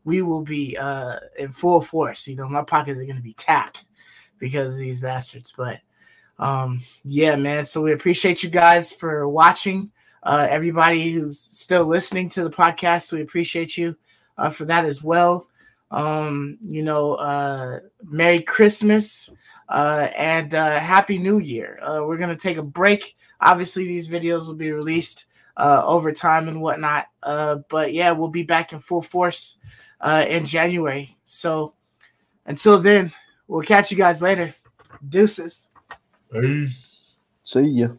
we 0.03 0.22
will 0.22 0.42
be 0.42 0.77
uh 0.77 1.19
in 1.38 1.51
full 1.51 1.82
force. 1.82 2.27
You 2.27 2.35
know, 2.35 2.48
my 2.48 2.64
pockets 2.64 3.00
are 3.00 3.06
gonna 3.06 3.22
be 3.22 3.33
tapped 3.33 3.85
because 4.40 4.74
of 4.74 4.77
these 4.80 5.00
bastards. 5.00 5.53
But 5.56 5.80
um, 6.40 6.82
yeah, 7.03 7.35
man. 7.35 7.66
So 7.66 7.82
we 7.82 7.92
appreciate 7.93 8.43
you 8.43 8.50
guys 8.50 8.92
for 8.92 9.27
watching. 9.27 9.92
Uh, 10.24 10.48
everybody 10.50 11.11
who's 11.11 11.40
still 11.40 11.85
listening 11.85 12.30
to 12.30 12.43
the 12.43 12.50
podcast, 12.50 13.11
we 13.11 13.22
appreciate 13.22 13.77
you 13.77 13.95
uh, 14.38 14.50
for 14.50 14.66
that 14.66 14.85
as 14.85 15.03
well. 15.03 15.48
Um, 15.92 16.58
you 16.61 16.82
know, 16.82 17.14
uh, 17.16 17.80
Merry 18.03 18.42
Christmas 18.42 19.30
uh, 19.69 20.09
and 20.16 20.53
uh, 20.56 20.80
Happy 20.80 21.17
New 21.17 21.40
Year. 21.40 21.80
Uh, 21.82 22.03
we're 22.06 22.17
gonna 22.17 22.35
take 22.35 22.58
a 22.58 22.64
break. 22.64 23.16
Obviously, 23.42 23.85
these 23.85 24.08
videos 24.08 24.48
will 24.48 24.56
be 24.56 24.72
released 24.72 25.25
uh, 25.58 25.83
over 25.85 26.11
time 26.11 26.48
and 26.48 26.61
whatnot. 26.61 27.08
Uh, 27.22 27.58
but 27.69 27.93
yeah, 27.93 28.11
we'll 28.11 28.30
be 28.30 28.43
back 28.43 28.74
in 28.74 28.80
full 28.80 29.01
force 29.01 29.59
uh, 30.01 30.25
in 30.27 30.45
January. 30.45 31.17
So 31.24 31.74
until 32.45 32.80
then, 32.80 33.11
we'll 33.48 33.64
catch 33.64 33.92
you 33.92 33.98
guys 33.98 34.22
later. 34.22 34.53
Deuces. 35.08 35.69
Peace. 36.32 37.16
See 37.43 37.61
ya. 37.61 37.90